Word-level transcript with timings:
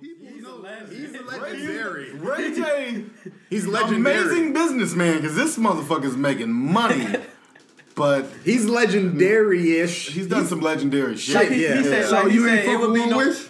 He's 0.00 1.20
legendary. 1.20 2.12
Ray 2.14 2.54
J, 2.54 3.04
He's 3.48 3.66
legendary. 3.66 4.16
amazing 4.16 4.52
businessman 4.52 5.16
because 5.16 5.36
this 5.36 5.56
motherfucker's 5.58 6.16
making 6.16 6.50
money, 6.52 7.06
but 7.94 8.26
He's 8.44 8.64
legendary-ish. 8.66 10.08
he's 10.10 10.26
done 10.26 10.46
some 10.46 10.60
legendary 10.60 11.16
shit. 11.16 11.52
He, 11.52 11.62
yeah. 11.64 11.76
he 11.76 11.84
said, 11.84 12.10
like, 12.10 12.22
So 12.22 12.28
he 12.28 12.34
you 12.36 12.48
ain't 12.48 12.60
it 12.60 12.66
fuck 12.66 12.80
would 12.80 12.90
with 12.90 13.49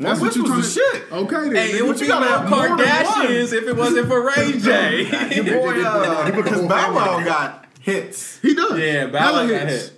be 0.00 0.04
one 0.06 0.18
no. 0.18 0.20
wish? 0.20 0.20
One 0.20 0.26
what 0.26 0.36
you 0.36 0.42
was 0.54 0.74
the 0.74 0.80
trying 0.80 0.92
to- 0.92 0.98
shit. 0.98 1.12
Okay 1.12 1.42
then. 1.50 1.54
Hey, 1.70 1.78
it 1.78 1.86
would 1.86 1.98
be 1.98 2.02
you 2.06 2.08
no 2.08 2.20
gotta 2.20 2.30
have 2.30 2.50
more 2.50 2.62
than 2.68 2.70
one. 2.70 2.86
Kardashians 2.86 3.52
if 3.52 3.64
it 3.68 3.76
wasn't 3.76 4.08
for 4.08 4.20
Ray 4.26 4.58
J. 4.58 5.34
Your 5.42 5.44
boy, 5.60 5.82
uh, 5.84 6.26
He 6.26 6.32
put 6.32 6.44
the 6.44 6.50
because 6.50 6.66
Bow 6.66 6.94
Wow 6.94 7.24
got 7.24 7.66
hits, 7.80 8.38
he 8.40 8.54
does. 8.54 8.78
yeah, 8.78 9.06
Bow 9.06 9.32
Wow 9.32 9.46
got 9.48 9.68
hits. 9.68 9.92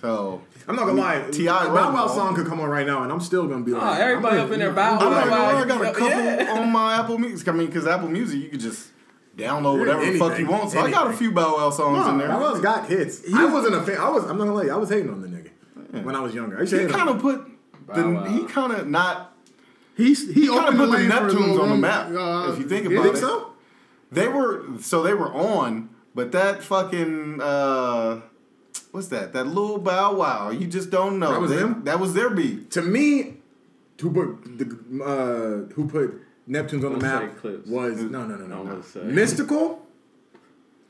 so 0.00 0.42
I'm 0.68 0.76
not 0.76 0.86
gonna 0.86 1.00
lie. 1.00 1.24
T.I. 1.32 1.66
Bow 1.68 1.92
Wow 1.92 2.06
song 2.06 2.34
could 2.34 2.46
come 2.46 2.60
on 2.60 2.68
right 2.68 2.86
now, 2.86 3.02
and 3.02 3.10
I'm 3.12 3.20
still 3.20 3.46
gonna 3.48 3.64
be 3.64 3.72
like, 3.72 3.82
Oh, 3.82 4.00
everybody 4.02 4.36
I'm 4.38 4.46
up 4.46 4.52
in 4.52 4.60
gonna- 4.60 4.64
there 4.64 4.72
Bow 4.72 4.98
I'm 4.98 5.10
not 5.10 5.10
Wow. 5.10 5.20
gonna 5.30 5.42
lie, 5.42 5.62
I 5.62 5.64
got 5.66 5.80
a 5.82 5.92
couple 5.98 6.24
Yeah. 6.24 6.60
on 6.60 6.70
my 6.72 6.94
Apple 6.94 7.18
Music. 7.18 7.48
I 7.48 7.52
mean, 7.52 7.66
because 7.66 7.86
Apple 7.86 8.08
Music, 8.08 8.40
you 8.42 8.48
could 8.50 8.60
just 8.60 8.88
download 9.36 9.78
whatever 9.78 10.04
the 10.04 10.18
fuck 10.18 10.38
you 10.38 10.46
want. 10.46 10.70
So 10.70 10.80
I 10.80 10.90
got 10.90 11.08
a 11.08 11.12
few 11.12 11.32
Bow 11.32 11.56
Wow 11.56 11.70
songs 11.70 12.06
in 12.08 12.18
there. 12.18 12.28
Bow 12.28 12.40
Wow's 12.40 12.60
got 12.60 12.86
hits. 12.88 13.22
I 13.32 13.46
wasn't 13.46 13.74
a 13.74 13.82
fan. 13.82 13.96
I 13.98 14.08
was. 14.10 14.24
I'm 14.24 14.36
not 14.38 14.44
gonna 14.46 14.54
lie. 14.54 14.72
I 14.72 14.76
was 14.76 14.90
hating 14.90 15.10
on 15.10 15.22
the 15.22 15.28
nigga 15.28 16.04
when 16.04 16.14
I 16.14 16.20
was 16.20 16.34
younger. 16.34 16.56
I 16.58 16.60
used 16.60 16.72
to 16.72 16.80
He 16.86 16.92
kind 16.92 17.08
of 17.08 17.18
put 17.20 17.46
the 17.94 18.08
Wow. 18.08 18.24
he 18.24 18.44
kind 18.44 18.72
of 18.72 18.86
not 18.86 19.29
He's 20.00 20.26
he, 20.34 20.42
he 20.42 20.48
kind 20.48 20.68
of 20.68 20.74
put 20.76 20.86
the 20.86 20.86
lane 20.86 21.10
Neptunes 21.10 21.60
on 21.60 21.68
the 21.70 21.76
map. 21.76 22.08
uh, 22.10 22.52
if 22.52 22.58
you 22.58 22.68
think 22.68 22.84
yeah. 22.88 22.92
about 22.92 23.02
think 23.04 23.16
it, 23.16 23.20
so? 23.20 23.52
they 24.10 24.28
were 24.28 24.64
so 24.80 25.02
they 25.02 25.14
were 25.14 25.32
on, 25.32 25.90
but 26.14 26.32
that 26.32 26.62
fucking 26.62 27.40
uh, 27.40 28.20
what's 28.92 29.08
that? 29.08 29.32
That 29.32 29.46
little 29.46 29.78
Bow 29.78 30.14
Wow, 30.14 30.50
you 30.50 30.66
just 30.66 30.90
don't 30.90 31.18
know. 31.18 31.32
That 31.32 31.40
was 31.40 31.50
They- 31.50 31.56
them? 31.56 31.84
That 31.84 32.00
was 32.00 32.14
their 32.14 32.30
beat. 32.30 32.70
To 32.72 32.82
me, 32.82 33.34
who 34.00 34.10
put 34.10 34.58
the 34.58 34.66
uh, 35.04 35.72
who 35.74 35.86
put 35.88 36.20
Neptunes 36.48 36.84
on 36.84 36.92
the 36.98 36.98
map 36.98 37.22
was 37.66 38.00
no 38.02 38.26
no 38.26 38.36
no 38.36 38.46
no, 38.46 38.60
I'm 38.60 38.64
no. 38.66 38.70
gonna 38.72 38.82
say. 38.82 39.00
Mystikal 39.00 39.78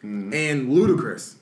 and 0.03 0.69
Ludacris. 0.73 1.35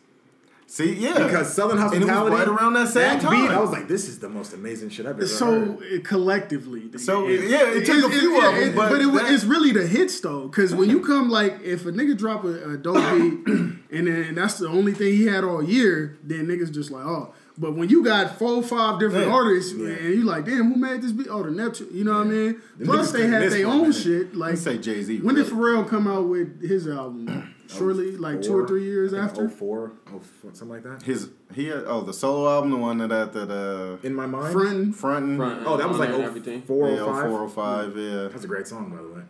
See, 0.70 0.92
yeah, 0.96 1.14
Because 1.24 1.54
Southern 1.54 1.78
And 1.78 1.94
it 1.94 2.00
was 2.00 2.08
Hospitality, 2.10 2.36
right 2.36 2.46
around 2.60 2.74
that 2.74 2.88
same 2.88 3.16
beat, 3.16 3.22
time. 3.22 3.50
I 3.50 3.58
was 3.58 3.70
like, 3.70 3.88
this 3.88 4.06
is 4.06 4.18
the 4.18 4.28
most 4.28 4.52
amazing 4.52 4.90
shit 4.90 5.06
I've 5.06 5.16
ever 5.16 5.26
So 5.26 5.46
heard. 5.46 5.78
uh, 5.78 6.00
collectively, 6.04 6.90
So, 6.98 7.26
it- 7.26 7.48
yeah, 7.48 7.70
it 7.72 7.86
took 7.86 8.04
a 8.04 8.10
few 8.14 8.36
of 8.36 8.42
them, 8.54 8.54
it- 8.62 8.74
but 8.76 8.92
it, 9.00 9.10
that- 9.14 9.30
it's 9.32 9.44
really 9.44 9.72
the 9.72 9.86
hits 9.86 10.20
though. 10.20 10.46
Because 10.46 10.74
when 10.74 10.90
you 10.90 11.00
come 11.00 11.30
like, 11.30 11.58
if 11.64 11.86
a 11.86 11.90
nigga 11.92 12.16
drop 12.18 12.44
a, 12.44 12.72
a 12.72 12.76
dope 12.76 12.96
beat, 12.96 13.46
and 13.90 14.06
then 14.06 14.34
that's 14.34 14.58
the 14.58 14.68
only 14.68 14.92
thing 14.92 15.14
he 15.14 15.24
had 15.24 15.42
all 15.42 15.62
year, 15.62 16.18
then 16.22 16.46
niggas 16.46 16.70
just 16.70 16.90
like, 16.90 17.04
oh. 17.04 17.32
But 17.60 17.74
when 17.74 17.88
you 17.88 18.04
got 18.04 18.38
four, 18.38 18.62
five 18.62 19.00
different 19.00 19.26
Yeah. 19.26 19.32
artists, 19.32 19.72
and 19.72 19.80
you 20.14 20.22
like, 20.22 20.44
damn, 20.44 20.72
who 20.72 20.78
made 20.78 21.02
this 21.02 21.10
beat? 21.12 21.26
Oh, 21.28 21.42
the 21.42 21.50
Neptune. 21.50 21.88
You 21.90 22.04
know 22.04 22.12
what 22.18 22.26
I 22.28 22.30
mean? 22.30 22.62
Plus, 22.84 23.10
they 23.10 23.26
had 23.26 23.50
their 23.50 23.66
own 23.66 23.80
minute. 23.82 23.96
shit. 23.96 24.34
Like, 24.36 24.50
Let's 24.50 24.62
say 24.62 24.78
Jay 24.78 25.02
Z. 25.02 25.18
when 25.22 25.34
did 25.34 25.46
Pharrell 25.46 25.86
come 25.88 26.06
out 26.06 26.28
with 26.28 26.62
his 26.62 26.86
album? 26.86 27.54
Surely, 27.66 28.16
like 28.16 28.40
two 28.40 28.56
or 28.56 28.66
three 28.66 28.84
years 28.84 29.12
after. 29.12 29.46
04, 29.48 29.92
04, 30.06 30.54
something 30.54 30.68
like 30.68 30.82
that. 30.84 31.02
his 31.02 31.28
he 31.52 31.66
had, 31.66 31.84
oh 31.86 32.00
the 32.00 32.14
solo 32.14 32.48
album, 32.48 32.70
the 32.70 32.76
one 32.78 32.96
that 32.98 33.10
had 33.10 33.32
that 33.34 33.50
uh 33.50 34.06
In 34.06 34.14
my 34.14 34.24
mind. 34.24 34.54
Frontin'. 34.54 34.92
frontin'. 34.94 35.36
Front 35.36 35.66
Oh, 35.66 35.76
that 35.76 35.86
was 35.86 35.98
like 35.98 36.08
there 36.10 36.20
and 36.22 36.24
04, 36.24 36.28
everything. 36.30 36.62
04, 36.62 36.90
yeah, 36.90 37.04
405, 37.04 37.96
yeah. 37.98 38.28
That's 38.28 38.44
a 38.44 38.46
great 38.46 38.66
song, 38.68 38.88
by 38.90 39.02
the 39.02 39.08
way. 39.08 39.22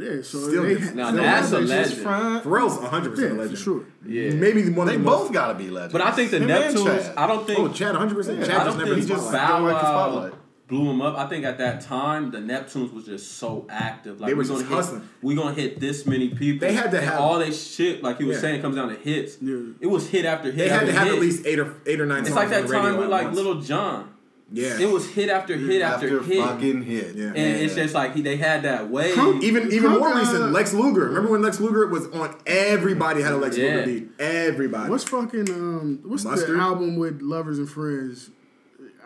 Yeah, 0.00 0.22
so 0.22 0.38
Still 0.38 0.62
they, 0.62 0.76
gets- 0.76 0.94
Now 0.94 1.10
they 1.10 1.18
that's 1.20 1.50
had 1.50 1.62
a 1.62 1.66
that 1.66 1.88
shit. 1.88 2.04
legend. 2.04 2.44
Pharrell's 2.44 2.78
100% 2.78 3.18
Yeah, 3.18 3.24
a 3.24 3.28
for 3.28 3.34
legend. 3.36 3.58
sure. 3.58 3.84
Yeah. 4.06 4.30
Maybe 4.34 4.70
one 4.70 4.86
They 4.86 4.94
of 4.94 5.00
the 5.02 5.04
both 5.06 5.20
most. 5.24 5.32
gotta 5.32 5.54
be 5.58 5.68
legends. 5.70 5.92
But 5.92 6.02
I 6.02 6.10
think 6.12 6.30
the 6.30 6.38
Him 6.38 6.48
Neptunes. 6.48 7.14
I 7.16 7.26
don't 7.26 7.46
think. 7.46 7.58
Oh, 7.58 7.68
Chad, 7.68 7.94
100%. 7.94 7.98
Chad 8.46 8.50
I 8.50 8.64
just 8.64 8.66
don't 8.66 8.78
never 8.78 8.94
think 8.94 8.96
hit 9.00 9.08
just 9.08 9.26
the 9.26 9.32
Bow 9.36 9.46
spotlight. 9.46 9.72
don't 9.82 10.12
like 10.14 10.22
the 10.22 10.30
Wow 10.30 10.36
blew 10.68 10.88
him 10.88 11.02
up. 11.02 11.18
I 11.18 11.26
think 11.26 11.44
at 11.44 11.58
that 11.58 11.80
time 11.80 12.30
the 12.30 12.38
Neptunes 12.38 12.92
was 12.94 13.04
just 13.04 13.38
so 13.38 13.66
active. 13.68 14.20
Like 14.20 14.28
They 14.28 14.34
were 14.34 14.42
we 14.44 14.48
gonna 14.48 14.60
just 14.60 14.68
hit, 14.70 14.76
hustling. 14.76 15.08
we 15.20 15.34
gonna 15.34 15.52
hit 15.52 15.80
this 15.80 16.06
many 16.06 16.28
people. 16.28 16.64
They 16.68 16.72
had 16.74 16.92
to 16.92 16.98
And 16.98 17.06
have- 17.06 17.18
all 17.20 17.40
they 17.40 17.50
shit. 17.50 18.04
Like 18.04 18.18
he 18.18 18.24
was 18.24 18.36
Yeah. 18.36 18.40
saying, 18.42 18.58
it 18.60 18.62
comes 18.62 18.76
down 18.76 18.88
to 18.90 18.94
hits. 18.94 19.36
Yeah. 19.42 19.56
It 19.80 19.88
was 19.88 20.08
hit 20.08 20.24
after 20.24 20.46
hit. 20.52 20.56
They 20.58 20.68
had 20.68 20.82
after 20.82 20.86
to 20.86 20.92
have 20.92 21.06
hit. 21.08 21.14
at 21.16 21.20
least 21.20 21.44
eight 21.44 21.58
or 21.58 21.74
eight 21.86 22.00
or 22.00 22.06
nine 22.06 22.24
It's 22.24 22.36
like 22.36 22.50
that 22.50 22.68
time 22.68 22.98
with 22.98 23.08
like. 23.08 23.32
Little 23.32 23.56
John. 23.60 24.10
Yeah. 24.52 24.80
It 24.80 24.90
was 24.90 25.08
hit 25.08 25.28
after 25.28 25.56
hit 25.56 25.80
after, 25.80 26.18
after 26.18 26.22
hit. 26.28 26.44
fucking 26.44 26.82
hit. 26.82 27.14
Yeah. 27.14 27.26
and 27.28 27.36
it's 27.36 27.74
just 27.76 27.94
like 27.94 28.14
he, 28.16 28.22
they 28.22 28.36
had 28.36 28.62
that 28.64 28.90
wave. 28.90 29.14
Crunk- 29.14 29.42
Even 29.42 29.72
even 29.72 29.92
more 29.92 30.10
Crunk, 30.12 30.20
recent, 30.20 30.52
Lex 30.52 30.72
Luger. 30.74 31.04
Remember 31.06 31.30
when 31.30 31.42
Lex 31.42 31.60
Luger 31.60 31.86
was 31.86 32.08
on? 32.08 32.36
Everybody 32.46 33.22
had 33.22 33.32
a 33.32 33.36
Lex 33.36 33.56
Yeah. 33.56 33.76
Luger 33.76 33.84
beat. 33.86 34.08
Everybody. 34.18 34.90
What's 34.90 35.04
fucking 35.04 35.50
um? 35.50 36.00
What's 36.04 36.24
Mustard? 36.24 36.56
the 36.56 36.60
album 36.60 36.96
with 36.96 37.22
Lovers 37.22 37.58
and 37.58 37.70
Friends? 37.70 38.30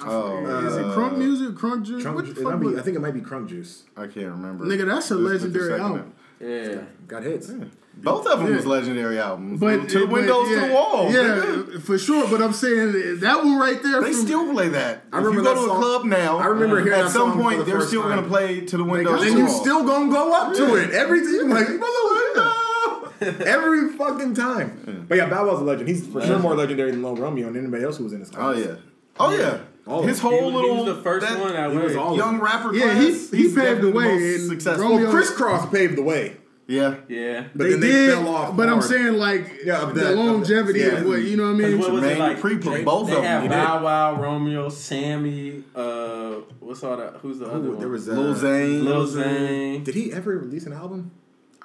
I 0.01 0.07
Oh, 0.09 0.41
forget. 0.45 0.65
is 0.73 0.77
it 0.77 0.85
uh, 0.87 0.97
Crunk 0.97 1.19
Music? 1.19 1.49
Crunk 1.55 1.85
Juice? 1.85 2.03
Crunk, 2.05 2.15
what 2.15 2.27
the 2.35 2.35
fuck? 2.43 2.61
be, 2.61 2.77
I 2.79 2.83
think 2.83 2.97
it 2.97 3.01
might 3.01 3.15
be 3.15 3.21
Crunk 3.21 3.49
Juice. 3.49 3.85
I 3.97 4.07
can't 4.07 4.27
remember. 4.27 4.65
Nigga, 4.65 4.87
that's 4.87 5.11
a 5.11 5.15
Just 5.15 5.21
legendary 5.21 5.79
album. 5.81 6.13
yeah. 6.41 6.79
Got 7.07 7.23
hits. 7.23 7.51
Both 7.97 8.27
of 8.27 8.39
them 8.41 8.51
Yeah. 8.51 8.57
was 8.57 8.67
legendary 8.67 9.19
albums. 9.19 9.61
But 9.61 9.89
to 9.89 10.01
the 10.01 10.07
but, 10.07 10.13
windows 10.13 10.49
yeah, 10.51 10.61
to 10.61 10.67
the 10.69 10.73
wall. 10.75 11.11
Yeah, 11.11 11.21
nigga. 11.23 11.83
for 11.83 11.97
sure. 11.97 12.29
But 12.29 12.43
I'm 12.43 12.53
saying 12.53 13.21
that 13.21 13.37
one 13.39 13.57
right 13.59 13.83
there. 13.83 14.03
They 14.03 14.13
from- 14.13 14.27
still 14.27 14.53
play 14.53 14.69
that. 14.69 15.05
I 15.13 15.19
if 15.21 15.25
remember 15.25 15.39
you 15.51 15.55
go 15.57 15.61
that 15.63 15.67
to 15.67 15.73
a 15.73 15.77
club 15.77 16.05
now, 16.05 16.39
I 16.39 16.47
remember 16.47 16.81
hearing 16.85 17.01
at 17.01 17.11
some 17.11 17.41
point 17.41 17.59
the 17.61 17.65
they're 17.65 17.81
still 17.81 18.03
time. 18.03 18.17
gonna 18.17 18.29
play 18.29 18.61
to 18.61 18.77
the 18.77 18.85
windows 18.85 19.23
And 19.23 19.39
you 19.39 19.45
the 19.47 19.51
still 19.51 19.85
gonna 19.85 20.11
go 20.13 20.33
up 20.33 20.55
to 20.57 20.75
it 20.77 20.91
every 20.91 21.21
time. 21.23 21.49
Like 21.51 21.69
window. 21.69 23.43
every 23.45 23.93
fucking 23.97 24.35
time. 24.35 25.07
But 25.09 25.17
yeah, 25.19 25.27
Bow 25.29 25.47
Wow's 25.47 25.61
a 25.61 25.65
legend. 25.65 25.89
He's 25.89 26.07
for 26.07 26.21
sure 26.25 26.39
more 26.39 26.55
legendary 26.55 26.91
than 26.91 27.03
Lil 27.03 27.17
Romeo 27.17 27.47
and 27.49 27.57
anybody 27.57 27.85
else 27.85 27.97
who 27.97 28.05
was 28.05 28.13
in 28.13 28.21
his 28.21 28.31
oh, 28.31 28.35
class. 28.35 28.57
Oh 28.57 28.59
yeah. 28.59 28.75
Oh 29.19 29.37
yeah. 29.39 29.59
All 29.87 30.03
His 30.03 30.19
whole 30.19 30.31
He 30.33 30.37
was- 30.41 30.51
he 30.51 30.57
little 30.57 30.85
was 30.87 30.97
the 30.97 31.03
first 31.03 31.27
that 31.27 31.39
one 31.39 31.53
that 31.53 31.71
was 31.75 31.95
all- 31.97 32.17
young 32.17 32.41
rapper 32.41 32.75
Yeah, 32.75 32.95
class. 32.95 33.31
he- 33.31 33.49
he 33.49 33.55
paved 33.55 33.83
the 33.83 33.91
way, 33.91 34.17
most 34.19 34.49
successful. 34.49 34.97
Well, 34.97 35.11
Kris 35.11 35.31
Kross 35.31 35.71
paved 35.71 35.97
the 35.97 36.03
way, 36.03 36.37
Yeah. 36.67 36.97
Yeah. 37.09 37.45
but 37.55 37.65
they 37.65 37.71
then 37.73 37.81
they 37.81 37.87
did, 37.89 38.15
fell 38.15 38.29
off. 38.29 38.57
but 38.57 38.69
I'm 38.69 38.81
saying 38.81 39.15
like 39.15 39.61
Yeah, 39.65 39.85
the, 39.87 39.93
the- 39.93 40.17
longevity 40.17 40.81
yeah. 40.81 40.87
of 40.87 41.07
what 41.07 41.23
you 41.23 41.37
know 41.37 41.53
what 41.53 41.63
I 41.65 41.69
mean. 41.69 41.79
What 41.79 41.93
was 41.93 42.03
it 42.05 42.19
like? 42.19 42.39
Dupri 42.39 42.63
put 42.63 42.73
They- 42.73 42.85
both 42.85 43.09
they 43.09 43.17
of 43.17 43.23
them. 43.23 43.49
Bow 43.51 43.85
Wow, 43.85 44.21
Romeo, 44.23 44.69
Sammy. 44.71 45.63
Uh, 45.75 46.37
what's 46.61 46.83
all 46.83 46.97
that? 46.97 47.15
Who's 47.23 47.39
the 47.39 47.47
other 47.47 47.59
Ooh, 47.67 47.71
one? 47.73 47.81
there 47.81 47.89
was 47.89 48.09
uh, 48.09 48.13
Lil 48.13 48.35
Zane. 48.35 48.85
Lil 48.85 49.07
Zane. 49.07 49.85
Did 49.85 49.95
he 49.95 50.13
ever 50.13 50.39
release 50.39 50.65
an 50.67 50.73
album? 50.73 51.11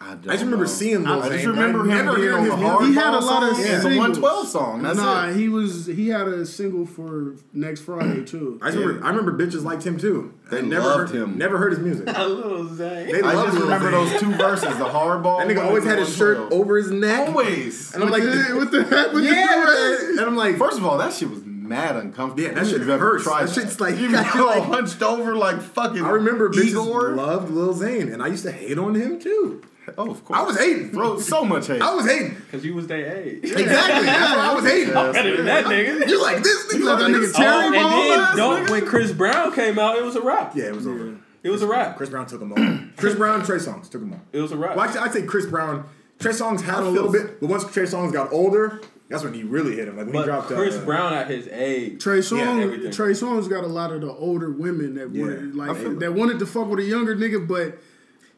I, 0.01 0.11
don't 0.15 0.29
I 0.29 0.33
just 0.35 0.43
remember 0.45 0.63
know. 0.65 0.71
seeing 0.71 1.03
Lil 1.03 1.11
I 1.21 1.21
Zane. 1.23 1.31
just 1.33 1.45
remember 1.47 1.79
him 1.81 1.87
never 1.89 2.11
being 2.15 2.21
hearing 2.23 2.37
on 2.37 2.43
his 2.45 2.49
the 2.51 2.67
hard 2.67 2.85
He 2.87 2.93
had 2.95 3.13
a 3.13 3.19
lot 3.19 3.43
of 3.43 3.55
song 3.57 3.65
and 3.65 3.81
the 3.83 3.87
112 3.97 4.47
song. 4.47 4.81
That's 4.81 4.97
nah, 4.97 5.27
it. 5.27 5.35
he 5.35 5.49
was 5.49 5.85
he 5.87 6.07
had 6.07 6.27
a 6.27 6.45
single 6.45 6.85
for 6.85 7.35
next 7.53 7.81
Friday 7.81 8.23
too. 8.25 8.59
I 8.61 8.67
just 8.67 8.77
remember, 8.77 9.05
I 9.05 9.09
remember 9.09 9.37
bitches 9.37 9.63
liked 9.63 9.83
him 9.85 9.97
too. 9.97 10.33
They 10.49 10.59
I 10.59 10.61
never 10.61 10.85
loved 10.85 11.11
heard, 11.11 11.21
him. 11.21 11.37
Never 11.37 11.57
heard 11.57 11.73
his 11.73 11.81
music. 11.81 12.07
Lil 12.17 12.73
Zane. 12.75 13.07
They 13.11 13.21
I 13.21 13.33
just 13.33 13.57
remember 13.59 13.91
Zane. 13.91 14.05
those 14.09 14.19
two 14.21 14.31
verses, 14.35 14.77
the 14.77 14.85
hardball. 14.85 15.45
That 15.45 15.53
nigga 15.53 15.65
always 15.65 15.83
had 15.83 15.99
his 15.99 16.15
shirt 16.15 16.37
112. 16.49 16.61
over 16.61 16.77
his 16.77 16.91
neck. 16.91 17.27
Always. 17.29 17.93
And 17.93 18.01
I'm 18.03 18.09
like, 18.09 18.23
what 18.23 18.71
the 18.71 18.83
heck? 18.85 19.11
What 19.13 19.21
yeah. 19.23 19.65
the 19.65 20.07
And 20.11 20.19
I'm 20.21 20.35
like, 20.37 20.57
First 20.57 20.77
of 20.77 20.85
all, 20.85 20.97
that 20.97 21.11
shit 21.13 21.29
was 21.29 21.41
mad 21.43 21.97
uncomfortable. 21.97 22.41
Yeah, 22.41 22.53
that 22.55 22.63
Who 22.63 22.69
shit 22.69 22.79
has 22.79 22.89
ever 22.89 23.05
hurts. 23.11 23.23
tried 23.25 23.47
That 23.47 23.53
shit's 23.53 23.79
like- 23.81 23.95
you 23.97 24.07
you 24.07 24.11
got- 24.13 24.33
go 24.33 24.45
like- 24.45 24.63
hunched 24.63 25.03
over 25.03 25.35
like 25.35 25.61
fucking. 25.61 26.03
I 26.03 26.09
remember 26.11 26.49
bitches 26.49 27.15
loved 27.17 27.51
Lil 27.51 27.73
Zane, 27.73 28.07
and 28.09 28.23
I 28.23 28.27
used 28.27 28.43
to 28.43 28.51
hate 28.53 28.77
on 28.79 28.95
him 28.95 29.19
too. 29.19 29.61
Oh, 29.97 30.11
of 30.11 30.23
course. 30.25 30.39
I 30.39 30.43
was 30.43 30.57
hating. 30.57 30.91
Bro, 30.91 31.19
so 31.33 31.43
much 31.45 31.67
hate. 31.67 31.81
I 31.81 31.93
was 31.93 32.05
hating. 32.05 32.35
Because 32.35 32.65
you 32.65 32.73
was 32.75 32.87
their 32.87 33.17
age. 33.17 33.43
Exactly. 33.43 33.65
That's 34.05 34.33
I 34.33 34.53
was 34.53 34.63
hating. 34.63 34.93
Better 34.93 35.35
than 35.37 35.45
that 35.45 35.65
nigga. 35.65 36.07
You 36.07 36.21
like 36.21 36.43
this 36.43 36.73
nigga? 36.73 36.85
like 36.85 36.99
that 36.99 37.09
nigga? 37.09 37.33
Terry 37.35 37.77
Oh, 37.77 38.11
and 38.11 38.11
then 38.29 38.37
don't, 38.37 38.69
when 38.69 38.85
Chris 38.85 39.11
Brown 39.11 39.53
came 39.53 39.79
out, 39.79 39.97
it 39.97 40.03
was 40.03 40.15
a 40.15 40.21
rap. 40.21 40.53
Yeah, 40.55 40.65
it 40.65 40.75
was 40.75 40.87
over. 40.87 41.17
It 41.41 41.49
was 41.49 41.61
a 41.61 41.67
rap. 41.67 41.95
Chris 41.97 42.09
Brown 42.09 42.25
took 42.25 42.41
him 42.41 42.51
all. 42.51 42.79
Chris 42.97 43.15
Brown, 43.15 43.43
Trey 43.45 43.57
Songz 43.57 43.89
took 43.89 44.01
him 44.01 44.13
all. 44.13 44.21
It 44.33 44.41
was 44.41 44.51
a 44.51 44.57
rap. 44.57 44.75
Well, 44.75 44.85
actually, 44.85 45.01
I'd 45.01 45.13
say 45.13 45.21
Chris 45.23 45.45
Brown. 45.45 45.85
Trey 46.19 46.33
Songz 46.33 46.61
had 46.61 46.75
I 46.75 46.79
a 46.79 46.81
feel- 46.83 46.91
little 46.91 47.11
bit, 47.11 47.39
but 47.39 47.49
once 47.49 47.63
Trey 47.71 47.83
Songz 47.85 48.11
got 48.11 48.33
older, 48.33 48.81
that's 49.07 49.23
when 49.23 49.33
he 49.33 49.43
really 49.43 49.77
hit 49.77 49.87
him. 49.87 49.95
Like 49.95 50.07
when 50.07 50.13
but 50.13 50.19
he 50.19 50.25
dropped 50.25 50.47
Chris 50.47 50.75
uh, 50.75 50.83
Brown 50.83 51.13
at 51.13 51.29
his 51.29 51.47
age. 51.47 52.03
Trey 52.03 52.19
Songz, 52.19 52.61
everything. 52.61 52.91
Trey 52.91 53.11
Songz 53.11 53.49
got 53.49 53.63
a 53.63 53.67
lot 53.67 53.93
of 53.93 54.01
the 54.01 54.11
older 54.11 54.51
women 54.51 54.95
that 54.95 55.11
Yeah, 55.15 55.21
wanted, 55.23 55.55
like 55.55 55.99
that 55.99 56.13
wanted 56.13 56.39
to 56.39 56.45
fuck 56.45 56.67
with 56.67 56.79
a 56.79 56.83
younger 56.83 57.15
nigga, 57.15 57.47
but 57.47 57.79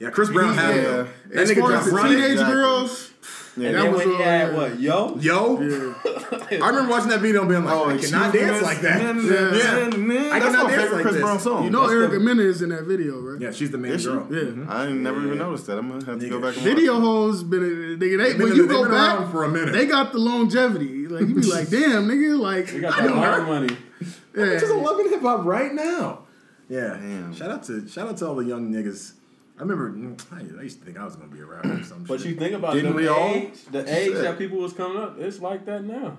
Yeah, 0.01 0.09
Chris 0.09 0.29
Brown 0.29 0.53
had 0.55 0.75
Yeah. 0.75 0.81
him. 0.81 1.07
That 1.29 1.37
as 1.43 1.51
nigga 1.51 1.59
far 1.59 1.71
as 1.73 1.77
dropped 1.79 1.85
the 1.85 1.91
running. 1.95 2.13
teenage 2.17 2.31
Exactly. 2.31 2.55
girls, 2.55 3.07
Yeah. 3.57 3.67
And 3.67 3.75
that 3.75 3.81
then 3.83 3.91
was 3.93 4.05
when 4.05 4.15
he 4.15 4.23
had 4.23 4.55
what, 4.55 4.79
yo? 4.79 5.17
Yo, 5.19 5.61
yeah. 5.61 6.63
I 6.63 6.69
remember 6.69 6.89
watching 6.89 7.09
that 7.09 7.19
video 7.19 7.41
and 7.41 7.49
being 7.49 7.65
like, 7.65 7.73
Oh, 7.75 7.83
I 7.89 7.93
excuse 7.93 8.11
cannot 8.11 8.33
dance 8.33 8.51
miss. 8.53 8.61
like 8.63 8.81
that. 8.81 9.01
Yeah. 9.01 9.11
Yeah. 9.11 9.19
That's 9.19 9.95
I 9.95 10.39
my 10.39 10.39
cannot 10.39 10.67
dance 10.69 10.81
favorite 10.81 10.91
like 10.93 11.01
Chris 11.01 11.13
this. 11.15 11.21
Brown 11.23 11.39
song. 11.39 11.63
You 11.65 11.69
know 11.69 11.81
That's 11.81 11.91
Erica 11.93 12.13
the- 12.13 12.19
Mena 12.21 12.41
is 12.43 12.61
in 12.61 12.69
that 12.69 12.83
video, 12.85 13.19
right? 13.19 13.41
Yeah, 13.41 13.51
she's 13.51 13.69
the 13.71 13.77
main 13.77 13.91
Is 13.91 14.01
she? 14.03 14.07
girl. 14.07 14.25
Yeah. 14.31 14.65
I 14.69 14.89
never 14.89 15.21
even 15.25 15.37
noticed 15.37 15.67
that. 15.67 15.77
I'm 15.77 15.89
gonna 15.89 16.05
have 16.05 16.19
to 16.19 16.29
go 16.29 16.37
Nigga. 16.39 16.41
back 16.41 16.55
and 16.55 16.63
Video 16.63 16.93
watch. 16.93 17.01
hoes 17.03 17.43
been 17.43 17.59
nigga. 17.61 17.99
They, 17.99 18.33
been- 18.33 18.41
when 18.47 18.55
you 18.55 18.67
go 18.67 18.89
back 18.89 19.31
for 19.31 19.43
a 19.43 19.49
minute. 19.49 19.73
They 19.73 19.85
got 19.85 20.13
the 20.13 20.17
longevity. 20.19 21.07
Like 21.09 21.27
you 21.27 21.35
be 21.35 21.41
like, 21.41 21.69
damn, 21.69 22.07
nigga, 22.07 22.39
like 22.39 22.71
We 22.73 22.79
got 22.79 22.97
I 22.97 23.01
that 23.03 23.09
know 23.09 23.15
hard 23.17 23.41
her. 23.41 23.47
money. 23.47 23.77
Yeah. 24.35 24.57
Just 24.57 24.73
loving 24.73 25.09
hip 25.09 25.21
hop 25.21 25.45
right 25.45 25.73
now. 25.73 26.19
Yeah. 26.69 26.97
Shout 27.33 27.51
out 27.51 27.63
to 27.65 27.85
shout 27.87 28.07
out 28.07 28.17
to 28.17 28.27
all 28.27 28.35
the 28.35 28.45
young 28.45 28.71
niggas. 28.73 29.11
I 29.61 29.63
remember 29.63 30.15
I, 30.31 30.59
I 30.59 30.63
used 30.63 30.79
to 30.79 30.85
think 30.85 30.97
I 30.97 31.05
was 31.05 31.15
gonna 31.15 31.29
be 31.29 31.39
a 31.39 31.45
rapper 31.45 31.79
or 31.79 31.83
some 31.83 32.03
But 32.03 32.19
shit. 32.19 32.29
you 32.31 32.35
think 32.35 32.55
about 32.55 32.73
Didn't 32.73 32.91
the 32.93 32.97
we 32.97 33.07
all? 33.07 33.29
age, 33.29 33.63
the 33.71 33.81
age 33.95 34.13
that 34.15 34.39
people 34.39 34.57
was 34.57 34.73
coming 34.73 34.97
up, 34.97 35.19
it's 35.19 35.39
like 35.39 35.65
that 35.67 35.83
now. 35.83 36.17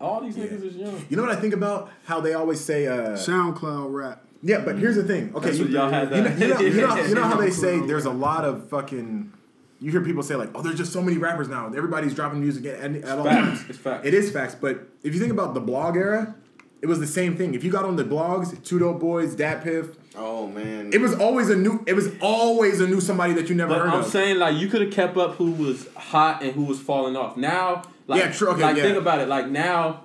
All 0.00 0.20
these 0.20 0.36
Yeah. 0.36 0.44
niggas 0.44 0.62
is 0.64 0.76
young. 0.76 1.04
You 1.08 1.16
know 1.16 1.24
what 1.24 1.32
I 1.36 1.40
think 1.40 1.52
about 1.52 1.90
how 2.04 2.20
they 2.20 2.34
always 2.34 2.60
say, 2.60 2.86
uh, 2.86 3.16
SoundCloud 3.16 3.92
rap. 3.92 4.22
yeah, 4.40 4.60
but 4.64 4.78
here's 4.78 4.94
the 4.94 5.02
thing. 5.02 5.32
Okay, 5.34 5.46
That's 5.46 5.58
you, 5.58 5.64
what 5.64 5.72
y'all 5.72 5.90
had 5.90 6.10
you, 6.10 6.16
know, 6.16 6.22
that. 6.22 6.38
you, 6.38 6.46
know, 6.48 6.60
you, 6.60 6.80
know, 6.86 6.96
you 7.08 7.14
know 7.16 7.24
how 7.24 7.36
they 7.36 7.50
say 7.50 7.80
there's 7.80 8.04
a 8.04 8.10
lot 8.12 8.44
of 8.44 8.68
fucking. 8.68 9.32
You 9.80 9.90
hear 9.90 10.00
people 10.02 10.22
say 10.22 10.36
like, 10.36 10.50
"Oh, 10.54 10.62
there's 10.62 10.76
just 10.78 10.92
so 10.92 11.02
many 11.02 11.18
rappers 11.18 11.48
now. 11.48 11.66
Everybody's 11.66 12.14
dropping 12.14 12.40
music 12.40 12.64
at, 12.66 12.78
at, 12.80 12.94
at 13.04 13.18
all 13.18 13.24
Facts. 13.24 13.58
times." 13.58 13.70
It's 13.70 13.78
facts. 13.78 14.06
It 14.06 14.14
is 14.14 14.30
facts, 14.30 14.54
but 14.54 14.86
if 15.02 15.12
you 15.12 15.18
think 15.20 15.32
about 15.32 15.54
the 15.54 15.60
blog 15.60 15.96
era, 15.96 16.34
it 16.82 16.86
was 16.86 17.00
the 17.00 17.06
same 17.06 17.36
thing. 17.36 17.54
If 17.54 17.64
you 17.64 17.70
got 17.70 17.84
on 17.84 17.96
the 17.96 18.04
blogs, 18.04 18.62
Two 18.64 18.78
Dope 18.78 19.00
Boys, 19.00 19.34
Dat 19.34 19.62
Piff, 19.64 19.90
Oh 20.16 20.46
man. 20.46 20.90
it 20.92 21.00
was 21.00 21.14
always 21.18 21.48
a 21.50 21.56
new. 21.56 21.82
It 21.86 21.94
was 21.94 22.08
always 22.20 22.80
a 22.80 22.86
new 22.86 23.00
somebody 23.00 23.32
that 23.34 23.48
you 23.48 23.54
never 23.54 23.74
But 23.74 23.82
heard 23.82 23.90
I'm 23.90 24.00
of. 24.00 24.06
saying 24.06 24.38
like 24.38 24.56
you 24.56 24.68
could 24.68 24.82
have 24.82 24.92
kept 24.92 25.16
up 25.16 25.34
who 25.36 25.50
was 25.52 25.88
hot 25.94 26.42
and 26.42 26.52
who 26.52 26.64
was 26.64 26.80
falling 26.80 27.16
off. 27.16 27.36
Now, 27.36 27.82
like, 28.06 28.20
Yeah, 28.22 28.30
true, 28.32 28.48
okay, 28.50 28.62
like 28.62 28.76
yeah. 28.76 28.82
think 28.84 28.98
about 28.98 29.20
it. 29.20 29.28
Like 29.28 29.48
now, 29.48 30.02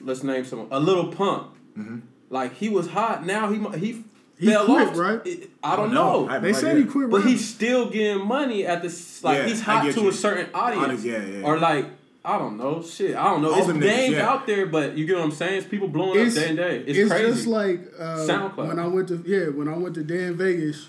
let's 0.00 0.22
name 0.22 0.44
someone. 0.44 0.68
A 0.70 0.78
Lil 0.80 1.08
Pump. 1.12 1.54
Mm-hmm. 1.78 1.98
Like 2.30 2.54
he 2.54 2.68
was 2.68 2.88
hot. 2.88 3.24
Now 3.26 3.50
he 3.50 3.58
he, 3.78 4.04
He 4.38 4.46
fell 4.50 4.64
quit, 4.66 4.88
off. 4.88 4.96
right? 4.98 5.20
It- 5.26 5.50
I 5.62 5.76
don't 5.76 5.92
know. 5.94 6.28
I 6.28 6.34
have 6.34 6.42
They 6.42 6.52
no 6.52 6.58
said 6.58 6.70
idea. 6.72 6.84
he 6.84 6.90
quit 6.90 7.10
but 7.10 7.16
rapping. 7.18 7.32
he's 7.32 7.48
still 7.48 7.88
getting 7.90 8.26
money 8.26 8.66
at 8.66 8.82
this. 8.82 9.22
Like 9.24 9.38
Yeah, 9.38 9.46
he's 9.46 9.62
hot 9.62 9.92
to 9.92 10.00
you. 10.02 10.08
a 10.08 10.12
certain 10.12 10.48
audience. 10.54 10.84
Audience, 10.84 11.04
yeah, 11.04 11.38
yeah. 11.38 11.44
Or 11.46 11.58
like. 11.58 11.86
I 12.26 12.38
don't 12.38 12.56
know, 12.56 12.82
shit. 12.82 13.14
I 13.16 13.24
don't 13.24 13.42
know. 13.42 13.52
All 13.52 13.58
It's 13.58 13.66
them 13.66 13.80
names 13.80 14.14
yeah. 14.14 14.28
out 14.30 14.46
there, 14.46 14.64
but 14.66 14.96
you 14.96 15.04
get 15.06 15.16
what 15.16 15.24
I'm 15.24 15.30
saying. 15.30 15.58
It's 15.58 15.66
people 15.66 15.88
blowing 15.88 16.18
It's- 16.20 16.36
up 16.36 16.42
day 16.42 16.48
and 16.48 16.56
day. 16.56 16.76
It's, 16.86 16.98
it's 16.98 17.10
crazy. 17.10 17.32
just 17.32 17.46
like 17.46 17.80
uh, 17.98 18.16
SoundCloud. 18.26 18.68
when 18.68 18.78
I 18.78 18.86
went 18.86 19.08
to 19.08 19.22
yeah 19.26 19.48
when 19.48 19.68
I 19.68 19.76
went 19.76 19.94
to 19.96 20.02
Day 20.04 20.24
N 20.24 20.36
Vegas, 20.36 20.88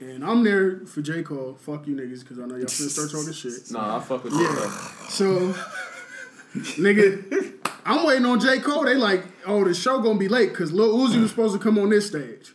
and 0.00 0.22
I'm 0.24 0.44
there 0.44 0.80
for 0.86 1.00
J 1.00 1.22
Cole. 1.22 1.56
Fuck 1.60 1.86
you 1.86 1.96
niggas, 1.96 2.20
because 2.20 2.38
I 2.38 2.44
know 2.46 2.56
y'all 2.56 2.66
finna 2.66 2.90
start 2.90 3.10
talking 3.10 3.32
shit. 3.32 3.70
nah, 3.70 3.96
I 3.96 4.00
fuck 4.00 4.22
with 4.24 4.34
you. 4.34 4.42
Yeah. 4.42 4.54
though. 4.54 4.68
So, 5.08 5.54
nigga, 6.78 7.54
I'm 7.86 8.06
waiting 8.06 8.26
on 8.26 8.40
J 8.40 8.58
Cole. 8.60 8.84
They 8.84 8.96
like, 8.96 9.24
oh, 9.46 9.64
the 9.64 9.72
show 9.74 10.00
gonna 10.00 10.18
be 10.18 10.28
late 10.28 10.50
because 10.50 10.72
Lil 10.72 10.94
Uzi 10.96 11.20
was 11.20 11.30
supposed 11.30 11.54
to 11.54 11.58
come 11.60 11.78
on 11.78 11.90
this 11.90 12.06
stage, 12.06 12.52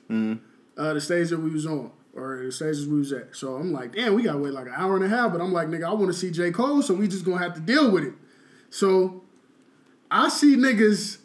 uh, 0.78 0.94
the 0.94 1.01
stage 1.01 1.30
that 1.30 1.40
we 1.40 1.50
was 1.50 1.66
on. 1.66 1.92
Or 2.15 2.41
the 2.45 2.51
stages 2.51 2.88
we 2.88 3.00
was 3.00 3.12
at. 3.12 3.35
So 3.35 3.56
I'm 3.56 3.73
like, 3.73 3.94
damn, 3.94 4.13
we 4.15 4.23
gotta 4.23 4.38
wait 4.38 4.53
like 4.53 4.67
an 4.67 4.73
hour 4.75 4.95
and 4.95 5.03
a 5.03 5.09
half. 5.09 5.33
But 5.33 5.41
I'm 5.41 5.51
like, 5.51 5.67
nigga, 5.67 5.85
I 5.85 5.94
wanna 5.94 6.13
see 6.13 6.31
J. 6.31 6.51
Cole, 6.51 6.81
so 6.81 6.94
we 6.94 7.07
just 7.07 7.25
gonna 7.25 7.44
have 7.44 7.53
to 7.56 7.59
deal 7.59 7.91
with 7.91 8.03
it. 8.03 8.13
So 8.69 9.23
I 10.09 10.29
see 10.29 10.56
niggas 10.56 11.17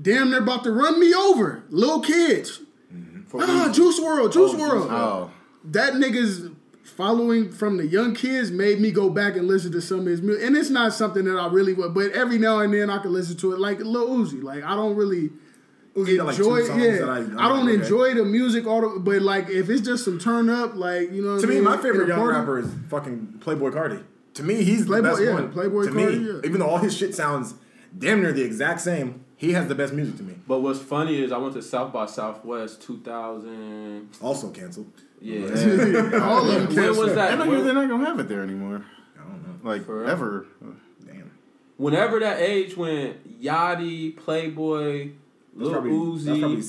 damn 0.00 0.30
they're 0.30 0.40
about 0.40 0.64
to 0.64 0.72
run 0.72 0.98
me 0.98 1.14
over. 1.14 1.64
Little 1.70 2.00
kids. 2.00 2.60
Ah, 3.36 3.70
Juice 3.72 3.98
WRLD, 3.98 4.32
Juice 4.32 4.52
WRLD. 4.52 4.90
Oh. 4.90 5.30
That 5.64 5.94
niggas 5.94 6.54
following 6.84 7.50
from 7.50 7.76
the 7.76 7.86
young 7.86 8.14
kids 8.14 8.50
made 8.50 8.80
me 8.80 8.90
go 8.92 9.10
back 9.10 9.36
and 9.36 9.48
listen 9.48 9.72
to 9.72 9.80
some 9.80 10.00
of 10.00 10.06
his 10.06 10.22
music. 10.22 10.44
And 10.44 10.56
it's 10.56 10.70
not 10.70 10.92
something 10.92 11.24
that 11.24 11.36
I 11.36 11.48
really 11.48 11.72
would, 11.72 11.94
but 11.94 12.12
every 12.12 12.38
now 12.38 12.60
and 12.60 12.72
then 12.72 12.90
I 12.90 12.98
can 12.98 13.12
listen 13.12 13.36
to 13.38 13.52
it 13.52 13.58
like 13.58 13.80
Lil 13.80 14.08
Uzi. 14.08 14.42
Like 14.42 14.62
I 14.62 14.74
don't 14.74 14.94
really 14.94 15.30
Uzi 15.96 16.16
got, 16.16 16.26
like, 16.26 16.36
two 16.36 16.42
enjoy 16.56 16.66
songs 16.66 16.82
yeah. 16.82 16.90
that 16.98 17.08
I- 17.08 17.14
I, 17.14 17.18
I'm 17.18 17.26
don't 17.36 17.66
like, 17.66 17.74
okay. 17.74 17.82
enjoy 17.82 18.14
the 18.14 18.24
music 18.24 18.66
all 18.66 18.80
the, 18.94 18.98
but 19.00 19.22
like 19.22 19.48
if 19.48 19.70
it's 19.70 19.80
just 19.82 20.04
some 20.04 20.18
turn 20.18 20.48
up, 20.48 20.74
like 20.74 21.12
you 21.12 21.22
know 21.22 21.34
what 21.34 21.42
To 21.42 21.46
I 21.46 21.50
me, 21.50 21.60
my 21.60 21.76
favorite 21.76 22.06
a 22.06 22.08
young 22.08 22.18
party- 22.18 22.38
rapper 22.38 22.58
is 22.58 22.68
fucking 22.88 23.34
Playboi 23.38 23.72
Carti. 23.72 24.02
To 24.34 24.42
me, 24.42 24.64
he's 24.64 24.86
Playboi- 24.86 24.96
the 24.96 25.02
best 25.02 25.22
yeah, 25.22 25.32
one. 25.34 25.52
Playboi 25.52 25.84
to 25.86 25.90
Carti, 25.92 26.20
me, 26.20 26.26
yeah. 26.32 26.40
even 26.44 26.58
though 26.58 26.66
all 26.68 26.78
his 26.78 26.96
shit 26.96 27.14
sounds 27.14 27.54
damn 27.96 28.20
near 28.22 28.32
the 28.32 28.42
exact 28.42 28.80
same, 28.80 29.24
he 29.36 29.52
has 29.52 29.68
the 29.68 29.74
best 29.76 29.92
music 29.92 30.16
to 30.16 30.24
me. 30.24 30.34
But 30.48 30.60
what's 30.62 30.80
funny 30.80 31.22
is 31.22 31.30
I 31.30 31.38
went 31.38 31.54
to 31.54 31.62
South 31.62 31.92
by 31.92 32.06
Southwest 32.06 32.82
2000. 32.82 34.08
Also 34.20 34.50
canceled. 34.50 34.90
Yeah. 35.20 35.42
all 36.22 36.50
of 36.50 36.74
them 36.74 36.74
when 36.74 36.96
was 36.96 37.14
that? 37.14 37.32
I 37.32 37.44
know 37.44 37.50
When- 37.50 37.64
they're 37.64 37.72
not 37.74 37.88
gonna 37.88 38.04
have 38.06 38.18
it 38.18 38.28
there 38.28 38.42
anymore. 38.42 38.84
I 39.16 39.22
don't 39.22 39.42
know. 39.62 39.70
Like 39.70 39.86
For 39.86 40.04
ever. 40.04 40.46
Damn. 41.06 41.30
whenever 41.76 42.18
that 42.20 42.40
age 42.40 42.76
when 42.76 43.14
Yachty, 43.40 44.14
Playboi, 44.18 45.12
That's 45.12 45.23
Lil 45.54 45.70
probably, 45.72 45.90
that's 46.24 46.38
probably 46.40 46.56
Uzi, 46.58 46.62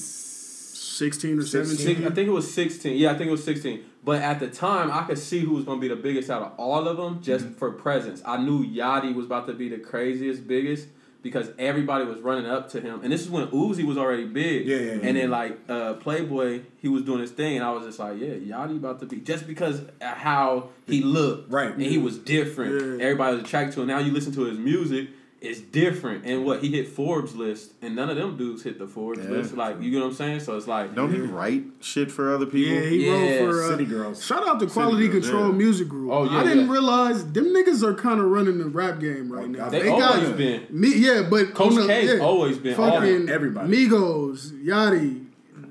16 0.96 1.40
or 1.40 1.44
17. 1.46 1.78
six, 1.78 2.02
I 2.02 2.10
think 2.12 2.28
it 2.28 2.32
was 2.32 2.54
16. 2.54 2.98
Yeah, 2.98 3.12
I 3.12 3.18
think 3.18 3.28
it 3.28 3.32
was 3.32 3.44
16. 3.44 3.84
But 4.04 4.22
at 4.22 4.40
the 4.40 4.48
time, 4.48 4.92
I 4.92 5.04
could 5.04 5.18
see 5.18 5.40
who 5.40 5.52
was 5.56 5.66
going 5.66 5.80
to 5.80 5.82
be 5.82 5.88
the 5.94 6.00
biggest 6.00 6.30
out 6.30 6.42
of 6.42 6.52
all 6.58 6.88
of 6.88 6.98
them 6.98 7.22
just 7.22 7.46
Mm-hmm. 7.46 7.56
for 7.56 7.72
presence. 7.72 8.22
I 8.26 8.38
knew 8.38 8.66
Yachty 8.66 9.14
was 9.14 9.26
about 9.26 9.48
to 9.48 9.54
be 9.54 9.68
the 9.70 9.80
craziest, 9.80 10.48
biggest 10.48 10.88
because 11.22 11.50
everybody 11.58 12.06
was 12.06 12.20
running 12.20 12.46
up 12.46 12.70
to 12.70 12.80
him. 12.80 13.02
And 13.04 13.12
this 13.12 13.22
is 13.22 13.30
when 13.32 13.48
Uzi 13.48 13.84
was 13.84 13.98
already 13.98 14.26
big. 14.28 14.68
Yeah, 14.68 14.78
yeah, 14.78 14.84
yeah, 14.84 15.00
And 15.02 15.18
then, 15.18 15.32
like, 15.32 15.58
uh, 15.68 15.96
Playboi, 15.96 16.64
he 16.78 16.88
was 16.88 17.02
doing 17.02 17.20
his 17.20 17.32
thing. 17.32 17.56
And 17.56 17.66
I 17.66 17.72
was 17.72 17.84
just 17.84 17.98
like, 17.98 18.20
yeah, 18.20 18.28
Yachty 18.36 18.78
about 18.78 19.00
to 19.00 19.08
be. 19.08 19.18
Just 19.18 19.48
because 19.48 19.80
of 19.80 19.92
how 20.02 20.70
he 20.86 21.02
looked. 21.02 21.52
Right. 21.52 21.72
And 21.72 21.82
he 21.82 21.98
was 21.98 22.20
different. 22.20 22.74
Yeah. 23.00 23.04
Everybody 23.06 23.38
was 23.38 23.44
attracted 23.44 23.74
to 23.74 23.82
him. 23.82 23.88
Now 23.88 23.98
you 23.98 24.12
listen 24.12 24.34
to 24.34 24.42
his 24.46 24.60
music. 24.60 25.10
It's 25.46 25.62
different, 25.62 26.26
and 26.26 26.44
what 26.46 26.62
he 26.64 26.70
hit 26.72 26.88
Forbes 26.88 27.36
list, 27.36 27.74
and 27.82 27.96
none 27.96 28.10
of 28.10 28.16
them 28.18 28.36
dudes 28.38 28.64
hit 28.64 28.80
the 28.80 28.88
Forbes 28.88 29.20
Yeah. 29.24 29.30
list. 29.30 29.54
Like 29.56 29.82
you 29.82 29.92
get 29.92 30.00
what 30.02 30.08
I'm 30.08 30.14
saying? 30.14 30.40
So 30.42 30.58
it's 30.58 30.68
like, 30.68 30.96
Don't 30.96 31.14
he 31.14 31.20
write 31.22 31.64
shit 31.82 32.12
for 32.12 32.34
other 32.34 32.46
people? 32.46 32.74
Yeah, 32.74 32.90
he 32.90 33.06
Yeah, 33.06 33.12
wrote 33.40 33.52
for 33.52 33.64
uh, 33.64 33.68
City 33.70 33.86
Girls. 33.86 34.26
Shout 34.26 34.48
out 34.48 34.60
to 34.60 34.68
Quality 34.68 35.08
Girls, 35.08 35.26
Control 35.26 35.48
yeah. 35.52 35.58
Music 35.58 35.88
Group. 35.88 36.12
Oh, 36.12 36.24
yeah, 36.26 36.38
I 36.40 36.44
didn't 36.44 36.66
yeah. 36.68 36.72
realize 36.74 37.32
them 37.32 37.46
niggas 37.54 37.84
are 37.84 37.94
kind 37.94 38.20
of 38.20 38.26
running 38.28 38.58
the 38.58 38.66
rap 38.68 39.00
game 39.00 39.32
right 39.32 39.46
Oh, 39.46 39.48
now. 39.48 39.70
They, 39.70 39.84
They 39.84 39.90
always 39.90 40.28
got- 40.30 40.38
been. 40.38 40.66
Me, 40.70 40.94
yeah, 40.96 41.28
but 41.30 41.54
Coach 41.54 41.74
on 41.74 41.88
the, 41.88 41.94
K's 41.94 42.10
yeah, 42.14 42.20
always 42.20 42.58
been 42.58 42.76
all 42.80 42.92
fucking 42.92 43.30
Everybody. 43.30 43.88
Migos, 43.88 44.52
Yachty, 44.66 45.25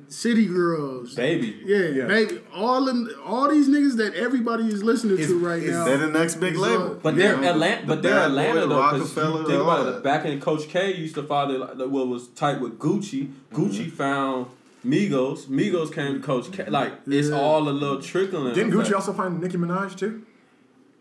City 0.08 0.46
Girls, 0.46 1.14
Baby. 1.14 1.56
yeah, 1.64 1.78
Yeah. 1.88 2.06
baby, 2.06 2.40
all 2.54 2.84
them, 2.84 3.08
all 3.24 3.48
these 3.50 3.68
niggas 3.68 3.96
that 3.96 4.14
everybody 4.14 4.64
is 4.68 4.82
listening 4.82 5.18
Is- 5.18 5.28
to 5.28 5.38
right 5.38 5.62
is- 5.62 5.70
now. 5.70 5.84
They're 5.84 5.98
the 5.98 6.06
next 6.08 6.36
big 6.36 6.52
It's, 6.54 6.62
label. 6.62 6.98
But 7.02 7.14
You 7.14 7.20
they're 7.22 7.36
know, 7.36 7.50
Atlanta. 7.50 7.80
the 7.82 7.86
But 7.86 8.02
they're 8.02 8.18
Atlanta 8.18 8.60
Boy, 8.60 8.66
though. 8.68 8.92
Because 8.92 9.00
Rockefeller, 9.16 9.44
think 9.44 9.62
about 9.62 9.86
it. 9.96 10.02
Back 10.02 10.24
in 10.24 10.40
Coach 10.40 10.68
K 10.68 10.94
used 10.94 11.14
to 11.16 11.22
father 11.22 11.58
like, 11.58 11.76
what 11.78 12.08
was 12.08 12.28
tight 12.28 12.60
with 12.60 12.78
Gucci. 12.78 13.28
Mm-hmm. 13.52 13.56
Gucci 13.64 13.90
found 13.90 14.46
Migos. 14.86 15.46
Migos 15.46 15.92
came 15.92 16.20
to 16.20 16.26
Coach 16.26 16.52
K. 16.52 16.66
Like 16.68 16.92
it's 17.06 17.28
Yeah. 17.30 17.40
all 17.40 17.68
a 17.68 17.70
little 17.70 18.00
trickling. 18.00 18.54
Didn't 18.54 18.72
effect. 18.74 18.90
Gucci 18.90 18.94
also 18.94 19.12
find 19.12 19.40
Nicki 19.40 19.56
Minaj 19.56 19.96
too? 19.96 20.22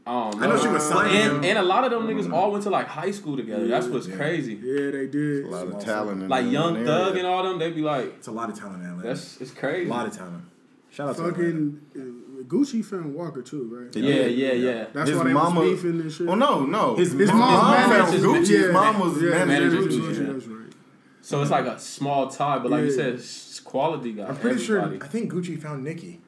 I 0.05 0.31
don't 0.31 0.43
I 0.43 0.47
know 0.47 0.57
she 0.61 0.67
was 0.67 0.83
signing 0.83 1.15
and, 1.15 1.31
him. 1.37 1.43
and 1.45 1.57
a 1.59 1.61
lot 1.63 1.85
of 1.85 1.91
them 1.91 2.05
niggas 2.07 2.31
all 2.33 2.51
went 2.51 2.63
to 2.65 2.69
like 2.69 2.87
high 2.87 3.11
school 3.11 3.37
together. 3.37 3.65
That's 3.67 3.87
what's 3.87 4.07
Yeah. 4.07 4.17
crazy. 4.17 4.55
yeah, 4.55 4.91
they 4.91 5.07
did. 5.07 5.45
A 5.45 5.47
lot 5.47 5.67
of 5.67 5.79
talent 5.79 6.23
in 6.23 6.27
Like 6.29 6.45
Young 6.51 6.75
area. 6.75 6.87
Thug 6.87 7.17
and 7.17 7.25
all 7.25 7.43
them, 7.43 7.57
they'd 7.59 7.73
be 7.73 7.81
like, 7.81 8.07
It's 8.17 8.27
a 8.27 8.31
lot 8.31 8.49
of 8.49 8.59
talent 8.59 8.83
in 8.83 8.89
Atlanta. 8.89 9.07
that's 9.09 9.39
it's 9.39 9.51
crazy. 9.51 9.89
a 9.89 9.93
lot 9.93 10.05
of 10.07 10.15
talent. 10.17 10.43
Shout 10.91 11.09
out 11.09 11.15
to 11.15 11.25
Atlanta. 11.25 11.35
Fucking 11.37 11.81
uh, 11.95 12.43
Gucci 12.43 12.83
found 12.83 13.15
Waka 13.15 13.41
too, 13.43 13.63
right? 13.73 13.95
Yeah, 13.95 14.25
yeah, 14.25 14.51
yeah. 14.51 14.85
That's 14.93 15.09
His 15.09 15.17
why 15.17 15.23
they 15.23 15.33
mama- 15.33 15.61
was 15.61 15.69
beefing 15.81 16.01
and 16.01 16.11
shit. 16.11 16.27
Oh 16.27 16.35
no, 16.35 16.65
no. 16.65 16.95
His 16.97 17.13
His 17.13 17.29
mom- 17.29 17.39
mom 17.39 17.75
found 17.75 17.89
managed- 18.11 18.23
Gucci. 18.25 18.37
His 18.39 18.49
yeah, 18.65 18.71
mom 18.71 18.99
was 18.99 19.21
yeah, 19.21 19.29
managing 19.45 19.79
managing 19.79 20.01
Gucci. 20.01 20.13
Gucci. 20.15 20.33
That's 20.33 20.45
right. 20.47 20.73
So 21.21 21.41
it's 21.41 21.49
like 21.51 21.65
a 21.65 21.79
small 21.79 22.27
tie, 22.27 22.59
but 22.59 22.69
like 22.71 22.83
you 22.83 22.91
said, 22.91 23.13
it's 23.13 23.61
quality 23.61 24.11
guy. 24.11 24.23
I'm 24.25 24.35
pretty 24.35 24.61
everybody. 24.61 24.97
sure. 24.97 25.05
I 25.05 25.07
think 25.07 25.31
Gucci 25.31 25.57
found 25.61 25.83
Nicki. 25.85 26.19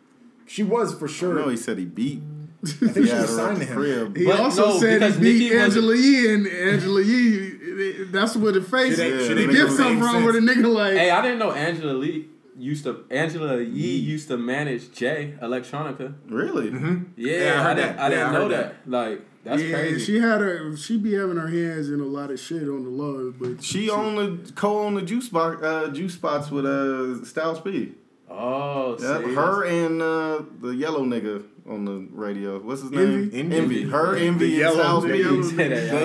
She 0.47 0.63
was 0.63 0.93
for 0.97 1.07
sure. 1.09 1.33
No, 1.35 1.49
he 1.49 1.57
said 1.57 1.77
he 1.77 1.85
beat. 1.85 2.21
I 2.65 2.87
think 2.87 2.93
she 3.07 3.11
Yeah, 3.13 3.21
was 3.21 3.35
signed 3.35 3.59
to 3.59 3.65
him. 3.65 3.75
crib. 3.77 4.17
He 4.17 4.25
But 4.25 4.39
also 4.39 4.69
no, 4.69 4.79
said 4.79 4.99
because 4.99 5.15
he 5.15 5.21
beat 5.21 5.33
Nicki 5.39 5.55
was- 5.55 5.63
Angela 5.63 5.95
Yee, 5.95 6.33
and 6.33 6.47
Angela 6.47 7.01
Yee, 7.01 8.03
that's 8.11 8.35
what 8.35 8.53
the 8.53 8.61
face, 8.61 8.95
Shit 8.97 9.13
ain't- 9.13 9.21
shit 9.27 9.37
the 9.37 9.43
ain't 9.43 9.51
gift 9.51 9.69
make 9.71 9.77
come 9.77 9.99
no 9.99 10.05
from, 10.11 10.23
where 10.23 10.33
the 10.33 10.39
nigga 10.39 10.73
like, 10.73 10.93
Hey, 10.97 11.09
I 11.11 11.21
didn't 11.21 11.39
know 11.39 11.51
Angela 11.51 11.93
Lee 11.93 12.27
used 12.57 12.83
to 12.85 13.03
Angela 13.11 13.61
Yee 13.61 13.95
used 13.97 14.27
to 14.29 14.37
manage 14.37 14.91
Jay 14.93 15.33
Electronica. 15.41 16.13
Really? 16.29 16.69
Mm-hmm. 16.71 17.03
Yeah, 17.17 17.37
Yeah, 17.37 17.59
I 17.59 17.63
heard 17.63 17.65
I 17.65 17.73
didn't, 17.75 17.95
that. 17.97 17.99
I 17.99 18.03
Yeah, 18.03 18.09
didn't 18.09 18.23
I 18.27 18.31
know 18.33 18.41
heard 18.41 18.51
that. 18.51 18.75
Like 18.87 19.21
that's 19.43 19.61
yeah, 19.61 19.73
crazy. 19.75 20.05
she 20.05 20.19
had 20.19 20.41
her, 20.41 20.75
she 20.77 20.97
be 20.97 21.13
having 21.13 21.35
her 21.37 21.47
hands 21.49 21.89
in 21.89 21.99
a 21.99 22.05
lot 22.05 22.31
of 22.31 22.39
shit 22.39 22.63
on 22.63 22.83
the 22.83 22.89
low, 22.89 23.31
but 23.39 23.61
She 23.63 23.89
owned 23.89 24.17
the 24.47 24.51
co-owned 24.53 24.97
the 24.97 25.01
juice 25.01 25.27
box, 25.29 25.61
uh, 25.61 25.89
juice 25.89 26.13
spots 26.13 26.49
with 26.49 26.65
uh, 26.65 27.23
Styles 27.25 27.59
P. 27.61 27.93
oh, 28.37 28.97
Yep, 28.99 29.25
see, 29.25 29.33
her 29.33 29.63
and 29.65 30.01
uh, 30.01 30.41
the 30.61 30.69
yellow 30.75 31.03
nigga 31.03 31.43
on 31.69 31.85
the 31.85 32.07
radio. 32.11 32.59
What's 32.59 32.81
his 32.81 32.91
name? 32.91 33.31
Envy? 33.33 33.55
Envy. 33.57 33.83
Her, 33.89 34.15
Envy, 34.15 34.45
The 34.47 34.53
and 34.53 34.59
yellow 34.75 34.75
Styles 34.99 35.05
P. 35.05 35.11
nigga. 35.11 35.43
Say 35.55 35.67
that, 35.69 35.87
y'all, 35.87 35.99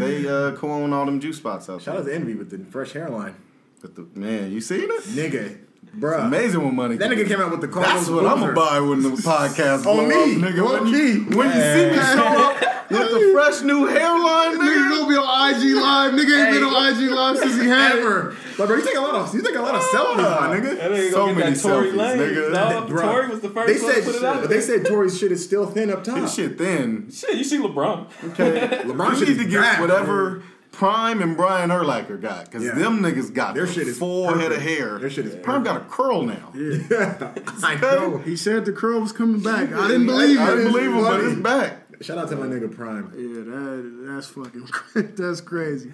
They 0.00 0.22
they 0.22 0.28
uh, 0.28 0.52
co-own 0.56 0.92
all 0.92 1.04
them 1.06 1.20
juice 1.20 1.36
spots 1.38 1.68
out 1.68 1.82
Shout 1.82 1.94
there. 1.96 2.02
out 2.02 2.06
to 2.08 2.14
Envy 2.14 2.34
with 2.34 2.50
the 2.50 2.58
fresh 2.70 2.92
hairline. 2.92 3.34
But 3.82 3.94
the, 3.94 4.06
man, 4.18 4.50
you 4.52 4.60
seen 4.60 4.82
it? 4.84 5.02
Nigga, 5.04 5.58
bruh. 5.98 6.24
Amazing 6.26 6.64
when 6.64 6.74
money. 6.74 6.96
That 6.96 7.10
nigga 7.10 7.28
came 7.28 7.40
out 7.40 7.50
with 7.50 7.60
the 7.60 7.68
Carlos 7.68 7.92
That's 7.92 8.08
what 8.08 8.26
I'm 8.26 8.40
gonna 8.40 8.52
buy 8.54 8.80
when 8.80 9.02
the 9.02 9.10
podcast 9.10 9.86
On 9.90 10.08
me, 10.08 10.14
up, 10.14 10.28
nigga. 10.52 10.66
on 10.66 10.84
When 10.84 10.92
you, 10.92 11.20
me. 11.28 11.36
when 11.36 11.46
you 11.48 11.60
see 11.62 11.90
me 11.90 11.96
show 12.14 12.24
up 12.24 12.90
with 12.90 13.10
the 13.10 13.30
fresh 13.32 13.60
new 13.62 13.84
hairline, 13.86 14.56
nigga 14.56 14.64
nigga. 14.64 14.90
gonna 14.90 15.08
be 15.08 15.16
on 15.16 15.54
IG 15.54 15.74
live. 15.76 16.12
Nigga 16.14 16.44
ain't 16.44 16.54
been 16.54 16.64
on 16.64 16.94
IG 17.02 17.10
live 17.10 17.36
since 17.38 17.60
he 17.60 17.68
had 17.68 17.98
it. 17.98 18.34
Ever. 18.58 18.62
Like, 18.62 18.68
bro, 18.68 18.76
you 18.78 18.84
take 18.84 18.96
a 18.96 19.00
lot 19.00 19.14
of 19.14 19.34
you 19.34 19.42
take 19.42 19.54
a 19.54 19.60
lot 19.60 19.74
of 19.74 19.82
selfies, 19.82 20.16
my 20.16 20.56
nigga. 20.56 20.76
That 20.78 20.90
nigga 20.90 21.10
So 21.12 21.26
many 21.26 21.52
that 21.54 21.60
Tory 21.62 21.88
selfies, 21.90 21.96
Lane. 21.96 22.18
nigga. 22.18 22.52
dog. 22.52 22.88
Bruh. 22.88 23.00
Tory 23.02 23.28
was 23.28 23.40
the 23.40 23.50
first 23.50 23.66
They 23.66 23.82
one 23.84 23.94
to 23.94 24.02
said 24.02 24.04
put 24.12 24.14
it 24.16 24.24
out. 24.24 24.48
they 24.48 24.60
said 24.60 24.86
Tory's 24.86 25.18
shit 25.18 25.32
is 25.32 25.44
still 25.44 25.66
thin 25.66 25.90
up 25.90 26.04
top. 26.04 26.18
His 26.18 26.34
shit 26.34 26.58
thin. 26.58 27.10
Shit, 27.10 27.36
you 27.36 27.44
see 27.44 27.58
LeBron. 27.58 28.06
Okay, 28.32 28.60
LeBron 28.84 29.10
you 29.10 29.16
shit 29.18 29.28
need 29.28 29.36
is 29.38 29.44
to 29.44 29.50
get 29.50 29.60
bad, 29.60 29.80
whatever 29.80 30.42
Prime 30.72 31.22
and 31.22 31.36
Brian 31.36 31.70
Urlacher 31.70 32.20
got 32.20 32.44
because 32.46 32.62
Yeah. 32.64 32.74
them 32.74 33.00
niggas 33.00 33.32
got 33.32 33.54
Their 33.54 33.64
the 33.66 33.72
shit 33.72 33.88
is 33.88 33.98
full 33.98 34.26
perfect. 34.26 34.42
head 34.42 34.52
of 34.52 34.60
hair. 34.62 34.98
Their 34.98 35.08
shit 35.10 35.24
is 35.26 35.34
Prime 35.36 35.62
got 35.62 35.76
a 35.80 35.84
curl 35.84 36.22
now. 36.22 36.52
Yeah, 36.54 37.32
I 37.62 37.76
know. 37.80 38.18
He 38.18 38.36
said 38.36 38.64
the 38.66 38.72
curl 38.72 39.00
was 39.00 39.12
coming 39.12 39.40
back. 39.42 39.72
I 39.72 39.88
didn't 39.88 40.06
believe 40.06 40.38
it. 40.38 40.42
I 40.42 40.54
didn't 40.56 40.72
believe 40.72 40.90
him, 40.92 41.00
but 41.02 41.20
it's 41.20 41.40
back. 41.40 41.78
Shout 42.02 42.18
out 42.18 42.28
to 42.28 42.36
my 42.36 42.46
nigga 42.46 42.70
Prime. 42.74 43.10
Yeah, 43.16 43.44
that 43.44 44.14
that's 44.14 44.26
fucking 44.28 45.14
that's 45.16 45.40
crazy. 45.40 45.92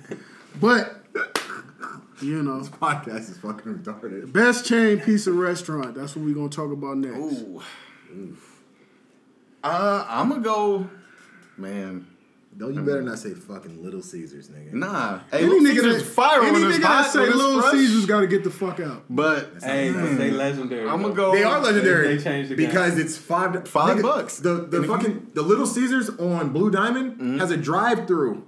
But 0.60 1.04
you 2.22 2.42
know, 2.42 2.58
this 2.58 2.68
Podcast 2.68 3.30
is 3.30 3.38
fucking 3.38 3.74
retarded. 3.74 4.32
best 4.32 4.66
chain 4.66 5.00
pizza 5.00 5.32
restaurant. 5.32 5.94
That's 5.94 6.14
what 6.16 6.24
we're 6.24 6.34
gonna 6.34 6.48
talk 6.48 6.70
about 6.72 6.96
next. 6.98 7.16
Ooh. 7.18 7.62
Uh, 9.64 10.04
I'm 10.08 10.28
gonna 10.28 10.40
go, 10.40 10.88
man. 11.56 12.06
Don't 12.54 12.74
you 12.74 12.82
better 12.82 13.00
not 13.00 13.18
say 13.18 13.32
fucking 13.32 13.82
Little 13.82 14.02
Caesars, 14.02 14.48
nigga. 14.50 14.74
Nah, 14.74 15.20
hey, 15.30 15.38
Any 15.38 15.46
Little 15.46 15.60
nigga 15.60 15.74
Caesar's 15.84 16.02
that 16.02 16.12
fire 16.12 16.42
any 16.42 16.52
when 16.52 16.68
it's 16.70 16.78
nigga 16.78 16.82
hot, 16.82 17.02
that 17.04 17.10
say 17.12 17.20
Little 17.20 17.62
fresh. 17.62 17.72
Caesars 17.72 18.04
got 18.04 18.20
to 18.20 18.26
get 18.26 18.44
the 18.44 18.50
fuck 18.50 18.78
out. 18.78 19.04
But 19.08 19.52
Hey, 19.62 19.90
but 19.90 20.18
they 20.18 20.30
legendary. 20.30 20.86
I'm 20.86 21.00
gonna 21.00 21.14
go. 21.14 21.32
They 21.32 21.44
are 21.44 21.60
legendary 21.60 22.14
They 22.16 22.22
changed 22.22 22.50
the 22.50 22.56
game. 22.56 22.66
because 22.66 22.98
it's 22.98 23.16
five 23.16 23.66
Five 23.66 23.96
nigga, 23.98 24.02
bucks. 24.02 24.36
The 24.40 24.66
the 24.68 24.78
And 24.78 24.86
fucking 24.86 25.30
the 25.32 25.40
Little 25.40 25.64
Caesars 25.66 26.10
on 26.10 26.50
Blue 26.52 26.70
Diamond 26.70 27.12
Mm-hmm. 27.12 27.38
has 27.38 27.50
a 27.50 27.56
drive 27.56 28.06
through. 28.06 28.44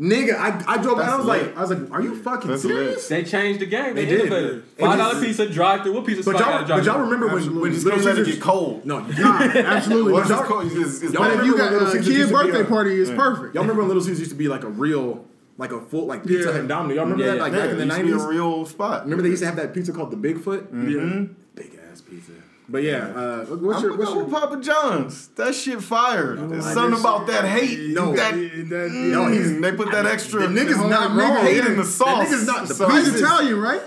Nigga, 0.00 0.34
I, 0.34 0.64
I 0.66 0.82
drove 0.82 0.96
by. 0.96 1.04
I 1.04 1.16
was 1.16 1.26
lit. 1.26 1.42
like, 1.46 1.56
I 1.56 1.60
was 1.60 1.70
like, 1.70 1.90
are 1.92 2.02
you 2.02 2.16
fucking 2.22 2.50
That's 2.50 2.62
serious? 2.62 3.06
They 3.08 3.22
changed 3.24 3.60
the 3.60 3.66
game. 3.66 3.94
They, 3.94 4.06
They 4.06 4.16
did. 4.16 4.20
innovated. 4.22 4.52
And 4.52 4.64
Five 4.78 4.98
dollar 4.98 5.14
this- 5.14 5.24
pizza, 5.24 5.48
drive 5.48 5.82
through. 5.82 5.92
What 5.92 6.06
pizza 6.06 6.24
But 6.24 6.38
spot 6.38 6.50
y'all, 6.50 6.66
got 6.66 6.70
a 6.70 6.74
but 6.76 6.84
y'all 6.86 7.00
remember 7.02 7.26
when, 7.26 7.36
Absolutely. 7.36 7.62
when 7.62 7.72
Just 7.72 7.84
Little 7.84 8.00
can't 8.00 8.06
let 8.06 8.18
it 8.18 8.24
Caesars 8.24 8.34
get 8.36 8.42
cold. 8.42 8.86
No, 8.86 8.98
Nah, 9.00 9.38
absolutely. 9.54 10.12
Once 10.14 10.28
y'all- 10.30 10.40
it's 10.40 10.48
cold, 10.48 10.64
it's, 10.72 11.02
it's 11.02 11.12
y'all 11.14 11.22
But 11.22 11.30
if 11.40 11.44
you 11.44 11.52
remember 11.52 11.58
got 11.58 11.72
Little 11.72 11.88
a 11.88 11.90
Caesars 11.92 12.06
kid 12.08 12.16
used 12.16 12.28
to 12.30 12.38
be 12.38 12.44
birthday 12.46 12.60
a- 12.60 12.64
party, 12.64 13.00
it's 13.00 13.10
perfect. 13.10 13.54
Y'all 13.54 13.62
remember 13.64 13.82
when 13.82 13.88
Little 13.88 14.02
Caesars 14.02 14.18
used 14.20 14.30
to 14.32 14.36
be 14.36 14.48
like 14.48 14.64
a 14.64 14.68
real, 14.68 15.24
like 15.58 15.72
a 15.72 15.80
full, 15.82 16.06
like 16.06 16.22
Pizza 16.24 16.38
Yeah. 16.38 16.52
Hut 16.52 16.60
and 16.60 16.68
Domino. 16.68 16.94
Y'all 16.94 17.04
remember 17.04 17.24
Yeah, 17.24 17.32
that? 17.32 17.40
Like 17.40 17.52
yeah, 17.52 17.58
back 17.60 17.70
in 17.70 17.76
the 17.76 17.82
it 17.82 17.86
used 17.86 17.96
to 17.98 18.02
be 18.02 18.08
nineties. 18.10 18.24
a 18.24 18.28
real 18.28 18.66
spot. 18.66 19.04
Remember 19.04 19.22
they 19.22 19.28
used 19.28 19.42
to 19.42 19.46
have 19.46 19.56
that 19.56 19.74
pizza 19.74 19.92
called 19.92 20.10
the 20.10 20.16
Bigfoot? 20.16 20.72
Yeah. 20.72 21.26
Big 21.54 21.78
ass 21.92 22.00
pizza. 22.00 22.32
But 22.72 22.82
yeah, 22.84 23.08
uh, 23.14 23.44
what's 23.44 23.78
I'm 23.78 23.84
your 23.84 23.96
what's 23.98 24.14
your 24.14 24.24
Papa 24.24 24.56
John's. 24.62 25.28
That 25.36 25.54
shit 25.54 25.82
fire. 25.82 26.36
There's 26.36 26.66
I 26.66 26.72
something 26.72 26.98
about 26.98 27.26
that 27.26 27.44
hate. 27.44 27.90
No. 27.90 28.16
that, 28.16 28.32
That- 28.34 28.90
No, 28.92 29.28
he's- 29.28 29.48
Mm, 29.48 29.60
they 29.60 29.72
put 29.72 29.90
that 29.92 30.06
extra. 30.06 30.40
the 30.40 30.46
nigga's 30.48 30.78
hate 30.78 30.88
not 30.88 31.14
wrong. 31.14 31.46
in 31.46 31.64
the 31.76 31.82
That 31.82 31.84
sauce. 31.84 32.28
nigga's 32.28 32.46
not- 32.46 32.66
the 32.68 32.74
So- 32.74 32.88
He's 32.88 33.08
is- 33.08 33.20
Italian, 33.20 33.60
right? 33.60 33.82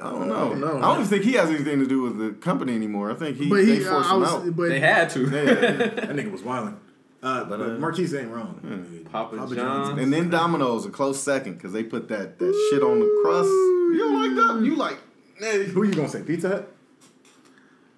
I 0.00 0.08
don't 0.10 0.28
know. 0.28 0.54
know. 0.54 0.78
I 0.78 0.80
don't 0.80 0.94
even 1.00 1.06
think 1.08 1.24
he 1.24 1.32
has 1.32 1.50
anything 1.50 1.78
to 1.80 1.86
do 1.86 2.00
with 2.00 2.16
the 2.18 2.30
company 2.40 2.74
anymore. 2.74 3.10
I 3.10 3.14
think 3.14 3.36
he 3.36 3.50
But 3.50 3.56
they 3.56 3.64
he, 3.76 3.84
uh, 3.84 3.90
forced 3.92 4.08
I 4.10 4.14
him 4.14 4.20
was, 4.20 4.30
out. 4.30 4.56
but 4.56 4.68
They 4.70 4.80
had 4.80 5.10
to. 5.10 5.26
That 5.26 6.08
nigga 6.16 6.32
was 6.32 6.42
wilding. 6.42 6.76
Uh, 7.22 7.44
but 7.44 7.60
uh, 7.60 7.64
Marquise 7.78 8.14
ain't 8.14 8.30
wrong. 8.32 9.04
Papa 9.12 9.36
John's. 9.54 10.00
And 10.00 10.10
then 10.10 10.30
Domino's 10.30 10.86
a 10.86 10.90
close 10.90 11.20
second 11.22 11.54
because 11.58 11.74
they 11.74 11.82
put 11.82 12.08
that, 12.08 12.38
that 12.38 12.68
shit 12.70 12.82
on 12.82 12.98
the 13.00 13.20
crust. 13.22 13.48
You 13.48 13.98
don't 13.98 14.22
like 14.22 14.34
that? 14.58 14.64
You 14.64 14.76
like? 14.76 14.96
Hey, 15.38 15.64
Who 15.66 15.82
you 15.82 15.92
gonna 15.92 16.08
say? 16.08 16.22
Pizza 16.22 16.48
Hut. 16.48 16.72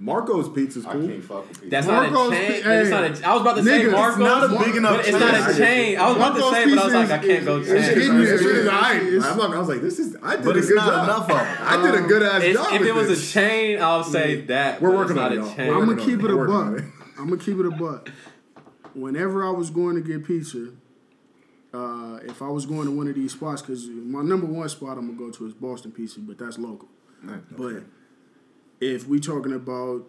Marco's 0.05 0.49
Pizza's 0.49 0.85
I 0.85 0.93
cool. 0.95 1.07
can't 1.07 1.23
fuck 1.25 1.49
with 1.49 1.61
people. 1.61 1.71
That's 1.71 1.87
not 1.87 2.07
a 2.07 2.11
Marco's 2.11 2.37
chain. 2.37 2.63
pi- 2.63 2.73
it's 2.81 2.91
not 2.91 3.05
a, 3.05 3.29
I 3.29 3.33
was 3.35 3.41
about 3.43 3.57
to 3.57 3.63
say 3.63 3.71
Nigga, 3.71 3.85
it's 3.85 3.93
Marco's. 3.93 4.19
not 4.19 4.45
a 4.45 4.59
big 4.65 4.77
enough 4.77 4.97
but 4.97 5.07
it's 5.09 5.19
not 5.21 5.51
a 5.51 5.57
chain. 5.57 5.99
I 5.99 6.09
was 6.09 6.17
about 6.17 6.35
to 6.35 6.51
say, 6.51 6.65
but 6.75 6.79
I 6.79 6.85
was 6.85 6.95
like, 6.95 7.11
I 7.11 7.19
can't 7.27 7.45
go 7.45 7.57
is- 7.59 7.67
chain. 7.69 7.77
is- 7.77 7.87
Shit 7.87 7.99
is- 7.99 8.09
in 8.09 8.19
there. 8.19 8.27
shit 8.39 8.47
is 8.47 8.67
It's- 8.67 9.03
it's- 9.15 9.25
I'm 9.25 9.39
not- 9.39 9.55
I 9.55 9.59
was 9.61 9.69
like, 9.69 9.81
this 9.81 9.99
is. 10.01 10.17
I 10.23 10.37
did 10.37 10.45
but 10.45 10.57
a 10.57 10.59
it's 10.59 10.69
good 10.69 10.77
not 10.77 10.87
job. 10.87 11.05
enough 11.05 11.31
of 11.31 11.37
them. 11.37 11.57
I 11.61 11.83
did 11.83 12.05
a 12.05 12.09
good 12.09 12.23
ass 12.25 12.43
It's- 12.43 12.55
job. 12.71 12.81
if 12.81 12.83
it 12.87 12.95
was 12.95 13.09
this. 13.09 13.31
a 13.31 13.33
chain, 13.33 13.81
I'll 13.81 14.03
say 14.05 14.41
that. 14.47 14.83
We're 14.83 14.91
working 14.95 15.17
it's 15.17 15.21
on 15.25 15.33
it, 15.33 15.39
a 15.61 15.67
y'all. 15.67 15.81
I'm 15.81 15.87
gonna 15.89 16.01
keep 16.05 16.19
it 16.19 16.25
it. 16.25 16.31
a 16.33 16.37
We're 16.37 16.47
buck. 16.49 16.85
I'm 17.19 17.29
gonna 17.29 17.37
keep 17.37 17.59
it 17.61 17.67
a 17.67 17.71
buck. 17.71 18.11
Whenever 18.95 19.47
I 19.47 19.51
was 19.51 19.71
going 19.71 19.95
to 19.95 20.03
get 20.03 20.27
pizza, 20.27 20.69
uh, 21.73 22.19
if 22.25 22.43
I 22.43 22.49
was 22.49 22.67
going 22.67 22.87
to 22.87 22.91
one 22.91 23.07
of 23.09 23.15
these 23.15 23.33
spots, 23.33 23.63
because 23.63 23.89
my 23.89 24.23
number 24.23 24.47
one 24.47 24.69
spot 24.69 24.99
I'm 24.99 25.07
gonna 25.07 25.19
go 25.19 25.31
to 25.31 25.47
is 25.47 25.55
Boston 25.55 25.93
Pizza, 25.93 26.21
but 26.21 26.39
that's 26.39 26.59
local. 26.59 26.89
But 27.57 27.85
if 28.83 29.07
we 29.07 29.21
talking 29.21 29.53
about 29.53 30.09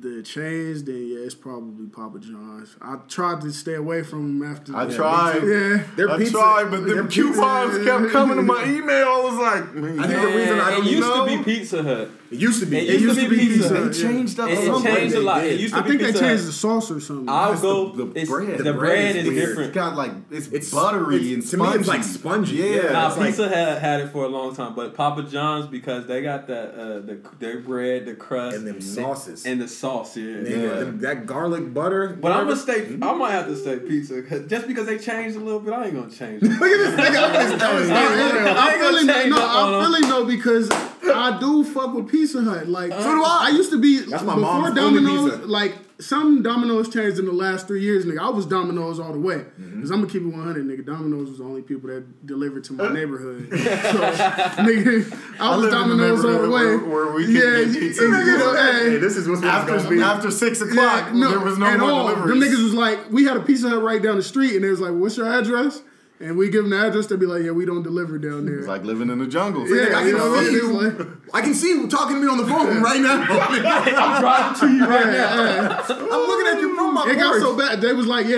the 0.00 0.22
chains, 0.22 0.84
then 0.84 1.06
yeah, 1.08 1.18
it's 1.18 1.34
probably 1.34 1.86
Papa 1.86 2.18
John's. 2.20 2.76
I 2.80 2.96
tried 3.08 3.40
to 3.42 3.52
stay 3.52 3.74
away 3.74 4.02
from 4.02 4.38
them 4.38 4.50
after. 4.50 4.74
I 4.76 4.86
the- 4.86 4.94
tried. 4.96 5.42
Yeah. 5.42 5.82
Their 5.96 6.10
I 6.10 6.18
pizza- 6.18 6.32
tried, 6.32 6.70
but 6.70 6.86
their 6.86 6.96
them 6.96 7.08
pizza- 7.08 7.22
coupons 7.32 7.84
kept 7.84 8.10
coming 8.10 8.36
to 8.36 8.42
my 8.42 8.64
email. 8.64 9.08
I 9.08 9.20
was 9.22 9.34
like, 9.38 9.74
man, 9.74 9.98
I 10.00 10.06
think 10.06 10.20
the 10.22 10.26
reason 10.38 10.60
I 10.60 10.70
don't 10.70 10.84
used 10.86 11.00
know- 11.00 11.26
to 11.26 11.36
be 11.38 11.42
Pizza 11.44 11.82
Hut. 11.82 12.10
It 12.32 12.38
used 12.40 12.60
to 12.60 12.66
be. 12.66 12.78
It 12.78 13.00
used 13.00 13.18
to 13.20 13.28
be 13.28 13.36
Pizza 13.36 13.68
they 13.68 13.74
Hut. 13.74 13.84
Hut, 13.88 13.96
yeah. 13.96 14.08
changed 14.08 14.40
up 14.40 14.48
It, 14.48 14.58
it 14.58 14.82
changed 14.82 15.14
a 15.16 15.20
lot. 15.20 15.44
It 15.44 15.60
used 15.60 15.74
to 15.74 15.80
I 15.80 15.82
be 15.82 15.88
think 15.90 16.00
they 16.02 16.06
changed 16.12 16.22
Hut. 16.44 16.46
the 16.46 16.52
sauce 16.52 16.90
or 16.90 17.00
something. 17.00 17.28
I'll 17.28 17.50
That's 17.50 17.60
go. 17.62 17.90
the- 17.90 18.04
the 18.06 18.24
bread. 18.26 18.58
The, 18.58 18.62
The 18.64 18.72
bread, 18.72 18.78
bread 18.78 19.16
is 19.16 19.24
is 19.24 19.28
weird. 19.28 19.48
different. 19.48 19.68
It's 19.68 19.74
got 19.74 19.96
like 19.96 20.12
it's, 20.30 20.46
It's 20.48 20.70
buttery 20.70 21.16
it's- 21.16 21.32
and 21.34 21.42
to 21.42 21.48
spongy. 21.48 21.72
me, 21.74 21.78
it's 21.80 21.88
like 21.88 22.04
spongy. 22.04 22.56
Yeah, 22.56 22.64
Yeah. 22.64 22.92
Nah, 22.92 23.08
it's 23.08 23.16
like- 23.18 23.26
Pizza 23.28 23.48
had 23.48 23.78
had 23.78 24.00
it 24.00 24.08
for 24.12 24.24
a 24.24 24.28
long 24.28 24.54
time, 24.56 24.74
but 24.74 24.94
Papa 24.94 25.24
John's 25.24 25.66
because 25.66 26.06
they 26.06 26.22
got 26.22 26.46
that 26.46 26.74
uh, 26.74 27.00
the 27.00 27.18
their 27.38 27.58
bread, 27.60 28.06
the 28.06 28.14
crust, 28.14 28.56
And 28.56 28.66
them 28.66 28.80
sauces. 28.80 29.44
and 29.44 29.60
the 29.60 29.68
sauce. 29.68 30.16
Yeah. 30.16 30.24
Nigga, 30.24 30.50
Yeah. 30.62 30.74
them- 30.80 30.98
that 31.00 31.26
garlic 31.26 31.74
butter. 31.74 32.16
But 32.20 32.32
I'm 32.32 32.44
gonna 32.44 32.56
stay. 32.56 32.86
I 33.02 33.12
might 33.14 33.32
have 33.32 33.46
to 33.48 33.56
say 33.56 33.78
pizza 33.78 34.22
just 34.48 34.66
because 34.66 34.86
they 34.86 34.96
changed 34.98 35.36
a 35.36 35.40
little 35.40 35.60
bit. 35.60 35.74
I 35.74 35.86
ain't 35.86 35.94
gonna 35.94 36.10
change. 36.10 36.42
It. 36.42 36.48
Look 36.60 36.62
at 36.62 36.78
this 36.78 36.94
nigga. 36.98 37.06
I'm 37.08 37.32
gonna- 37.32 37.64
I'm 37.64 37.88
gonna- 37.88 38.50
I 38.52 38.66
I'm 38.66 38.72
ain't 38.72 38.80
gonna 38.80 39.12
feeling 39.12 39.30
no, 39.30 39.36
I'm 39.40 39.84
feeling 39.84 40.08
no 40.08 40.24
because 40.24 40.70
I 41.04 41.36
do 41.40 41.64
fuck 41.64 41.94
with 41.94 42.08
Pizza 42.08 42.21
Hut. 42.44 42.68
Like 42.68 42.92
So 42.92 43.02
do 43.02 43.22
I. 43.24 43.48
I 43.52 43.56
used 43.56 43.70
to 43.70 43.80
be 43.80 43.98
That's 44.00 44.22
my 44.22 44.34
before 44.34 44.40
mom's 44.60 44.78
only 44.78 45.00
Domino's. 45.02 45.30
pizza. 45.32 45.46
Like 45.46 45.74
some 46.00 46.42
Domino's 46.42 46.88
changed 46.88 47.18
in 47.20 47.26
the 47.26 47.32
last 47.32 47.68
three 47.68 47.82
years, 47.82 48.04
nigga. 48.04 48.18
I 48.20 48.28
was 48.30 48.44
Domino's 48.46 48.98
all 48.98 49.12
the 49.12 49.18
way 49.20 49.36
Mm-hmm. 49.36 49.76
because 49.76 49.90
I'm 49.90 50.00
gonna 50.00 50.12
keep 50.12 50.22
it 50.22 50.26
100, 50.26 50.64
nigga. 50.66 50.84
Domino's 50.84 51.28
was 51.30 51.38
the 51.38 51.44
only 51.44 51.62
people 51.62 51.88
that 51.90 52.26
delivered 52.26 52.64
to 52.64 52.72
my 52.72 52.88
neighborhood. 52.92 53.48
so, 53.50 53.56
nigga, 53.58 55.18
I 55.40 55.56
was 55.56 55.64
live 55.72 55.90
in 55.90 55.96
the 55.98 56.04
Domino's 56.08 56.24
all 56.24 56.30
the 56.32 56.38
neighborhood 56.38 56.50
way. 56.52 56.86
where- 56.86 57.04
where 57.06 57.12
we 57.14 57.24
can 57.24 57.34
yeah, 57.34 57.40
get 57.40 57.68
you- 57.68 57.80
pizza. 57.80 58.02
you 58.04 58.10
know, 58.10 58.54
Hey, 58.54 58.90
hey, 58.90 58.96
this 58.98 59.16
is 59.16 59.28
what's 59.28 59.40
gonna 59.40 59.52
After 59.52 59.88
be. 59.90 60.00
after 60.02 60.30
six 60.30 60.60
o'clock, 60.60 61.10
yeah, 61.14 61.28
there 61.28 61.40
was 61.40 61.58
no 61.58 61.66
at 61.66 61.78
more 61.80 61.90
all. 61.90 62.08
deliveries. 62.08 62.40
Them 62.40 62.48
niggas 62.50 62.62
was 62.64 62.74
like, 62.74 63.10
we 63.10 63.24
had 63.24 63.36
a 63.36 63.40
Pizza 63.40 63.68
Hut 63.68 63.82
right 63.82 64.02
down 64.02 64.16
the 64.16 64.22
street, 64.22 64.54
and 64.54 64.64
they 64.64 64.70
was 64.70 64.80
like, 64.80 64.92
"What's 64.92 65.16
your 65.16 65.26
address?" 65.32 65.82
And 66.22 66.36
we 66.38 66.50
give 66.50 66.62
them 66.62 66.70
the 66.70 66.86
address. 66.86 67.06
They 67.08 67.16
be 67.16 67.26
like, 67.26 67.42
"Yeah, 67.42 67.50
we 67.50 67.66
don't 67.66 67.82
deliver 67.82 68.16
down 68.16 68.46
there." 68.46 68.58
It's 68.60 68.68
like 68.68 68.84
living 68.84 69.10
in 69.10 69.18
the 69.18 69.26
jungle. 69.26 69.68
yeah, 69.68 69.98
I 69.98 70.04
you 70.06 70.10
can 70.12 70.18
know 70.18 70.30
what 70.30 70.38
I 70.38 70.44
see 70.44 70.50
mean? 70.52 70.54
you. 70.54 70.72
Like- 70.72 71.08
I 71.34 71.40
can 71.40 71.54
see 71.54 71.68
you 71.70 71.88
talking 71.88 72.16
to 72.16 72.22
me 72.22 72.28
on 72.28 72.38
the 72.38 72.46
phone 72.46 72.80
right 72.80 73.00
now. 73.00 73.22
I'm 73.28 74.20
driving 74.20 74.60
to 74.60 74.76
you 74.76 74.86
right 74.86 75.06
now. 75.06 75.84
I'm 75.88 76.20
looking 76.28 76.46
at 76.54 76.60
you 76.60 76.76
from 76.76 76.94
my 76.94 77.02
phone. 77.02 77.10
It 77.10 77.18
got 77.18 77.40
so 77.40 77.56
bad. 77.56 77.80
They 77.80 77.92
was 77.92 78.06
like, 78.06 78.26
yeah, 78.26 78.36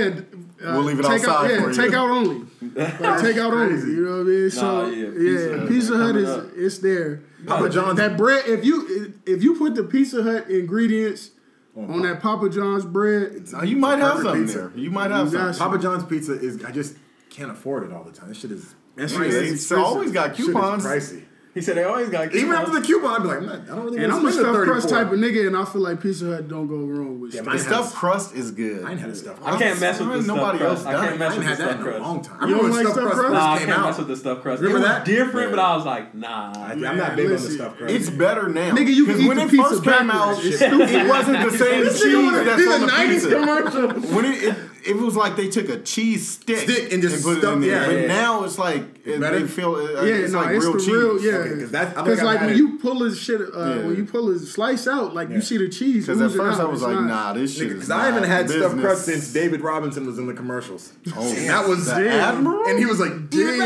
uh, 0.65 0.73
We'll 0.73 0.83
leave 0.85 0.99
it 0.99 1.03
take 1.03 1.25
out, 1.25 1.29
outside 1.45 1.51
yeah, 1.51 1.61
for 1.63 1.71
you. 1.71 1.75
take 1.75 1.93
out 1.93 2.11
only. 2.11 2.47
Like, 2.75 3.21
take 3.21 3.37
out 3.37 3.53
only. 3.53 3.93
You 3.93 4.05
know 4.05 4.11
what 4.13 4.21
I 4.21 4.23
mean? 4.25 4.51
So 4.51 4.87
yeah, 4.87 5.07
yeah, 5.09 5.59
Pizza 5.61 5.67
Pizza, 5.69 5.97
Hut, 5.99 6.07
Hut 6.07 6.17
is 6.17 6.29
up. 6.31 6.47
it's 6.57 6.79
there. 6.79 7.21
Papa 7.47 7.69
John's. 7.69 7.99
That 7.99 8.17
bread, 8.17 8.45
if 8.49 8.65
you 8.65 9.13
if 9.27 9.43
you 9.45 9.57
put 9.57 9.75
the 9.75 9.85
Pizza 9.85 10.23
Hut 10.23 10.49
ingredients 10.49 11.31
on 11.77 12.01
that 12.03 12.21
Papa 12.23 12.49
John's 12.49 12.85
bread, 12.87 13.47
you 13.65 13.77
might 13.77 13.99
have 13.99 14.15
Perfect 14.17 14.25
something 14.25 14.43
pizza. 14.47 14.59
there. 14.59 14.73
You 14.77 14.91
might 14.91 15.11
have 15.11 15.27
You 15.33 15.39
something. 15.39 15.59
Papa 15.59 15.79
John's 15.79 16.05
pizza 16.05 16.33
is. 16.33 16.65
I 16.65 16.71
just 16.71 16.97
can't 17.35 17.51
afford 17.51 17.85
it 17.85 17.93
all 17.93 18.05
the 18.05 18.13
time. 18.13 18.29
This 18.29 18.41
shit 18.41 18.51
is. 18.53 18.75
that 18.97 19.11
shit 19.11 19.19
pricey. 19.19 19.29
is 19.29 19.53
It's 19.53 19.73
always 19.73 20.13
got 20.13 20.37
Shit 20.37 20.41
is 20.41 20.47
coupons. 20.47 20.85
pricey. 20.85 21.25
He 21.55 21.61
said 21.61 21.77
they 21.77 21.85
always 21.85 22.09
got. 22.09 22.35
Even 22.35 22.51
after 22.53 22.73
the 22.73 22.81
coupon, 22.85 23.21
I'd 23.21 23.23
be 23.23 23.29
like, 23.29 23.37
I'm 23.39 23.47
not, 23.47 23.61
I 23.61 23.67
don't 23.77 23.85
really 23.85 24.03
And 24.03 24.13
I'm 24.13 24.27
a 24.27 24.33
spend 24.33 24.45
stuffed 24.45 24.65
crust 24.67 24.89
type 24.89 25.07
of 25.13 25.21
nigga, 25.21 25.47
and 25.47 25.57
I 25.57 25.65
feel 25.65 25.83
like 25.83 26.01
Pizza 26.01 26.25
Hut 26.27 26.49
don't 26.49 26.67
go 26.67 26.79
wrong 26.79 27.21
with 27.21 27.33
Yeah, 27.33 27.43
stuff. 27.43 27.53
The 27.55 27.59
stuffed 27.61 27.95
crust 27.95 28.35
is 28.35 28.51
good. 28.51 28.85
I 28.85 28.91
ain't 28.91 28.99
had 28.99 29.11
a 29.11 29.15
stuffed 29.15 29.41
I 29.45 29.57
can't 29.57 29.79
mess 29.79 30.01
with 30.01 30.09
the 30.09 30.23
Nobody 30.23 30.59
stuffed 30.59 30.63
else 30.63 30.83
crust. 30.83 30.87
I 30.87 31.01
can't 31.05 31.15
it. 31.15 31.19
mess 31.21 31.33
I 31.33 31.39
with 31.39 31.47
ain't 31.49 31.57
the 31.59 31.65
had 31.65 31.71
that 31.71 31.75
in 31.77 31.81
a 31.81 31.85
crust. 31.85 32.01
long 32.03 32.23
time. 32.23 32.37
I 32.41 32.49
You 32.49 32.55
don't 32.57 32.71
like 32.73 32.81
stuffed 32.81 32.95
stuffed 32.97 33.07
crust 33.07 33.21
crust? 33.21 33.33
Nah, 33.35 33.53
I 33.53 33.59
can't 33.59 33.71
came 33.71 33.81
mess 33.83 33.99
with 33.99 34.09
the 34.09 34.17
stuffed 34.17 34.43
crust. 34.43 34.63
Remember 34.63 34.85
it 34.85 34.89
that? 34.89 35.05
different, 35.05 35.51
but 35.53 35.59
I 35.61 35.77
was 35.77 35.85
like, 35.87 36.15
nah. 36.17 36.53
I, 36.57 36.73
I'm 36.73 36.81
not 36.81 37.15
big 37.15 37.27
on 37.27 37.31
the 37.31 37.39
listen. 37.39 37.53
stuffed 37.53 37.79
crust. 37.79 37.95
It's 37.95 38.11
better 38.11 38.49
now. 38.49 38.75
Nigga, 38.75 38.93
you 38.93 39.05
can 39.05 39.15
'Cause 39.15 39.23
eat 39.23 39.29
when 39.29 39.37
the 39.37 39.45
it 39.45 39.51
pizza 39.51 39.69
first 39.69 39.85
came 39.85 40.11
out, 40.11 40.35
backwards. 40.35 40.47
It's 40.47 40.57
stupid. 40.57 40.91
it 40.91 41.09
wasn't 41.09 41.53
the 41.53 41.57
same 41.65 41.85
cheese 41.85 42.17
wanna 42.17 42.45
that's 42.45 42.67
on 42.67 42.81
the 42.81 42.87
the 42.87 42.93
90s 42.93 43.09
pizza. 43.13 43.29
commercial. 43.31 43.89
When 44.17 44.25
it, 44.25 44.59
it 44.87 44.91
it 44.91 44.97
was 44.97 45.17
like 45.17 45.37
they 45.37 45.49
took 45.49 45.69
a 45.69 45.79
cheese 45.81 46.29
stick, 46.29 46.59
Stick 46.59 46.93
and 46.93 47.03
just 47.03 47.25
put 47.25 47.39
it 47.39 47.45
in 47.45 47.61
there. 47.61 47.71
yeah. 47.71 47.87
But 47.87 48.01
Yeah. 48.03 48.07
now 48.07 48.45
it's 48.45 48.59
like 48.59 48.83
it, 49.07 49.21
better? 49.21 49.41
they 49.41 49.47
feel 49.47 49.75
uh, 49.75 50.03
Yeah, 50.03 50.15
it's 50.15 50.33
no, 50.33 50.41
like 50.41 50.55
it's 50.57 50.65
real 50.65 50.73
the 50.75 50.79
cheese. 50.79 50.89
real, 50.89 51.21
yeah. 51.21 51.33
Okay, 51.39 51.61
'cause 51.61 51.71
that's- 51.71 51.93
I 51.93 51.95
think 51.95 52.05
Because 52.07 52.19
I've 52.21 52.25
like 52.25 52.41
when 52.41 52.51
it. 52.51 52.57
you 52.57 52.79
pull 52.79 53.03
his 53.05 53.19
shit, 53.19 53.41
uh, 53.41 53.45
Yeah. 53.59 53.87
when 53.87 53.97
you 53.97 54.05
pull 54.05 54.29
his 54.31 54.51
slice 54.51 54.87
out, 54.87 55.15
like 55.15 55.29
Yeah. 55.31 55.37
you 55.37 55.43
see 55.43 55.59
the 55.59 55.69
cheese. 55.69 56.07
Because 56.07 56.21
at 56.21 56.27
oozing 56.27 56.41
first 56.41 56.61
I 56.61 56.65
was 56.65 56.81
It's 56.81 56.87
like, 56.89 56.95
not- 57.01 57.07
nah, 57.09 57.33
this 57.33 57.55
shit 57.57 57.69
Because 57.71 57.91
I 57.91 58.05
haven't 58.07 58.25
had 58.25 58.49
stuffed 58.49 58.63
business. 58.77 58.85
crust 58.85 59.05
since 59.07 59.33
David 59.33 59.61
Robinson 59.63 60.07
was 60.07 60.19
in 60.19 60.27
the 60.27 60.35
commercials. 60.35 60.93
Oh, 61.17 61.21
and 61.37 61.49
that 61.49 61.69
was 61.69 61.87
the 61.87 62.09
Admiral? 62.11 62.65
And 62.67 62.79
he 62.79 62.87
was 62.87 63.01
like, 63.01 63.31
"Damn!" 63.31 63.59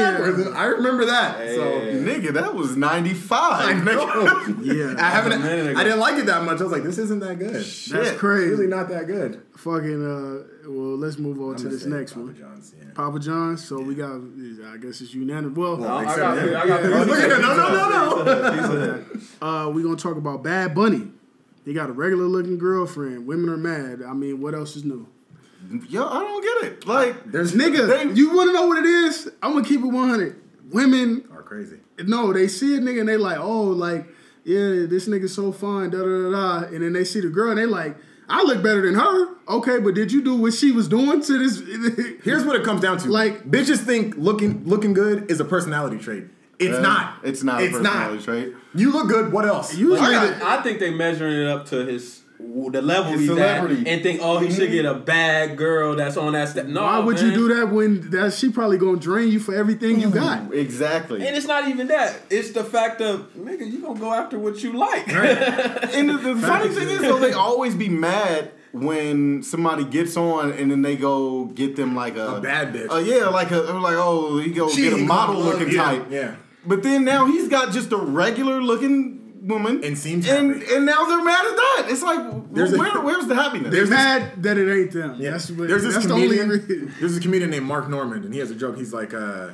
Damn. 0.44 0.56
I 0.56 0.64
remember 0.66 1.04
that. 1.06 1.38
So 1.54 1.62
Nigga, 1.62 2.32
that 2.34 2.54
was 2.54 2.76
95. 2.76 3.86
I. 3.86 4.54
Yeah, 4.62 4.94
I 4.98 5.10
haven't. 5.10 5.32
a 5.32 5.38
minute 5.38 5.70
ago. 5.70 5.80
I 5.80 5.84
didn't 5.84 6.00
like 6.00 6.18
it 6.18 6.26
that 6.26 6.44
much. 6.44 6.60
I 6.60 6.64
was 6.64 6.72
like, 6.72 6.82
"This 6.82 6.98
isn't 6.98 7.20
that 7.20 7.38
good." 7.38 7.54
that's 7.54 7.66
Shit. 7.66 8.18
Crazy. 8.18 8.50
really 8.50 8.66
not 8.66 8.88
that 8.90 9.06
good. 9.06 9.40
Fucking. 9.56 10.44
Well, 10.68 10.96
let's 10.98 11.18
move 11.18 11.40
on 11.40 11.52
I'm 11.52 11.56
to 11.62 11.68
this 11.70 11.86
next 11.86 12.12
Papa 12.12 12.26
one. 12.26 12.36
John's, 12.36 12.74
yeah. 12.78 12.84
Papa 12.94 13.18
John's. 13.18 13.64
So 13.64 13.80
we 13.80 13.94
got. 13.94 14.20
I 14.72 14.76
guess 14.76 15.00
it's 15.00 15.14
unanimous. 15.14 15.56
Well, 15.56 15.76
No, 15.78 15.88
I 15.96 16.04
got, 16.04 16.38
him. 16.38 16.48
I 16.56 16.66
got. 16.66 16.82
Yeah. 16.84 16.88
Look 17.04 17.18
at 17.18 17.28
that. 17.30 17.40
No, 17.40 17.56
no, 17.56 18.24
no, 18.24 18.86
no. 18.86 19.04
Uh, 19.40 19.70
we 19.70 19.82
gonna 19.82 19.96
talk 19.96 20.16
about 20.16 20.42
Bad 20.42 20.74
Bunny. 20.74 21.08
He 21.64 21.72
got 21.72 21.90
a 21.90 21.92
regular 21.92 22.24
looking 22.24 22.58
girlfriend. 22.58 23.26
Women 23.26 23.48
are 23.50 23.56
mad. 23.56 24.02
I 24.06 24.12
mean, 24.14 24.40
what 24.40 24.54
else 24.54 24.74
is 24.76 24.84
new? 24.84 25.06
yo, 25.88 26.06
I 26.06 26.20
don't 26.20 26.42
get 26.62 26.72
it. 26.72 26.86
Like, 26.86 27.30
There's 27.30 27.52
Nigga, 27.52 27.86
They- 27.86 28.14
you 28.14 28.34
want 28.34 28.48
to 28.48 28.54
know 28.54 28.66
what 28.68 28.78
it 28.78 28.86
is? 28.86 29.30
I'm 29.42 29.52
gonna 29.52 29.64
keep 29.66 29.80
it 29.80 29.86
100. 29.86 30.40
Women, 30.70 31.24
are 31.32 31.42
crazy. 31.42 31.76
no, 32.04 32.32
they 32.32 32.48
see 32.48 32.76
a 32.76 32.80
nigga 32.80 33.00
and 33.00 33.08
they 33.08 33.16
like, 33.16 33.38
oh, 33.38 33.62
like, 33.64 34.06
yeah, 34.44 34.86
this 34.86 35.08
nigga's 35.08 35.34
so 35.34 35.52
fine, 35.52 35.90
da 35.90 35.98
da 35.98 36.04
da 36.04 36.30
da. 36.30 36.66
And 36.68 36.82
then 36.82 36.92
they 36.92 37.04
see 37.04 37.20
the 37.20 37.28
girl 37.28 37.50
and 37.50 37.58
they 37.58 37.66
like, 37.66 37.96
I 38.28 38.42
look 38.42 38.62
better 38.62 38.82
than 38.82 38.94
her. 38.94 39.34
Okay, 39.48 39.78
but 39.78 39.94
did 39.94 40.12
you 40.12 40.22
do 40.22 40.34
what 40.36 40.52
she 40.52 40.70
was 40.72 40.86
doing 40.88 41.22
to 41.22 41.38
this? 41.38 41.62
Here's 42.24 42.44
what 42.44 42.56
it 42.56 42.64
comes 42.64 42.80
down 42.82 42.98
to. 42.98 43.08
Like- 43.08 43.44
bitches 43.50 43.78
think 43.78 44.14
looking 44.16 44.64
looking 44.64 44.92
good 44.92 45.30
is 45.30 45.40
a 45.40 45.44
personality 45.44 45.98
trait. 45.98 46.24
It's 46.58 46.76
uh, 46.76 46.80
not. 46.80 47.14
It's 47.24 47.42
not 47.42 47.62
It's 47.62 47.74
a 47.74 47.78
personality 47.78 48.16
not. 48.16 48.24
trait. 48.24 48.54
You 48.74 48.92
look 48.92 49.08
good. 49.08 49.32
What 49.32 49.46
else? 49.46 49.74
Usually 49.74 50.14
I 50.14 50.58
I 50.58 50.62
think 50.62 50.80
they 50.80 50.90
measuring 50.90 51.36
it 51.42 51.46
up 51.46 51.66
to 51.66 51.86
his 51.86 52.22
the 52.38 52.80
level 52.82 53.12
His 53.12 53.22
he's 53.22 53.28
celebrity. 53.30 53.80
at 53.82 53.86
and 53.88 54.02
think, 54.02 54.20
oh, 54.22 54.38
he 54.38 54.50
should 54.52 54.70
get 54.70 54.84
a 54.84 54.94
bad 54.94 55.56
girl 55.56 55.96
that's 55.96 56.16
on 56.16 56.32
that 56.34 56.48
step. 56.48 56.66
No, 56.66 56.82
Why 56.82 56.98
would 57.00 57.16
man. 57.16 57.26
you 57.26 57.32
do 57.34 57.54
that 57.56 57.70
when 57.72 58.10
that 58.10 58.32
she 58.32 58.50
probably 58.50 58.78
gonna 58.78 58.98
drain 58.98 59.28
you 59.28 59.40
for 59.40 59.54
everything 59.54 60.00
you 60.00 60.08
got? 60.10 60.54
Exactly. 60.54 61.26
And 61.26 61.36
it's 61.36 61.46
not 61.46 61.68
even 61.68 61.88
that. 61.88 62.16
It's 62.30 62.52
the 62.52 62.62
fact 62.64 63.00
of 63.00 63.34
nigga, 63.34 63.70
you 63.70 63.80
gonna 63.80 63.98
go 63.98 64.12
after 64.12 64.38
what 64.38 64.62
you 64.62 64.72
like. 64.72 65.06
And 65.98 66.08
the, 66.10 66.16
the 66.18 66.36
funny 66.36 66.68
thing 66.68 66.88
is, 66.88 67.00
though, 67.00 67.18
they 67.18 67.32
always 67.46 67.74
be 67.74 67.88
mad 67.88 68.52
when 68.72 69.42
somebody 69.42 69.84
gets 69.84 70.16
on 70.16 70.52
and 70.52 70.70
then 70.70 70.82
they 70.82 70.94
go 70.96 71.46
get 71.46 71.74
them 71.76 71.96
like 71.96 72.16
a, 72.16 72.36
A 72.36 72.40
bad 72.40 72.72
bitch. 72.74 72.90
Uh, 72.90 72.98
yeah, 72.98 73.26
like 73.28 73.50
a 73.50 73.56
like 73.56 73.96
oh, 73.96 74.38
he 74.38 74.52
go 74.52 74.68
She 74.68 74.82
get 74.82 74.92
a 74.92 74.98
model 74.98 75.40
looking 75.40 75.70
you. 75.70 75.76
type. 75.76 76.06
Yeah. 76.10 76.36
But 76.66 76.82
then 76.82 77.04
now 77.04 77.26
he's 77.26 77.48
got 77.48 77.72
just 77.72 77.92
a 77.92 77.96
regular 77.96 78.60
looking 78.62 79.17
woman 79.48 79.82
And 79.82 79.96
seems 79.98 80.28
and 80.28 80.60
happy. 80.60 80.74
and 80.74 80.86
now 80.86 81.04
they're 81.06 81.24
mad 81.24 81.44
at 81.46 81.56
that. 81.56 81.86
It's 81.88 82.02
like 82.02 82.52
There's 82.54 82.72
a- 82.72 82.78
where's 82.78 83.26
the 83.26 83.34
happiness? 83.34 83.70
They're 83.72 83.86
There's 83.86 83.90
this- 83.90 83.98
mad 83.98 84.42
that 84.42 84.58
it 84.58 84.70
ain't 84.72 84.92
them. 84.92 85.16
Yeah. 85.18 85.32
That's 85.32 85.50
what, 85.50 85.68
there's 85.68 85.82
this 85.82 85.94
that's 85.94 86.06
comedian. 86.06 86.48
the 86.48 86.54
only 86.54 86.74
there's 87.00 87.16
a 87.16 87.20
comedian 87.20 87.50
named 87.50 87.66
Mark 87.66 87.88
Normand, 87.88 88.24
and 88.24 88.32
he 88.34 88.40
has 88.40 88.50
a 88.50 88.54
joke. 88.54 88.76
He's 88.76 88.92
like, 88.92 89.12
uh, 89.14 89.50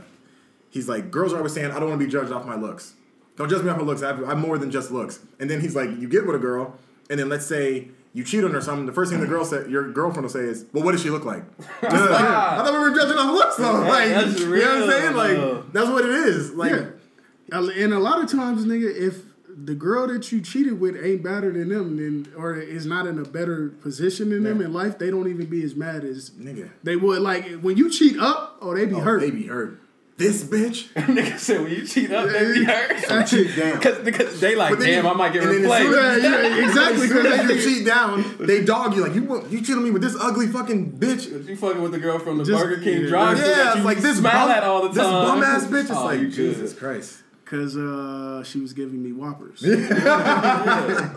he's 0.70 0.88
like, 0.88 1.10
girls 1.10 1.32
are 1.32 1.38
always 1.38 1.52
saying, 1.54 1.70
I 1.70 1.78
don't 1.78 1.88
want 1.88 2.00
to 2.00 2.06
be 2.06 2.10
judged 2.12 2.32
off 2.32 2.44
my 2.44 2.56
looks. 2.56 2.94
Don't 3.36 3.48
judge 3.48 3.62
me 3.62 3.70
off 3.70 3.78
my 3.78 3.84
looks. 3.84 4.02
I 4.02 4.08
have, 4.08 4.28
I'm 4.28 4.40
more 4.40 4.58
than 4.58 4.70
just 4.70 4.90
looks. 4.90 5.20
And 5.40 5.48
then 5.50 5.60
he's 5.60 5.74
like, 5.74 5.88
you 5.98 6.08
get 6.08 6.26
with 6.26 6.36
a 6.36 6.38
girl, 6.40 6.76
and 7.10 7.18
then 7.18 7.28
let's 7.28 7.46
say 7.46 7.88
you 8.12 8.22
cheat 8.22 8.44
on 8.44 8.52
her 8.52 8.58
or 8.58 8.60
something. 8.60 8.86
The 8.86 8.92
first 8.92 9.10
thing 9.10 9.20
the 9.20 9.26
girl 9.26 9.44
said, 9.44 9.68
your 9.70 9.90
girlfriend 9.90 10.22
will 10.22 10.30
say 10.30 10.40
is, 10.44 10.66
well, 10.72 10.84
what 10.84 10.92
does 10.92 11.02
she 11.02 11.10
look 11.10 11.24
like? 11.24 11.42
I 11.82 12.62
thought 12.64 12.72
we 12.72 12.78
were 12.78 12.94
judging 12.94 13.18
off 13.18 13.32
looks 13.34 13.56
though. 13.56 13.72
Like, 13.80 14.08
that's 14.10 14.38
you 14.40 14.46
know 14.56 14.56
what 14.56 14.68
I'm 14.84 14.90
saying? 14.90 15.12
though. 15.14 15.52
Like, 15.62 15.72
that's 15.72 15.88
what 15.90 16.04
it 16.04 16.10
is. 16.12 16.52
Like, 16.52 16.70
Yeah. 16.72 16.90
And 17.52 17.92
a 17.92 17.98
lot 17.98 18.22
of 18.22 18.30
times, 18.30 18.64
nigga, 18.64 18.92
if 18.96 19.16
the 19.56 19.74
girl 19.74 20.06
that 20.08 20.32
you 20.32 20.40
cheated 20.40 20.80
with 20.80 20.96
ain't 21.02 21.22
better 21.22 21.52
than 21.52 21.68
them, 21.68 21.96
then 21.96 22.32
or 22.36 22.54
is 22.56 22.86
not 22.86 23.06
in 23.06 23.18
a 23.18 23.24
better 23.24 23.68
position 23.68 24.30
than 24.30 24.42
them 24.44 24.60
in 24.60 24.72
life, 24.72 24.98
they 24.98 25.10
don't 25.10 25.28
even 25.28 25.46
be 25.46 25.62
as 25.62 25.74
mad 25.76 26.04
as 26.04 26.30
nigga, 26.30 26.70
they 26.82 26.96
would. 26.96 27.22
Like 27.22 27.60
when 27.60 27.76
you 27.76 27.90
cheat 27.90 28.18
up, 28.18 28.58
oh, 28.60 28.74
they 28.74 28.86
be 28.86 28.94
oh, 28.94 29.00
hurt. 29.00 29.20
they 29.20 29.30
be 29.30 29.46
hurt. 29.46 29.80
This 30.16 30.44
bitch. 30.44 30.92
nigga 30.94 31.36
said 31.40 31.60
when 31.62 31.72
you 31.72 31.84
cheat 31.84 32.12
up, 32.12 32.28
they 32.30 32.52
be 32.52 32.64
hurt. 32.64 33.26
cheat 33.26 33.56
down. 33.56 33.72
Because 33.74 33.98
because 34.04 34.40
they 34.40 34.54
like, 34.54 34.78
then 34.78 34.88
damn, 34.88 35.04
you- 35.04 35.10
I 35.10 35.14
might 35.14 35.32
get 35.32 35.42
and 35.42 35.52
then 35.52 35.64
as 35.64 35.82
replaced. 35.82 36.22
Yeah, 36.22 36.40
yeah, 36.56 36.64
exactly. 36.68 37.02
As 37.04 37.10
soon 37.10 37.22
Because 37.24 37.42
you 37.42 37.48
they- 37.48 37.64
cheat 37.64 37.86
down, 37.86 38.36
they 38.38 38.64
dog 38.64 38.94
you 38.94 39.02
like 39.02 39.14
you. 39.16 39.22
You 39.50 39.58
cheated 39.60 39.78
on 39.78 39.82
me 39.84 39.90
with 39.90 40.02
this 40.02 40.14
ugly 40.20 40.46
fucking 40.46 40.92
bitch. 40.98 41.48
You 41.48 41.56
fucking 41.56 41.82
with 41.82 41.90
the 41.90 41.98
girl 41.98 42.20
from 42.20 42.38
the 42.38 42.44
Just- 42.44 42.62
Burger 42.62 42.80
King 42.80 43.02
yeah. 43.02 43.08
drive 43.08 43.38
Yeah, 43.38 43.44
that 43.44 43.76
it's 43.78 43.84
like 43.84 43.98
this 43.98 44.18
smile 44.18 44.46
bum, 44.46 44.56
at 44.56 44.62
all 44.62 44.82
the 44.82 44.88
This 44.90 44.98
time. 44.98 45.12
bum 45.12 45.42
ass 45.42 45.64
bitch 45.66 45.84
is 45.84 45.90
Oh, 45.96 46.04
like 46.04 46.20
you 46.20 46.26
good. 46.28 46.34
Jesus 46.34 46.74
Christ. 46.74 47.22
Cause 47.54 47.76
uh, 47.76 48.42
she 48.42 48.58
was 48.58 48.72
giving 48.72 49.00
me 49.00 49.12
whoppers. 49.12 49.62
I 49.64 51.14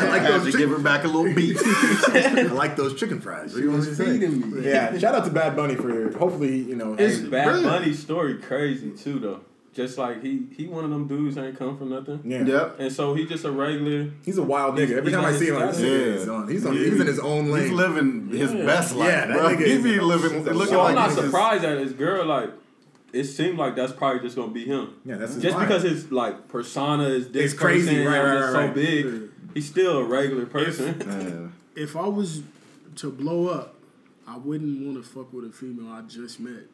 like 0.00 0.22
those. 0.22 0.50
to 0.50 0.56
give 0.58 0.70
her 0.70 0.78
back 0.78 1.04
a 1.04 1.08
little 1.08 1.34
beef. 1.34 1.60
I 1.64 2.42
like 2.52 2.74
those 2.76 2.98
chicken 2.98 3.20
fries. 3.20 3.52
What 3.52 3.58
do 3.58 3.64
you 3.64 3.70
want 3.70 3.82
me 3.82 3.88
to 3.90 3.94
say? 3.94 4.04
feeding 4.06 4.50
me. 4.50 4.66
Yeah, 4.66 4.96
shout 4.98 5.14
out 5.14 5.24
to 5.26 5.30
Bad 5.30 5.54
Bunny 5.56 5.74
for 5.74 6.10
hopefully 6.16 6.56
you 6.56 6.74
know. 6.76 6.94
It's 6.94 7.18
hey, 7.18 7.28
Bad 7.28 7.44
brilliant. 7.44 7.70
Bunny's 7.70 7.98
story 7.98 8.38
crazy 8.38 8.92
too 8.92 9.18
though. 9.18 9.40
Just 9.74 9.98
like 9.98 10.22
he 10.22 10.46
he 10.56 10.66
one 10.68 10.84
of 10.84 10.90
them 10.90 11.06
dudes 11.06 11.36
ain't 11.36 11.58
come 11.58 11.76
from 11.76 11.90
nothing. 11.90 12.20
yeah. 12.24 12.44
yep. 12.44 12.76
And 12.78 12.90
so 12.92 13.12
he 13.14 13.26
just 13.26 13.44
a 13.44 13.50
regular. 13.50 14.08
He's 14.24 14.38
a 14.38 14.42
wild 14.42 14.76
nigga. 14.76 14.96
Every 14.96 15.12
time 15.12 15.24
I 15.26 15.32
see 15.32 15.48
him, 15.48 15.56
I'm 15.56 15.66
like, 15.66 15.70
his 15.74 15.78
this 15.82 15.90
nigga 15.90 16.06
Yeah. 16.06 16.14
is 16.22 16.28
on. 16.28 16.48
He's 16.48 16.64
on. 16.66 16.76
He's 16.76 17.00
in 17.00 17.06
his 17.06 17.18
own 17.18 17.50
lane. 17.50 17.64
He's 17.64 17.72
living 17.72 18.28
his 18.28 18.52
Yeah. 18.54 18.64
best 18.64 18.94
life, 18.94 19.08
Yeah, 19.08 19.26
that 19.26 19.36
bro. 19.36 19.48
nigga 19.48 19.66
He 19.66 19.82
be 19.82 20.00
living, 20.00 20.38
he's 20.38 20.46
looking 20.46 20.74
So 20.74 20.78
like 20.78 20.88
I'm 20.90 20.94
not 20.94 21.06
he's 21.08 21.16
just- 21.16 21.26
surprised 21.26 21.64
at 21.64 21.78
his 21.78 21.92
girl. 21.92 22.24
Like 22.24 22.50
it 23.14 23.24
seemed 23.24 23.58
like 23.58 23.76
that's 23.76 23.92
probably 23.92 24.20
just 24.20 24.36
gonna 24.36 24.52
be 24.52 24.64
him. 24.64 24.94
yeah, 25.04 25.16
that's 25.16 25.34
his 25.34 25.42
Just 25.42 25.56
vibe. 25.56 25.60
because 25.60 25.82
his 25.82 26.10
like 26.12 26.48
persona 26.48 27.04
is 27.04 27.30
this 27.30 27.52
It's 27.52 27.60
crazy, 27.60 27.86
person 27.88 28.06
right, 28.06 28.18
and 28.18 28.28
right, 28.30 28.40
right, 28.42 28.52
so 28.52 28.58
right. 28.58 28.74
big, 28.74 29.30
he's 29.54 29.66
still 29.68 29.98
a 29.98 30.04
regular 30.04 30.46
person. 30.46 31.50
Yeah. 31.76 31.82
if 31.82 31.96
I 31.96 32.06
was 32.08 32.42
to 32.96 33.10
blow 33.10 33.48
up, 33.48 33.74
I 34.26 34.36
wouldn't 34.38 34.84
want 34.84 35.02
to 35.02 35.08
fuck 35.08 35.32
with 35.32 35.44
a 35.44 35.50
female 35.52 35.92
I 35.92 36.02
just 36.02 36.40
met. 36.40 36.64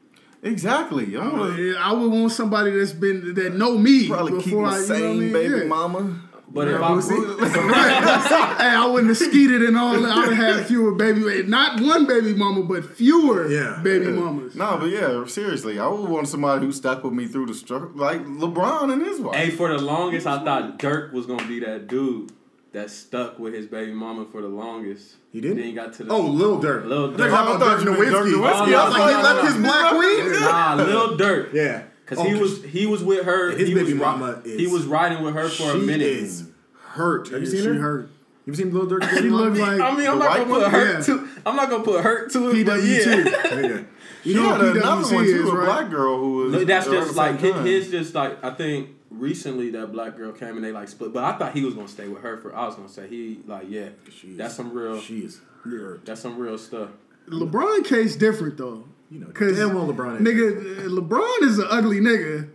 Exactly. 0.43 1.17
I 1.17 1.29
wanna 1.29 1.75
I 1.79 1.93
would 1.93 2.11
want 2.11 2.33
somebody 2.33 2.71
that's 2.71 2.93
been 2.93 3.35
that 3.35 3.55
know 3.55 3.77
me 3.77 4.09
probably 4.09 4.37
keep 4.43 4.45
before 4.55 4.71
the 4.71 4.77
I, 4.77 4.79
you 4.81 4.89
know 4.89 4.95
same 4.95 5.17
I 5.17 5.21
mean? 5.21 5.33
baby 5.33 5.55
Yeah. 5.59 5.65
mama. 5.65 6.21
But 6.53 6.67
if 6.69 6.81
I 6.81 6.91
we'll 6.91 7.01
hey, 7.49 7.55
I 7.55 8.87
wouldn't 8.91 9.09
have 9.09 9.17
skeeted 9.17 9.63
and 9.63 9.77
all 9.79 9.93
that. 10.01 10.11
I 10.11 10.19
would 10.27 10.33
have 10.37 10.57
had 10.59 10.67
fewer 10.67 10.93
baby, 10.95 11.43
not 11.45 11.81
one 11.81 12.07
baby 12.07 12.35
mama, 12.35 12.63
but 12.65 12.85
fewer 12.85 13.49
Yeah. 13.49 13.81
baby 13.85 14.07
Yeah. 14.07 14.11
mamas. 14.13 14.55
No, 14.57 14.77
but 14.79 14.87
yeah, 14.91 15.25
seriously, 15.27 15.79
I 15.79 15.87
would 15.87 16.09
want 16.11 16.27
somebody 16.29 16.67
who 16.67 16.73
stuck 16.73 17.05
with 17.05 17.13
me 17.13 17.27
through 17.27 17.47
the 17.47 17.55
struggle, 17.55 17.91
like 17.95 18.25
LeBron 18.27 18.93
and 18.93 19.01
his 19.03 19.21
wife. 19.21 19.37
Hey, 19.37 19.51
for 19.51 19.69
the 19.69 19.79
longest, 19.79 20.27
I 20.27 20.43
thought 20.45 20.79
Dirk 20.79 21.13
was 21.13 21.27
gonna 21.27 21.47
be 21.47 21.61
that 21.61 21.87
dude 21.87 22.33
that 22.73 22.91
stuck 22.91 23.39
with 23.39 23.53
his 23.55 23.67
baby 23.67 23.93
mama 23.93 24.27
for 24.31 24.43
the 24.43 24.49
longest. 24.49 25.17
He 25.33 25.41
didn't. 25.41 25.57
Then 25.59 25.67
he 25.67 25.73
got 25.73 25.93
to 25.95 26.05
the 26.05 26.13
Oh, 26.13 26.21
Lil 26.23 26.61
Durk. 26.61 26.85
Lil 26.87 27.15
I 27.15 27.17
Durk. 27.17 27.19
thought 27.19 27.29
you 27.29 27.31
were 27.31 27.31
talking 27.31 27.57
about 27.57 27.63
I 27.63 27.67
thought 27.67 27.79
you 27.81 27.85
Dirk 27.85 27.97
Dirk 27.97 28.27
Nowitzki. 28.27 28.33
Nowitzki. 28.33 28.75
I 28.75 28.85
was 28.85 28.95
like, 28.99 29.17
he 29.17 29.23
left 29.23 29.45
his 29.47 29.55
no. 29.57 29.69
black 29.69 29.91
queen. 29.95 30.33
Nah, 30.41 30.75
Lil 30.75 31.19
Durk. 31.19 31.53
Yeah, 31.53 31.83
Cause 32.11 32.19
Oh, 32.19 32.25
he 32.25 32.35
was 32.35 32.63
he 32.65 32.87
was 32.87 33.03
with 33.03 33.25
her. 33.25 33.51
His 33.53 33.69
he 33.69 33.75
baby 33.75 33.93
was, 33.95 34.01
mama 34.03 34.43
He 34.45 34.67
was 34.67 34.85
riding 34.85 35.23
with 35.25 35.35
her 35.35 35.49
for 35.49 35.71
a 35.71 35.81
she 35.81 35.87
minute. 35.87 36.03
is 36.03 36.49
hurt. 36.89 37.29
Have 37.31 37.41
you 37.41 37.47
seen 37.47 37.61
she 37.63 37.67
her? 37.69 37.75
hurt. 37.75 38.11
You've 38.47 38.57
seen 38.57 38.75
Lil 38.75 38.87
Durk? 38.89 39.09
She 39.19 39.31
looked 39.31 39.57
like 39.57 39.81
I 39.81 39.97
mean, 39.97 40.07
I'm 40.09 40.19
not 40.19 40.37
gonna 40.39 40.45
put 40.47 40.63
one? 40.63 40.71
hurt 40.71 40.99
Yeah. 40.99 41.05
to. 41.05 41.29
I'm 41.47 41.57
not 41.57 41.71
gonna 41.71 41.85
put 41.85 42.03
hurt 42.03 42.31
to 42.33 42.51
it. 42.51 42.67
But 42.67 42.81
PWT. 42.81 43.07
yeah. 43.07 43.51
Nigga. 43.51 43.87
You 44.23 44.35
She 44.35 44.39
know 44.39 44.51
had 44.51 44.59
what 44.61 44.77
another 44.77 45.15
one 45.15 45.25
too, 45.25 45.31
is, 45.31 45.49
a 45.49 45.53
right? 45.57 45.65
black 45.65 45.91
girl 45.91 46.19
who 46.19 46.33
was. 46.35 46.53
No, 46.53 46.65
that's 46.65 46.87
just 46.87 47.15
like 47.17 47.41
his, 47.41 47.55
his 47.65 47.91
just 47.91 48.15
like 48.15 48.45
I 48.45 48.51
think 48.51 48.91
recently 49.11 49.71
that 49.71 49.93
black 49.93 50.15
girl 50.19 50.33
came 50.33 50.57
and 50.57 50.65
they 50.65 50.73
like 50.73 50.89
split, 50.89 51.15
but 51.15 51.25
I 51.25 51.39
thought 51.39 51.55
he 51.55 51.65
was 51.65 51.73
gonna 51.73 51.89
stay 51.89 52.07
with 52.07 52.21
her 52.23 52.37
for. 52.37 52.55
I 52.55 52.67
was 52.67 52.75
gonna 52.75 52.89
say 52.91 53.09
he 53.09 53.41
like 53.47 53.67
yeah, 53.71 53.89
She 54.11 54.33
is- 54.33 54.37
that's 54.37 54.55
some 54.57 54.73
real 54.75 55.01
She 55.01 55.21
is 55.21 55.41
hurt. 55.65 56.05
that's 56.05 56.21
some 56.21 56.37
real 56.39 56.59
stuff. 56.59 56.91
LeBron 57.29 57.85
case 57.87 58.15
different 58.17 58.59
though. 58.59 58.85
You 59.11 59.19
know, 59.21 59.27
Cause 59.29 59.57
damn 59.57 59.75
well 59.75 59.87
LeBron 59.93 60.21
is. 60.21 60.27
nigga, 60.27 60.87
LeBron 60.89 61.43
is 61.43 61.59
an 61.59 61.67
ugly 61.69 62.01
nigga, 62.01 62.49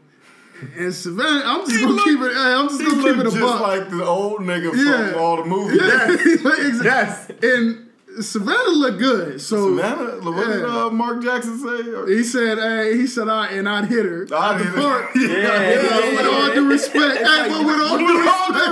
and 0.77 0.93
Savannah. 0.93 1.41
I'm 1.43 1.61
just 1.65 1.71
He 1.73 1.81
gonna 1.81 1.93
look- 1.95 2.05
keep 2.05 2.21
it. 2.21 2.33
hey, 2.33 2.39
I'm 2.53 2.69
just 2.69 2.79
gonna 2.81 3.03
keep 3.03 3.17
it 3.17 3.27
a 3.27 3.31
just 3.31 3.39
buck. 3.41 3.59
like 3.61 3.89
the 3.89 4.05
old 4.05 4.39
nigga 4.41 4.71
Yeah. 4.73 5.11
from 5.11 5.19
all 5.21 5.37
the 5.37 5.45
movies. 5.45 5.81
yeah, 5.83 6.11
exactly. 6.67 6.85
Yes. 6.85 7.27
And 7.43 7.81
Savannah 8.21 8.69
looked 8.69 8.99
good, 8.99 9.41
so 9.41 9.75
Savannah, 9.75 10.21
what 10.31 10.47
did 10.47 10.63
uh, 10.63 10.89
Mark 10.91 11.21
Jackson 11.21 11.59
say? 11.59 11.89
Or- 11.91 12.07
he 12.07 12.23
said, 12.23 12.57
"Hey, 12.57 12.95
he 12.97 13.05
said 13.07 13.27
I 13.27 13.47
and 13.47 13.67
I'd 13.67 13.85
hit 13.89 14.05
her 14.05 14.25
I'd 14.33 14.51
at 14.53 14.57
the 14.59 14.63
hit 14.63 14.73
her. 14.73 14.81
park." 14.81 15.09
Yeah, 15.15 15.27
Yeah, 15.27 16.11
with 16.15 16.25
all 16.25 16.53
due 16.53 16.69
respect, 16.69 17.17
hey, 17.17 17.49
but 17.49 17.65
with 17.65 17.81
all 17.81 17.97
due 17.97 18.07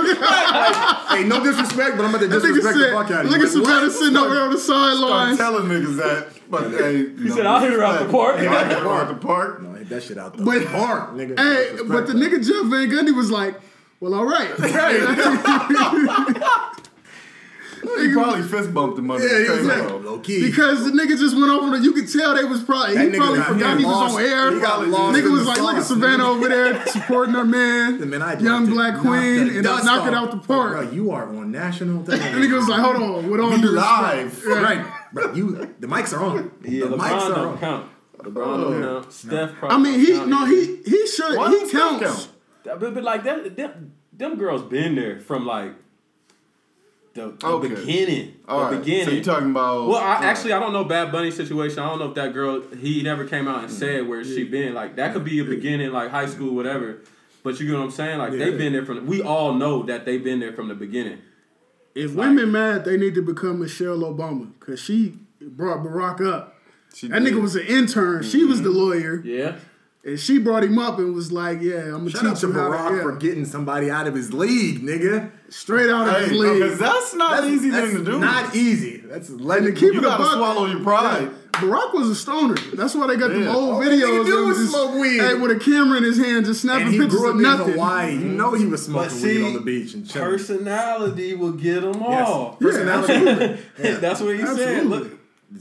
respect, 0.08 0.76
hey, 1.10 1.24
no 1.24 1.44
disrespect, 1.44 1.98
but 1.98 2.04
I'm 2.06 2.14
about 2.14 2.20
to 2.22 2.28
that 2.28 2.42
nigga 2.42 2.54
disrespect 2.54 2.78
the 2.78 2.90
fuck 2.94 3.10
out 3.10 3.12
of 3.12 3.24
you. 3.26 3.30
"Look 3.36 3.40
at 3.42 3.48
Savannah 3.52 3.90
sitting 3.90 4.16
over 4.16 4.34
there 4.34 4.44
on 4.44 4.52
the 4.52 4.58
Start 4.58 4.94
sidelines." 4.94 5.36
telling 5.36 5.64
niggas 5.68 5.96
that. 5.98 6.28
But 6.50 6.70
hey, 6.72 7.08
He 7.16 7.30
said, 7.30 7.46
"I'll 7.46 7.60
hit 7.60 7.72
her 7.72 7.82
out 7.82 8.04
the 8.06 8.12
park." 8.12 8.36
Yeah, 8.40 8.52
I'll 8.54 8.64
hit 8.66 8.86
out 8.86 9.08
the 9.08 9.14
park. 9.26 9.62
No, 9.62 9.72
hit 9.72 9.88
that 9.88 10.02
shit 10.02 10.18
out 10.18 10.36
the 10.36 10.44
But- 10.44 10.66
park, 10.66 11.14
nigga. 11.14 11.38
Hey, 11.38 11.78
but 11.88 12.06
the 12.06 12.12
nigga 12.12 12.46
Jeff 12.46 12.66
Van 12.70 12.90
Gundy 12.90 13.16
was 13.16 13.30
like, 13.30 13.58
"Well, 14.00 14.12
all 14.14 14.26
right." 14.26 14.50
He 17.98 18.12
probably 18.14 18.42
fist 18.44 18.72
bumped 18.72 18.98
him 18.98 19.10
under 19.10 19.26
Yeah, 19.26 19.38
the 19.40 19.44
he 19.44 19.50
was 19.50 19.68
table. 19.76 19.96
like, 19.96 20.04
low 20.04 20.18
key. 20.20 20.40
Because 20.42 20.84
the 20.86 20.90
nigga 20.92 21.18
just 21.18 21.36
went 21.36 21.50
over 21.50 21.70
there. 21.70 21.80
You 21.80 21.92
could 21.92 22.10
tell 22.10 22.34
they 22.34 22.44
was 22.44 22.62
probably 22.62 22.94
That 22.94 23.04
he 23.04 23.10
nigga 23.10 23.16
probably 23.18 23.38
got- 23.38 23.48
forgot 23.48 23.72
he 23.74 23.78
he 23.80 23.84
was 23.84 23.94
lost- 23.94 24.14
on 24.14 24.22
air. 24.22 24.54
he 24.54 24.60
got 24.60 24.88
lost 24.88 25.18
nigga 25.18 25.30
was 25.30 25.40
the 25.42 25.48
like, 25.50 25.60
look 25.60 25.76
at 25.76 25.84
Savannah 25.84 26.26
over 26.30 26.48
there 26.48 26.86
supporting 26.86 27.34
her 27.34 27.44
man, 27.44 28.08
Man, 28.08 28.22
I 28.22 28.38
young 28.38 28.66
black 28.66 28.98
queen, 29.00 29.44
knocked 29.44 29.54
and 29.56 29.64
dust 29.64 29.84
knock 29.84 30.06
it 30.08 30.14
out 30.14 30.30
the 30.30 30.38
park. 30.38 30.72
Bro, 30.72 30.90
you 30.92 31.10
are 31.10 31.28
on 31.28 31.50
national 31.52 32.02
The 32.04 32.16
television. 32.16 32.42
nigga 32.50 32.56
was 32.58 32.68
like, 32.68 32.80
hold 32.80 32.96
on, 32.96 33.30
with 33.30 33.40
all 33.40 33.50
We 33.50 33.60
due 33.60 33.68
live. 33.72 34.44
right, 34.46 34.86
bro. 35.14 35.32
You 35.32 35.74
the 35.80 35.86
mics 35.86 36.12
are 36.16 36.22
on. 36.22 36.50
Yeah, 36.62 36.86
the 36.86 36.96
LeBron 36.96 36.98
mics 36.98 37.22
are 37.22 37.34
don't 37.34 37.48
on. 37.48 37.58
count. 37.58 37.90
LeBron 38.18 38.60
don't 38.62 38.82
count. 38.82 39.12
Steph. 39.12 39.50
I 39.50 39.54
probably 39.54 39.90
mean, 39.90 40.00
he 40.00 40.12
count 40.12 40.28
no, 40.28 40.44
he 40.46 40.76
he 40.84 41.06
should 41.06 41.36
Why 41.36 41.48
he 41.48 41.54
don't 41.56 41.68
Steph 41.68 41.80
counts. 41.80 42.04
count? 42.04 42.28
That- 42.64 42.80
But, 42.80 42.94
but 42.94 43.04
like 43.04 43.24
that, 43.24 43.56
them, 43.56 43.92
them 44.12 44.36
girls 44.36 44.62
been 44.62 44.94
there 44.94 45.20
from 45.20 45.44
like 45.46 45.72
the, 47.14 47.30
the 47.38 47.46
Okay. 47.46 47.68
beginning. 47.68 48.34
All 48.48 48.58
the 48.58 48.64
right. 48.76 48.78
beginning. 48.80 49.04
So 49.04 49.10
you 49.12 49.22
talking 49.22 49.50
about? 49.50 49.86
well, 49.88 49.98
I, 49.98 50.00
all 50.00 50.14
right. 50.20 50.24
actually, 50.24 50.52
I 50.52 50.58
don't 50.58 50.72
know 50.72 50.84
Bad 50.84 51.12
Bunny 51.12 51.30
situation. 51.30 51.78
I 51.78 51.88
don't 51.88 51.98
know 52.00 52.08
if 52.08 52.14
that 52.16 52.32
girl 52.32 52.60
he 52.76 53.02
never 53.02 53.24
came 53.24 53.46
out 53.46 53.60
and 53.60 53.68
Mm. 53.68 53.78
said 53.78 54.08
where 54.08 54.24
she 54.24 54.44
been. 54.44 54.74
Like 54.74 54.96
that 54.96 55.12
could 55.12 55.24
be 55.24 55.38
a 55.40 55.44
beginning, 55.44 55.92
like 55.92 56.10
high 56.10 56.26
school, 56.26 56.54
whatever. 56.54 56.98
But 57.44 57.60
you 57.60 57.66
get 57.66 57.76
what 57.76 57.84
I'm 57.84 57.90
saying? 57.90 58.18
Like 58.18 58.32
Yeah. 58.32 58.38
they've 58.46 58.58
been 58.58 58.72
there 58.72 58.84
from. 58.84 59.06
We 59.06 59.22
all 59.22 59.52
know 59.54 59.82
that 59.84 60.04
they've 60.06 60.24
been 60.24 60.40
there 60.40 60.52
from 60.54 60.68
the 60.68 60.74
beginning. 60.74 61.18
If 61.94 62.14
women 62.14 62.50
mad, 62.52 62.84
they 62.84 62.96
need 62.96 63.14
to 63.14 63.22
become 63.22 63.60
Michelle 63.60 63.98
Obama 63.98 64.50
because 64.58 64.80
she 64.80 65.14
brought 65.40 65.78
Barack 65.84 66.26
up. 66.26 66.56
She 66.94 67.08
That 67.08 67.22
nigga 67.22 67.40
was 67.40 67.54
an 67.56 67.66
intern. 67.66 68.22
She 68.22 68.44
was 68.44 68.62
the 68.62 68.68
mm-hmm. 68.68 68.78
lawyer, 68.78 69.22
Yeah. 69.24 69.56
and 70.04 70.18
she 70.18 70.38
brought 70.38 70.62
him 70.64 70.78
up 70.78 70.98
and 70.98 71.14
was 71.14 71.30
like, 71.32 71.60
"Yeah, 71.60 71.86
I'm 71.86 71.90
gonna 71.98 72.10
Shout 72.10 72.24
out 72.26 72.30
teach 72.30 72.40
to 72.42 72.46
you 72.48 72.52
how 72.52 72.70
Barack 72.70 72.88
to 72.98 73.02
for 73.02 73.16
getting 73.16 73.44
somebody 73.44 73.90
out 73.90 74.06
of 74.06 74.14
his 74.14 74.32
league, 74.32 74.80
nigga. 74.82 75.30
straight 75.48 75.90
out 75.90 76.08
of 76.08 76.14
Hey, 76.14 76.20
his 76.22 76.30
because 76.30 76.60
league." 76.70 76.78
that's 76.78 77.14
not 77.14 77.30
That's 77.42 77.46
easy 77.46 77.70
that's 77.70 77.92
thing 77.92 78.04
to 78.04 78.10
do. 78.12 78.18
Not 78.20 78.54
easy. 78.56 78.98
That's 78.98 79.30
letting 79.30 79.66
And 79.68 79.74
to 79.76 79.80
keep 79.80 79.92
you 79.94 80.00
it 80.00 80.04
a 80.04 80.08
gotta 80.08 80.22
buck- 80.22 80.32
swallow 80.34 80.66
your 80.66 80.80
pride. 80.80 81.30
Barack 81.54 81.94
was 81.94 82.08
a 82.08 82.14
stoner. 82.14 82.54
That's 82.74 82.94
why 82.94 83.06
they 83.06 83.16
got 83.16 83.30
Yeah. 83.30 83.38
the 83.44 83.52
old 83.52 83.74
All 83.74 83.80
videos. 83.80 84.26
do 84.26 84.38
of 84.42 84.46
was 84.48 84.58
just- 84.58 84.70
smoke 84.70 84.94
weed. 84.94 85.18
Hey, 85.20 85.34
with 85.34 85.50
a 85.50 85.56
camera 85.58 85.98
in 85.98 86.04
his 86.04 86.18
hand, 86.18 86.46
just 86.46 86.62
snapping 86.62 86.86
And 86.86 86.94
he 86.94 87.00
pictures 87.00 87.18
grew 87.20 87.28
of 87.28 87.34
up 87.34 87.36
in 87.36 87.42
nothing. 87.42 87.72
Hawaii. 87.74 88.12
You 88.14 88.18
know 88.24 88.52
he 88.54 88.66
was 88.66 88.86
But 88.88 89.10
smoking 89.10 89.10
see, 89.18 89.38
weed 89.38 89.46
on 89.46 89.52
the 89.54 89.60
beach 89.60 89.94
and 89.94 90.08
chilling. 90.08 90.30
personality 90.30 91.34
will 91.34 91.52
get 91.52 91.82
them 91.82 91.96
Yes. 92.00 92.28
all. 92.28 92.56
Personality. 92.60 93.56
That's 93.78 94.20
what 94.20 94.36
he 94.36 94.44
said. 94.46 94.86
Look, 94.86 95.08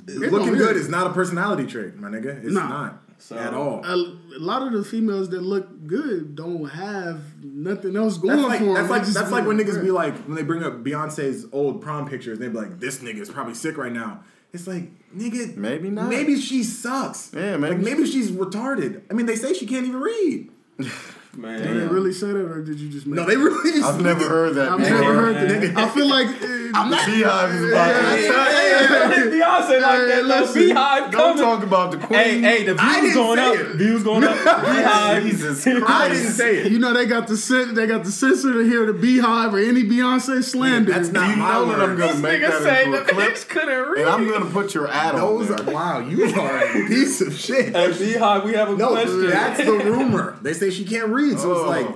It 0.07 0.31
Looking 0.31 0.53
good 0.53 0.75
is 0.75 0.89
not 0.89 1.05
a 1.05 1.11
personality 1.11 1.65
trait, 1.67 1.99
my 1.99 2.09
nigga. 2.09 2.43
It's 2.43 2.51
Nah. 2.53 2.67
not 2.67 3.03
So- 3.19 3.35
at 3.35 3.53
all. 3.53 3.83
A, 3.85 3.93
a 3.93 4.39
lot 4.39 4.65
of 4.65 4.73
the 4.73 4.83
females 4.83 5.29
that 5.29 5.43
look 5.43 5.67
good 5.85 6.35
don't 6.35 6.65
have 6.71 7.19
nothing 7.43 7.95
else 7.95 8.17
going 8.17 8.37
That's 8.37 8.47
like 8.47 8.59
for 8.59 8.65
them. 8.65 8.73
that's 8.73 8.89
like 8.89 9.05
that's 9.05 9.31
like 9.31 9.45
when 9.45 9.57
niggas 9.59 9.79
be 9.83 9.91
like 9.91 10.17
when 10.25 10.35
they 10.35 10.41
bring 10.41 10.63
up 10.63 10.83
Beyonce's 10.83 11.45
old 11.51 11.81
prom 11.81 12.07
pictures, 12.07 12.39
they 12.39 12.47
be 12.47 12.57
like, 12.57 12.79
"This 12.79 12.97
nigga 12.99 13.19
is 13.19 13.29
probably 13.29 13.53
sick 13.53 13.77
right 13.77 13.93
now." 13.93 14.21
It's 14.53 14.67
like, 14.67 14.83
nigga, 15.15 15.55
Maybe 15.57 15.89
not. 15.89 16.09
Maybe 16.09 16.39
she 16.39 16.63
sucks. 16.63 17.31
Yeah, 17.33 17.57
maybe 17.57 17.75
Like, 17.75 17.83
maybe 17.83 18.05
she's 18.05 18.31
retarded. 18.31 19.01
I 19.09 19.13
mean, 19.15 19.25
they 19.25 19.35
say 19.35 19.53
she 19.53 19.65
can't 19.65 19.85
even 19.87 19.99
read. 19.99 20.49
man. 21.37 21.61
Did 21.61 21.81
they 21.81 21.87
really 21.87 22.13
say 22.13 22.27
that, 22.27 22.39
or 22.45 22.61
did 22.61 22.79
you 22.79 22.89
just 22.89 23.05
make? 23.07 23.15
No, 23.17 23.25
they 23.25 23.35
really. 23.37 23.71
Just, 23.71 23.83
I've 23.85 24.01
never 24.01 24.27
heard 24.27 24.55
that. 24.55 24.69
I've 24.69 24.77
before. 24.79 24.93
never 24.99 25.13
heard 25.13 25.35
Yeah. 25.35 25.59
that. 25.71 25.77
I 25.77 25.89
feel 25.89 26.07
like 26.07 26.27
uh, 26.27 26.31
BeyHive 26.31 27.53
is 27.55 27.69
about 27.71 27.87
Yeah, 27.87 28.15
to 28.15 28.23
yeah, 28.27 29.13
Beyonce 29.23 29.81
like 29.81 29.99
Hey, 29.99 30.07
that. 30.07 30.21
though. 30.27 30.39
listen, 30.39 30.61
BeyHive 30.61 31.11
Don't 31.11 31.37
talk 31.37 31.63
about 31.63 31.91
the 31.91 31.97
queen. 31.97 32.19
Hey, 32.19 32.41
hey, 32.41 32.63
the 32.63 32.75
I 32.79 32.99
views 33.01 33.13
didn't 33.13 33.25
going 33.25 33.39
up. 33.39 33.55
it. 33.55 33.75
Views 33.75 34.03
going 34.03 34.23
up. 34.23 34.35
BeyHive. 34.37 35.21
Jesus 35.23 35.63
Christ. 35.63 35.83
I 35.89 36.09
didn't 36.09 36.31
say 36.31 36.57
it. 36.59 36.71
You 36.71 36.79
know 36.79 36.93
they 36.93 37.05
got 37.05 37.27
the 37.27 37.71
they 37.73 37.85
got 37.87 38.03
the 38.03 38.11
censor 38.11 38.53
to 38.53 38.59
hear 38.63 38.91
the 38.91 38.93
BeyHive 38.93 39.53
or 39.53 39.59
any 39.59 39.83
Beyonce 39.83 40.43
slander. 40.43 40.91
That's 40.91 41.09
not 41.11 41.29
You 41.31 41.35
my 41.37 41.53
know 41.53 41.65
that 41.67 41.79
I'm 41.89 41.97
gonna 41.97 42.17
make 42.19 42.41
that 42.41 42.85
into 42.85 43.01
a 43.01 43.05
clip, 43.05 43.35
couldn't 43.49 43.87
read. 43.89 44.01
and 44.01 44.09
I'm 44.09 44.27
gonna 44.29 44.45
put 44.49 44.73
your 44.73 44.87
ad 44.89 45.15
on 45.15 45.21
Those 45.21 45.51
are 45.51 45.71
wow. 45.71 45.99
You 45.99 46.25
are 46.39 46.57
a 46.59 46.87
piece 46.87 47.21
of 47.21 47.37
shit. 47.39 47.75
Hey, 47.75 47.89
BeyHive, 47.89 48.45
we 48.45 48.53
have 48.53 48.69
a 48.69 48.75
No, 48.75 48.89
question. 48.89 49.27
that's 49.29 49.63
the 49.63 49.71
rumor. 49.73 50.37
They 50.41 50.53
say 50.53 50.69
she 50.71 50.85
can't 50.85 51.09
read, 51.09 51.22
so 51.31 51.53
Oh. 51.53 51.59
it's 51.59 51.67
like 51.67 51.87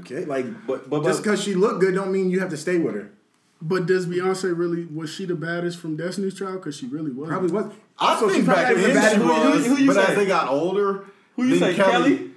okay, 0.00 0.24
like 0.24 0.66
But- 0.66 0.88
but- 0.90 1.04
just 1.04 1.22
because 1.22 1.42
she 1.42 1.54
looked 1.54 1.80
good 1.80 1.94
don't 1.94 2.12
mean 2.12 2.30
you 2.30 2.40
have 2.40 2.50
to 2.50 2.56
stay 2.56 2.78
with 2.78 2.94
her. 2.94 3.10
But 3.62 3.86
does 3.86 4.06
Beyonce 4.06 4.56
really 4.56 4.84
was 4.86 5.08
she 5.10 5.24
the 5.24 5.34
baddest 5.34 5.78
from 5.78 5.96
Destiny's 5.96 6.34
Child? 6.34 6.56
Because 6.60 6.76
she 6.76 6.86
really 6.86 7.10
was. 7.10 7.28
Probably 7.28 7.50
was. 7.50 7.72
I 7.98 8.12
Also, 8.12 8.28
she 8.28 8.34
think 8.34 8.44
probably 8.46 8.64
back 8.64 8.76
had 8.76 8.84
then 8.84 8.88
the 8.88 8.94
baddest 8.94 9.14
she 9.14 9.20
who- 9.22 9.28
was, 9.28 9.66
who- 9.66 9.74
who 9.74 9.80
you 9.82 9.86
but 9.86 9.96
say? 9.96 10.12
as 10.12 10.16
they 10.18 10.26
got 10.26 10.48
older, 10.48 11.04
Who 11.36 11.44
you 11.44 11.58
then 11.58 11.74
say, 11.74 11.82
Kelly? 11.82 12.30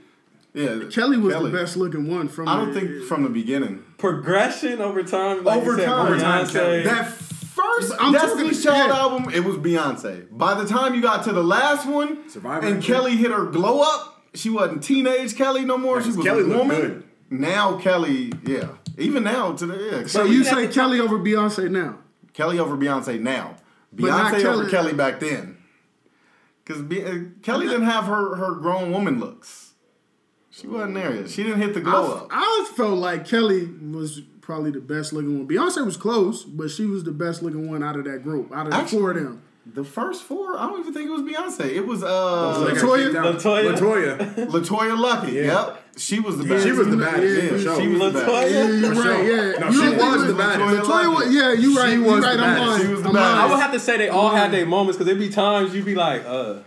Yeah, 0.54 0.80
Kelly 0.90 1.18
was 1.18 1.36
the 1.36 1.50
best 1.50 1.78
looking 1.78 2.08
one 2.10 2.28
from. 2.28 2.48
I 2.48 2.56
don't 2.56 2.74
the- 2.74 2.80
think 2.80 3.04
from 3.04 3.24
the 3.24 3.30
beginning. 3.30 3.84
Progression 3.98 4.82
over 4.82 5.04
time. 5.04 5.44
Like 5.44 5.62
Over 5.62 5.76
said, 5.78 5.86
time. 5.86 6.08
Over 6.08 6.20
time, 6.20 6.48
Kelly. 6.48 6.84
That 6.84 7.12
first 7.12 7.92
I'm 8.00 8.14
Destiny's 8.14 8.64
talking- 8.64 8.80
Child 8.80 8.90
yeah. 8.90 8.98
album, 8.98 9.34
it 9.34 9.44
was 9.44 9.58
Beyonce. 9.58 10.26
By 10.32 10.54
the 10.60 10.66
time 10.66 10.96
you 10.96 11.02
got 11.02 11.24
to 11.26 11.34
the 11.34 11.44
last 11.44 11.86
one, 11.86 12.30
Survivor. 12.30 12.66
and 12.66 12.82
Kelly 12.82 13.16
hit 13.18 13.30
her 13.32 13.46
glow 13.46 13.82
up, 13.82 14.19
she 14.34 14.50
wasn't 14.50 14.84
teenage 14.84 15.36
Kelly 15.36 15.66
no 15.66 15.78
more. 15.78 15.98
Yeah, 15.98 16.04
she 16.04 16.12
was 16.18 16.26
Kelly 16.26 16.42
a 16.42 16.46
looked 16.46 16.60
woman. 16.60 16.82
good. 16.82 17.04
Now 17.32 17.78
Kelly, 17.78 18.32
yeah, 18.46 18.70
even 18.98 19.24
now 19.24 19.54
to 19.54 19.66
the 19.66 19.76
yeah. 19.76 20.08
So 20.08 20.20
Kelly, 20.24 20.36
you 20.36 20.44
say 20.44 20.68
to- 20.68 20.74
Kelly 20.74 21.00
over 21.00 21.18
Beyonce 21.20 21.70
now? 21.70 22.00
Kelly 22.34 22.60
over 22.60 22.76
Beyonce 22.78 23.20
now. 23.20 23.56
But 23.94 24.08
not 24.08 24.34
Beyonce 24.34 24.46
over 24.46 24.70
Kelly- 24.70 24.72
Kelly 24.72 24.94
back 24.94 25.20
then. 25.20 25.58
Because 26.64 26.82
uh, 26.84 27.20
Kelly 27.42 27.68
didn't 27.68 27.86
have 27.86 28.06
her 28.06 28.36
her 28.36 28.56
grown 28.56 28.92
woman 28.92 29.20
looks. 29.20 29.74
She 30.52 30.68
wasn't 30.68 30.96
there 30.96 31.16
yet. 31.16 31.30
She 31.30 31.44
didn't 31.44 31.62
hit 31.62 31.74
the 31.74 31.82
glow 31.82 32.14
I, 32.14 32.18
up. 32.18 32.28
I 32.32 32.72
felt 32.76 32.98
like 32.98 33.26
Kelly 33.28 33.66
was 33.66 34.22
probably 34.42 34.72
the 34.72 34.82
best 34.82 35.14
looking 35.14 35.38
one. 35.40 35.48
Beyonce 35.48 35.86
was 35.86 35.96
close, 35.98 36.44
but 36.44 36.70
she 36.70 36.86
was 36.86 37.04
the 37.04 37.12
best 37.12 37.42
looking 37.42 37.70
one 37.70 37.82
out 37.84 37.96
of 37.96 38.06
that 38.06 38.24
group, 38.24 38.52
out 38.52 38.68
of 38.68 38.74
the 38.74 38.98
four 38.98 39.12
of 39.12 39.16
them. 39.18 39.42
The 39.74 39.84
first 39.84 40.24
four, 40.24 40.58
I 40.58 40.68
don't 40.68 40.80
even 40.80 40.94
think 40.94 41.10
it 41.10 41.12
was 41.12 41.22
Beyonce. 41.22 41.66
It 41.70 41.86
was 41.86 42.04
uh 42.04 42.08
Latoya? 42.08 43.12
Latoya? 43.14 43.76
Latoya. 43.76 44.48
LeToya 44.48 44.98
Luckett. 44.98 45.34
Yeah. 45.34 45.44
Yep, 45.44 45.84
she 45.98 46.20
was 46.20 46.38
the 46.38 46.44
best. 46.46 46.66
She 46.66 46.72
was 46.72 46.88
the 46.88 46.98
baddest. 46.98 47.44
yeah, 47.44 47.52
yeah. 47.58 47.64
sure. 47.64 47.82
She 47.82 47.88
was 47.90 48.14
the 48.14 48.20
Latoya? 48.20 48.26
best. 48.26 48.52
Yeah, 48.54 48.68
you're 48.70 48.94
right. 48.94 49.26
Yeah, 49.26 49.60
No, 49.60 49.68
you 49.70 49.74
she 49.92 49.96
don't 49.98 50.12
was 50.18 50.28
the 50.28 50.34
baddest. 50.34 50.90
Latoya 50.90 51.04
Latoya, 51.04 51.16
was- 51.16 51.34
yeah, 51.36 51.54
you 51.54 51.78
right. 51.78 51.90
She 51.90 51.96
You 51.96 52.04
was 52.04 52.24
right. 52.24 52.38
the 52.38 52.44
I'm 52.44 52.56
baddest. 52.56 52.68
lying. 52.68 52.82
She 52.82 52.88
was 52.94 53.02
the 53.04 53.08
I'm 53.10 53.14
baddest. 53.16 53.42
I 53.42 53.46
would 53.52 53.60
have 53.60 53.72
to 53.74 53.80
say 53.80 53.98
they 53.98 54.10
all 54.10 54.30
had 54.30 54.52
their 54.52 54.66
moments 54.66 54.98
because 54.98 55.06
there'd 55.08 55.20
be 55.20 55.30
times 55.30 55.76
you'd 55.76 55.86
be 55.86 55.96
like, 55.96 56.24
uh, 56.26 56.60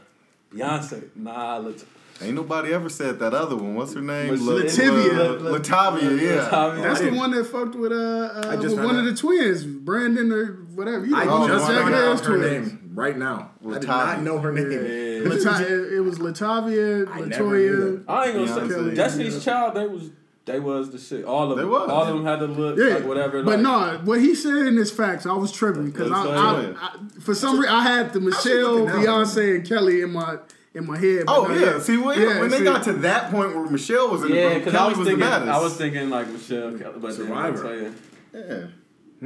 Beyonce, 0.54 1.08
nah, 1.16 1.56
Lat- 1.58 1.84
Ain't 2.20 2.34
nobody 2.36 2.72
ever 2.72 2.88
said 2.88 3.18
that 3.18 3.34
other 3.34 3.56
one. 3.56 3.74
What's 3.74 3.94
her 3.94 4.00
name? 4.00 4.36
Lativia. 4.36 5.40
La- 5.42 5.58
Latavia, 5.58 6.20
yeah. 6.20 6.48
Latavia. 6.48 6.82
That's 6.82 7.00
the 7.00 7.10
one 7.10 7.32
that 7.32 7.44
fucked 7.46 7.74
with 7.74 7.90
uh, 7.90 7.96
uh 7.96 8.42
I 8.50 8.54
just 8.56 8.68
with 8.68 8.76
found 8.76 8.86
one 8.86 8.96
of 8.98 9.04
the 9.06 9.14
twins, 9.14 9.64
Brandon 9.64 10.30
or 10.30 10.46
whatever. 10.76 11.04
You 11.04 11.16
I 11.16 11.24
just 11.24 11.64
one 11.64 11.74
found 11.74 11.94
out 11.94 12.20
her 12.20 12.36
twins. 12.38 12.70
name 12.70 12.81
right 12.94 13.16
now. 13.16 13.50
I 13.66 13.78
did 13.78 13.82
Latavia. 13.82 13.86
not 13.88 14.22
know 14.22 14.38
her 14.38 14.52
name. 14.52 14.70
Yeah. 14.72 15.28
Lata- 15.50 15.66
it, 15.66 15.92
it 15.94 16.00
was 16.00 16.18
Latavia, 16.18 17.08
I 17.08 17.20
never 17.20 17.56
knew 17.56 18.04
Latoya. 18.06 18.08
I 18.08 18.26
ain't 18.28 18.48
gonna 18.48 18.60
Beyonce. 18.62 18.88
say 18.90 18.94
Destiny's 18.94 19.44
Child. 19.44 19.74
They 19.74 19.86
was 19.86 20.10
they 20.44 20.58
was 20.58 20.90
the 20.90 20.98
shit. 20.98 21.24
All 21.24 21.50
of 21.52 21.56
They 21.56 21.62
them. 21.62 21.70
was. 21.70 21.88
All 21.88 22.02
of 22.02 22.08
them 22.08 22.24
had 22.24 22.40
the 22.40 22.48
look, 22.48 22.76
Yeah, 22.76 22.96
like 22.96 23.06
whatever. 23.06 23.42
But 23.44 23.60
like, 23.60 23.60
no, 23.60 24.00
what 24.04 24.20
he 24.20 24.34
said 24.34 24.54
in 24.66 24.76
his 24.76 24.90
facts, 24.90 25.24
I 25.24 25.34
was 25.34 25.52
tripping 25.52 25.90
because 25.92 26.10
I, 26.10 26.24
I, 26.26 26.74
I, 26.76 26.96
for 27.20 27.34
some 27.34 27.60
reason 27.60 27.72
I 27.72 27.82
had 27.84 28.12
the 28.12 28.20
Michelle. 28.20 28.86
Beyonce, 28.86 29.56
and 29.56 29.68
Kelly 29.68 30.00
in 30.02 30.12
my 30.12 30.38
in 30.74 30.86
my 30.86 30.98
head. 30.98 31.26
but 31.26 31.38
Oh 31.38 31.46
no, 31.46 31.54
yeah. 31.54 31.78
See 31.78 31.96
when, 31.96 32.18
Yeah, 32.20 32.40
when 32.40 32.50
they 32.50 32.64
got 32.64 32.82
to 32.84 32.92
that 32.94 33.30
point 33.30 33.54
where 33.54 33.68
Michelle 33.70 34.10
was 34.10 34.22
in 34.22 34.30
the 34.30 34.34
yeah, 34.34 34.50
group, 34.54 34.64
because 34.64 34.74
I 34.80 34.88
was 34.88 34.98
was 34.98 35.06
thinking, 35.06 35.20
the 35.24 35.30
baddest. 35.30 35.52
I 35.52 35.58
was 35.62 35.76
thinking 35.76 36.10
like 36.10 36.28
Michelle 36.28 36.76
Kelly, 36.78 36.94
but 36.98 37.14
Survivor. 37.14 37.62
Then, 37.62 37.96
yeah. 38.34 38.66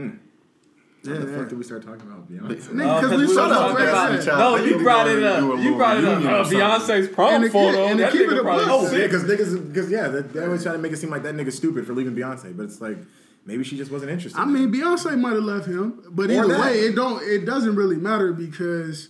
Hmm. 0.03 0.11
What 1.07 1.21
the 1.21 1.27
fuck 1.39 1.49
did 1.49 1.59
we 1.59 1.65
start 1.65 1.83
talking 1.85 2.03
about? 2.03 2.31
Beyonce. 2.31 2.69
Nigga, 2.71 2.87
Uh, 2.97 3.01
'cause 3.01 3.11
we 3.11 3.17
we 3.17 3.23
was 3.25 3.33
Shut 3.35 3.51
up, 3.51 3.59
talking 3.59 3.77
talking 3.77 3.89
about 3.89 4.07
about- 4.07 4.17
Destiny 4.17 4.37
Child. 4.37 4.61
No, 4.61 4.65
you 4.67 4.83
brought 4.83 5.09
it 5.09 5.23
and 5.23 5.23
do 5.47 5.53
a 5.53 5.55
up. 5.57 5.63
You 5.65 5.75
brought 5.77 5.97
it 5.99 6.05
up. 6.05 6.19
reunion 6.19 6.33
or 6.35 6.37
Uh. 6.39 6.45
Beyonce's 6.45 7.09
prom 7.09 7.43
And 7.45 7.53
photo. 7.53 7.85
and 7.87 7.99
the 7.99 8.03
that 8.05 8.13
keep 8.13 8.21
it 8.23 8.29
nigga 8.31 8.39
a 8.39 8.43
probably 8.43 8.65
buck. 8.65 8.75
Oh, 8.75 8.91
yeah, 8.97 9.03
because 9.07 9.25
niggas, 9.25 9.67
because 9.73 9.91
yeah, 9.91 10.09
they, 10.09 10.21
they 10.23 10.45
always 10.45 10.63
try 10.63 10.73
to 10.73 10.79
make 10.79 10.93
it 10.93 10.99
seem 10.99 11.11
like 11.11 11.23
that 11.23 11.35
nigga's 11.37 11.57
stupid 11.57 11.87
for 11.87 11.95
leaving 11.95 12.15
Beyonce, 12.15 12.57
but 12.57 12.65
it's 12.65 12.81
like 12.81 12.99
maybe 13.45 13.63
she 13.65 13.77
just 13.77 13.91
wasn't 13.91 14.11
interested. 14.11 14.39
I 14.41 14.45
mean, 14.45 14.73
Beyonce 14.73 15.19
might 15.21 15.35
have 15.35 15.45
left 15.45 15.67
him, 15.67 16.01
but 16.11 16.31
Or 16.31 16.33
either 16.33 16.49
that. 16.49 16.61
way, 16.61 16.81
it 16.81 16.95
don't. 16.97 17.23
It 17.23 17.45
doesn't 17.45 17.77
really 17.77 17.97
matter 17.97 18.33
because 18.33 19.09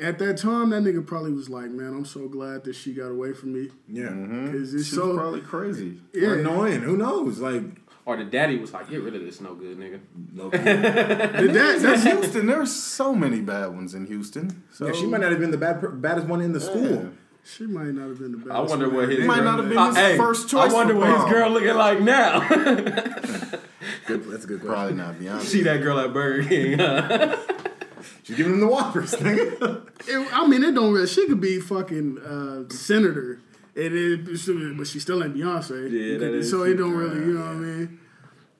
at 0.00 0.18
that 0.20 0.36
time, 0.36 0.70
that 0.70 0.82
nigga 0.84 1.04
probably 1.04 1.32
was 1.32 1.48
like, 1.48 1.70
"Man, 1.70 1.88
I'm 1.92 2.04
so 2.04 2.28
glad 2.28 2.62
that 2.64 2.74
she 2.76 2.92
got 2.92 3.10
away 3.10 3.32
from 3.32 3.52
me 3.52 3.70
yeah, 3.88 4.10
because 4.10 4.72
it's 4.74 4.86
She 4.86 4.94
so 4.94 5.08
was 5.08 5.16
probably 5.16 5.40
crazy. 5.40 6.00
or 6.14 6.20
yeah." 6.20 6.32
annoying. 6.34 6.82
Who 6.82 6.96
knows? 6.96 7.40
Like, 7.40 7.62
Or 8.08 8.16
the 8.16 8.24
daddy 8.24 8.56
was 8.56 8.72
like, 8.72 8.88
get 8.88 9.02
rid 9.02 9.14
of 9.14 9.20
this 9.20 9.38
no 9.38 9.52
good 9.54 9.76
nigga. 9.78 10.00
low-key. 10.34 10.56
The 10.56 11.50
dad, 11.52 11.78
that's 11.80 12.06
In 12.06 12.16
Houston, 12.22 12.46
there's 12.46 12.74
so 12.74 13.14
many 13.14 13.42
bad 13.42 13.66
ones 13.66 13.92
in 13.92 14.06
Houston. 14.06 14.62
So 14.72 14.86
yeah, 14.86 14.92
she 14.94 15.04
might 15.06 15.20
not 15.20 15.30
have 15.30 15.38
been 15.40 15.50
the 15.50 15.58
bad, 15.58 16.00
baddest 16.00 16.26
one 16.26 16.40
in 16.40 16.52
the 16.54 16.60
school. 16.60 17.10
She 17.44 17.66
might 17.66 17.88
not 17.92 18.08
have 18.08 18.18
been 18.18 18.32
the 18.32 18.38
best. 18.38 18.50
I 18.50 18.60
wonder 18.60 18.88
what 18.88 19.10
his 19.10 19.18
He 19.18 19.24
might 19.26 19.44
not 19.44 19.58
have 19.58 19.68
been 19.68 19.76
Uh, 19.76 19.88
his 19.88 19.96
hey, 19.98 20.16
first 20.16 20.48
choice. 20.48 20.72
I 20.72 20.74
wonder 20.74 20.94
for 20.94 21.00
what 21.00 21.20
his 21.20 21.24
girl 21.30 21.50
looking 21.50 21.74
like 21.74 22.00
now. 22.00 22.48
Good, 24.06 24.24
that's 24.30 24.44
a 24.44 24.46
good 24.46 24.60
question. 24.62 24.66
Probably 24.66 24.94
not 24.94 25.14
Beyonce. 25.16 25.42
See 25.42 25.62
that 25.64 25.82
girl 25.82 25.98
at 26.00 26.14
Burger 26.14 26.48
King. 26.48 26.78
huh? 26.78 27.36
She's 28.22 28.38
giving 28.38 28.54
him 28.54 28.60
the 28.60 28.68
whoppers, 28.68 29.12
nigga. 29.16 29.86
I 30.32 30.46
mean, 30.46 30.64
it 30.64 30.74
don't 30.74 30.94
really. 30.94 31.06
She 31.06 31.26
could 31.26 31.42
be 31.42 31.60
fucking 31.60 32.18
uh, 32.20 32.72
senator, 32.74 33.38
and 33.78 33.94
it, 33.94 34.76
but 34.76 34.86
she 34.86 34.98
still 35.00 35.22
ain't 35.22 35.34
Beyonce. 35.34 35.90
Yeah, 35.90 36.18
that 36.18 36.34
is 36.34 36.50
So 36.50 36.64
it 36.64 36.74
don't 36.74 36.92
really, 36.94 37.20
you 37.26 37.34
know 37.34 37.40
what 37.40 37.50
I 37.50 37.54
mean. 37.54 38.00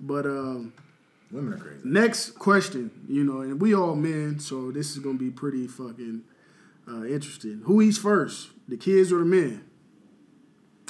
But 0.00 0.26
um, 0.26 0.72
Women 1.31 1.54
are 1.54 1.59
crazy. 1.59 1.81
next 1.85 2.31
question, 2.38 2.90
you 3.09 3.24
know, 3.24 3.40
and 3.40 3.61
we 3.61 3.74
all 3.74 3.96
men, 3.96 4.38
so 4.38 4.70
this 4.70 4.92
is 4.92 5.00
gonna 5.00 5.18
be 5.18 5.31
pretty 5.31 5.66
fucking 5.66 6.22
uh, 6.88 7.04
interesting. 7.04 7.62
Who 7.64 7.83
eats 7.83 7.98
first, 7.98 8.50
the 8.68 8.76
kids 8.76 9.12
or 9.12 9.18
the 9.18 9.24
men? 9.24 9.64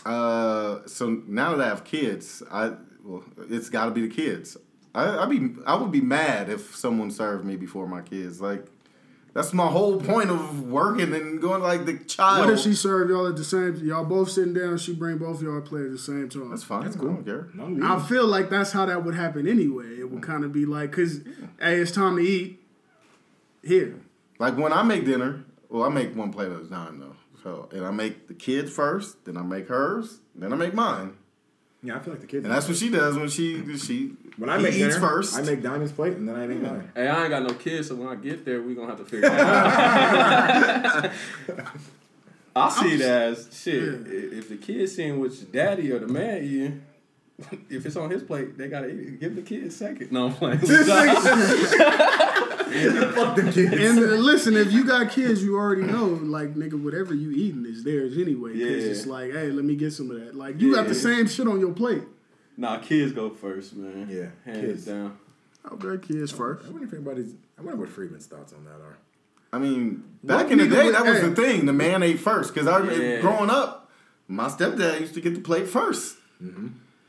Uh, 0.04 0.86
so 0.86 1.22
now 1.26 1.56
that 1.56 1.64
I 1.64 1.68
have 1.68 1.84
kids, 1.84 2.42
I 2.50 2.72
well, 3.02 3.24
it's 3.50 3.68
got 3.68 3.86
to 3.86 3.90
be 3.90 4.02
the 4.02 4.14
kids. 4.14 4.56
I 4.94 5.18
I 5.18 5.26
be 5.26 5.54
I 5.66 5.74
would 5.74 5.90
be 5.90 6.00
mad 6.00 6.48
if 6.50 6.76
someone 6.76 7.10
served 7.10 7.44
me 7.44 7.56
before 7.56 7.86
my 7.88 8.02
kids. 8.02 8.40
Like 8.40 8.66
that's 9.38 9.52
my 9.52 9.68
whole 9.68 10.00
point 10.00 10.30
of 10.30 10.64
working 10.64 11.14
and 11.14 11.40
going 11.40 11.62
like 11.62 11.86
the 11.86 11.96
child. 11.98 12.40
What 12.46 12.52
if 12.54 12.58
she 12.58 12.74
serve 12.74 13.08
y'all 13.08 13.28
at 13.28 13.36
the 13.36 13.44
same? 13.44 13.76
Y'all 13.86 14.04
both 14.04 14.30
sitting 14.32 14.52
down. 14.52 14.78
She 14.78 14.92
bring 14.92 15.18
both 15.18 15.40
y'all 15.40 15.60
play 15.60 15.82
at 15.82 15.92
the 15.92 15.98
same 15.98 16.28
time. 16.28 16.50
That's 16.50 16.64
fine. 16.64 16.82
That's 16.82 16.96
I 16.96 16.98
cool. 16.98 17.08
don't 17.10 17.24
care. 17.24 17.48
No, 17.54 17.66
we- 17.66 17.80
I 17.82 18.00
feel 18.00 18.26
like 18.26 18.50
that's 18.50 18.72
how 18.72 18.84
that 18.86 19.04
would 19.04 19.14
happen 19.14 19.46
anyway. 19.46 20.00
It 20.00 20.10
would 20.10 20.24
kind 20.24 20.42
of 20.44 20.52
be 20.52 20.66
like, 20.66 20.90
cause 20.90 21.20
hey, 21.60 21.76
it's 21.78 21.92
time 21.92 22.16
to 22.16 22.22
eat. 22.22 22.60
Here, 23.62 24.00
Like 24.40 24.56
when 24.56 24.72
I 24.72 24.82
make 24.82 25.04
dinner, 25.04 25.44
well, 25.68 25.84
I 25.84 25.88
make 25.88 26.16
one 26.16 26.32
plate 26.32 26.50
at 26.50 26.60
a 26.60 26.66
time 26.68 26.98
though. 26.98 27.14
So 27.44 27.68
and 27.70 27.84
I 27.86 27.92
make 27.92 28.26
the 28.26 28.34
kids 28.34 28.72
first, 28.72 29.24
then 29.24 29.36
I 29.36 29.42
make 29.42 29.68
hers, 29.68 30.18
then 30.34 30.52
I 30.52 30.56
make 30.56 30.74
mine. 30.74 31.14
Yeah, 31.82 31.96
I 31.96 32.00
feel 32.00 32.14
like 32.14 32.22
the 32.22 32.26
kids. 32.26 32.44
And 32.44 32.52
that's 32.52 32.66
what 32.66 32.76
she 32.76 32.88
does 32.88 33.16
when 33.16 33.28
she 33.28 33.76
she 33.78 34.14
When 34.38 34.48
I 34.48 34.56
he 34.58 34.62
make 34.62 34.74
eats 34.74 34.94
dinner, 34.94 35.00
first. 35.00 35.36
I 35.36 35.42
make 35.42 35.62
Diamond's 35.62 35.92
plate 35.92 36.14
and 36.16 36.28
then 36.28 36.36
I 36.36 36.46
make 36.46 36.60
mine. 36.62 36.90
Hey, 36.94 37.08
I 37.08 37.22
ain't 37.22 37.30
got 37.30 37.42
no 37.42 37.54
kids, 37.54 37.88
so 37.88 37.96
when 37.96 38.08
I 38.08 38.14
get 38.14 38.44
there, 38.44 38.62
we 38.62 38.74
gonna 38.74 38.88
have 38.88 38.98
to 38.98 39.04
figure 39.04 39.26
it 39.26 39.32
out. 39.32 41.10
I 42.56 42.70
see 42.70 42.94
it 42.94 43.00
as 43.02 43.48
shit. 43.52 43.82
Yeah. 43.82 44.38
If 44.38 44.48
the 44.48 44.56
kid's 44.56 44.94
seeing 44.94 45.20
which 45.20 45.50
daddy 45.52 45.92
or 45.92 45.98
the 45.98 46.08
man 46.08 46.42
eating, 46.44 46.82
if 47.70 47.84
it's 47.86 47.94
on 47.96 48.10
his 48.10 48.22
plate, 48.22 48.56
they 48.58 48.68
gotta 48.68 48.88
eat 48.88 48.98
it. 49.00 49.20
Give 49.20 49.34
the 49.36 49.42
kid 49.42 49.72
second. 49.72 50.10
No, 50.12 50.26
I'm 50.26 50.32
playing. 50.34 50.58
Fuck 52.18 53.36
the 53.36 53.50
kids. 53.52 53.72
And 53.72 53.98
uh, 53.98 54.02
listen, 54.16 54.56
if 54.56 54.72
you 54.72 54.84
got 54.84 55.10
kids, 55.10 55.42
you 55.42 55.56
already 55.56 55.82
know, 55.82 56.04
like 56.06 56.54
nigga, 56.54 56.80
whatever 56.82 57.14
you 57.14 57.30
eating 57.30 57.64
is 57.66 57.82
theirs 57.84 58.16
anyway. 58.18 58.50
Cause 58.52 58.60
Yeah. 58.60 58.66
it's 58.90 59.06
like, 59.06 59.32
hey, 59.32 59.50
let 59.50 59.64
me 59.64 59.74
get 59.76 59.92
some 59.92 60.10
of 60.10 60.20
that. 60.20 60.34
Like 60.34 60.60
you 60.60 60.74
got 60.74 60.86
the 60.88 60.94
same 60.94 61.26
shit 61.28 61.46
on 61.46 61.60
your 61.60 61.72
plate. 61.72 62.02
Nah, 62.58 62.78
kids 62.78 63.12
go 63.12 63.30
first, 63.30 63.74
man. 63.74 64.06
Yeah, 64.10 64.28
hands 64.44 64.60
kids. 64.66 64.84
down. 64.84 65.16
Okay, 65.72 66.06
kids 66.06 66.30
first. 66.32 66.66
I 66.66 66.70
wonder 66.70 66.86
if 66.86 66.92
anybody's. 66.92 67.32
I 67.58 67.62
wonder 67.62 67.80
what 67.80 67.88
Freeman's 67.88 68.26
thoughts 68.26 68.52
on 68.52 68.64
that 68.64 68.80
are. 68.82 68.98
I 69.52 69.58
mean, 69.58 70.04
back 70.22 70.44
What 70.44 70.52
in 70.52 70.58
the 70.58 70.68
day, 70.68 70.84
would- 70.86 70.94
that 70.94 71.06
was 71.06 71.20
hey. 71.20 71.28
the 71.30 71.34
thing. 71.34 71.64
The 71.66 71.72
man 71.72 72.02
ate 72.02 72.20
first. 72.20 72.52
Because 72.52 72.68
I 72.68 72.82
Yeah. 72.92 73.20
growing 73.22 73.48
up, 73.48 73.90
my 74.28 74.48
stepdad 74.48 75.00
used 75.00 75.14
to 75.14 75.20
get 75.22 75.34
the 75.34 75.40
plate 75.40 75.66
first. 75.68 76.16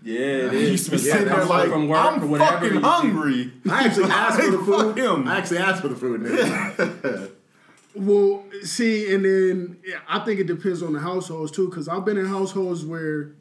Yeah, 0.02 0.18
it 0.18 0.54
He 0.54 0.60
is. 0.64 0.72
used 0.72 0.86
to 0.86 0.92
be 0.92 0.98
Yeah, 0.98 1.12
sitting 1.14 1.28
there 1.28 1.44
like, 1.46 1.70
from 1.70 1.90
work 1.90 2.00
I'm 2.00 2.30
whatever 2.30 2.66
fucking 2.66 2.82
hungry. 2.82 3.52
I 3.70 3.84
actually 3.86 4.06
asked 4.12 4.40
for 4.42 4.52
the 4.52 4.58
Fuck 4.60 4.66
food. 4.96 4.98
him. 4.98 5.28
I 5.28 5.38
actually 5.38 5.58
asked 5.58 5.82
for 5.82 5.90
the 5.90 5.96
food. 5.96 6.22
Nigga. 6.22 7.32
Well, 7.96 8.46
see, 8.62 9.14
and 9.14 9.26
then 9.26 9.78
yeah, 9.84 9.98
I 10.08 10.20
think 10.20 10.40
it 10.40 10.46
depends 10.48 10.82
on 10.84 10.94
the 10.94 11.00
households 11.00 11.52
too, 11.52 11.68
because 11.70 11.88
I've 11.90 12.06
been 12.06 12.18
in 12.18 12.28
households 12.28 12.86
where 12.86 13.32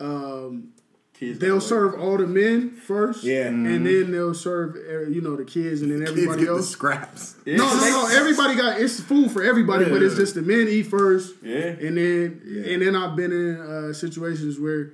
um, 0.00 0.72
Kids 1.14 1.38
they'll 1.38 1.60
serve 1.60 1.94
all 2.00 2.16
the 2.16 2.26
men 2.26 2.70
first, 2.70 3.22
Yeah. 3.22 3.46
and 3.46 3.66
then 3.86 4.10
they'll 4.10 4.34
serve 4.34 4.74
uh, 4.76 5.00
you 5.08 5.20
know 5.20 5.36
the 5.36 5.44
kids, 5.44 5.82
and 5.82 5.90
then 5.92 6.00
Kids 6.00 6.10
everybody 6.12 6.40
get 6.40 6.46
the 6.50 6.56
else. 6.56 6.70
scraps. 6.70 7.36
Yeah, 7.44 7.56
No, 7.58 7.66
no, 7.66 7.80
no. 7.80 8.08
Everybody 8.12 8.56
got 8.56 8.80
it's 8.80 8.98
food 9.00 9.30
for 9.30 9.42
everybody, 9.42 9.84
but 9.84 10.02
it's 10.02 10.16
just 10.16 10.34
the 10.34 10.42
men 10.42 10.66
eat 10.68 10.84
first, 10.86 11.34
Yeah. 11.42 11.66
and 11.66 11.96
then 11.96 12.40
Yeah. 12.44 12.72
and 12.72 12.82
then 12.82 12.96
I've 12.96 13.14
been 13.14 13.30
in 13.32 13.60
uh, 13.60 13.92
situations 13.92 14.58
where 14.58 14.90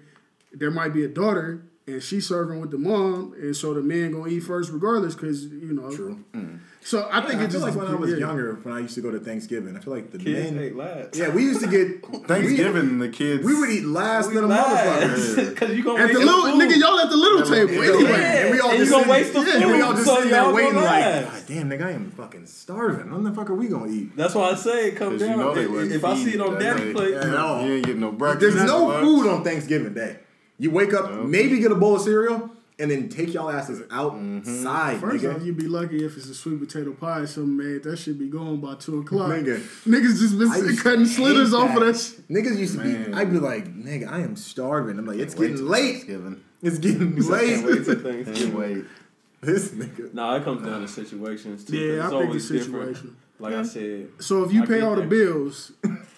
there 0.53 0.71
might 0.71 0.93
be 0.93 1.05
a 1.05 1.09
daughter 1.09 1.63
and 1.89 2.03
she's 2.03 2.27
serving 2.27 2.61
with 2.61 2.71
the 2.71 2.79
mom, 2.79 3.35
and 3.41 3.57
so 3.57 3.75
the 3.75 3.81
man 3.83 4.13
gonna 4.13 4.29
eat 4.29 4.41
first 4.41 4.71
regardless, 4.73 5.15
because 5.15 5.45
you 5.47 5.73
know. 5.73 5.91
True. 5.95 6.25
Mm. 6.33 6.61
So 6.81 7.07
I 7.11 7.21
think 7.21 7.41
I 7.41 7.45
it 7.45 7.51
just 7.51 7.63
like 7.63 7.75
when 7.75 7.87
I 7.89 7.95
was 7.95 8.13
yeah. 8.13 8.17
younger, 8.19 8.55
when 8.63 8.73
I 8.75 8.79
used 8.79 8.95
to 8.95 9.03
go 9.03 9.11
to 9.11 9.19
Thanksgiving, 9.21 9.77
I 9.77 9.81
feel 9.81 9.93
like 9.93 10.11
the 10.11 10.17
Kids 10.17 10.53
men. 10.53 10.63
ate 10.63 10.77
last. 10.77 11.17
Yeah, 11.17 11.29
we 11.29 11.43
used 11.43 11.61
to 11.61 11.67
get 11.67 12.03
Thanksgiving, 12.29 12.99
the 12.99 13.09
kids. 13.11 13.45
We, 13.45 13.53
we 13.55 13.61
would 13.61 13.71
eat 13.71 13.85
last 13.85 14.29
We 14.29 14.37
than 14.37 14.45
a 14.45 14.49
motherfucker. 14.49 15.57
Cause 15.57 15.71
you 15.75 15.83
gonna 15.83 15.99
At 16.03 16.07
waste 16.07 16.19
the 16.21 16.25
little 16.25 16.45
food. 16.45 16.61
nigga, 16.63 16.79
y'all 16.81 16.99
at 17.01 17.11
the 17.11 17.17
little 17.17 17.43
table 17.43 17.73
Yeah, 17.75 17.93
anyway. 17.93 18.21
and 18.43 18.51
we 18.53 18.61
all 18.61 18.71
And 18.71 18.79
just 18.79 18.91
gonna 18.93 19.05
sitting- 19.05 19.11
waste 19.11 19.33
the 19.35 19.41
yeah, 19.59 19.63
and 19.67 19.73
we 19.73 19.81
all 19.83 19.93
just 19.93 20.07
so 20.07 20.15
sitting 20.17 20.31
there 20.31 20.51
waiting, 20.55 20.73
gonna 20.75 20.87
like, 20.87 21.05
laugh. 21.05 21.33
God 21.33 21.43
damn, 21.49 21.69
nigga, 21.71 21.83
I 21.85 21.91
am 21.91 22.11
fucking 22.13 22.47
starving. 22.47 23.11
When 23.13 23.23
the 23.25 23.33
fuck 23.33 23.51
are 23.51 23.55
we 23.55 23.69
gonna 23.69 23.91
eat? 23.93 24.17
That's 24.17 24.35
why 24.35 24.51
I 24.51 24.55
say 24.55 24.89
it 24.89 24.97
comes 24.97 25.21
'Cause 25.21 25.29
down. 25.29 25.39
you 25.57 25.69
know 25.69 25.79
if 25.95 26.05
I 26.05 26.17
see 26.17 26.35
it 26.35 26.41
on 26.41 26.55
that 26.55 26.61
daddy 26.79 26.93
plate, 26.95 27.15
Yeah, 27.15 27.25
no. 27.25 27.65
You 27.67 27.73
ain't 27.75 27.85
getting 27.87 28.01
no 28.01 28.13
breakfast. 28.13 28.41
There's 28.57 28.67
no 28.67 29.01
food 29.03 29.27
on 29.29 29.45
Thanksgiving 29.45 29.93
Day. 29.93 30.21
You 30.59 30.71
wake 30.71 30.93
up, 30.93 31.13
maybe 31.25 31.59
get 31.61 31.71
a 31.71 31.77
bowl 31.77 31.97
of 31.97 32.03
cereal, 32.03 32.51
and 32.81 32.91
then 32.91 33.09
take 33.09 33.33
y'all 33.35 33.51
asses 33.51 33.81
mm-hmm. 33.81 34.39
outside, 34.39 35.01
First 35.01 35.25
nigga. 35.25 35.37
off, 35.37 35.43
you'd 35.43 35.57
be 35.57 35.69
lucky 35.69 36.05
if 36.05 36.17
it's 36.17 36.29
a 36.29 36.35
sweet 36.35 36.59
potato 36.61 36.93
pie 36.93 37.21
or 37.21 37.27
something 37.27 37.57
made. 37.57 37.83
That 37.85 37.97
should 37.97 38.19
be 38.19 38.29
going 38.29 38.61
by 38.61 38.75
two 38.77 39.01
o'clock. 39.01 39.31
Nigga. 39.31 39.59
Niggas 39.87 40.19
just 40.19 40.39
been 40.39 40.49
I 40.51 40.57
used 40.59 40.79
to 40.79 40.83
cutting 40.83 41.07
slithers 41.07 41.51
hate 41.51 41.57
off 41.57 41.77
of 41.77 41.87
that. 41.87 41.97
shit. 41.97 42.29
Niggas 42.29 42.59
used 42.59 42.79
to 42.79 42.85
Man. 42.85 43.11
be. 43.11 43.13
I'd 43.17 43.31
be 43.31 43.39
like, 43.39 43.67
nigga, 43.67 44.11
I 44.11 44.21
am 44.21 44.37
starving. 44.37 44.99
I'm 44.99 45.07
like, 45.07 45.19
it's 45.19 45.35
getting 45.35 45.65
late. 45.67 45.93
Thanksgiving. 45.95 46.41
It's 46.63 46.79
getting 46.79 47.15
can't 47.15 47.29
wait 47.31 47.65
late. 47.65 47.85
till 47.85 47.95
Can't 47.95 48.03
Thanksgiving. 48.27 48.57
wait. 48.59 48.85
this 49.41 49.71
nigga. 49.71 50.13
Nah, 50.15 50.37
it 50.37 50.45
comes 50.45 50.65
down 50.67 50.81
to 50.81 50.89
situations 50.89 51.65
too. 51.65 51.77
Yeah, 51.77 51.93
It's 51.95 52.05
I 52.07 52.09
think 52.09 52.21
the 52.21 52.27
always 52.27 52.49
different. 52.49 52.97
situation. 52.97 53.17
Like 53.41 53.55
I 53.55 53.63
said, 53.63 54.09
So 54.19 54.43
if 54.43 54.53
you 54.53 54.65
I 54.65 54.67
pay 54.67 54.81
all 54.81 54.97
the 54.97 55.03
bills, 55.03 55.71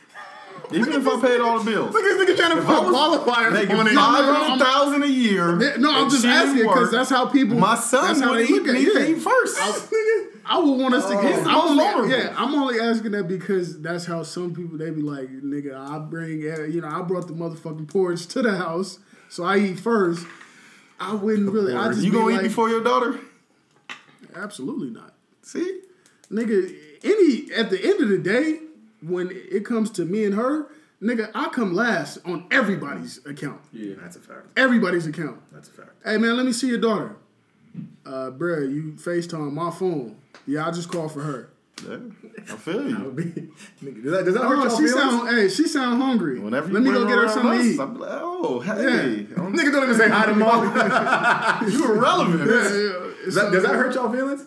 Even 0.73 0.93
if 0.93 1.07
I 1.09 1.21
paid 1.21 1.41
all 1.41 1.59
the 1.59 1.71
bills. 1.71 1.93
Look 1.93 2.05
at 2.05 2.19
this 2.19 2.31
nigga 2.31 2.37
trying 2.37 2.57
to 2.57 2.63
put 2.63 2.75
I 2.77 2.85
qualifiers 2.85 3.53
Making 3.53 3.77
on 3.77 3.87
it. 3.89 3.95
five 3.95 4.25
hundred 4.25 4.65
thousand 4.65 5.03
a 5.03 5.07
year. 5.07 5.57
No, 5.79 5.91
I'm 5.93 6.11
just 6.11 6.25
asking 6.25 6.57
didn't 6.57 6.69
because 6.73 6.91
that's 6.91 7.11
how 7.11 7.27
people. 7.27 7.59
my 7.59 7.75
that's 7.75 7.91
son 7.91 8.21
how 8.21 8.31
would 8.31 8.39
they 8.41 8.45
eat 8.45 8.51
look 8.51 8.69
at 8.69 8.75
need 8.75 8.89
it. 8.89 8.93
to 8.95 9.01
Yeah. 9.01 9.17
eat 9.17 9.23
first. 9.23 9.59
Nigga. 9.59 10.27
I 10.47 10.59
would 10.59 10.81
want 10.81 10.95
us 10.95 11.07
to 11.09 11.17
Oh. 11.19 11.23
get. 11.23 11.37
He's 11.39 11.47
I'm 11.47 11.57
only, 11.57 12.11
yeah, 12.17 12.35
I'm 12.37 12.55
only 12.55 12.81
asking 12.81 13.13
that 13.13 13.29
because 13.29 13.81
that's 13.81 14.05
how 14.07 14.23
some 14.23 14.55
people 14.55 14.79
they 14.79 14.91
be 14.91 15.01
like, 15.03 15.29
nigga, 15.43 15.77
I 15.77 15.99
bring, 15.99 16.43
uh, 16.51 16.63
you 16.65 16.81
know, 16.81 16.89
I 16.89 17.03
brought 17.03 17.27
the 17.29 17.35
motherfucking 17.35 17.89
porridge 17.89 18.27
to 18.29 18.43
the 18.43 18.57
house, 18.57 18.99
so 19.29 19.45
I 19.45 19.59
eat 19.59 19.79
first. 19.81 20.27
I 20.99 21.15
wouldn't 21.15 21.51
really. 21.51 21.75
I 21.75 21.89
just 21.89 22.03
you 22.03 22.11
gonna 22.13 22.27
like, 22.35 22.41
eat 22.45 22.49
before 22.49 22.69
your 22.69 22.83
daughter? 22.83 23.19
Absolutely 24.35 24.91
not, 24.91 25.15
See? 25.43 25.81
nigga. 26.31 26.75
Any 27.03 27.51
at 27.53 27.71
the 27.71 27.83
end 27.83 28.01
of 28.03 28.09
the 28.11 28.19
day, 28.19 28.61
when 29.03 29.31
it 29.33 29.65
comes 29.65 29.91
to 29.93 30.05
me 30.05 30.25
and 30.25 30.35
her, 30.35 30.67
nigga, 31.03 31.31
I 31.35 31.49
come 31.49 31.75
last 31.75 32.19
on 32.25 32.47
everybody's 32.51 33.25
account. 33.27 33.61
yeah. 33.73 33.95
That's 34.01 34.17
a 34.17 34.21
fact. 34.21 34.47
Everybody's 34.57 35.07
account. 35.07 35.41
That's 35.53 35.69
a 35.69 35.73
fact. 35.73 35.91
Hey 36.05 36.17
man, 36.19 36.37
let 36.37 36.47
me 36.47 36.53
see 36.53 36.69
your 36.69 36.79
daughter. 36.81 37.17
Uh, 38.05 38.31
bruh, 38.31 38.73
you 38.73 38.93
FaceTime 38.97 39.53
my 39.53 39.71
phone. 39.71 40.17
Yeah, 40.47 40.67
I 40.67 40.71
just 40.71 40.91
called 40.91 41.13
for 41.13 41.21
her. 41.23 41.51
Yeah, 41.89 41.97
I 42.53 42.57
feel 42.57 42.89
you. 42.91 42.99
would 43.05 43.17
be, 43.17 43.25
nigga, 43.83 44.03
does 44.03 44.13
that, 44.13 44.25
does 44.25 44.35
that 44.35 44.43
hurt 44.43 44.59
Oh, 44.59 44.65
y'all 44.65 44.71
she 44.71 44.87
feelings? 44.87 44.93
sound 44.95 45.29
hey, 45.29 45.49
she 45.49 45.67
sound 45.69 46.03
hungry. 46.03 46.39
Whenever 46.39 46.69
you 46.69 46.75
Let 46.75 46.83
me 46.83 46.91
go 46.93 47.05
get 47.05 47.15
her 47.15 47.23
around 47.25 47.33
something 47.33 47.59
to 47.59 47.65
eat. 47.65 47.81
I'm 47.81 47.99
like, 47.99 48.11
oh, 48.13 48.61
hey, 48.61 48.73
Nigga 49.31 49.73
don't 49.73 49.85
even 49.85 49.95
say 49.97 50.09
hi 50.11 50.27
to 50.27 50.35
mom. 50.35 50.65
you 51.71 51.85
irrelevant. 51.95 52.51
Yeah, 52.51 52.55
yeah. 52.55 53.15
does, 53.25 53.35
that, 53.37 53.53
does 53.53 53.63
that 53.63 53.75
hurt 53.75 53.95
y'all 53.95 54.13
feelings? 54.13 54.45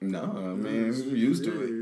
No, 0.00 0.22
I 0.22 0.54
mean, 0.54 0.88
we're 0.88 1.16
used 1.16 1.44
to 1.44 1.62
it. 1.62 1.81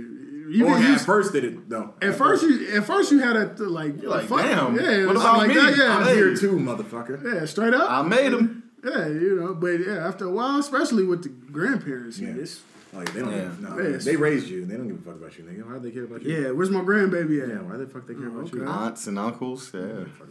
You 0.50 0.66
or 0.66 0.78
get 0.78 0.90
at 0.90 1.00
first 1.02 1.32
did 1.32 1.44
it 1.44 1.68
though? 1.68 1.94
at 2.02 2.14
first 2.16 2.42
you 2.42 2.68
at 2.76 2.84
first 2.84 3.12
you 3.12 3.18
had 3.20 3.36
a 3.36 3.46
like 3.68 4.00
You're 4.02 4.10
like, 4.10 4.26
fuck, 4.26 4.40
damn, 4.42 4.74
yeah, 4.76 5.06
what 5.06 5.16
something 5.16 5.16
about 5.16 5.38
like 5.38 5.48
me? 5.48 5.54
that, 5.54 5.76
yeah, 5.76 5.96
I'm 5.96 6.04
Hey. 6.04 6.14
here 6.16 6.34
too, 6.36 6.52
motherfucker. 6.56 7.22
yeah, 7.34 7.44
straight 7.46 7.74
up, 7.74 7.90
I 7.90 8.02
made 8.02 8.32
him. 8.32 8.62
yeah, 8.84 9.06
you 9.08 9.36
know, 9.40 9.54
but 9.54 9.80
yeah, 9.80 10.06
after 10.08 10.24
a 10.26 10.30
while, 10.30 10.58
especially 10.58 11.04
with 11.04 11.22
the 11.22 11.28
grandparents, 11.28 12.18
Yeah. 12.18 12.30
it's, 12.30 12.62
Like 12.92 13.12
they 13.12 13.20
don't. 13.20 13.30
Yeah. 13.30 13.42
Give, 13.44 13.60
no, 13.60 13.78
Yes. 13.78 14.04
they 14.04 14.16
raised 14.16 14.48
you. 14.48 14.62
and 14.62 14.70
They 14.70 14.76
don't 14.76 14.88
give 14.88 14.98
a 14.98 15.02
fuck 15.02 15.14
about 15.20 15.38
you, 15.38 15.44
nigga. 15.44 15.64
Why 15.64 15.74
do 15.74 15.78
they 15.80 15.92
care 15.92 16.04
about 16.04 16.22
you? 16.24 16.34
yeah, 16.34 16.50
where's 16.50 16.70
my 16.70 16.80
grandbaby 16.80 17.40
at? 17.42 17.48
Yeah. 17.48 17.62
Why 17.62 17.76
the 17.76 17.86
fuck 17.86 18.04
they 18.08 18.14
care 18.14 18.26
Oh, 18.28 18.40
about 18.40 18.52
you? 18.52 18.66
Aunts 18.66 19.06
and 19.06 19.16
uncles, 19.18 19.70
yeah. 19.72 19.80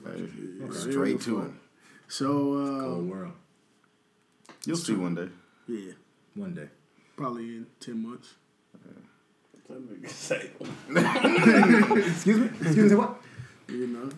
Hey, 0.05 0.23
Okay. 0.65 0.91
Straight 0.91 1.21
to 1.21 1.39
him. 1.41 1.59
So 2.09 2.27
Cold 2.27 2.99
uh, 2.99 3.03
world. 3.11 3.33
You'll 4.65 4.75
see 4.77 4.93
one 4.93 5.15
day. 5.15 5.29
yeah, 5.67 5.93
One 6.35 6.53
day. 6.53 6.67
probably 7.15 7.43
in 7.45 7.67
ten 7.79 8.03
months. 8.03 8.33
That 9.69 10.01
nigga 10.01 10.09
say. 10.09 10.49
Excuse 12.09 12.37
me. 12.39 12.45
Excuse 12.61 12.91
me. 12.91 12.95
What? 12.97 13.21
You 13.67 13.87
know, 13.87 14.09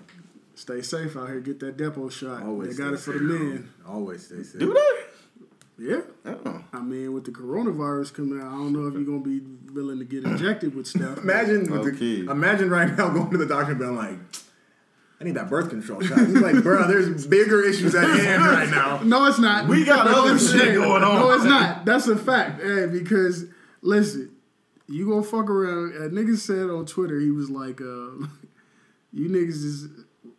stay 0.56 0.82
safe 0.82 1.16
out 1.18 1.28
here. 1.28 1.40
Get 1.42 1.60
that 1.60 1.78
Depo 1.78 2.12
shot. 2.12 2.44
Always 2.44 2.78
they 2.78 2.84
got 2.84 2.94
it 2.94 2.98
stay 3.00 3.12
for 3.12 3.18
the 3.18 3.24
men. 3.26 3.70
Always 3.88 4.26
stay 4.26 4.44
safe. 4.44 4.60
Do 4.60 4.74
they? 4.74 5.04
Yeah. 5.78 6.02
Oh. 6.26 6.64
I 6.74 6.80
mean, 6.82 7.12
with 7.14 7.26
the 7.26 7.32
coronavirus 7.32 8.14
coming 8.14 8.40
out, 8.40 8.48
I 8.48 8.52
don't 8.52 8.72
know 8.74 8.88
if 8.88 8.94
you're 8.94 9.04
gonna 9.04 9.20
be 9.20 9.42
willing 9.74 10.00
to 10.00 10.06
get 10.06 10.24
injected 10.24 10.76
with 10.76 10.86
stuff. 10.88 11.18
Imagine 11.18 11.72
with 11.72 11.88
Okay. 11.96 12.22
the, 12.22 12.32
imagine 12.32 12.70
right 12.70 12.96
now 12.96 13.10
going 13.10 13.32
to 13.32 13.38
the 13.38 13.46
doctor 13.48 13.72
and 13.72 13.80
being 13.80 13.96
like, 13.96 14.14
I 15.20 15.24
need 15.24 15.34
that 15.36 15.50
birth 15.50 15.70
control 15.70 16.02
shot. 16.02 16.20
He's 16.20 16.40
like, 16.40 16.62
bro, 16.64 16.88
there's 16.88 17.26
bigger 17.28 17.62
issues 17.64 17.94
at 17.96 18.04
hand 18.10 18.44
right 18.44 18.70
now. 18.70 19.02
No, 19.04 19.26
it's 19.26 19.40
not. 19.40 19.68
We 19.68 19.84
got 19.84 20.08
other 20.08 20.38
shit 20.40 20.76
going 20.76 21.04
on. 21.04 21.20
No, 21.20 21.32
it's 21.32 21.44
not. 21.44 21.84
That's 21.86 22.08
a 22.08 22.16
fact. 22.16 22.62
Hey, 22.62 22.86
because 22.88 23.46
listen, 23.82 24.31
you 24.92 25.10
gonna 25.10 25.24
fuck 25.24 25.50
around. 25.50 25.94
A 25.96 26.10
nigga 26.10 26.38
said 26.38 26.70
on 26.70 26.86
Twitter, 26.86 27.20
he 27.20 27.32
was 27.32 27.50
like, 27.50 27.82
uh, 27.82 27.86
"You 29.14 29.30
niggas 29.30 29.64
is 29.64 29.88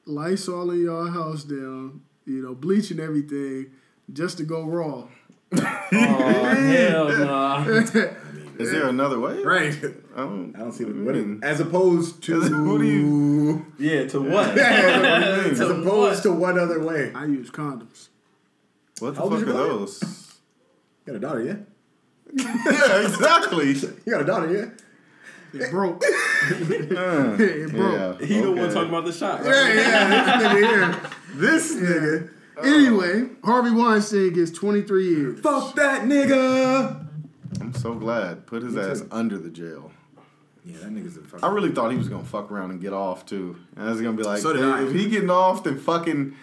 Lysoling 0.06 0.84
y'all 0.84 1.06
house 1.10 1.44
down, 1.44 2.02
you 2.26 2.42
know, 2.42 2.54
bleaching 2.54 3.00
everything 3.00 3.70
just 4.12 4.38
to 4.38 4.44
go 4.44 4.64
raw." 4.64 5.08
Oh 5.94 6.54
hell 6.54 7.08
nah. 7.18 7.64
Is 8.58 8.70
there 8.70 8.86
another 8.88 9.18
way? 9.18 9.42
Right. 9.42 9.74
I 10.14 10.20
don't, 10.20 10.54
I 10.54 10.60
don't 10.60 10.72
see 10.72 10.84
what, 10.84 10.94
what 10.96 11.04
what 11.06 11.12
do 11.14 11.20
it- 11.20 11.26
you- 11.26 11.40
as 11.42 11.60
opposed 11.60 12.22
to 12.24 12.40
What 12.40 12.80
do 12.80 12.86
you- 12.86 13.66
Yeah, 13.78 14.06
to 14.08 14.20
what? 14.20 14.56
as 14.58 15.58
To 15.58 15.66
opposed 15.80 15.84
what? 15.84 16.22
to 16.22 16.32
what 16.32 16.58
other 16.58 16.80
way? 16.84 17.12
I 17.14 17.24
use 17.26 17.50
condoms. 17.50 18.08
What 19.00 19.14
the 19.14 19.20
How 19.22 19.28
fuck 19.30 19.40
are 19.42 19.44
those? 19.52 20.02
You 21.06 21.12
got 21.12 21.16
a 21.16 21.18
daughter, 21.20 21.42
yeah? 21.42 21.56
Yeah, 22.34 23.06
exactly. 23.06 23.72
You 23.72 24.12
got 24.12 24.22
a 24.22 24.24
daughter, 24.24 24.52
yeah? 24.52 25.60
It 25.60 25.70
broke. 25.70 26.02
Uh, 26.04 26.08
it 27.38 27.70
broke. 27.72 28.20
yeah, 28.20 28.26
He 28.26 28.40
the 28.40 28.50
one 28.52 28.72
talking 28.72 28.88
about 28.88 29.04
the 29.04 29.12
shot. 29.12 29.40
Right? 29.42 29.48
Yeah, 29.50 29.74
yeah, 29.74 30.38
this 30.38 30.46
nigga 30.52 30.56
here. 30.58 31.10
This 31.34 31.74
nigga. 31.74 32.30
Anyway, 32.62 33.28
Harvey 33.42 33.70
Weinstein 33.70 34.32
gets 34.34 34.50
23 34.50 35.08
years. 35.08 35.40
Fuck 35.40 35.74
that 35.76 36.02
nigga. 36.04 37.06
I'm 37.60 37.72
so 37.74 37.94
glad. 37.94 38.46
Put 38.46 38.62
his 38.62 38.74
Me 38.74 38.82
ass 38.82 39.00
too. 39.00 39.08
under 39.10 39.38
the 39.38 39.48
jail. 39.50 39.90
Yeah, 40.64 40.76
that 40.78 40.90
nigga's 40.90 41.16
a 41.16 41.22
fucking. 41.22 41.42
I 41.42 41.50
really 41.52 41.70
thought 41.72 41.90
he 41.90 41.96
was 41.98 42.08
gonna 42.08 42.22
fuck 42.24 42.50
around 42.52 42.70
and 42.70 42.80
get 42.80 42.92
off 42.92 43.24
too. 43.26 43.56
And 43.76 43.86
I 43.86 43.90
was 43.90 44.00
gonna 44.02 44.16
be 44.16 44.22
like, 44.22 44.40
So 44.42 44.52
did 44.52 44.62
if, 44.62 44.74
I. 44.74 44.82
if 44.84 44.92
he 44.92 45.08
getting 45.08 45.30
off, 45.30 45.64
then 45.64 45.78
fucking 45.78 46.34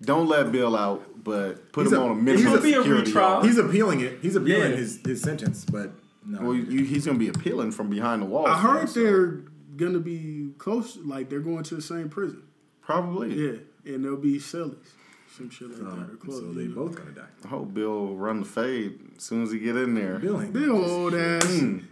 don't 0.00 0.28
let 0.28 0.50
Bill 0.52 0.76
out, 0.76 1.04
but 1.30 1.72
put 1.72 1.84
He's 1.84 1.92
him 1.92 1.98
a- 2.00 2.04
on 2.04 2.10
a 2.10 2.14
he's 2.14 2.22
minimum 2.24 2.44
gonna 2.44 2.58
a 2.58 2.62
security 2.62 3.10
retrial. 3.10 3.42
He's 3.42 3.58
appealing 3.58 4.00
it. 4.00 4.18
He's 4.22 4.36
appealing 4.36 4.70
Yeah. 4.72 4.76
his, 4.76 4.98
his 5.04 5.20
sentence, 5.22 5.64
but 5.64 5.92
no. 6.26 6.40
Well, 6.42 6.54
you, 6.54 6.84
he's 6.84 7.06
gonna 7.06 7.18
be 7.18 7.28
appealing 7.28 7.70
from 7.72 7.88
behind 7.90 8.22
the 8.22 8.26
wall. 8.26 8.46
I 8.46 8.58
heard 8.60 8.88
so- 8.88 9.00
uh, 9.00 9.04
they're 9.04 9.26
gonna 9.76 10.00
be 10.00 10.50
close, 10.58 10.96
like 11.04 11.28
they're 11.30 11.40
going 11.40 11.62
to 11.64 11.74
the 11.76 11.82
same 11.82 12.08
prison. 12.08 12.42
probably. 12.82 13.34
Yeah, 13.34 13.58
and 13.94 14.04
they'll 14.04 14.16
be 14.16 14.38
cellies, 14.38 14.76
some 15.36 15.48
shit 15.50 15.68
like 15.70 15.78
that. 15.78 16.12
Or 16.12 16.16
close. 16.16 16.40
so 16.40 16.52
they 16.52 16.66
both 16.66 16.96
gonna 16.96 17.12
die. 17.12 17.22
I 17.44 17.48
hope 17.48 17.72
Bill 17.72 18.14
run 18.16 18.40
the 18.40 18.46
fade 18.46 18.98
as 19.16 19.22
soon 19.24 19.42
as 19.44 19.52
he 19.52 19.58
get 19.58 19.76
in 19.76 19.94
there. 19.94 20.18
Bill 20.18 20.40
ain't. 20.42 20.52
Bill 20.52 20.84
old 20.84 21.14
ass 21.14 21.44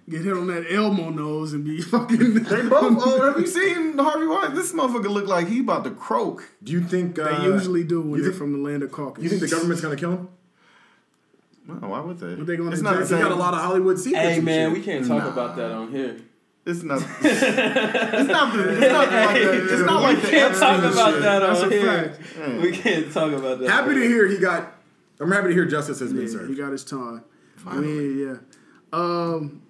get 0.09 0.23
hit 0.23 0.33
on 0.37 0.47
that 0.49 0.67
Elmo 0.71 1.11
nose 1.11 1.53
and 1.53 1.65
be 1.65 1.81
fucking. 1.83 2.35
They 2.35 2.63
both. 2.63 3.03
Oh, 3.09 3.23
have 3.33 3.41
you 3.41 3.47
seen 3.47 3.97
Harvey 3.97 4.27
White? 4.27 4.55
This 4.55 4.73
motherfucker 4.73 5.09
look 5.11 5.27
like 5.27 5.49
he 5.49 5.61
about 5.61 5.85
to 5.85 5.91
croak. 5.91 6.49
Do 6.63 6.73
you 6.73 6.83
think 6.83 7.15
They 7.17 7.23
uh, 7.23 7.45
usually 7.45 7.85
do 7.85 8.01
when 8.03 8.19
you 8.19 8.23
they're 8.25 8.33
from 8.33 8.53
the 8.53 8.59
land 8.69 8.83
of 8.83 8.91
Caucasus. 8.93 9.23
You 9.25 9.31
think 9.31 9.43
the 9.43 9.49
government's 9.49 9.83
gonna 9.83 9.97
kill 9.97 10.13
him? 10.13 10.29
No, 11.67 11.89
why 11.89 12.01
would 12.01 12.19
they? 12.19 12.35
What 12.35 12.47
they 12.47 12.57
gonna 12.57 12.71
it's 12.71 12.79
do, 12.81 12.85
not 12.85 12.93
the 12.95 13.01
Jack? 13.01 13.09
He 13.09 13.15
same. 13.15 13.23
got 13.23 13.33
a 13.33 13.35
lot 13.35 13.53
of 13.55 13.61
Hollywood 13.61 13.99
secrets. 13.99 14.25
Hey 14.27 14.41
man, 14.41 14.73
we 14.73 14.81
can't 14.83 15.07
talk 15.07 15.23
Nah. 15.25 15.29
about 15.33 15.57
that 15.57 15.71
on 15.71 15.91
here. 15.93 16.17
It's 16.71 16.83
not. 16.83 17.01
it's 17.23 18.29
not. 18.29 18.53
The, 18.55 18.73
it's 18.73 18.93
not 18.93 19.11
like 19.11 19.35
the. 19.35 19.73
It's 19.73 19.83
not 19.83 20.03
like 20.03 20.23
we 20.23 20.29
can't 20.31 20.55
talk 20.55 20.79
about 20.81 21.13
shit. 21.15 21.23
that 21.23 21.39
That's 21.41 21.63
on 21.63 21.71
here. 21.71 22.13
fact. 22.13 22.61
We 22.63 22.73
can't 22.73 23.11
talk 23.13 23.33
about 23.33 23.59
that. 23.61 23.71
Happy 23.71 23.95
to 23.95 24.01
hear 24.03 24.27
he 24.29 24.37
got. 24.37 24.75
I'm 25.19 25.33
happy 25.33 25.49
to 25.49 25.55
hear 25.55 25.65
justice 25.65 25.99
has 26.01 26.13
been 26.13 26.29
served. 26.29 26.51
he 26.51 26.57
got 26.57 26.73
his 26.73 26.85
time. 26.85 27.25
Yeah, 27.67 27.81
yeah. 27.81 28.37
Um, 28.93 29.63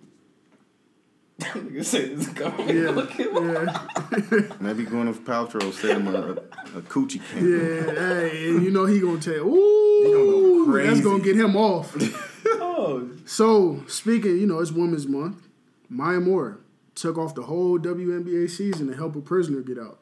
Nigga 1.41 1.85
say 1.85 2.15
this 2.15 2.29
government 2.31 2.77
yeah, 2.77 2.85
gonna 2.87 3.07
kill 3.07 3.43
him. 3.43 3.55
yeah, 3.55 4.57
Maybe 4.61 4.85
Gwyneth 4.85 5.21
Paltrow 5.25 5.73
sent 5.73 6.01
him 6.03 6.09
a, 6.13 6.33
a 6.33 6.83
coochie 6.83 7.21
can. 7.31 7.49
yeah. 7.49 7.95
Hey, 7.95 8.49
and 8.51 8.63
you 8.65 8.73
know 8.73 8.87
he 8.87 8.99
gonna 9.01 9.21
tell. 9.21 9.35
gonna 9.45 9.47
Ooh, 9.47 10.67
go 10.67 10.73
that's 10.73 10.89
crazy. 10.89 11.03
gonna 11.03 11.23
get 11.23 11.37
him 11.37 11.57
off. 11.57 11.97
Oh, 12.61 13.11
so 13.27 13.83
speaking, 13.89 14.39
you 14.39 14.47
know, 14.47 14.61
it's 14.61 14.71
Women's 14.71 15.07
Month. 15.07 15.49
Maya 15.89 16.21
Moore 16.21 16.59
took 17.01 17.17
off 17.19 17.35
the 17.35 17.43
whole 17.43 17.79
WNBA 17.79 18.49
season 18.51 18.89
to 18.89 18.95
help 18.97 19.17
a 19.17 19.21
prisoner 19.21 19.61
get 19.61 19.79
out. 19.79 19.99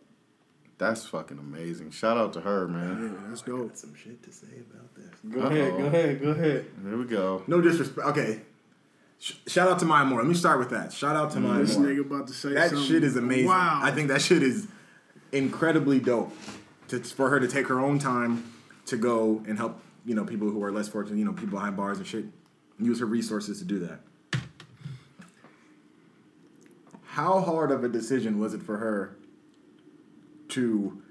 That's 0.78 1.06
fucking 1.06 1.38
amazing. 1.38 1.90
Shout 1.90 2.16
out 2.18 2.32
to 2.34 2.40
her, 2.42 2.68
man. 2.68 3.14
Yeah, 3.22 3.28
that's 3.28 3.42
dope. 3.42 3.74
Some 3.76 3.94
shit 3.94 4.22
to 4.24 4.32
say 4.32 4.46
about 4.70 4.94
this. 4.94 5.06
go 5.32 5.40
ahead, 5.40 5.72
Uh-oh. 5.72 5.78
go 5.78 5.84
ahead, 5.86 6.22
go 6.22 6.30
ahead. 6.30 6.66
There 6.78 6.96
we 6.98 7.04
go. 7.04 7.42
No 7.46 7.60
disrespect. 7.62 8.06
Okay. 8.08 8.40
Sh- 9.18 9.34
shout 9.46 9.68
out 9.70 9.78
to 9.78 9.86
Maya 9.86 10.04
Moore. 10.04 10.18
Let 10.20 10.28
me 10.28 10.34
start 10.34 10.58
with 10.58 10.68
that. 10.70 10.92
Shout 10.92 11.16
out 11.16 11.30
to 11.32 11.40
Maya 11.40 11.60
This 11.60 11.78
Moore. 11.78 11.88
nigga 11.88 12.00
about 12.00 12.26
to 12.26 12.34
say 12.34 12.50
That 12.52 12.68
something. 12.70 12.86
shit 12.86 13.04
is 13.04 13.16
amazing. 13.16 13.46
Wow. 13.46 13.80
I 13.82 13.90
think 13.90 14.08
that 14.08 14.20
shit 14.20 14.42
is 14.42 14.66
incredibly 15.32 15.98
dope. 15.98 16.32
To, 16.88 17.00
for 17.00 17.30
her 17.30 17.40
to 17.40 17.48
take 17.48 17.66
her 17.68 17.80
own 17.80 17.98
time 17.98 18.52
to 18.84 18.96
go 18.96 19.42
and 19.48 19.58
help, 19.58 19.80
you 20.04 20.14
know, 20.14 20.24
people 20.24 20.48
who 20.50 20.62
are 20.62 20.70
less 20.70 20.86
fortunate, 20.88 21.18
you 21.18 21.24
know, 21.24 21.32
people 21.32 21.48
behind 21.58 21.76
bars 21.76 21.98
and 21.98 22.06
shit. 22.06 22.26
Use 22.78 23.00
her 23.00 23.06
resources 23.06 23.58
to 23.58 23.64
do 23.64 23.78
that. 23.80 24.00
How 27.16 27.40
hard 27.40 27.70
of 27.70 27.82
a 27.82 27.88
decision 27.88 28.38
was 28.38 28.52
it 28.52 28.62
for 28.62 28.76
her 28.76 29.16
to 30.50 31.02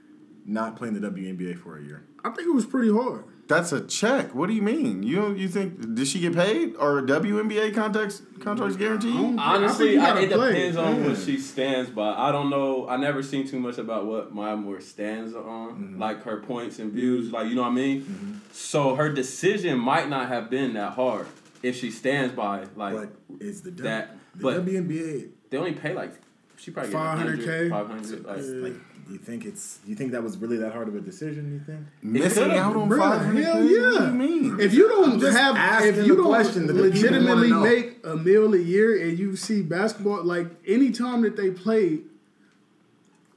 not 0.45 0.75
play 0.75 0.89
in 0.89 0.93
the 0.93 0.99
WNBA 1.09 1.57
for 1.57 1.79
a 1.79 1.81
year? 1.83 2.03
I 2.23 2.29
think 2.29 2.47
it 2.47 2.53
was 2.53 2.67
pretty 2.67 2.91
hard. 2.93 3.23
That's 3.47 3.71
a 3.71 3.81
check. 3.81 4.35
What 4.35 4.45
do 4.45 4.53
you 4.53 4.61
mean? 4.61 5.01
You 5.01 5.33
you 5.33 5.47
think 5.47 5.95
did 5.95 6.07
she 6.07 6.19
get 6.19 6.35
paid 6.35 6.75
or 6.75 7.01
WNBA 7.01 7.73
contracts 7.73 8.21
contracts 8.39 8.75
guaranteed? 8.75 9.39
Honestly, 9.39 9.93
you 9.93 9.99
I 9.99 10.19
it 10.19 10.31
play. 10.31 10.53
depends 10.53 10.77
on 10.77 11.01
Yeah. 11.01 11.07
what 11.07 11.17
she 11.17 11.39
stands 11.39 11.89
by. 11.89 12.09
I 12.13 12.31
don't 12.31 12.51
know. 12.51 12.87
I 12.87 12.97
never 12.97 13.23
seen 13.23 13.47
too 13.47 13.59
much 13.59 13.79
about 13.79 14.05
what 14.05 14.31
Maya 14.31 14.55
Moore 14.55 14.81
stands 14.81 15.33
on, 15.33 15.41
mm-hmm. 15.71 15.99
like 15.99 16.21
her 16.23 16.37
points 16.41 16.77
and 16.77 16.91
views. 16.91 17.31
Like 17.31 17.47
you 17.49 17.55
know 17.55 17.63
what 17.63 17.69
I 17.69 17.73
mean. 17.73 18.01
Mm-hmm. 18.03 18.33
So 18.51 18.93
her 18.93 19.11
decision 19.11 19.79
might 19.79 20.07
not 20.07 20.27
have 20.27 20.51
been 20.51 20.73
that 20.73 20.93
hard 20.93 21.25
if 21.63 21.75
she 21.75 21.89
stands 21.89 22.31
by 22.35 22.65
like 22.75 22.93
But 22.93 23.09
is 23.39 23.63
the, 23.63 23.71
w- 23.71 23.89
that. 23.89 24.15
the 24.35 24.43
But 24.43 24.65
WNBA 24.65 25.29
they 25.55 25.59
only 25.59 25.73
pay 25.73 25.93
like 25.93 26.11
she 26.57 26.71
probably 26.71 26.91
500K? 26.91 27.69
500 27.69 28.23
500 28.23 28.25
like, 28.25 28.73
like? 28.73 28.81
You 29.09 29.17
think 29.19 29.45
it's? 29.45 29.79
You 29.85 29.95
think 29.95 30.11
that 30.13 30.23
was 30.23 30.35
really 30.37 30.57
that 30.57 30.73
hard 30.73 30.87
of 30.87 30.95
a 30.95 30.99
decision? 30.99 31.53
You 31.53 31.59
think? 31.59 31.85
Missing 32.01 32.51
out 32.51 32.75
on 32.75 32.89
Bruh, 32.89 32.97
five 32.97 33.21
hundred. 33.21 33.43
hell 33.43 33.59
What 33.61 33.67
do 33.67 33.75
yeah. 33.75 34.07
you 34.07 34.13
mean? 34.13 34.59
If 34.59 34.73
you 34.73 34.89
don't 34.89 35.19
just 35.19 35.37
have, 35.37 35.55
asking 35.55 35.95
if 36.01 36.07
you 36.07 36.15
don't 36.15 36.25
question 36.25 36.65
the 36.65 36.73
people 36.73 36.89
legitimately 36.89 37.53
make 37.53 37.99
a 38.03 38.15
meal 38.15 38.53
a 38.53 38.57
year 38.57 39.07
and 39.07 39.17
you 39.19 39.35
see 39.35 39.61
basketball, 39.61 40.23
like 40.23 40.47
any 40.67 40.91
time 40.91 41.21
that 41.21 41.37
they 41.37 41.51
play, 41.51 41.99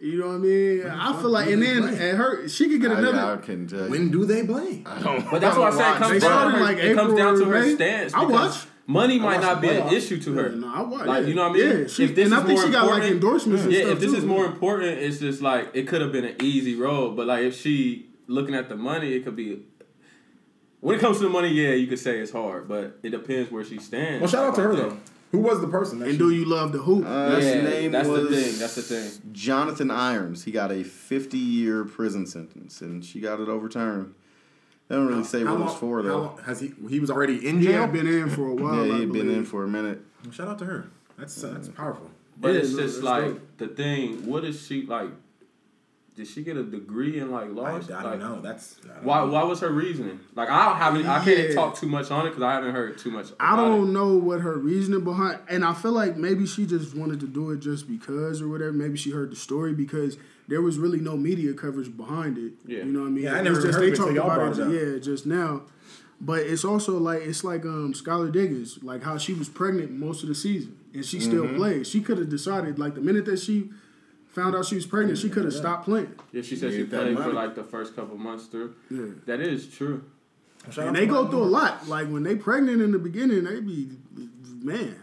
you 0.00 0.18
know 0.18 0.28
what 0.28 0.34
I 0.36 0.38
mean. 0.38 0.86
I 0.86 1.20
feel 1.20 1.30
like, 1.30 1.50
and 1.50 1.62
then 1.62 1.82
play? 1.82 2.10
at 2.10 2.16
her, 2.16 2.48
she 2.48 2.68
could 2.70 2.80
get 2.80 2.92
another. 2.92 3.18
I 3.18 3.36
can 3.36 3.68
judge. 3.68 3.90
When 3.90 4.10
do 4.10 4.24
they 4.24 4.46
play? 4.46 4.82
I 4.86 5.02
don't. 5.02 5.30
But 5.30 5.40
that's 5.42 5.56
what 5.58 5.74
I 5.74 5.76
said. 5.76 5.96
It 5.96 5.98
comes 5.98 6.22
down 6.22 6.50
to 6.52 6.56
her, 6.58 6.64
like 6.64 6.78
it 6.78 6.94
comes 6.96 7.14
down 7.14 7.38
to 7.38 7.44
her 7.44 7.60
May. 7.60 7.74
stance. 7.74 8.14
I 8.14 8.24
because 8.24 8.56
watch. 8.56 8.66
Money 8.90 9.18
might 9.18 9.42
not 9.42 9.60
be 9.60 9.68
an 9.68 9.82
playoffs. 9.82 9.92
issue 9.92 10.18
to 10.22 10.32
her. 10.32 10.48
Yeah, 10.48 10.56
no, 10.56 10.72
I 10.74 10.80
watch. 10.82 11.06
Like 11.06 11.22
yeah. 11.22 11.28
you 11.28 11.34
know 11.34 11.50
what 11.50 11.60
I 11.60 11.62
mean? 11.64 11.80
Yeah, 11.82 11.86
she, 11.88 12.04
if 12.04 12.14
this 12.14 12.24
and 12.24 12.34
I 12.34 12.38
is 12.40 12.46
think 12.46 12.58
more 12.58 12.66
she 12.66 12.72
got 12.72 12.86
like 12.86 13.02
important- 13.02 13.12
endorsements. 13.12 13.64
and 13.64 13.72
Yeah, 13.72 13.80
stuff 13.80 13.92
if 13.92 14.00
this 14.00 14.10
too. 14.12 14.16
is 14.16 14.24
more 14.24 14.46
important, 14.46 14.98
it's 14.98 15.18
just 15.18 15.42
like 15.42 15.70
it 15.74 15.86
could 15.86 16.00
have 16.00 16.10
been 16.10 16.24
an 16.24 16.36
easy 16.42 16.74
road. 16.74 17.14
But 17.14 17.26
like 17.26 17.42
if 17.44 17.54
she 17.54 18.06
looking 18.28 18.54
at 18.54 18.70
the 18.70 18.76
money, 18.76 19.12
it 19.12 19.24
could 19.24 19.36
be. 19.36 19.62
When 20.80 20.96
it 20.96 21.00
comes 21.00 21.18
to 21.18 21.24
the 21.24 21.28
money, 21.28 21.48
yeah, 21.48 21.70
you 21.74 21.86
could 21.86 21.98
say 21.98 22.18
it's 22.18 22.32
hard, 22.32 22.66
but 22.68 22.98
it 23.02 23.10
depends 23.10 23.50
where 23.50 23.64
she 23.64 23.78
stands. 23.78 24.20
Well, 24.20 24.30
shout 24.30 24.44
out 24.50 24.54
to 24.54 24.62
her 24.62 24.72
Like, 24.74 24.88
though. 24.90 24.96
Who 25.32 25.38
was 25.40 25.60
the 25.60 25.66
person? 25.68 25.98
That 25.98 26.06
and 26.06 26.14
she- 26.14 26.18
do 26.18 26.30
you 26.30 26.46
love 26.46 26.72
the 26.72 26.78
hoop? 26.78 27.04
Uh, 27.06 27.36
his 27.36 27.44
Yeah, 27.44 27.60
name 27.62 27.92
that's 27.92 28.06
the 28.08 28.12
was 28.14 28.28
thing, 28.30 28.58
that's 28.58 28.74
the 28.76 28.82
thing. 28.82 29.10
Jonathan 29.32 29.90
Irons. 29.90 30.44
He 30.44 30.50
got 30.52 30.72
a 30.72 30.82
50 30.84 31.36
year 31.36 31.84
prison 31.84 32.24
sentence, 32.26 32.80
and 32.80 33.04
she 33.04 33.20
got 33.20 33.38
it 33.40 33.48
overturned. 33.48 34.14
They 34.88 34.96
don't 34.96 35.06
really 35.06 35.24
say 35.24 35.44
How 35.44 35.52
what 35.52 35.60
long- 35.60 35.68
it's 35.68 35.78
for 35.78 36.02
how 36.02 36.08
though. 36.08 36.18
long- 36.18 36.38
has 36.44 36.60
he? 36.60 36.72
He 36.88 36.98
was 37.00 37.10
already 37.10 37.46
in 37.46 37.58
he 37.60 37.66
jail. 37.66 37.82
had 37.82 37.92
been 37.92 38.06
in 38.06 38.30
for 38.30 38.46
a 38.46 38.54
while. 38.54 38.86
yeah, 38.86 38.94
he 38.94 39.00
had 39.02 39.12
been 39.12 39.30
in 39.30 39.44
for 39.44 39.64
a 39.64 39.68
minute. 39.68 40.00
Shout 40.30 40.48
out 40.48 40.58
to 40.60 40.64
her. 40.64 40.88
That's 41.18 41.42
uh, 41.44 41.50
that's 41.52 41.68
powerful. 41.68 42.10
But 42.40 42.54
Yeah, 42.54 42.60
it's 42.60 42.72
no, 42.72 42.78
just 42.82 42.94
that's 42.96 43.04
like 43.04 43.24
dope. 43.26 43.58
the 43.58 43.68
thing. 43.68 44.26
What 44.26 44.44
is 44.44 44.66
she 44.66 44.82
like? 44.86 45.10
Did 46.16 46.26
she 46.26 46.42
get 46.42 46.56
a 46.56 46.64
degree 46.64 47.20
in 47.20 47.30
like 47.30 47.50
law? 47.52 47.66
I 47.66 47.72
like, 47.74 47.86
don't 47.88 48.18
know. 48.18 48.40
That's 48.40 48.74
don't 48.76 49.04
Why? 49.04 49.20
know. 49.20 49.28
Why 49.32 49.44
was 49.44 49.60
her 49.60 49.70
reasoning? 49.70 50.18
Like 50.34 50.48
I 50.48 50.76
haven't. 50.76 51.06
I 51.06 51.24
can't 51.24 51.52
talk 51.54 51.76
too 51.76 51.86
much 51.86 52.10
on 52.10 52.26
it 52.26 52.30
because 52.30 52.42
I 52.42 52.54
haven't 52.54 52.72
heard 52.74 52.98
too 52.98 53.10
much. 53.12 53.28
I 53.38 53.54
don't 53.56 53.88
It. 53.90 53.92
know 53.92 54.16
what 54.16 54.40
her 54.40 54.56
reasoning 54.56 55.04
behind, 55.04 55.38
and 55.48 55.64
I 55.64 55.74
feel 55.74 55.92
like 55.92 56.16
maybe 56.16 56.44
she 56.46 56.66
just 56.66 56.96
wanted 56.96 57.20
to 57.20 57.26
do 57.28 57.50
it 57.52 57.60
just 57.60 57.86
because 57.88 58.40
or 58.42 58.48
whatever. 58.48 58.72
Maybe 58.72 58.96
she 58.96 59.10
heard 59.10 59.30
the 59.30 59.36
story 59.36 59.74
because 59.74 60.16
there 60.48 60.60
was 60.62 60.78
really 60.78 60.98
no 61.00 61.16
media 61.16 61.52
coverage 61.52 61.94
behind 61.96 62.38
it. 62.38 62.52
Yeah. 62.66 62.78
you 62.78 62.84
know 62.86 63.00
what 63.00 63.06
I 63.06 63.10
mean. 63.10 63.24
Yeah, 63.24 63.34
I 63.34 63.42
never 63.42 63.60
just 63.60 63.74
heard 63.74 63.82
they 63.82 63.88
of 63.88 63.92
it 63.92 63.96
till 63.96 64.14
talked 64.14 64.56
about 64.56 64.58
it. 64.58 64.72
it. 64.74 64.92
Yeah, 64.94 64.98
just 64.98 65.26
now. 65.26 65.62
But 66.20 66.40
it's 66.40 66.64
also 66.64 66.98
like 66.98 67.22
it's 67.22 67.44
like 67.44 67.64
um 67.64 67.92
Skylar 67.92 68.32
Diggins, 68.32 68.82
like 68.82 69.02
how 69.04 69.18
she 69.18 69.34
was 69.34 69.48
pregnant 69.48 69.92
most 69.92 70.22
of 70.22 70.28
the 70.28 70.34
season 70.34 70.76
and 70.94 71.04
she 71.04 71.20
still 71.20 71.44
Mm-hmm. 71.44 71.56
played. 71.56 71.86
She 71.86 72.00
could 72.00 72.18
have 72.18 72.28
decided 72.28 72.78
like 72.78 72.94
the 72.94 73.00
minute 73.00 73.24
that 73.26 73.38
she 73.38 73.70
found 74.26 74.56
out 74.56 74.64
she 74.66 74.74
was 74.74 74.86
pregnant, 74.86 75.18
she 75.18 75.28
could 75.28 75.44
have 75.44 75.54
stopped 75.54 75.84
playing. 75.84 76.12
Yeah, 76.32 76.42
she 76.42 76.56
said 76.56 76.72
Yeah, 76.72 76.78
she 76.78 76.84
played 76.84 77.16
for 77.16 77.32
like 77.32 77.54
the 77.54 77.62
first 77.64 77.94
couple 77.94 78.16
months 78.18 78.46
through. 78.46 78.74
Yeah. 78.90 79.14
That 79.26 79.40
is 79.40 79.68
true. 79.68 80.04
Shout 80.70 80.88
And 80.88 80.96
they 80.96 81.06
go 81.06 81.28
through 81.28 81.44
a 81.44 81.52
lot. 81.60 81.88
Like 81.88 82.08
when 82.08 82.24
they 82.24 82.34
pregnant 82.34 82.82
in 82.82 82.90
the 82.90 82.98
beginning, 82.98 83.44
they 83.44 83.60
be 83.60 83.90
man, 84.60 84.96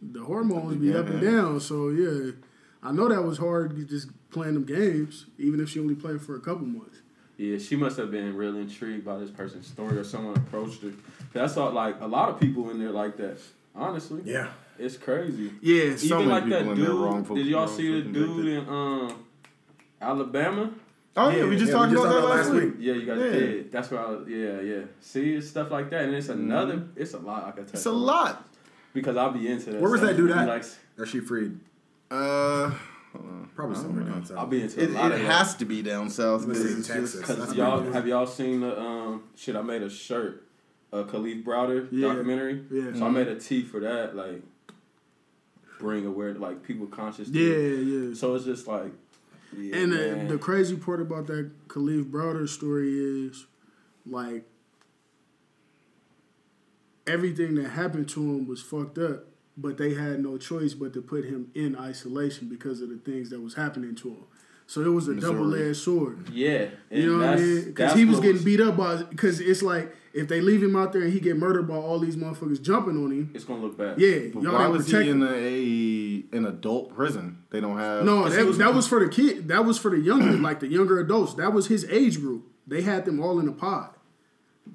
the 0.00 0.24
hormones 0.24 0.76
be 0.76 0.94
up 0.94 1.06
and 1.08 1.20
down. 1.20 1.60
So 1.60 1.90
yeah, 1.90 2.32
I 2.82 2.92
know 2.92 3.08
that 3.08 3.22
was 3.22 3.38
hard 3.38 3.88
just 3.88 4.08
playing 4.30 4.54
them 4.54 4.64
games, 4.64 5.26
even 5.38 5.60
if 5.60 5.68
she 5.68 5.80
only 5.80 5.94
played 5.94 6.20
for 6.22 6.36
a 6.36 6.40
couple 6.40 6.66
months. 6.66 6.98
Yeah, 7.36 7.58
she 7.58 7.74
must 7.76 7.96
have 7.96 8.10
been 8.10 8.36
really 8.36 8.60
intrigued 8.60 9.04
by 9.04 9.16
this 9.18 9.30
person's 9.30 9.66
story, 9.66 9.96
or 9.98 10.04
someone 10.04 10.36
approached 10.36 10.82
her. 10.82 10.92
That's 11.32 11.56
all. 11.56 11.70
Like 11.72 12.00
a 12.00 12.06
lot 12.06 12.28
of 12.28 12.38
people 12.40 12.70
in 12.70 12.78
there 12.78 12.90
like 12.90 13.16
that. 13.18 13.38
Honestly, 13.74 14.20
Yeah. 14.24 14.48
it's 14.78 14.96
crazy. 14.96 15.52
Yeah, 15.62 15.96
So 15.96 16.06
Even 16.06 16.18
many 16.18 16.30
like 16.30 16.48
that 16.50 16.58
people 16.58 16.72
in 16.72 16.78
there 16.80 16.88
dude. 16.90 17.00
wrongful- 17.00 17.36
did 17.36 17.46
y'all 17.46 17.68
see 17.68 18.00
the 18.00 18.08
dude 18.08 18.46
in 18.46 18.68
um 18.68 19.12
Alabama? 20.00 20.70
Oh 21.16 21.28
yeah, 21.30 21.44
we 21.44 21.56
just 21.56 21.72
talked 21.72 21.92
about 21.92 22.04
that 22.08 22.24
last 22.24 22.50
week. 22.52 22.74
Yeah, 22.78 22.94
you 22.94 23.06
guys 23.06 23.18
Yeah. 23.18 23.30
did. 23.30 23.72
That's 23.72 23.90
where 23.90 24.00
I 24.00 24.10
was. 24.10 24.28
Yeah, 24.28 24.60
yeah. 24.60 24.82
See, 25.00 25.34
it's 25.34 25.48
stuff 25.48 25.70
like 25.70 25.90
that, 25.90 26.04
and 26.04 26.14
it's 26.14 26.28
another. 26.28 26.84
It's 26.96 27.14
a 27.14 27.18
lot. 27.18 27.44
I 27.44 27.50
can 27.52 27.64
tell. 27.64 27.74
It's 27.74 27.86
a 27.86 27.92
lot. 27.92 28.46
because 28.92 29.16
I'll 29.16 29.30
be 29.32 29.46
into 29.46 29.70
that. 29.70 29.80
Where 29.80 29.90
was 29.90 30.00
stuff. 30.00 30.10
that 30.10 30.16
dude 30.16 30.32
at? 30.32 30.48
Like, 30.48 30.64
Or 30.98 31.06
she 31.06 31.20
freed? 31.20 31.58
Uh, 32.10 32.72
Probably 33.54 33.76
somewhere 33.76 34.04
down 34.04 34.24
south. 34.24 34.38
I'll 34.38 34.46
be 34.46 34.62
into 34.62 34.82
it, 34.82 34.90
a 34.90 34.92
lot 34.92 35.12
it 35.12 35.16
of 35.16 35.20
that. 35.20 35.26
has 35.32 35.54
to 35.56 35.64
be 35.64 35.82
down 35.82 36.08
south. 36.10 36.46
Let's 36.46 36.60
say 36.60 36.74
'cause 36.74 36.86
Texas. 36.86 37.12
just- 37.20 37.24
Cause 37.38 37.54
y'all 37.54 37.82
have 37.92 38.06
y'all 38.06 38.26
seen 38.26 38.60
the 38.60 38.80
um 38.80 39.24
shit? 39.36 39.54
I 39.56 39.62
made 39.62 39.82
a 39.82 39.90
shirt, 39.90 40.44
a 40.92 41.04
Kalief 41.04 41.44
Browder 41.44 41.88
Yeah. 41.90 42.08
documentary. 42.08 42.64
Yeah. 42.70 42.94
So 42.94 43.06
I 43.06 43.10
made 43.10 43.28
a 43.28 43.38
tee 43.38 43.62
for 43.64 43.80
that, 43.80 44.16
like 44.16 44.42
bring 45.78 46.06
aware 46.06 46.34
like 46.34 46.62
people 46.62 46.86
conscious. 46.86 47.28
to 47.30 47.38
Yeah, 47.38 48.08
yeah. 48.08 48.14
So 48.14 48.34
it's 48.34 48.44
just 48.44 48.66
like, 48.66 48.92
yeah, 49.56 49.76
And 49.76 49.90
man. 49.92 50.26
the, 50.28 50.34
the 50.34 50.38
crazy 50.38 50.76
part 50.76 51.00
about 51.00 51.26
that 51.26 51.50
Kalief 51.68 52.10
Browder 52.10 52.48
story 52.48 52.96
is, 52.98 53.46
like, 54.06 54.44
everything 57.06 57.54
that 57.56 57.70
happened 57.70 58.08
to 58.10 58.20
him 58.20 58.46
was 58.46 58.62
fucked 58.62 58.98
up, 58.98 59.26
but 59.60 59.76
they 59.78 59.94
had 59.94 60.20
no 60.20 60.38
choice 60.38 60.74
but 60.74 60.92
to 60.94 61.02
put 61.02 61.24
him 61.24 61.50
in 61.54 61.76
isolation 61.76 62.48
because 62.48 62.80
of 62.80 62.88
the 62.88 62.96
things 62.98 63.30
that 63.30 63.40
was 63.40 63.54
happening 63.54 63.94
to 63.96 64.08
him. 64.08 64.24
So 64.66 64.82
it 64.82 64.88
was 64.88 65.08
a 65.08 65.14
double 65.16 65.52
edged 65.54 65.78
sword. 65.78 66.30
Yeah, 66.30 66.66
You 66.92 67.10
know 67.10 67.18
what 67.26 67.34
I 67.38 67.42
mean? 67.42 67.64
Because 67.66 67.92
he 67.94 68.04
was 68.04 68.18
what 68.18 68.22
getting 68.22 68.44
beat 68.44 68.60
up 68.60 68.76
by. 68.76 69.02
Because 69.02 69.40
it's 69.40 69.62
like 69.62 69.92
if 70.14 70.28
they 70.28 70.40
leave 70.40 70.62
him 70.62 70.76
out 70.76 70.92
there 70.92 71.02
and 71.02 71.12
he 71.12 71.18
get 71.18 71.36
murdered 71.36 71.66
by 71.66 71.74
all 71.74 71.98
these 71.98 72.14
motherfuckers 72.14 72.62
jumping 72.62 72.96
on 73.04 73.10
him. 73.10 73.30
It's 73.34 73.44
gonna 73.44 73.62
look 73.62 73.76
bad. 73.76 73.98
Yeah, 74.00 74.28
But 74.32 74.42
y'all 74.44 74.52
why 74.52 74.58
didn't 74.62 74.72
was 74.72 74.84
protect 74.86 75.04
he 75.04 75.10
him. 75.10 75.22
in 75.22 75.28
a 76.32 76.36
an 76.38 76.46
adult 76.46 76.94
prison? 76.94 77.38
They 77.50 77.60
don't 77.60 77.78
have 77.78 78.04
No, 78.04 78.28
that, 78.28 78.46
was- 78.46 78.58
that 78.58 78.72
was 78.72 78.86
for 78.86 79.00
the 79.04 79.08
kid. 79.10 79.48
That 79.48 79.64
was 79.64 79.76
for 79.76 79.90
the 79.90 79.98
younger, 79.98 80.30
like 80.38 80.60
the 80.60 80.68
younger 80.68 81.00
adults. 81.00 81.34
That 81.34 81.52
was 81.52 81.66
his 81.66 81.84
age 81.90 82.20
group. 82.20 82.44
They 82.66 82.82
had 82.82 83.04
them 83.04 83.20
all 83.20 83.40
in 83.40 83.48
a 83.48 83.52
pod. 83.52 83.90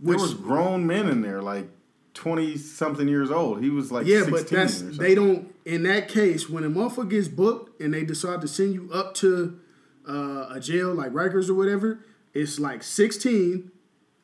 There 0.02 0.18
was 0.18 0.34
grown 0.34 0.86
men 0.86 1.08
in 1.08 1.22
there, 1.22 1.42
like 1.42 1.70
twenty 2.16 2.58
something 2.58 3.08
years 3.08 3.30
old. 3.30 3.62
He 3.62 3.70
was 3.70 3.92
like 3.92 4.08
yeah, 4.08 4.24
16 4.24 4.32
but 4.32 4.48
that's 4.50 4.82
or 4.82 4.86
they 4.86 5.14
don't. 5.14 5.54
In 5.66 5.84
that 5.84 6.08
case, 6.08 6.50
when 6.50 6.64
a 6.64 6.70
motherfucker 6.70 7.10
gets 7.12 7.28
booked 7.28 7.80
and 7.80 7.94
they 7.94 8.04
decide 8.04 8.42
to 8.42 8.48
send 8.48 8.74
you 8.74 8.90
up 8.92 9.14
to 9.16 9.60
uh, 10.08 10.48
a 10.52 10.60
jail 10.60 10.94
like 10.94 11.12
Rikers 11.12 11.50
or 11.50 11.54
whatever, 11.54 12.00
it's 12.34 12.60
like 12.60 12.82
sixteen 12.82 13.72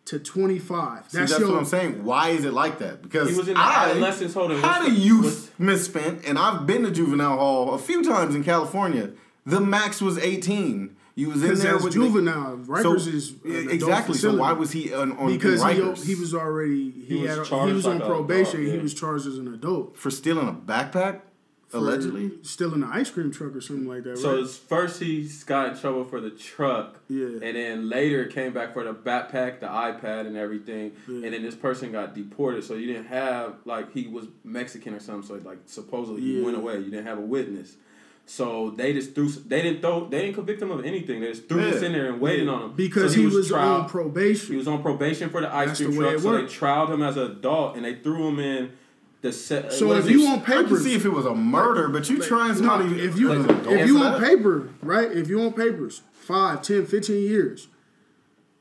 to 0.05 0.19
twenty 0.19 0.59
five. 0.59 1.09
See, 1.09 1.19
that's, 1.19 1.39
what 1.39 1.55
I'm 1.55 1.65
saying. 1.65 2.03
Why 2.03 2.29
is 2.29 2.45
it 2.45 2.53
like 2.53 2.79
that? 2.79 3.01
Because 3.01 3.29
He 3.29 3.35
was 3.37 3.47
in 3.47 3.53
the 3.53 3.59
I 3.59 3.89
adolescence 3.91 4.33
holding- 4.33 4.59
had 4.59 4.79
what's 4.83 4.91
a 4.91 4.95
youth 4.95 5.53
misspent, 5.59 6.25
and 6.25 6.39
I've 6.39 6.65
been 6.65 6.83
to 6.83 6.91
juvenile 6.91 7.37
hall 7.37 7.73
a 7.73 7.77
few 7.79 8.03
times 8.03 8.33
in 8.33 8.43
California. 8.43 9.11
The 9.45 9.59
max 9.59 10.01
was 10.01 10.17
18. 10.17 10.95
You 11.15 11.29
was 11.29 11.43
in 11.43 11.55
there 11.55 11.73
that's 11.73 11.83
with 11.83 11.93
juvenile. 11.93 12.63
So, 12.65 12.71
Rikers 12.71 13.07
is 13.13 13.31
an 13.43 13.51
adult 13.55 13.71
exactly. 13.73 14.17
So 14.17 14.37
why 14.37 14.53
was 14.53 14.71
he 14.71 14.93
on, 14.93 15.11
on 15.17 15.27
because 15.27 15.61
in 15.61 15.95
he, 15.95 16.13
he 16.13 16.15
was 16.15 16.33
already 16.33 16.91
he, 16.91 17.17
He 17.17 17.21
was 17.27 17.49
had 17.49 17.67
he 17.67 17.73
was 17.73 17.85
on 17.85 17.99
like 17.99 18.03
a 18.03 18.07
probation. 18.07 18.61
adult, 18.61 18.75
He 18.75 18.81
was 18.81 18.93
charged 18.93 19.27
as 19.27 19.37
an 19.37 19.53
adult. 19.53 19.97
for 19.97 20.09
stealing 20.09 20.47
a 20.47 20.53
backpack? 20.53 21.21
for 21.71 21.77
allegedly. 21.77 22.31
stealing 22.41 22.83
an 22.83 22.89
ice 22.91 23.09
cream 23.09 23.31
truck 23.31 23.55
or 23.55 23.61
something 23.61 23.87
like 23.87 24.03
that. 24.03 24.17
So 24.17 24.33
right? 24.33 24.43
it's 24.43 24.57
first 24.57 25.01
he 25.01 25.29
got 25.45 25.69
in 25.69 25.77
trouble 25.77 26.03
for 26.03 26.19
the 26.19 26.29
truck, 26.29 26.99
Yeah. 27.07 27.27
and 27.27 27.55
then 27.55 27.89
later 27.89 28.25
came 28.25 28.51
back 28.51 28.73
for 28.73 28.83
the 28.83 28.93
backpack, 28.93 29.61
the 29.61 29.67
iPad, 29.67 30.27
and 30.27 30.35
everything. 30.35 30.91
Yeah. 31.07 31.23
And 31.25 31.33
then 31.33 31.43
this 31.43 31.55
person 31.55 31.93
got 31.93 32.13
deported, 32.13 32.65
so 32.65 32.73
you 32.73 32.87
didn't 32.87 33.05
have 33.07 33.55
like 33.63 33.93
he 33.93 34.07
was 34.07 34.27
Mexican 34.43 34.93
or 34.93 34.99
something. 34.99 35.27
So 35.41 35.47
like 35.47 35.59
supposedly 35.65 36.21
he 36.21 36.41
went 36.41 36.57
away. 36.57 36.77
You 36.79 36.91
didn't 36.91 37.05
have 37.05 37.17
a 37.19 37.21
witness. 37.21 37.77
So 38.31 38.69
they 38.77 38.93
just 38.93 39.13
threw. 39.13 39.27
They 39.27 39.61
didn't 39.61 39.81
throw. 39.81 40.07
They 40.07 40.21
didn't 40.21 40.35
convict 40.35 40.61
him 40.61 40.71
of 40.71 40.85
anything. 40.85 41.19
They 41.19 41.27
just 41.33 41.49
threw 41.49 41.59
Yeah. 41.65 41.71
us 41.75 41.81
in 41.81 41.91
there 41.91 42.05
and 42.13 42.21
waited 42.21 42.47
on 42.47 42.61
him 42.61 42.71
because 42.77 43.13
So 43.13 43.19
he, 43.19 43.25
was, 43.25 43.49
trial- 43.49 43.81
on 43.81 43.89
probation. 43.89 44.53
He 44.53 44.57
was 44.57 44.69
on 44.69 44.81
probation 44.81 45.29
for 45.29 45.41
the 45.41 45.53
ice 45.53 45.67
That's 45.67 45.79
cream 45.81 45.91
the 45.95 45.97
way 45.99 46.03
truck, 46.05 46.15
it 46.15 46.21
so 46.21 46.31
they 46.31 46.37
worked. 46.43 46.53
trialed 46.53 46.93
him 46.93 47.03
as 47.03 47.17
an 47.17 47.23
adult, 47.29 47.75
and 47.75 47.83
they 47.83 47.95
threw 47.95 48.29
him 48.29 48.39
in 48.39 48.71
the 49.19 49.33
set. 49.33 49.65
Uh, 49.65 49.69
so 49.71 49.91
if 49.91 50.09
you 50.09 50.21
it? 50.23 50.27
on 50.29 50.39
I 50.39 50.43
can 50.43 50.63
papers, 50.63 50.83
see 50.85 50.95
if 50.95 51.03
it 51.03 51.09
was 51.11 51.25
a 51.25 51.35
murder, 51.35 51.89
but 51.89 52.09
you 52.09 52.19
trying 52.21 52.51
no, 52.51 52.55
somebody 52.69 53.01
if 53.01 53.19
you 53.19 53.33
as 53.33 53.39
an 53.43 53.49
adult 53.49 53.75
if 53.75 53.87
you 53.87 53.99
for 53.99 54.05
on 54.05 54.21
paper, 54.21 54.69
right? 54.81 55.11
If 55.11 55.27
you 55.27 55.41
on 55.41 55.51
papers, 55.51 56.01
five, 56.13 56.61
10, 56.61 56.85
15 56.85 57.21
years. 57.21 57.67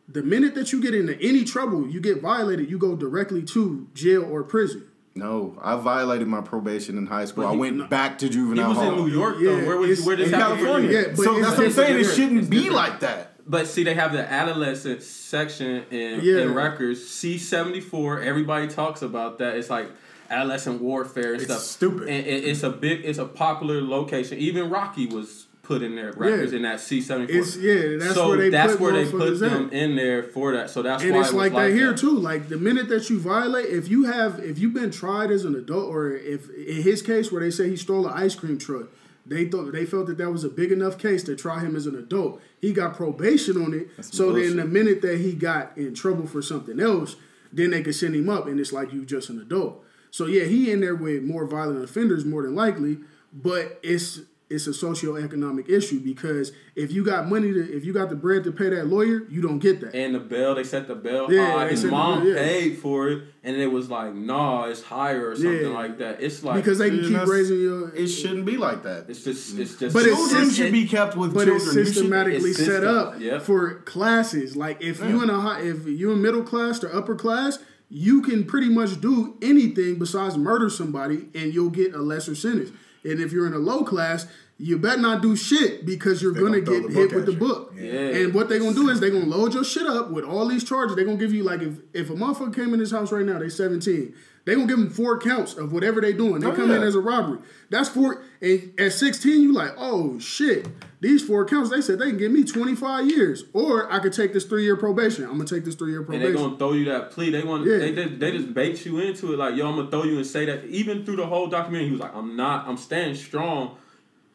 The 0.09 0.25
minute 0.25 0.57
that 0.57 0.73
you 0.73 0.83
get 0.83 0.93
into 0.97 1.17
any 1.23 1.45
trouble, 1.45 1.87
you 1.89 2.01
get 2.01 2.21
violated, 2.21 2.69
you 2.69 2.77
go 2.77 2.97
directly 2.97 3.45
to 3.45 3.87
jail 3.95 4.25
or 4.25 4.43
prison. 4.43 4.83
No, 5.21 5.57
I 5.63 5.77
violated 5.77 6.27
my 6.27 6.41
probation 6.41 6.99
in 6.99 7.07
high 7.07 7.27
school. 7.27 7.45
But 7.45 7.53
I 7.53 7.57
went 7.57 7.89
back 7.91 8.19
to 8.19 8.29
juvenile. 8.29 8.69
He 8.71 8.75
juvenile 8.75 8.91
was 8.97 9.01
in. 9.01 9.07
New 9.07 9.13
York 9.21 9.37
Yeah, 9.39 9.51
though. 9.51 9.67
Where 9.67 9.77
was 9.77 9.91
it's- 9.91 10.07
where 10.07 10.17
this 10.17 10.29
in 10.29 10.35
happened? 10.35 10.59
California. 10.61 10.91
Yeah, 10.91 11.03
but 11.09 11.17
so 11.25 11.41
that's 11.41 11.57
what 11.57 11.67
I'm 11.67 11.73
saying. 11.73 12.01
It 12.01 12.05
shouldn't 12.05 12.39
It's 12.41 12.49
be 12.49 12.57
different. 12.57 12.77
like 12.77 13.01
that. 13.01 13.27
But 13.47 13.67
see, 13.67 13.83
they 13.85 13.95
have 13.95 14.13
the 14.13 14.31
adolescent 14.31 15.03
section 15.03 15.83
in, 15.91 16.21
Yeah. 16.23 16.43
in 16.43 16.49
Rikers. 16.55 16.97
C 16.99 17.37
seventy 17.39 17.81
four. 17.81 18.21
Everybody 18.21 18.69
talks 18.69 19.03
about 19.03 19.39
that. 19.39 19.57
It's 19.57 19.71
like 19.71 19.89
adolescent 20.31 20.81
warfare 20.81 21.33
and 21.33 21.43
It's 21.43 21.51
stuff. 21.53 21.61
stupid. 21.63 22.09
And 22.09 22.27
it, 22.27 22.45
it's 22.45 22.63
a 22.63 22.71
big. 22.71 23.05
It's 23.05 23.19
a 23.19 23.25
popular 23.25 23.81
location. 23.83 24.39
Even 24.39 24.71
Rocky 24.71 25.07
was 25.07 25.47
put 25.71 25.83
in 25.83 25.95
there. 25.95 26.13
Rikers 26.13 26.51
Yeah. 26.51 26.57
in 26.57 26.63
that 26.63 26.81
C 26.81 27.01
seventy 27.01 27.33
four. 27.33 27.61
Yeah, 27.63 27.97
that's 27.99 28.15
so 28.15 28.29
where 28.29 28.39
they 28.39 28.51
that's 28.51 28.73
put 28.73 28.81
where 28.81 28.93
they 28.93 29.11
put 29.11 29.39
them 29.39 29.67
at. 29.67 29.73
in 29.73 29.95
there 29.95 30.25
for 30.25 30.53
that. 30.53 30.69
So 30.69 30.83
that's 30.83 31.03
and 31.03 31.13
why 31.13 31.21
it's 31.21 31.31
it 31.31 31.35
was 31.35 31.43
like 31.45 31.53
that 31.53 31.71
here 31.73 31.91
that. 31.93 31.99
too. 31.99 32.11
Like 32.11 32.49
the 32.49 32.57
minute 32.59 32.89
that 32.89 33.09
you 33.09 33.21
violate, 33.21 33.67
if 33.67 33.89
you 33.89 34.05
have, 34.05 34.41
if 34.41 34.59
you've 34.59 34.75
been 34.75 34.91
tried 34.91 35.31
as 35.31 35.45
an 35.45 35.55
adult, 35.55 35.89
or 35.89 36.11
if 36.11 36.51
in 36.51 36.83
his 36.83 37.03
case 37.03 37.31
where 37.31 37.41
they 37.41 37.51
say 37.51 37.69
he 37.71 37.77
stole 37.77 38.07
an 38.09 38.13
ice 38.15 38.35
cream 38.35 38.59
truck, 38.59 38.87
they 39.25 39.45
thought 39.47 39.71
they 39.73 39.87
felt 39.87 40.07
that 40.09 40.19
that 40.19 40.31
was 40.31 40.43
a 40.43 40.49
big 40.49 40.73
enough 40.73 40.99
case 40.99 41.23
to 41.25 41.37
try 41.37 41.61
him 41.61 41.77
as 41.77 41.87
an 41.87 41.95
adult. 41.95 42.41
He 42.61 42.73
got 42.73 42.97
probation 42.97 43.57
on 43.63 43.73
it. 43.73 43.97
That's 43.97 44.17
so 44.17 44.33
then 44.33 44.57
the 44.57 44.65
minute 44.65 45.03
that 45.03 45.19
he 45.19 45.33
got 45.35 45.79
in 45.79 45.95
trouble 45.95 46.27
for 46.27 46.43
something 46.43 46.81
else, 46.81 47.15
then 47.53 47.71
they 47.71 47.83
could 47.83 47.95
send 47.95 48.17
him 48.17 48.29
up, 48.29 48.47
and 48.49 48.59
it's 48.59 48.73
like 48.73 48.93
you 48.93 49.05
just 49.05 49.29
an 49.29 49.41
adult. 49.41 49.85
So 50.11 50.27
yeah, 50.27 50.45
he 50.45 50.73
in 50.73 50.81
there 50.81 50.97
with 50.97 51.23
more 51.23 51.47
violent 51.47 51.85
offenders 51.85 52.25
more 52.25 52.43
than 52.43 52.57
likely, 52.57 52.99
but 53.33 53.79
it's 53.85 54.21
it's 54.51 54.67
a 54.67 54.71
socioeconomic 54.71 55.69
issue 55.69 56.01
because 56.01 56.53
if 56.75 56.91
you 56.93 57.05
got 57.05 57.29
money 57.29 57.53
to 57.53 57.73
if 57.77 57.85
you 57.85 57.93
got 57.93 58.11
the 58.11 58.17
bread 58.17 58.43
to 58.45 58.53
pay 58.53 58.69
that 58.71 58.89
lawyer, 58.89 59.23
you 59.31 59.41
don't 59.41 59.61
get 59.61 59.81
that. 59.81 59.95
And 59.95 60.15
the 60.15 60.19
bill, 60.19 60.57
they 60.57 60.65
set 60.65 60.89
the 60.89 60.95
bill 60.97 61.33
Yeah, 61.33 61.53
high. 61.53 61.69
His 61.69 61.85
mom 61.85 62.23
bill, 62.25 62.35
yeah. 62.35 62.43
paid 62.43 62.79
for 62.79 63.09
it, 63.09 63.23
and 63.45 63.57
it 63.57 63.69
was 63.69 63.89
like, 63.89 64.13
nah, 64.15 64.65
it's 64.65 64.83
higher 64.83 65.31
or 65.31 65.37
something 65.37 65.63
Yeah. 65.63 65.69
like 65.69 65.99
that. 65.99 66.21
It's 66.21 66.43
like 66.43 66.57
because 66.57 66.79
they 66.79 66.91
can 66.91 67.03
keep 67.03 67.27
raising 67.27 67.61
your. 67.61 67.95
It 67.95 68.09
shouldn't 68.09 68.45
be 68.45 68.57
like 68.57 68.83
that. 68.83 69.07
it's 69.09 69.23
just, 69.25 69.57
it's 69.59 69.77
just. 69.77 69.95
But 69.95 70.05
it's 70.07 70.17
Children 70.17 70.45
just- 70.45 70.57
should 70.57 70.73
be 70.73 70.87
kept 70.87 71.17
with 71.17 71.33
but 71.33 71.45
children. 71.47 71.57
it's 71.57 71.67
You 71.77 71.85
should- 71.85 71.95
systematically 71.95 72.51
it's 72.51 72.65
set 72.65 72.85
up 72.85 73.21
yeah. 73.21 73.39
for 73.39 73.75
classes. 73.83 74.57
Like 74.57 74.83
if 74.83 74.99
you 75.01 75.17
Yeah. 75.19 75.23
in 75.25 75.31
a 75.31 75.41
high, 75.41 75.61
if 75.63 75.87
you're 75.87 76.13
in 76.15 76.23
middle 76.23 76.43
class 76.43 76.83
or 76.83 76.93
upper 76.95 77.15
class, 77.15 77.59
you 77.89 78.21
can 78.23 78.45
pretty 78.45 78.69
much 78.69 79.01
do 79.01 79.37
anything 79.43 79.99
besides 79.99 80.37
murder 80.37 80.71
somebody, 80.71 81.29
and 81.35 81.53
you'll 81.55 81.71
get 81.71 81.95
a 81.95 81.99
lesser 81.99 82.35
sentence. 82.35 82.71
And 83.05 83.21
if 83.21 83.33
you're 83.33 83.47
in 83.47 83.53
a 83.55 83.59
low 83.59 83.85
class, 83.85 84.27
you 84.59 84.77
better 84.79 85.01
not 85.01 85.23
do 85.23 85.35
shit 85.37 85.87
because 85.87 86.21
you're 86.21 86.33
gonna, 86.33 86.61
gonna 86.61 86.83
get 86.83 86.93
hit 86.93 87.09
book 87.11 87.13
with 87.13 87.27
the 87.27 87.33
you. 87.33 87.39
book. 87.39 87.75
Yeah. 87.77 87.91
And 87.93 88.35
what 88.35 88.49
they 88.51 88.59
gonna 88.59 88.75
do 88.75 88.91
is 88.91 89.01
they 89.01 89.11
gonna 89.11 89.25
load 89.25 89.55
your 89.55 89.65
shit 89.65 89.87
up 89.87 90.11
with 90.11 90.25
all 90.25 90.47
these 90.47 90.65
charges. 90.65 90.97
They 90.97 91.05
gonna 91.05 91.17
give 91.17 91.33
you 91.33 91.43
like 91.45 91.63
if 91.63 91.75
if 91.95 92.11
a 92.11 92.15
motherfucker 92.15 92.55
came 92.55 92.75
in 92.75 92.81
this 92.81 92.91
house 92.91 93.11
right 93.11 93.25
now, 93.25 93.39
they 93.39 93.49
17. 93.49 94.15
They 94.45 94.55
gonna 94.55 94.67
give 94.67 94.79
them 94.79 94.91
four 94.91 95.19
counts 95.19 95.55
of 95.55 95.73
whatever 95.73 96.01
they 96.01 96.13
doing. 96.13 96.41
They 96.41 96.47
Oh, 96.49 96.53
come 96.55 96.71
in 96.71 96.83
as 96.83 96.95
a 96.95 97.01
robbery. 97.01 97.39
That's 97.71 97.89
four. 97.89 98.23
And 98.43 98.73
at 98.81 98.93
16, 98.93 99.43
you 99.43 99.53
like, 99.53 99.73
oh 99.77 100.19
shit. 100.19 100.67
These 101.03 101.23
four 101.27 101.47
counts, 101.47 101.71
they 101.71 101.81
said 101.81 101.99
they 101.99 102.09
can 102.11 102.19
give 102.19 102.31
me 102.33 102.45
25 102.45 103.09
years, 103.09 103.45
or 103.55 103.91
I 103.91 104.01
could 104.01 104.13
take 104.13 104.35
this 104.35 104.45
three 104.45 104.65
year 104.65 104.77
probation. 104.77 105.25
I'm 105.25 105.33
gonna 105.33 105.45
take 105.47 105.65
this 105.65 105.75
three 105.75 105.91
year 105.93 106.01
and 106.01 106.07
probation. 106.09 106.33
they 106.35 106.39
gonna 106.39 106.59
throw 106.59 106.73
you 106.73 106.85
that 106.87 107.11
plea. 107.11 107.31
They 107.31 107.43
want 107.43 107.65
Yeah. 107.67 107.79
they, 107.79 107.93
they 107.93 108.05
they 108.09 108.33
just 108.33 108.53
bait 108.53 108.85
you 108.85 108.99
into 109.01 109.33
it. 109.33 109.39
Like 109.39 109.57
yo, 109.57 109.67
I'm 109.69 109.77
gonna 109.77 109.91
throw 109.91 110.05
you 110.05 110.17
and 110.19 110.27
say 110.27 110.45
that. 110.45 110.65
Even 110.67 111.05
through 111.07 111.17
the 111.17 111.27
whole 111.27 111.47
documentary, 111.47 111.87
he 111.87 111.93
was 111.93 112.01
like, 112.03 112.15
I'm 112.15 112.37
not. 112.37 112.69
I'm 112.69 112.77
staying 112.77 113.15
strong 113.15 113.77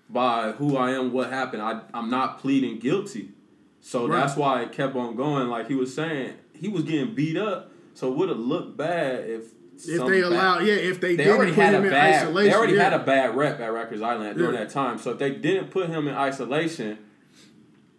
by 0.09 0.51
who 0.53 0.75
I 0.77 0.91
am, 0.91 1.11
what 1.13 1.29
happened. 1.29 1.61
I 1.61 1.81
I'm 1.93 2.09
not 2.09 2.39
pleading 2.39 2.79
guilty. 2.79 3.29
So 3.81 4.07
Right. 4.07 4.19
that's 4.21 4.35
why 4.35 4.63
it 4.63 4.71
kept 4.71 4.95
on 4.95 5.15
going. 5.15 5.47
Like 5.49 5.67
he 5.67 5.75
was 5.75 5.93
saying, 5.93 6.33
he 6.53 6.67
was 6.67 6.81
getting 6.83 7.13
beat 7.13 7.37
up. 7.37 7.71
So 7.93 8.11
it 8.11 8.17
would 8.17 8.29
have 8.29 8.39
looked 8.39 8.75
bad 8.75 9.29
if 9.29 9.43
if 9.77 10.07
they 10.07 10.21
allow, 10.21 10.59
yeah, 10.59 10.73
if 10.73 11.01
they, 11.01 11.15
they 11.15 11.23
didn't 11.25 11.53
put 11.53 11.65
him 11.65 11.83
in 11.83 11.89
bad 11.89 12.23
isolation, 12.23 12.49
they 12.49 12.55
already 12.55 12.73
yeah. 12.73 12.83
had 12.83 12.93
a 12.93 12.99
bad 13.03 13.35
rep 13.35 13.59
at 13.59 13.69
Rikers 13.69 14.03
Island 14.03 14.37
during 14.37 14.53
Yeah. 14.53 14.61
that 14.61 14.69
time. 14.69 14.97
So 14.97 15.11
if 15.11 15.19
they 15.19 15.31
didn't 15.31 15.71
put 15.71 15.89
him 15.89 16.07
in 16.07 16.15
isolation, 16.15 16.97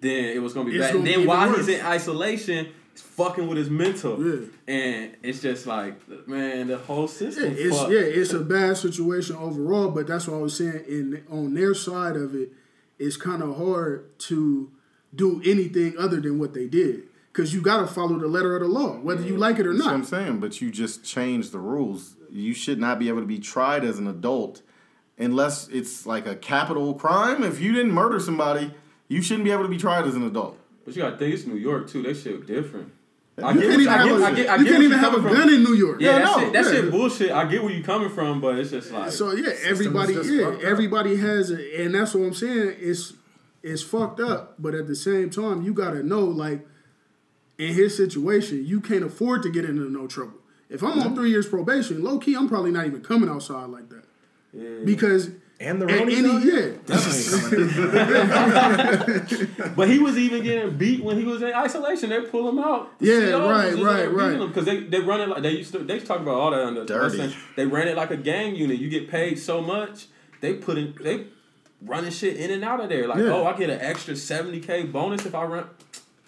then 0.00 0.24
it 0.24 0.42
was 0.42 0.52
gonna 0.54 0.70
be 0.70 0.76
It's 0.76 0.86
bad. 0.86 0.96
And 0.96 1.06
then 1.06 1.26
while 1.26 1.48
worse. 1.48 1.66
he's 1.66 1.78
in 1.78 1.84
isolation, 1.86 2.68
he's 2.92 3.02
fucking 3.02 3.46
with 3.48 3.58
his 3.58 3.70
mental. 3.70 4.22
Yeah. 4.22 4.46
And 4.66 5.16
it's 5.22 5.40
just 5.40 5.66
like, 5.66 5.94
man, 6.28 6.68
the 6.68 6.78
whole 6.78 7.02
Yeah, 7.02 7.06
system. 7.08 7.54
it's 7.56 7.80
yeah, 7.82 8.00
it's 8.00 8.32
a 8.32 8.40
bad 8.40 8.76
situation 8.76 9.36
overall. 9.36 9.90
But 9.90 10.06
that's 10.06 10.26
what 10.28 10.36
I 10.36 10.40
was 10.40 10.56
saying. 10.56 10.84
In 10.88 11.22
on 11.30 11.54
their 11.54 11.74
side 11.74 12.16
of 12.16 12.34
it, 12.34 12.50
it's 12.98 13.16
kind 13.16 13.42
of 13.42 13.56
hard 13.56 14.18
to 14.20 14.70
do 15.14 15.40
anything 15.44 15.96
other 15.98 16.20
than 16.20 16.38
what 16.38 16.52
they 16.52 16.66
did 16.66 17.04
because 17.36 17.52
you 17.52 17.60
got 17.60 17.80
to 17.80 17.86
follow 17.86 18.18
the 18.18 18.26
letter 18.26 18.56
of 18.56 18.62
the 18.62 18.68
law, 18.68 18.94
whether 18.96 19.22
you 19.22 19.36
like 19.36 19.58
it 19.58 19.66
or 19.66 19.74
not. 19.74 19.78
That's 19.78 19.86
what 19.86 19.94
I'm 19.94 20.04
saying. 20.26 20.40
But 20.40 20.62
you 20.62 20.70
just 20.70 21.04
change 21.04 21.50
the 21.50 21.58
rules. 21.58 22.16
You 22.30 22.54
should 22.54 22.80
not 22.80 22.98
be 22.98 23.08
able 23.08 23.20
to 23.20 23.26
be 23.26 23.38
tried 23.38 23.84
as 23.84 23.98
an 23.98 24.06
adult 24.06 24.62
unless 25.18 25.68
it's 25.68 26.06
like 26.06 26.26
a 26.26 26.34
capital 26.34 26.94
crime. 26.94 27.42
If 27.42 27.60
you 27.60 27.72
didn't 27.72 27.92
murder 27.92 28.18
somebody, 28.20 28.72
you 29.08 29.20
shouldn't 29.20 29.44
be 29.44 29.50
able 29.50 29.64
to 29.64 29.68
be 29.68 29.76
tried 29.76 30.06
as 30.06 30.14
an 30.14 30.22
adult. 30.24 30.58
But 30.86 30.96
you 30.96 31.02
gotta 31.02 31.16
think 31.18 31.34
it's 31.34 31.46
New 31.46 31.56
York 31.56 31.88
too. 31.90 32.02
They 32.02 32.14
shit 32.14 32.46
different. 32.46 32.92
I 33.42 33.50
You 33.52 33.60
get 33.60 33.60
can't 33.60 33.70
what- 33.72 33.80
even 33.80 33.92
I 33.92 33.96
have 33.98 34.36
get- 34.36 34.46
get- 34.46 34.60
you 34.60 34.66
can't 34.66 34.82
even 34.84 34.98
have 34.98 35.14
a 35.14 35.20
gun 35.20 35.52
in 35.52 35.62
New 35.62 35.74
York. 35.74 36.00
Yeah, 36.00 36.12
Yeah, 36.12 36.18
that, 36.20 36.24
no, 36.24 36.38
shit, 36.44 36.52
that 36.54 36.64
yeah. 36.64 36.70
shit 36.70 36.90
bullshit. 36.90 37.30
I 37.32 37.44
get 37.50 37.62
where 37.62 37.72
you're 37.72 37.84
coming 37.84 38.08
from, 38.08 38.40
but 38.40 38.58
it's 38.58 38.70
just 38.70 38.90
like 38.92 39.12
So 39.12 39.32
yeah, 39.32 39.50
everybody, 39.64 40.14
just 40.14 40.30
yeah, 40.30 40.44
fucked 40.44 40.56
up. 40.64 40.70
everybody 40.70 41.16
has 41.16 41.50
it, 41.50 41.80
and 41.80 41.94
that's 41.94 42.14
what 42.14 42.24
I'm 42.26 42.34
saying. 42.34 42.76
It's 42.80 43.12
it's 43.62 43.82
fucked 43.82 44.20
up, 44.20 44.54
but 44.58 44.74
at 44.74 44.86
the 44.86 44.94
same 44.96 45.28
time, 45.28 45.60
you 45.62 45.74
gotta 45.74 46.02
know, 46.02 46.20
like, 46.24 46.66
in 47.58 47.74
his 47.74 47.96
situation, 47.96 48.64
you 48.66 48.80
can't 48.80 49.04
afford 49.04 49.42
to 49.44 49.50
get 49.50 49.64
into 49.64 49.90
no 49.90 50.06
trouble. 50.06 50.38
If 50.68 50.82
I'm 50.82 50.98
on 51.00 51.14
three 51.14 51.30
years 51.30 51.48
probation, 51.48 52.02
low 52.02 52.18
key, 52.18 52.34
I'm 52.34 52.48
probably 52.48 52.72
not 52.72 52.86
even 52.86 53.00
coming 53.00 53.28
outside 53.28 53.66
like 53.66 53.88
that 53.90 54.04
yeah. 54.52 54.84
because 54.84 55.30
And 55.60 55.80
the 55.80 55.86
And 55.86 56.10
any 56.10 56.28
on 56.28 56.46
yeah. 56.46 56.54
it? 56.54 56.86
Definitely 56.86 57.72
coming. 59.48 59.72
But 59.76 59.88
he 59.88 59.98
was 59.98 60.18
even 60.18 60.42
getting 60.42 60.76
beat 60.76 61.02
when 61.02 61.18
he 61.18 61.24
was 61.24 61.42
in 61.42 61.52
isolation. 61.54 62.10
They 62.10 62.20
pull 62.22 62.48
him 62.48 62.58
out. 62.58 62.90
Yeah, 63.00 63.20
CEOs 63.20 63.50
right, 63.50 63.74
right, 63.76 64.12
right. 64.12 64.38
Because 64.48 64.64
they 64.64 64.80
they 64.80 65.00
run 65.00 65.20
it 65.20 65.28
like 65.28 65.42
they 65.42 65.52
used 65.52 65.72
to. 65.72 65.78
They 65.78 66.00
talk 66.00 66.20
about 66.20 66.34
all 66.34 66.50
that 66.50 66.60
under 66.62 66.84
Dirty. 66.84 67.18
wrestling. 67.18 67.32
They 67.56 67.66
ran 67.66 67.88
it 67.88 67.96
like 67.96 68.10
a 68.10 68.16
gang 68.16 68.54
unit. 68.56 68.78
You 68.78 68.88
get 68.88 69.08
paid 69.08 69.38
so 69.38 69.60
much. 69.62 70.06
They 70.40 70.54
put 70.54 70.78
in 70.78 70.94
they 71.00 71.26
running 71.82 72.10
shit 72.10 72.36
in 72.36 72.50
and 72.50 72.64
out 72.64 72.80
of 72.80 72.88
there. 72.88 73.06
Like 73.06 73.18
Yeah. 73.18 73.32
oh, 73.32 73.46
I 73.46 73.56
get 73.56 73.70
an 73.70 73.80
extra 73.80 74.16
seventy 74.16 74.60
k 74.60 74.82
bonus 74.84 75.24
if 75.26 75.34
I 75.34 75.44
run. 75.44 75.66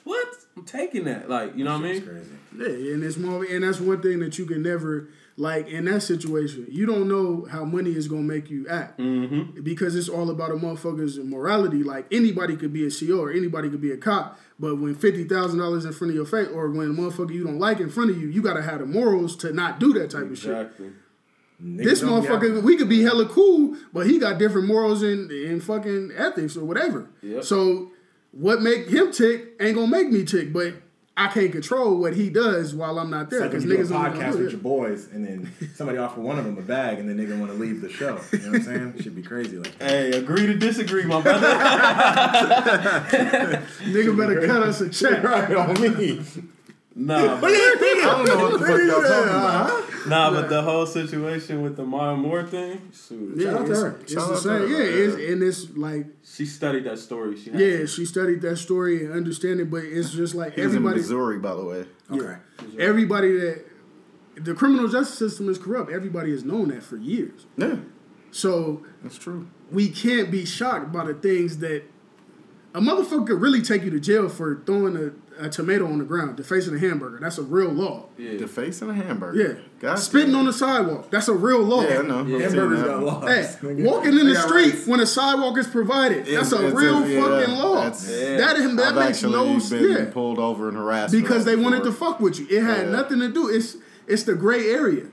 What? 0.05 0.29
I'm 0.59 0.65
taking 0.65 1.05
that. 1.05 1.29
Like 1.29 1.57
you 1.57 1.65
know 1.65 1.73
what 1.79 1.87
I 1.87 1.93
mean? 1.93 2.03
crazy. 2.03 2.31
Yeah, 2.57 2.93
and 2.95 3.05
it's 3.05 3.17
more, 3.17 3.45
and 3.45 3.63
that's 3.63 3.81
one 3.81 4.01
thing 4.03 4.19
that 4.21 4.39
you 4.39 4.47
can 4.47 4.63
never 4.63 5.09
like 5.37 5.69
in 5.69 5.85
that 5.85 6.01
situation. 6.03 6.67
You 6.69 6.87
don't 6.87 7.07
know 7.09 7.47
how 7.51 7.65
money 7.65 7.91
is 7.93 8.09
gonna 8.09 8.23
make 8.23 8.51
you 8.51 8.67
act 8.69 8.99
Mm-hmm. 8.99 9.63
because 9.63 9.95
it's 9.95 10.09
all 10.09 10.31
about 10.31 10.51
a 10.51 10.55
motherfucker's 10.55 11.19
morality. 11.19 11.83
Like 11.85 12.07
anybody 12.13 12.57
could 12.57 12.73
be 12.73 12.85
a 12.85 12.89
CEO 12.89 13.21
or 13.21 13.31
anybody 13.31 13.71
could 13.71 13.81
be 13.81 13.93
a 13.93 13.97
cop, 13.97 14.41
but 14.59 14.77
when 14.79 14.95
fifty 14.97 15.25
thousand 15.25 15.61
dollars 15.61 15.85
in 15.85 15.93
front 15.93 16.11
of 16.11 16.17
your 16.17 16.27
face 16.27 16.49
or 16.53 16.69
when 16.71 16.89
a 16.89 16.93
motherfucker 16.93 17.33
you 17.33 17.45
don't 17.45 17.59
like 17.61 17.79
in 17.81 17.91
front 17.91 18.11
of 18.11 18.21
you, 18.21 18.29
you 18.29 18.43
gotta 18.43 18.63
have 18.63 18.81
the 18.81 18.87
morals 18.87 19.37
to 19.37 19.53
not 19.53 19.79
do 19.79 19.93
that 19.93 20.11
type 20.11 20.29
of 20.31 20.37
shit. 20.39 20.51
Exactly. 20.51 20.91
This 21.61 22.03
Niggas 22.03 22.07
don't 22.07 22.23
be 22.23 22.29
motherfucker, 22.29 22.63
we 22.63 22.77
could 22.77 22.89
be 22.89 23.03
hella 23.03 23.27
cool, 23.27 23.77
but 23.93 24.07
he 24.07 24.19
got 24.21 24.39
different 24.39 24.69
morals 24.69 25.03
and, 25.03 25.29
and 25.31 25.63
fucking 25.63 26.13
ethics 26.17 26.57
or 26.57 26.65
whatever. 26.65 27.09
Yep. 27.21 27.43
So 27.45 27.91
what 28.33 28.63
make 28.63 28.89
him 28.89 29.13
tick 29.13 29.55
ain't 29.61 29.75
gonna 29.75 29.89
make 29.89 30.11
me 30.11 30.25
tick, 30.25 30.53
but 30.53 30.75
I 31.19 31.27
can't 31.27 31.51
control 31.51 31.97
what 31.97 32.15
he 32.15 32.31
does 32.31 32.77
while 32.77 33.01
I'm 33.01 33.11
not 33.11 33.29
there 33.29 33.45
It's 33.45 33.53
like 33.53 33.61
because 33.63 33.65
when 33.65 33.79
you 33.79 33.85
do 33.89 33.95
a 33.95 33.99
don't 34.11 34.15
podcast 34.15 34.33
do 34.35 34.39
with 34.45 34.53
your 34.53 34.61
boys, 34.61 35.09
and 35.13 35.27
then 35.27 35.53
somebody 35.75 35.99
offer 35.99 36.21
one 36.21 36.39
of 36.39 36.45
them 36.45 36.57
a 36.57 36.63
bag, 36.63 37.01
and 37.01 37.09
then 37.09 37.17
they're 37.17 37.37
want 37.37 37.51
to 37.51 37.59
leave 37.59 37.81
the 37.81 37.91
show. 37.91 38.21
You 38.31 38.39
know 38.39 38.51
what 38.51 38.55
I'm 38.55 38.63
saying? 38.63 39.03
Should 39.03 39.17
be 39.17 39.23
crazy 39.23 39.57
like 39.57 39.77
that. 39.79 39.91
Hey, 39.91 40.13
agree 40.13 40.47
to 40.47 40.55
disagree, 40.55 41.05
my 41.05 41.21
brother. 41.21 41.49
Nigga 43.83 44.17
better 44.17 44.47
cut 44.47 44.63
us 44.63 44.81
a 44.81 44.89
check. 44.89 45.25
right 45.25 45.53
on 45.57 45.81
me. 45.81 46.21
Nah, 47.07 47.41
but, 47.41 47.51
I 47.51 48.01
don't 48.03 48.27
know 48.27 48.37
what 48.49 48.53
the 48.61 48.67
fuck 48.67 48.81
y'all 48.81 49.03
talking 49.03 49.29
about. 49.31 50.07
nah, 50.09 50.31
but 50.31 50.49
the 50.49 50.63
whole 50.63 50.87
situation 50.87 51.63
with 51.63 51.77
the 51.77 51.85
Maya 51.85 52.17
Moore 52.17 52.43
thing, 52.45 52.91
shoot, 52.93 53.35
Yeah, 53.37 53.51
Shout 53.53 53.61
out 53.61 53.67
to 53.67 53.71
it's, 53.73 53.81
her. 53.83 53.99
it's 54.03 54.13
Shout 54.13 54.27
the 54.29 54.33
out 54.35 54.37
to 54.37 54.43
same. 54.43 54.59
her, 54.61 54.67
Yeah, 54.67 55.05
it's, 55.07 55.33
and 55.33 55.43
it's 55.43 55.77
like 55.77 56.07
she 56.25 56.45
studied 56.47 56.85
that 56.85 56.99
story. 56.99 57.37
She 57.37 57.51
had 57.51 57.61
yeah, 57.61 57.77
to. 57.79 57.87
she 57.87 58.05
studied 58.05 58.41
that 58.43 58.57
story 58.57 59.05
and 59.05 59.13
understand 59.15 59.61
it, 59.61 59.71
but 59.71 59.85
it's 59.85 60.11
just 60.13 60.35
like 60.35 60.55
He's 60.55 60.65
in 60.65 60.71
everybody. 60.71 60.97
Missouri, 60.97 61.39
by 61.39 61.55
the 61.55 61.65
way. 61.65 61.85
Okay. 62.11 62.37
Everybody 62.79 63.33
that 63.39 63.65
the 64.37 64.55
criminal 64.55 64.89
justice 64.89 65.19
system 65.19 65.49
is 65.49 65.59
corrupt. 65.59 65.91
Everybody 65.91 66.31
has 66.33 66.45
known 66.45 66.69
that 66.69 66.83
for 66.83 66.97
years. 66.97 67.47
Yeah, 67.57 67.77
So 68.31 68.85
that's 69.03 69.19
true. 69.19 69.49
we 69.71 69.89
can't 69.91 70.31
be 70.31 70.45
shocked 70.45 70.93
by 70.93 71.05
the 71.07 71.15
things 71.15 71.59
that 71.59 71.83
a 72.75 72.81
motherfucker 72.81 73.27
could 73.27 73.41
really 73.41 73.63
take 73.63 73.83
you 73.83 73.91
to 73.91 73.99
jail 74.01 74.29
for 74.29 74.63
throwing 74.67 74.97
a, 74.97 75.45
a 75.47 75.49
tomato 75.49 75.87
on 75.87 75.99
the 75.99 76.05
ground, 76.05 76.37
defacing 76.37 76.75
a 76.75 76.79
hamburger. 76.79 77.19
That's 77.21 77.39
a 77.39 77.43
real 77.43 77.71
law. 77.71 78.07
Yeah. 78.19 78.37
The 78.37 78.47
face 78.47 78.83
and 78.83 78.91
a 78.91 78.95
hamburger. 78.95 79.41
Yeah. 79.41 79.55
Gotcha. 79.81 80.03
Spitting 80.03 80.35
on 80.35 80.45
the 80.47 80.53
sidewalk. 80.53 81.11
That's 81.11 81.29
a 81.29 81.35
real 81.35 81.61
law. 81.63 81.83
Yeah, 81.83 82.01
I 82.01 82.03
know. 82.03 82.25
Yeah. 82.25 82.41
Hamburgers 82.41 82.81
that 82.81 82.87
got 82.87 83.03
one. 83.03 83.21
laws. 83.25 83.55
Hey, 83.57 83.75
walking 83.85 84.19
in 84.19 84.27
the 84.29 84.35
street 84.35 84.75
rights. 84.75 84.87
when 84.87 85.01
a 85.01 85.07
sidewalk 85.07 85.57
is 85.59 85.67
provided. 85.67 86.27
That's 86.27 86.53
a 86.53 86.67
it's 86.67 86.75
real 86.77 87.09
yeah, 87.09 87.23
fucking 87.23 87.55
law. 87.57 87.75
that's- 87.77 88.09
Yeah. 88.11 88.37
That, 88.37 88.57
that 88.57 88.81
I've 88.89 88.95
makes 88.97 89.07
actually 89.19 89.33
no 89.33 89.45
been 89.47 89.61
sense. 89.61 89.99
Yeah. 89.99 90.11
pulled 90.13 90.39
over 90.39 90.69
and 90.69 90.77
harassed 90.77 91.13
because 91.13 91.45
they 91.45 91.55
that 91.55 91.63
wanted 91.63 91.85
to 91.85 91.93
fuck 91.93 92.21
with 92.21 92.39
you. 92.39 92.47
It 92.51 92.63
had 92.63 92.87
Yeah. 92.87 92.93
nothing 92.93 93.21
to 93.21 93.29
do. 93.33 93.49
It's 93.49 93.77
it's 94.07 94.23
the 94.25 94.35
gray 94.35 94.71
area. 94.71 95.07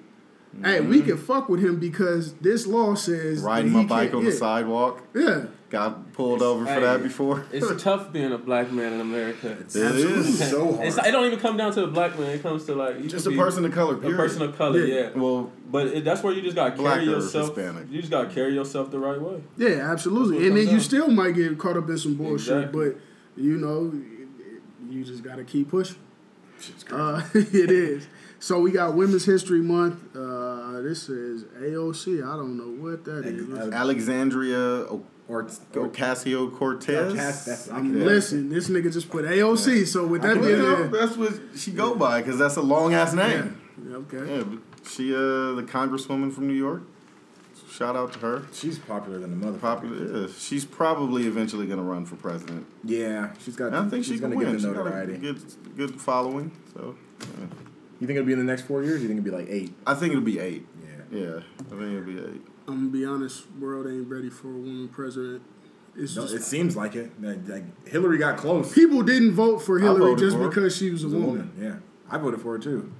Hey, 0.64 0.80
we 0.82 0.98
Mm-hmm. 1.00 1.08
can 1.10 1.18
fuck 1.18 1.50
with 1.50 1.62
him 1.64 1.80
because 1.80 2.34
this 2.36 2.66
law 2.66 2.96
says 2.96 3.40
riding 3.42 3.72
my 3.72 3.84
bike 3.84 4.12
can't- 4.12 4.16
on 4.16 4.24
yeah. 4.26 4.30
the 4.32 4.36
sidewalk. 4.38 5.04
Yeah, 5.14 5.46
Got 5.70 6.14
pulled 6.14 6.42
over 6.42 6.64
for 6.66 6.72
Hey, 6.72 6.80
that 6.82 7.04
before. 7.04 7.44
It's 7.52 7.84
tough 7.84 8.14
being 8.14 8.32
a 8.32 8.38
black 8.38 8.72
man 8.72 8.94
in 8.94 9.02
America. 9.02 9.52
It 9.60 9.76
is. 9.76 10.50
so 10.50 10.76
hard. 10.76 10.88
It's, 10.88 10.98
it 10.98 11.12
don't 11.12 11.26
even 11.26 11.40
come 11.40 11.58
down 11.58 11.74
to 11.74 11.84
a 11.84 11.88
black 11.88 12.18
man. 12.18 12.30
It 12.30 12.42
comes 12.44 12.66
to 12.66 12.76
like 12.76 13.00
you 13.02 13.10
Just 13.10 13.26
a 13.28 13.32
person 13.32 13.66
of 13.66 13.74
color. 13.74 13.96
a 13.96 14.16
person 14.16 14.44
of 14.44 14.56
color. 14.58 14.80
Yeah. 14.86 14.96
Yeah. 14.96 15.10
Well, 15.16 15.52
But 15.70 15.88
it, 15.88 16.04
that's 16.06 16.24
where 16.24 16.34
you 16.34 16.42
just 16.44 16.56
gotta 16.56 16.78
carry 16.82 17.04
yourself. 17.06 17.56
Hispanic. 17.56 17.88
You 17.92 18.00
just 18.00 18.12
gotta 18.12 18.30
carry 18.30 18.54
yourself 18.54 18.92
the 18.92 19.00
right 19.00 19.20
way. 19.20 19.42
yeah, 19.58 19.92
absolutely. 19.92 20.48
And 20.48 20.56
then 20.56 20.66
comes 20.66 20.74
you 20.76 20.80
still 20.80 21.10
might 21.10 21.32
get 21.36 21.58
caught 21.58 21.76
up 21.78 21.90
in 21.90 21.98
some 21.98 22.14
bullshit, 22.16 22.56
Exactly. 22.58 22.90
but 22.92 23.02
you 23.36 23.58
know, 23.58 23.92
you 24.90 25.04
just 25.04 25.24
got 25.24 25.36
to 25.38 25.44
keep 25.44 25.70
pushing. 25.70 25.98
Uh, 26.92 27.22
it 27.34 27.70
is. 27.72 28.08
So 28.40 28.60
we 28.60 28.72
got 28.72 28.94
Women's 28.96 29.26
History 29.26 29.60
Month. 29.62 30.16
Uh, 30.16 30.20
this 30.82 31.10
is 31.10 31.44
AOC. 31.60 32.24
I 32.24 32.36
don't 32.36 32.58
know 32.58 32.84
what 32.84 33.04
that 33.06 33.26
is. 33.26 33.50
Uh, 33.50 33.70
Alexandria 33.74 34.58
O- 34.58 35.04
or, 35.28 35.44
Ocasio 35.74 36.56
Cortez. 36.56 37.70
I 37.70 37.76
I'm 37.76 37.92
can- 37.92 38.06
listen. 38.06 38.50
This 38.50 38.70
nigga 38.70 38.92
just 38.94 39.10
put 39.10 39.26
AOC. 39.26 39.86
So 39.88 40.06
with 40.06 40.22
that 40.22 40.38
Well, 40.38 40.46
being 40.46 40.58
you 40.60 40.64
know, 40.64 40.88
that's 40.88 41.18
what 41.18 41.34
she 41.56 41.72
go 41.72 41.96
by 41.96 42.22
because 42.22 42.38
that's 42.38 42.56
a 42.58 42.62
long 42.62 42.94
ass 42.94 43.14
yeah, 43.16 43.28
name. 43.28 43.62
okay. 43.92 44.38
Yeah, 44.38 44.44
but 44.44 44.60
she 44.88 45.14
uh 45.14 45.18
the 45.56 45.66
congresswoman 45.68 46.32
from 46.34 46.48
New 46.48 46.54
York. 46.54 46.84
Shout 47.72 47.96
out 47.98 48.14
to 48.14 48.20
her. 48.20 48.44
She's 48.54 48.80
popular 48.80 49.20
than 49.20 49.32
the 49.38 49.46
mother. 49.46 49.58
Popular. 49.58 50.22
Yeah, 50.22 50.28
she's 50.38 50.64
probably 50.64 51.26
eventually 51.28 51.66
gonna 51.68 51.84
run 51.84 52.06
for 52.06 52.16
president. 52.16 52.66
Yeah, 52.86 53.34
she's 53.44 53.56
got. 53.58 53.74
I 53.74 53.90
think 53.90 54.06
she's 54.06 54.14
she 54.16 54.20
can 54.20 54.30
gonna 54.32 54.36
win. 54.46 54.52
get 54.54 54.62
She 54.62 54.68
the 54.68 54.74
got 54.74 54.82
a 54.82 54.84
notoriety. 54.86 55.18
good 55.18 55.42
good 55.76 56.00
following. 56.00 56.52
So 56.74 56.96
yeah. 57.20 57.48
You 58.00 58.08
think 58.08 58.18
it'll 58.18 58.26
be 58.28 58.34
in 58.34 58.40
the 58.40 58.46
next 58.46 58.64
four 58.64 58.84
years? 58.84 59.00
Or 59.00 59.04
you 59.04 59.08
think 59.08 59.20
it'll 59.26 59.32
be 59.32 59.44
like 59.44 59.50
eight? 59.50 59.74
I 59.88 59.94
think 59.94 60.12
it'll 60.12 60.24
be 60.24 60.40
eight. 60.40 60.66
Yeah. 61.12 61.20
Yeah, 61.20 61.40
I 61.60 61.64
think 61.70 61.82
it'll 61.82 62.02
be 62.04 62.18
eight. 62.20 62.42
I'm 62.68 62.76
gonna 62.76 62.90
be 62.90 63.06
honest. 63.06 63.46
World 63.60 63.88
ain't 63.88 64.08
ready 64.10 64.30
for 64.30 64.50
a 64.50 64.58
woman 64.58 64.88
president. 64.90 65.44
It's 65.96 66.16
No, 66.16 66.24
just 66.24 66.34
it 66.36 66.42
seems 66.44 66.76
like 66.76 66.96
it. 66.96 67.12
Like, 67.22 67.48
like 67.48 67.88
Hillary 67.88 68.18
got 68.18 68.38
close. 68.38 68.74
people 68.74 69.02
didn't 69.04 69.32
vote 69.34 69.60
for 69.60 69.80
Hillary 69.80 70.16
just 70.18 70.36
for 70.36 70.50
because 70.50 70.76
she 70.76 70.90
was 70.90 71.04
a 71.04 71.08
She's 71.08 71.14
a 71.14 71.18
woman. 71.18 71.30
woman. 71.30 71.52
Yeah, 71.60 71.76
I 72.14 72.18
voted 72.18 72.42
for 72.42 72.54
her 72.54 72.60
too. 72.60 72.92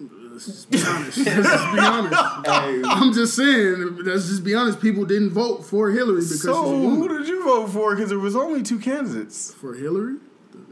Let's 0.00 0.46
just 0.46 0.70
be 0.70 0.78
honest. 0.86 1.18
Let's 1.18 1.48
just 1.48 1.72
be 1.74 1.80
honest. 1.80 2.14
I'm 2.88 3.12
just 3.12 3.34
saying. 3.34 3.96
Let's 4.04 4.28
just 4.28 4.44
be 4.44 4.54
honest. 4.54 4.80
People 4.80 5.04
didn't 5.04 5.30
vote 5.30 5.64
for 5.64 5.90
Hillary 5.90 6.16
because 6.20 6.40
So 6.42 6.52
she's 6.64 6.72
a 6.72 6.76
who 6.90 7.08
did 7.08 7.26
you 7.26 7.42
vote 7.42 7.66
for? 7.70 7.94
Because 7.96 8.10
there 8.10 8.18
was 8.20 8.36
only 8.36 8.62
two 8.62 8.78
candidates. 8.78 9.52
For 9.54 9.74
Hillary, 9.74 10.18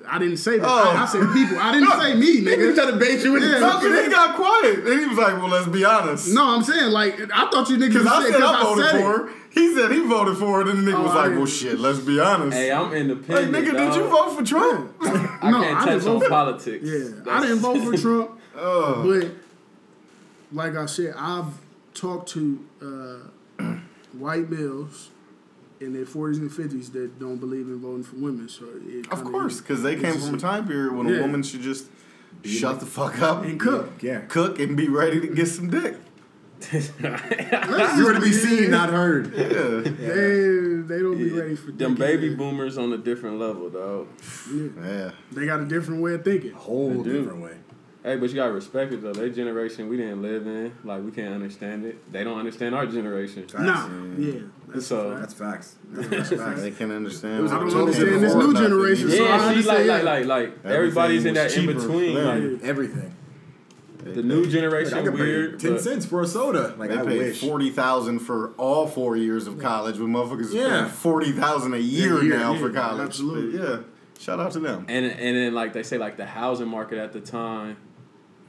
I 0.08 0.18
didn't 0.18 0.36
say 0.38 0.58
that. 0.58 0.66
Oh. 0.68 0.90
I, 0.96 1.02
I 1.02 1.06
said 1.06 1.20
people. 1.32 1.58
I 1.58 1.72
didn't 1.72 1.90
say 2.00 2.14
me, 2.14 2.42
nigga. 2.42 2.74
trying 2.74 2.92
to 2.92 2.96
bait 2.98 3.22
you 3.24 3.32
with 3.32 3.42
Yeah. 3.42 3.58
That's 3.58 3.82
when 3.82 4.04
he 4.04 4.10
got 4.10 4.36
quiet. 4.36 4.78
And 4.86 5.00
he 5.00 5.06
was 5.06 5.18
like, 5.18 5.34
well, 5.38 5.48
let's 5.48 5.68
be 5.68 5.84
honest. 5.84 6.32
No, 6.34 6.44
I'm 6.56 6.62
saying 6.62 6.90
like 6.92 7.20
I 7.32 7.50
thought 7.50 7.68
you 7.68 7.76
niggas 7.76 7.88
Because 7.92 8.06
I 8.06 8.22
said 8.22 8.32
said 8.32 8.40
'cause 8.40 8.54
I 8.54 8.62
voted 8.62 8.84
said 8.86 9.00
for 9.00 9.18
her. 9.18 9.30
He 9.50 9.74
said 9.74 9.90
he 9.90 10.00
voted 10.00 10.36
for 10.36 10.60
it, 10.60 10.68
and 10.68 10.86
the 10.86 10.90
nigga 10.92 10.98
Oh, 10.98 11.02
was 11.04 11.12
I 11.12 11.14
like, 11.14 11.24
didn't- 11.26 11.38
well, 11.38 11.46
shit, 11.46 11.78
let's 11.80 11.98
be 12.00 12.20
honest. 12.20 12.56
Hey, 12.56 12.70
I'm 12.70 12.88
like, 12.90 12.98
independent. 13.00 13.52
nigga, 13.54 13.72
did 13.76 13.94
you 13.94 14.08
vote 14.08 14.30
for 14.36 14.44
Trump? 14.44 14.92
I 15.00 15.04
No, 15.50 15.62
can't 15.62 15.76
I 15.76 15.80
touch 15.80 15.86
didn't 15.86 16.00
vote 16.02 16.14
on 16.16 16.20
for- 16.20 16.28
politics. 16.28 16.84
Yeah, 16.84 17.32
I 17.32 17.40
didn't 17.40 17.58
vote 17.60 17.78
for 17.84 17.96
Trump, 18.02 18.30
Ugh. 18.54 19.06
but 19.06 19.30
like 20.52 20.76
I 20.76 20.84
said, 20.86 21.14
I've 21.16 21.46
talked 21.94 22.28
to 22.30 22.64
uh, 23.60 23.64
white 24.12 24.50
males 24.50 25.08
in 25.80 25.92
their 25.92 26.04
40s 26.04 26.38
and 26.38 26.50
50s 26.50 26.92
that 26.92 27.18
don't 27.18 27.36
believe 27.38 27.66
in 27.66 27.78
voting 27.80 28.02
for 28.04 28.16
women. 28.16 28.48
So 28.48 28.64
it 28.86 29.06
Of 29.12 29.24
course, 29.24 29.60
because 29.60 29.82
they 29.82 29.96
came 29.96 30.18
from 30.18 30.34
a 30.34 30.38
time 30.38 30.66
period 30.66 30.94
when 30.94 31.08
Yeah. 31.08 31.18
a 31.18 31.20
woman 31.22 31.42
should 31.42 31.60
just 31.62 31.86
shut 32.44 32.80
the 32.80 32.86
fuck 32.86 33.20
up 33.20 33.44
and 33.44 33.58
cook. 33.60 34.02
Yeah. 34.02 34.20
cook, 34.28 34.58
and 34.58 34.76
be 34.76 34.88
ready 34.88 35.20
to 35.20 35.26
get 35.28 35.48
some 35.48 35.68
dick. 35.70 35.96
You 36.72 38.04
were 38.04 38.14
to 38.14 38.20
be 38.20 38.32
seen, 38.32 38.70
not 38.70 38.88
heard. 38.90 39.32
Yeah. 39.36 39.80
They 39.82 40.82
they 40.86 40.98
don't 41.02 41.18
be 41.18 41.30
ready 41.30 41.54
for 41.54 41.70
Them 41.72 41.94
baby 41.94 42.28
either. 42.28 42.36
boomers 42.36 42.78
on 42.78 42.92
a 42.92 42.98
different 42.98 43.38
level, 43.38 43.68
though. 43.68 44.08
yeah. 44.82 45.10
They 45.32 45.44
got 45.46 45.60
a 45.60 45.66
different 45.66 46.00
way 46.02 46.14
of 46.14 46.24
thinking. 46.24 46.52
A 46.52 46.56
whole 46.58 47.02
different 47.02 47.42
way. 47.42 47.56
Hey, 48.06 48.14
but 48.14 48.28
you 48.30 48.36
gotta 48.36 48.52
respect 48.52 48.92
it 48.92 49.02
though. 49.02 49.12
Their 49.12 49.30
generation 49.30 49.88
we 49.88 49.96
didn't 49.96 50.22
live 50.22 50.46
in, 50.46 50.72
like 50.84 51.02
we 51.04 51.10
can't 51.10 51.34
understand 51.34 51.84
it. 51.84 52.12
They 52.12 52.22
don't 52.22 52.38
understand 52.38 52.72
our 52.72 52.86
generation. 52.86 53.48
Facts. 53.48 53.64
Nah, 53.64 53.88
yeah. 54.16 54.32
That's 54.68 54.86
So- 54.86 55.10
a. 55.10 55.18
That's 55.18 55.34
facts. 55.34 55.74
That's 55.90 56.30
facts. 56.30 56.60
They 56.62 56.70
can 56.70 56.92
understand. 56.92 57.40
It 57.40 57.42
was 57.42 57.50
what 57.50 57.62
I 57.62 57.68
don't 57.68 57.80
understand 57.80 58.22
this 58.22 58.34
new 58.34 58.54
generation, 58.54 59.08
Yeah, 59.10 59.16
So 59.16 59.24
I 59.26 59.38
see, 59.38 59.66
like, 59.66 59.78
understand. 59.78 59.88
like, 59.88 60.04
like, 60.04 60.26
like 60.26 60.64
everybody's 60.72 61.24
in 61.24 61.34
that 61.34 61.56
in 61.56 61.66
between. 61.66 62.14
Like. 62.14 62.62
Everything. 62.62 63.12
the 64.04 64.22
new 64.22 64.36
Like, 64.42 64.46
I 64.46 64.50
generation 64.52 65.04
could 65.04 65.14
pay 65.14 65.20
weird. 65.20 65.58
ten 65.58 65.78
cents 65.80 66.06
for 66.06 66.22
a 66.22 66.28
soda. 66.28 66.76
Like 66.78 66.90
They 66.90 66.98
I 66.98 67.04
paid 67.04 67.18
wish. 67.18 67.40
forty 67.40 67.70
thousand 67.70 68.20
for 68.20 68.50
all 68.56 68.86
four 68.86 69.16
years 69.16 69.48
of 69.48 69.58
college, 69.58 69.98
when 69.98 70.12
motherfuckers 70.12 70.54
Yeah. 70.54 70.68
yeah. 70.68 70.88
forty 70.88 71.32
thousand 71.32 71.74
a 71.74 71.78
year, 71.78 72.20
A 72.20 72.24
year, 72.24 72.38
now 72.38 72.52
yeah, 72.52 72.60
for 72.60 72.70
college. 72.70 73.00
absolutely. 73.04 73.58
But 73.58 73.68
yeah, 73.68 73.76
shout 74.20 74.38
out 74.38 74.52
to 74.52 74.60
them. 74.60 74.86
And 74.88 75.06
and 75.06 75.36
then 75.36 75.54
like 75.54 75.72
they 75.72 75.82
say 75.82 75.98
like 75.98 76.16
the 76.16 76.26
housing 76.26 76.68
market 76.68 76.98
at 76.98 77.12
the 77.12 77.20
time 77.20 77.78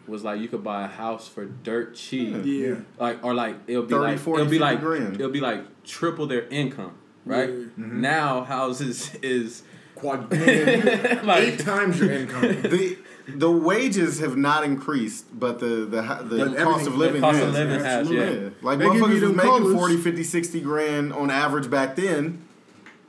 was 0.08 0.24
like 0.24 0.40
you 0.40 0.48
could 0.48 0.64
buy 0.64 0.84
a 0.86 0.88
house 0.88 1.28
for 1.28 1.46
dirt 1.46 1.96
cheap. 1.96 2.38
Yeah. 2.46 2.76
Like 3.00 3.24
or 3.24 3.34
like 3.34 3.56
it'll 3.68 3.84
be 3.84 3.90
30, 3.94 4.04
like 4.04 4.20
40, 4.20 4.42
it'll 4.42 4.52
be 4.52 4.60
like 4.60 4.80
grand. 4.82 5.16
it'll 5.16 5.32
be 5.32 5.40
like 5.42 5.84
triple 5.84 6.28
their 6.28 6.48
income, 6.48 6.94
right? 7.26 7.50
Yeah. 7.50 7.66
Now 7.78 8.44
houses 8.44 9.14
is 9.22 9.64
quad 9.96 10.32
Like- 10.32 11.44
eight 11.44 11.60
times 11.60 12.00
your 12.00 12.12
income. 12.12 12.42
the 12.62 12.98
the 13.28 13.52
wages 13.52 14.20
have 14.20 14.38
not 14.38 14.64
increased, 14.64 15.26
but 15.38 15.60
the 15.60 15.86
the 15.86 16.02
ha- 16.04 16.22
the 16.22 16.38
cost 16.56 16.88
of 16.88 16.94
everything- 16.94 16.98
living 16.98 17.22
cost 17.22 17.38
has. 17.40 17.48
of 17.50 17.54
living 17.54 17.80
has, 17.82 18.10
yeah. 18.10 18.30
Yeah. 18.30 18.50
Like 18.62 18.80
They 18.80 18.86
you 18.86 18.92
motherfuckers 18.92 19.22
was 19.22 19.36
making 19.36 19.52
colors. 19.52 19.74
40, 19.76 19.98
50, 19.98 20.24
60 20.24 20.62
grand 20.62 21.14
on 21.14 21.30
average 21.30 21.70
back 21.70 21.96
then, 21.98 22.46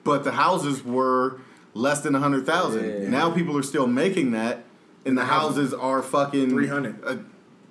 but 0.03 0.25
the 0.25 0.33
houses 0.33 0.83
were 0.85 1.41
less 1.75 2.01
than 2.01 2.15
100,000. 2.15 3.03
Yeah. 3.03 3.09
Now 3.09 3.31
people 3.31 3.57
are 3.57 3.63
still 3.63 3.87
making 3.87 4.33
that 4.33 4.65
and 5.05 5.17
the 5.17 5.25
houses 5.25 5.73
are 5.75 6.03
fucking 6.03 6.51
300. 6.51 7.05
Uh, 7.05 7.17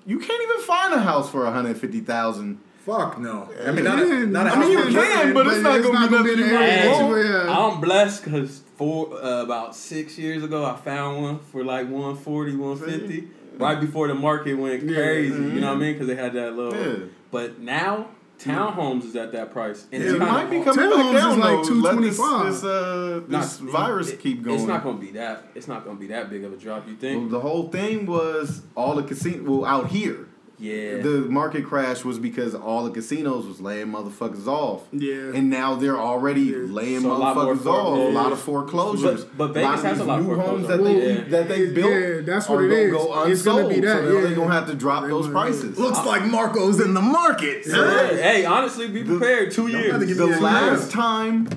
you 0.05 0.19
can't 0.19 0.41
even 0.41 0.61
find 0.65 0.93
a 0.93 0.99
house 1.01 1.29
for 1.29 1.43
150,000. 1.45 2.59
Fuck 2.85 3.19
no. 3.19 3.49
I 3.65 3.71
mean, 3.71 3.83
not 3.83 3.99
a, 3.99 4.07
Yeah, 4.07 4.25
not 4.25 4.47
a 4.47 4.51
I 4.51 4.53
house 4.55 4.65
mean, 4.65 4.71
you 4.77 4.83
can, 4.85 4.93
living, 4.93 5.33
but 5.33 5.47
it's 5.47 5.57
not 5.61 5.83
gonna 5.83 6.07
be 6.07 6.15
nothing 6.15 6.33
in 6.33 6.39
the 6.39 6.47
you 6.47 6.57
area 6.57 6.91
want. 6.91 7.09
where, 7.09 7.45
Hey, 7.45 7.51
I'm 7.51 7.81
blessed 7.81 8.23
because 8.23 8.61
for 8.77 9.13
uh, 9.21 9.43
about 9.43 9.75
six 9.75 10.17
years 10.17 10.41
ago, 10.43 10.63
I 10.65 10.77
found 10.77 11.21
one 11.21 11.39
for 11.39 11.65
like 11.65 11.89
140, 11.89 12.55
150, 12.55 13.27
right 13.57 13.79
before 13.81 14.07
the 14.07 14.15
market 14.15 14.53
went 14.53 14.83
Yeah. 14.83 14.95
crazy. 14.95 15.35
You 15.35 15.59
know 15.59 15.67
what 15.67 15.75
I 15.77 15.79
mean? 15.79 15.93
Because 15.93 16.07
they 16.07 16.15
had 16.15 16.31
that 16.33 16.55
little. 16.55 16.75
Yeah. 16.79 17.05
But 17.29 17.59
now 17.59 18.07
townhomes 18.39 19.03
is 19.05 19.15
at 19.15 19.31
that 19.33 19.51
price, 19.51 19.85
and 19.91 20.01
It 20.03 20.07
it's 20.09 20.19
might 20.19 20.27
kind 20.27 20.49
be 20.49 20.57
of. 20.57 20.65
coming 20.65 20.85
Townhomes 20.89 21.13
back 21.13 21.21
down 21.21 21.31
is 21.31 21.37
like 21.37 21.51
though. 21.67 21.73
Let 21.73 22.01
this, 22.01 22.17
225. 22.17 22.45
this, 22.53 22.63
uh, 22.63 23.21
this 23.27 23.61
not- 23.61 23.71
virus 23.71 24.09
it- 24.11 24.19
keep 24.19 24.43
going. 24.43 24.57
It's 24.57 24.67
not 24.67 24.83
gonna 24.83 24.97
be 24.97 25.11
that. 25.11 25.47
It's 25.55 25.67
not 25.67 25.83
gonna 25.85 25.99
be 25.99 26.07
that 26.07 26.29
big 26.29 26.43
of 26.43 26.53
a 26.53 26.57
drop. 26.57 26.87
You 26.87 26.95
think? 26.95 27.19
Well, 27.21 27.29
the 27.29 27.47
whole 27.47 27.69
thing 27.69 28.05
was 28.05 28.61
all 28.75 28.95
the 28.95 29.03
casino. 29.03 29.43
Well, 29.59 29.65
out 29.65 29.87
here, 29.87 30.26
yeah. 30.59 30.97
the 30.97 31.21
market 31.29 31.65
crash 31.65 32.03
was 32.03 32.17
because 32.19 32.55
all 32.55 32.83
the 32.83 32.91
casinos 32.91 33.45
was 33.45 33.59
laying 33.61 33.87
motherfuckers 33.87 34.47
off. 34.47 34.83
Yeah. 34.91 35.31
And 35.33 35.49
now 35.49 35.75
they're 35.75 35.97
already 35.99 36.41
Yeah. 36.41 36.57
laying 36.67 37.01
So 37.01 37.11
a 37.11 37.13
lot 37.13 37.35
more 37.35 37.55
motherfuckers 37.55 37.63
for- 37.63 37.69
off. 37.69 37.97
yeah. 37.99 38.07
A 38.07 38.09
lot 38.09 38.31
of 38.31 38.39
foreclosures. 38.39 39.23
But- 39.25 39.37
but 39.37 39.53
Vegas 39.53 39.69
lot 39.69 39.79
of 39.79 39.85
has 39.85 39.99
a 39.99 40.03
lot 40.03 40.19
of 40.19 40.25
new 40.27 40.35
homes 40.35 40.67
that 40.67 40.83
they 40.83 41.07
Yeah. 41.13 41.23
that 41.29 41.47
they 41.49 41.65
built. 41.71 41.91
Yeah, 41.91 42.21
that's 42.25 42.49
are 42.49 42.55
what 42.55 42.65
it 42.65 42.69
gonna. 42.69 42.89
Go 42.91 43.13
unsold, 43.13 43.29
It's 43.31 43.43
gonna 43.43 43.67
be 43.69 43.79
that, 43.81 44.03
So 44.03 44.21
they're 44.21 44.35
gonna 44.35 44.53
have 44.53 44.67
to 44.67 44.73
drop 44.75 45.03
They 45.03 45.09
those 45.09 45.27
gonna- 45.27 45.39
prices. 45.39 45.77
Looks 45.77 46.03
like 46.05 46.25
Marco's 46.25 46.79
in 46.79 46.93
the 46.93 47.01
market. 47.01 47.63
So, 47.65 47.73
hey, 48.15 48.45
honestly, 48.45 48.87
be 48.87 49.03
prepared. 49.03 49.51
Two 49.51 49.67
years. 49.67 49.99
to 50.07 50.13
The 50.15 50.27
last 50.41 50.91
time 50.91 51.49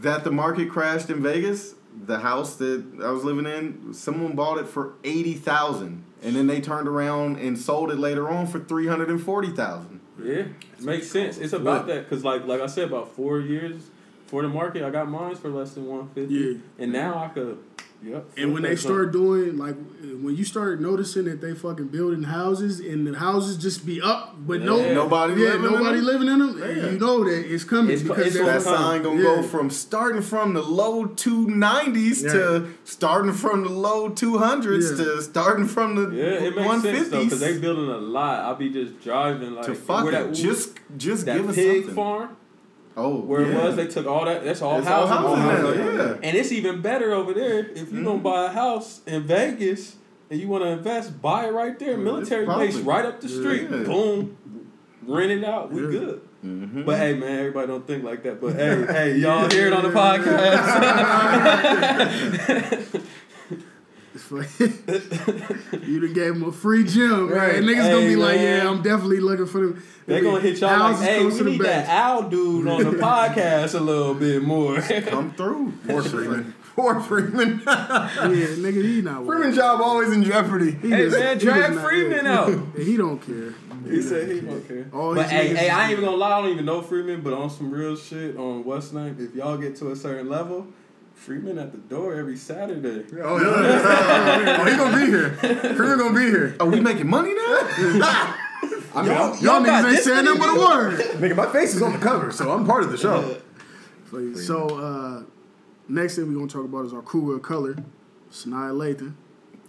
that 0.00 0.24
the 0.24 0.30
market 0.30 0.68
crashed 0.68 1.10
in 1.10 1.22
Vegas, 1.22 1.74
the 2.06 2.20
house 2.20 2.56
that 2.56 2.84
I 3.02 3.10
was 3.10 3.24
living 3.24 3.46
in, 3.46 3.92
someone 3.94 4.34
bought 4.34 4.58
it 4.58 4.68
for 4.68 4.94
eighty 5.04 5.34
thousand, 5.34 6.04
and 6.22 6.34
then 6.36 6.46
they 6.46 6.60
turned 6.60 6.88
around 6.88 7.36
and 7.38 7.58
sold 7.58 7.90
it 7.90 7.98
later 7.98 8.28
on 8.28 8.46
for 8.46 8.60
three 8.60 8.86
hundred 8.86 9.10
and 9.10 9.22
forty 9.22 9.50
thousand. 9.50 10.00
Yeah, 10.22 10.44
makes 10.80 11.08
sense. 11.08 11.38
It's 11.38 11.52
about 11.52 11.86
that 11.86 12.08
because, 12.08 12.24
like, 12.24 12.46
like 12.46 12.60
I 12.60 12.66
said, 12.66 12.88
about 12.88 13.14
four 13.14 13.40
years 13.40 13.82
for 14.26 14.42
the 14.42 14.48
market, 14.48 14.82
I 14.82 14.90
got 14.90 15.08
mine 15.08 15.36
for 15.36 15.48
less 15.48 15.72
than 15.74 15.86
one 15.86 16.08
fifty. 16.08 16.34
Yeah. 16.34 16.52
and 16.78 16.92
now 16.92 17.18
I 17.18 17.28
could. 17.28 17.58
Yep. 18.00 18.30
And 18.36 18.54
when 18.54 18.62
they 18.62 18.76
start 18.76 19.10
doing 19.12 19.58
like 19.58 19.74
when 20.22 20.36
you 20.36 20.44
start 20.44 20.80
noticing 20.80 21.24
that 21.24 21.40
they 21.40 21.52
fucking 21.54 21.88
building 21.88 22.22
houses 22.22 22.78
and 22.78 23.04
the 23.06 23.18
houses 23.18 23.56
just 23.56 23.84
be 23.84 24.00
up, 24.00 24.36
but 24.46 24.62
no 24.62 24.76
Nobody 24.94 25.34
yeah, 25.34 25.48
living 25.54 25.64
in 25.66 25.72
nobody 25.72 25.96
them? 25.98 26.06
living 26.06 26.28
in 26.28 26.38
them, 26.38 26.58
Yeah. 26.58 26.90
you 26.92 26.98
know 26.98 27.24
that 27.24 27.52
it's 27.52 27.64
coming 27.64 27.92
It's 27.92 28.02
because 28.02 28.26
it's 28.28 28.36
they're- 28.36 28.46
That 28.46 28.62
sign 28.62 29.02
gonna 29.02 29.16
Yeah. 29.20 29.36
go 29.36 29.42
from 29.42 29.68
starting 29.70 30.22
from 30.22 30.54
the 30.54 30.62
low 30.62 31.06
two 31.06 31.48
nineties 31.48 32.22
Yeah. 32.22 32.32
to 32.34 32.66
starting 32.84 33.32
from 33.32 33.64
the 33.64 33.70
low 33.70 34.08
two 34.10 34.38
hundreds 34.38 34.90
Yeah. 34.92 35.04
to 35.04 35.22
starting 35.22 35.66
from 35.66 35.96
the 35.96 36.16
Yeah, 36.16 36.24
it 36.24 36.54
makes 36.56 36.68
one 36.68 36.80
sense 36.82 37.08
though 37.08 37.24
because 37.24 37.40
they 37.40 37.58
building 37.58 37.90
a 37.90 37.98
lot. 37.98 38.44
I'll 38.44 38.54
be 38.54 38.70
just 38.70 39.00
driving 39.02 39.54
like 39.56 39.66
to 39.66 39.74
fuck 39.74 40.04
where 40.04 40.14
it. 40.14 40.26
that, 40.28 40.34
Just 40.34 40.78
just 40.96 41.26
that 41.26 41.36
give 41.36 41.48
us 41.48 41.54
pig 41.56 41.76
something. 41.80 41.94
farm 41.96 42.28
Oh, 42.98 43.20
where 43.20 43.42
yeah. 43.42 43.48
it 43.58 43.64
was. 43.64 43.76
They 43.76 43.86
took 43.86 44.06
all 44.06 44.24
that. 44.24 44.42
That's 44.44 44.60
all 44.60 44.78
It's 44.78 44.86
all 44.88 45.06
houses. 45.06 45.38
houses 45.44 45.78
now, 45.78 45.94
yeah. 46.06 46.16
And 46.22 46.36
it's 46.36 46.50
even 46.52 46.82
better 46.82 47.12
over 47.12 47.32
there 47.32 47.60
if 47.60 47.92
you're 47.92 48.02
going 48.04 48.18
to 48.18 48.22
buy 48.24 48.46
a 48.46 48.48
house 48.48 49.00
in 49.06 49.22
Vegas 49.22 49.96
and 50.30 50.38
you 50.40 50.48
want 50.48 50.64
to 50.64 50.70
invest, 50.70 51.22
buy 51.22 51.46
it 51.46 51.52
right 51.52 51.78
there. 51.78 51.96
Military 51.96 52.44
base 52.46 52.76
right 52.76 53.04
up 53.06 53.20
the 53.20 53.28
street. 53.28 53.68
Yeah. 53.70 53.84
Boom, 53.84 54.36
rent 55.06 55.30
it 55.30 55.44
out. 55.44 55.70
We 55.72 55.80
good. 55.82 56.20
Mhm. 56.44 56.84
But 56.84 56.98
hey, 56.98 57.14
man, 57.14 57.38
everybody 57.38 57.66
don't 57.66 57.84
think 57.86 58.04
like 58.04 58.22
that. 58.22 58.40
But 58.40 58.54
hey, 58.54 58.84
hey, 58.86 59.16
y'all 59.18 59.48
hear 59.50 59.66
it 59.68 59.72
on 59.72 59.82
the 59.82 59.88
podcast. 60.00 60.64
It's 64.30 65.20
like- 65.72 65.82
you 65.86 66.00
done 66.00 66.12
gave 66.12 66.34
them 66.34 66.44
a 66.44 66.52
free 66.52 66.84
gym, 66.84 67.28
right? 67.28 67.54
Right. 67.54 67.62
Niggas 67.62 67.76
gonna 67.76 68.00
Hey, 68.00 68.08
be 68.08 68.16
like, 68.16 68.40
yeah, 68.40 68.68
I'm 68.68 68.82
definitely 68.82 69.20
looking 69.20 69.46
for 69.46 69.60
them. 69.60 69.82
They 70.06 70.20
gonna 70.20 70.40
hit 70.40 70.58
y'all 70.60 70.92
like, 70.92 70.96
hey, 71.02 71.24
we 71.24 71.30
the 71.32 71.44
need 71.44 71.60
that 71.60 71.80
base. 71.84 71.88
Al 71.88 72.28
dude 72.28 72.66
on 72.68 72.84
the 72.84 72.90
podcast 72.98 73.74
a 73.74 73.80
little 73.80 74.14
bit 74.14 74.42
more. 74.42 74.80
Come 74.80 75.32
through. 75.32 75.72
Poor 75.86 76.02
Freeman. 76.04 76.54
Poor 76.74 77.00
Freeman. 77.00 77.60
Yeah, 77.66 78.08
nigga, 78.16 78.82
he 78.82 79.02
not 79.02 79.24
worried. 79.24 79.38
Freeman's 79.38 79.56
job 79.56 79.80
always 79.80 80.12
in 80.12 80.22
jeopardy. 80.24 80.72
He 80.72 80.90
hey 80.90 81.04
just- 81.06 81.18
man, 81.18 81.38
he 81.38 81.44
drag 81.44 81.78
Freeman 81.78 82.24
yeah. 82.24 82.38
out. 82.38 82.58
He 82.76 82.96
don't 82.96 83.18
care. 83.20 83.54
He 83.88 84.02
said 84.02 84.28
he 84.30 84.40
don't 84.40 84.66
care. 84.66 84.86
All 84.92 85.14
but 85.14 85.30
hey, 85.30 85.54
hey, 85.54 85.70
I 85.70 85.84
ain't 85.84 85.92
even 85.92 86.04
gonna 86.04 86.16
lie, 86.16 86.38
I 86.38 86.42
don't 86.42 86.50
even 86.50 86.64
know 86.66 86.82
Freeman, 86.82 87.20
but 87.22 87.32
on 87.32 87.48
some 87.48 87.70
real 87.70 87.96
shit 87.96 88.36
on 88.36 88.64
West 88.64 88.92
Ninth, 88.92 89.20
if 89.20 89.34
y'all 89.34 89.56
get 89.56 89.76
to 89.76 89.92
a 89.92 89.96
certain 89.96 90.28
level, 90.28 90.66
Freeman 91.18 91.58
at 91.58 91.72
the 91.72 91.78
door 91.78 92.14
every 92.14 92.36
Saturday. 92.36 93.04
Oh, 93.22 93.38
yeah. 93.38 94.58
oh, 94.60 94.64
he 94.64 94.76
gonna 94.76 94.96
be 94.96 95.06
here. 95.06 95.30
Freeman 95.74 95.98
gonna 95.98 96.14
be 96.18 96.26
here. 96.30 96.56
Are 96.60 96.66
we 96.66 96.80
making 96.80 97.08
money 97.08 97.34
now? 97.34 97.42
I 98.94 99.02
mean, 99.02 99.06
Y'all- 99.12 99.32
I'm- 99.32 99.44
Y'all 99.44 99.60
niggas 99.60 99.92
ain't 99.94 100.02
saying 100.04 100.24
many 100.24 100.38
nothing 100.38 100.54
but 100.56 100.62
a 100.62 100.66
word. 100.78 101.00
nigga, 101.20 101.36
my 101.36 101.46
face 101.52 101.74
is 101.74 101.82
on 101.82 101.92
the 101.92 101.98
cover, 101.98 102.30
so 102.32 102.50
I'm 102.50 102.64
part 102.66 102.84
of 102.84 102.90
the 102.92 102.96
show. 102.96 103.36
So 104.36 104.68
uh, 104.78 105.22
next 105.88 106.16
thing 106.16 106.28
we're 106.28 106.34
gonna 106.34 106.46
talk 106.48 106.64
about 106.64 106.86
is 106.86 106.94
our 106.94 107.02
cool 107.02 107.34
of 107.34 107.42
color, 107.42 107.76
Sanaya 108.32 108.72
Lathan. 108.72 109.14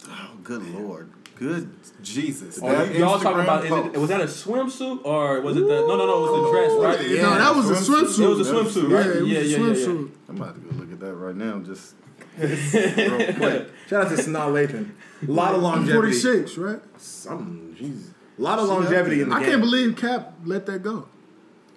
Oh, 0.07 0.31
good 0.43 0.63
lord. 0.73 1.11
Good 1.39 1.69
Jesus. 2.03 2.59
Oh, 2.61 2.67
That 2.69 2.93
y'all 2.93 3.17
talking 3.19 3.41
about 3.41 3.63
is 3.65 3.71
it, 3.71 3.97
was 3.97 4.09
that 4.09 4.19
a 4.21 4.25
swimsuit 4.25 5.05
or 5.05 5.39
was 5.41 5.55
it 5.55 5.61
the 5.61 5.67
no 5.67 5.95
no 5.95 6.05
no 6.05 6.17
it 6.17 6.31
was 6.31 6.41
the 6.41 6.51
dress 6.51 6.99
right? 6.99 7.09
Yeah, 7.09 7.21
no, 7.21 7.35
that 7.37 7.55
was 7.55 7.69
a 7.69 7.73
swimsuit. 7.75 8.03
swimsuit. 8.05 8.23
It 8.23 8.27
was 8.27 8.49
a 8.49 8.53
swimsuit, 8.53 8.89
Yeah, 8.89 8.97
right? 8.97 9.07
it 9.07 9.21
was 9.21 9.31
Yeah, 9.31 9.39
a 9.39 9.43
yeah, 9.43 9.57
yeah, 9.57 9.87
yeah. 9.87 10.07
I'm 10.27 10.35
about 10.41 10.55
to 10.55 10.61
go 10.61 10.75
look 10.77 10.91
at 10.91 10.99
that 10.99 11.13
right 11.13 11.35
now. 11.35 11.59
Just 11.59 11.95
Real 12.37 13.33
quick. 13.33 13.69
Shout 13.87 14.05
out 14.05 14.09
to 14.09 14.15
Sanaa 14.21 14.51
Lathan. 14.51 14.91
A 15.27 15.31
lot 15.31 15.55
of 15.55 15.61
longevity. 15.61 15.93
Forty 15.93 16.13
six, 16.13 16.57
right? 16.57 16.79
Some, 16.97 17.73
Jesus. 17.77 18.11
A 18.37 18.41
lot 18.41 18.59
of 18.59 18.67
longevity 18.67 19.21
in 19.21 19.29
the 19.29 19.35
I 19.35 19.39
game. 19.39 19.49
can't 19.49 19.61
believe 19.61 19.95
Cap 19.95 20.33
let 20.45 20.65
that 20.67 20.83
go. 20.83 21.07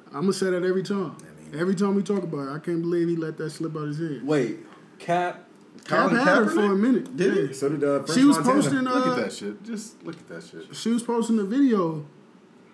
I'm 0.08 0.22
gonna 0.22 0.32
say 0.32 0.50
that 0.50 0.64
every 0.64 0.82
time. 0.82 1.16
Every 1.54 1.74
time 1.74 1.94
we 1.94 2.02
talk 2.02 2.22
about 2.22 2.48
it, 2.48 2.52
I 2.52 2.58
can't 2.58 2.80
believe 2.82 3.08
he 3.08 3.16
let 3.16 3.36
that 3.38 3.50
slip 3.50 3.76
out 3.76 3.86
his 3.86 3.98
head. 3.98 4.22
Wait, 4.24 4.60
Cap. 4.98 5.44
Cap 5.84 6.08
Colin 6.10 6.16
had 6.24 6.36
her 6.38 6.46
for 6.48 6.64
a 6.64 6.76
minute. 6.76 7.16
Did 7.16 7.34
he? 7.34 7.40
Yeah. 7.46 7.52
So 7.52 7.68
did 7.68 7.82
uh, 7.84 8.04
She 8.12 8.24
was 8.24 8.36
Montana. 8.38 8.54
posting. 8.62 8.78
look 8.82 9.06
Uh, 9.06 9.10
at 9.10 9.16
that 9.16 9.32
shit. 9.32 9.62
Just 9.64 10.02
look 10.04 10.16
at 10.16 10.28
that 10.28 10.42
shit. 10.44 10.74
She 10.76 10.90
was 10.90 11.02
posting 11.02 11.38
a 11.38 11.44
video, 11.44 12.04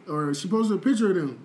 or 0.09 0.35
she 0.35 0.49
posted 0.49 0.77
a 0.77 0.81
picture 0.81 1.11
of 1.11 1.17
them. 1.17 1.39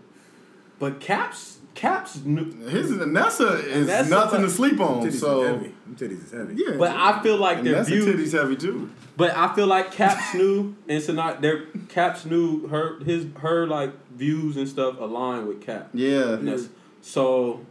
But 0.80 1.00
Cap's 1.00 1.60
Cap's 1.76 2.24
new. 2.26 2.52
His 2.68 2.92
Nessa 2.92 3.54
is 3.60 3.88
Nessa- 3.88 4.10
nothing 4.10 4.42
to 4.42 4.50
sleep 4.50 4.80
on. 4.80 5.02
Titties 5.04 5.08
is 5.08 5.20
So 5.22 5.42
heavy. 5.44 5.74
Titties 5.96 6.26
is 6.26 6.32
heavy. 6.32 6.56
Yeah, 6.58 6.76
But 6.78 6.92
I 6.96 7.22
feel 7.24 7.38
like 7.38 7.60
and 7.60 7.68
their 7.68 7.76
Nessa 7.78 7.92
views. 7.92 8.06
titties 8.34 8.38
heavy 8.40 8.56
too. 8.58 8.90
But 9.16 9.36
I 9.38 9.54
feel 9.56 9.68
like 9.68 9.92
Caps 9.92 10.34
knew 10.34 10.76
and 10.90 11.02
Sanaa 11.02 11.40
their 11.40 11.66
Caps 11.90 12.26
knew 12.26 12.68
her 12.68 13.00
his 13.04 13.26
her 13.40 13.66
like 13.68 13.92
views 14.12 14.58
and 14.58 14.68
stuff 14.68 15.00
align 15.00 15.48
with 15.48 15.62
Cap. 15.62 15.90
Yeah. 15.94 16.34
And 16.34 16.70
So 17.02 17.62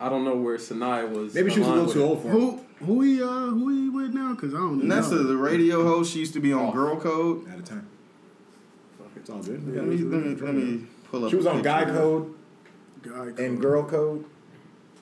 I 0.00 0.08
don't 0.08 0.24
know 0.24 0.34
where 0.36 0.56
Sanaya 0.58 1.08
was. 1.08 1.34
Maybe 1.34 1.50
she 1.50 1.60
was 1.60 1.68
a 1.68 1.72
little 1.72 1.92
too 1.92 2.02
old 2.02 2.22
for 2.22 2.28
him. 2.28 2.34
who 2.40 2.60
who 2.80 3.02
he 3.02 3.22
uh 3.22 3.26
who 3.26 3.68
he 3.68 3.88
with 3.88 4.12
now? 4.14 4.34
Cause 4.34 4.54
I 4.54 4.58
don't 4.58 4.84
know. 4.84 4.94
Nessa, 4.96 5.16
the 5.16 5.36
radio 5.36 5.82
host, 5.84 6.12
she 6.12 6.18
used 6.20 6.32
to 6.34 6.40
be 6.40 6.52
on 6.52 6.68
Oh. 6.68 6.72
Girl 6.72 6.96
Code. 7.00 7.48
At 7.48 7.58
a 7.58 7.62
time. 7.62 7.86
Fuck, 8.98 9.08
It's 9.16 9.30
all 9.30 9.42
good. 9.42 9.66
Let 9.74 9.84
me, 9.84 9.96
let 9.98 10.24
me, 10.24 10.34
let 10.36 10.54
me 10.54 10.86
pull 11.10 11.24
up. 11.24 11.30
She 11.30 11.36
was 11.36 11.46
a 11.46 11.50
on 11.50 11.56
picture. 11.56 11.68
Guy 11.70 11.84
Code 11.86 12.34
guy 13.02 13.42
and 13.44 13.60
Girl 13.60 13.84
Code. 13.84 14.24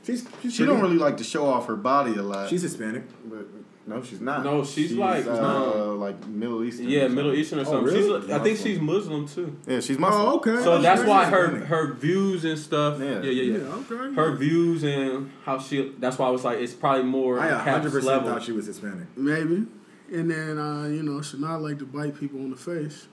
She's 0.04 0.26
she's 0.42 0.52
She 0.54 0.64
pretty. 0.64 0.72
don't 0.72 0.82
really 0.82 0.98
like 0.98 1.16
to 1.18 1.24
show 1.24 1.46
off 1.46 1.66
her 1.66 1.76
body 1.76 2.14
a 2.16 2.22
lot. 2.22 2.48
She's 2.50 2.62
Hispanic. 2.62 3.04
but 3.30 3.46
no, 3.86 4.02
she's 4.02 4.20
not. 4.20 4.44
No, 4.44 4.64
she's 4.64 4.92
like, 4.92 5.26
uh, 5.26 5.86
like 5.94 6.26
Middle 6.26 6.62
Eastern. 6.64 6.88
Yeah, 6.88 7.08
Middle. 7.08 7.34
Eastern 7.34 7.60
or 7.60 7.64
something. 7.64 7.80
Oh, 7.80 7.98
really? 8.00 8.20
She's, 8.22 8.30
I 8.30 8.38
think 8.38 8.58
she's 8.58 8.80
Muslim 8.80 9.26
too. 9.26 9.56
Yeah, 9.66 9.80
she's 9.80 9.98
Muslim. 9.98 10.22
Oh, 10.26 10.36
okay. 10.36 10.62
So 10.62 10.78
that's 10.80 11.00
she's 11.00 11.08
why 11.08 11.24
her 11.26 11.42
Hispanic. 11.48 11.68
her 11.68 11.92
views 11.94 12.44
and 12.44 12.58
stuff. 12.58 13.00
Yeah. 13.00 13.20
Yeah, 13.22 13.30
yeah, 13.30 13.42
yeah. 13.42 13.58
Yeah, 13.58 13.74
okay. 13.74 14.14
Her 14.14 14.36
views 14.36 14.84
and 14.84 15.30
how 15.44 15.58
she. 15.58 15.92
That's 15.98 16.18
why 16.18 16.26
I 16.28 16.30
was 16.30 16.44
like, 16.44 16.58
it's 16.58 16.74
probably 16.74 17.04
more 17.04 17.40
I 17.40 17.50
100 17.52 17.90
percent 17.90 18.04
level. 18.04 18.28
thought 18.30 18.42
she 18.42 18.52
was 18.52 18.66
Hispanic. 18.66 19.08
Maybe. 19.16 19.66
And 20.12 20.30
then 20.30 20.58
uh, 20.58 20.84
you 20.84 21.02
know, 21.02 21.20
Sanaa 21.20 21.60
like 21.60 21.78
to 21.78 21.86
bite 21.86 22.18
people 22.18 22.40
on 22.40 22.50
the 22.50 22.56
face. 22.56 23.08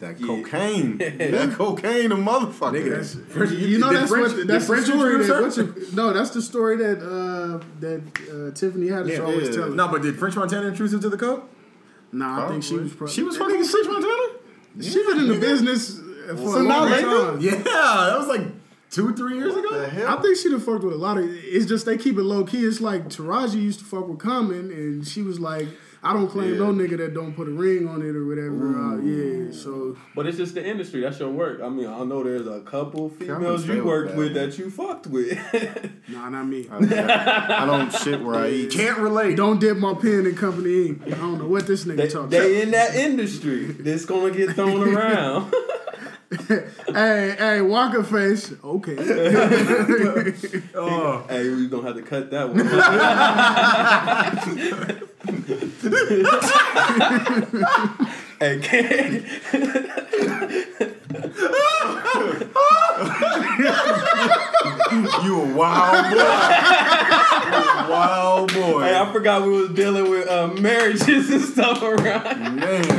That 0.00 0.18
Yeah. 0.20 0.26
cocaine. 0.26 0.98
that 0.98 1.52
cocaine, 1.56 2.10
a 2.12 2.16
motherfucker. 2.16 2.72
Nigga, 2.74 2.90
that's, 2.96 3.14
French- 3.32 3.52
You 3.52 3.78
know 3.78 3.90
did 3.90 4.00
that's 4.00 4.10
French- 4.10 4.32
what 4.32 4.46
that's 4.46 4.66
the 4.66 4.74
French 4.74 4.86
story 4.86 5.24
that 5.26 5.40
what's 5.42 5.56
your, 5.56 5.68
no 5.94 6.12
that's 6.12 6.30
the 6.30 6.42
story 6.42 6.76
that 6.78 6.98
uh, 6.98 7.64
that 7.80 8.00
uh, 8.28 8.54
Tiffany 8.54 8.88
Haddish 8.88 9.12
Yeah, 9.12 9.18
always 9.20 9.48
yeah. 9.50 9.54
telling. 9.54 9.76
No, 9.76 9.88
but 9.88 10.02
did 10.02 10.18
French 10.18 10.34
Montana 10.36 10.66
introduce 10.68 11.00
to 11.00 11.08
the 11.08 11.16
code? 11.16 11.42
nah, 12.12 12.44
I 12.44 12.48
think 12.48 12.62
she 12.64 12.76
was 12.76 12.92
probably 12.92 13.14
She 13.14 13.22
was 13.22 13.36
fucking 13.36 13.64
French 13.64 13.86
Montana. 13.86 14.38
she 14.80 15.02
been 15.06 15.18
in 15.20 15.28
the 15.28 15.38
business 15.38 15.98
for 16.28 16.36
So 16.36 16.56
a 16.60 16.62
now 16.62 16.80
long 16.82 16.90
later? 16.90 17.06
time. 17.08 17.40
Yeah, 17.40 17.52
that 17.62 18.18
was 18.18 18.26
like 18.28 18.42
two, 18.90 19.14
three 19.14 19.36
years 19.38 19.54
ago. 19.56 19.68
The 19.80 20.08
I 20.10 20.16
think 20.22 20.36
she 20.36 20.48
done 20.50 20.60
fucked 20.60 20.84
with 20.84 20.94
a 20.94 20.96
lot 20.96 21.18
of. 21.18 21.24
It's 21.28 21.66
just 21.66 21.86
they 21.86 21.96
keep 21.98 22.16
it 22.18 22.22
low 22.22 22.44
key. 22.44 22.64
It's 22.64 22.80
like 22.80 23.08
Taraji 23.08 23.60
used 23.62 23.78
to 23.80 23.84
fuck 23.84 24.08
with 24.08 24.18
Common, 24.18 24.70
and 24.70 25.06
she 25.06 25.22
was 25.22 25.38
like, 25.40 25.66
"I 26.04 26.12
don't 26.12 26.28
claim 26.28 26.58
no 26.58 26.72
nigga 26.72 26.98
that 26.98 27.14
don't 27.14 27.34
put 27.34 27.48
a 27.48 27.50
ring 27.50 27.88
on 27.88 28.02
it 28.02 28.14
or 28.14 28.26
whatever." 28.26 28.76
Uh, 28.76 28.96
yeah, 28.98 29.52
so 29.52 29.96
But 30.14 30.26
it's 30.26 30.36
just 30.36 30.54
the 30.54 30.64
industry. 30.64 31.00
That's 31.00 31.18
your 31.18 31.30
work. 31.30 31.60
I 31.62 31.68
mean, 31.68 31.86
I 31.86 32.04
know 32.04 32.22
there's 32.22 32.46
a 32.46 32.60
couple 32.60 33.08
females 33.08 33.66
you 33.66 33.84
worked 33.84 34.10
that. 34.10 34.18
with 34.18 34.34
that 34.34 34.58
you 34.58 34.70
fucked 34.70 35.06
with. 35.06 35.38
nah, 36.08 36.28
not 36.28 36.44
me. 36.46 36.68
I 36.70 37.64
don't 37.66 37.92
shit 37.92 38.22
where 38.22 38.36
I 38.36 38.50
eat. 38.50 38.70
Can't 38.70 38.98
relate. 38.98 39.36
Don't 39.36 39.60
dip 39.60 39.76
my 39.76 39.94
pen 39.94 40.26
in 40.26 40.34
company 40.34 40.86
ink. 40.88 41.02
I 41.06 41.10
don't 41.10 41.38
know 41.38 41.46
what 41.46 41.66
this 41.66 41.84
nigga 41.84 41.96
they, 41.96 42.08
talking. 42.08 42.30
they 42.30 42.62
in 42.62 42.70
that 42.72 42.94
industry. 42.94 43.66
This 43.66 44.04
gonna 44.04 44.34
get 44.34 44.54
thrown 44.54 44.88
around. 44.96 45.52
hey, 46.48 47.34
hey, 47.38 47.60
Walker 47.60 48.02
face. 48.02 48.52
Okay. 48.62 48.96
Oh, 50.76 51.24
hey, 51.28 51.48
we 51.48 51.68
gonna 51.68 51.86
have 51.86 51.96
to 51.96 52.02
cut 52.02 52.30
that 52.30 52.48
one. 52.48 52.66
hey, 58.40 58.58
can, 58.60 59.24
You 65.24 65.40
a 65.40 65.54
wild 65.54 66.10
boy. 66.12 66.20
A 67.50 67.86
wild 67.90 68.52
boy. 68.52 68.82
hey, 68.82 68.96
I 68.98 69.10
forgot 69.12 69.42
we 69.42 69.48
was 69.50 69.70
dealing 69.70 70.10
with 70.10 70.28
uh, 70.28 70.48
marriages 70.48 71.30
and 71.30 71.42
stuff 71.42 71.82
around. 71.82 72.56
Man. 72.56 72.92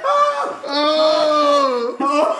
oh, 0.04 1.31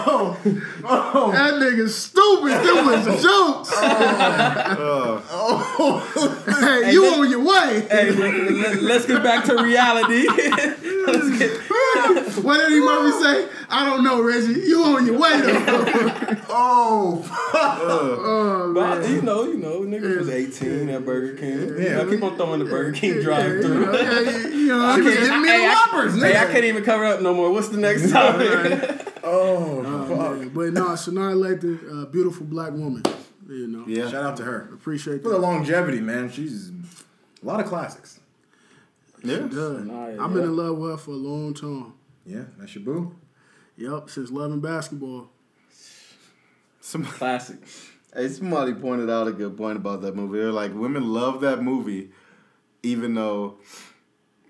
oh, 0.06 1.30
that 1.32 1.54
nigga 1.54 1.88
stupid. 1.88 2.52
Them 2.52 2.86
was 2.86 3.22
jokes. 3.22 3.72
Uh, 3.74 5.20
hey, 6.60 6.92
you 6.92 7.06
on 7.06 7.30
your 7.30 7.44
way. 7.44 7.86
Hey, 7.90 8.10
let, 8.12 8.96
us 9.00 9.06
get 9.06 9.22
back 9.22 9.44
to 9.46 9.62
reality. 9.62 10.26
let's 11.06 11.38
get, 11.38 11.60
What 12.40 12.58
did 12.58 12.70
he 12.72 12.80
mommy 12.80 13.10
say? 13.12 13.48
I 13.68 13.84
don't 13.84 14.02
know, 14.04 14.22
Reggie. 14.22 14.60
You 14.60 14.82
on 14.84 15.06
your 15.06 15.18
way 15.18 15.40
though. 15.40 15.54
oh, 16.48 17.50
oh 17.54 18.72
but 18.74 19.00
man. 19.00 19.10
you 19.14 19.22
know, 19.22 19.44
you 19.44 19.56
know, 19.58 19.80
nigga 19.80 20.18
was 20.18 20.28
18 20.28 20.88
at 20.88 21.04
Burger 21.04 21.36
King. 21.36 21.82
Yeah. 21.82 22.00
I 22.00 22.04
keep 22.08 22.22
on 22.22 22.36
throwing 22.36 22.58
the 22.60 22.64
Burger 22.66 22.92
King 22.92 23.16
Yeah, 23.16 23.20
drive 23.22 23.60
through. 23.62 23.86
know, 23.86 23.92
yeah, 23.92 24.46
you 24.48 24.66
know, 24.68 24.80
I 24.86 24.94
She 24.96 25.02
was 25.02 25.14
can't- 25.14 25.24
giving 25.26 25.42
me 25.42 25.48
the 25.48 25.54
Hey, 25.54 25.66
I- 25.66 25.74
whoppers, 25.74 26.22
Hey, 26.22 26.36
I 26.38 26.44
can't 26.52 26.64
even 26.64 26.84
cover 26.84 27.04
up 27.04 27.20
no 27.20 27.34
more. 27.34 27.50
What's 27.50 27.68
the 27.68 27.78
next 27.78 28.10
topic? 28.10 29.08
oh, 29.24 29.82
Oh, 29.84 30.06
fuck. 30.08 30.38
man. 30.38 30.48
But 30.50 30.72
no, 30.72 30.86
Sanaa 30.90 31.32
elected 31.32 31.80
a 31.90 32.06
beautiful 32.06 32.46
black 32.46 32.72
woman. 32.72 33.02
You 33.48 33.66
know, 33.66 33.84
yeah. 33.86 34.08
Shout 34.10 34.24
out 34.24 34.36
to 34.38 34.44
her 34.44 34.68
appreciate 34.72 35.22
for 35.22 35.28
the 35.30 35.38
longevity, 35.38 36.00
man. 36.00 36.30
She's 36.30 36.70
a 36.70 37.46
lot 37.46 37.60
of 37.60 37.66
classics. 37.66 38.18
Yeah. 39.22 39.36
Yeah. 39.36 39.48
Sanaa, 39.48 40.18
I've 40.18 40.32
been 40.32 40.42
yeah. 40.42 40.48
in 40.48 40.56
love 40.56 40.78
with 40.78 40.90
her 40.92 40.96
for 40.96 41.10
a 41.10 41.14
long 41.14 41.52
time. 41.54 41.92
Yeah, 42.24 42.44
that's 42.58 42.74
your 42.74 42.84
boo. 42.84 43.14
Yep, 43.76 44.10
since 44.10 44.30
loving 44.30 44.60
basketball. 44.60 45.28
Some, 46.80 47.04
Classic. 47.04 47.58
hey, 48.14 48.28
somebody 48.28 48.74
pointed 48.74 49.08
out 49.08 49.28
a 49.28 49.32
good 49.32 49.56
point 49.56 49.76
about 49.76 50.02
that 50.02 50.16
movie. 50.16 50.38
They're 50.38 50.52
like, 50.52 50.74
women 50.74 51.12
love 51.12 51.40
that 51.42 51.62
movie, 51.62 52.10
even 52.82 53.14
though 53.14 53.54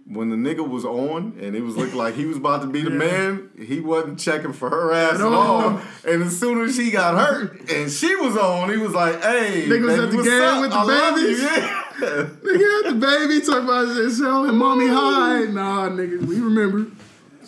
when 0.07 0.31
the 0.31 0.37
nigga 0.37 0.67
was 0.69 0.85
on 0.85 1.39
and 1.41 1.55
it 1.55 1.61
was 1.63 1.77
looking 1.77 1.97
like 1.97 2.15
he 2.15 2.25
was 2.25 2.37
about 2.39 2.63
to 2.63 2.67
be 2.67 2.81
the 2.83 2.91
man, 3.07 3.51
he 3.57 3.81
wasn't 3.81 4.19
checking 4.19 4.53
for 4.53 4.69
her 4.71 4.93
ass 4.93 5.15
at 5.17 5.21
all. 5.21 5.81
And 6.05 6.23
as 6.25 6.39
soon 6.41 6.63
as 6.63 6.75
she 6.75 6.91
got 6.91 7.15
hurt 7.17 7.71
and 7.71 7.91
she 7.91 8.17
was 8.17 8.37
on, 8.37 8.71
he 8.71 8.79
was 8.79 8.93
like, 8.93 9.23
hey, 9.23 9.67
Nigga 9.69 9.85
was 9.85 9.97
baby, 9.97 10.03
at 10.03 10.11
the 10.11 10.23
game 10.23 10.43
up? 10.43 10.61
with 10.63 10.71
the 10.71 10.77
I 10.77 10.83
love 10.83 11.19
you." 11.19 11.25
babies? 11.27 11.43
Yeah. 11.43 11.79
Nigga 12.03 12.85
had 12.85 12.95
the 12.95 12.99
baby 12.99 13.41
talking 13.47 13.65
about 13.65 13.89
his 13.97 14.19
show 14.19 14.45
and 14.45 14.59
mommy 14.59 14.89
high. 14.89 15.45
Nah, 15.45 15.89
nigga, 15.91 16.21
we 16.25 16.41
remember. 16.41 16.91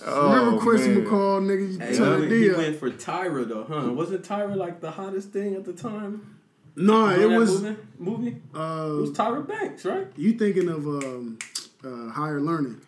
Remember 0.07 0.57
Oh, 0.57 0.61
Quincy 0.61 0.89
man. 0.89 1.05
McCall, 1.05 1.43
nigga, 1.43 1.73
you 1.73 1.79
Hey, 1.79 1.97
tell 1.97 2.21
he, 2.21 2.29
he 2.29 2.41
deal. 2.49 2.57
went 2.59 2.77
for 2.79 2.91
Tyra 2.91 3.47
though, 3.49 3.65
huh? 3.65 3.93
Wasn't 3.93 4.23
Tyra 4.25 4.57
like 4.57 4.81
the 4.81 4.91
hottest 4.93 5.31
thing 5.31 5.55
at 5.55 5.65
the 5.65 5.73
time? 5.73 6.37
No, 6.77 7.09
it 7.09 7.27
was. 7.39 7.63
movie. 7.63 7.77
movie? 7.99 8.29
It 8.31 8.37
Uh, 8.57 8.89
was 9.01 9.11
Tyra 9.13 9.47
Banks, 9.47 9.85
right? 9.85 10.09
you 10.17 10.33
thinking 10.37 10.69
of 10.69 10.87
um, 10.87 11.39
uh, 11.85 12.11
higher 12.11 12.41
learning? 12.41 12.81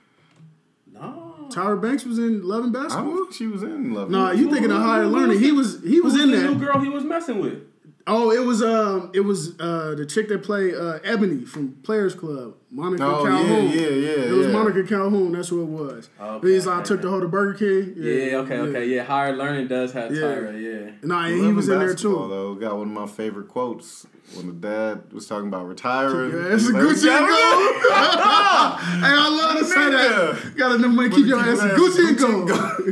No. 0.93 1.47
Tyra 1.51 1.81
Banks 1.81 2.05
was 2.05 2.19
in 2.19 2.43
Love 2.47 2.65
and 2.65 2.77
I 2.77 2.83
Basketball. 2.83 3.31
she 3.31 3.47
was 3.47 3.63
in 3.63 3.95
love. 3.95 4.11
No, 4.11 4.33
you 4.33 4.51
thinking 4.51 4.71
of 4.73 4.79
higher 4.79 5.07
learning? 5.07 5.39
He 5.39 5.53
was 5.53 5.83
he 5.85 6.01
was 6.01 6.15
Who 6.15 6.23
in 6.23 6.31
the 6.33 6.39
new 6.39 6.55
that. 6.55 6.59
girl 6.61 6.79
he 6.81 6.89
was 6.89 7.05
messing 7.05 7.39
with? 7.41 7.63
Oh, 8.09 8.31
it 8.31 8.45
was 8.45 8.63
um, 8.63 9.11
it 9.15 9.21
was 9.21 9.59
uh, 9.59 9.95
the 9.97 10.07
chick 10.07 10.29
that 10.29 10.45
played 10.45 10.75
uh, 10.77 11.01
Ebony 11.03 11.45
from 11.45 11.73
Players 11.83 12.15
Club, 12.15 12.55
Monica 12.71 13.03
Oh, 13.05 13.25
yeah, 13.27 13.31
Calhoun. 13.37 13.65
yeah, 13.71 13.81
yeah, 13.81 14.11
It 14.27 14.31
was 14.33 14.47
yeah. 14.47 14.53
Monica 14.53 14.85
Calhoun. 14.85 15.33
That's 15.33 15.49
who 15.49 15.63
it 15.63 15.65
was. 15.65 16.09
Okay, 16.21 16.49
He's 16.53 16.67
like, 16.67 16.81
I 16.81 16.83
took 16.85 17.03
the 17.03 17.11
whole 17.11 17.21
to 17.21 17.27
Burger 17.27 17.59
King. 17.59 17.95
Yeah, 17.97 18.37
okay, 18.39 18.59
okay, 18.59 18.87
yeah. 18.87 19.03
Higher 19.03 19.35
learning 19.37 19.67
does 19.67 19.93
have 19.95 20.15
Yeah. 20.15 20.21
Tyra, 20.23 20.63
yeah. 20.87 20.91
Nah, 21.03 21.25
and 21.27 21.45
he 21.45 21.53
was 21.53 21.69
in 21.69 21.81
there 21.81 21.95
too. 21.97 22.15
Though 22.29 22.55
got 22.55 22.77
one 22.79 22.87
of 22.89 22.95
my 22.95 23.07
favorite 23.09 23.49
quotes 23.49 24.07
when 24.35 24.47
the 24.47 24.53
dad 24.53 25.13
was 25.13 25.27
talking 25.27 25.49
about 25.49 25.67
retiring. 25.67 26.31
Yeah, 26.31 26.55
it's 26.55 26.63
a 26.63 26.67
He's 26.67 26.71
like, 26.75 26.83
Gucci 26.85 27.11
and 27.11 27.27
"Yeah, 27.27 27.27
gold. 27.27 28.81
hey, 29.03 29.17
I 29.19 29.29
love 29.29 29.59
to 29.59 29.65
say 29.65 29.91
that. 29.91 30.57
Gotta 30.57 30.79
know 30.79 30.89
man, 30.91 31.11
keep 31.11 31.27
your 31.27 31.41
ass 31.41 31.61
in 31.61 31.69
Gucci 31.71 32.09
and 32.09 32.19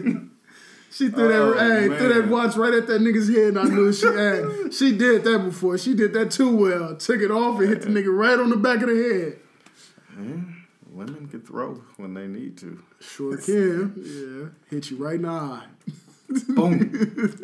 gold. 0.06 0.30
Gucci 0.94 0.96
She 0.96 1.10
threw 1.10 1.28
that, 1.28 1.40
Oh, 1.40 1.52
hey, 1.58 1.86
threw 1.98 2.08
that 2.14 2.20
man. 2.20 2.30
watch 2.30 2.56
right 2.56 2.74
at 2.74 2.86
that 2.86 3.00
nigga's 3.00 3.28
head, 3.28 3.48
and 3.56 3.58
I 3.58 3.64
knew 3.64 3.92
she 3.92 4.06
had. 4.06 4.72
She 4.74 4.96
did 4.96 5.24
that 5.24 5.38
before. 5.44 5.76
She 5.78 5.94
did 5.94 6.12
that 6.14 6.30
too 6.30 6.54
well. 6.56 6.96
Took 6.96 7.20
it 7.20 7.30
off 7.30 7.60
and 7.60 7.68
hit 7.68 7.82
the 7.82 7.88
nigga 7.88 8.16
right 8.16 8.38
on 8.38 8.50
the 8.50 8.56
back 8.56 8.82
of 8.82 8.88
the 8.88 8.94
head. 8.96 9.38
Man, 10.16 10.64
Women 10.90 11.26
can 11.28 11.40
throw 11.42 11.82
when 11.96 12.14
they 12.14 12.26
need 12.26 12.56
to. 12.58 12.80
Sure 13.00 13.36
can. 13.36 13.94
Yeah, 13.96 14.48
hit 14.70 14.90
you 14.90 14.96
right 14.96 15.16
in 15.16 15.22
the 15.22 15.28
eye. 15.28 15.66
Boom. 16.48 17.36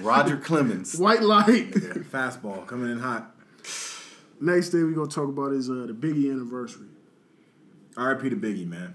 Roger 0.00 0.36
Clemens. 0.36 0.96
White 0.96 1.22
light. 1.22 1.72
Fastball 1.72 2.66
coming 2.66 2.90
in 2.90 2.98
hot. 3.00 3.34
Next 4.40 4.70
thing 4.70 4.82
we're 4.84 4.92
gonna 4.94 5.08
talk 5.10 5.28
about 5.28 5.52
is 5.52 5.68
uh, 5.68 5.86
the 5.86 5.92
Biggie 5.92 6.30
anniversary. 6.32 6.86
R.I.P. 7.96 8.30
to 8.30 8.36
Biggie, 8.36 8.66
man. 8.66 8.94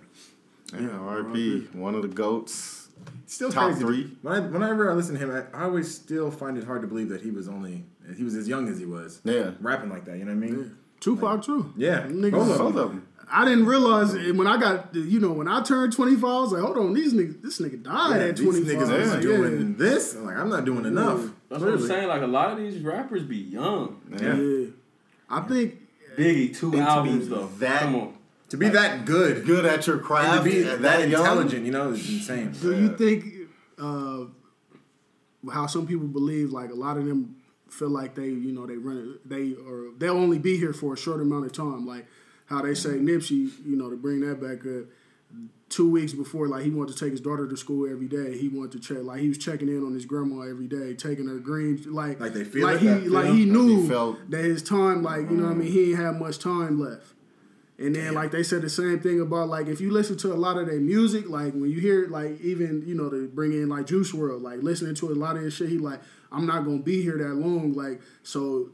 Yeah, 0.74 0.90
R.I.P. 0.90 1.68
One 1.74 1.94
of 1.96 2.02
the 2.02 2.08
goats. 2.08 2.87
Still 3.30 3.52
Top 3.52 3.66
crazy. 3.72 3.82
three. 3.82 4.18
When 4.22 4.34
I, 4.34 4.40
whenever 4.40 4.90
I 4.90 4.94
listen 4.94 5.14
to 5.16 5.20
him, 5.20 5.46
I, 5.54 5.58
I 5.58 5.64
always 5.66 5.94
still 5.94 6.32
find 6.32 6.58
it 6.58 6.64
hard 6.64 6.82
to 6.82 6.88
believe 6.88 7.10
that 7.10 7.22
he 7.22 7.30
was 7.30 7.48
only 7.48 7.84
he 8.16 8.24
was 8.24 8.36
as 8.36 8.48
young 8.48 8.68
as 8.70 8.80
he 8.80 8.86
was. 8.86 9.20
Yeah. 9.26 9.52
rapping 9.60 9.90
like 9.90 10.06
that. 10.06 10.18
You 10.18 10.24
know 10.26 10.34
what 10.34 10.44
I 10.44 10.50
mean? 10.50 10.78
Tupac 11.02 11.44
too. 11.44 11.74
Yeah, 11.78 12.04
Niggas- 12.08 12.32
both 12.32 12.52
of 12.52 12.58
Both 12.58 12.74
them. 12.76 12.84
of 12.84 12.90
them. 12.92 13.08
I 13.30 13.44
didn't 13.44 13.66
realize 13.66 14.14
it 14.14 14.34
when 14.38 14.48
I 14.48 14.56
got 14.58 14.96
you 14.96 15.20
know 15.20 15.34
when 15.34 15.50
I 15.50 15.62
turned 15.62 15.92
twenty 15.92 16.16
five. 16.16 16.24
I 16.24 16.40
was 16.40 16.52
like, 16.54 16.62
hold 16.62 16.78
on, 16.78 16.94
these 16.94 17.14
niggas, 17.14 17.42
this 17.42 17.60
nigga 17.60 17.84
died 17.84 18.22
Yeah, 18.22 18.28
at 18.28 18.38
these 18.38 18.46
twenty 18.46 18.62
niggas 18.66 18.88
five. 18.88 19.00
is 19.02 19.14
Yeah. 19.16 19.20
doing 19.20 19.76
this. 19.76 20.16
I'm 20.16 20.26
like, 20.26 20.38
I'm 20.38 20.50
not 20.50 20.64
doing 20.64 20.86
enough. 20.86 21.30
That's 21.50 21.62
what 21.62 21.74
I'm 21.74 21.86
saying. 21.86 22.08
Like 22.08 22.22
a 22.22 22.28
lot 22.28 22.52
of 22.52 22.58
these 22.58 22.82
rappers 22.82 23.24
be 23.24 23.36
young. 23.36 24.00
Yeah. 24.18 24.36
Yeah. 24.38 24.68
I 25.30 25.42
think 25.42 25.76
Biggie, 26.18 26.56
two 26.58 26.68
And 26.68 26.72
to 26.78 26.78
be 26.78 26.82
albums 26.90 27.28
though. 27.28 27.50
that- 27.60 27.82
Come 27.82 27.96
on. 27.96 28.14
To 28.50 28.58
be 28.58 28.70
that 28.70 29.06
good, 29.06 29.46
Good 29.46 29.66
at 29.66 29.86
your 29.88 29.98
and 29.98 30.06
craft. 30.06 30.46
to 30.46 30.50
be 30.50 30.64
at 30.64 30.82
that 30.82 31.10
young. 31.10 31.22
intelligent, 31.22 31.66
you 31.66 31.72
know, 31.72 31.90
is 31.92 32.10
insane. 32.10 32.52
Do 32.62 32.74
you 32.76 32.96
think 32.96 33.26
uh, 33.78 34.26
how 35.52 35.68
some 35.68 35.86
people 35.86 36.08
believe 36.08 36.52
like 36.52 36.72
a 36.72 36.76
lot 36.76 36.98
of 36.98 37.06
them 37.06 37.36
feel 37.70 37.90
like 37.90 38.16
they 38.16 38.28
you 38.28 38.54
know 38.54 38.66
they 38.66 38.78
run 38.78 39.20
they 39.26 39.54
or 39.54 39.90
they'll 39.98 40.16
only 40.18 40.40
be 40.40 40.58
here 40.58 40.72
for 40.72 40.94
a 40.94 40.98
short 40.98 41.20
amount 41.22 41.46
of 41.46 41.52
time 41.52 41.86
like 41.86 42.06
how 42.46 42.62
they 42.62 42.74
say 42.74 42.92
Nipsey 42.92 43.52
you 43.66 43.76
know 43.76 43.90
to 43.90 43.98
bring 43.98 44.22
that 44.22 44.40
back 44.42 44.66
up 44.66 44.86
two 45.68 45.92
weeks 45.92 46.14
before 46.14 46.48
like 46.48 46.64
he 46.64 46.70
wanted 46.70 46.94
to 46.96 47.00
take 47.00 47.12
his 47.12 47.20
daughter 47.20 47.46
to 47.46 47.58
school 47.58 47.86
every 47.92 48.08
day 48.08 48.38
he 48.38 48.48
wanted 48.48 48.72
to 48.72 48.80
check 48.80 49.04
like 49.04 49.20
he 49.20 49.28
was 49.28 49.38
checking 49.38 49.68
in 49.68 49.84
on 49.86 49.94
his 49.94 50.06
grandma 50.06 50.42
every 50.50 50.66
day 50.66 50.94
taking 50.94 51.28
her 51.28 51.40
green 51.40 51.84
like 51.88 52.22
Like 52.22 52.34
they 52.34 52.46
feel 52.46 52.66
like 52.66 52.78
it, 52.78 52.82
he 52.82 52.88
that 52.88 53.12
like 53.12 53.26
feel, 53.26 53.34
he 53.36 53.46
like 53.46 53.52
knew 53.54 53.82
he 53.82 53.88
felt- 53.90 54.32
that 54.32 54.44
his 54.46 54.64
time 54.64 55.04
like 55.04 55.30
you 55.30 55.36
know 55.36 55.44
what 55.44 55.52
I 55.52 55.56
mean 55.56 55.70
he 55.72 55.90
ain't 55.92 56.00
have 56.00 56.16
much 56.18 56.40
time 56.40 56.80
left 56.80 57.14
and 57.80 57.96
then 57.96 58.16
like 58.16 58.32
they 58.32 58.42
said 58.42 58.64
the 58.64 58.70
same 58.70 59.00
thing 59.00 59.22
about 59.22 59.50
like 59.50 59.68
if 59.68 59.80
you 59.80 59.92
listen 59.92 60.18
to 60.18 60.34
a 60.34 60.36
lot 60.36 60.58
of 60.58 60.66
their 60.68 60.80
music, 60.80 61.30
like 61.30 61.54
when 61.54 61.70
you 61.70 61.80
hear 61.80 62.08
like 62.08 62.42
even 62.42 62.84
you 62.88 62.96
know 62.96 63.10
to 63.10 63.28
bring 63.28 63.52
in 63.52 63.70
like 63.70 63.86
Juice 63.86 64.12
WRLD, 64.12 64.42
like 64.42 64.64
listening 64.64 64.96
to 64.96 65.12
a 65.12 65.14
lot 65.14 65.36
of 65.36 65.44
his 65.44 65.54
shit, 65.54 65.70
he 65.70 65.78
like 65.78 66.02
I'm 66.32 66.48
not 66.48 66.66
gonna 66.66 66.80
be 66.80 67.04
here 67.04 67.18
that 67.18 67.36
long, 67.36 67.74
like 67.74 68.02
so 68.24 68.70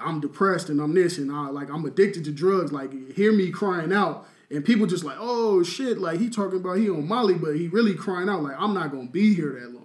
I'm 0.00 0.20
depressed 0.20 0.70
and 0.70 0.80
I'm 0.80 0.94
this 0.94 1.18
and 1.18 1.30
I 1.30 1.48
like 1.48 1.68
I'm 1.70 1.84
addicted 1.84 2.24
to 2.24 2.32
drugs. 2.32 2.72
Like 2.72 3.12
hear 3.12 3.32
me 3.32 3.50
crying 3.50 3.92
out 3.92 4.26
and 4.50 4.64
people 4.64 4.86
just 4.86 5.04
like 5.04 5.16
oh 5.20 5.62
shit, 5.62 5.98
like 5.98 6.18
he 6.18 6.30
talking 6.30 6.60
about 6.60 6.78
he 6.78 6.88
on 6.88 7.06
Molly, 7.06 7.34
but 7.34 7.56
he 7.56 7.68
really 7.68 7.94
crying 7.94 8.30
out 8.30 8.42
like 8.42 8.56
I'm 8.58 8.72
not 8.72 8.90
gonna 8.90 9.06
be 9.06 9.34
here 9.34 9.58
that 9.60 9.70
long. 9.72 9.84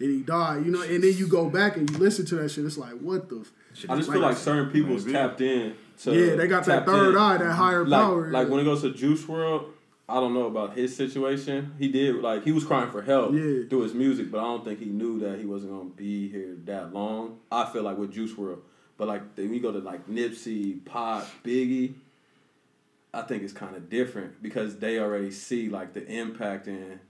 And 0.00 0.10
he 0.10 0.22
died, 0.22 0.64
you 0.64 0.70
know. 0.72 0.80
And 0.82 1.02
then 1.04 1.14
you 1.14 1.26
go 1.28 1.50
back 1.50 1.76
and 1.76 1.90
you 1.90 1.98
listen 1.98 2.24
to 2.26 2.36
that 2.36 2.50
shit. 2.50 2.64
It's 2.64 2.78
like 2.78 2.92
what 3.00 3.28
the. 3.28 3.40
F- 3.40 3.52
I 3.88 3.96
just 3.96 4.10
feel 4.10 4.20
like 4.20 4.36
certain 4.36 4.70
people's 4.70 5.04
tapped 5.04 5.40
in. 5.42 5.74
To, 6.02 6.14
yeah, 6.14 6.34
they 6.36 6.46
got 6.46 6.64
that 6.64 6.86
third 6.86 7.10
in. 7.14 7.16
eye, 7.20 7.36
that 7.36 7.52
higher 7.52 7.84
Like, 7.84 8.00
power. 8.02 8.30
like 8.30 8.48
when 8.48 8.60
it 8.60 8.64
goes 8.64 8.80
to 8.82 8.90
Juice 8.92 9.22
WRLD, 9.24 9.66
I 10.08 10.14
don't 10.14 10.32
know 10.34 10.46
about 10.46 10.76
his 10.76 10.96
situation. 10.96 11.74
He 11.78 11.88
did 11.88 12.16
like 12.16 12.42
he 12.44 12.52
was 12.52 12.64
crying 12.64 12.90
for 12.90 13.02
help 13.02 13.32
Yeah. 13.32 13.68
through 13.68 13.82
his 13.82 13.94
music, 13.94 14.30
but 14.30 14.38
I 14.38 14.44
don't 14.44 14.64
think 14.64 14.78
he 14.80 14.86
knew 14.86 15.20
that 15.20 15.38
he 15.38 15.44
wasn't 15.46 15.72
gonna 15.72 15.90
be 15.90 16.28
here 16.28 16.56
that 16.64 16.92
long. 16.94 17.38
I 17.52 17.66
feel 17.66 17.82
like 17.82 17.98
with 17.98 18.12
Juice 18.12 18.32
WRLD, 18.32 18.58
but 18.96 19.08
like 19.08 19.36
then 19.36 19.50
we 19.50 19.60
go 19.60 19.70
to 19.72 19.78
like 19.78 20.08
Nipsey, 20.08 20.84
Pop, 20.84 21.26
Biggie. 21.44 21.94
I 23.12 23.22
think 23.22 23.42
it's 23.42 23.52
kind 23.52 23.76
of 23.76 23.90
different 23.90 24.42
because 24.42 24.78
they 24.78 24.98
already 25.00 25.30
see 25.30 25.68
like 25.68 25.92
the 25.92 26.06
impact 26.06 26.66
and. 26.66 27.00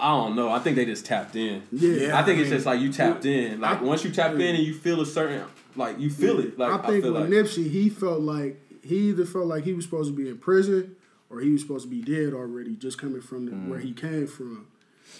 I 0.00 0.10
don't 0.10 0.34
know. 0.34 0.50
I 0.50 0.58
think 0.58 0.76
they 0.76 0.84
just 0.84 1.06
tapped 1.06 1.36
in. 1.36 1.62
Yeah. 1.72 1.90
Yeah. 2.08 2.18
I 2.18 2.22
think 2.24 2.38
I 2.38 2.42
it's 2.42 2.50
just 2.50 2.66
like 2.66 2.80
you 2.80 2.92
tapped 2.92 3.24
in. 3.24 3.60
Like 3.60 3.80
I- 3.80 3.84
once 3.84 4.04
you 4.04 4.10
tap 4.10 4.32
in 4.34 4.40
and 4.40 4.58
you 4.58 4.74
feel 4.74 5.00
a 5.00 5.06
certain, 5.06 5.44
like 5.76 5.98
you 5.98 6.10
feel 6.10 6.38
it. 6.40 6.58
Like 6.58 6.72
I 6.72 6.86
think 6.86 7.04
feel 7.04 7.12
with 7.14 7.22
like 7.22 7.30
Nipsey, 7.30 7.70
he 7.70 7.88
felt 7.88 8.20
like 8.20 8.60
he 8.82 9.10
either 9.10 9.24
felt 9.24 9.46
like 9.46 9.64
he 9.64 9.72
was 9.72 9.84
supposed 9.84 10.10
to 10.10 10.16
be 10.16 10.28
in 10.28 10.38
prison 10.38 10.96
or 11.30 11.40
he 11.40 11.50
was 11.50 11.62
supposed 11.62 11.84
to 11.84 11.90
be 11.90 12.02
dead 12.02 12.34
already, 12.34 12.76
just 12.76 12.98
coming 12.98 13.20
from 13.22 13.46
the, 13.46 13.52
Mm. 13.52 13.68
where 13.68 13.78
he 13.80 13.92
came 13.92 14.26
from. 14.26 14.66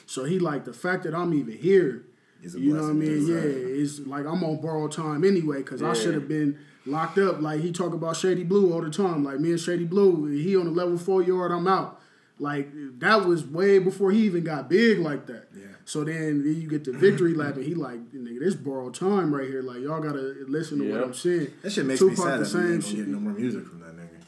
So 0.07 0.25
he 0.25 0.39
like 0.39 0.65
the 0.65 0.73
fact 0.73 1.05
that 1.05 1.15
I'm 1.15 1.33
even 1.35 1.57
here. 1.57 2.05
Is 2.43 2.55
You 2.55 2.75
know 2.75 2.83
what 2.83 2.91
I 2.91 2.93
mean? 2.93 3.27
Yeah, 3.27 3.37
it's 3.37 4.01
like 4.01 4.27
I'm 4.27 4.45
on 4.45 4.61
borrowed 4.61 4.93
time 4.93 5.25
anyway 5.25 5.59
because 5.59 5.83
I 5.83 5.95
should 5.95 6.13
have 6.13 6.29
been 6.29 6.59
locked 6.85 7.17
up. 7.17 7.41
Like 7.41 7.63
he 7.63 7.73
talk 7.73 7.95
about 7.95 8.17
Shady 8.17 8.45
Blue 8.45 8.71
all 8.75 8.83
the 8.83 8.91
time. 8.91 9.25
Like 9.25 9.41
me 9.41 9.51
and 9.53 9.61
Shady 9.61 9.85
Blue, 9.87 10.27
he 10.27 10.55
on 10.55 10.67
the 10.67 10.71
level 10.71 10.99
four 10.99 11.23
yard, 11.23 11.53
I'm 11.53 11.67
out. 11.67 12.01
Like 12.39 12.69
that 12.99 13.25
was 13.25 13.47
way 13.47 13.79
before 13.79 14.11
he 14.11 14.25
even 14.27 14.45
got 14.45 14.69
big 14.69 14.99
like 14.99 15.25
that. 15.27 15.54
Yeah. 15.85 15.91
So 15.91 16.05
then, 16.05 16.43
then 16.43 16.61
you 16.61 16.68
get 16.68 16.85
the 16.85 16.93
victory 16.93 17.35
lap, 17.35 17.57
and 17.57 17.64
he 17.64 17.74
like, 17.74 18.01
nigga, 18.12 18.41
this 18.41 18.55
borrowed 18.55 18.95
time 18.95 19.35
right 19.35 19.49
here. 19.49 19.62
Like 19.62 19.80
y'all 19.80 20.01
gotta 20.01 20.35
listen 20.49 20.78
to 20.78 20.91
what 20.93 21.03
I'm 21.05 21.14
saying. 21.14 21.49
That 21.62 21.70
shit 21.72 21.85
makes 21.87 22.01
me 22.01 22.11
Tupac 22.11 22.24
sad 22.24 22.35
the 22.35 22.39
that 22.39 22.47
same 22.47 22.72
ain't 22.74 22.85
shit. 22.85 22.97
get 22.97 23.09
no 23.09 23.18
more 23.20 23.32
music 23.35 23.66
from 23.66 23.80
that 23.80 23.95
nigga. 23.97 24.18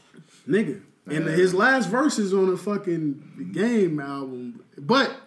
nigga. 0.48 0.80
And 1.08 1.24
Yeah. 1.24 1.30
his 1.32 1.54
last 1.54 1.88
verses 1.88 2.34
on 2.34 2.50
the 2.50 2.56
fucking 2.56 3.50
game 3.52 4.00
album, 4.00 4.60
but 4.78 5.22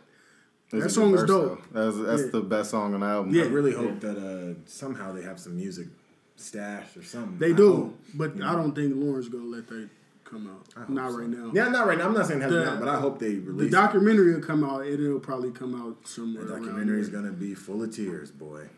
It's 0.72 0.84
That 0.84 0.86
a 0.86 0.90
song 0.92 1.16
is 1.16 1.24
dope. 1.24 1.64
though. 1.72 1.92
That's 1.92 1.98
that's 2.06 2.22
Yeah. 2.26 2.28
the 2.32 2.42
best 2.42 2.70
song 2.70 2.94
on 2.94 3.00
the 3.00 3.06
album. 3.08 3.34
Yeah. 3.34 3.46
I 3.46 3.48
really 3.48 3.72
hope 3.74 4.00
that 4.02 4.18
uh, 4.18 4.54
somehow 4.68 5.12
they 5.14 5.24
have 5.24 5.40
some 5.40 5.56
music 5.58 5.88
stashed 6.36 6.96
or 6.96 7.02
something. 7.04 7.40
they 7.40 7.54
I 7.54 7.58
do. 7.58 7.74
hope. 7.76 8.00
But 8.14 8.40
I 8.44 8.54
don't 8.54 8.76
think 8.76 8.94
Lauren's 8.96 9.30
gonna 9.30 9.46
let 9.46 9.68
that 9.70 9.90
come 10.30 10.48
out. 10.78 10.90
Not 10.90 11.12
so. 11.12 11.18
right 11.18 11.30
now. 11.30 11.52
Yeah, 11.54 11.70
not 11.70 11.88
right 11.88 11.98
now. 11.98 12.06
I'm 12.08 12.14
not 12.14 12.28
saying 12.28 12.40
it 12.42 12.44
hasn't 12.44 12.60
The- 12.62 12.66
come 12.66 12.74
out, 12.76 12.80
but 12.82 12.90
I 12.90 13.00
hope 13.00 13.20
they 13.20 13.34
The 13.36 13.40
release. 13.52 13.68
it. 13.70 13.72
documentary 13.76 14.34
will 14.34 14.42
come 14.42 14.64
out. 14.64 14.82
and 14.82 14.90
It'll 15.00 15.20
probably 15.20 15.52
come 15.52 15.76
out 15.80 16.08
somewhere. 16.08 16.46
The 16.46 16.54
documentary 16.56 17.02
is 17.02 17.10
gonna 17.10 17.32
be 17.32 17.54
full 17.56 17.82
of 17.84 17.92
tears, 17.94 18.32
boy. 18.32 18.70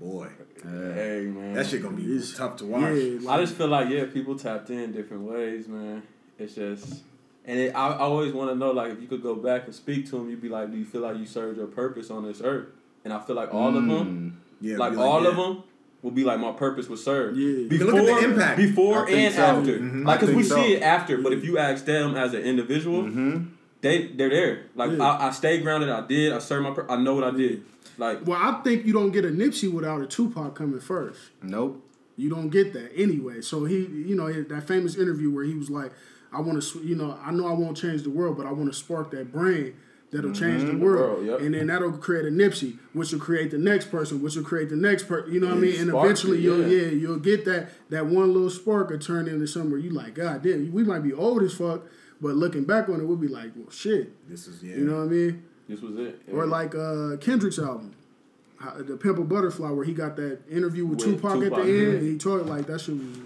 Boy, 0.00 0.28
hey 0.62 1.26
man, 1.30 1.52
that 1.52 1.66
shit 1.66 1.82
gonna 1.82 1.94
be 1.96 2.04
It's- 2.04 2.34
tough 2.34 2.56
to 2.56 2.64
watch. 2.64 2.80
Yeah, 2.94 3.30
I 3.30 3.38
just 3.38 3.54
feel 3.54 3.68
like 3.68 3.90
yeah, 3.90 4.06
people 4.06 4.34
tapped 4.34 4.70
in 4.70 4.92
different 4.92 5.24
ways, 5.24 5.68
man. 5.68 6.02
It's 6.38 6.54
just, 6.54 7.02
and 7.44 7.58
it, 7.58 7.74
I, 7.74 7.88
I 7.88 7.98
always 7.98 8.32
want 8.32 8.48
to 8.50 8.54
know 8.56 8.70
like 8.70 8.92
if 8.92 9.02
you 9.02 9.06
could 9.08 9.22
go 9.22 9.34
back 9.34 9.66
and 9.66 9.74
speak 9.74 10.06
to 10.06 10.12
them, 10.12 10.30
you'd 10.30 10.40
be 10.40 10.48
like, 10.48 10.70
do 10.70 10.78
you 10.78 10.86
feel 10.86 11.02
like 11.02 11.18
you 11.18 11.26
served 11.26 11.58
your 11.58 11.66
purpose 11.66 12.10
on 12.10 12.24
this 12.24 12.40
earth? 12.42 12.68
And 13.04 13.12
I 13.12 13.20
feel 13.20 13.36
like 13.36 13.52
all 13.52 13.68
of 13.68 13.74
them, 13.74 13.90
Mm. 13.90 14.32
Yeah, 14.62 14.78
like 14.78 14.92
be 14.92 14.98
all 14.98 15.22
yeah. 15.22 15.28
of 15.28 15.36
them, 15.36 15.62
will 16.02 16.10
be 16.10 16.24
like 16.24 16.38
my 16.40 16.52
purpose 16.52 16.88
was 16.88 17.02
served. 17.04 17.36
Yeah. 17.36 17.68
Before, 17.68 17.86
Look 17.92 18.08
at 18.08 18.20
the 18.22 18.28
impact. 18.32 18.56
before 18.56 19.08
I 19.08 19.12
and 19.12 19.34
so. 19.34 19.42
after. 19.42 19.78
Mhm. 19.78 20.06
Like, 20.06 20.20
cause 20.20 20.30
we 20.30 20.42
so. 20.42 20.56
see 20.56 20.74
it 20.74 20.82
after, 20.82 21.18
but 21.18 21.32
if 21.32 21.44
you 21.44 21.58
ask 21.58 21.84
them 21.84 22.14
as 22.16 22.34
an 22.34 22.42
individual, 22.42 23.02
Mm-hmm. 23.02 23.44
they 23.82 24.06
they're 24.08 24.30
there. 24.30 24.62
Like 24.74 24.92
Yeah. 24.92 25.04
I, 25.04 25.28
I 25.28 25.30
stayed 25.32 25.62
grounded. 25.62 25.88
I 25.90 26.06
did. 26.06 26.32
I 26.32 26.38
served 26.38 26.64
my. 26.64 26.70
pur- 26.72 26.86
I 26.90 26.96
know 26.96 27.14
what 27.14 27.24
I 27.24 27.30
did. 27.32 27.62
Like 27.98 28.26
well, 28.26 28.38
I 28.40 28.60
think 28.62 28.86
you 28.86 28.92
don't 28.92 29.10
get 29.10 29.24
a 29.24 29.28
Nipsey 29.28 29.70
without 29.72 30.00
a 30.00 30.06
Tupac 30.06 30.54
coming 30.54 30.80
first. 30.80 31.20
Nope. 31.42 31.84
You 32.16 32.28
don't 32.30 32.48
get 32.50 32.72
that 32.74 32.90
anyway. 32.96 33.40
So 33.40 33.64
he, 33.64 33.76
you 33.78 34.14
know, 34.14 34.30
that 34.30 34.66
famous 34.68 34.96
interview 34.96 35.30
where 35.30 35.44
he 35.44 35.54
was 35.54 35.70
like, 35.70 35.90
"I 36.32 36.40
want 36.40 36.62
to, 36.62 36.78
you 36.80 36.94
know, 36.94 37.18
I 37.22 37.30
know 37.30 37.46
I 37.46 37.52
won't 37.52 37.76
change 37.76 38.02
the 38.02 38.10
world, 38.10 38.36
but 38.36 38.46
I 38.46 38.52
want 38.52 38.70
to 38.72 38.78
spark 38.78 39.10
that 39.12 39.32
brain 39.32 39.74
that'll 40.10 40.32
change 40.32 40.62
the 40.62 40.72
mm-hmm. 40.72 40.80
world, 40.80 41.18
world, 41.18 41.26
yep. 41.26 41.40
and 41.40 41.54
then 41.54 41.68
that'll 41.68 41.92
create 41.92 42.26
a 42.26 42.30
Nipsey, 42.30 42.78
which 42.92 43.12
will 43.12 43.20
create 43.20 43.50
the 43.50 43.58
next 43.58 43.90
person, 43.90 44.22
which 44.22 44.36
will 44.36 44.44
create 44.44 44.68
the 44.68 44.76
next 44.76 45.04
person. 45.04 45.32
You 45.32 45.40
know 45.40 45.48
what 45.48 45.56
I 45.56 45.60
mean? 45.60 45.74
Mm, 45.74 45.80
and 45.80 45.90
eventually, 45.90 46.38
it, 46.38 46.42
you'll 46.42 46.66
yeah. 46.66 46.86
yeah, 46.86 46.90
you'll 46.90 47.18
get 47.18 47.44
that 47.44 47.70
that 47.90 48.06
one 48.06 48.32
little 48.32 48.50
spark 48.50 48.90
will 48.90 48.98
turn 48.98 49.28
into 49.28 49.46
somewhere 49.46 49.78
you 49.78 49.90
like, 49.90 50.14
God 50.14 50.42
damn, 50.42 50.72
we 50.72 50.84
might 50.84 51.00
be 51.00 51.12
old 51.12 51.42
as 51.42 51.54
fuck, 51.54 51.82
but 52.20 52.34
looking 52.34 52.64
back 52.64 52.88
on 52.88 53.00
it, 53.00 53.04
we'll 53.04 53.16
be 53.16 53.28
like, 53.28 53.52
well, 53.56 53.70
shit. 53.70 54.28
This 54.28 54.46
is 54.46 54.62
yeah. 54.62 54.76
You 54.76 54.84
know 54.84 54.98
what 54.98 55.04
I 55.04 55.06
mean? 55.06 55.44
this 55.68 55.80
was 55.80 55.96
it. 55.96 56.20
Or 56.32 56.46
like 56.46 56.74
uh, 56.74 57.16
Kendrick's 57.20 57.58
album, 57.58 57.94
how- 58.58 58.72
To 58.72 58.96
Pimp 58.96 59.18
a 59.18 59.24
Butterfly, 59.24 59.70
where 59.70 59.84
he 59.84 59.94
got 59.94 60.16
that 60.16 60.40
interview 60.50 60.84
with, 60.84 60.98
With 60.98 61.20
Tupac, 61.20 61.42
at 61.42 61.50
the 61.54 61.60
end, 61.60 61.68
yeah. 61.68 61.88
and 61.98 62.02
he 62.02 62.18
talked 62.18 62.46
like 62.46 62.66
that 62.66 62.80
shit 62.80 62.96
was. 62.96 63.18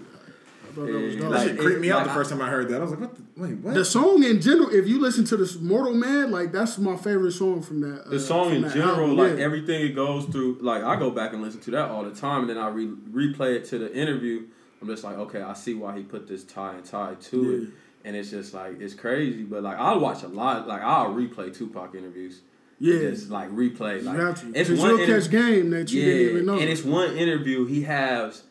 I 0.77 0.85
that 0.85 0.93
was 0.99 1.15
Yeah, 1.15 1.21
dope. 1.21 1.31
that 1.31 1.37
like, 1.39 1.47
shit 1.49 1.59
creeped 1.59 1.81
me 1.81 1.91
out 1.91 1.97
like, 1.99 2.07
the 2.07 2.13
first 2.13 2.29
time 2.31 2.41
I 2.41 2.49
heard 2.49 2.69
that. 2.69 2.77
I 2.77 2.83
was 2.83 2.91
like, 2.91 2.99
what? 3.01 3.15
The, 3.15 3.21
wait, 3.37 3.53
what? 3.59 3.73
the 3.73 3.85
song 3.85 4.23
in 4.23 4.41
general, 4.41 4.69
if 4.73 4.87
you 4.87 4.99
listen 4.99 5.25
to 5.25 5.37
this 5.37 5.57
Mortal 5.59 5.93
Man, 5.93 6.31
like 6.31 6.51
that's 6.51 6.77
my 6.77 6.95
favorite 6.95 7.31
song 7.31 7.61
from 7.61 7.81
that. 7.81 8.05
Uh, 8.05 8.09
the 8.09 8.19
song 8.19 8.53
in 8.53 8.63
general, 8.69 9.01
album, 9.09 9.17
like 9.17 9.37
yeah. 9.37 9.43
everything 9.45 9.81
it 9.81 9.95
goes 9.95 10.25
through, 10.25 10.59
like 10.61 10.83
I 10.83 10.95
go 10.97 11.11
back 11.11 11.33
and 11.33 11.41
listen 11.41 11.61
to 11.61 11.71
that 11.71 11.89
all 11.89 12.03
the 12.03 12.13
time, 12.15 12.41
and 12.41 12.49
then 12.49 12.57
I 12.57 12.67
re- 12.69 12.87
replay 13.11 13.55
it 13.55 13.65
to 13.65 13.77
the 13.77 13.93
interview. 13.95 14.43
I'm 14.81 14.87
just 14.87 15.03
like, 15.03 15.17
okay, 15.17 15.41
I 15.41 15.53
see 15.53 15.73
why 15.73 15.95
he 15.97 16.03
put 16.03 16.27
this 16.27 16.43
tie 16.43 16.73
and 16.75 16.85
tie 16.85 17.15
to 17.15 17.53
it, 17.55 17.69
and 18.07 18.15
it's 18.15 18.29
just 18.29 18.53
like 18.53 18.79
it's 18.81 18.93
crazy. 18.93 19.43
But 19.43 19.63
like 19.63 19.77
I'll 19.77 19.99
watch 19.99 20.23
a 20.23 20.27
lot, 20.27 20.67
like 20.67 20.81
I'll 20.81 21.13
replay 21.13 21.55
Tupac 21.55 21.95
interviews. 21.95 22.41
yeah, 22.79 22.99
just 23.09 23.29
like 23.29 23.49
replay. 23.51 23.99
you 24.01 24.01
Like 24.03 24.17
got 24.17 24.43
it's 24.53 24.69
Because 24.69 24.79
one 24.79 24.99
inter- 24.99 25.19
catch 25.21 25.31
game 25.31 25.69
that 25.71 25.91
you 25.91 26.01
didn't 26.03 26.29
even 26.29 26.45
know. 26.45 26.59
and 26.59 26.69
it's 26.69 26.83
one 26.83 27.15
interview 27.17 27.65
he 27.65 27.83
has. 27.83 28.43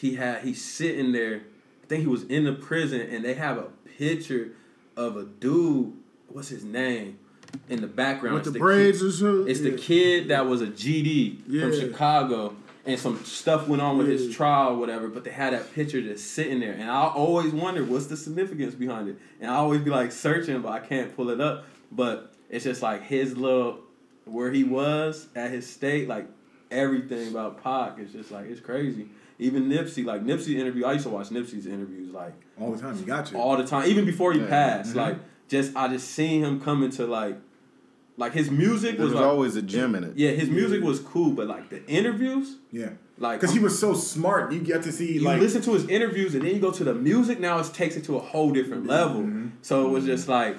He 0.00 0.16
had 0.16 0.42
he's 0.44 0.62
sitting 0.64 1.12
there. 1.12 1.42
Think 1.90 2.02
he 2.02 2.06
was 2.06 2.22
in 2.22 2.44
the 2.44 2.52
prison, 2.52 3.00
and 3.00 3.24
they 3.24 3.34
have 3.34 3.58
a 3.58 3.64
picture 3.98 4.52
of 4.96 5.16
a 5.16 5.24
dude. 5.24 5.92
What's 6.28 6.46
his 6.48 6.62
name? 6.62 7.18
In 7.68 7.80
the 7.80 7.88
background, 7.88 8.34
with 8.36 8.42
It's 8.42 8.52
the 8.52 8.58
kid- 8.60 8.62
braids 8.62 9.02
or 9.02 9.10
something. 9.10 9.48
it's 9.50 9.58
yeah. 9.60 9.72
the 9.72 9.76
kid 9.76 10.28
that 10.28 10.46
was 10.46 10.62
a 10.62 10.68
GD 10.68 11.38
Yeah. 11.48 11.62
from 11.62 11.72
Chicago, 11.80 12.54
and 12.86 12.96
some 12.96 13.18
stuff 13.24 13.66
went 13.66 13.82
on 13.82 13.98
with 13.98 14.06
Yeah. 14.06 14.12
his 14.18 14.32
trial, 14.36 14.74
or 14.74 14.76
whatever. 14.76 15.08
But 15.08 15.24
they 15.24 15.32
had 15.32 15.52
that 15.52 15.74
picture 15.74 16.00
just 16.00 16.30
sitting 16.30 16.60
there, 16.60 16.74
and 16.74 16.88
I 16.88 17.08
always 17.08 17.52
wonder 17.52 17.82
what's 17.82 18.06
the 18.06 18.16
significance 18.16 18.76
behind 18.76 19.08
it. 19.08 19.16
And 19.40 19.50
I 19.50 19.56
always 19.56 19.80
be 19.80 19.90
like 19.90 20.12
searching, 20.12 20.62
but 20.62 20.68
I 20.70 20.78
can't 20.78 21.16
pull 21.16 21.28
it 21.30 21.40
up. 21.40 21.64
But 21.90 22.32
it's 22.48 22.62
just 22.62 22.82
like 22.82 23.02
his 23.02 23.36
little 23.36 23.80
where 24.26 24.52
he 24.52 24.62
was 24.62 25.26
at 25.34 25.50
his 25.50 25.68
state, 25.68 26.06
like 26.06 26.28
everything 26.70 27.26
about 27.32 27.60
Pac. 27.64 27.98
It's 27.98 28.12
just 28.12 28.30
like 28.30 28.46
it's 28.48 28.60
crazy. 28.60 29.08
Even 29.40 29.68
Nipsey, 29.68 30.04
like 30.04 30.24
Nipsey 30.24 30.56
interview, 30.58 30.84
I 30.84 30.92
used 30.92 31.04
to 31.06 31.10
watch 31.10 31.28
Nipsey's 31.30 31.66
interviews 31.66 32.12
like 32.12 32.34
all 32.60 32.72
the 32.72 32.80
time. 32.80 32.96
You 32.98 33.04
got 33.04 33.26
to. 33.26 33.36
all 33.38 33.56
the 33.56 33.64
time, 33.66 33.88
even 33.88 34.04
before 34.04 34.32
he 34.32 34.40
Yeah. 34.40 34.46
passed. 34.46 34.92
Mhm. 34.92 34.96
Like 34.96 35.16
just 35.48 35.74
I 35.76 35.88
just 35.88 36.10
seen 36.12 36.44
him 36.44 36.60
come 36.60 36.82
into 36.82 37.06
like 37.06 37.36
like 38.16 38.32
his 38.34 38.50
music 38.50 38.98
There's 38.98 39.10
was 39.12 39.14
like 39.14 39.24
always 39.24 39.56
a 39.56 39.62
gem 39.62 39.94
in 39.94 40.04
it. 40.04 40.12
yeah, 40.16 40.30
his 40.30 40.50
music 40.50 40.82
was 40.82 41.00
cool, 41.00 41.30
but 41.32 41.46
like 41.46 41.70
the 41.70 41.84
interviews, 41.88 42.56
yeah, 42.70 42.90
like 43.18 43.40
because 43.40 43.54
he 43.54 43.60
was 43.60 43.78
so 43.78 43.94
smart. 43.94 44.52
You 44.52 44.60
get 44.60 44.82
to 44.82 44.92
see 44.92 45.14
you 45.14 45.20
like 45.22 45.40
listen 45.40 45.62
to 45.62 45.72
his 45.72 45.88
interviews 45.88 46.34
and 46.34 46.44
then 46.44 46.54
you 46.54 46.60
go 46.60 46.70
to 46.70 46.84
the 46.84 46.94
music. 46.94 47.40
Now 47.40 47.58
it 47.60 47.70
takes 47.72 47.96
it 47.96 48.04
to 48.04 48.16
a 48.16 48.20
whole 48.20 48.50
different 48.52 48.86
level. 48.86 49.22
Mm-hmm. 49.22 49.46
So 49.62 49.86
it 49.86 49.90
was 49.90 50.04
just 50.04 50.28
like 50.28 50.56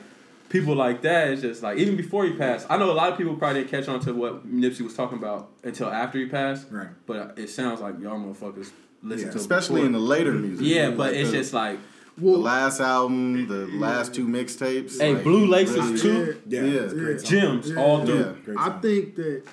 people 0.51 0.75
like 0.75 1.01
that. 1.01 1.29
It's 1.29 1.41
just 1.41 1.63
like 1.63 1.77
even 1.77 1.95
before 1.95 2.25
he 2.25 2.33
passed. 2.33 2.67
I 2.69 2.77
know 2.77 2.91
a 2.91 2.93
lot 2.93 3.11
of 3.11 3.17
people 3.17 3.35
probably 3.35 3.61
didn't 3.61 3.71
catch 3.71 3.87
on 3.87 3.99
to 4.01 4.13
what 4.13 4.45
Nipsey 4.47 4.81
was 4.81 4.93
talking 4.93 5.17
about 5.17 5.49
until 5.63 5.87
after 5.89 6.19
he 6.19 6.25
passed. 6.27 6.67
Right. 6.69 6.89
But 7.07 7.37
it 7.37 7.49
sounds 7.49 7.81
like 7.81 7.99
y'all 7.99 8.19
motherfuckers 8.19 8.71
listen 9.01 9.27
Yeah, 9.27 9.31
to 9.31 9.37
it 9.37 9.41
Especially 9.41 9.81
in 9.81 9.91
the 9.93 9.99
later 9.99 10.33
music. 10.33 10.65
yeah, 10.65 10.89
but 10.89 10.97
Like 10.99 11.15
it's 11.15 11.31
the, 11.31 11.37
just 11.37 11.53
like 11.53 11.79
the 12.17 12.27
last 12.27 12.79
album, 12.81 13.47
the 13.47 13.65
last 13.67 14.13
two 14.13 14.27
mixtapes. 14.27 14.99
hey, 14.99 15.13
like, 15.15 15.23
Blue 15.23 15.47
Laces 15.47 15.77
really- 15.77 15.99
too. 15.99 16.41
yeah, 16.47 16.61
Yeah. 16.63 16.79
it's 16.81 17.23
a. 17.23 17.27
Gems 17.27 17.69
Yeah. 17.71 17.75
all 17.81 18.05
through. 18.05 18.35
Yeah. 18.47 18.53
I 18.57 18.69
think 18.79 19.15
that 19.15 19.43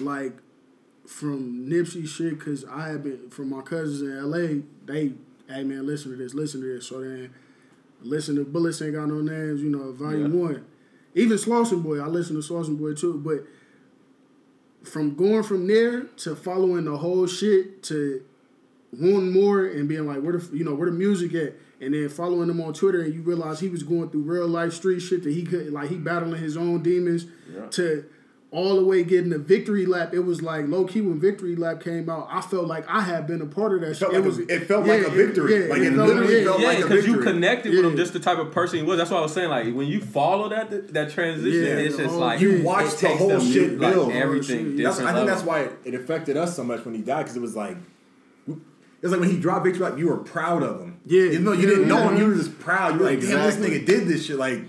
like 0.00 0.34
from 1.06 1.66
Nipsey 1.68 2.06
shit, 2.06 2.38
cause 2.40 2.64
I 2.70 2.88
have 2.88 3.02
been 3.04 3.28
from 3.30 3.50
my 3.50 3.62
cousins 3.62 4.00
in 4.02 4.16
LA. 4.30 4.62
They, 4.86 5.12
hey 5.48 5.64
man, 5.64 5.86
listen 5.86 6.10
to 6.12 6.16
this, 6.16 6.34
listen 6.34 6.60
to 6.60 6.66
this. 6.74 6.86
So 6.88 7.00
then, 7.00 7.30
listen 8.04 8.36
to 8.36 8.44
Bullets 8.44 8.80
ain't 8.82 8.94
got 8.94 9.06
no 9.08 9.20
names. 9.20 9.60
You 9.62 9.70
know, 9.70 9.92
Volume 9.92 10.32
Yeah. 10.34 10.40
One. 10.40 10.64
Even 11.14 11.36
Slauson 11.36 11.82
Boy, 11.82 11.98
I 12.00 12.06
listen 12.06 12.40
to 12.40 12.42
Slauson 12.42 12.78
Boy 12.78 12.94
too. 12.94 13.14
But 13.18 13.44
from 14.88 15.14
going 15.14 15.42
from 15.42 15.66
there 15.66 16.02
to 16.18 16.34
following 16.34 16.84
the 16.86 16.96
whole 16.96 17.26
shit 17.26 17.82
to 17.84 18.22
one 18.90 19.30
more 19.32 19.64
and 19.64 19.88
being 19.88 20.06
like, 20.06 20.20
where 20.22 20.36
the 20.38 20.56
you 20.56 20.64
know 20.64 20.74
where 20.74 20.90
the 20.90 20.96
music 20.96 21.34
at, 21.34 21.54
and 21.80 21.94
then 21.94 22.08
following 22.08 22.50
him 22.50 22.60
on 22.60 22.72
Twitter, 22.74 23.02
and 23.02 23.14
you 23.14 23.22
realize 23.22 23.60
he 23.60 23.68
was 23.68 23.82
going 23.82 24.10
through 24.10 24.22
real 24.22 24.48
life 24.48 24.72
street 24.72 25.00
shit 25.00 25.22
that 25.24 25.32
he 25.32 25.44
could 25.44 25.72
like 25.72 25.88
he 25.90 25.96
battling 25.96 26.40
his 26.40 26.56
own 26.56 26.82
demons 26.82 27.26
Yeah. 27.54 27.66
to 27.68 28.04
all 28.52 28.76
the 28.76 28.84
way 28.84 29.02
getting 29.02 29.30
the 29.30 29.38
victory 29.38 29.86
lap. 29.86 30.12
It 30.12 30.20
was 30.20 30.42
like 30.42 30.68
low 30.68 30.84
key 30.84 31.00
when 31.00 31.18
victory 31.18 31.56
lap 31.56 31.82
came 31.82 32.10
out. 32.10 32.28
I 32.30 32.42
felt 32.42 32.66
like 32.66 32.84
I 32.86 33.00
had 33.00 33.26
been 33.26 33.40
a 33.40 33.46
part 33.46 33.72
of 33.72 33.80
that. 33.80 33.92
It 33.92 33.96
felt 33.96 34.12
shit. 34.12 34.20
like 34.20 34.26
was 34.26 34.38
a- 34.40 34.54
it 34.54 34.66
felt 34.68 34.86
like 34.86 35.00
a 35.06 35.10
victory. 35.10 35.68
Like, 35.68 35.80
it 35.80 35.94
felt- 35.94 36.08
literally 36.08 36.44
felt 36.44 36.60
Yeah, 36.60 36.66
like 36.68 36.78
a 36.80 36.82
because 36.82 37.06
you 37.06 37.14
victory. 37.14 37.32
connected 37.32 37.74
with 37.74 37.84
him, 37.86 37.96
just 37.96 38.12
the 38.12 38.20
type 38.20 38.36
of 38.38 38.52
person 38.52 38.80
he 38.80 38.84
was. 38.84 38.98
That's 38.98 39.10
what 39.10 39.18
I 39.18 39.22
was 39.22 39.32
saying. 39.32 39.48
Like 39.48 39.74
when 39.74 39.88
you 39.88 40.00
follow 40.02 40.50
that 40.50 40.92
that 40.92 41.10
transition, 41.10 41.62
Yeah, 41.62 41.76
it's 41.82 41.96
just 41.96 42.10
whole 42.10 42.20
like. 42.20 42.40
You 42.40 42.62
watched 42.62 42.88
it 42.94 43.00
the 43.00 43.06
takes 43.08 43.18
whole 43.18 43.28
them 43.30 43.40
shit 43.52 43.80
like 43.80 43.94
build. 43.94 44.12
everything 44.12 44.76
That's- 44.76 44.98
That's. 44.98 45.08
I 45.08 45.12
think 45.14 45.28
level. 45.28 45.34
that's 45.34 45.42
why 45.44 45.68
it 45.84 45.94
affected 45.94 46.36
us 46.36 46.54
so 46.54 46.62
much 46.62 46.84
when 46.84 46.94
he 46.94 47.00
died 47.00 47.22
because 47.22 47.36
it 47.36 47.40
was 47.42 47.56
like 47.56 47.78
It 48.46 48.56
was 49.06 49.12
like 49.12 49.20
when 49.20 49.30
he 49.30 49.38
dropped 49.38 49.64
victory, 49.64 49.82
like 49.88 49.98
you 49.98 50.08
were 50.08 50.18
proud 50.18 50.62
of 50.62 50.78
him. 50.80 50.98
Yeah. 51.06 51.22
even 51.22 51.44
though 51.46 51.52
you 51.52 51.62
Yeah, 51.62 51.74
didn't 51.74 51.88
know 51.88 51.98
yeah. 51.98 52.10
him, 52.10 52.18
you 52.18 52.26
were 52.28 52.34
just 52.34 52.58
proud. 52.60 52.92
You 52.94 53.00
were 53.00 53.06
like, 53.06 53.20
damn, 53.20 53.30
this 53.30 53.56
nigga 53.56 53.84
did 53.84 54.06
this 54.06 54.26
shit. 54.26 54.36
Like, 54.36 54.60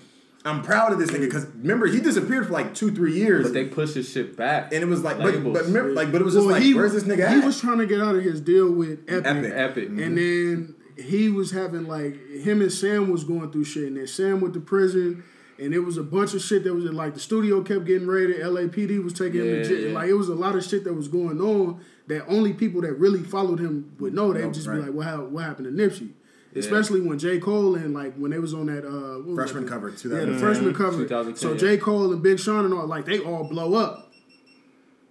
I'm 0.45 0.61
proud 0.61 0.91
of 0.91 0.99
this 0.99 1.09
nigga 1.11 1.21
because 1.21 1.45
remember 1.47 1.87
he 1.87 1.99
disappeared 2.01 2.47
for 2.47 2.53
like 2.53 2.73
two, 2.75 2.91
three 2.93 3.13
years, 3.15 3.43
But 3.45 3.53
they 3.53 3.65
pushed 3.65 3.95
his 3.95 4.09
shit 4.09 4.35
back. 4.35 4.73
and 4.73 4.83
it 4.83 4.87
was 4.87 5.01
like, 5.01 5.17
but, 5.17 5.27
Labels. 5.35 5.53
but 5.57 5.65
remember, 5.65 5.91
like, 5.93 6.11
but 6.11 6.19
it 6.21 6.25
was 6.25 6.33
just 6.33 6.45
Well, 6.45 6.55
like, 6.55 6.63
he- 6.63 6.73
where's 6.73 6.91
this 6.93 7.03
nigga 7.03 7.29
He 7.29 7.39
at? 7.39 7.45
was 7.45 7.59
trying 7.61 7.77
to 7.77 7.85
get 7.85 8.01
out 8.01 8.15
of 8.15 8.23
his 8.23 8.41
deal 8.41 8.69
with 8.71 8.99
Epic, 9.07 9.25
Epic. 9.25 9.51
Epic. 9.55 9.87
and 9.89 9.99
mm-hmm. 9.99 10.15
then 10.15 10.75
he 10.97 11.29
was 11.29 11.51
having 11.51 11.85
like 11.87 12.15
him 12.29 12.61
and 12.61 12.71
Sam 12.71 13.09
was 13.09 13.23
going 13.23 13.51
through 13.51 13.63
shit, 13.65 13.87
and 13.87 13.97
then 13.97 14.07
Sam 14.07 14.41
went 14.41 14.53
to 14.55 14.59
prison. 14.59 15.23
And 15.59 15.71
it 15.73 15.79
was 15.79 15.97
a 15.97 16.03
bunch 16.03 16.33
of 16.33 16.41
shit 16.41 16.63
that 16.63 16.73
was 16.73 16.83
like 16.85 17.13
the 17.13 17.19
studio 17.19 17.61
kept 17.61 17.85
getting 17.85 18.07
raided. 18.07 18.41
LAPD 18.41 19.01
was 19.03 19.13
taking 19.13 19.39
him 19.41 19.47
Yeah, 19.47 19.63
to 19.63 19.67
jail. 19.69 19.87
yeah. 19.89 19.93
Like 19.93 20.09
it 20.09 20.13
was 20.15 20.27
a 20.27 20.33
lot 20.35 20.55
of 20.55 20.63
shit 20.65 20.83
that 20.83 20.93
was 20.93 21.07
going 21.07 21.39
on 21.39 21.79
that 22.07 22.25
only 22.27 22.53
people 22.53 22.81
that 22.81 22.93
really 22.99 23.21
followed 23.23 23.59
him 23.59 23.91
would 23.99 24.13
know. 24.15 24.33
They'd 24.33 24.41
Nope, 24.45 24.53
just 24.53 24.67
right. 24.67 24.77
be 24.77 24.81
like, 24.81 24.93
"What 24.93 25.05
hap- 25.05 25.29
what 25.29 25.43
happened 25.45 25.77
to 25.77 25.83
Nipsey?" 25.89 26.09
Especially 26.55 27.01
when 27.01 27.17
J 27.19 27.39
Cole 27.39 27.75
and 27.75 27.93
like 27.93 28.13
when 28.15 28.31
they 28.31 28.39
was 28.39 28.53
on 28.53 28.67
that 28.67 28.85
uh, 28.85 29.19
what 29.23 29.35
Freshman 29.35 29.65
that? 29.65 29.71
cover, 29.71 29.89
Yeah, 29.89 29.93
the 29.95 29.99
2010. 29.99 30.39
freshman 30.39 30.73
cover. 30.75 30.97
2010, 31.03 31.35
So 31.35 31.53
yeah. 31.53 31.57
J 31.75 31.77
Cole 31.77 32.13
and 32.13 32.21
Big 32.21 32.39
Sean 32.39 32.65
and 32.65 32.73
all 32.73 32.85
like 32.87 33.05
they 33.05 33.19
all 33.19 33.43
blow 33.43 33.73
up. 33.75 34.11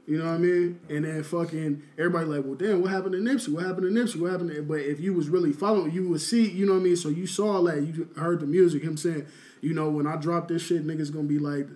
You 0.06 0.18
know 0.18 0.24
what 0.26 0.34
I 0.34 0.38
mean? 0.38 0.80
And 0.88 1.04
then 1.04 1.22
fucking 1.22 1.82
everybody 1.96 2.26
like, 2.26 2.44
well, 2.44 2.54
damn, 2.56 2.82
what 2.82 2.90
happened 2.90 3.12
to 3.12 3.18
Nipsey? 3.18 3.48
What 3.50 3.64
happened 3.64 3.94
to 3.94 4.00
Nipsey? 4.00 4.20
What 4.20 4.32
happened 4.32 4.50
to? 4.50 4.62
But 4.62 4.80
if 4.80 4.98
you 5.00 5.14
was 5.14 5.28
really 5.28 5.52
following, 5.52 5.92
you 5.92 6.08
would 6.08 6.20
see. 6.20 6.48
You 6.50 6.66
know 6.66 6.72
what 6.72 6.80
I 6.80 6.82
mean? 6.82 6.96
So 6.96 7.08
you 7.08 7.26
saw 7.26 7.62
that. 7.64 7.80
You 7.82 8.08
heard 8.16 8.40
the 8.40 8.46
music. 8.46 8.82
Him 8.82 8.96
saying, 8.96 9.26
you 9.60 9.74
know, 9.74 9.88
when 9.90 10.06
I 10.08 10.16
drop 10.16 10.48
this 10.48 10.62
shit, 10.62 10.84
niggas 10.86 11.12
gonna 11.12 11.28
be 11.28 11.38
like, 11.38 11.68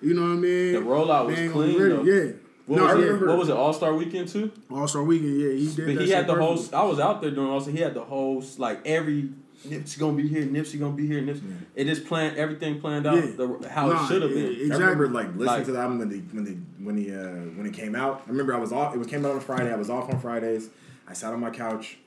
you 0.00 0.14
know 0.14 0.22
what 0.22 0.28
I 0.30 0.34
mean? 0.36 0.72
The 0.72 0.78
rollout 0.80 1.26
was 1.26 1.36
They 1.36 1.44
ain't 1.44 1.52
gonna 1.54 1.66
be 1.66 1.74
clean, 1.74 1.88
though. 1.90 2.02
Yeah. 2.04 2.32
What, 2.66 2.76
no, 2.78 2.94
was 2.94 3.04
yeah. 3.04 3.14
it, 3.14 3.26
what 3.26 3.38
was 3.38 3.48
it? 3.50 3.56
All 3.56 3.72
Star 3.72 3.94
Weekend 3.94 4.28
too. 4.28 4.50
All 4.70 4.88
Star 4.88 5.02
Weekend, 5.02 5.38
yeah, 5.40 5.52
he 5.52 5.66
did. 5.66 5.86
But 5.86 5.94
that 5.96 6.04
he 6.04 6.10
had 6.10 6.26
the 6.26 6.34
whole. 6.34 6.58
I 6.72 6.84
was 6.84 6.98
out 6.98 7.20
there 7.20 7.30
doing 7.30 7.50
also. 7.50 7.70
He 7.70 7.78
had 7.78 7.92
the 7.94 8.04
whole 8.04 8.42
like 8.56 8.80
every 8.86 9.30
Nipsey 9.66 9.98
gonna 9.98 10.16
be 10.16 10.28
here. 10.28 10.44
Nipsey 10.44 10.78
gonna 10.80 10.94
be 10.94 11.06
here. 11.06 11.20
Nipsey. 11.20 11.42
It 11.74 11.84
just 11.84 12.06
planned 12.06 12.36
everything 12.36 12.80
planned 12.80 13.06
out 13.06 13.16
Yeah. 13.16 13.30
the, 13.36 13.68
how 13.70 13.88
Nah, 13.88 14.04
it 14.04 14.08
should 14.08 14.22
have 14.22 14.30
yeah, 14.30 14.36
been. 14.36 14.52
Exactly. 14.52 14.74
I 14.74 14.88
remember 14.88 15.08
like 15.08 15.26
listening 15.28 15.46
Like- 15.46 15.64
to 15.66 15.72
the 15.72 15.78
album 15.78 15.98
when 15.98 16.08
they 16.08 16.18
when 16.18 16.44
they 16.44 16.52
when 16.82 16.96
he 16.96 17.14
uh, 17.14 17.28
when 17.56 17.66
it 17.66 17.74
came 17.74 17.94
out. 17.94 18.22
I 18.26 18.30
remember 18.30 18.54
I 18.54 18.58
was 18.58 18.72
off. 18.72 18.94
It 18.94 18.98
was 18.98 19.08
came 19.08 19.24
out 19.26 19.32
on 19.32 19.40
Friday. 19.40 19.72
I 19.72 19.76
was 19.76 19.90
off 19.90 20.12
on 20.12 20.18
Fridays. 20.20 20.70
I 21.06 21.12
sat 21.12 21.32
on 21.32 21.40
my 21.40 21.50
couch. 21.50 21.98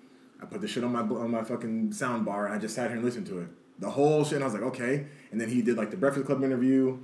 I 0.42 0.46
put 0.46 0.62
the 0.62 0.68
shit 0.68 0.84
on 0.84 0.92
my 0.92 1.02
on 1.02 1.32
my 1.32 1.44
fucking 1.44 1.94
sound 1.94 2.26
bar 2.26 2.46
and 2.46 2.56
I 2.56 2.58
just 2.58 2.76
sat 2.76 2.88
here 2.88 2.96
and 2.98 3.06
listened 3.06 3.28
to 3.28 3.40
it. 3.40 3.48
The 3.80 3.90
whole 3.92 4.24
shit. 4.24 4.34
And 4.36 4.44
I 4.44 4.48
was 4.48 4.54
like, 4.54 4.64
okay. 4.64 5.06
And 5.32 5.40
then 5.40 5.50
he 5.50 5.62
did 5.62 5.78
like 5.78 5.92
the 5.92 5.98
Breakfast 5.98 6.26
Club 6.26 6.44
interview 6.44 6.98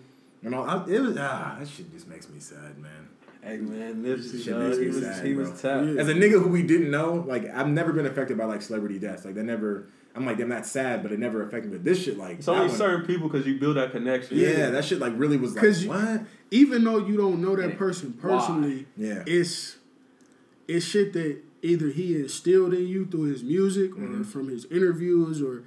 and 0.43 0.53
all. 0.53 0.67
I, 0.67 0.85
it 0.87 0.99
was 0.99 1.17
ah, 1.19 1.55
that 1.59 1.67
shit 1.67 1.91
just 1.91 2.07
makes 2.07 2.29
me 2.29 2.39
sad, 2.39 2.77
man. 2.77 3.02
Hey 3.43 3.57
man, 3.57 4.03
Nipsey, 4.03 4.43
Shit 4.43 4.53
dog, 4.53 4.79
he 4.79 4.87
was 4.87 5.01
sad, 5.01 5.25
he 5.25 5.33
was 5.33 5.49
tapped. 5.61 5.85
Yeah. 5.87 5.99
As 6.01 6.07
a 6.07 6.13
nigga 6.13 6.41
who 6.41 6.47
we 6.47 6.63
didn't 6.63 6.89
know, 6.91 7.25
like 7.27 7.45
I've 7.53 7.67
never 7.67 7.91
been 7.91 8.05
affected 8.05 8.37
by 8.37 8.45
like 8.45 8.61
celebrity 8.61 8.99
deaths. 8.99 9.25
Like 9.25 9.35
that 9.35 9.43
never. 9.43 9.87
I'm 10.15 10.27
like, 10.27 10.37
damn, 10.37 10.49
that's 10.49 10.69
sad, 10.69 11.01
but 11.01 11.11
it 11.11 11.17
never 11.17 11.41
affected 11.41 11.71
me. 11.71 11.77
But 11.79 11.83
this 11.85 12.03
shit, 12.03 12.19
like, 12.19 12.37
It's 12.37 12.47
only 12.47 12.67
one- 12.67 12.77
certain 12.77 13.03
people 13.07 13.27
because 13.27 13.47
you 13.47 13.57
build 13.59 13.77
that 13.77 13.91
connection. 13.91 14.37
Yeah, 14.37 14.69
that 14.69 14.85
shit 14.85 14.99
like 14.99 15.13
really 15.17 15.37
was 15.37 15.55
like, 15.55 15.63
'Cause 15.63 15.83
you- 15.83 15.89
what? 15.89 16.21
even 16.51 16.83
though 16.83 16.99
you 16.99 17.17
don't 17.17 17.41
know 17.41 17.55
that 17.55 17.69
Yeah. 17.71 17.75
person 17.75 18.13
Why? 18.21 18.29
personally, 18.29 18.85
Yeah. 18.95 19.23
it's 19.25 19.77
it's 20.67 20.85
shit 20.85 21.11
that 21.13 21.37
either 21.63 21.87
he 21.87 22.15
instilled 22.15 22.73
in 22.73 22.87
you 22.87 23.05
through 23.05 23.23
his 23.23 23.43
music 23.43 23.91
Mm-hmm. 23.91 24.21
or 24.21 24.23
from 24.23 24.47
his 24.49 24.65
interviews 24.65 25.41
or 25.41 25.63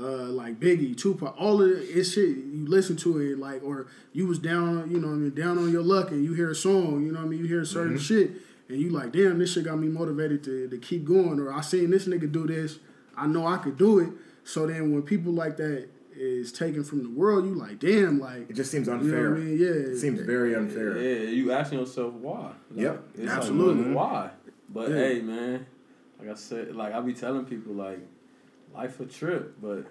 uh, 0.00 0.30
like 0.30 0.58
Biggie, 0.58 0.96
Tupac, 0.96 1.34
all 1.38 1.60
of 1.62 1.70
it, 1.70 2.04
shit 2.04 2.28
you 2.36 2.64
listen 2.66 2.96
to 2.96 3.18
it 3.20 3.38
like 3.38 3.62
or 3.62 3.86
you 4.12 4.26
was 4.26 4.38
down, 4.38 4.90
you 4.90 4.98
know, 4.98 5.08
what 5.08 5.14
I 5.14 5.16
mean, 5.18 5.34
down 5.34 5.58
on 5.58 5.70
your 5.70 5.82
luck 5.82 6.10
and 6.10 6.24
you 6.24 6.32
hear 6.32 6.50
a 6.50 6.54
song, 6.54 7.04
you 7.04 7.12
know, 7.12 7.18
what 7.20 7.26
I 7.26 7.28
mean, 7.28 7.40
you 7.40 7.46
hear 7.46 7.64
certain 7.64 7.94
Mm-hmm. 7.94 8.02
shit 8.02 8.30
and 8.68 8.78
you 8.80 8.88
like, 8.90 9.12
damn, 9.12 9.38
this 9.38 9.52
shit 9.52 9.64
got 9.64 9.76
me 9.78 9.88
motivated 9.88 10.42
to 10.44 10.68
to 10.68 10.78
keep 10.78 11.04
going 11.04 11.38
or 11.38 11.52
I 11.52 11.60
seen 11.60 11.90
this 11.90 12.06
nigga 12.06 12.30
do 12.32 12.46
this, 12.46 12.78
I 13.16 13.26
know 13.26 13.46
I 13.46 13.58
could 13.58 13.76
do 13.76 13.98
it. 13.98 14.08
So 14.44 14.66
then 14.66 14.92
when 14.92 15.02
people 15.02 15.32
like 15.32 15.56
that 15.58 15.88
is 16.16 16.50
taken 16.52 16.82
from 16.82 17.02
the 17.02 17.10
world, 17.10 17.44
you 17.46 17.54
like, 17.54 17.78
damn, 17.78 18.18
like 18.20 18.48
It 18.50 18.54
just 18.54 18.70
seems 18.70 18.86
you 18.88 18.94
know 18.94 19.00
unfair. 19.00 19.30
what 19.30 19.40
I 19.40 19.44
mean? 19.44 19.58
Yeah, 19.60 19.66
It 19.92 19.98
seems 19.98 20.20
very 20.20 20.54
unfair. 20.54 20.96
Yeah, 20.98 21.28
you 21.30 21.52
asking 21.52 21.78
yourself 21.80 22.14
why. 22.14 22.52
Like, 22.70 22.80
Yep, 22.84 23.04
it's 23.14 23.30
absolutely. 23.32 23.84
Like, 23.84 23.96
why? 23.96 24.30
But 24.72 24.88
Yeah. 24.90 24.96
hey, 24.96 25.20
man, 25.20 25.66
like 26.18 26.28
I 26.30 26.34
said, 26.34 26.74
like 26.74 26.92
I 26.94 27.00
be 27.00 27.12
telling 27.12 27.44
people, 27.44 27.74
like 27.74 28.00
life 28.74 29.00
a 29.00 29.06
trip, 29.06 29.54
but 29.60 29.86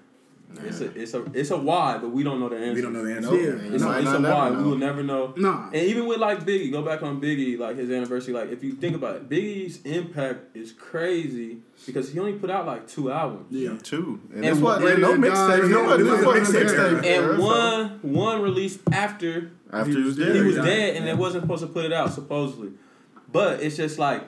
it's 0.64 0.82
a 0.82 0.86
it's 1.00 1.14
a 1.14 1.24
it's 1.34 1.52
a 1.52 1.58
why, 1.58 2.00
but 2.00 2.10
we 2.10 2.24
don't 2.24 2.40
know 2.40 2.50
the 2.50 2.56
answer. 2.58 2.74
We 2.74 2.82
don't 2.82 2.94
know 2.94 3.06
the 3.06 3.14
answer. 3.14 3.32
Nope. 3.32 3.40
Yeah. 3.42 3.74
It's, 3.76 3.84
might 3.84 3.98
a, 3.98 4.00
it's 4.00 4.06
not 4.06 4.26
a 4.26 4.34
why. 4.34 4.50
know. 4.50 4.58
We 4.58 4.64
will 4.64 4.78
never 4.78 5.04
know. 5.04 5.34
Nah. 5.38 5.66
And 5.68 5.76
even 5.76 6.08
with 6.08 6.18
like 6.18 6.40
Biggie, 6.44 6.72
go 6.72 6.82
back 6.82 7.04
on 7.04 7.22
Biggie, 7.22 7.60
like 7.60 7.78
his 7.78 7.92
anniversary. 7.92 8.34
Like 8.34 8.50
if 8.50 8.64
you 8.64 8.74
think 8.74 8.96
about 8.96 9.16
it, 9.18 9.30
Biggie's 9.30 9.80
impact 9.84 10.56
is 10.58 10.72
crazy 10.72 11.60
because 11.86 12.12
he 12.12 12.20
only 12.20 12.34
put 12.34 12.50
out 12.50 12.66
like 12.66 12.88
two 12.88 13.12
albums. 13.12 13.46
Yeah. 13.52 13.78
Two. 13.84 14.20
And, 14.30 14.38
And 14.38 14.44
that's 14.46 14.60
why 14.60 14.74
one- 14.78 14.86
there's 14.86 15.00
no 15.00 15.14
and 15.14 15.24
mixtape. 15.24 15.48
there's 15.58 15.70
no- 15.70 15.86
No, 15.86 15.98
there's 15.98 16.22
no 16.24 16.34
mixtape. 16.34 17.06
And 17.06 17.40
one 17.40 18.00
one 18.02 18.42
released 18.42 18.80
after 18.92 19.52
After 19.72 19.92
he 19.92 20.02
was 20.04 20.18
dead. 20.18 20.36
he 20.36 20.42
was 20.42 20.56
Yeah. 20.56 20.64
dead, 20.66 20.96
and 20.96 21.06
Yeah. 21.06 21.12
they 21.12 21.18
wasn't 21.20 21.44
supposed 21.44 21.62
to 21.62 21.68
put 21.68 21.86
it 21.86 21.94
out 21.94 22.12
supposedly. 22.12 22.72
But 23.32 23.62
it's 23.62 23.78
just 23.78 24.00
like 24.00 24.24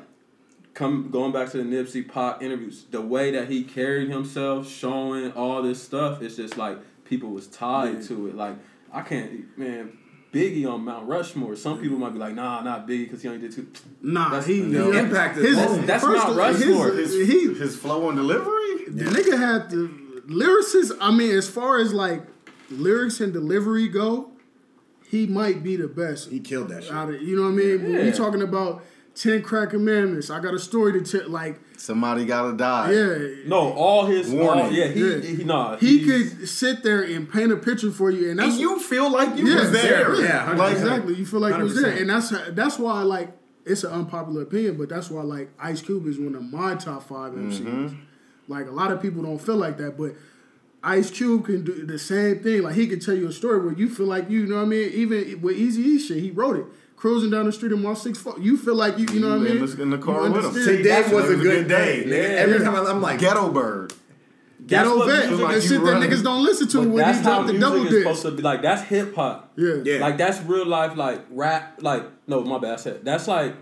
come 0.74 1.09
going 1.11 1.32
back 1.32 1.49
to 1.51 1.57
the 1.57 1.63
Nipsey 1.63 2.07
Pop 2.07 2.41
interviews, 2.41 2.86
the 2.91 3.01
way 3.01 3.32
that 3.32 3.49
he 3.49 3.63
carried 3.63 4.09
himself, 4.09 4.69
showing 4.69 5.32
all 5.34 5.61
this 5.61 5.82
stuff, 5.82 6.22
it's 6.22 6.36
just 6.38 6.57
like 6.57 6.78
people 7.05 7.30
was 7.30 7.47
tied 7.47 7.95
Yeah. 7.95 8.07
to 8.07 8.28
it. 8.28 8.36
Like 8.36 8.55
I 8.93 9.01
can't, 9.01 9.57
man. 9.57 9.97
Biggie 10.34 10.65
on 10.65 10.86
Mount 10.86 11.09
Rushmore. 11.09 11.57
Some 11.57 11.82
people 11.82 11.97
might 11.97 12.13
be 12.13 12.19
like, 12.19 12.34
nah, 12.36 12.61
not 12.63 12.88
Biggie 12.88 13.03
because 13.03 13.22
he 13.22 13.28
only 13.28 13.41
did 13.41 13.51
two. 13.51 13.67
Nah, 14.01 14.30
That's- 14.30 14.45
he 14.45 14.61
no. 14.61 14.89
he- 14.91 14.97
Impact 14.97 15.38
is 15.38 15.45
his- 15.49 15.57
long. 15.57 15.86
That's 15.86 16.03
first 16.05 16.26
not 16.26 16.38
Rushmore. 16.38 16.91
his- 16.93 17.13
His, 17.13 17.28
he 17.28 17.53
his 17.53 17.76
flow 17.76 18.07
and 18.07 18.17
delivery. 18.17 18.86
the 18.88 19.03
nigga 19.05 19.38
had 19.38 19.69
the 19.72 19.89
lyricist. 20.28 20.95
I 21.01 21.11
mean, 21.11 21.36
as 21.36 21.49
far 21.49 21.80
as 21.80 21.93
like 21.93 22.24
lyrics 22.69 23.19
and 23.19 23.34
delivery 23.34 23.89
go, 23.89 24.32
he 25.05 25.28
might 25.28 25.63
be 25.63 25.76
the 25.76 25.89
best. 25.89 26.30
He 26.30 26.39
killed 26.39 26.69
that 26.69 26.86
shit. 26.86 26.93
Out 26.93 27.09
of, 27.13 27.22
you 27.22 27.36
know 27.36 27.41
what 27.43 27.49
I 27.49 27.51
mean? 27.51 27.84
When 27.84 28.05
we 28.05 28.11
talking 28.13 28.41
about 28.41 28.84
ten 29.16 29.41
crack 29.41 29.72
commandments, 29.72 30.30
I 30.30 30.39
got 30.39 30.53
a 30.53 30.59
story 30.59 30.93
to 30.93 31.20
tell. 31.20 31.30
Like, 31.30 31.59
Somebody 31.78 32.26
gotta 32.26 32.55
die. 32.55 32.91
yeah, 32.91 33.18
No, 33.47 33.74
all 33.74 34.05
his 34.05 34.30
Warning. 34.30 34.66
all- 34.66 34.72
yeah, 34.72 34.88
he, 34.88 34.99
Yeah. 35.09 35.18
he, 35.20 35.43
nah, 35.43 35.78
he 35.78 36.05
could 36.05 36.47
sit 36.47 36.84
there 36.84 37.01
and 37.03 37.30
paint 37.32 37.51
a 37.51 37.57
picture 37.57 37.91
for 37.91 38.12
you, 38.12 38.30
and 38.30 38.39
that's 38.39 38.51
And 38.53 38.59
you 38.62 38.80
feel 38.80 39.09
like 39.12 39.38
you 39.38 39.47
Yeah, 39.47 39.59
was 39.62 39.72
there. 39.72 40.16
yeah, 40.22 40.49
like 40.49 40.57
Like- 40.57 40.74
exactly. 40.78 41.16
You 41.16 41.26
feel 41.26 41.39
like 41.39 41.57
you 41.57 41.64
was 41.64 41.82
there, 41.82 41.91
and 41.97 42.09
that's 42.09 42.32
that's 42.51 42.78
why 42.80 43.01
like 43.01 43.36
it's 43.66 43.84
an 43.84 43.91
unpopular 43.91 44.41
opinion, 44.43 44.76
but 44.78 44.89
that's 44.89 45.09
why 45.09 45.22
like 45.24 45.49
Ice 45.59 45.82
Cube 45.82 46.07
is 46.07 46.18
one 46.20 46.36
of 46.36 46.43
my 46.43 46.76
top 46.76 47.07
five 47.07 47.34
MCs. 47.34 47.59
Mm-hmm. 47.62 47.95
Like 48.47 48.68
a 48.68 48.72
lot 48.72 48.91
of 48.91 49.01
people 49.01 49.24
don't 49.24 49.39
feel 49.41 49.57
like 49.57 49.78
that, 49.78 49.97
but 49.97 50.14
Ice 50.84 51.12
Cube 51.12 51.45
can 51.45 51.64
do 51.64 51.86
the 51.86 51.99
same 51.99 52.39
thing. 52.39 52.64
Like 52.64 52.74
he 52.76 52.88
can 52.88 52.99
tell 52.99 53.16
you 53.16 53.28
a 53.28 53.32
story 53.32 53.59
where 53.59 53.74
you 53.74 53.88
feel 53.89 54.07
like 54.07 54.30
you, 54.30 54.41
you 54.41 54.47
know 54.47 54.55
what 54.57 54.64
I 54.64 54.66
mean. 54.66 54.89
Even 54.93 55.41
with 55.41 55.55
Easy 55.57 55.82
E 55.84 55.99
shit, 55.99 56.18
he 56.18 56.32
wrote 56.32 56.57
it. 56.57 56.66
Cruising 57.02 57.32
down 57.32 57.47
the 57.47 57.52
street 57.52 57.72
in 57.72 57.82
my 57.82 57.95
six 57.95 58.20
four, 58.20 58.36
you 58.39 58.56
feel 58.56 58.76
like 58.76 58.99
you, 58.99 59.08
you 59.12 59.20
know 59.22 59.30
what 59.30 59.38
I 59.49 59.54
mean. 59.56 59.64
in 59.80 59.89
the- 59.89 59.97
car 59.97 60.22
with 60.30 60.45
him. 60.45 60.54
Today 60.54 60.84
That's- 60.84 61.12
was 61.12 61.26
a 61.26 61.34
it 61.34 61.38
was 61.38 61.39
a 61.39 61.49
good 61.49 61.58
good 61.62 61.68
day. 61.68 62.04
day. 62.04 62.10
nigga. 62.10 62.30
Yeah. 62.30 62.36
Every 62.41 62.60
time 62.60 62.76
I'm 62.76 63.02
like, 63.02 63.20
Ghetto 63.20 63.49
Bird. 63.52 63.93
Ghetto 64.68 64.97
what 64.99 65.08
vet, 65.08 65.28
music- 65.30 65.43
like 65.43 65.56
the 65.56 65.62
you 65.64 65.68
shit 65.68 65.84
that 65.84 65.95
niggas 66.04 66.24
don't 66.24 66.43
listen 66.43 66.68
to 66.68 66.78
but 66.82 66.88
when 66.89 66.97
that's 66.97 67.18
he 67.18 67.24
dropped 67.24 67.47
the 67.47 67.58
double 67.58 67.78
is 67.86 67.89
disc. 67.89 67.97
supposed 68.04 68.22
to 68.22 68.32
be. 68.32 68.43
Like 68.43 68.62
that's 68.62 68.84
hip 68.84 69.16
hop. 69.16 69.52
Yeah, 69.56 69.74
Yeah. 69.84 69.97
Like 69.97 70.18
that's 70.20 70.39
real 70.43 70.68
life, 70.68 70.95
like 70.95 71.26
rap. 71.32 71.80
Like 71.82 72.04
no, 72.28 72.43
my 72.43 72.60
bad. 72.60 72.74
I 72.74 72.76
said 72.76 73.04
that's 73.04 73.28
like, 73.28 73.56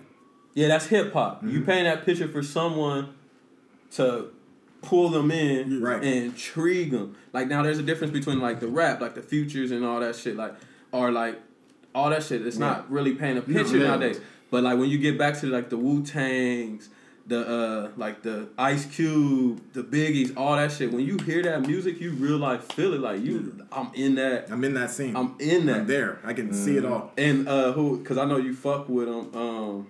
yeah, 0.54 0.68
that's 0.68 0.88
hip 0.88 1.14
hop. 1.14 1.38
Mm-hmm. 1.38 1.50
You 1.52 1.62
paint 1.62 1.86
that 1.86 2.06
picture 2.06 2.28
for 2.28 2.44
someone 2.44 3.14
to 3.92 4.32
pull 4.82 5.08
them 5.08 5.32
in 5.32 5.82
Right. 5.82 6.04
and 6.04 6.26
intrigue 6.26 6.92
them. 6.92 7.16
Like 7.32 7.48
now, 7.48 7.64
there's 7.64 7.80
a 7.80 7.84
difference 7.84 8.12
between 8.12 8.42
like 8.42 8.60
the 8.60 8.68
rap, 8.68 9.00
like 9.00 9.16
the 9.16 9.22
futures 9.22 9.72
and 9.72 9.86
all 9.86 10.02
that 10.02 10.18
shit, 10.18 10.36
like 10.36 10.54
or 10.92 11.10
like 11.12 11.40
all 11.94 12.10
that 12.10 12.24
shit. 12.24 12.46
It's 12.46 12.58
not 12.58 12.90
really 12.92 13.14
painting 13.16 13.38
a 13.38 13.42
picture 13.42 13.78
yeah. 13.78 13.88
nowadays. 13.88 14.20
But 14.52 14.64
like 14.64 14.78
when 14.80 14.90
you 14.90 14.98
get 14.98 15.18
back 15.18 15.40
to 15.40 15.48
like 15.48 15.70
the 15.70 15.78
Wu 15.78 16.04
Tangs. 16.04 16.90
The 17.28 17.48
uh 17.48 17.92
like 17.96 18.24
the 18.24 18.50
Ice 18.58 18.88
Cube, 18.88 19.62
the 19.74 19.84
Biggies, 19.84 20.36
all 20.36 20.56
that 20.56 20.72
shit. 20.72 20.92
When 20.92 21.06
you 21.06 21.16
hear 21.20 21.44
that 21.44 21.62
music, 21.62 22.02
you 22.02 22.10
real 22.10 22.40
life 22.40 22.64
feel 22.72 22.96
it. 22.96 23.02
Like 23.02 23.22
you, 23.22 23.68
I'm 23.72 23.92
in 23.94 24.16
that. 24.16 24.50
I'm 24.50 24.64
in 24.64 24.74
that 24.74 24.90
scene. 24.90 25.16
I'm 25.16 25.36
in 25.38 25.68
that. 25.68 25.82
I'm 25.82 25.86
there. 25.86 26.18
I 26.24 26.34
can 26.34 26.52
see 26.56 26.78
it 26.78 26.86
all. 26.86 27.12
And 27.20 27.48
uh, 27.48 27.74
who? 27.74 28.00
Because 28.00 28.18
I 28.18 28.26
know 28.26 28.38
you 28.38 28.56
fuck 28.56 28.90
with 28.90 29.06
them. 29.08 29.36
Um, 29.36 29.88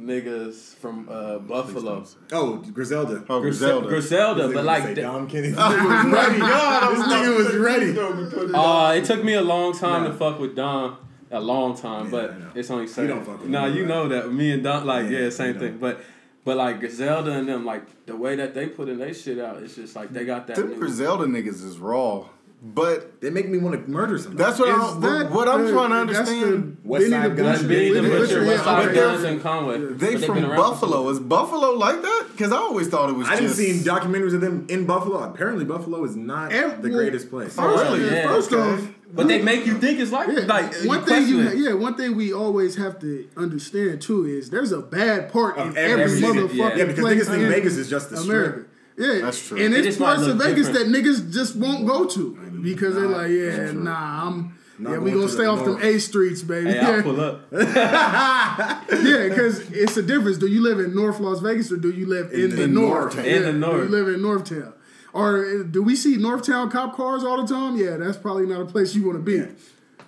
niggas 0.00 0.74
from 0.76 1.08
uh, 1.08 1.38
Buffalo. 1.38 2.04
Oh, 2.32 2.56
Griselda. 2.56 3.24
Oh, 3.28 3.40
Griselda, 3.40 3.88
Griselda. 3.88 3.88
Griselda 3.88 4.48
but 4.52 4.64
like, 4.64 4.82
say 4.82 4.94
the, 4.94 5.02
Dom 5.02 5.28
Kennedy. 5.28 5.52
This 5.56 5.58
nigga 5.58 7.36
was 7.36 7.54
ready. 7.54 7.92
this 7.92 7.98
nigga 7.98 8.16
was 8.16 8.44
ready. 8.46 8.54
uh, 8.54 8.92
it 8.94 9.04
took 9.04 9.24
me 9.24 9.34
a 9.34 9.42
long 9.42 9.72
time 9.76 10.04
Nah. 10.04 10.08
to 10.10 10.14
fuck 10.14 10.38
with 10.40 10.56
Dom. 10.56 10.96
A 11.32 11.40
long 11.40 11.76
time, 11.76 12.06
Yeah, 12.06 12.10
but 12.10 12.34
it's 12.56 12.70
only 12.70 12.84
You 12.84 12.88
certain. 12.88 13.16
don't 13.16 13.24
fuck 13.24 13.40
with 13.40 13.50
Nah, 13.50 13.66
me, 13.68 13.74
you 13.76 13.80
right? 13.82 13.88
know 13.88 14.08
that. 14.08 14.32
Me 14.32 14.50
and 14.50 14.64
Dom, 14.64 14.84
like, 14.84 15.08
Yeah, 15.10 15.18
yeah, 15.20 15.30
same 15.30 15.58
thing. 15.60 15.74
know. 15.74 15.78
But, 15.78 16.00
but 16.44 16.56
like 16.56 16.80
Griselda 16.80 17.30
and 17.32 17.48
them, 17.48 17.64
like 17.64 17.84
the 18.06 18.16
way 18.16 18.34
that 18.36 18.52
they 18.54 18.66
put 18.66 18.88
in 18.88 18.98
their 18.98 19.14
shit 19.14 19.38
out, 19.38 19.62
it's 19.62 19.76
just 19.76 19.94
like 19.94 20.10
they 20.12 20.24
got 20.24 20.48
that. 20.48 20.56
Them 20.56 20.76
Griselda 20.78 21.26
niggas 21.26 21.62
is 21.64 21.78
raw. 21.78 22.24
But 22.62 23.22
They 23.22 23.30
make 23.30 23.48
me 23.48 23.56
want 23.56 23.82
to 23.86 23.90
murder 23.90 24.18
somebody. 24.18 24.44
that's 24.44 24.58
what 24.58 24.68
Is 24.68 24.74
I'm. 24.74 25.00
that 25.00 25.30
what 25.30 25.48
I'm 25.48 25.64
the- 25.64 25.72
trying 25.72 26.06
to 26.08 26.12
that's 26.12 26.28
the 26.28 26.36
understand. 26.36 26.76
West 26.84 27.08
Side 27.08 27.30
the 27.36 27.42
Gun. 27.42 27.68
Benny 27.68 27.90
the 27.90 28.02
Butcher, 28.02 28.44
West 28.44 28.64
Side. 28.64 28.94
Guns, 28.94 29.24
and 29.24 29.42
Conway. 29.42 29.78
They 29.78 29.94
they've 30.16 30.24
from 30.26 30.34
been 30.34 30.44
around 30.44 30.56
for 30.56 30.62
Buffalo. 30.72 31.08
Is 31.08 31.20
Buffalo 31.20 31.70
like 31.70 32.02
that? 32.02 32.26
Because 32.32 32.52
I 32.52 32.56
always 32.56 32.88
thought 32.88 33.08
it 33.08 33.14
was. 33.14 33.28
I 33.28 33.36
didn't 33.36 33.46
just, 33.48 33.56
see 33.58 33.72
documentaries 33.78 34.34
of 34.34 34.42
them 34.42 34.66
in 34.68 34.84
Buffalo. 34.84 35.22
Apparently, 35.22 35.64
Buffalo 35.64 36.04
is 36.04 36.16
not 36.16 36.52
Ev- 36.52 36.82
the 36.82 36.90
greatest 36.90 37.30
place. 37.30 37.54
Oh, 37.58 37.66
really? 37.66 38.04
Yeah, 38.04 38.12
Yeah, 38.12 38.28
first 38.28 38.52
okay. 38.52 38.60
off, 38.74 38.88
But 39.14 39.26
they 39.28 39.40
make 39.40 39.64
you 39.64 39.78
think 39.78 39.98
it's 39.98 40.12
like 40.12 40.28
Yeah, 40.28 40.40
like 40.40 40.74
one 40.84 41.00
you 41.00 41.06
thing 41.06 41.28
you 41.28 41.40
it. 41.40 41.56
yeah 41.56 41.72
one 41.72 41.94
thing 41.94 42.14
we 42.14 42.30
always 42.34 42.76
have 42.76 43.00
to 43.00 43.26
understand 43.38 44.02
too 44.02 44.26
is 44.26 44.50
there's 44.50 44.70
a 44.72 44.80
bad 44.82 45.32
part 45.32 45.56
Of 45.56 45.68
in 45.68 45.76
every 45.78 46.02
every, 46.04 46.20
motherfucking 46.20 46.54
Yeah. 46.54 46.76
Yeah, 46.76 46.84
because 46.84 47.00
place 47.00 47.22
niggas 47.26 47.30
think 47.30 47.48
Vegas 47.48 47.76
is 47.78 47.88
just 47.88 48.10
the 48.10 48.18
strip. 48.18 48.36
America. 48.36 48.66
Yeah, 48.98 49.20
That's 49.22 49.48
true. 49.48 49.58
And 49.58 49.72
it's 49.74 49.86
just 49.86 49.98
parts 49.98 50.26
of 50.26 50.36
Vegas 50.36 50.66
different. 50.66 50.92
that 50.92 51.02
niggas 51.02 51.32
just 51.32 51.56
won't 51.56 51.86
go 51.86 52.04
to 52.04 52.38
because 52.62 52.94
they're 52.94 53.06
like, 53.08 53.30
yeah, 53.30 53.72
nah, 53.72 54.26
I'm. 54.28 54.56
Not 54.78 54.92
yeah, 54.92 54.98
we 54.98 55.10
gonna 55.10 55.24
to 55.24 55.28
stay 55.28 55.42
the 55.44 55.50
off 55.50 55.62
them. 55.64 55.78
A 55.82 55.98
streets, 55.98 56.40
baby. 56.40 56.70
Hey, 56.70 56.76
yeah, 56.76 57.02
pull 57.02 57.20
up. 57.20 57.42
yeah, 57.52 59.28
because 59.28 59.60
it's 59.70 59.96
a 59.98 60.02
difference. 60.02 60.38
Do 60.38 60.46
you 60.46 60.62
live 60.62 60.78
in 60.80 60.94
North 60.94 61.20
Las 61.20 61.40
Vegas 61.40 61.70
or 61.70 61.76
do 61.76 61.90
you 61.90 62.06
live 62.06 62.32
in, 62.32 62.40
In 62.44 62.50
the, 62.50 62.56
the 62.56 62.66
North? 62.66 63.14
North. 63.16 63.26
In 63.26 63.34
Yeah, 63.34 63.38
the 63.40 63.52
Do 63.52 63.58
North. 63.58 63.82
you 63.82 63.88
live 63.88 64.08
in 64.08 64.20
Northtown? 64.20 64.72
Or 65.12 65.44
uh, 65.44 65.62
do 65.64 65.82
we 65.82 65.96
see 65.96 66.16
Northtown 66.16 66.70
cop 66.70 66.94
cars 66.96 67.24
all 67.24 67.44
the 67.44 67.52
time? 67.52 67.76
Yeah, 67.76 67.96
that's 67.98 68.16
probably 68.16 68.46
not 68.46 68.62
a 68.62 68.64
place 68.64 68.94
you 68.94 69.04
want 69.04 69.18
to 69.18 69.22
be. 69.22 69.34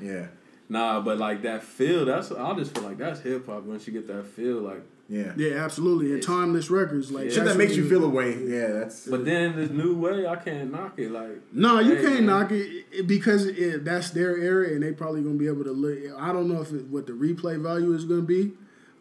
Yeah. 0.05 0.11
Yeah. 0.13 0.27
Nah, 0.71 1.01
but 1.03 1.19
like 1.19 1.43
that 1.43 1.63
feel, 1.63 2.07
that's 2.07 2.33
I 2.33 2.55
just 2.55 2.75
feel 2.75 2.85
like 2.85 2.97
that's 2.97 3.21
hip 3.21 3.45
hop. 3.47 3.65
Once 3.65 3.87
you 3.87 3.93
get 3.93 4.07
that 4.07 4.25
feel, 4.27 4.61
like. 4.61 4.83
Yeah. 5.13 5.33
Yeah, 5.37 5.63
absolutely. 5.63 6.13
And 6.15 6.23
timeless 6.23 6.71
records, 6.71 7.11
like 7.13 7.31
Shit 7.31 7.45
that 7.45 7.59
makes 7.59 7.77
you 7.77 7.87
feel 7.87 8.03
a 8.03 8.09
way. 8.09 8.31
Yeah, 8.43 8.69
that's. 8.69 9.07
But 9.07 9.27
then 9.27 9.55
this 9.57 9.69
new 9.71 9.95
way, 9.95 10.27
I 10.27 10.37
can't 10.37 10.73
knock 10.73 10.95
it. 10.99 11.11
Like. 11.11 11.39
No, 11.53 11.81
you 11.81 11.97
Hey, 11.97 12.03
can't 12.03 12.15
man. 12.15 12.27
knock 12.27 12.51
it 12.53 12.87
it- 12.91 13.07
because 13.07 13.45
it, 13.47 13.85
that's 13.85 14.09
their 14.11 14.39
area, 14.39 14.73
and 14.75 14.83
they 14.83 14.93
probably 14.93 15.21
gonna 15.21 15.35
be 15.37 15.49
able 15.49 15.65
to. 15.65 15.73
Li- 15.73 16.11
I 16.19 16.33
don't 16.33 16.49
know 16.49 16.63
if 16.63 16.73
it, 16.73 16.87
what 16.87 17.07
the 17.07 17.13
replay 17.13 17.61
value 17.61 17.93
is 17.93 18.07
gonna 18.07 18.23
be, 18.23 18.53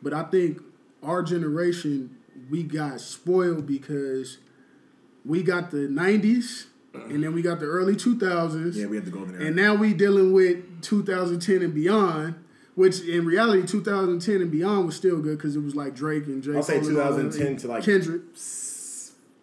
but 0.04 0.14
I 0.14 0.24
think 0.24 0.62
our 1.02 1.24
generation 1.24 2.18
we 2.50 2.64
got 2.64 3.00
spoiled 3.00 3.66
because 3.66 4.38
we 5.24 5.44
got 5.44 5.72
the 5.72 5.88
'90s, 5.88 6.66
and 6.94 7.24
then 7.24 7.34
we 7.34 7.42
got 7.42 7.62
the 7.62 7.68
early 7.68 7.96
2000s, 7.96 8.76
yeah, 8.76 8.86
we 8.86 8.98
had 8.98 9.06
the 9.06 9.12
golden 9.12 9.36
era. 9.36 9.46
and 9.46 9.56
now 9.56 9.76
we 9.76 9.94
dealing 9.94 10.34
with 10.34 10.58
2010 10.82 11.62
and 11.62 11.74
beyond. 11.74 12.36
Which 12.76 13.02
in 13.02 13.26
reality, 13.26 13.68
2010 13.68 14.42
and 14.42 14.50
beyond 14.52 14.86
was 14.86 14.96
still 14.96 15.20
good 15.20 15.38
because 15.38 15.56
it 15.56 15.64
was 15.64 15.76
like 15.76 15.94
Drake 15.94 16.26
and 16.28 16.42
J. 16.42 16.56
I'll 16.56 16.64
say 16.64 16.80
Cole 16.80 16.90
and 16.90 16.98
all 17.00 17.12
that, 17.14 17.24
2010 17.34 17.58
to, 17.58 17.68
like, 17.68 17.84
Kendrick. 17.84 18.22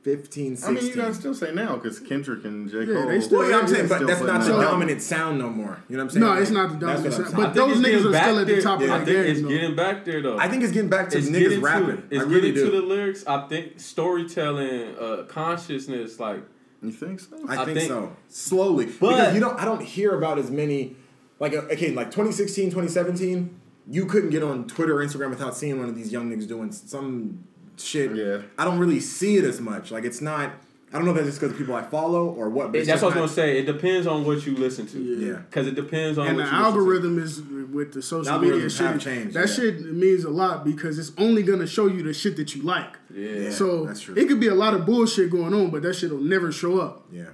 15, 0.05 0.57
16. 0.57 0.77
I 0.77 0.81
mean, 0.81 0.89
you 0.89 0.95
gotta 0.97 1.13
still 1.13 1.35
say 1.35 1.53
now 1.53 1.75
because 1.77 1.99
Kendrick 2.01 2.45
and 2.45 2.71
J. 2.71 2.87
Cole. 2.87 2.95
Yeah, 2.95 3.05
they 3.07 3.21
still- 3.21 3.41
well, 3.41 3.51
yeah, 3.51 3.59
I'm 3.59 3.67
saying, 3.69 3.89
but 3.89 4.07
that's 4.07 4.23
not 4.23 4.45
the 4.47 4.55
out- 4.55 4.61
dominant 4.63 5.03
sound 5.03 5.39
no 5.39 5.51
more. 5.51 5.81
You 5.89 5.97
know 5.97 6.05
what 6.05 6.07
I'm 6.07 6.11
saying? 6.11 6.21
No, 6.25 6.31
Like, 6.31 6.41
it's 6.43 6.51
not 6.51 6.71
the 6.71 6.77
dominant 6.87 7.13
sound, 7.15 7.27
saying. 7.27 7.37
but 7.37 7.55
those 7.55 7.79
niggas 7.79 7.97
are 7.97 8.15
still 8.15 8.39
at 8.39 8.47
the 8.47 8.53
there. 8.55 8.63
top 8.63 8.81
of 8.81 8.91
I 8.91 9.05
their 9.05 9.23
game, 9.25 9.33
it's 9.33 9.43
though. 9.43 9.49
getting 9.49 9.77
back 9.77 10.05
there 10.07 10.23
though. 10.23 10.39
I 10.39 10.49
think 10.49 10.63
it's 10.63 10.73
getting 10.73 10.89
back 10.89 11.11
to 11.11 11.19
it's 11.19 11.29
niggas 11.29 11.61
rapping. 11.61 11.97
to. 11.97 12.03
It's 12.11 12.25
I 12.25 12.29
really 12.29 12.53
getting 12.53 12.55
do. 12.55 12.71
to 12.71 12.81
the 12.81 12.87
lyrics. 12.87 13.25
I 13.27 13.47
think 13.49 13.81
storytelling, 13.81 14.95
uh, 14.99 15.25
consciousness, 15.29 16.19
like 16.21 16.43
You 16.81 16.93
think 16.93 17.21
so? 17.21 17.37
I, 17.49 17.63
I 17.63 17.65
think, 17.65 17.79
think- 17.79 17.89
so. 17.91 18.13
Slowly. 18.29 18.87
But- 18.87 19.11
because 19.11 19.35
you 19.35 19.41
don't 19.41 19.61
I 19.61 19.65
don't 19.65 19.83
hear 19.83 20.15
about 20.17 20.39
as 20.39 20.51
many 20.51 20.97
like 21.41 21.53
uh, 21.55 21.63
okay, 21.73 21.91
like 21.93 22.11
2016, 22.11 22.67
2017, 22.71 23.61
you 23.91 24.07
couldn't 24.07 24.31
get 24.31 24.43
on 24.43 24.67
Twitter 24.67 25.01
or 25.01 25.05
Instagram 25.05 25.31
without 25.31 25.57
seeing 25.57 25.79
one 25.79 25.89
of 25.89 25.95
these 25.95 26.13
young 26.13 26.31
niggas 26.31 26.49
doing 26.49 26.73
some 26.73 27.45
shit. 27.77 28.15
Yeah. 28.15 28.43
I 28.59 28.65
don't 28.65 28.79
really 28.79 29.01
see 29.01 29.37
it 29.37 29.45
as 29.45 29.61
much. 29.61 29.91
Like 29.91 30.05
it's 30.05 30.21
not 30.21 30.53
I 30.91 30.97
don't 30.97 31.05
know 31.05 31.11
if 31.11 31.17
that's 31.19 31.29
just 31.29 31.41
because 31.41 31.55
people 31.57 31.75
I 31.75 31.83
follow 31.83 32.29
or 32.29 32.49
what, 32.49 32.73
but 32.73 32.79
it- 32.81 32.87
that's 32.87 33.01
just 33.01 33.03
what 33.05 33.17
I 33.17 33.21
was 33.21 33.33
gonna 33.33 33.49
say. 33.49 33.59
It 33.59 33.67
depends 33.67 34.07
on 34.07 34.25
what 34.25 34.47
you 34.47 34.57
listen 34.57 34.87
to. 34.89 34.99
Yeah. 34.99 35.33
Because 35.37 35.67
it 35.67 35.75
depends 35.75 36.17
on 36.19 36.27
and 36.27 36.37
what 36.37 36.47
the 36.47 36.51
you 36.51 36.57
listen 36.57 36.73
to. 36.73 36.79
algorithm 36.81 37.19
is 37.19 37.43
with 37.73 37.93
the 37.93 38.01
social 38.03 38.33
Algorithms 38.33 38.41
media 38.53 38.71
shit. 38.71 39.01
changed, 39.01 39.35
that 39.35 39.49
yeah. 39.49 39.55
shit 39.55 39.81
means 39.93 40.25
a 40.25 40.31
lot 40.31 40.65
because 40.65 40.99
it's 40.99 41.13
only 41.19 41.43
gonna 41.43 41.67
show 41.67 41.87
you 41.87 42.03
the 42.03 42.15
shit 42.15 42.37
that 42.37 42.55
you 42.55 42.63
like. 42.63 42.97
Yeah. 43.15 43.29
Yeah. 43.29 43.51
so 43.51 43.85
that's 43.85 44.01
true. 44.01 44.15
it 44.17 44.29
could 44.29 44.41
be 44.41 44.49
a 44.49 44.55
lot 44.55 44.73
of 44.75 44.87
bullshit 44.87 45.31
going 45.31 45.53
on, 45.53 45.71
but 45.71 45.83
that 45.83 45.95
shit 45.95 46.11
will 46.11 46.19
never 46.21 46.51
show 46.51 46.81
up. 46.81 47.05
Yeah. 47.13 47.25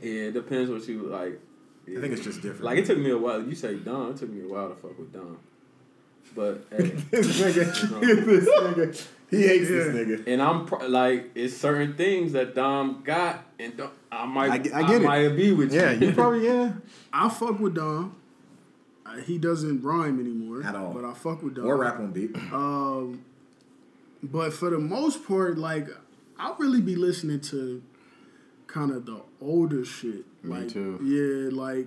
Yeah, 0.00 0.24
it 0.24 0.34
depends 0.34 0.70
what 0.70 0.86
you 0.86 1.02
like. 1.04 1.40
I 1.96 2.00
think 2.00 2.12
it's 2.12 2.24
just 2.24 2.42
different. 2.42 2.64
Like 2.64 2.78
it 2.78 2.86
took 2.86 2.98
me 2.98 3.10
a 3.10 3.18
while. 3.18 3.42
You 3.42 3.54
say 3.54 3.76
Dom. 3.76 4.10
It 4.12 4.18
took 4.18 4.30
me 4.30 4.42
a 4.44 4.48
while 4.48 4.68
to 4.68 4.74
fuck 4.74 4.98
with 4.98 5.12
Dom. 5.12 5.38
But 6.36 6.64
hey, 6.70 6.82
this 7.10 7.40
nigga, 7.40 8.24
this 8.26 8.48
nigga, 8.48 9.06
he 9.30 9.46
hates 9.46 9.68
this 9.68 9.94
nigga. 9.94 10.26
and 10.26 10.42
I'm 10.42 10.66
pr- 10.66 10.84
like, 10.86 11.30
it's 11.34 11.56
certain 11.56 11.94
things 11.94 12.32
that 12.32 12.54
Dom 12.54 13.02
got, 13.04 13.44
and 13.58 13.76
Dom, 13.76 13.90
I 14.12 14.26
might, 14.26 14.50
I 14.50 14.54
I, 14.54 14.58
get- 14.58 14.74
I 14.74 14.82
get 14.82 15.02
it. 15.02 15.04
might 15.04 15.28
be 15.30 15.52
with 15.52 15.72
you. 15.72 15.80
Yeah, 15.80 15.92
you 15.92 16.12
probably 16.12 16.46
yeah. 16.46 16.72
I 17.12 17.28
fuck 17.30 17.58
with 17.58 17.74
Dom. 17.76 18.14
Uh, 19.06 19.16
he 19.16 19.38
doesn't 19.38 19.82
rhyme 19.82 20.20
anymore 20.20 20.62
At 20.62 20.74
all. 20.76 20.92
but 20.92 21.02
I 21.04 21.14
fuck 21.14 21.42
with 21.42 21.54
Dom. 21.56 21.64
Or 21.66 21.78
rap 21.78 21.98
on 21.98 22.12
beat. 22.12 22.36
Um, 22.52 23.24
but 24.22 24.52
for 24.52 24.68
the 24.68 24.78
most 24.78 25.26
part, 25.26 25.56
like 25.56 25.88
I'll 26.38 26.56
really 26.56 26.82
be 26.82 26.94
listening 26.94 27.40
to 27.40 27.82
kind 28.66 28.90
of 28.90 29.06
the 29.06 29.22
older 29.40 29.82
shit. 29.84 30.26
Me 30.48 30.60
like, 30.60 30.68
too. 30.68 30.98
Yeah, 31.02 31.56
like 31.56 31.86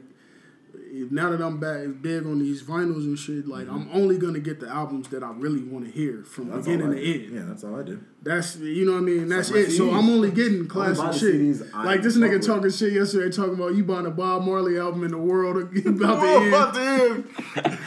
now 1.12 1.30
that 1.32 1.42
I'm 1.42 1.60
back 1.60 2.02
big 2.02 2.26
on 2.26 2.40
these 2.40 2.62
vinyls 2.64 3.06
and 3.06 3.18
shit, 3.18 3.48
like 3.48 3.68
I'm 3.68 3.86
mm-hmm. 3.86 3.96
only 3.96 4.18
gonna 4.18 4.40
get 4.40 4.60
the 4.60 4.68
albums 4.68 5.08
that 5.10 5.24
I 5.24 5.32
really 5.32 5.64
want 5.64 5.86
to 5.86 5.92
hear 5.92 6.24
from 6.24 6.50
That's 6.50 6.66
beginning 6.66 6.92
to 6.92 7.02
end. 7.02 7.34
Yeah, 7.34 7.44
that's 7.46 7.64
all 7.64 7.80
I 7.80 7.84
do. 7.84 8.04
That's 8.24 8.58
you 8.58 8.86
know 8.86 8.94
what 8.94 9.00
I 9.00 9.02
mean. 9.02 9.28
That's 9.28 9.52
my 9.52 9.58
it. 9.58 9.72
So 9.72 9.92
I'm 9.92 10.10
only 10.10 10.32
getting 10.32 10.68
classic 10.68 11.06
buy 11.06 11.12
shit. 11.12 11.36
CDs 11.36 11.74
like 11.86 12.02
this 12.02 12.16
fuck 12.16 12.24
nigga 12.24 12.34
with. 12.34 12.48
talking 12.48 12.72
shit 12.72 12.94
yesterday, 12.94 13.36
talking 13.36 13.54
about 13.54 13.74
you 13.76 13.84
buying 13.84 14.06
a 14.06 14.12
Bob 14.12 14.44
Marley 14.44 14.78
album 14.78 15.04
in 15.04 15.12
the 15.12 15.18
world 15.18 15.58
about 15.86 16.22
to 16.22 16.28
Oh, 16.28 16.42
end. 16.42 16.48
about 16.48 16.74
to 16.74 16.82
end. 16.82 17.78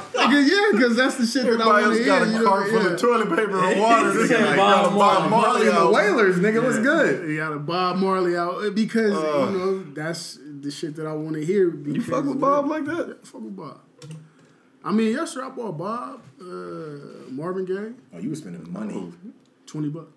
Yeah, 0.30 0.68
because 0.72 0.96
that's 0.96 1.16
the 1.16 1.26
shit 1.26 1.44
that 1.44 1.60
I 1.60 1.66
want 1.66 1.84
else 1.84 1.98
to 1.98 2.04
got 2.04 2.22
hear. 2.22 2.30
a 2.30 2.32
you 2.32 2.44
know, 2.44 2.48
cart 2.48 2.68
full 2.68 2.82
yeah. 2.82 2.90
of 2.90 3.00
toilet 3.00 3.28
paper 3.30 3.64
and 3.64 3.80
water. 3.80 4.12
He 4.12 4.18
This 4.18 4.28
said 4.28 4.56
Bob 4.56 4.56
got 4.56 4.86
a 4.86 4.90
Marley. 4.90 4.98
Bob 4.98 5.30
Marley 5.30 5.30
Marley 5.30 5.60
and 5.60 5.70
the 5.70 5.80
album. 5.80 5.94
Wailers, 5.94 6.36
nigga, 6.36 6.62
what's 6.62 6.78
good? 6.78 7.28
You 7.28 7.36
got 7.36 7.52
a 7.52 7.58
Bob 7.58 7.96
Marley 7.96 8.36
out 8.36 8.64
uh, 8.64 8.70
because 8.70 9.14
Ugh. 9.14 9.52
you 9.52 9.58
know 9.58 9.82
that's 9.94 10.38
the 10.60 10.70
shit 10.70 10.96
that 10.96 11.06
I 11.06 11.12
want 11.14 11.34
to 11.36 11.44
hear. 11.44 11.70
You 11.70 11.92
because 11.94 12.06
fuck 12.08 12.24
with 12.24 12.40
Bob 12.40 12.66
like 12.68 12.84
that? 12.86 13.18
I 13.22 13.26
fuck 13.26 13.40
with 13.42 13.56
Bob. 13.56 13.80
I 14.82 14.92
mean, 14.92 15.12
yesterday 15.12 15.46
I 15.46 15.50
bought 15.50 15.76
Bob, 15.76 16.22
uh, 16.40 17.30
Marvin 17.30 17.64
Gaye, 17.66 17.92
Oh, 18.14 18.18
you 18.18 18.30
were 18.30 18.34
spending 18.36 18.72
money 18.72 19.12
twenty 19.66 19.88
bucks. 19.90 20.08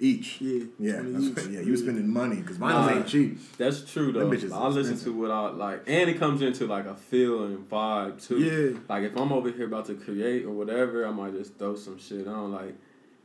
each. 0.00 0.40
Yeah, 0.40 0.64
Yeah, 0.78 1.00
that's, 1.04 1.24
each. 1.46 1.50
yeah, 1.52 1.60
you 1.60 1.72
were 1.72 1.76
spending 1.76 2.08
money 2.08 2.36
because 2.36 2.56
vinyls 2.56 2.86
Nah. 2.86 2.96
ain't 2.96 3.06
cheap. 3.06 3.38
That's 3.58 3.82
true 3.84 4.10
though. 4.10 4.20
Them 4.20 4.30
bitches 4.30 4.50
I 4.52 4.66
listen 4.68 4.96
to 4.98 5.12
what 5.12 5.30
I 5.30 5.50
like, 5.50 5.82
and 5.86 6.08
it 6.08 6.18
comes 6.18 6.40
into 6.42 6.66
like 6.66 6.86
a 6.86 6.94
feel 6.96 7.44
and 7.44 7.68
vibe 7.68 8.26
too. 8.26 8.38
Yeah. 8.38 8.78
Like 8.88 9.04
if 9.04 9.16
I'm 9.16 9.30
over 9.32 9.50
here 9.50 9.66
about 9.66 9.84
to 9.86 9.94
create 9.94 10.44
or 10.46 10.52
whatever, 10.52 11.06
I 11.06 11.10
might 11.10 11.34
just 11.34 11.56
throw 11.58 11.76
some 11.76 11.98
shit 11.98 12.26
on. 12.26 12.50
Like, 12.50 12.74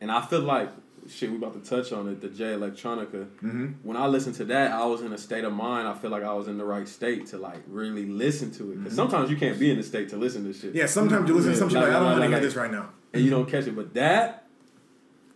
and 0.02 0.12
I 0.12 0.22
feel 0.26 0.42
like 0.42 0.70
shit. 1.10 1.30
We 1.32 1.38
about 1.38 1.54
to 1.62 1.70
touch 1.70 1.92
on 1.92 2.08
it. 2.10 2.22
The 2.22 2.30
Jay 2.30 2.54
Electronica. 2.54 3.26
Mm-hmm. 3.44 3.66
When 3.84 3.98
I 3.98 4.08
listened 4.08 4.36
to 4.36 4.46
that, 4.46 4.72
I 4.72 4.86
was 4.86 5.02
in 5.02 5.14
a 5.14 5.18
state 5.18 5.44
of 5.44 5.54
mind. 5.54 5.88
I 5.88 5.94
feel 5.94 6.10
like 6.12 6.24
I 6.24 6.34
was 6.34 6.48
in 6.48 6.58
the 6.58 6.66
right 6.66 6.88
state 6.88 7.28
to 7.28 7.38
like 7.38 7.62
really 7.68 8.06
listen 8.06 8.52
to 8.54 8.72
it. 8.72 8.76
Because 8.84 8.96
sometimes 8.96 9.30
you 9.30 9.38
can't 9.38 9.60
be 9.60 9.70
in 9.72 9.78
the 9.78 9.84
state 9.84 10.10
to 10.10 10.18
listen 10.18 10.44
to 10.46 10.54
shit. 10.54 10.70
Mm-hmm. 10.70 10.78
Yeah, 10.78 10.86
sometimes 10.86 11.28
you 11.30 11.36
listen 11.36 11.52
to 11.54 11.58
some 11.58 11.70
shit 11.70 11.78
Like, 11.78 11.88
like, 11.88 11.96
I 11.96 12.00
don't 12.00 12.04
like, 12.04 12.12
want 12.20 12.24
to 12.26 12.30
like, 12.32 12.42
hear 12.42 12.48
this 12.50 12.56
right 12.56 12.72
now. 12.72 12.90
and 13.14 13.24
you 13.24 13.30
don't 13.30 13.50
catch 13.50 13.68
it. 13.68 13.76
But 13.76 13.94
that 13.96 14.46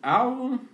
album, 0.03 0.69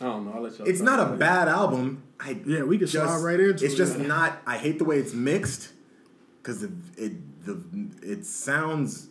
I 0.00 0.04
don't 0.04 0.26
know. 0.26 0.32
I'll 0.34 0.42
let 0.42 0.58
y'all. 0.58 0.68
It's 0.68 0.80
not 0.80 0.98
a 0.98 1.02
about 1.02 1.14
it. 1.14 1.18
bad 1.20 1.48
album. 1.48 2.02
I 2.18 2.40
Yeah, 2.46 2.62
we 2.62 2.78
can 2.78 2.86
slide 2.86 3.18
right 3.22 3.38
into 3.40 3.64
It's 3.64 3.74
it. 3.74 3.76
just 3.76 3.98
not. 3.98 4.38
I 4.46 4.56
hate 4.58 4.78
the 4.78 4.84
way 4.84 4.98
it's 4.98 5.12
mixed 5.12 5.72
because 6.42 6.62
it, 6.62 6.70
it 6.96 7.44
the 7.44 7.62
it 8.02 8.24
sounds 8.24 9.08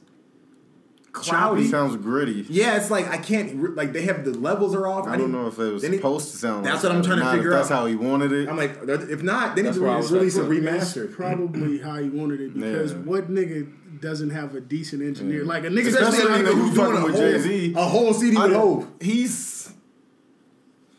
cloudy. 1.16 1.64
It 1.64 1.70
sounds 1.72 1.96
gritty. 1.98 2.46
yeah, 2.50 2.76
it's 2.78 2.92
like 2.92 3.08
I 3.08 3.18
can't 3.18 3.76
like 3.76 3.94
they 3.94 4.02
have 4.04 4.26
the 4.26 4.32
levels 4.34 4.76
are 4.76 4.88
off. 4.88 5.08
I 5.08 5.16
don't 5.18 5.32
know 5.32 5.48
if 5.48 5.58
it 5.58 5.72
was 5.72 5.82
they 5.82 5.90
need- 5.90 5.98
supposed 5.98 6.32
to 6.32 6.38
sound. 6.38 6.66
That's 6.66 6.84
like 6.84 6.92
what 6.92 6.98
I'm 6.98 7.04
trying 7.04 7.18
to 7.20 7.24
Not 7.24 7.34
if 7.36 7.40
figure 7.40 7.52
That's 7.52 7.70
out. 7.70 7.70
That's 7.70 7.80
how 7.82 7.86
he 7.88 7.96
wanted 7.96 8.32
it. 8.34 8.50
I'm 8.50 8.58
like, 8.58 8.78
if 9.10 9.24
not, 9.24 9.56
they 9.56 9.62
need 9.62 9.68
That's 9.70 9.78
to 9.78 9.84
where 9.84 9.92
I 9.92 10.00
release 10.00 10.36
a 10.38 10.42
remaster. 10.44 11.08
remastered. 11.08 11.14
probably 11.14 11.80
how 11.80 11.96
he 11.98 12.10
wanted 12.10 12.42
it 12.42 12.54
because 12.54 12.92
Yeah. 12.92 12.98
what 13.00 13.30
nigga 13.32 13.72
doesn't 14.02 14.32
have 14.32 14.54
a 14.56 14.62
decent 14.62 15.02
engineer? 15.02 15.46
Like 15.46 15.64
a 15.64 15.68
nigga 15.70 15.88
Especially 15.88 16.24
a 16.24 16.26
nigga 16.26 16.44
like 16.44 16.46
who's 16.54 16.56
who's 16.70 16.74
doing 16.74 16.92
a 16.92 17.00
whole, 17.00 17.06
with 17.08 17.16
Jay-Z. 17.18 17.74
a 17.78 17.84
whole 17.86 18.14
CD 18.14 18.38
I 18.38 18.46
with 18.48 18.56
Hov. 18.56 18.88
He's 19.02 19.72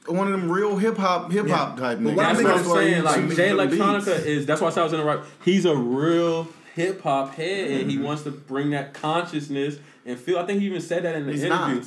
one 0.07 0.33
of 0.33 0.41
them 0.41 0.51
real 0.51 0.77
hip 0.77 0.97
hop 0.97 1.33
hip 1.33 1.49
hop 1.49 1.77
Yeah. 1.79 1.83
type 1.89 1.99
But 2.03 2.13
niggas. 2.13 2.17
what 2.17 2.25
I 2.27 2.29
That's 2.33 2.39
think 2.39 2.49
what 2.49 2.59
I'm 2.59 2.63
I'm 2.65 2.71
why 2.71 2.85
he 2.85 2.91
saying. 2.93 3.05
Like 3.05 3.37
Jay 3.37 3.49
the 3.53 3.77
Electronica 3.77 4.25
is. 4.27 4.47
That's 4.47 4.61
why 4.61 4.69
I 4.69 4.71
said 4.71 4.81
I 4.81 4.85
was 4.85 4.93
in 4.93 5.01
the 5.01 5.05
right. 5.05 5.21
He's 5.45 5.65
a 5.65 5.77
real 5.77 6.49
hip 6.77 7.03
hop 7.03 7.35
head, 7.35 7.71
Mm-hmm. 7.81 7.89
he 7.89 7.99
wants 7.99 8.23
to 8.23 8.31
bring 8.31 8.71
that 8.71 8.95
consciousness 8.95 9.79
and 10.05 10.19
feel. 10.19 10.39
I 10.39 10.47
think 10.47 10.61
he 10.61 10.67
even 10.67 10.81
said 10.81 11.03
that 11.05 11.17
in 11.17 11.27
the 11.27 11.33
He's 11.33 11.43
interview. 11.43 11.77
not. 11.77 11.87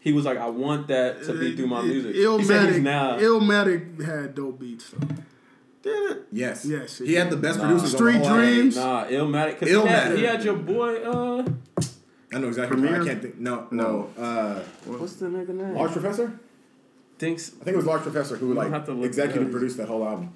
He 0.00 0.12
was 0.12 0.24
like, 0.24 0.38
"I 0.38 0.48
want 0.48 0.86
that 0.88 1.24
to 1.24 1.32
be 1.36 1.56
through 1.56 1.66
my 1.66 1.82
music." 1.82 2.14
he 2.14 2.22
said 2.22 2.68
he's 2.68 2.78
Illmatic, 2.78 2.82
now. 2.82 3.18
Illmatic 3.18 4.04
had 4.04 4.34
dope 4.36 4.60
beats. 4.60 4.90
Though. 4.90 5.06
Did 5.82 6.10
it? 6.12 6.22
Yes. 6.32 6.64
Yes, 6.64 6.98
He 6.98 7.14
had 7.14 7.30
the 7.30 7.36
best 7.36 7.58
Nah. 7.58 7.64
producers. 7.66 7.92
Street 7.94 8.16
on 8.16 8.22
the 8.22 8.28
whole 8.28 8.36
album. 8.38 8.54
Dreams. 8.54 8.76
Nah, 8.76 9.04
Illmatic. 9.06 9.58
Cause 9.60 9.68
he 9.68 9.74
had, 9.74 9.84
Illmatic. 10.12 10.16
he 10.16 10.22
had 10.24 10.44
your 10.44 10.56
boy. 10.56 10.96
Uh, 10.96 11.44
I 12.32 12.38
know 12.38 12.48
exactly. 12.48 12.80
Premier? 12.80 13.02
I 13.02 13.04
can't 13.06 13.22
think. 13.22 13.38
No, 13.38 13.66
No. 13.70 14.10
no. 14.16 14.22
Uh, 14.22 14.62
what's 14.86 15.14
the 15.14 15.26
nigga 15.26 15.48
name? 15.50 15.74
Large 15.74 15.92
Professor. 15.92 16.38
Thinks 17.18 17.52
I 17.60 17.64
think 17.64 17.74
it 17.74 17.76
was 17.76 17.86
Large 17.86 18.02
Professor 18.02 18.36
who 18.36 18.48
don't 18.48 18.56
like 18.56 18.70
have 18.70 18.84
to 18.86 18.92
look 18.92 19.04
it 19.04 19.06
executive 19.08 19.50
produced 19.50 19.76
that 19.78 19.88
whole 19.88 20.04
album. 20.06 20.30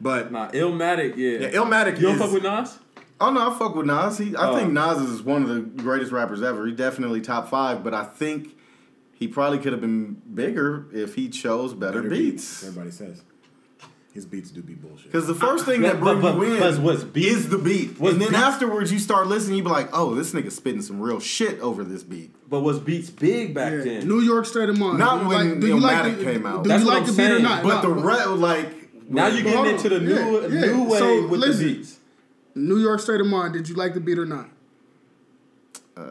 But 0.00 0.30
Nah, 0.30 0.50
Illmatic, 0.50 1.16
yeah. 1.16 1.38
yeah, 1.48 1.50
Illmatic 1.58 1.96
you 1.96 2.02
don't 2.06 2.14
is 2.16 2.20
fuck 2.20 2.32
with 2.32 2.42
Nas? 2.42 2.78
Oh 3.20 3.30
no, 3.30 3.50
I 3.50 3.58
fuck 3.58 3.74
with 3.74 3.86
Nas. 3.86 4.18
He, 4.18 4.36
I 4.36 4.50
Oh. 4.50 4.56
think 4.56 4.72
Nas 4.72 4.98
is 4.98 5.22
one 5.22 5.42
of 5.42 5.48
the 5.48 5.60
greatest 5.82 6.12
rappers 6.12 6.42
ever. 6.42 6.66
He 6.66 6.72
definitely 6.72 7.20
top 7.20 7.48
five, 7.50 7.82
but 7.82 7.92
I 7.94 8.04
think 8.04 8.56
he 9.12 9.26
probably 9.26 9.58
could 9.58 9.72
have 9.72 9.80
been 9.80 10.22
bigger 10.32 10.86
if 10.92 11.14
he 11.16 11.28
chose 11.28 11.74
better, 11.74 11.98
better 12.02 12.10
beats. 12.14 12.62
Everybody 12.64 12.92
says 12.92 13.22
his 14.14 14.24
beats 14.24 14.50
do 14.50 14.62
be 14.62 14.74
bullshit. 14.74 15.06
Because 15.12 15.26
the 15.26 15.34
first 15.34 15.64
thing 15.64 15.82
But- 15.82 15.94
that 15.94 16.00
brings 16.00 16.22
but- 16.22 16.36
you 16.36 16.54
in 16.54 16.60
but 16.60 16.78
what's 16.80 17.02
beat- 17.04 17.26
is 17.26 17.48
the 17.48 17.58
beat, 17.58 17.98
what's 17.98 18.12
and 18.14 18.22
then 18.22 18.30
beat- 18.30 18.38
afterwards 18.38 18.92
you 18.92 19.00
start 19.00 19.26
listening, 19.26 19.56
you 19.58 19.62
be 19.64 19.68
like, 19.70 19.88
"Oh, 19.92 20.14
this 20.14 20.32
nigga 20.32 20.52
spitting 20.52 20.82
some 20.82 21.00
real 21.00 21.18
shit 21.18 21.58
over 21.60 21.82
this 21.82 22.04
beat." 22.04 22.30
But 22.48 22.60
was 22.60 22.78
Beats 22.78 23.10
big 23.10 23.52
back 23.52 23.72
Yeah. 23.72 23.78
then? 24.00 24.08
New 24.08 24.20
York 24.20 24.46
State 24.46 24.68
of 24.68 24.78
Mind. 24.78 24.98
Not 24.98 25.22
Do 25.24 25.28
when 25.28 25.50
like, 25.50 25.60
do 25.60 25.66
you 25.66 25.80
like 25.80 26.18
the, 26.18 26.24
came 26.24 26.46
out. 26.46 26.62
Do 26.62 26.68
That's 26.68 26.82
you 26.82 26.86
what 26.88 26.94
like 27.00 27.08
I'm 27.08 27.16
the 27.16 27.22
beat 27.22 27.24
or 27.26 27.30
saying. 27.32 27.42
not? 27.42 27.62
But 27.64 27.82
No, 27.82 27.94
the 27.94 28.00
re- 28.00 28.24
like 28.26 29.10
now 29.10 29.26
you 29.26 29.42
But 29.44 29.50
getting 29.50 29.74
into 29.74 29.88
the 29.88 29.96
on. 29.96 30.04
new 30.04 30.14
Yeah, 30.14 30.46
yeah. 30.66 30.72
new 30.76 30.84
wave 30.84 30.98
So, 31.00 31.26
with 31.26 31.40
listen. 31.40 31.66
the 31.66 31.74
beats. 31.74 31.97
New 32.58 32.78
York 32.78 33.00
State 33.00 33.20
of 33.20 33.26
Mind. 33.26 33.52
Did 33.54 33.68
you 33.68 33.74
like 33.74 33.94
the 33.94 34.00
beat 34.00 34.18
or 34.18 34.26
not? 34.26 34.48
uh, 35.96 36.02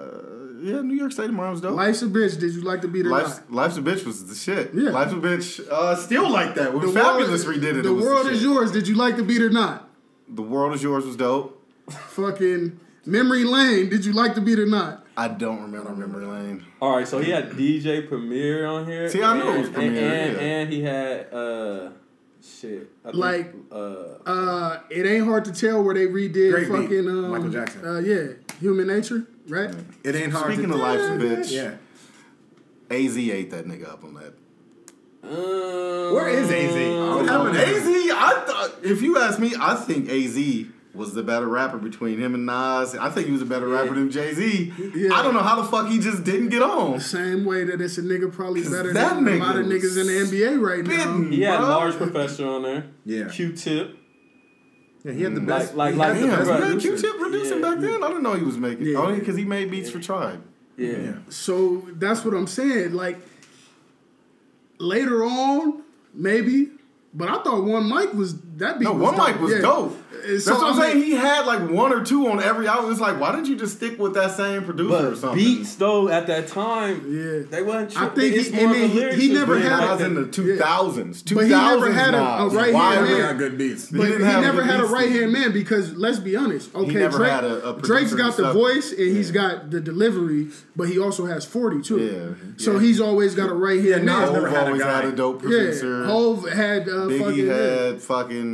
yeah, 0.59 0.81
New 0.81 0.95
York 0.95 1.11
State 1.11 1.29
of 1.29 1.33
Mind 1.35 1.51
was 1.51 1.61
dope. 1.61 1.75
Life's 1.75 2.01
a 2.01 2.07
bitch. 2.07 2.39
Did 2.39 2.53
you 2.53 2.61
like 2.61 2.81
the 2.81 2.87
beat 2.87 3.05
or 3.05 3.09
Life's, 3.09 3.37
not? 3.41 3.51
Life's 3.53 3.77
a 3.77 3.81
bitch 3.81 4.05
was 4.05 4.25
the 4.27 4.35
shit. 4.35 4.73
Yeah. 4.73 4.89
Life's 4.89 5.13
a 5.13 5.15
bitch. 5.15 5.65
Uh, 5.69 5.95
still 5.95 6.29
like 6.29 6.55
that. 6.55 6.73
When 6.73 6.93
The 6.93 6.99
Fabolous 6.99 7.45
world, 7.45 7.57
redid 7.57 7.77
it, 7.77 7.83
The 7.83 7.89
it 7.89 7.91
was 7.93 8.03
world 8.05 8.25
the 8.25 8.31
is 8.31 8.43
yours. 8.43 8.71
Did 8.71 8.87
you 8.87 8.95
like 8.95 9.15
the 9.17 9.23
beat 9.23 9.41
or 9.41 9.49
not? 9.49 9.87
The 10.27 10.41
world 10.41 10.73
is 10.73 10.83
yours 10.83 11.05
was 11.05 11.15
dope. 11.15 11.63
Fucking 11.89 12.79
Memory 13.05 13.43
Lane. 13.45 13.87
Did 13.89 14.03
you 14.03 14.11
like 14.13 14.35
the 14.35 14.41
beat 14.41 14.59
or 14.59 14.65
not? 14.65 15.05
I 15.15 15.29
don't 15.29 15.61
remember 15.61 15.95
Memory 15.95 16.25
Lane. 16.25 16.65
All 16.81 16.97
right, 16.97 17.07
so 17.07 17.19
he 17.19 17.31
had 17.31 17.51
DJ 17.51 18.07
Premier 18.07 18.65
on 18.67 18.85
here. 18.85 19.07
See, 19.09 19.23
I 19.23 19.37
knew 19.37 19.53
it 19.53 19.59
was 19.59 19.69
Premier, 19.69 20.03
And, 20.03 20.13
and, 20.13 20.35
yeah. 20.35 20.41
and 20.41 20.73
he 20.73 20.81
had 20.83 21.33
uh, 21.33 21.89
shit. 22.47 22.89
I 23.05 23.11
think, 23.11 23.15
Like- 23.21 23.53
uh, 23.71 23.75
Uh, 24.25 24.79
it 24.89 25.05
ain't 25.05 25.25
hard 25.25 25.45
to 25.45 25.51
tell 25.51 25.83
where 25.83 25.93
they 25.93 26.07
redid 26.07 26.51
Great 26.51 26.67
beat. 26.69 26.81
fucking 26.81 27.07
um, 27.07 27.29
Michael 27.31 27.49
Jackson. 27.49 27.85
Uh, 27.85 27.99
yeah, 27.99 28.27
Human 28.59 28.87
Nature, 28.87 29.25
right? 29.47 29.73
It 30.03 30.15
ain't 30.15 30.31
hard. 30.31 30.53
Speaking 30.53 30.69
to, 30.69 30.75
of 30.75 30.81
life's 30.81 31.03
a 31.03 31.17
bitch, 31.17 31.51
yeah. 31.51 31.75
AZ 32.95 33.17
ate 33.17 33.51
that 33.51 33.65
nigga 33.67 33.89
up 33.89 34.03
on 34.03 34.13
that. 34.15 34.33
uh, 35.23 36.13
Where 36.13 36.29
is 36.29 36.49
AZ? 36.49 36.73
What 37.15 37.23
AZ, 37.23 37.29
happened 37.29 37.55
to 37.55 37.65
him? 37.65 38.15
I 38.19 38.43
thought 38.47 38.71
if 38.83 39.01
you 39.01 39.17
ask 39.19 39.39
me, 39.39 39.53
I 39.59 39.75
think 39.75 40.09
AZ 40.09 40.37
was 40.97 41.13
the 41.13 41.23
better 41.23 41.47
rapper 41.47 41.77
between 41.77 42.19
him 42.19 42.33
and 42.33 42.45
Nas. 42.45 42.95
I 42.95 43.09
think 43.09 43.27
he 43.27 43.31
was 43.31 43.41
a 43.41 43.45
better 43.45 43.67
rapper 43.67 43.93
than 43.93 44.09
Jay 44.11 44.33
Z. 44.33 44.73
Yeah. 44.95 45.13
I 45.13 45.21
don't 45.21 45.33
know 45.33 45.41
how 45.43 45.55
the 45.61 45.67
fuck 45.67 45.87
he 45.87 45.99
just 45.99 46.23
didn't 46.23 46.49
get 46.49 46.61
on. 46.63 46.93
The 46.93 46.99
Same 46.99 47.45
way 47.45 47.63
that 47.65 47.79
it's 47.79 47.97
a 47.97 48.01
nigga 48.01 48.31
probably 48.33 48.63
better 48.63 48.91
that 48.93 49.15
than 49.15 49.27
a 49.27 49.37
lot 49.37 49.55
of 49.57 49.65
niggas 49.67 49.97
in 49.97 50.07
the 50.07 50.25
NBA 50.47 50.59
right 50.59 50.83
now. 50.83 50.91
spitting. 50.93 51.31
He 51.31 51.41
had 51.41 51.59
Bro. 51.59 51.67
Large 51.69 51.95
Professor 51.97 52.47
on 52.47 52.63
there. 52.63 52.85
Yeah. 53.05 53.27
Q-Tip. 53.29 53.95
Yeah, 55.03 55.11
he 55.13 55.21
had 55.23 55.35
the 55.35 55.39
Like- 55.39 55.47
best. 55.47 55.75
like- 55.75 55.93
he 55.93 55.99
like 55.99 56.15
the 56.15 56.21
the 56.21 56.27
best 56.27 56.49
Right. 56.49 56.59
man, 56.59 56.71
producer. 56.71 56.89
Q-Tip 56.89 57.19
producing 57.19 57.59
Yeah. 57.61 57.69
back 57.69 57.79
then. 57.79 58.03
I 58.03 58.07
didn't 58.07 58.23
know 58.23 58.33
he 58.33 58.43
was 58.43 58.57
making. 58.57 58.87
Yeah. 58.87 58.97
Only 58.97 59.19
because 59.19 59.35
he 59.37 59.45
made 59.45 59.71
beats 59.71 59.89
for 59.89 59.99
Tribe. 59.99 60.41
Yeah. 60.77 60.89
Yeah. 60.91 61.13
So 61.29 61.87
that's 61.97 62.25
what 62.25 62.33
I'm 62.33 62.47
saying. 62.47 62.93
Like 62.93 63.19
later 64.79 65.23
on, 65.23 65.81
maybe, 66.13 66.69
but 67.13 67.29
I 67.29 67.41
thought 67.43 67.63
One 67.63 67.89
Mic 67.89 68.13
was 68.13 68.33
that 68.57 68.79
beat. 68.79 68.85
No, 68.85 68.93
was 68.93 69.15
one 69.15 69.31
mic 69.31 69.39
was 69.41 69.51
Yeah. 69.53 69.61
dope. 69.61 69.97
Uh, 70.13 70.17
That's 70.31 70.45
so, 70.45 70.55
what 70.55 70.63
I'm 70.63 70.67
I 70.67 70.71
mean- 70.71 70.81
saying. 70.93 71.03
He 71.03 71.11
had 71.11 71.45
like 71.45 71.69
one 71.69 71.93
or 71.93 72.03
two 72.03 72.27
on 72.27 72.41
every 72.41 72.67
album. 72.67 72.91
It's 72.91 72.99
like, 72.99 73.19
why 73.19 73.31
didn't 73.33 73.47
you 73.47 73.55
just 73.55 73.77
stick 73.77 73.99
with 73.99 74.13
that 74.15 74.35
same 74.35 74.63
producer 74.63 75.11
or 75.11 75.15
something? 75.15 75.37
beats 75.37 75.75
though 75.75 76.09
at 76.09 76.27
that 76.27 76.47
time, 76.47 77.05
Yeah. 77.07 77.43
they 77.49 77.61
wasn't. 77.61 78.01
I 78.01 78.07
think 78.09 78.35
it's 78.35 78.49
he- 78.49 78.55
more 78.65 78.73
and 78.75 78.83
of 78.85 78.91
a 78.95 78.99
then 78.99 79.13
he- 79.19 79.21
he 79.21 79.29
was 79.29 79.39
never 79.39 79.59
had 79.59 79.77
like 79.79 79.99
Nas 79.99 80.07
in 80.07 80.15
the 80.15 80.25
2000s. 80.25 81.21
2000s 81.21 81.35
But 81.35 81.43
he 81.45 81.49
never 81.51 81.91
had 81.91 82.13
a- 82.15 82.17
a 82.17 82.49
right-hand 82.49 82.73
man. 82.73 83.01
would- 83.01 83.09
Never 83.11 83.21
got 83.33 83.37
good 83.37 83.57
beats. 83.57 83.89
He 83.89 83.97
But 83.97 84.05
he, 84.07 84.11
didn't 84.13 84.41
never 84.41 84.63
had 84.63 84.79
a 84.79 84.85
right 84.85 85.09
hand 85.09 85.31
man 85.31 85.51
because 85.51 85.95
let's 85.95 86.19
be 86.19 86.35
honest. 86.35 86.73
Okay, 86.75 86.93
never 86.93 87.17
Drake, 87.19 87.31
had 87.31 87.43
a, 87.43 87.69
a 87.69 87.81
Drake's 87.81 88.13
got 88.13 88.35
the 88.37 88.51
voice 88.53 88.91
and 88.91 88.99
he's 89.15 89.31
got 89.31 89.69
the 89.71 89.79
delivery, 89.79 90.47
but 90.75 90.89
he 90.89 90.97
also 90.99 91.25
has 91.25 91.45
forty 91.45 91.81
too. 91.81 91.99
Yeah. 91.99 92.47
So 92.57 92.79
he's 92.79 92.99
always 92.99 93.35
got 93.35 93.49
a 93.49 93.53
right 93.53 93.79
hand 93.79 94.05
Nas 94.05 94.15
man. 94.15 94.23
Hov 94.23 94.33
never 94.33 94.49
had 94.49 94.63
a 94.63 94.65
always 94.67 94.81
had 94.83 95.05
a 95.05 95.11
dope 95.11 95.43
Yeah, 95.43 95.47
producer. 95.49 96.05
Hov 96.05 96.49
had 96.49 96.89
uh, 96.89 97.07
Biggie 97.07 97.47
had 97.47 98.01
fucking 98.01 98.46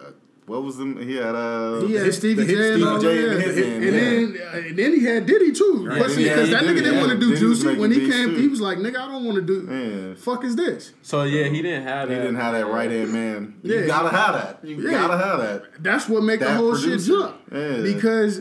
uh, 0.00 0.10
what 0.46 0.62
was 0.62 0.78
them? 0.78 0.96
He 1.06 1.16
had 1.16 1.34
uh, 1.34 1.80
He 1.82 1.92
had 1.94 2.14
Stevie 2.14 2.46
J 2.46 2.52
and 2.54 2.62
Stevie 2.64 2.84
all 2.84 2.98
J 2.98 3.20
that. 3.20 3.32
and 3.32 3.42
And, 3.42 3.54
hit 3.58 3.82
yeah. 3.94 4.00
then 4.00 4.38
uh, 4.40 4.68
and 4.68 4.78
then 4.78 4.94
he 4.94 5.04
had 5.04 5.26
Diddy 5.26 5.52
too. 5.52 5.84
Right. 5.86 5.98
But 5.98 6.16
Yeah, 6.16 6.34
because 6.36 6.50
that 6.50 6.62
nigga 6.64 6.74
didn't 6.76 6.94
yeah. 6.94 7.00
want 7.00 7.12
to 7.12 7.18
do 7.18 7.28
Diddy 7.30 7.40
Juicy 7.40 7.76
when 7.76 7.90
he 7.92 8.00
came. 8.10 8.30
too. 8.30 8.36
He 8.36 8.48
was 8.48 8.60
like, 8.60 8.78
"Nigga, 8.78 8.96
I 8.96 9.08
don't 9.12 9.24
want 9.26 9.36
to 9.36 9.42
do. 9.42 9.58
Yeah. 9.68 10.14
Fuck 10.14 10.44
is 10.44 10.56
this?" 10.56 10.94
So 11.02 11.24
yeah, 11.24 11.48
he 11.48 11.60
didn't 11.60 11.82
have 11.82 12.08
He 12.08 12.14
that. 12.14 12.20
didn't 12.22 12.36
have 12.36 12.54
that 12.54 12.66
right 12.66 12.90
hand 12.90 13.12
man. 13.12 13.60
You 13.62 13.86
gotta 13.86 14.08
have 14.16 14.34
that. 14.34 14.64
You 14.66 14.90
gotta 14.90 15.18
have 15.18 15.38
that. 15.40 15.82
That's 15.82 16.08
what 16.08 16.22
make 16.22 16.40
the 16.40 16.54
whole 16.54 16.72
producer. 16.72 16.98
shit 16.98 17.08
jump. 17.08 17.82
Because 17.84 18.40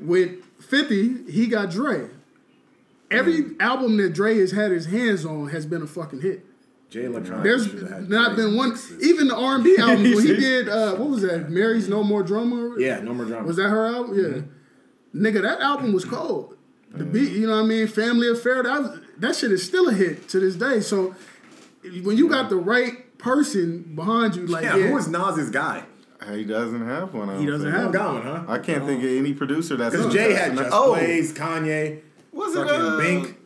with 0.00 0.30
Fifty, 0.62 1.24
he 1.30 1.46
got 1.48 1.70
Dre. 1.70 2.08
Every 3.10 3.56
album 3.58 3.96
that 3.96 4.10
Dre 4.12 4.38
has 4.38 4.52
had 4.52 4.70
his 4.70 4.86
hands 4.86 5.24
on 5.24 5.48
has 5.48 5.64
been 5.66 5.82
a 5.82 5.86
fucking 5.86 6.20
hit. 6.20 6.44
Jay 6.90 7.00
Electronica 7.00 7.42
There's 7.42 7.90
had 7.90 8.08
not 8.08 8.34
been 8.36 8.56
one. 8.56 8.70
mixes. 8.70 9.02
Even 9.06 9.28
the 9.28 9.36
R 9.36 9.56
and 9.56 9.64
B 9.64 9.76
album 9.78 10.02
when 10.14 10.26
he 10.26 10.36
did 10.36 10.68
uh, 10.68 10.94
what 10.96 11.10
was 11.10 11.22
that? 11.22 11.50
Mary's 11.50 11.88
No 11.88 12.02
More 12.02 12.22
Drama. 12.22 12.76
Yeah, 12.78 13.00
no 13.00 13.12
more 13.12 13.26
drama. 13.26 13.46
Was 13.46 13.56
that 13.56 13.68
her 13.68 13.86
album? 13.86 14.18
Yeah. 14.18 15.20
Nigga, 15.20 15.42
that 15.42 15.60
album 15.60 15.92
was 15.92 16.04
cold. 16.04 16.56
The 16.90 17.04
beat, 17.04 17.32
you 17.32 17.46
know 17.46 17.56
what 17.56 17.64
I 17.64 17.66
mean? 17.66 17.86
Family 17.86 18.30
Affair, 18.30 18.62
that 18.62 18.80
was, 18.80 19.00
that 19.18 19.36
shit 19.36 19.52
is 19.52 19.64
still 19.64 19.88
a 19.88 19.92
hit 19.92 20.28
to 20.30 20.40
this 20.40 20.54
day. 20.56 20.80
So 20.80 21.14
when 22.02 22.16
you 22.16 22.28
got 22.28 22.48
the 22.48 22.56
right 22.56 23.18
person 23.18 23.94
behind 23.94 24.36
you, 24.36 24.46
like 24.46 24.64
Yeah, 24.64 24.76
yeah, 24.76 24.86
who 24.88 24.96
is 24.96 25.08
Nas's 25.08 25.50
guy? 25.50 25.84
He 26.32 26.44
doesn't 26.44 26.84
have 26.84 27.14
one. 27.14 27.30
I 27.30 27.38
He 27.38 27.46
doesn't 27.46 27.70
think. 27.70 27.78
I 27.78 27.82
have 27.82 27.92
got 27.92 28.14
one, 28.14 28.22
huh? 28.22 28.44
I 28.48 28.58
can't 28.58 28.84
think 28.84 29.02
of 29.02 29.10
any 29.10 29.34
producer 29.34 29.76
that's 29.76 29.92
Because 29.92 30.06
on 30.06 30.12
Jay 30.12 30.32
had 30.32 30.56
Just 30.56 30.70
oh, 30.72 30.94
Blaze, 30.94 31.32
Kanye, 31.32 32.00
was 32.32 32.54
it 32.56 32.66
fucking 32.66 32.80
uh, 32.80 32.96
Bink. 32.96 33.36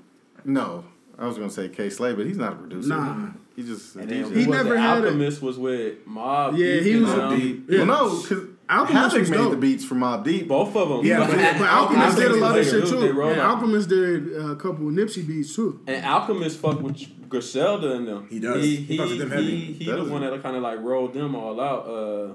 No, 0.44 0.84
I 1.18 1.26
was 1.26 1.36
gonna 1.38 1.50
say 1.50 1.68
Kay 1.68 1.90
Slay, 1.90 2.14
but 2.14 2.26
he's 2.26 2.38
not 2.38 2.54
a 2.54 2.56
producer. 2.56 2.88
Nah. 2.88 3.28
he 3.54 3.62
just 3.62 3.94
And 3.96 4.08
then 4.08 4.24
He 4.32 4.38
was 4.46 4.48
never 4.48 4.74
it? 4.74 4.78
had 4.80 4.98
a- 5.04 5.06
Alchemist 5.08 5.42
was 5.42 5.58
with 5.58 6.06
Mobb. 6.06 6.56
Yeah, 6.58 6.74
Deep 6.74 6.82
he 6.82 6.96
was 6.96 7.12
a 7.12 7.16
them. 7.16 7.38
Deep. 7.40 7.64
Yeah. 7.68 7.78
Well, 7.78 7.86
no, 7.86 8.22
because 8.22 8.48
Alchemist 8.70 8.92
Havoc 9.02 9.18
was 9.20 9.30
made 9.30 9.36
dope. 9.36 9.50
the 9.50 9.56
beats 9.58 9.84
for 9.84 9.94
Mobb 9.94 10.24
Deep. 10.24 10.48
Both 10.48 10.74
of 10.74 10.88
them. 10.88 11.04
Yeah, 11.04 11.18
but, 11.18 11.30
but- 11.36 11.58
But 11.58 11.68
Alchemist 11.68 12.16
did 12.16 12.30
a 12.30 12.36
lot 12.36 12.58
of 12.58 12.64
shit 12.66 12.86
too. 12.86 13.12
wrote 13.12 13.36
Yeah. 13.36 13.48
Alchemist 13.50 13.88
did 13.90 14.36
uh, 14.36 14.46
a 14.52 14.56
couple 14.56 14.88
of 14.88 14.94
Nipsey 14.94 15.26
beats 15.26 15.54
too. 15.54 15.80
And 15.86 16.04
Alchemist 16.04 16.58
fuck 16.58 16.80
with 16.80 17.28
Griselda 17.28 17.92
and 17.92 18.08
them. 18.08 18.26
He 18.30 18.40
does. 18.40 18.64
He 18.64 18.76
He 18.76 18.96
he 18.96 18.98
with 19.00 19.18
them 19.18 19.28
he, 19.30 19.34
heavy. 19.34 19.56
he 19.74 19.84
Does 19.84 20.06
the 20.06 20.12
one 20.12 20.22
that 20.22 20.42
kind 20.42 20.56
of 20.56 20.62
like 20.62 20.80
rolled 20.80 21.12
them 21.14 21.34
all 21.34 21.60
out. 21.60 21.86
Uh, 21.86 22.34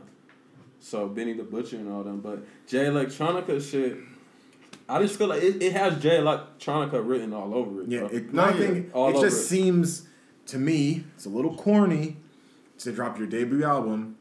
so 0.80 1.08
Benny 1.08 1.34
the 1.34 1.44
Butcher 1.44 1.78
and 1.78 1.92
all 1.92 2.04
them. 2.04 2.20
But 2.22 2.46
Jay 2.68 2.86
Electronica 2.86 3.60
shit, 3.60 3.98
I 4.90 5.02
just 5.02 5.18
feel 5.18 5.28
like 5.28 5.44
it, 5.44 5.62
it 5.62 5.74
has 5.74 6.02
Jay 6.02 6.18
Electronica 6.18 7.06
written 7.06 7.34
all 7.34 7.54
over 7.54 7.82
it. 7.84 7.90
Yeah, 7.90 8.00
bro. 8.02 8.08
it, 8.10 8.34
No, 8.34 8.42
my 8.46 8.52
yeah. 8.52 8.58
thing, 8.58 8.92
All 8.94 9.10
it 9.10 9.16
over 9.16 9.28
just 9.28 9.42
it. 9.42 9.48
seems 9.48 10.08
to 10.48 10.58
me 10.58 11.04
it's 11.16 11.26
a 11.26 11.30
little 11.30 11.56
corny 11.56 12.18
to 12.80 12.92
drop 12.94 13.18
your 13.18 13.28
debut 13.28 13.64
album 13.66 14.18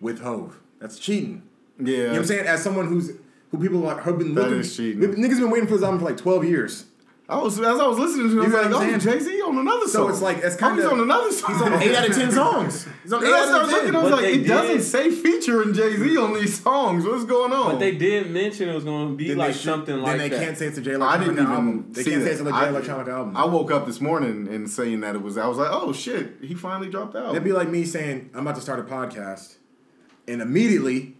with 0.00 0.20
Hove. 0.22 0.58
That's 0.80 0.98
cheating. 0.98 1.42
Yeah, 1.78 1.86
You 1.96 2.02
know 2.02 2.08
what 2.10 2.18
I'm 2.18 2.24
saying? 2.26 2.46
As 2.46 2.62
someone 2.62 2.88
who's 2.88 3.12
who 3.50 3.58
people 3.58 3.78
like 3.80 4.02
have 4.02 4.18
been 4.18 4.34
That 4.34 4.42
looking, 4.44 4.58
is 4.60 4.76
cheating. 4.76 5.00
niggas 5.00 5.38
been 5.38 5.50
waiting 5.50 5.68
for 5.68 5.74
this 5.74 5.82
album 5.84 6.00
for 6.00 6.06
like 6.06 6.16
12 6.16 6.44
years. 6.44 6.84
I 7.30 7.36
was 7.36 7.58
as 7.60 7.66
I 7.66 7.86
was 7.86 7.98
listening 7.98 8.30
to 8.30 8.38
it, 8.40 8.54
I 8.54 8.68
was 8.68 8.72
like, 8.78 8.94
oh. 8.94 8.98
Jay 8.98 9.18
Z 9.18 9.42
on 9.42 9.58
another 9.58 9.86
song. 9.86 10.06
So 10.06 10.08
it's 10.08 10.22
like- 10.22 10.38
it's 10.38 10.56
oh, 10.56 10.58
kinda- 10.58 10.76
he's 10.82 10.90
on 10.90 11.00
another 11.00 11.30
song. 11.30 11.52
He's 11.52 11.60
on 11.62 11.72
eight 11.82 11.94
out 11.94 12.08
of 12.08 12.16
ten 12.16 12.32
songs. 12.42 12.88
He's 13.02 13.12
on 13.12 13.18
And 13.22 13.28
eight 13.28 13.34
I 13.34 13.38
out 13.40 13.46
started 13.48 13.64
of 13.66 13.70
looking, 13.72 13.94
I 13.96 14.02
was 14.02 14.10
But 14.10 14.16
like, 14.22 14.24
they 14.24 14.32
it 14.40 14.46
doesn't 14.46 14.80
say 14.80 15.10
featuring 15.10 15.74
Jay 15.74 15.94
Z 15.96 16.16
on 16.16 16.32
these 16.32 16.62
songs. 16.62 17.04
What's 17.04 17.24
going 17.26 17.52
on? 17.52 17.72
But 17.72 17.80
they 17.80 17.94
did 17.96 18.30
mention 18.30 18.70
it 18.70 18.74
was 18.74 18.84
going 18.84 19.10
to 19.10 19.14
be 19.14 19.28
Then 19.28 19.36
like 19.36 19.48
they 19.48 19.52
should- 19.58 19.62
something 19.64 19.94
then 19.96 20.04
like 20.04 20.18
they 20.18 20.28
that. 20.30 20.42
can't 20.42 20.56
say 20.56 20.66
it's 20.68 20.78
a 20.78 20.80
Jay 20.80 20.94
I 20.94 20.96
Electronica 20.96 21.18
didn't 21.18 21.32
even 21.34 21.46
album. 21.48 21.92
They 21.92 22.02
see 22.02 22.10
can't 22.12 22.22
say 22.24 22.30
it's 22.30 22.40
a 22.40 22.44
Jay 22.44 22.50
I- 22.50 22.68
Electronica 22.68 23.08
album. 23.08 23.36
I 23.36 23.44
woke 23.44 23.70
up 23.72 23.84
this 23.86 24.00
morning 24.00 24.48
and 24.48 24.70
saying 24.70 25.00
that 25.00 25.14
it 25.14 25.20
was. 25.22 25.36
I 25.36 25.46
was 25.48 25.58
like, 25.58 25.68
oh 25.70 25.92
shit, 25.92 26.36
he 26.40 26.54
finally 26.54 26.88
dropped 26.88 27.14
out. 27.14 27.32
It'd 27.32 27.44
be 27.44 27.52
like 27.52 27.68
me 27.68 27.84
saying 27.84 28.30
I'm 28.32 28.40
about 28.40 28.54
to 28.54 28.62
start 28.62 28.80
a 28.80 28.84
podcast, 28.84 29.56
and 30.26 30.40
immediately, 30.40 31.16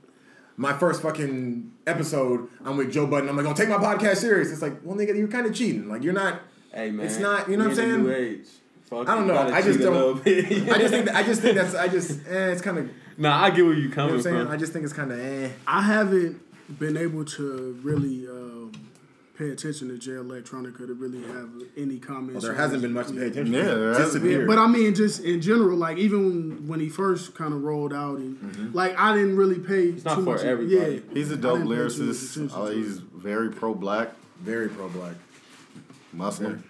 my 0.57 0.73
first 0.73 1.03
fucking 1.03 1.71
episode, 1.89 2.49
I'm 2.65 2.77
with 2.77 2.93
Joe 2.93 3.07
Budden. 3.07 3.29
I'm 3.29 3.37
like, 3.37 3.45
gonna 3.45 3.57
take 3.57 3.69
my 3.69 3.77
podcast 3.77 4.17
serious. 4.19 4.51
It's 4.53 4.63
like, 4.63 4.75
well, 4.85 4.97
nigga, 4.97 5.17
you're 5.17 5.29
kind 5.29 5.47
of 5.47 5.55
cheating. 5.55 5.89
Like, 5.89 6.03
you're 6.03 6.13
not. 6.13 6.41
Hey 6.73 6.91
man, 6.91 7.07
It's 7.07 7.19
not- 7.19 7.49
you 7.49 7.57
know 7.57 7.65
what 7.65 7.71
I'm 7.71 7.77
saying? 7.77 8.03
New 8.05 8.13
age. 8.13 8.47
Fuck 8.91 9.09
I 9.09 9.15
don't 9.15 9.27
know. 9.27 9.37
I 9.37 9.61
just 9.63 9.79
cheat 9.79 9.87
a 9.87 9.91
little 9.91 10.15
don't- 10.15 10.27
I 10.71 10.79
just 10.79 10.91
think 10.95 11.07
that, 11.07 11.17
I 11.17 11.23
just 11.23 11.41
think 11.43 11.55
that's 11.57 11.75
I 11.75 11.89
just 11.89 12.11
eh, 12.29 12.53
it's 12.53 12.63
kind 12.63 12.79
of 12.79 12.85
you 12.87 12.91
nah, 13.17 13.43
I 13.43 13.51
get 13.51 13.65
where 13.65 13.75
you 13.75 13.89
know 13.89 13.95
coming 13.95 14.11
what 14.13 14.17
I'm 14.19 14.23
saying. 14.23 14.45
from. 14.45 14.53
I 14.53 14.57
just 14.57 14.73
think 14.73 14.85
it's 14.85 14.93
kind 14.95 15.11
of 15.13 15.19
eh. 15.19 15.49
I 15.67 15.83
haven't 15.83 16.41
been 16.79 16.97
able 16.97 17.25
to 17.25 17.79
really 17.83 18.27
um, 18.29 18.73
pay 19.39 19.51
attention 19.51 19.89
to 19.89 19.97
Jay 19.97 20.13
Electronica 20.13 20.79
to 20.87 20.95
really 20.95 21.23
have 21.29 21.49
any 21.77 21.99
comments. 21.99 22.35
Well, 22.35 22.53
there 22.53 22.55
hasn't 22.55 22.75
his- 22.75 22.83
been 22.83 22.93
much 22.93 23.07
to 23.07 23.13
pay 23.15 23.21
yeah. 23.21 23.27
attention. 23.27 23.53
Yeah, 23.55 23.63
to. 23.63 23.77
there 23.77 23.89
Just 23.93 24.01
hasn't 24.01 24.25
to 24.25 24.29
been. 24.29 24.39
hear. 24.41 24.47
But 24.49 24.59
I 24.59 24.67
mean, 24.67 24.95
just 24.95 25.21
in 25.23 25.41
general, 25.41 25.79
like 25.79 25.97
even 25.99 26.67
when 26.67 26.81
he 26.81 26.89
first 26.89 27.35
kind 27.37 27.55
of 27.55 27.63
rolled 27.63 27.93
out, 27.93 28.19
and 28.19 28.75
like 28.75 28.99
I 28.99 29.15
didn't 29.15 29.37
really 29.37 29.61
pay. 29.61 29.85
It's 29.91 30.05
not 30.05 30.17
too 30.17 30.25
for 30.25 30.33
much, 30.35 30.43
everybody. 30.45 30.97
Yeah, 30.97 31.01
He's 31.15 31.31
a 31.31 31.37
dope 31.37 31.59
didn't 31.59 31.69
pay 31.71 31.77
too 31.77 31.85
much 31.85 31.93
lyricist. 31.93 32.37
attention 32.37 32.59
Uh, 32.61 32.67
he's 32.67 32.99
very 32.99 33.51
pro 33.51 33.75
black, 33.75 34.13
very 34.41 34.69
pro 34.69 34.89
black. 34.89 35.15
Muslim. 36.13 36.65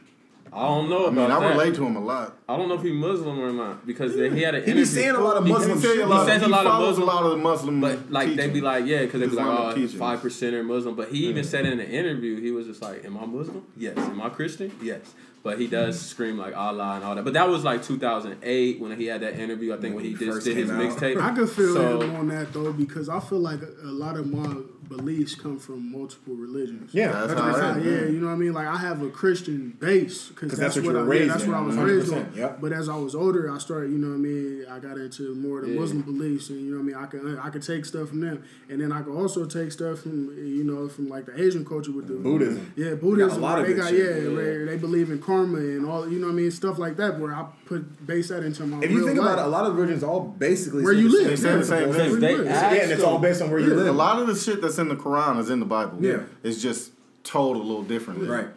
I 0.52 0.62
don't 0.66 0.88
know 0.88 1.06
I 1.06 1.08
about 1.08 1.14
mean, 1.14 1.30
I 1.30 1.40
that. 1.40 1.50
relate 1.50 1.74
to 1.76 1.86
him 1.86 1.96
a 1.96 2.00
lot. 2.00 2.36
I 2.48 2.56
don't 2.56 2.68
know 2.68 2.74
if 2.74 2.82
he's 2.82 2.92
Muslim 2.94 3.38
or 3.40 3.52
not 3.52 3.86
because 3.86 4.16
they- 4.16 4.30
he 4.30 4.42
had 4.42 4.54
an 4.54 4.62
He 4.62 4.70
interview. 4.70 4.82
be 4.82 4.84
saying 4.86 5.14
a 5.14 5.20
lot 5.20 5.36
of 5.36 5.44
He- 5.46 5.52
Muslim 5.52 5.76
he, 5.78 5.82
shit. 5.84 5.96
He, 5.96 6.02
a 6.02 6.06
lot 6.06 6.20
of- 6.22 6.28
says 6.28 6.42
a 6.42 6.48
lot 6.48 6.66
of 6.66 6.72
follows 6.72 6.98
Muslim, 6.98 7.08
a 7.08 7.12
lot 7.12 7.24
of 7.24 7.30
the 7.32 7.36
Muslim. 7.36 7.80
but 7.80 8.10
like 8.10 8.34
they'd 8.36 8.52
be 8.52 8.60
like, 8.60 8.86
yeah, 8.86 9.02
because 9.04 9.20
they 9.20 9.26
be 9.26 9.36
like, 9.36 9.44
Islamic 9.46 9.60
oh, 9.64 9.74
teachings. 9.74 9.94
five 9.94 10.20
percent 10.22 10.54
are 10.54 10.62
Muslim. 10.64 10.94
But 10.94 11.08
he 11.10 11.26
even 11.26 11.44
said 11.44 11.66
in 11.66 11.78
an 11.78 11.86
interview, 11.86 12.40
he 12.40 12.50
was 12.50 12.66
just 12.66 12.82
like, 12.82 13.04
"Am 13.04 13.16
I 13.18 13.26
Muslim? 13.26 13.62
Yes. 13.76 13.96
Am 13.98 14.20
I 14.20 14.28
Christian? 14.30 14.72
Yes." 14.82 15.00
But 15.44 15.60
he 15.60 15.68
does 15.68 15.96
mm. 15.96 16.00
scream 16.02 16.36
like 16.36 16.56
Allah 16.56 16.94
and 16.96 17.04
all 17.04 17.14
that. 17.14 17.24
But 17.24 17.34
that 17.34 17.48
was 17.48 17.62
like 17.64 17.82
2008 17.84 18.80
when 18.80 18.96
he 18.98 19.06
had 19.06 19.20
that 19.20 19.38
interview. 19.38 19.72
I 19.72 19.76
think 19.76 19.94
when 19.94 20.04
he, 20.04 20.10
When 20.12 20.18
he 20.20 20.26
just 20.26 20.44
did 20.44 20.56
his 20.56 20.68
out. 20.70 20.80
mixtape. 20.80 21.20
I 21.20 21.34
could 21.34 21.48
feel 21.48 21.74
So- 21.74 22.00
him 22.00 22.16
on 22.16 22.28
that 22.28 22.52
though 22.52 22.72
because 22.72 23.08
I 23.08 23.20
feel 23.20 23.38
like 23.38 23.60
a, 23.62 23.86
a 23.86 23.92
lot 23.92 24.16
of 24.16 24.26
my 24.26 24.56
beliefs 24.88 25.34
come 25.34 25.58
from 25.58 25.90
multiple 25.92 26.34
religions. 26.34 26.92
Yeah, 26.94 27.12
That's 27.12 27.28
that's 27.34 27.40
how 27.40 27.52
what 27.52 27.62
I 27.62 27.70
I. 27.74 27.78
Yeah, 27.78 28.00
you 28.06 28.20
know 28.20 28.26
what 28.28 28.32
I 28.32 28.36
mean. 28.36 28.52
Like 28.52 28.66
I 28.66 28.76
have 28.76 29.02
a 29.02 29.10
Christian 29.10 29.76
base 29.78 30.28
because 30.28 30.50
that's, 30.52 30.74
that's 30.74 30.76
what 30.76 30.94
what, 30.94 31.00
you 31.00 31.06
were 31.06 31.12
I, 31.12 31.16
yeah, 31.16 31.20
raised 31.22 31.34
that's 31.34 31.44
what 31.46 31.56
I 31.56 31.60
was 31.60 31.76
raised 31.76 32.12
100%, 32.12 32.16
on. 32.32 32.36
yep. 32.36 32.60
But 32.60 32.72
as 32.72 32.88
I 32.88 32.96
was 32.96 33.14
older, 33.14 33.50
I 33.52 33.58
started, 33.58 33.90
you 33.92 33.98
know 33.98 34.08
what 34.08 34.14
I 34.14 34.18
mean. 34.18 34.66
I 34.70 34.78
got 34.78 34.98
into 34.98 35.34
more 35.34 35.60
of 35.60 35.66
the 35.66 35.72
Yeah. 35.72 35.80
Muslim 35.80 36.02
beliefs, 36.02 36.48
and 36.50 36.60
you 36.60 36.70
know 36.72 36.76
what 36.78 36.82
I 36.82 36.86
mean. 36.86 36.96
I 36.96 37.06
could 37.06 37.38
uh, 37.38 37.42
I 37.42 37.50
could 37.50 37.62
take 37.62 37.84
stuff 37.84 38.08
from 38.08 38.20
them, 38.20 38.42
and 38.68 38.80
then 38.80 38.92
I 38.92 39.02
could 39.02 39.14
also 39.14 39.44
take 39.46 39.72
stuff 39.72 40.00
from 40.00 40.34
you 40.36 40.64
know 40.64 40.88
from 40.88 41.08
like 41.08 41.26
the 41.26 41.40
Asian 41.40 41.64
culture 41.64 41.92
with 41.92 42.08
the 42.08 42.14
Buddhism. 42.14 42.72
Yeah, 42.76 42.94
Buddhism. 42.94 43.38
A 43.42 43.46
lot 43.46 43.58
of 43.60 43.66
they 43.66 43.74
got 43.74 43.90
shit. 43.90 43.98
yeah, 43.98 44.28
Yeah. 44.28 44.34
Where 44.36 44.66
they 44.66 44.76
believe 44.76 45.10
in 45.10 45.20
karma 45.20 45.58
and 45.58 45.86
all 45.86 46.08
you 46.10 46.18
know 46.18 46.26
what 46.26 46.32
I 46.32 46.36
mean 46.36 46.50
stuff 46.50 46.78
like 46.78 46.96
that. 46.96 47.18
Where 47.18 47.34
I 47.34 47.46
put 47.68 48.06
base 48.06 48.28
that 48.28 48.42
into 48.42 48.64
my 48.66 48.82
If 48.82 48.90
you 48.90 49.04
think 49.06 49.18
life. 49.18 49.26
about 49.34 49.38
it, 49.40 49.44
a 49.46 49.48
lot 49.48 49.66
of 49.66 49.74
religions 49.76 50.02
all 50.02 50.20
basically 50.20 50.82
Where 50.82 50.94
say 50.94 51.00
you 51.00 51.08
the 51.10 51.28
live, 51.30 51.38
same 51.38 51.50
yeah, 51.50 51.54
thing. 51.56 51.64
same 51.64 51.92
thing. 51.92 51.92
Because 51.92 52.20
they 52.20 52.30
you 52.32 52.36
live. 52.38 52.48
asked 52.48 52.74
Yeah, 52.76 52.82
and 52.82 52.92
it's 52.92 53.02
all 53.02 53.18
based 53.18 53.42
on 53.42 53.50
where 53.50 53.60
you 53.60 53.74
live. 53.74 53.86
A 53.86 53.92
lot 53.92 54.18
of 54.20 54.26
the 54.26 54.34
shit 54.34 54.60
that's 54.62 54.78
in 54.78 54.88
the 54.88 54.96
Quran 54.96 55.38
is 55.38 55.50
in 55.50 55.60
the 55.60 55.66
Bible. 55.66 55.98
Yeah. 56.00 56.20
it's 56.42 56.60
just 56.62 56.92
told 57.24 57.56
a 57.56 57.60
little 57.60 57.82
differently. 57.82 58.26
Right. 58.28 58.48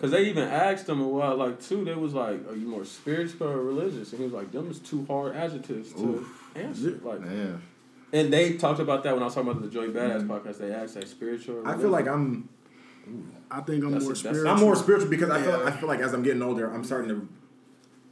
Cause 0.00 0.10
they 0.10 0.24
even 0.24 0.42
asked 0.48 0.86
him 0.88 1.00
a 1.00 1.08
while, 1.08 1.36
like 1.36 1.62
too. 1.62 1.82
They 1.84 1.94
was 1.94 2.12
like, 2.12 2.46
"Are 2.50 2.54
you 2.54 2.66
more 2.66 2.84
spiritual 2.84 3.46
or 3.48 3.62
religious?" 3.62 4.10
And 4.12 4.18
he 4.18 4.24
was 4.24 4.34
like, 4.34 4.52
"Them 4.52 4.70
is 4.70 4.78
two 4.80 5.06
hard 5.06 5.34
adjectives 5.34 5.92
to 5.94 6.26
answer." 6.54 7.00
Like, 7.02 7.20
Yeah. 7.22 7.56
and 8.12 8.30
they 8.30 8.54
talked 8.58 8.80
about 8.80 9.02
that 9.04 9.14
when 9.14 9.22
I 9.22 9.26
was 9.26 9.34
talking 9.34 9.50
about 9.50 9.62
the 9.62 9.68
Joy 9.68 9.88
Badass 9.88 10.26
podcast. 10.26 10.58
They 10.58 10.72
asked, 10.72 10.96
"Like 10.96 11.06
spiritual?" 11.06 11.54
Or 11.56 11.62
Mm-hmm. 11.62 11.68
I 11.70 11.78
feel 11.78 11.90
like 11.90 12.06
I'm 12.08 12.48
I 13.50 13.60
think 13.60 13.84
I'm 13.84 13.92
That's 13.92 14.04
more 14.04 14.12
a- 14.12 14.16
spiritual. 14.16 14.48
I'm 14.48 14.60
more 14.60 14.76
spiritual 14.76 15.08
because 15.08 15.30
I 15.30 15.40
feel 15.40 15.62
I 15.64 15.70
feel 15.70 15.88
like 15.88 16.00
as 16.00 16.12
I'm 16.12 16.22
getting 16.22 16.42
older, 16.42 16.70
I'm 16.70 16.84
starting 16.84 17.08
to 17.08 17.28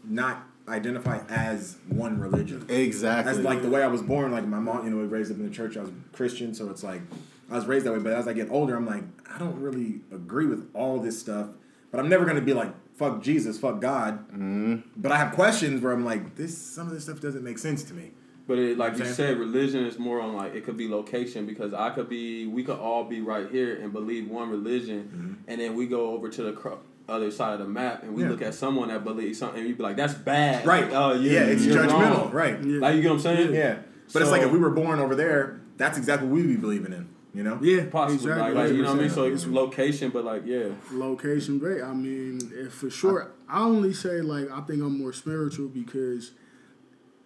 not 0.04 0.44
identify 0.68 1.20
as 1.28 1.76
one 1.88 2.18
religion. 2.18 2.64
Exactly. 2.68 3.32
As 3.32 3.38
like 3.40 3.62
the 3.62 3.68
way 3.68 3.82
I 3.82 3.88
was 3.88 4.02
born, 4.02 4.32
like 4.32 4.46
my 4.46 4.58
mom, 4.58 4.84
you 4.84 4.90
know, 4.90 4.98
was 4.98 5.10
raised 5.10 5.30
up 5.30 5.38
in 5.38 5.44
the 5.44 5.54
church. 5.54 5.76
I 5.76 5.80
was 5.80 5.90
Christian, 6.12 6.54
so 6.54 6.70
it's 6.70 6.82
like 6.82 7.02
I 7.50 7.56
was 7.56 7.66
raised 7.66 7.86
that 7.86 7.92
way. 7.92 7.98
But 7.98 8.12
as 8.12 8.28
I 8.28 8.32
get 8.32 8.50
older, 8.50 8.76
I'm 8.76 8.86
like, 8.86 9.04
I 9.32 9.38
don't 9.38 9.60
really 9.60 10.00
agree 10.12 10.46
with 10.46 10.70
all 10.74 11.00
this 11.00 11.18
stuff. 11.18 11.48
But 11.90 12.00
I'm 12.00 12.08
never 12.08 12.24
gonna 12.24 12.40
be 12.40 12.54
like, 12.54 12.72
fuck 12.94 13.22
Jesus, 13.22 13.58
fuck 13.58 13.80
God. 13.80 14.28
Mm-hmm. 14.28 14.76
But 14.96 15.12
I 15.12 15.16
have 15.16 15.34
questions 15.34 15.82
where 15.82 15.92
I'm 15.92 16.04
like, 16.04 16.36
this 16.36 16.56
some 16.56 16.86
of 16.86 16.94
this 16.94 17.04
stuff 17.04 17.20
doesn't 17.20 17.44
make 17.44 17.58
sense 17.58 17.82
to 17.84 17.94
me. 17.94 18.12
But 18.46 18.58
it, 18.58 18.76
like 18.76 18.98
you 18.98 19.04
said, 19.04 19.38
religion 19.38 19.86
is 19.86 19.98
more 19.98 20.20
on 20.20 20.34
like 20.34 20.54
it 20.54 20.64
could 20.64 20.76
be 20.76 20.88
location 20.88 21.46
because 21.46 21.72
I 21.72 21.90
could 21.90 22.08
be, 22.08 22.46
we 22.46 22.64
could 22.64 22.78
all 22.78 23.04
be 23.04 23.20
right 23.20 23.48
here 23.48 23.76
and 23.76 23.92
believe 23.92 24.28
one 24.28 24.50
religion, 24.50 25.38
and 25.46 25.60
then 25.60 25.76
we 25.76 25.86
go 25.86 26.10
over 26.10 26.28
to 26.28 26.42
the 26.42 26.52
cro- 26.52 26.80
other 27.08 27.30
side 27.30 27.54
of 27.54 27.58
the 27.58 27.66
map 27.66 28.02
and 28.02 28.14
we 28.14 28.22
Yeah. 28.22 28.30
look 28.30 28.42
at 28.42 28.54
someone 28.54 28.88
that 28.88 29.04
believes 29.04 29.38
something, 29.38 29.60
and 29.60 29.68
you 29.68 29.74
be 29.74 29.82
like, 29.82 29.96
that's 29.96 30.14
bad, 30.14 30.66
Right. 30.66 30.88
Oh 30.92 31.14
yeah, 31.14 31.32
yeah, 31.32 31.40
it's 31.46 31.64
you're 31.64 31.76
judgmental. 31.84 32.16
wrong. 32.16 32.32
Right. 32.32 32.62
Yeah. 32.64 32.80
Like 32.80 32.96
you 32.96 33.02
get 33.02 33.08
what 33.08 33.14
I'm 33.16 33.20
saying? 33.20 33.54
Yeah. 33.54 33.78
But 34.12 34.22
it's 34.22 34.30
like 34.30 34.42
if 34.42 34.50
we 34.52 34.58
were 34.58 34.70
born 34.70 35.00
over 35.00 35.14
there, 35.14 35.60
that's 35.76 35.98
exactly 35.98 36.28
what 36.28 36.36
we'd 36.36 36.46
be 36.46 36.56
believing 36.56 36.92
in. 36.92 37.08
You 37.34 37.42
know? 37.44 37.58
Yeah, 37.62 37.86
Possibly, 37.90 38.30
exactly. 38.30 38.54
like, 38.54 38.54
like 38.54 38.76
you 38.76 38.82
know 38.82 38.90
what 38.90 38.98
I 38.98 39.02
mean. 39.02 39.10
So 39.10 39.24
it's 39.24 39.46
location, 39.46 40.10
but 40.10 40.24
like 40.24 40.42
yeah, 40.44 40.68
location 40.90 41.58
great. 41.58 41.82
I 41.82 41.94
mean, 41.94 42.52
if 42.54 42.74
for 42.74 42.90
sure, 42.90 43.32
I 43.48 43.62
only 43.62 43.94
say 43.94 44.20
like 44.20 44.50
I 44.50 44.60
think 44.60 44.82
I'm 44.82 44.98
more 44.98 45.14
spiritual 45.14 45.68
because 45.68 46.32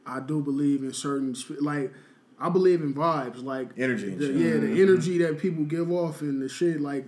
I 0.07 0.21
do 0.21 0.41
believe 0.41 0.85
in 0.85 0.93
certain 0.93 1.35
like 1.61 1.93
I 2.39 2.51
believe 2.51 2.83
in 2.83 2.95
vibes, 2.95 3.43
like 3.43 3.71
Energy 3.77 4.11
the, 4.15 4.27
yeah, 4.27 4.51
the 4.53 4.67
mm-hmm. 4.67 4.83
energy 4.83 5.19
that 5.19 5.41
people 5.41 5.65
give 5.65 5.91
off 5.91 6.21
and 6.21 6.41
the 6.41 6.49
shit. 6.49 6.81
Like 6.81 7.05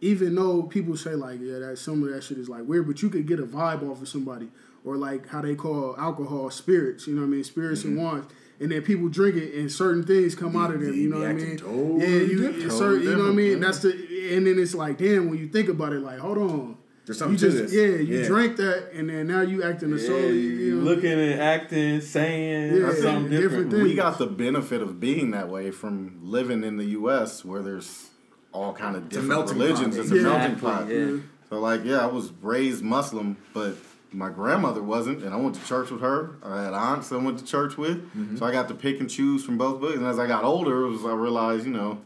even 0.00 0.34
though 0.34 0.62
people 0.62 0.96
say 0.96 1.14
like 1.14 1.40
yeah, 1.40 1.58
that 1.58 1.78
some 1.78 2.02
of 2.02 2.12
that 2.12 2.22
shit 2.22 2.38
is 2.38 2.48
like 2.48 2.62
weird, 2.64 2.86
but 2.86 3.02
you 3.02 3.08
could 3.08 3.26
get 3.26 3.38
a 3.40 3.44
vibe 3.46 3.88
off 3.90 4.02
of 4.02 4.08
somebody 4.08 4.48
or 4.84 4.96
like 4.96 5.28
how 5.28 5.42
they 5.42 5.54
call 5.54 5.94
alcohol 5.98 6.50
spirits. 6.50 7.06
You 7.06 7.14
know 7.14 7.22
what 7.22 7.28
I 7.28 7.30
mean? 7.30 7.44
Spirits 7.44 7.84
and 7.84 7.96
mm-hmm. 7.96 8.04
wines. 8.04 8.26
And 8.58 8.70
then 8.72 8.80
people 8.80 9.08
drink 9.10 9.36
it, 9.36 9.54
and 9.54 9.70
certain 9.70 10.02
things 10.02 10.34
come 10.34 10.56
out 10.56 10.72
of 10.72 10.80
them. 10.80 10.94
You 10.94 11.10
know 11.10 11.18
what 11.18 11.28
I 11.28 11.32
mean? 11.34 11.58
totally 11.58 12.00
yeah, 12.00 12.22
you, 12.22 12.42
Totally 12.46 12.70
certain, 12.70 13.02
you 13.02 13.16
know 13.16 13.24
what 13.24 13.32
I 13.32 13.34
mean. 13.34 13.60
That's 13.60 13.80
the, 13.80 13.90
and 14.34 14.46
then 14.46 14.58
it's 14.58 14.74
like, 14.74 14.96
damn, 14.96 15.28
when 15.28 15.38
you 15.38 15.48
think 15.48 15.68
about 15.68 15.92
it, 15.92 16.00
like, 16.00 16.20
hold 16.20 16.38
on, 16.38 16.78
There's 17.04 17.18
something 17.18 17.34
you 17.34 17.38
to 17.38 17.50
just 17.50 17.70
this. 17.70 17.74
yeah, 17.74 17.98
you 17.98 18.20
Yeah. 18.20 18.26
drank 18.26 18.56
that, 18.56 18.92
and 18.94 19.10
then 19.10 19.26
now 19.26 19.42
you 19.42 19.62
acting 19.62 19.92
a 19.92 19.96
yeah, 19.96 20.06
soul. 20.06 20.20
you 20.20 20.30
You 20.30 20.74
know, 20.76 20.84
looking 20.84 21.12
and 21.12 21.38
acting, 21.38 22.00
saying 22.00 22.76
Yeah, 22.76 22.94
something 22.94 23.28
different 23.28 23.68
different. 23.68 23.84
we 23.84 23.94
got 23.94 24.16
the 24.16 24.26
benefit 24.26 24.80
of 24.80 25.00
being 25.00 25.32
that 25.32 25.50
way 25.50 25.70
from 25.70 26.18
living 26.22 26.64
in 26.64 26.78
the 26.78 26.86
U.S. 26.86 27.44
where 27.44 27.60
there's 27.62 28.08
all 28.56 28.72
kind 28.72 28.96
of 28.96 29.06
a 29.06 29.08
different 29.08 29.28
melting 29.28 29.58
religions. 29.58 29.96
pot. 29.96 30.02
It's 30.04 30.10
a 30.12 30.14
melting 30.16 30.56
pot. 30.58 30.88
yeah. 30.88 31.16
So 31.48 31.60
like, 31.60 31.84
yeah, 31.84 31.98
I 31.98 32.06
was 32.06 32.32
raised 32.42 32.82
Muslim, 32.82 33.36
but 33.54 33.76
my 34.12 34.30
grandmother 34.30 34.82
wasn't, 34.82 35.22
and 35.22 35.32
I 35.34 35.36
went 35.36 35.54
to 35.56 35.64
church 35.66 35.90
with 35.90 36.00
her. 36.00 36.36
I 36.42 36.62
had 36.64 36.72
aunts 36.72 37.12
I 37.12 37.16
went 37.16 37.38
to 37.38 37.44
church 37.44 37.76
with, 37.76 37.98
Mm-hmm. 38.16 38.36
so 38.36 38.46
I 38.46 38.52
got 38.52 38.68
to 38.68 38.74
pick 38.74 38.98
and 39.00 39.08
choose 39.10 39.44
from 39.44 39.58
both 39.58 39.80
books. 39.80 39.96
And 39.96 40.06
as 40.06 40.18
I 40.18 40.26
got 40.26 40.42
older, 40.44 40.84
it 40.86 40.90
was 40.90 41.04
I 41.04 41.12
realized, 41.12 41.66
you 41.66 41.72
know. 41.72 42.00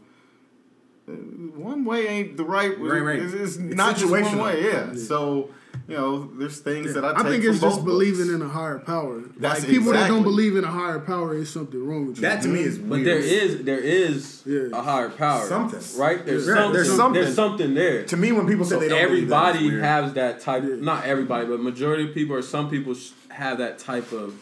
uh, 1.07 1.11
One 1.13 1.85
way 1.85 2.07
ain't 2.07 2.37
the 2.37 2.43
right. 2.43 2.77
Right, 2.77 3.01
right. 3.01 3.19
It's, 3.19 3.33
it's 3.33 3.55
It's 3.55 3.75
not 3.75 3.95
just 3.97 4.11
one 4.11 4.23
situational. 4.23 4.43
way. 4.43 4.63
Yeah. 4.65 4.93
So 4.95 5.49
you 5.91 5.97
know, 5.97 6.29
there's 6.37 6.59
things 6.59 6.93
that 6.93 7.03
I 7.03 7.09
take 7.13 7.25
I 7.25 7.29
think 7.29 7.43
from 7.43 7.51
it's 7.53 7.61
both 7.61 7.73
just 7.73 7.85
believing 7.85 8.27
books. 8.27 8.35
in 8.35 8.41
a 8.41 8.47
higher 8.47 8.79
power. 8.79 9.21
That's 9.37 9.59
like 9.61 9.69
people 9.69 9.91
that 9.93 10.07
don't 10.07 10.23
believe 10.23 10.55
in 10.55 10.63
a 10.63 10.67
higher 10.71 10.99
power 10.99 11.35
is 11.35 11.49
something 11.49 11.85
wrong 11.85 12.07
with 12.07 12.17
you. 12.17 12.21
That 12.21 12.41
to 12.43 12.47
me 12.47 12.61
is 12.61 12.77
But 12.77 12.89
weird. 12.89 13.05
there 13.07 13.17
is 13.19 13.63
there 13.63 13.79
is 13.79 14.41
Yeah. 14.45 14.69
a 14.73 14.81
higher 14.81 15.09
power. 15.09 15.45
Something. 15.47 15.81
Right? 15.99 16.25
There's 16.25 16.47
Yeah, 16.47 16.53
something. 16.55 16.73
there's 16.73 16.87
There's 16.87 16.97
something. 16.97 17.33
something, 17.33 17.73
there. 17.75 18.03
To 18.05 18.17
me, 18.17 18.31
when 18.31 18.47
people 18.47 18.65
say 18.65 18.75
So 18.75 18.79
they 18.79 18.89
don't 18.89 19.07
believe 19.09 19.29
that, 19.29 19.35
everybody 19.45 19.69
weird. 19.69 19.83
has 19.83 20.13
that 20.13 20.39
type. 20.41 20.63
Yeah. 20.65 20.75
Not 20.79 21.05
everybody, 21.05 21.45
but 21.47 21.59
majority 21.61 22.07
of 22.07 22.13
people 22.13 22.35
or 22.35 22.41
some 22.41 22.69
people 22.69 22.95
have 23.29 23.57
that 23.59 23.77
type 23.79 24.11
of 24.11 24.33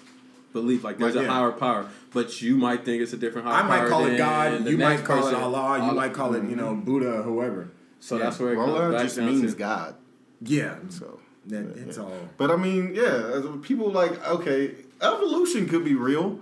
belief. 0.53 0.83
Like 0.83 0.97
there's 0.97 1.15
Like, 1.15 1.25
a 1.27 1.31
higher 1.31 1.51
power, 1.51 1.87
but 2.13 2.41
you 2.41 2.57
might 2.57 2.85
think 2.85 3.01
it's 3.01 3.13
a 3.13 3.17
different 3.17 3.47
higher 3.47 3.63
I 3.63 3.67
might 3.67 3.77
power 3.79 3.89
call 3.89 4.05
it 4.05 4.17
God. 4.17 4.67
You 4.67 4.77
might 4.77 4.89
next 4.97 5.03
call 5.05 5.27
it. 5.27 5.33
Allah. 5.33 5.77
You 5.77 5.83
Allah- 5.83 5.93
might 5.95 6.13
call 6.13 6.33
it, 6.35 6.43
you 6.43 6.55
know, 6.55 6.71
mm-hmm. 6.73 6.81
Buddha, 6.85 7.21
whoever. 7.23 7.69
So 7.99 8.17
Yeah. 8.17 8.23
that's 8.23 8.39
where 8.39 8.53
it 8.53 8.57
Well, 8.57 8.67
comes 8.67 8.79
that 8.79 8.91
back 8.93 9.01
just 9.03 9.17
down 9.17 9.25
means 9.27 9.53
to. 9.53 9.59
God. 9.59 9.95
Yeah. 10.41 10.75
So. 10.89 11.18
That, 11.47 11.65
it's 11.77 11.97
all. 11.97 12.11
But 12.37 12.51
I 12.51 12.55
mean, 12.57 12.93
yeah, 12.95 13.31
as 13.33 13.45
people 13.61 13.89
like 13.91 14.25
okay, 14.27 14.75
evolution 15.01 15.67
could 15.67 15.83
be 15.83 15.95
real, 15.95 16.39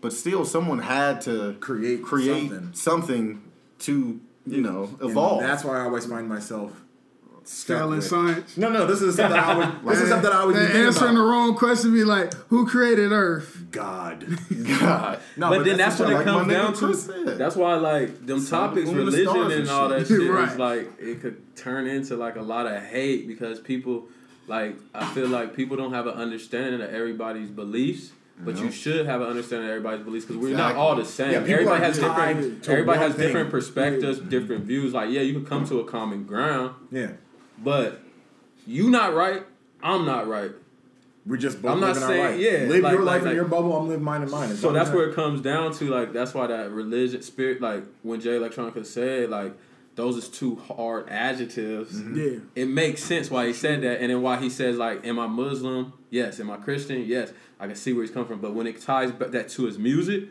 but 0.00 0.12
still, 0.12 0.44
someone 0.44 0.80
had 0.80 1.20
to 1.22 1.56
Create 1.60 2.02
create 2.02 2.48
something. 2.50 2.74
something, 2.74 3.42
to 3.80 4.20
you 4.46 4.60
know 4.60 4.90
And 5.00 5.10
evolve. 5.10 5.40
that's 5.42 5.64
why 5.64 5.78
I 5.78 5.82
always 5.82 6.06
find 6.06 6.28
myself 6.28 6.72
stuck 7.44 7.78
Failing 7.78 8.00
science. 8.00 8.56
No, 8.56 8.68
no, 8.68 8.86
this 8.86 9.00
is 9.02 9.16
something 9.16 9.38
I 9.38 9.52
always. 9.52 9.68
This 9.84 10.00
is 10.02 10.08
something 10.10 10.30
I 10.30 10.44
would. 10.44 10.52
be 10.54 10.58
That 10.60 10.66
thinking 10.66 10.86
answering 10.86 11.14
the 11.14 11.20
wrong 11.22 11.56
question 11.56 11.92
be 11.92 12.04
like, 12.04 12.32
who 12.48 12.66
created 12.66 13.10
Earth? 13.12 13.66
God. 13.70 14.26
God. 14.80 15.18
No, 15.36 15.50
but, 15.50 15.64
then 15.64 15.76
that's 15.76 15.96
the 15.98 16.04
what 16.04 16.12
it 16.12 16.16
like 16.16 16.24
comes 16.24 16.52
down 16.52 16.74
to. 16.74 16.94
said. 16.94 17.38
That's 17.38 17.56
why, 17.56 17.74
like 17.76 18.26
them 18.26 18.40
Some 18.40 18.68
topics, 18.68 18.88
on 18.88 18.96
the 18.96 19.04
religion 19.04 19.36
and 19.36 19.52
and 19.52 19.70
all 19.70 19.88
that 19.88 20.06
shit. 20.06 20.20
shit, 20.20 20.30
Right. 20.30 20.48
is 20.52 20.58
like 20.58 20.92
it 21.00 21.20
could 21.20 21.56
turn 21.56 21.86
into 21.86 22.16
like 22.16 22.36
a 22.36 22.42
lot 22.42 22.66
of 22.66 22.80
hate 22.82 23.26
because 23.26 23.58
people, 23.60 24.06
like 24.52 24.76
I 24.94 25.06
feel 25.14 25.28
like 25.28 25.56
people 25.56 25.76
don't 25.76 25.92
have 25.94 26.06
an 26.06 26.14
understanding 26.14 26.80
of 26.80 26.90
everybody's 26.94 27.50
beliefs. 27.50 28.12
But 28.44 28.58
you 28.58 28.72
should 28.72 29.06
have 29.06 29.20
an 29.20 29.28
understanding 29.28 29.68
of 29.68 29.76
everybody's 29.76 30.04
beliefs 30.04 30.24
because 30.26 30.42
we're 30.42 30.56
not 30.56 30.74
all 30.74 30.96
the 30.96 31.04
same. 31.04 31.30
Yeah, 31.32 31.38
everybody 31.54 31.84
has 31.84 31.96
different. 31.98 32.68
Everybody 32.68 32.98
has 32.98 33.14
different 33.14 33.46
thing. 33.46 33.50
perspectives, 33.50 34.18
different 34.18 34.64
views. 34.64 34.92
Like, 34.94 35.10
yeah, 35.10 35.20
you 35.20 35.32
can 35.34 35.44
come 35.46 35.64
to 35.66 35.78
a 35.80 35.84
common 35.84 36.24
ground, 36.24 36.74
Yeah. 36.90 37.12
but 37.62 38.00
you 38.66 38.90
not 38.90 39.14
right. 39.14 39.44
I'm 39.82 40.04
not 40.06 40.26
right. 40.26 40.50
We're 41.24 41.36
just 41.36 41.62
both 41.62 41.72
I'm 41.72 41.80
not 41.80 41.94
living 41.94 42.08
saying- 42.08 42.20
our 42.24 42.30
life. 42.32 42.40
yeah, 42.40 42.50
Live 42.68 42.82
like- 42.82 42.92
your 42.94 43.02
like- 43.04 43.22
life 43.22 43.30
in 43.30 43.36
your 43.36 43.44
bubble. 43.44 43.76
I'm 43.76 43.86
living 43.88 44.02
mine 44.04 44.22
in 44.22 44.30
mine. 44.30 44.50
It's 44.50 44.60
So 44.60 44.72
that's 44.72 44.90
where 44.90 45.08
it 45.08 45.14
comes 45.14 45.40
down 45.40 45.72
to. 45.74 45.84
Like 45.88 46.12
that's 46.12 46.34
why 46.34 46.48
that 46.48 46.72
religion 46.72 47.22
spirit, 47.22 47.60
like 47.60 47.84
when 48.02 48.20
Jay 48.20 48.30
Electronica 48.40 48.84
said, 48.84 49.30
like 49.30 49.52
those 49.94 50.16
is 50.16 50.28
two 50.28 50.56
hard 50.56 51.08
adjectives. 51.08 52.00
Mm-hmm. 52.00 52.18
Yeah. 52.18 52.62
It 52.62 52.66
makes 52.66 53.02
sense 53.02 53.30
why 53.30 53.46
he 53.46 53.52
said 53.52 53.82
that, 53.82 54.00
and 54.00 54.10
then 54.10 54.22
why 54.22 54.38
he 54.38 54.50
says 54.50 54.76
like, 54.76 55.06
"Am 55.06 55.18
I 55.18 55.26
Muslim? 55.26 55.92
Yes. 56.10 56.40
Am 56.40 56.50
I 56.50 56.56
Christian? 56.56 57.04
Yes." 57.04 57.32
I 57.60 57.66
can 57.66 57.76
see 57.76 57.92
where 57.92 58.02
he's 58.02 58.12
coming 58.12 58.26
from, 58.26 58.40
but 58.40 58.54
when 58.54 58.66
it 58.66 58.80
ties 58.80 59.12
that 59.12 59.48
to 59.50 59.64
his 59.66 59.78
music, 59.78 60.24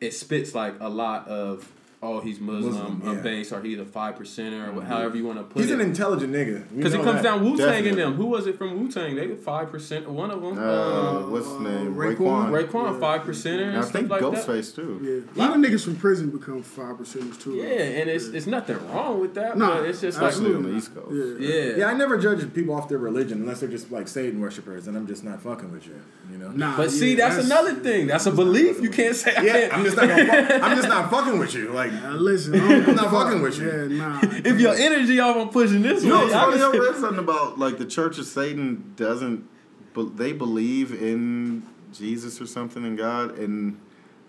it 0.00 0.14
spits 0.14 0.54
like 0.54 0.74
a 0.80 0.88
lot 0.88 1.28
of 1.28 1.70
oh 2.02 2.20
he's 2.20 2.40
Muslim, 2.40 2.74
Muslim, 2.74 3.02
a 3.08 3.14
yeah. 3.14 3.20
base, 3.20 3.52
or 3.52 3.62
he's 3.62 3.78
a 3.78 3.84
five 3.84 4.16
percenter, 4.16 4.76
or 4.76 4.82
however 4.82 5.16
you 5.16 5.24
want 5.24 5.38
to 5.38 5.44
put 5.44 5.58
He's 5.62 5.70
it. 5.70 5.74
He's 5.74 5.80
an 5.80 5.88
intelligent 5.88 6.32
nigga. 6.32 6.64
Because 6.76 6.94
it 6.94 7.02
comes 7.02 7.22
that. 7.22 7.22
down 7.22 7.44
Wu 7.44 7.56
Tang 7.56 7.68
in 7.68 7.84
Definitely. 7.84 8.02
them. 8.02 8.14
Who 8.14 8.26
was 8.26 8.46
it 8.46 8.58
from 8.58 8.78
Wu 8.78 8.90
Tang? 8.90 9.14
They 9.16 9.34
five 9.36 9.70
percent. 9.70 10.10
One 10.10 10.30
of 10.30 10.42
them. 10.42 10.58
Uh, 10.58 10.62
Uh, 10.62 11.20
what's 11.28 11.46
his 11.46 11.60
name? 11.60 11.94
Raekwon? 11.94 12.50
Raekwon. 12.50 12.68
Raekwon, 12.68 13.00
five 13.00 13.22
percenter, 13.22 13.62
And 13.68 13.76
and 13.76 13.78
I 13.78 13.82
think 13.82 14.08
like 14.10 14.20
that. 14.20 14.32
Ghostface 14.34 14.74
too. 14.74 15.24
Yeah, 15.36 15.44
a 15.44 15.46
lot 15.46 15.56
of 15.56 15.62
niggas 15.64 15.84
from 15.84 15.96
prison 15.96 16.30
become 16.30 16.62
five 16.62 16.96
percenters 16.96 17.40
too. 17.40 17.54
Yeah, 17.54 17.64
and 18.00 18.10
it's 18.10 18.26
it's 18.26 18.46
nothing 18.46 18.76
wrong 18.88 19.20
with 19.20 19.34
that. 19.34 19.56
Nah, 19.56 19.82
it's 19.82 20.00
just 20.00 20.18
Especially 20.18 20.48
like 20.48 20.56
on 20.56 20.62
the 20.64 20.76
East 20.76 20.94
Coast. 20.94 21.40
Yeah. 21.40 21.48
yeah, 21.48 21.76
Yeah, 21.76 21.86
I 21.86 21.94
never 21.94 22.18
judge 22.18 22.52
people 22.52 22.74
off 22.74 22.88
their 22.88 22.98
religion 22.98 23.40
unless 23.42 23.60
they're 23.60 23.68
just 23.68 23.90
like 23.92 24.08
Satan 24.08 24.40
worshippers, 24.40 24.86
and 24.88 24.96
I'm 24.96 25.06
just 25.06 25.22
not 25.24 25.40
fucking 25.40 25.70
with 25.70 25.86
you. 25.86 26.00
You 26.30 26.38
know. 26.38 26.48
Nah, 26.50 26.76
But 26.76 26.90
see, 26.90 27.14
yeah, 27.16 27.28
that's, 27.28 27.44
another 27.46 27.74
thing. 27.74 28.06
That's 28.06 28.26
a 28.26 28.32
belief. 28.32 28.80
You 28.80 28.90
can't 28.90 29.14
say 29.14 29.32
Yeah, 29.42 29.68
I'm 29.74 29.84
just 29.84 29.96
not. 29.96 30.10
I'm 30.10 30.76
just 30.76 30.88
not 30.88 31.10
fucking 31.10 31.38
with 31.38 31.54
you. 31.54 31.70
Like, 31.72 31.91
Listen, 32.14 32.54
I 32.54 32.68
don't 32.68 32.88
I'm 32.90 32.94
not 32.96 33.10
fucking 33.10 33.42
with 33.42 33.58
you. 33.58 33.66
Yeah, 33.96 33.98
nah. 33.98 34.20
if 34.22 34.60
your 34.60 34.74
energy 34.74 35.18
off 35.20 35.36
on 35.36 35.48
pushing 35.50 35.82
this 35.82 36.02
You 36.04 36.10
know, 36.10 36.18
way, 36.20 36.24
it's 36.26 36.34
I 36.34 36.40
funny. 36.44 36.54
I 36.56 36.58
just- 36.72 36.78
read 36.78 36.96
something 37.00 37.18
about 37.18 37.58
like 37.58 37.78
the 37.78 37.86
Church 37.86 38.18
of 38.18 38.26
Satan 38.26 38.92
doesn't, 38.96 39.48
but 39.94 40.16
they 40.16 40.32
believe 40.32 40.92
in 40.92 41.62
Jesus 41.92 42.40
or 42.40 42.46
something 42.46 42.84
in 42.84 42.96
God, 42.96 43.38
and 43.38 43.78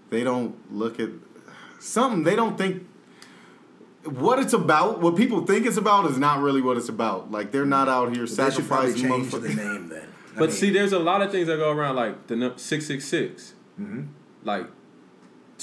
they 0.09 0.23
don't 0.23 0.55
look 0.73 0.99
at 0.99 1.09
something. 1.79 2.23
They 2.23 2.35
don't 2.35 2.57
think 2.57 2.83
what 4.05 4.39
it's 4.39 4.53
about. 4.53 4.99
What 5.01 5.15
people 5.15 5.45
think 5.45 5.65
it's 5.65 5.77
about 5.77 6.05
is 6.09 6.17
not 6.17 6.39
really 6.41 6.61
what 6.61 6.77
it's 6.77 6.89
about. 6.89 7.31
Like 7.31 7.51
they're 7.51 7.65
not 7.65 7.87
out 7.87 8.15
here 8.15 8.25
they 8.25 8.51
should 8.51 8.67
probably 8.67 8.91
sacrificing. 8.91 9.09
change 9.09 9.31
the 9.31 9.63
name 9.63 9.87
then. 9.89 10.07
I 10.35 10.39
But 10.39 10.49
mean, 10.49 10.51
see, 10.51 10.69
there's 10.71 10.93
a 10.93 10.99
lot 10.99 11.21
of 11.21 11.31
things 11.31 11.47
that 11.47 11.57
go 11.57 11.71
around, 11.71 11.95
like 11.95 12.27
the 12.27 12.53
six 12.57 12.87
six 12.87 13.05
six. 13.05 13.53
Mm-hmm. 13.79 14.03
Like 14.43 14.67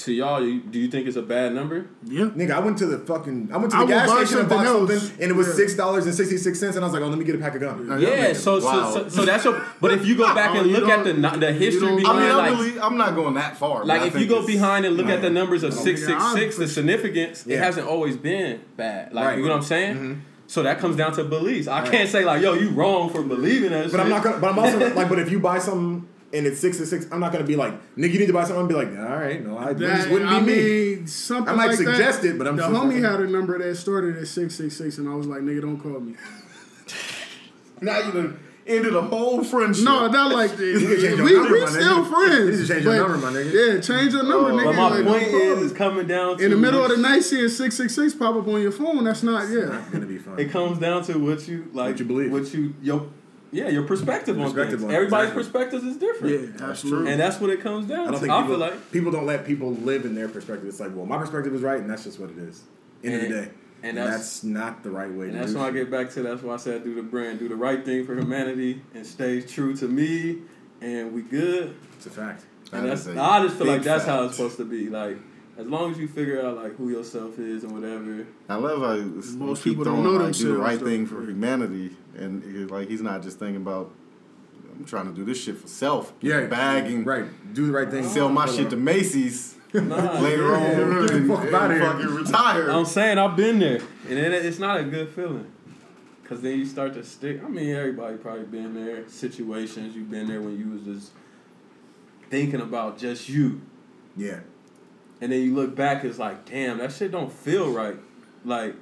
to 0.05 0.13
y'all, 0.13 0.41
you, 0.45 0.59
do 0.61 0.79
you 0.79 0.87
think 0.87 1.07
it's 1.07 1.17
a 1.17 1.21
bad 1.21 1.53
number? 1.53 1.85
Yeah. 2.03 2.25
Nigga, 2.25 2.51
I 2.51 2.59
went 2.59 2.77
to 2.79 2.85
the 2.85 2.99
fucking, 2.99 3.49
I 3.53 3.57
went 3.57 3.71
to 3.71 3.77
the 3.77 3.85
would 3.85 3.89
gas 3.89 4.09
station 4.11 4.39
and 4.39 4.49
bought 4.49 4.65
something 4.65 4.97
something, 4.99 5.21
and 5.23 5.31
it 5.31 5.35
was 5.35 5.47
Yeah. 5.47 5.53
six 5.53 5.75
dollars 5.75 6.05
and 6.05 6.15
sixty 6.15 6.37
six 6.37 6.59
cents, 6.59 6.75
and 6.75 6.83
I 6.83 6.87
was 6.87 6.93
like, 6.93 7.03
oh, 7.03 7.07
let 7.07 7.17
me 7.17 7.25
get 7.25 7.35
a 7.35 7.37
pack 7.37 7.55
of 7.55 7.61
gum. 7.61 7.99
Yeah, 8.01 8.09
Yeah, 8.09 8.33
so, 8.33 8.59
so 8.59 8.65
Wow. 8.65 8.91
so 8.91 9.09
so 9.09 9.25
that's 9.25 9.43
your. 9.45 9.61
But 9.79 9.91
if 9.93 10.05
you 10.05 10.15
go 10.15 10.33
back 10.35 10.51
Oh, 10.55 10.59
and 10.61 10.71
look 10.71 10.89
at 10.89 11.03
the 11.05 11.13
the 11.13 11.53
history 11.53 11.95
behind 11.97 12.07
I 12.19 12.27
mean, 12.27 12.37
like 12.37 12.51
I'm, 12.53 12.59
really, 12.59 12.79
I'm 12.79 12.97
not 12.97 13.15
going 13.15 13.33
that 13.35 13.57
far. 13.57 13.85
like 13.85 14.03
if 14.03 14.19
you 14.19 14.25
go 14.27 14.45
behind 14.45 14.85
and 14.85 14.95
look 14.97 15.07
at 15.07 15.21
the 15.21 15.29
numbers 15.29 15.63
of 15.63 15.73
Oh, 15.73 15.75
six 15.83 16.01
yeah, 16.01 16.07
six 16.07 16.21
I'm 16.23 16.37
six, 16.37 16.57
the 16.57 16.65
for- 16.67 16.71
significance 16.73 17.45
it 17.47 17.57
hasn't 17.57 17.87
always 17.87 18.17
been 18.17 18.61
bad. 18.77 19.13
Like 19.13 19.25
Right. 19.25 19.37
you 19.37 19.43
know 19.43 19.49
what 19.51 19.57
I'm 19.57 19.63
saying. 19.63 19.95
Mm-hmm. 19.95 20.13
So 20.47 20.63
that 20.63 20.79
comes 20.79 20.97
down 20.97 21.13
to 21.13 21.23
beliefs. 21.23 21.69
I 21.69 21.87
can't 21.87 22.09
say 22.09 22.25
like, 22.25 22.41
yo, 22.41 22.53
you 22.55 22.71
wrong 22.71 23.09
for 23.09 23.21
believing 23.23 23.69
that. 23.71 23.89
But 23.89 24.01
I'm 24.01 24.09
not 24.09 24.21
gonna. 24.21 24.37
But 24.39 24.51
I'm 24.51 24.59
also 24.59 24.93
like. 24.95 25.07
But 25.07 25.19
if 25.19 25.31
you 25.31 25.39
buy 25.39 25.59
something 25.59 26.05
and 26.33 26.47
it's 26.47 26.59
six 26.59 26.77
to 26.77 26.85
six, 26.85 27.05
I'm 27.11 27.19
not 27.19 27.31
gonna 27.33 27.43
be 27.43 27.55
like, 27.55 27.73
nigga, 27.97 28.13
you 28.13 28.19
need 28.19 28.27
to 28.27 28.33
buy 28.33 28.43
something. 28.45 28.61
I'm 28.61 28.67
gonna 28.69 28.85
be 28.87 28.95
like, 28.97 29.09
all 29.09 29.17
right, 29.17 29.45
no, 29.45 29.57
I 29.57 29.73
That, 29.73 29.79
just 29.97 30.09
wouldn't 30.09 30.29
be 30.29 30.35
I 30.35 30.39
me. 30.39 30.53
mean, 30.95 31.07
something 31.07 31.53
I 31.53 31.55
might 31.57 31.67
like 31.67 31.77
suggest 31.77 32.21
that. 32.21 32.29
it, 32.31 32.37
but 32.37 32.47
I'm 32.47 32.55
the 32.55 32.63
just 32.63 32.73
homie 32.73 32.87
fucking- 32.87 33.03
had 33.03 33.19
a 33.21 33.27
number 33.27 33.57
that 33.59 33.75
started 33.75 34.17
at 34.17 34.27
six 34.27 34.55
six 34.55 34.75
six, 34.77 34.97
and 34.97 35.09
I 35.09 35.13
was 35.15 35.27
like, 35.27 35.41
nigga, 35.41 35.61
don't 35.61 35.77
call 35.79 35.99
me. 35.99 36.15
Now 37.81 37.99
you 37.99 38.11
done 38.11 38.39
ended 38.67 38.95
a 38.95 39.01
whole 39.01 39.43
friendship. 39.43 39.83
No, 39.85 40.07
not 40.07 40.31
like 40.31 40.51
this. 40.57 40.79
can 40.81 40.89
change 40.89 41.17
your 41.17 41.25
we 41.25 41.33
number, 41.33 41.53
we 41.53 41.67
still 41.67 42.05
nigga. 42.05 42.09
friends. 42.09 42.45
You 42.45 42.51
need 42.61 42.67
change 42.67 42.83
your 42.85 42.95
number, 42.97 43.17
my 43.17 43.31
nigga. 43.31 43.73
Yeah, 43.75 43.81
change 43.81 44.13
your 44.13 44.23
number, 44.23 44.51
Oh, 44.51 44.55
nigga. 44.55 44.63
But 44.65 44.75
my 44.75 44.89
Like, 44.99 45.05
point 45.05 45.31
don't 45.31 45.41
is, 45.41 45.59
me. 45.59 45.65
is 45.65 45.73
coming 45.73 46.07
down 46.07 46.37
to 46.37 46.43
in 46.45 46.51
the 46.51 46.57
middle 46.57 46.83
of 46.83 46.91
the 46.91 46.97
night, 46.97 47.21
seeing 47.23 47.49
six 47.49 47.75
six 47.75 47.95
six 47.95 48.13
pop 48.13 48.35
up 48.35 48.47
on 48.47 48.61
your 48.61 48.71
phone. 48.71 49.03
That's 49.03 49.23
not 49.23 49.49
yeah. 49.49 49.65
Not 49.65 49.91
gonna 49.91 50.05
be 50.05 50.19
fun. 50.19 50.39
It 50.39 50.51
comes 50.51 50.77
down 50.77 51.03
to 51.05 51.17
what 51.17 51.47
you 51.47 51.69
like, 51.73 51.91
What 51.93 51.99
you 51.99 52.05
believe. 52.05 52.31
what 52.31 52.53
you 52.53 52.75
your 52.83 53.07
yeah, 53.51 53.67
your 53.69 53.83
perspective 53.83 54.37
on 54.39 54.45
Perspective 54.45 54.79
things. 54.79 54.83
on 54.85 54.91
it, 54.91 54.95
Everybody's 54.95 55.31
exactly. 55.31 55.43
perspective 55.43 55.83
is 55.85 55.97
different. 55.97 56.59
Yeah, 56.59 56.67
absolutely. 56.69 57.11
And 57.11 57.19
that's 57.19 57.39
what 57.39 57.49
it 57.49 57.61
comes 57.61 57.85
down 57.87 58.07
I 58.07 58.11
don't 58.11 58.19
think 58.19 58.31
I 58.31 58.41
people, 58.41 58.53
feel 58.55 58.59
like 58.59 58.91
people 58.91 59.11
don't 59.11 59.25
let 59.25 59.45
people 59.45 59.71
live 59.73 60.05
in 60.05 60.15
their 60.15 60.29
perspective. 60.29 60.67
It's 60.67 60.79
like, 60.79 60.95
well, 60.95 61.05
my 61.05 61.17
perspective 61.17 61.53
is 61.53 61.61
right, 61.61 61.79
and 61.79 61.89
that's 61.89 62.03
just 62.05 62.19
what 62.19 62.29
it 62.29 62.37
is. 62.37 62.63
End 63.03 63.15
of 63.15 63.21
the 63.21 63.27
day, 63.29 63.35
and 63.43 63.49
and, 63.83 63.97
that's- 63.97 64.17
that's, 64.17 64.43
not 64.43 64.83
the 64.83 64.91
right 64.91 65.11
way 65.11 65.25
And 65.25 65.33
to 65.33 65.39
that's 65.39 65.51
do 65.53 65.57
when 65.59 65.67
I 65.67 65.71
get 65.71 65.89
back 65.91 66.11
to 66.11 66.21
that's 66.23 66.41
why 66.43 66.53
I 66.53 66.57
said 66.57 66.83
do 66.83 66.93
the 66.95 67.01
brand, 67.03 67.39
do 67.39 67.49
the 67.49 67.55
right 67.55 67.83
thing 67.83 68.05
for 68.05 68.15
humanity 68.15 68.81
and 68.93 69.05
stay 69.05 69.41
true 69.41 69.75
to 69.77 69.87
me 69.87 70.39
and 70.81 71.11
we 71.13 71.21
good. 71.23 71.75
It's 71.97 72.05
a 72.05 72.09
fact. 72.11 72.45
And 72.71 72.87
that's 72.87 73.01
is 73.07 73.17
a 73.17 73.21
I 73.21 73.43
just 73.43 73.57
feel 73.57 73.67
like 73.67 73.79
big 73.79 73.85
that's 73.85 74.05
how 74.05 74.23
it's 74.25 74.35
supposed 74.37 74.57
to 74.57 74.65
be. 74.65 74.87
Like 74.89 75.17
as 75.57 75.67
long 75.67 75.91
as 75.91 75.97
you 75.99 76.07
figure 76.07 76.41
out 76.45 76.55
like 76.57 76.75
who 76.75 76.89
yourself 76.89 77.37
is 77.39 77.63
and 77.63 77.73
whatever. 77.73 78.25
I 78.49 78.55
love 78.55 78.79
how 78.81 78.93
it's- 78.93 79.31
Most 79.33 79.65
you 79.65 79.71
keep 79.71 79.79
people 79.79 79.85
don't 79.85 80.03
throwing, 80.03 80.17
know 80.19 80.25
like, 80.25 80.35
do 80.35 80.47
the 80.53 80.57
right 80.57 80.79
thing 80.79 81.05
for 81.05 81.21
humanity, 81.23 81.95
and 82.17 82.43
it- 82.43 82.71
like 82.71 82.89
he's 82.89 83.01
not 83.01 83.21
just 83.21 83.39
thinking 83.39 83.57
about 83.61 83.91
I'm 84.77 84.85
trying 84.85 85.05
to 85.07 85.13
do 85.13 85.23
this 85.25 85.39
shit 85.43 85.57
for 85.57 85.67
self. 85.67 86.11
Yeah, 86.21 86.45
bagging, 86.45 87.03
right. 87.03 87.25
Do 87.53 87.67
the 87.67 87.71
right 87.71 87.89
thing. 87.89 88.03
sell 88.07 88.29
my 88.29 88.45
shit 88.47 88.69
to 88.71 88.77
Macy's 88.77 89.55
Nah, 89.73 90.19
later 90.19 90.55
on, 90.55 90.61
yeah, 90.61 90.69
and, 90.81 91.09
yeah. 91.09 91.15
and 91.17 91.27
Fuck 91.29 91.53
outta 91.53 91.73
here. 91.75 91.83
fucking 91.83 92.07
retire. 92.15 92.69
I'm 92.71 92.85
saying 92.85 93.17
I've 93.17 93.35
been 93.37 93.59
there. 93.59 93.79
And 94.09 94.17
it, 94.19 94.33
it's 94.45 94.59
not 94.59 94.79
a 94.79 94.83
good 94.83 95.09
feeling. 95.09 95.49
Cause 96.25 96.41
then 96.41 96.57
you 96.57 96.65
start 96.65 96.93
to 96.93 97.03
stick 97.03 97.43
I 97.43 97.49
mean 97.49 97.75
everybody 97.75 98.15
probably 98.17 98.45
been 98.45 98.73
there. 98.73 99.07
Situations 99.09 99.95
you've 99.95 100.09
been 100.09 100.27
there 100.27 100.41
when 100.41 100.57
you 100.57 100.69
was 100.69 100.81
just 100.83 101.11
thinking 102.29 102.61
about 102.61 102.97
just 102.97 103.27
you. 103.29 103.61
Yeah. 104.15 104.39
And 105.21 105.31
then 105.31 105.41
you 105.41 105.53
look 105.55 105.75
back, 105.75 106.03
it's 106.03 106.17
like, 106.19 106.45
damn, 106.49 106.79
that 106.79 106.91
shit 106.91 107.11
don't 107.11 107.31
feel 107.31 107.71
right. 107.71 107.95
Like 108.43 108.75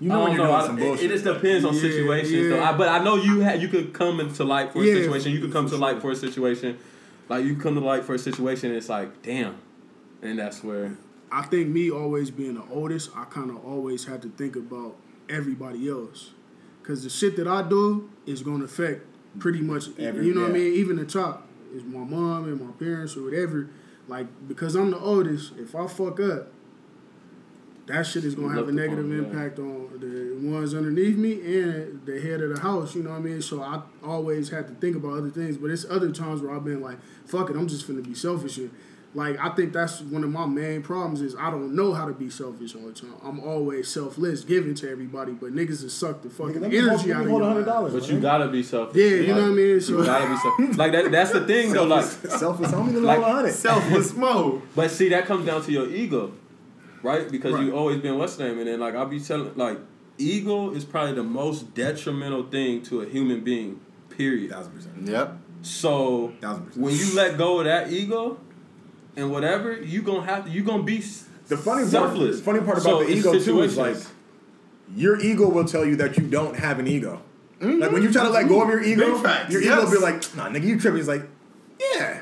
You 0.00 0.10
I 0.10 0.14
know 0.14 0.20
don't 0.20 0.24
when 0.30 0.36
you're 0.36 0.44
know. 0.46 0.50
doing 0.50 0.60
I- 0.62 0.66
some 0.66 0.78
it- 0.78 0.82
bullshit. 0.82 1.04
It 1.04 1.14
just 1.14 1.24
depends 1.24 1.64
on 1.64 1.74
Yeah, 1.74 1.80
situations. 1.80 2.48
though. 2.50 2.56
yeah. 2.56 2.70
I, 2.70 2.76
but 2.76 2.88
I 2.88 3.02
know 3.04 3.14
you 3.16 3.44
ha- 3.44 3.52
you 3.52 3.68
could 3.68 3.92
come 3.92 4.18
into 4.20 4.44
light 4.44 4.72
for 4.72 4.82
a 4.82 4.86
Yeah, 4.86 4.94
situation. 4.94 5.32
You 5.32 5.40
could 5.40 5.52
come 5.52 5.68
to 5.70 5.76
light 5.76 6.00
for 6.02 6.10
a 6.10 6.16
situation. 6.16 6.76
Like 7.28 7.44
you 7.44 7.56
come 7.56 7.74
to 7.74 7.80
light 7.80 8.04
for 8.04 8.14
a 8.14 8.18
situation, 8.18 8.70
and 8.70 8.76
it's 8.76 8.88
like, 8.88 9.22
damn, 9.22 9.56
and 10.22 10.38
that's 10.38 10.62
where. 10.62 10.96
I 11.30 11.42
think 11.42 11.68
me 11.68 11.90
always 11.90 12.30
being 12.30 12.54
the 12.54 12.62
oldest, 12.70 13.10
I 13.16 13.24
kind 13.24 13.50
of 13.50 13.64
always 13.64 14.04
had 14.04 14.22
to 14.22 14.28
think 14.28 14.54
about 14.54 14.94
everybody 15.28 15.88
else, 15.88 16.30
because 16.82 17.02
the 17.02 17.10
shit 17.10 17.36
that 17.36 17.48
I 17.48 17.62
do 17.62 18.08
is 18.26 18.42
going 18.42 18.58
to 18.60 18.64
affect 18.66 19.04
pretty 19.40 19.60
much. 19.60 19.86
Every- 19.98 20.26
you 20.26 20.34
know 20.34 20.42
what 20.42 20.50
I 20.50 20.54
mean? 20.54 20.72
Even 20.74 20.96
the 20.96 21.04
top 21.04 21.48
is 21.74 21.82
my 21.84 22.04
mom 22.04 22.44
and 22.44 22.60
my 22.60 22.70
parents 22.78 23.16
or 23.16 23.22
whatever. 23.24 23.68
Like 24.08 24.26
because 24.46 24.74
I'm 24.74 24.90
the 24.90 24.98
oldest, 24.98 25.52
if 25.58 25.74
I 25.74 25.86
fuck 25.86 26.20
up, 26.20 26.48
that 27.86 28.04
shit 28.04 28.24
is 28.24 28.34
gonna 28.34 28.54
have 28.54 28.68
a 28.68 28.72
negative 28.72 29.08
yeah. 29.08 29.18
impact 29.18 29.58
on 29.58 29.88
the 30.00 30.48
ones 30.48 30.74
underneath 30.74 31.16
me 31.16 31.34
and 31.60 32.04
the 32.04 32.20
head 32.20 32.40
of 32.40 32.54
the 32.54 32.60
house. 32.60 32.94
You 32.94 33.02
know 33.02 33.10
what 33.10 33.16
I 33.16 33.20
mean? 33.20 33.42
So 33.42 33.62
I 33.62 33.82
always 34.04 34.50
had 34.50 34.66
to 34.68 34.74
think 34.74 34.96
about 34.96 35.18
other 35.18 35.30
things. 35.30 35.56
But 35.56 35.70
it's 35.70 35.84
other 35.88 36.10
times 36.10 36.42
where 36.42 36.54
I've 36.54 36.64
been 36.64 36.80
like, 36.80 36.98
"Fuck 37.24 37.50
it, 37.50 37.56
I'm 37.56 37.68
just 37.68 37.86
gonna 37.86 38.02
be 38.02 38.14
selfish." 38.14 38.58
And 38.58 38.70
like 39.16 39.38
I 39.40 39.48
think 39.50 39.72
that's 39.72 40.00
one 40.02 40.22
of 40.22 40.30
my 40.30 40.44
main 40.46 40.82
problems 40.82 41.20
is 41.22 41.34
I 41.34 41.50
don't 41.50 41.74
know 41.74 41.94
how 41.94 42.06
to 42.06 42.12
be 42.12 42.28
selfish 42.30 42.74
all 42.76 42.82
the 42.82 42.92
time. 42.92 43.14
I'm 43.24 43.40
always 43.40 43.88
selfless, 43.88 44.44
giving 44.44 44.74
to 44.76 44.90
everybody, 44.90 45.32
but 45.32 45.52
niggas 45.52 45.80
just 45.80 45.98
suck 45.98 46.22
the 46.22 46.28
fucking 46.30 46.56
Nigga, 46.56 46.62
let 46.62 46.70
me 46.70 46.78
hold- 46.78 46.90
energy 46.90 47.08
let 47.08 47.16
out 47.16 47.20
me 47.20 47.24
of 47.24 47.30
hold 47.30 47.42
your 47.42 47.50
hundred 47.50 47.64
dollars. 47.64 47.92
But 47.94 48.08
you 48.10 48.20
gotta 48.20 48.48
be 48.48 48.62
selfish. 48.62 48.96
Yeah, 48.96 49.16
you 49.16 49.26
know 49.28 49.34
what 49.42 49.42
I 49.44 49.54
mean. 49.54 49.80
You 49.80 50.04
gotta 50.04 50.28
be 50.28 50.36
selfish. 50.36 50.76
Like 50.76 50.92
that. 50.92 51.10
That's 51.10 51.32
the 51.32 51.46
thing 51.46 51.72
though. 51.72 51.84
Like, 51.84 52.04
selfless 52.04 52.70
homie. 52.70 52.86
Let 52.86 52.94
me 52.94 53.00
Like- 53.00 53.16
hold 53.18 53.28
a 53.30 53.34
hundred. 53.36 53.52
Selfless 53.54 54.14
mode. 54.24 54.62
but 54.76 54.90
see, 54.90 55.08
that 55.08 55.24
comes 55.26 55.46
down 55.46 55.62
to 55.62 55.72
your 55.72 55.88
ego, 55.88 56.32
right? 57.02 57.28
Because 57.30 57.54
Right. 57.54 57.64
you 57.64 57.72
always 57.74 58.00
been 58.00 58.18
what's 58.18 58.38
name, 58.38 58.58
and 58.58 58.66
then 58.68 58.80
like 58.80 58.94
I'll 58.94 59.06
be 59.06 59.18
telling, 59.18 59.50
like, 59.56 59.78
ego 60.18 60.70
is 60.72 60.84
probably 60.84 61.14
the 61.14 61.22
most 61.22 61.74
detrimental 61.74 62.44
thing 62.44 62.82
to 62.82 63.00
a 63.00 63.06
human 63.06 63.40
being. 63.42 63.80
Period. 64.10 64.50
Thousand 64.50 64.72
percent. 64.72 64.94
Yep. 65.08 65.38
So 65.62 66.32
Thousand 66.40 66.66
percent. 66.66 66.84
when 66.84 66.94
you 66.94 67.14
let 67.14 67.36
go 67.38 67.58
of 67.60 67.64
that 67.64 67.90
ego 67.92 68.38
and 69.16 69.32
whatever, 69.32 69.80
you 69.80 70.02
gonna 70.02 70.26
have 70.26 70.48
you 70.48 70.62
gonna 70.62 70.82
be 70.82 70.98
The 71.48 71.56
funny 71.56 71.82
part, 71.82 71.88
selfless. 71.88 72.38
the 72.38 72.42
funny 72.44 72.60
part 72.60 72.78
about 72.78 72.82
So 72.82 73.04
the 73.04 73.10
ego 73.10 73.38
too 73.38 73.62
is 73.62 73.76
like 73.76 73.96
your 74.94 75.18
ego 75.20 75.48
will 75.48 75.64
tell 75.64 75.84
you 75.84 75.96
that 75.96 76.16
you 76.16 76.24
don't 76.24 76.56
have 76.56 76.78
an 76.78 76.86
ego. 76.86 77.22
Like 77.60 77.90
when 77.90 78.02
you 78.02 78.12
try 78.12 78.24
to 78.24 78.30
let 78.30 78.48
go 78.48 78.62
of 78.62 78.68
your 78.68 78.80
mm-hmm. 78.80 79.00
ego, 79.00 79.14
Big 79.14 79.22
facts, 79.22 79.52
your 79.52 79.62
ego 79.62 79.84
will 79.84 79.90
be 79.90 79.98
like, 79.98 80.36
"Nah, 80.36 80.48
nigga, 80.48 80.64
you 80.64 80.78
tripping." 80.78 80.98
He's 80.98 81.08
like, 81.08 81.22
"Yeah, 81.80 82.20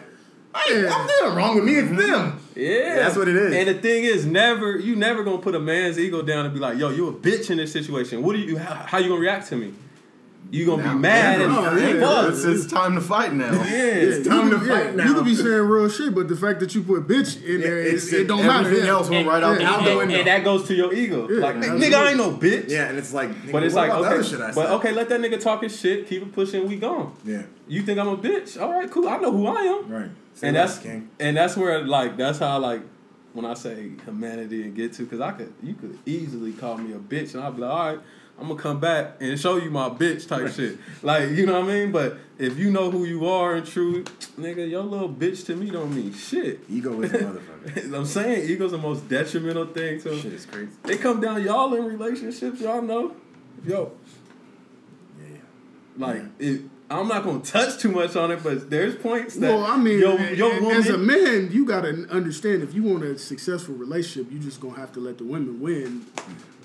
I 0.54 0.68
ain't, 0.70 0.82
Yeah. 0.82 0.94
I'm 0.94 1.06
nothing 1.06 1.36
wrong 1.36 1.54
with 1.56 1.64
me. 1.64 1.74
It's 1.74 1.88
them." 1.88 2.40
Yeah, 2.54 2.94
That's 2.94 3.16
what 3.16 3.26
it 3.26 3.34
is. 3.34 3.52
And 3.52 3.68
the 3.68 3.74
thing 3.82 4.04
is, 4.04 4.24
never 4.24 4.78
you 4.78 4.94
never 4.94 5.24
gonna 5.24 5.38
put 5.38 5.56
a 5.56 5.60
man's 5.60 5.98
ego 5.98 6.22
down 6.22 6.44
and 6.44 6.54
be 6.54 6.60
like, 6.60 6.78
"Yo, 6.78 6.90
you 6.90 7.08
a 7.08 7.12
bitch 7.12 7.50
in 7.50 7.58
this 7.58 7.72
situation. 7.72 8.22
What 8.22 8.36
do 8.36 8.38
you? 8.38 8.58
How, 8.58 8.74
how 8.74 8.98
you 8.98 9.08
gonna 9.08 9.20
react 9.20 9.48
to 9.48 9.56
me? 9.56 9.74
You 10.50 10.66
gonna 10.66 10.84
Now, 10.84 10.92
be 10.94 10.98
mad 11.00 11.40
yeah. 11.40 12.28
It's, 12.28 12.44
it's 12.44 12.66
time 12.66 12.94
to 12.94 13.00
fight 13.00 13.32
now. 13.32 13.50
Yeah, 13.52 13.64
It's 13.64 14.28
time 14.28 14.50
to 14.50 14.60
fight 14.60 14.94
now. 14.94 15.04
You 15.06 15.14
could 15.14 15.24
be 15.24 15.34
saying 15.34 15.48
real 15.62 15.88
shit, 15.88 16.14
but 16.14 16.28
the 16.28 16.36
fact 16.36 16.60
that 16.60 16.74
you 16.74 16.82
put 16.82 17.08
bitch 17.08 17.42
in 17.44 17.60
there, 17.60 17.78
it, 17.80 17.86
it's- 17.86 18.12
it 18.12 18.28
don't 18.28 18.46
matter. 18.46 18.66
Everything 18.68 18.88
else 18.88 19.08
went 19.10 19.26
right 19.26 19.42
out 19.42 19.58
and, 19.60 19.60
the 19.60 19.90
and- 19.90 19.98
window. 19.98 20.14
and 20.16 20.26
that 20.28 20.44
goes 20.44 20.68
to 20.68 20.74
your 20.74 20.94
ego. 20.94 21.26
Like, 21.26 21.56
nigga, 21.56 21.94
I 21.94 22.08
ain't 22.10 22.18
no 22.18 22.30
bitch. 22.32 22.70
Yeah, 22.70 22.88
and 22.88 22.98
it's 22.98 23.12
like, 23.12 23.30
nigga, 23.30 23.52
But 23.52 23.62
it's 23.64 23.74
like 23.74 23.90
okay, 23.90 24.16
but 24.16 24.54
said? 24.54 24.70
okay, 24.74 24.92
let 24.92 25.08
that 25.08 25.20
nigga 25.20 25.40
talk 25.40 25.62
his 25.62 25.78
shit, 25.78 26.06
keep 26.06 26.22
it 26.22 26.32
pushing, 26.32 26.68
we 26.68 26.76
gone. 26.76 27.14
Yeah, 27.24 27.42
You 27.66 27.82
think 27.82 27.98
I'm 27.98 28.08
a 28.08 28.16
bitch? 28.16 28.60
All 28.60 28.70
right, 28.72 28.90
cool. 28.90 29.08
I 29.08 29.16
know 29.18 29.32
who 29.32 29.46
I 29.46 29.60
am. 29.62 29.88
right. 29.88 30.10
And 30.42 30.56
that's 30.56 30.78
king. 30.78 31.10
and 31.20 31.36
that's 31.36 31.56
where 31.56 31.84
like 31.86 32.16
that's 32.16 32.40
how 32.40 32.58
like 32.58 32.82
when 33.34 33.44
I 33.46 33.54
say 33.54 33.90
humanity 34.04 34.62
and 34.64 34.74
get 34.74 34.92
to 34.94 35.02
because 35.04 35.20
I 35.20 35.30
could 35.32 35.52
you 35.62 35.74
could 35.74 35.96
easily 36.06 36.52
call 36.52 36.76
me 36.76 36.92
a 36.92 36.98
bitch 36.98 37.34
and 37.34 37.42
I'd 37.44 37.54
be 37.54 37.62
like 37.62 37.70
all 37.70 37.86
right 37.94 38.00
I'm 38.38 38.48
gonna 38.48 38.60
come 38.60 38.80
back 38.80 39.16
and 39.20 39.38
show 39.38 39.56
you 39.56 39.70
my 39.70 39.88
bitch 39.88 40.26
type 40.26 40.52
shit. 40.52 40.78
Like, 41.02 41.30
you 41.30 41.46
know 41.46 41.60
what 41.60 41.70
I 41.70 41.72
mean? 41.80 41.92
But 41.92 42.18
if 42.36 42.58
you 42.58 42.70
know 42.70 42.90
who 42.90 43.04
you 43.04 43.26
are 43.28 43.54
and 43.54 43.64
true, 43.66 44.02
nigga, 44.38 44.68
your 44.68 44.82
little 44.82 45.08
bitch 45.08 45.46
to 45.46 45.54
me 45.56 45.70
don't 45.70 45.94
mean 45.94 46.12
shit. 46.12 46.60
Ego 46.68 47.00
is 47.02 47.12
a 47.12 47.18
motherfucker. 47.18 47.94
I'm 47.94 48.04
saying 48.04 48.50
ego's 48.50 48.72
the 48.72 48.78
most 48.78 49.08
detrimental 49.08 49.66
thing 49.66 50.00
to 50.02 50.18
Shit 50.18 50.32
is 50.32 50.46
crazy. 50.46 50.72
It 50.88 51.00
come 51.00 51.20
down 51.20 51.42
y'all 51.44 51.72
in 51.74 51.84
relationships, 51.84 52.60
y'all 52.60 52.82
know. 52.82 53.14
Yo, 53.64 53.92
Yeah. 55.20 55.36
like 55.96 56.22
it, 56.40 56.62
I'm 56.90 57.06
not 57.08 57.24
gonna 57.24 57.38
touch 57.40 57.78
too 57.80 57.92
much 57.92 58.14
on 58.16 58.30
it, 58.32 58.42
but 58.42 58.68
there's 58.68 58.94
points 58.96 59.36
that 59.36 59.48
Well, 59.54 59.64
I 59.64 59.76
mean, 59.76 60.00
your, 60.00 60.18
a- 60.20 60.34
your 60.34 60.56
a- 60.56 60.60
woman, 60.60 60.76
as 60.76 60.88
a 60.88 60.98
man, 60.98 61.50
you 61.52 61.64
gotta 61.64 62.06
understand 62.10 62.62
if 62.64 62.74
you 62.74 62.82
want 62.82 63.04
a 63.04 63.16
successful 63.16 63.74
relationship, 63.76 64.30
you 64.32 64.38
just 64.40 64.60
gonna 64.60 64.76
have 64.76 64.92
to 64.94 65.00
let 65.00 65.18
the 65.18 65.24
women 65.24 65.60
win 65.60 66.04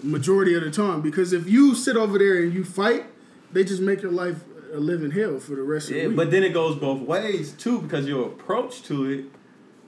majority 0.04 0.54
of 0.56 0.64
the 0.64 0.72
time. 0.72 1.02
Because 1.02 1.34
if 1.34 1.48
you 1.50 1.76
sit 1.76 1.96
over 1.98 2.18
there 2.18 2.42
and 2.44 2.54
you 2.54 2.64
fight, 2.64 3.06
they 3.52 3.64
just 3.64 3.82
make 3.82 4.02
your 4.02 4.12
life 4.12 4.44
a 4.74 4.78
living 4.80 5.12
hell 5.12 5.40
for 5.40 5.56
the 5.56 5.64
rest 5.64 5.90
of 5.90 5.96
yeah, 5.96 6.04
the 6.04 6.08
week. 6.10 6.18
but 6.18 6.32
then 6.32 6.44
it 6.44 6.54
goes 6.54 6.76
both 6.76 7.02
ways 7.02 7.52
too, 7.54 7.82
because 7.82 8.08
your 8.08 8.28
approach 8.28 8.84
to 8.84 9.06
it, 9.06 9.26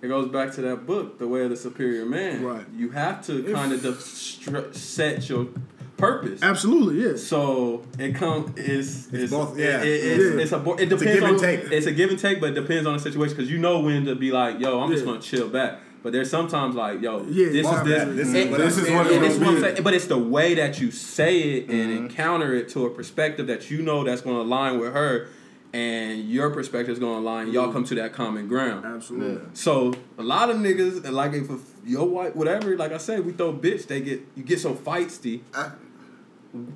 it 0.01 0.07
goes 0.07 0.27
back 0.29 0.51
to 0.53 0.61
that 0.61 0.87
book, 0.87 1.19
The 1.19 1.27
Way 1.27 1.43
of 1.43 1.51
the 1.51 1.55
Superior 1.55 2.05
Man. 2.05 2.43
Right. 2.43 2.65
You 2.75 2.89
have 2.89 3.23
to 3.27 3.43
kind 3.53 3.71
of 3.71 3.81
destru- 3.81 4.73
set 4.75 5.29
your 5.29 5.47
purpose. 5.97 6.41
Absolutely, 6.41 7.03
yes. 7.03 7.21
So 7.23 7.83
it 7.99 8.15
come 8.15 8.51
is 8.57 9.13
it's, 9.13 9.31
both- 9.31 9.59
yeah. 9.59 9.83
it- 9.83 9.85
it's, 9.87 10.35
Yeah. 10.35 10.41
it's 10.41 10.51
a 10.51 10.57
bo- 10.57 10.73
it 10.73 10.83
a 10.83 10.85
depends 10.97 11.03
give 11.13 11.23
and 11.23 11.35
on 11.35 11.39
take. 11.39 11.59
it's 11.71 11.85
a 11.85 11.91
give 11.91 12.09
and 12.09 12.17
take, 12.17 12.41
but 12.41 12.49
it 12.49 12.55
depends 12.55 12.87
on 12.87 12.93
the 12.93 12.99
situation 12.99 13.37
because 13.37 13.51
you 13.51 13.59
know 13.59 13.81
when 13.81 14.05
to 14.05 14.15
be 14.15 14.31
like, 14.31 14.59
yo, 14.59 14.79
I'm 14.81 14.91
just 14.91 15.05
gonna 15.05 15.21
chill 15.21 15.47
back. 15.49 15.79
But 16.03 16.13
there's 16.13 16.29
sometimes 16.29 16.75
like, 16.75 17.01
yo, 17.01 17.23
Yeah, 17.29 17.49
this 17.49 17.67
is 17.67 17.83
this. 17.83 18.15
This 18.15 18.27
is 18.27 18.33
and- 18.33 18.51
what 18.51 18.59
This 18.59 18.77
is 18.77 18.85
saying. 18.85 18.97
what 18.97 19.07
it 19.07 19.13
and 19.13 19.25
it's 19.25 19.37
what 19.37 19.61
saying, 19.61 19.83
but 19.83 19.93
it's 19.93 20.07
the 20.07 20.17
way 20.17 20.55
that 20.55 20.81
you 20.81 20.91
say 20.91 21.39
it 21.39 21.69
and 21.69 21.91
mm-hmm. 21.91 22.05
encounter 22.05 22.55
it 22.55 22.69
to 22.69 22.85
a 22.85 22.89
perspective 22.89 23.47
that 23.47 23.69
you 23.69 23.81
know 23.81 24.03
that's 24.03 24.21
going 24.21 24.35
to 24.35 24.41
align 24.41 24.79
with 24.79 24.93
her, 24.93 25.27
and 25.73 26.27
your 26.27 26.49
perspective 26.49 26.93
is 26.93 26.99
going 26.99 27.13
to 27.13 27.19
align. 27.19 27.51
Y'all 27.51 27.65
mm-hmm. 27.65 27.73
come 27.73 27.83
to 27.85 27.95
that 27.95 28.13
common 28.13 28.47
ground. 28.47 28.83
Absolutely. 28.83 29.35
Yeah. 29.35 29.49
So 29.53 29.93
a 30.17 30.23
lot 30.23 30.49
of 30.49 30.57
niggas, 30.57 31.09
like 31.11 31.33
if 31.33 31.49
your 31.85 32.07
wife, 32.07 32.35
whatever, 32.35 32.75
like 32.75 32.91
I 32.91 32.97
said, 32.97 33.25
we 33.25 33.33
throw 33.33 33.53
bitch, 33.53 33.87
they 33.87 34.01
get 34.01 34.21
you 34.35 34.43
get 34.43 34.59
so 34.59 34.73
feisty 34.73 35.41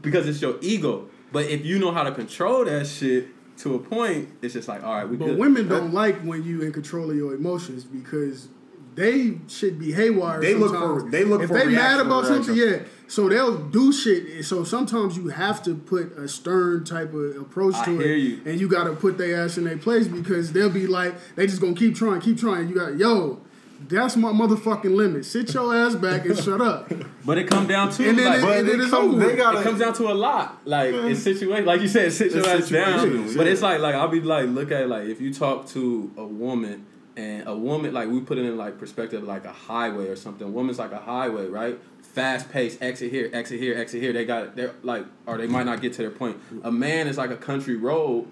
because 0.02 0.28
it's 0.28 0.42
your 0.42 0.58
ego. 0.62 1.10
But 1.32 1.48
if 1.48 1.66
you 1.66 1.80
know 1.80 1.92
how 1.92 2.04
to 2.04 2.12
control 2.12 2.66
that 2.66 2.88
shit 2.88 3.28
to 3.58 3.76
a 3.76 3.80
point, 3.80 4.30
it's 4.42 4.54
just 4.54 4.68
like, 4.68 4.84
all 4.84 4.94
right, 4.94 5.10
we 5.10 5.18
But 5.18 5.26
good. 5.26 5.40
women 5.40 5.68
don't 5.68 5.94
like 5.94 6.22
when 6.22 6.44
you 6.44 6.62
in 6.62 6.72
control 6.72 7.10
of 7.10 7.18
your 7.18 7.34
emotions 7.34 7.84
because 7.84 8.50
they 8.96 9.38
should 9.48 9.78
be 9.78 9.92
haywire. 9.92 10.40
They 10.42 10.54
look 10.56 10.72
sometimes. 10.72 11.04
for- 11.04 11.10
they 11.10 11.24
look 11.26 11.42
if 11.44 11.50
for 11.50 11.58
they 11.58 11.66
mad 11.68 12.00
about 12.00 12.26
something, 12.26 12.56
yeah. 12.56 12.80
So 13.08 13.30
they'll 13.30 13.58
do 13.58 13.92
shit. 13.94 14.44
So 14.46 14.64
sometimes 14.64 15.16
you 15.18 15.28
have 15.28 15.62
to 15.64 15.76
put 15.76 16.18
a 16.18 16.28
stern 16.28 16.84
type 16.86 17.14
of 17.14 17.36
approach 17.38 17.76
I 17.76 17.86
to 17.86 17.92
hear 18.00 18.14
it, 18.14 18.18
you. 18.18 18.40
and 18.46 18.60
you 18.60 18.68
got 18.68 18.86
to 18.86 18.94
put 18.94 19.18
their 19.18 19.44
ass 19.44 19.58
in 19.58 19.66
their 19.66 19.78
place 19.78 20.08
because 20.08 20.54
they'll 20.54 20.70
be 20.72 20.88
like, 20.88 21.14
they 21.36 21.46
just 21.46 21.62
gonna 21.62 21.76
keep 21.76 21.96
trying, 21.96 22.20
keep 22.22 22.40
trying. 22.40 22.68
You 22.70 22.76
got 22.76 22.98
yo. 22.98 23.42
That's 23.90 24.16
my 24.16 24.32
motherfucking 24.32 24.96
limit. 24.96 25.26
Sit 25.26 25.54
your 25.54 25.76
ass 25.76 25.96
back 25.96 26.26
and 26.26 26.36
shut 26.40 26.62
up. 26.62 26.92
But 27.26 27.38
it 27.38 27.48
come 27.50 27.68
down 27.68 27.92
to 27.92 28.10
And 28.10 28.18
then 28.18 28.26
like, 28.26 28.38
it- 28.40 28.42
But 28.42 28.58
and 28.58 28.68
it 28.68 28.72
then 28.72 28.82
it's 28.82 28.90
come- 28.90 29.20
they 29.20 29.36
gotta- 29.36 29.60
it 29.60 29.64
comes 29.64 29.80
down 29.80 29.94
to 29.96 30.04
a 30.08 30.14
lot. 30.16 30.62
Like 30.66 30.94
it's 30.94 31.22
situation, 31.22 31.66
like 31.66 31.82
you 31.82 31.90
said, 31.90 32.12
sit 32.14 32.32
your 32.32 32.40
It's 32.40 32.48
ass 32.48 32.70
down. 32.70 33.00
situational, 33.08 33.38
But 33.38 33.48
it's 33.48 33.62
like, 33.62 33.82
like 33.82 33.94
I'll 33.94 34.08
be 34.08 34.22
like, 34.22 34.48
look 34.48 34.72
at 34.72 34.84
it, 34.84 34.88
like 34.88 35.08
if 35.10 35.20
you 35.20 35.34
talk 35.34 35.68
to 35.70 36.10
a 36.18 36.26
woman 36.26 36.86
and 37.18 37.48
a 37.48 37.56
woman, 37.56 37.94
like 37.94 38.10
we 38.10 38.20
put 38.22 38.38
it 38.38 38.46
in 38.46 38.58
like 38.58 38.78
perspective, 38.78 39.24
like 39.24 39.46
a 39.46 39.52
highway 39.52 40.08
or 40.08 40.16
something. 40.16 40.54
Woman's 40.54 40.80
like 40.80 40.92
a 40.92 40.98
highway, 41.00 41.48
right? 41.48 41.80
Fast 42.02 42.50
paced, 42.52 42.82
exit 42.82 43.12
here, 43.12 43.30
exit 43.34 43.60
here, 43.60 43.78
exit 43.78 44.02
here. 44.02 44.14
They 44.14 44.26
got 44.26 44.56
they're 44.56 44.74
like, 44.84 45.06
or 45.26 45.38
they 45.38 45.48
might 45.48 45.66
not 45.66 45.82
get 45.82 45.94
to 45.94 46.00
their 46.00 46.12
point. 46.12 46.38
A 46.64 46.72
man 46.72 47.08
is 47.08 47.18
like 47.18 47.30
a 47.32 47.38
country 47.38 47.76
road. 47.76 48.28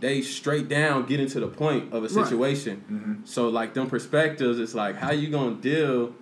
They 0.00 0.20
straight 0.22 0.68
down 0.68 1.06
get 1.06 1.20
into 1.20 1.40
the 1.40 1.46
point 1.48 1.92
of 1.92 2.04
a 2.04 2.08
Right. 2.08 2.26
situation. 2.26 2.84
Mm-hmm. 2.90 3.12
So 3.24 3.48
like 3.48 3.72
them 3.74 3.88
perspectives, 3.88 4.58
it's 4.58 4.74
like 4.74 4.96
how 4.96 5.12
you 5.12 5.28
gonna 5.30 5.54
deal 5.56 6.14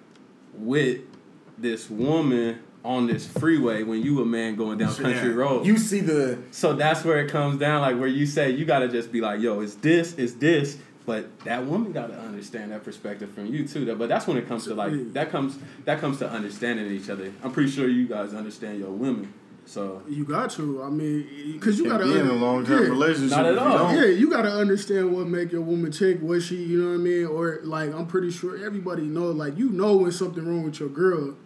with 0.55 1.01
this 1.59 1.89
woman 1.91 2.61
on 2.85 3.07
this 3.07 3.27
freeway 3.27 3.83
when 3.85 4.03
you 4.03 4.21
a 4.21 4.25
man 4.25 4.57
going 4.57 4.79
down 4.79 4.95
country 4.95 5.31
Yeah. 5.31 5.35
road. 5.37 5.67
You 5.67 5.79
see 5.79 6.01
the 6.01 6.39
so 6.51 6.75
that's 6.75 7.05
where 7.05 7.21
it 7.25 7.31
comes 7.31 7.59
down, 7.59 7.81
like 7.81 7.97
where 7.99 8.09
you 8.09 8.27
say 8.27 8.51
you 8.51 8.65
gotta 8.65 8.89
just 8.89 9.11
be 9.13 9.21
like, 9.21 9.41
yo, 9.41 9.61
it's 9.61 9.75
this, 9.77 10.15
it's 10.19 10.35
this. 10.35 10.79
But 11.05 11.41
that 11.41 11.67
woman 11.67 11.93
gotta 11.93 12.15
understand 12.19 12.71
that 12.71 12.85
perspective 12.85 13.31
from 13.33 13.47
you 13.47 13.67
too. 13.67 13.85
That- 13.87 13.99
But 13.99 14.09
that's 14.09 14.27
when 14.27 14.37
it 14.37 14.47
comes 14.47 14.65
to 14.65 14.75
like 14.75 15.13
that 15.15 15.31
comes 15.31 15.59
that 15.85 16.01
comes 16.01 16.19
to 16.19 16.31
understanding 16.31 16.87
each 16.87 17.11
other. 17.11 17.33
I'm 17.43 17.53
pretty 17.53 17.71
sure 17.71 17.89
you 17.89 18.07
guys 18.07 18.35
understand 18.35 18.79
your 18.79 18.91
women. 18.91 19.33
So 19.65 20.03
You 20.09 20.25
got 20.25 20.51
to. 20.53 20.83
I 20.83 20.91
mean, 20.91 21.53
because 21.53 21.79
you 21.79 21.89
got 21.89 21.99
to 21.99 22.05
be 22.05 22.19
in 22.19 22.27
a 22.27 22.33
long 22.33 22.67
term 22.67 22.83
yeah. 22.83 22.89
relationship. 22.89 23.31
Not 23.31 23.47
at 23.47 23.55
if 23.55 23.61
you 23.61 23.67
all. 23.67 23.95
Yeah, 23.95 24.05
you 24.07 24.31
gotta 24.31 24.51
understand 24.53 25.15
what 25.15 25.27
make 25.29 25.53
your 25.53 25.61
woman 25.63 25.93
tick. 25.93 26.21
What 26.21 26.43
she, 26.43 26.57
you 26.57 26.83
know 26.83 26.89
what 26.91 26.95
I 26.95 26.99
mean, 26.99 27.27
or 27.27 27.61
like 27.63 27.95
I'm 27.95 28.07
pretty 28.07 28.31
sure 28.31 28.65
everybody 28.65 29.03
know. 29.03 29.31
Like 29.31 29.57
you 29.57 29.71
know 29.71 29.97
when 29.97 30.13
something 30.13 30.45
wrong 30.45 30.65
with 30.65 30.81
your 30.81 30.89
girl, 30.89 31.37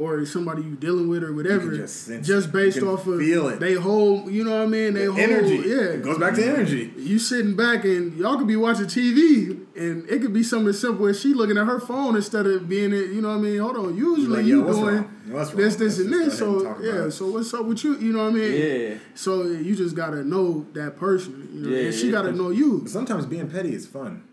or 0.00 0.24
somebody 0.24 0.62
you 0.62 0.74
dealing 0.76 1.08
with, 1.08 1.22
or 1.22 1.34
whatever. 1.34 1.76
just 1.76 2.04
sense 2.04 2.26
just 2.26 2.50
based 2.50 2.76
You 2.76 2.82
can 2.82 2.90
off 2.90 3.06
of 3.06 3.18
feel 3.18 3.48
it. 3.48 3.60
they 3.60 3.74
whole, 3.74 4.30
you 4.30 4.42
know 4.44 4.52
what 4.58 4.62
I 4.62 4.66
mean. 4.66 4.94
They 4.94 5.04
whole 5.06 5.18
energy. 5.18 5.56
yeah. 5.56 5.82
It 5.96 6.02
goes 6.02 6.18
back 6.18 6.34
to 6.34 6.44
energy. 6.46 6.92
you 6.96 7.18
sitting 7.18 7.54
back 7.54 7.84
and 7.84 8.16
y'all 8.16 8.38
could 8.38 8.46
be 8.48 8.56
watching 8.56 8.86
TV 8.86 9.60
and 9.76 10.08
it 10.08 10.20
could 10.22 10.32
be 10.32 10.42
something 10.42 10.72
simple 10.72 11.06
as 11.06 11.20
she 11.20 11.34
looking 11.34 11.58
at 11.58 11.66
her 11.66 11.78
phone 11.80 12.16
instead 12.16 12.46
of 12.46 12.68
being 12.68 12.92
it. 12.92 13.10
You 13.10 13.20
know 13.20 13.28
what 13.28 13.38
I 13.38 13.40
mean? 13.40 13.58
Hold 13.60 13.76
on. 13.76 13.96
Usually 13.96 14.38
Like, 14.38 14.46
you 14.46 14.60
yo, 14.60 14.66
what's 14.66 14.78
doing 14.78 14.94
wrong? 14.94 15.16
What's 15.28 15.50
this, 15.50 15.74
wrong? 15.74 15.78
this, 15.78 15.80
Let's 15.80 15.98
and 15.98 16.12
this. 16.12 16.40
go 16.40 16.66
and 16.66 16.76
So 16.78 16.82
yeah. 16.82 17.04
it. 17.06 17.10
So 17.12 17.30
what's 17.30 17.54
up 17.54 17.64
with 17.66 17.84
you? 17.84 17.96
You 17.98 18.12
know 18.12 18.24
what 18.24 18.32
I 18.32 18.36
mean? 18.36 18.52
yeah. 18.90 18.94
So 19.14 19.42
you 19.44 19.76
just 19.76 19.94
gotta 19.94 20.24
know 20.24 20.66
that 20.72 20.96
person, 20.98 21.48
you 21.52 21.60
know, 21.60 21.76
Yeah, 21.76 21.84
and 21.86 21.94
she 21.94 22.06
yeah. 22.06 22.12
gotta 22.12 22.32
know 22.32 22.50
you. 22.50 22.86
Sometimes 22.88 23.26
being 23.26 23.48
petty 23.50 23.74
is 23.74 23.86
fun, 23.86 24.24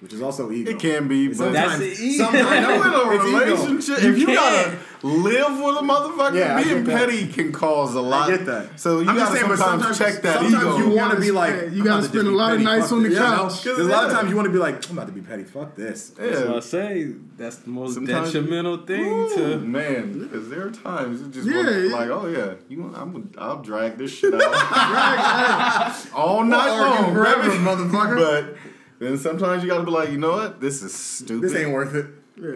which 0.00 0.12
is 0.12 0.20
also 0.22 0.50
ego. 0.50 0.70
It 0.72 0.78
can 0.80 1.06
be, 1.06 1.28
but 1.28 1.36
Sometimes, 1.36 1.78
That's 1.78 1.98
the 1.98 2.04
ego. 2.04 2.24
sometimes 2.24 2.46
I 2.48 2.60
know 2.60 3.10
in 3.12 3.20
a 3.20 3.24
relationship, 3.40 4.02
You 4.02 4.10
if 4.12 4.18
you 4.18 4.26
can. 4.26 4.34
gotta 4.34 4.78
live 5.02 5.58
with 5.58 5.76
a 5.78 5.80
motherfucker, 5.80 6.34
Yeah, 6.38 6.62
being 6.62 6.84
get 6.84 6.86
that. 6.86 6.98
petty 7.08 7.26
can 7.26 7.50
cause 7.52 7.94
a 7.94 8.00
lot. 8.00 8.28
I 8.30 8.36
get 8.36 8.46
that. 8.46 8.78
So 8.80 9.00
you 9.00 9.08
I'm 9.08 9.16
gotta 9.16 9.36
saying, 9.36 9.48
but 9.48 9.58
sometimes, 9.58 9.98
check 9.98 10.22
that 10.22 10.34
sometimes 10.40 10.54
ego. 10.54 10.76
you 10.78 10.88
want 10.96 11.14
to 11.14 11.20
be 11.20 11.30
like, 11.30 11.54
you 11.72 11.80
I'm 11.80 11.84
gotta 11.84 12.02
spend 12.04 12.28
a 12.28 12.30
be 12.30 12.36
lot 12.36 12.52
of 12.54 12.60
nights 12.60 12.92
on 12.92 13.02
the 13.02 13.08
this. 13.08 13.18
couch. 13.18 13.62
There's 13.64 13.78
a 13.78 13.84
lot 13.84 14.04
of 14.06 14.12
times 14.12 14.30
you 14.30 14.36
want 14.36 14.46
to 14.46 14.52
be 14.52 14.58
like, 14.58 14.88
I'm 14.88 14.96
about 14.96 15.06
to 15.08 15.12
be 15.12 15.20
petty. 15.20 15.44
Fuck 15.44 15.74
this. 15.74 16.10
That's 16.10 16.40
what 16.40 16.48
I 16.50 16.54
Yeah. 16.54 16.60
say. 16.60 17.14
That's 17.36 17.56
the 17.56 17.70
most 17.70 17.94
Sometimes- 17.94 18.32
detrimental 18.32 18.76
thing 18.86 19.04
Ooh, 19.06 19.34
to 19.34 19.58
man, 19.58 20.18
because 20.20 20.48
there 20.48 20.66
are 20.66 20.70
times 20.70 21.20
it 21.22 21.30
just 21.32 21.48
Yeah, 21.48 21.56
want 21.56 21.68
yeah. 21.68 21.92
like, 21.96 22.08
oh 22.10 22.26
yeah, 22.28 22.54
you, 22.68 22.82
want- 22.82 22.96
I'm, 22.96 23.12
gonna- 23.12 23.24
I'll 23.38 23.62
drag 23.62 23.98
this 23.98 24.12
shit 24.12 24.32
out 24.34 24.42
all 26.14 26.44
night 26.44 26.78
long, 26.78 27.12
forever, 27.14 27.50
motherfucker. 27.50 28.16
But 28.16 28.56
then 29.00 29.18
sometimes 29.18 29.64
you 29.64 29.68
gotta 29.68 29.84
be 29.84 29.90
like, 29.90 30.10
you 30.10 30.18
know 30.18 30.32
what, 30.32 30.60
this 30.60 30.82
is 30.82 30.94
stupid. 30.94 31.42
This 31.50 31.56
ain't 31.56 31.72
worth 31.72 31.94
it. 31.94 32.06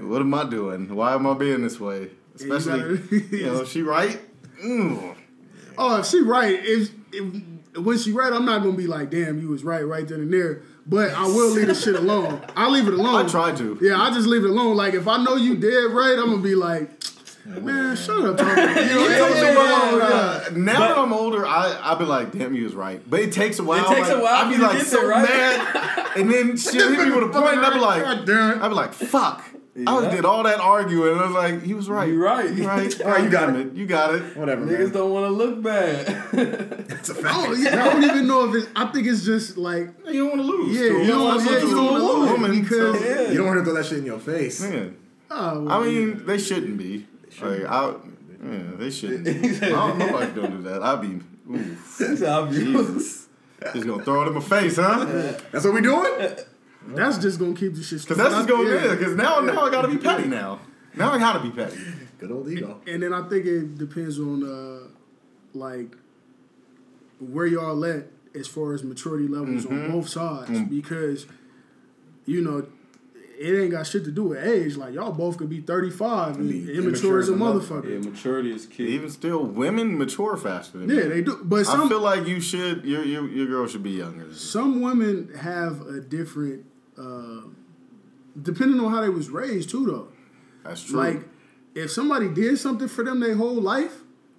What 0.05 0.21
am 0.21 0.33
I 0.35 0.45
doing? 0.49 0.95
Why 0.95 1.15
am 1.15 1.27
I 1.27 1.35
being 1.35 1.63
this 1.63 1.79
way? 1.81 2.11
You 2.41 2.53
Especially, 2.55 2.97
gotta- 2.99 3.37
you 3.37 3.47
know, 3.47 3.65
she 3.65 3.83
right. 3.83 4.21
Mm. 4.63 5.15
Oh, 5.79 6.01
if 6.01 6.07
she 6.07 6.21
right, 6.23 6.59
if, 6.63 6.91
if 7.13 7.79
when 7.79 7.99
she 7.99 8.13
right, 8.13 8.33
I'm 8.33 8.45
not 8.47 8.63
gonna 8.63 8.77
be 8.77 8.87
like, 8.87 9.11
damn, 9.11 9.41
you 9.41 9.49
was 9.49 9.63
right 9.65 9.83
right 9.87 10.07
then 10.09 10.21
and 10.21 10.33
there. 10.33 10.63
But 10.89 11.11
I 11.13 11.25
will 11.27 11.51
leave 11.51 11.67
the 11.67 11.75
shit 11.75 11.97
alone. 11.97 12.41
I 12.57 12.69
leave 12.71 12.87
it 12.87 12.95
alone. 12.95 13.27
I 13.27 13.29
try 13.29 13.53
to. 13.57 13.79
Yeah, 13.83 14.01
I 14.01 14.11
just 14.15 14.27
leave 14.29 14.45
it 14.45 14.51
alone. 14.51 14.77
Like 14.77 14.95
if 14.95 15.07
I 15.09 15.23
know 15.23 15.35
you 15.37 15.57
dead 15.57 15.91
right, 15.93 16.17
I'm 16.19 16.31
gonna 16.31 16.39
be 16.43 16.55
like, 16.55 16.89
man, 17.45 17.97
shut 17.97 18.25
up, 18.25 18.37
talking. 18.39 18.63
You 18.63 18.65
know, 18.65 19.05
It 19.05 19.11
it 19.11 19.19
takes 19.19 19.35
takes 19.35 19.43
a 19.43 19.53
a 19.53 19.55
while. 19.57 19.99
while. 19.99 20.03
uh, 20.03 20.45
now 20.55 20.79
But- 20.79 20.89
that 20.89 20.99
I'm 20.99 21.13
older, 21.13 21.45
I 21.45 21.79
I 21.83 21.95
be 21.97 22.05
like, 22.05 22.31
damn, 22.33 22.55
you 22.55 22.65
was 22.65 22.75
right. 22.75 23.03
But 23.11 23.21
it 23.21 23.33
takes 23.33 23.59
a 23.59 23.65
while. 23.65 23.85
It 23.91 23.97
takes 23.97 24.09
a 24.11 24.21
while 24.21 24.45
I 24.47 24.51
for 24.51 24.57
be 24.57 24.63
like 24.63 24.79
get 24.79 24.87
so 24.87 25.07
right? 25.09 25.29
mad, 25.29 26.07
and 26.17 26.33
then 26.33 26.57
she'll 26.57 26.89
hit 26.89 27.09
me 27.09 27.11
with 27.15 27.25
a 27.25 27.33
point, 27.41 27.57
and 27.59 27.67
I 27.67 27.75
be 27.75 27.81
like, 27.81 28.03
God 28.05 28.25
damn 28.25 28.53
it. 28.59 28.63
I 28.63 28.69
be 28.69 28.75
like, 28.75 28.95
fuck. 28.95 29.45
I 29.87 30.03
Yeah. 30.03 30.11
did 30.11 30.25
all 30.25 30.43
that 30.45 30.59
arguing, 30.59 31.13
and 31.13 31.21
I 31.21 31.27
was 31.27 31.35
like, 31.35 31.63
he 31.63 31.75
was 31.75 31.89
right. 31.89 32.09
You 32.09 32.23
right. 32.23 32.51
You 32.51 32.67
right. 32.67 33.01
All 33.05 33.11
right, 33.11 33.25
you 33.25 33.29
got 33.31 33.55
it. 33.57 33.73
You 33.75 33.85
got 33.87 34.15
it. 34.15 34.37
Whatever, 34.37 34.65
niggas 34.65 34.79
man. 34.79 34.91
don't 34.93 35.13
want 35.13 35.27
to 35.27 35.33
look 35.33 35.63
bad. 35.63 36.07
It's 36.99 37.09
a 37.11 37.15
fact. 37.15 37.35
don't, 37.35 37.63
yeah, 37.63 37.85
I 37.85 37.93
don't 37.93 38.05
even 38.05 38.27
know 38.27 38.49
if 38.49 38.55
it's. 38.55 38.69
I 38.75 38.87
think 38.87 39.07
it's 39.07 39.25
just 39.25 39.59
like 39.59 39.89
You 40.07 40.25
don't 40.27 40.39
want 40.39 40.41
to 40.41 40.47
lose. 40.47 40.77
Yeah, 40.77 40.83
you 41.03 41.07
don't- 41.09 41.21
woman. 41.25 41.45
yeah, 41.47 41.59
you 41.61 41.71
don't 41.75 41.87
wanna 41.93 42.05
lose 42.05 42.31
woman, 42.31 42.61
because- 42.63 43.01
so- 43.01 43.05
Yeah. 43.07 43.31
You 43.31 43.37
don't 43.39 43.47
want 43.49 43.59
to 43.59 43.65
throw 43.65 43.75
that 43.75 43.85
shit 43.87 43.99
in 43.99 44.07
your 44.07 44.19
face. 44.19 44.61
Man. 44.63 44.97
Oh, 45.31 45.69
I 45.69 45.85
mean, 45.85 46.23
they 46.25 46.39
shouldn't 46.39 46.79
be. 46.79 47.07
Like, 47.43 47.65
I, 47.67 47.93
yeah, 48.45 48.59
they 48.79 48.91
shouldn't. 48.91 49.29
I 49.63 49.69
don't, 49.69 49.99
nobody 49.99 50.33
don't 50.41 50.51
do 50.57 50.63
that. 50.71 50.83
I'd 50.83 51.01
be, 51.03 51.21
oof. 51.53 51.97
That's 51.99 52.23
obvious. 52.23 52.65
Jesus. 52.65 53.27
Just 53.75 53.87
gonna 53.87 54.05
throw 54.05 54.23
it 54.23 54.29
in 54.29 54.35
my 54.35 54.41
face, 54.41 54.77
huh? 54.77 55.05
That's 55.53 55.65
what 55.65 55.75
we 55.75 55.81
doing? 55.83 56.37
That's 56.89 57.19
just 57.19 57.39
gonna 57.39 57.55
keep 57.55 57.75
the 57.75 57.83
shit. 57.83 58.03
Because 58.03 58.17
that's 58.19 58.35
just 58.35 58.49
gonna 58.49 58.69
yeah. 58.69 58.81
there. 58.81 58.97
Because 58.97 59.15
now, 59.15 59.41
now 59.41 59.63
I 59.67 59.71
gotta 59.71 59.89
be 59.89 59.99
petty 59.99 60.29
now. 60.29 60.61
Now 60.95 61.13
I 61.13 61.19
gotta 61.19 61.41
be 61.41 61.51
petty. 61.51 61.79
Good 62.19 62.31
old 62.31 62.49
ego. 62.49 62.81
And 62.87 63.03
then 63.03 63.13
I 63.13 63.29
think 63.29 63.45
it 63.47 63.77
depends 63.77 64.19
on 64.19 64.43
uh, 64.43 64.89
like 65.53 65.97
where 67.21 67.47
y'all 67.47 67.85
at 67.85 68.07
as 68.35 68.47
far 68.47 68.75
as 68.75 68.83
maturity 68.83 69.29
levels 69.29 69.67
on 69.67 69.91
both 69.91 70.09
sides 70.09 70.61
because 70.69 71.27
you 72.27 72.41
know 72.43 72.67
it 73.39 73.59
ain't 73.59 73.71
got 73.71 73.87
shit 73.87 74.05
to 74.05 74.11
do 74.11 74.25
with 74.25 74.45
age. 74.45 74.77
Like 74.77 74.95
y'all 74.95 75.13
both 75.13 75.37
could 75.37 75.49
be 75.51 75.61
thirty 75.61 75.91
five 75.91 76.37
and 76.37 76.49
Be 76.49 76.75
immature 76.75 77.19
as 77.19 77.29
a 77.29 77.33
immature 77.35 77.61
as 77.61 77.69
a 77.69 77.73
motherfucker. 77.83 78.05
Yeah, 78.05 78.11
maturity 78.11 78.53
is 78.53 78.67
key. 78.67 78.89
Even 78.89 79.11
still, 79.11 79.45
women 79.45 79.99
mature 79.99 80.37
faster 80.37 80.79
than 80.79 80.89
Yeah, 80.89 81.01
men. 81.01 81.09
they 81.11 81.23
do. 81.23 81.41
But 81.43 81.61
I 81.61 81.63
some 81.65 81.89
feel 81.89 82.01
like 82.01 82.27
you 82.27 82.41
should. 82.41 82.85
Your 82.85 83.05
your 83.05 83.29
your 83.29 83.47
girl 83.47 83.67
should 83.67 83.83
be 83.83 83.91
younger. 83.93 84.25
Than 84.25 84.31
you. 84.31 84.37
some 84.37 84.81
women 84.81 85.35
have 85.41 85.83
a 85.87 86.01
different, 86.01 86.65
uh, 86.99 87.41
depending 88.41 88.81
on 88.81 88.91
how 88.91 89.01
they 89.01 89.09
was 89.09 89.29
raised 89.31 89.71
too. 89.71 89.87
Though, 89.87 90.09
That's 90.65 90.83
true. 90.85 90.97
like 90.99 91.21
if 91.75 91.91
somebody 91.91 92.29
did 92.29 92.59
something 92.59 92.89
for 92.89 93.05
them 93.05 93.21
their 93.21 93.35
whole 93.37 93.55
life, 93.61 93.93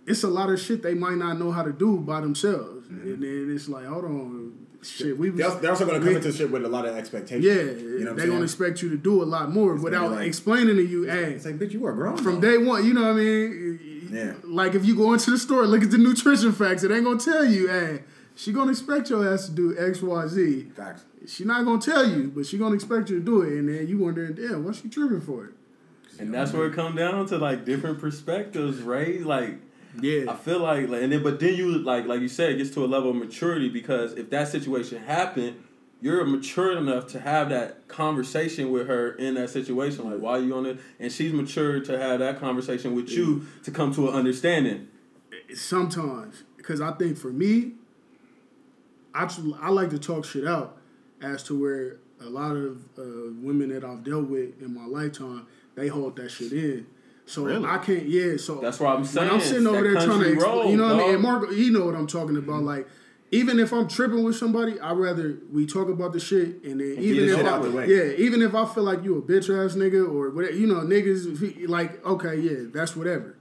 it's 0.06 0.24
a 0.24 0.28
lot 0.28 0.50
of 0.50 0.60
shit 0.60 0.82
they 0.84 0.94
might 0.94 1.18
not 1.18 1.38
know 1.40 1.52
how 1.52 1.64
to 1.64 1.72
do 1.72 1.98
by 1.98 2.22
themselves, 2.22 2.88
Mm-hmm. 2.88 3.08
and 3.14 3.24
then 3.24 3.54
it's 3.56 3.68
like, 3.68 3.86
hold 3.86 4.06
on, 4.06 4.54
shit, 4.82 5.18
we 5.18 5.30
was. 5.30 5.40
They're, 5.40 5.50
they're 5.60 5.72
also 5.72 5.86
going 5.86 6.00
to 6.00 6.08
come 6.08 6.16
into 6.16 6.32
shit 6.32 6.50
with 6.50 6.64
a 6.64 6.70
lot 6.70 6.86
of 6.86 6.96
expectations. 6.96 7.44
Yeah, 7.44 7.54
you 7.54 8.06
know 8.06 8.14
they're 8.14 8.28
gonna 8.28 8.44
expect 8.44 8.82
you 8.82 8.88
to 8.90 8.98
do 8.98 9.22
a 9.22 9.26
lot 9.26 9.52
more 9.52 9.72
gonna 9.74 9.84
without 9.84 10.12
like- 10.12 10.26
explaining 10.28 10.78
to 10.78 10.84
you, 10.84 11.04
hey, 11.04 11.34
It's 11.34 11.46
like, 11.46 11.56
bitch, 11.60 11.74
you 11.74 11.86
are 11.86 11.92
grown 11.94 12.16
from 12.18 12.40
though. 12.40 12.52
day 12.52 12.58
one, 12.58 12.86
you 12.86 12.94
know 12.94 13.02
what 13.02 13.12
I 13.12 13.14
mean? 13.16 14.10
Yeah. 14.10 14.34
Like 14.46 14.74
if 14.74 14.86
you 14.86 14.96
go 14.96 15.12
into 15.12 15.32
the 15.32 15.38
store, 15.38 15.68
look 15.68 15.84
at 15.84 15.92
the 15.92 15.98
nutrition 15.98 16.54
facts, 16.54 16.84
it 16.84 16.92
ain't 16.92 17.04
gonna 17.04 17.20
tell 17.20 17.44
you, 17.44 17.68
hey, 17.68 18.04
she 18.38 18.54
gonna 18.54 18.72
expect 18.72 19.10
your 19.10 19.28
ass 19.34 19.48
to 19.48 19.52
do 19.52 19.76
X, 19.78 20.02
Y, 20.02 20.28
Z. 20.28 20.62
Facts. 20.76 21.06
She 21.28 21.44
not 21.44 21.66
gonna 21.66 21.82
tell 21.82 22.08
you, 22.08 22.32
but 22.34 22.46
she 22.46 22.58
gonna 22.58 22.76
expect 22.76 23.10
you 23.10 23.18
to 23.20 23.26
do 23.26 23.42
it, 23.42 23.58
and 23.58 23.68
then 23.68 23.88
you 23.88 23.98
wondering, 23.98 24.36
damn, 24.36 24.64
what's 24.64 24.82
she 24.82 24.90
tripping 24.90 25.22
for? 25.22 25.46
it? 25.46 25.54
And 26.20 26.34
that's 26.34 26.54
where 26.54 26.68
it 26.68 26.74
come 26.74 26.96
down 26.96 27.26
to 27.28 27.38
like 27.38 27.66
different 27.66 28.00
perspectives, 28.00 28.82
right? 28.82 29.22
Like 29.22 29.56
yeah, 30.00 30.32
I 30.32 30.36
feel 30.36 30.60
like, 30.60 30.88
like, 30.88 31.02
and 31.02 31.12
then 31.12 31.24
but 31.24 31.40
then 31.40 31.56
you 31.56 31.80
like 31.80 32.06
like 32.06 32.22
you 32.22 32.28
said, 32.28 32.52
it 32.52 32.58
gets 32.58 32.70
to 32.72 32.86
a 32.86 32.88
level 32.88 33.10
of 33.10 33.16
maturity 33.16 33.70
because 33.70 34.14
if 34.14 34.30
that 34.30 34.48
situation 34.50 35.04
happened, 35.04 35.64
you're 36.00 36.24
mature 36.24 36.78
enough 36.78 37.08
to 37.08 37.20
have 37.20 37.50
that 37.50 37.88
conversation 37.88 38.72
with 38.72 38.88
her 38.88 39.14
in 39.14 39.34
that 39.34 39.50
situation. 39.50 40.10
Like, 40.10 40.20
why 40.20 40.34
are 40.34 40.42
you 40.42 40.56
on 40.56 40.68
it? 40.68 40.80
And 41.00 41.12
she's 41.12 41.34
mature 41.34 41.80
to 41.80 41.98
have 41.98 42.20
that 42.20 42.40
conversation 42.40 42.94
with 42.94 43.10
you 43.10 43.48
to 43.64 43.72
come 43.72 43.94
to 43.96 44.10
an 44.10 44.16
understanding. 44.16 44.90
sometimes 45.56 46.44
because 46.58 46.82
I 46.82 46.92
think 46.92 47.18
for 47.18 47.32
me, 47.32 47.74
I 49.24 49.26
tr- 49.28 49.42
I 49.62 49.70
like 49.70 49.90
to 49.92 50.00
talk 50.00 50.26
shit 50.26 50.48
out 50.48 50.78
as 51.22 51.44
to 51.44 51.60
where 51.60 51.98
a 52.22 52.30
lot 52.30 52.56
of 52.56 52.78
uh, 52.98 53.04
women 53.42 53.70
that 53.70 53.84
I've 53.84 54.04
dealt 54.04 54.28
with 54.28 54.62
in 54.62 54.74
my 54.74 54.86
lifetime 54.86 55.48
they 55.76 55.88
hold 55.88 56.16
that 56.18 56.30
shit 56.30 56.52
in. 56.54 56.88
So 57.28 57.46
Really? 57.46 57.66
I 57.66 57.78
can't. 57.80 58.06
Yeah. 58.08 58.38
So 58.38 58.56
That's 58.56 58.80
what 58.80 58.96
I'm 58.96 59.06
saying. 59.06 59.30
I'm 59.30 59.40
sitting 59.42 59.68
over 59.68 59.78
That 59.78 59.84
there 59.84 59.94
trying 59.94 60.08
to, 60.08 60.14
country 60.14 60.34
explain, 60.34 60.56
road, 60.58 60.70
you 60.70 60.78
know 60.78 60.84
what 60.84 60.94
I 60.94 60.98
mean. 60.98 61.06
dog. 61.06 61.14
And 61.14 61.24
Marco, 61.24 61.52
you 61.52 61.72
know 61.72 61.86
what 61.86 61.96
I'm 61.96 62.08
talking 62.08 62.38
about. 62.38 62.64
Like, 62.64 62.88
even 63.32 63.60
if 63.60 63.74
I'm 63.74 63.88
tripping 63.88 64.24
with 64.24 64.38
somebody, 64.38 64.80
I 64.80 64.94
would 64.94 65.04
rather 65.04 65.38
we 65.52 65.66
talk 65.68 65.90
about 65.90 66.14
the 66.14 66.20
shit, 66.20 66.64
and 66.64 66.80
then 66.80 66.96
get 66.96 67.00
even 67.04 67.30
if 67.30 67.46
I, 67.46 67.50
out 67.50 67.72
way. 67.74 67.88
yeah, 67.88 68.14
even 68.18 68.42
if 68.42 68.56
I 68.56 68.66
feel 68.66 68.84
like 68.84 69.04
you 69.04 69.18
a 69.18 69.22
bitch 69.22 69.50
ass 69.50 69.76
nigga 69.76 70.10
or 70.10 70.30
whatever, 70.32 70.56
you 70.56 70.66
know, 70.66 70.76
niggas, 70.82 71.68
like, 71.68 72.04
okay, 72.06 72.38
yeah, 72.40 72.70
that's 72.74 72.96
whatever. 72.96 73.37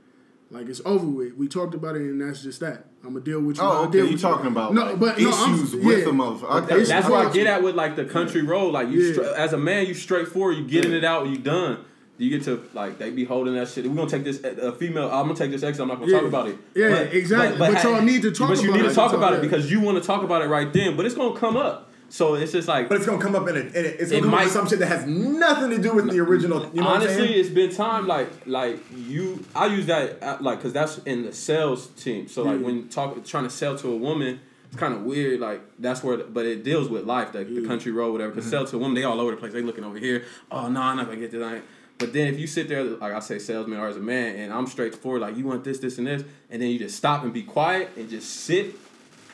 Like 0.51 0.69
it's 0.69 0.81
over 0.85 1.05
with. 1.07 1.35
We 1.35 1.49
talked 1.49 1.75
about 1.75 1.97
it, 1.97 2.03
and 2.03 2.21
that's 2.21 2.43
just 2.43 2.61
that. 2.61 2.85
I'm 3.05 3.15
gonna 3.15 3.25
deal 3.25 3.41
with 3.41 3.57
you. 3.57 3.63
Oh, 3.65 3.83
okay. 3.85 3.93
deal 3.93 4.07
You 4.07 4.13
with 4.13 4.21
talking 4.23 4.47
about 4.47 4.73
no, 4.75 4.85
like, 4.87 4.99
but 5.01 5.19
no, 5.19 5.31
I'm- 5.31 5.55
issues 5.55 5.75
with 5.75 5.99
yeah. 5.99 6.05
the 6.05 6.11
motherfucker? 6.13 6.63
Okay. 6.71 6.85
That's 6.85 7.09
what 7.09 7.27
I 7.27 7.33
get 7.33 7.47
at 7.49 7.63
with 7.65 7.75
like 7.75 7.97
the 7.97 8.05
country 8.05 8.43
road. 8.43 8.73
Like 8.73 8.89
you, 8.89 9.01
Yeah. 9.01 9.13
stra- 9.13 9.39
as 9.41 9.53
a 9.53 9.59
man, 9.59 9.87
you 9.87 9.95
straightforward. 9.95 10.57
You 10.57 10.65
getting 10.65 10.93
it 10.93 11.05
out. 11.05 11.27
You 11.27 11.39
done. 11.39 11.79
You 12.19 12.31
get 12.31 12.45
to 12.45 12.63
like 12.75 12.99
they 12.99 13.11
be 13.11 13.25
holding 13.25 13.55
that 13.55 13.69
shit. 13.69 13.87
We're 13.89 13.95
gonna 13.97 14.09
take 14.09 14.25
this 14.25 14.41
a 14.45 14.73
female. 14.73 15.11
I'm 15.11 15.27
gonna 15.27 15.35
take 15.35 15.51
this 15.51 15.63
exit. 15.65 15.83
I'm 15.83 15.89
not 15.89 15.99
gonna 16.01 16.13
Yeah. 16.13 16.19
talk 16.21 16.29
about 16.29 16.49
it. 16.49 16.57
Yeah, 16.75 16.95
exactly. 17.01 17.59
But 17.59 17.83
y'all 17.83 18.01
need 18.01 18.23
to 18.23 18.31
talk 18.31 18.49
But 18.49 18.63
you 18.63 18.69
about 18.71 18.77
need 18.81 18.87
it. 18.87 18.89
to 18.91 18.95
talk 18.95 19.13
about 19.13 19.33
it 19.35 19.43
because 19.43 19.71
you 19.71 19.81
want 19.81 20.01
to 20.01 20.07
talk 20.07 20.23
about 20.23 20.43
it 20.43 20.47
right 20.47 20.73
then. 20.73 20.97
But 20.97 21.07
it's 21.07 21.15
gonna 21.17 21.37
come 21.39 21.57
up. 21.57 21.86
So 22.09 22.35
it's 22.35 22.53
just 22.53 22.69
like 22.69 22.89
But 22.89 22.99
it's 22.99 23.07
gonna 23.07 23.21
come 23.21 23.35
up 23.35 23.49
in 23.49 23.57
a, 23.57 23.61
in 23.61 23.67
a 23.67 23.79
it's 23.79 24.11
It 24.11 24.21
gonna 24.21 24.23
come 24.23 24.29
up 24.29 24.37
might- 24.39 24.45
with 24.45 24.53
some 24.53 24.69
shit 24.69 24.79
that 24.79 24.87
has 24.87 25.07
nothing 25.07 25.71
to 25.71 25.79
do 25.79 25.95
with 25.95 26.11
the 26.11 26.21
original. 26.21 26.61
You 26.73 26.81
know 26.81 26.87
what 26.87 26.97
I'm 26.97 27.03
honestly, 27.03 27.35
it's 27.35 27.49
been 27.49 27.75
time 27.75 28.07
like 28.07 28.29
like 28.47 28.79
you. 28.95 29.45
I 29.55 29.67
use 29.67 29.87
that 29.87 30.23
uh, 30.23 30.39
like 30.41 30.59
because 30.59 30.73
that's 30.73 30.99
in 30.99 31.23
the 31.25 31.33
sales 31.33 31.89
team. 31.89 32.29
So 32.29 32.43
like 32.43 32.61
Yeah. 32.61 32.67
when 32.67 32.89
talk 32.89 33.25
trying 33.25 33.45
to 33.45 33.51
sell 33.51 33.77
to 33.79 33.93
a 33.93 33.97
woman. 33.97 34.41
It's 34.69 34.81
kind 34.81 34.93
of 34.95 35.03
weird, 35.03 35.39
like 35.39 35.61
that's 35.79 36.03
where, 36.03 36.17
but 36.17 36.45
it 36.45 36.65
deals 36.65 36.89
with 36.89 37.05
life, 37.05 37.33
like 37.33 37.47
the 37.47 37.61
mm. 37.61 37.69
country 37.69 37.93
road, 37.93 38.11
whatever. 38.11 38.33
Because 38.33 38.47
mm-hmm. 38.47 38.51
sell 38.51 38.67
to 38.67 38.77
a 38.77 38.79
woman, 38.81 38.97
they 38.97 39.05
all 39.05 39.21
over 39.21 39.31
the 39.31 39.37
place. 39.37 39.53
They 39.53 39.63
looking 39.63 39.85
over 39.85 39.97
here. 39.97 40.25
Oh 40.51 40.69
no, 40.69 40.81
I'm 40.83 40.97
not 40.97 41.07
gonna 41.07 41.21
get 41.21 41.31
this. 41.31 41.41
I 41.41 41.61
But 41.99 42.13
then 42.13 42.27
if 42.27 42.39
you 42.41 42.49
sit 42.49 42.69
there, 42.69 42.83
like 42.83 43.13
I 43.13 43.21
say, 43.21 43.39
salesman 43.39 43.79
or 43.79 43.87
as 43.87 43.97
a 43.97 44.01
man, 44.01 44.35
and 44.35 44.53
I'm 44.53 44.67
straightforward, 44.67 45.23
like 45.23 45.37
you 45.37 45.45
want 45.45 45.63
this, 45.63 45.79
this, 45.79 45.99
and 45.99 46.07
this, 46.09 46.25
and 46.51 46.61
then 46.61 46.71
you 46.71 46.81
just 46.81 46.97
stop 46.97 47.23
and 47.23 47.33
be 47.33 47.45
quiet 47.45 47.91
and 47.97 48.11
just 48.11 48.29
sit. 48.29 48.75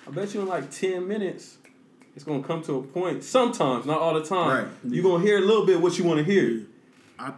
I 0.06 0.10
bet 0.10 0.34
you 0.34 0.42
in 0.42 0.48
like 0.48 0.70
ten 0.70 1.08
minutes, 1.08 1.56
it's 2.14 2.24
gonna 2.24 2.42
come 2.42 2.62
to 2.64 2.78
a 2.78 2.82
point. 2.82 3.24
Sometimes, 3.24 3.86
not 3.86 3.98
all 3.98 4.14
the 4.14 4.24
time. 4.24 4.64
Right. 4.64 4.74
You're 4.84 5.02
gonna 5.02 5.24
hear 5.24 5.38
a 5.38 5.40
little 5.40 5.64
bit 5.64 5.80
what 5.80 5.98
you 5.98 6.04
want 6.04 6.18
to 6.18 6.24
hear. 6.24 6.62
I, 7.18 7.32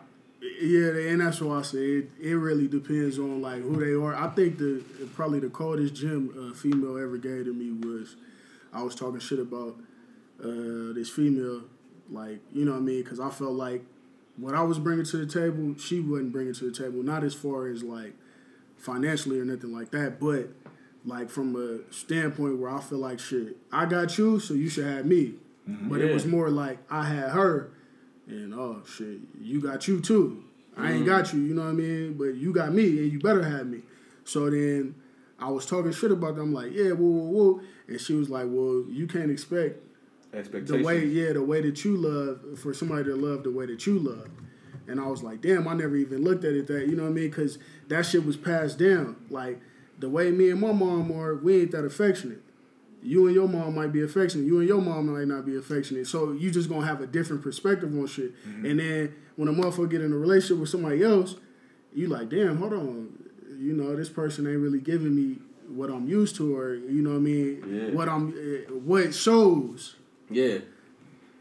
yeah, 0.60 1.10
and 1.10 1.20
that's 1.20 1.40
why 1.40 1.58
I 1.58 1.62
said 1.62 1.80
it, 1.80 2.10
it 2.20 2.34
really 2.34 2.68
depends 2.68 3.18
on 3.18 3.40
like 3.40 3.62
who 3.62 3.84
they 3.84 3.92
are. 3.92 4.14
I 4.14 4.28
think 4.30 4.58
the 4.58 4.82
probably 5.14 5.40
the 5.40 5.50
coldest 5.50 5.94
gem 5.94 6.50
a 6.50 6.54
female 6.54 6.98
ever 6.98 7.16
gave 7.18 7.44
to 7.44 7.52
me 7.52 7.70
was 7.86 8.16
I 8.72 8.82
was 8.82 8.94
talking 8.94 9.20
shit 9.20 9.38
about 9.38 9.76
uh, 10.42 10.92
this 10.92 11.08
female, 11.08 11.62
like 12.10 12.40
you 12.52 12.64
know 12.64 12.72
what 12.72 12.78
I 12.78 12.82
mean, 12.82 13.02
because 13.02 13.20
I 13.20 13.30
felt 13.30 13.52
like 13.52 13.84
what 14.36 14.54
I 14.54 14.62
was 14.62 14.78
bringing 14.80 15.04
to 15.06 15.16
the 15.24 15.26
table, 15.26 15.76
she 15.78 16.00
wasn't 16.00 16.32
bringing 16.32 16.54
to 16.54 16.70
the 16.70 16.76
table. 16.76 17.02
Not 17.02 17.22
as 17.22 17.34
far 17.34 17.68
as 17.68 17.84
like 17.84 18.14
financially 18.76 19.38
or 19.38 19.44
nothing 19.44 19.72
like 19.72 19.92
that, 19.92 20.18
but 20.18 20.48
like 21.04 21.28
from 21.30 21.54
a 21.56 21.92
standpoint 21.92 22.58
where 22.58 22.70
I 22.70 22.80
feel 22.80 22.98
like 22.98 23.20
shit, 23.20 23.56
I 23.72 23.86
got 23.86 24.16
you, 24.18 24.40
so 24.40 24.54
you 24.54 24.68
should 24.68 24.86
have 24.86 25.06
me. 25.06 25.34
Mm-hmm. 25.68 25.88
But 25.88 26.00
it 26.00 26.12
was 26.12 26.26
more 26.26 26.50
like 26.50 26.78
I 26.90 27.04
had 27.04 27.30
her, 27.30 27.70
and 28.26 28.54
oh 28.54 28.82
shit, 28.86 29.18
you 29.40 29.60
got 29.60 29.88
you 29.88 30.00
too. 30.00 30.44
I 30.76 30.88
ain't 30.88 30.96
mm-hmm. 30.96 31.06
got 31.06 31.32
you, 31.32 31.40
you 31.40 31.54
know 31.54 31.62
what 31.62 31.70
I 31.70 31.72
mean? 31.72 32.14
But 32.14 32.34
you 32.34 32.52
got 32.52 32.72
me, 32.72 32.86
and 32.98 33.12
you 33.12 33.18
better 33.18 33.42
have 33.42 33.66
me. 33.66 33.82
So 34.24 34.50
then 34.50 34.94
I 35.38 35.50
was 35.50 35.66
talking 35.66 35.92
shit 35.92 36.10
about 36.10 36.36
them, 36.36 36.52
like, 36.52 36.72
yeah, 36.72 36.90
whoa, 36.90 37.06
whoa, 37.06 37.30
whoa. 37.30 37.60
And 37.86 38.00
she 38.00 38.14
was 38.14 38.30
like, 38.30 38.46
well, 38.48 38.84
you 38.88 39.06
can't 39.06 39.30
expect 39.30 39.80
the 40.32 40.82
way, 40.82 41.04
yeah, 41.04 41.32
the 41.32 41.42
way 41.42 41.60
that 41.60 41.84
you 41.84 41.96
love 41.96 42.58
for 42.58 42.74
somebody 42.74 43.04
to 43.04 43.14
love 43.14 43.44
the 43.44 43.50
way 43.50 43.66
that 43.66 43.86
you 43.86 43.98
love. 43.98 44.28
And 44.86 45.00
I 45.00 45.06
was 45.06 45.22
like, 45.22 45.40
damn, 45.40 45.68
I 45.68 45.74
never 45.74 45.96
even 45.96 46.24
looked 46.24 46.44
at 46.44 46.54
it 46.54 46.66
that, 46.66 46.88
you 46.88 46.96
know 46.96 47.04
what 47.04 47.10
I 47.10 47.12
mean? 47.12 47.30
Because 47.30 47.58
that 47.88 48.04
shit 48.04 48.24
was 48.24 48.36
passed 48.36 48.78
down. 48.78 49.16
Like 49.30 49.60
the 49.98 50.08
way 50.08 50.30
me 50.30 50.50
and 50.50 50.60
my 50.60 50.72
mom 50.72 51.12
are, 51.12 51.34
we 51.34 51.62
ain't 51.62 51.70
that 51.72 51.84
affectionate. 51.84 52.40
You 53.02 53.26
and 53.26 53.34
your 53.34 53.46
mom 53.46 53.74
might 53.74 53.92
be 53.92 54.02
affectionate. 54.02 54.46
You 54.46 54.60
and 54.60 54.68
your 54.68 54.80
mom 54.80 55.12
might 55.12 55.28
not 55.28 55.44
be 55.44 55.56
affectionate. 55.56 56.06
So 56.06 56.32
you 56.32 56.50
just 56.50 56.70
gonna 56.70 56.86
have 56.86 57.02
a 57.02 57.06
different 57.06 57.42
perspective 57.42 57.92
on 57.92 58.06
shit. 58.06 58.32
And 58.44 58.80
then 58.80 59.14
when 59.36 59.48
a 59.48 59.52
motherfucker 59.52 59.90
get 59.90 60.00
in 60.00 60.12
a 60.12 60.16
relationship 60.16 60.58
with 60.58 60.70
somebody 60.70 61.02
else, 61.02 61.36
you 61.94 62.08
like, 62.08 62.30
damn, 62.30 62.56
hold 62.56 62.72
on. 62.72 63.12
You 63.58 63.74
know, 63.74 63.94
this 63.94 64.08
person 64.08 64.46
ain't 64.46 64.58
really 64.58 64.80
giving 64.80 65.14
me 65.14 65.36
what 65.68 65.90
I'm 65.90 66.08
used 66.08 66.36
to, 66.36 66.56
or 66.56 66.74
you 66.74 67.02
know 67.02 67.10
what 67.10 67.16
I 67.16 67.20
mean? 67.20 67.62
Yeah. 67.66 67.94
What 67.94 68.08
I'm, 68.08 68.30
eh, 68.30 68.70
what 68.72 69.14
shows. 69.14 69.96
Yeah. 70.30 70.58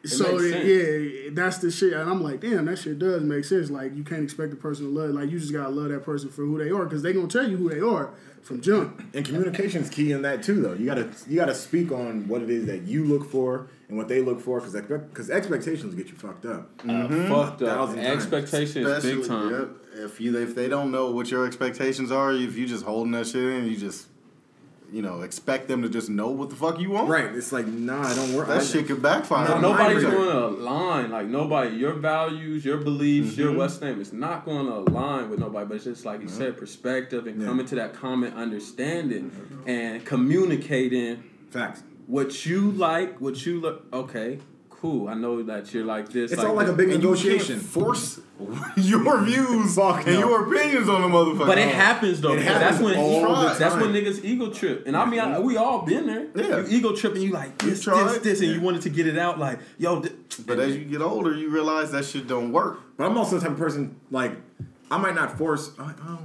So 0.05 0.37
makes 0.37 0.51
sense. 0.51 0.65
yeah, 0.65 1.29
that's 1.31 1.57
the 1.59 1.71
shit, 1.71 1.93
and 1.93 2.09
I'm 2.09 2.21
like, 2.21 2.41
damn, 2.41 2.65
that 2.65 2.77
shit 2.77 2.99
does 2.99 3.23
make 3.23 3.45
sense. 3.45 3.69
Like, 3.69 3.95
you 3.95 4.03
can't 4.03 4.21
expect 4.23 4.51
a 4.51 4.57
person 4.57 4.85
to 4.85 4.91
love. 4.91 5.11
Like, 5.11 5.29
you 5.29 5.39
just 5.39 5.53
gotta 5.53 5.69
love 5.69 5.89
that 5.89 6.03
person 6.03 6.29
for 6.29 6.41
who 6.43 6.61
they 6.61 6.71
are, 6.71 6.83
because 6.83 7.01
they 7.03 7.13
gonna 7.13 7.27
tell 7.27 7.49
you 7.49 7.55
who 7.55 7.69
they 7.69 7.79
are 7.79 8.09
from 8.43 8.61
jump. 8.61 9.01
And 9.13 9.25
communication 9.25 9.81
is 9.81 9.89
key 9.89 10.11
in 10.11 10.21
that 10.23 10.43
too, 10.43 10.61
though. 10.61 10.73
You 10.73 10.85
gotta 10.85 11.09
you 11.27 11.35
gotta 11.35 11.55
speak 11.55 11.91
on 11.91 12.27
what 12.27 12.41
it 12.41 12.49
is 12.49 12.65
that 12.65 12.83
you 12.83 13.05
look 13.05 13.29
for 13.29 13.67
and 13.87 13.97
what 13.97 14.07
they 14.07 14.21
look 14.21 14.41
for, 14.41 14.59
because 14.59 14.73
because 14.73 15.29
expectations 15.29 15.95
get 15.95 16.07
you 16.07 16.15
fucked 16.15 16.45
up. 16.45 16.69
Uh, 16.87 17.07
fucked 17.29 17.61
up. 17.61 17.77
Thousand 17.77 18.03
times. 18.03 18.23
Expectations 18.23 19.03
big 19.03 19.27
time. 19.27 19.51
yep, 19.51 19.69
if 20.05 20.19
you 20.19 20.37
if 20.37 20.55
they 20.55 20.67
don't 20.67 20.91
know 20.91 21.11
what 21.11 21.31
your 21.31 21.45
expectations 21.45 22.11
are, 22.11 22.33
if 22.33 22.57
you 22.57 22.67
just 22.67 22.85
holding 22.85 23.11
that 23.13 23.27
shit 23.27 23.43
in, 23.43 23.65
you 23.65 23.77
just 23.77 24.07
you 24.93 25.01
know 25.01 25.21
expect 25.21 25.67
them 25.67 25.81
to 25.81 25.89
just 25.89 26.09
know 26.09 26.29
what 26.29 26.49
the 26.51 26.55
fuck 26.55 26.79
you 26.79 26.91
want. 26.91 27.09
Right? 27.09 27.25
It's 27.33 27.51
like 27.51 27.65
nah, 27.67 28.03
I 28.07 28.13
don't 28.15 28.33
work. 28.33 28.47
That 28.47 28.63
shit 28.63 28.87
could 28.87 29.01
backfire. 29.01 29.49
No, 29.49 29.59
Nobody's 29.71 30.03
you. 30.03 30.11
going 30.11 30.27
to 30.35 30.45
align. 30.47 31.09
Like 31.11 31.27
nobody, 31.27 31.75
your 31.75 31.93
values, 31.93 32.63
your 32.63 32.77
beliefs, 32.77 33.31
Mm-hmm. 33.31 33.41
your 33.41 33.51
what's 33.53 33.81
name, 33.81 33.99
it's 33.99 34.13
not 34.13 34.45
going 34.45 34.67
to 34.67 34.73
align 34.91 35.29
with 35.29 35.39
nobody. 35.39 35.65
But 35.65 35.75
it's 35.75 35.85
just 35.85 36.05
like 36.05 36.21
you 36.21 36.27
said, 36.29 36.57
perspective 36.57 37.25
and 37.27 37.41
Yeah. 37.41 37.47
coming 37.47 37.65
to 37.65 37.75
that 37.75 37.93
common 37.93 38.33
understanding 38.33 39.31
and 39.65 40.05
communicating 40.05 41.23
facts. 41.49 41.83
what 42.07 42.45
you 42.45 42.71
like, 42.71 43.19
what 43.19 43.45
you 43.45 43.59
look. 43.59 43.85
Okay, 43.93 44.39
cool. 44.83 45.07
I 45.07 45.13
know 45.13 45.41
that 45.43 45.73
you're 45.73 45.85
like 45.85 46.09
this. 46.09 46.33
It's 46.33 46.43
all 46.43 46.53
like 46.55 46.67
a 46.67 46.73
big 46.73 46.89
And 46.89 47.01
you 47.01 47.09
negotiation. 47.09 47.55
can't 47.55 47.65
force 47.67 48.19
your 48.75 49.23
views 49.23 49.75
Fuck 49.81 50.05
and 50.05 50.19
no. 50.19 50.27
your 50.27 50.45
opinions 50.53 50.89
on 50.89 51.01
the 51.01 51.07
motherfucker. 51.07 51.47
But 51.47 51.57
it 51.57 51.73
happens 51.73 52.19
though. 52.19 52.33
It 52.33 52.41
happens 52.43 52.59
that's 52.59 52.83
when 52.83 52.97
all 52.97 53.21
the 53.41 53.55
that's 53.57 53.75
when 53.75 53.93
niggas 53.93 54.23
ego 54.25 54.51
trip. 54.51 54.83
And 54.85 54.97
I 54.97 55.05
mean, 55.05 55.21
I, 55.21 55.39
we 55.39 55.55
all 55.55 55.83
been 55.83 56.05
there. 56.07 56.27
Yeah. 56.35 56.57
You 56.67 56.77
ego 56.77 56.93
trip 56.93 57.13
and 57.13 57.23
you 57.23 57.31
like 57.31 57.57
this, 57.59 57.81
tried. 57.81 58.09
this, 58.09 58.17
this, 58.19 58.39
and 58.41 58.49
Yeah. 58.49 58.55
you 58.57 58.61
wanted 58.61 58.81
to 58.81 58.89
get 58.89 59.07
it 59.07 59.17
out. 59.17 59.39
Like, 59.39 59.59
yo, 59.77 60.01
th- 60.01 60.13
But 60.45 60.59
as 60.59 60.75
you 60.75 60.83
get 60.83 61.01
older, 61.01 61.33
you 61.33 61.49
realize 61.49 61.91
that 61.93 62.03
shit 62.03 62.27
don't 62.27 62.51
work. 62.51 62.81
But 62.97 63.05
I'm 63.05 63.17
also 63.17 63.37
the 63.37 63.41
type 63.43 63.51
of 63.51 63.57
person 63.57 63.95
like 64.11 64.33
I 64.91 64.97
might 64.97 65.15
not 65.15 65.37
force. 65.37 65.71
I, 65.79 65.93
oh, 66.07 66.19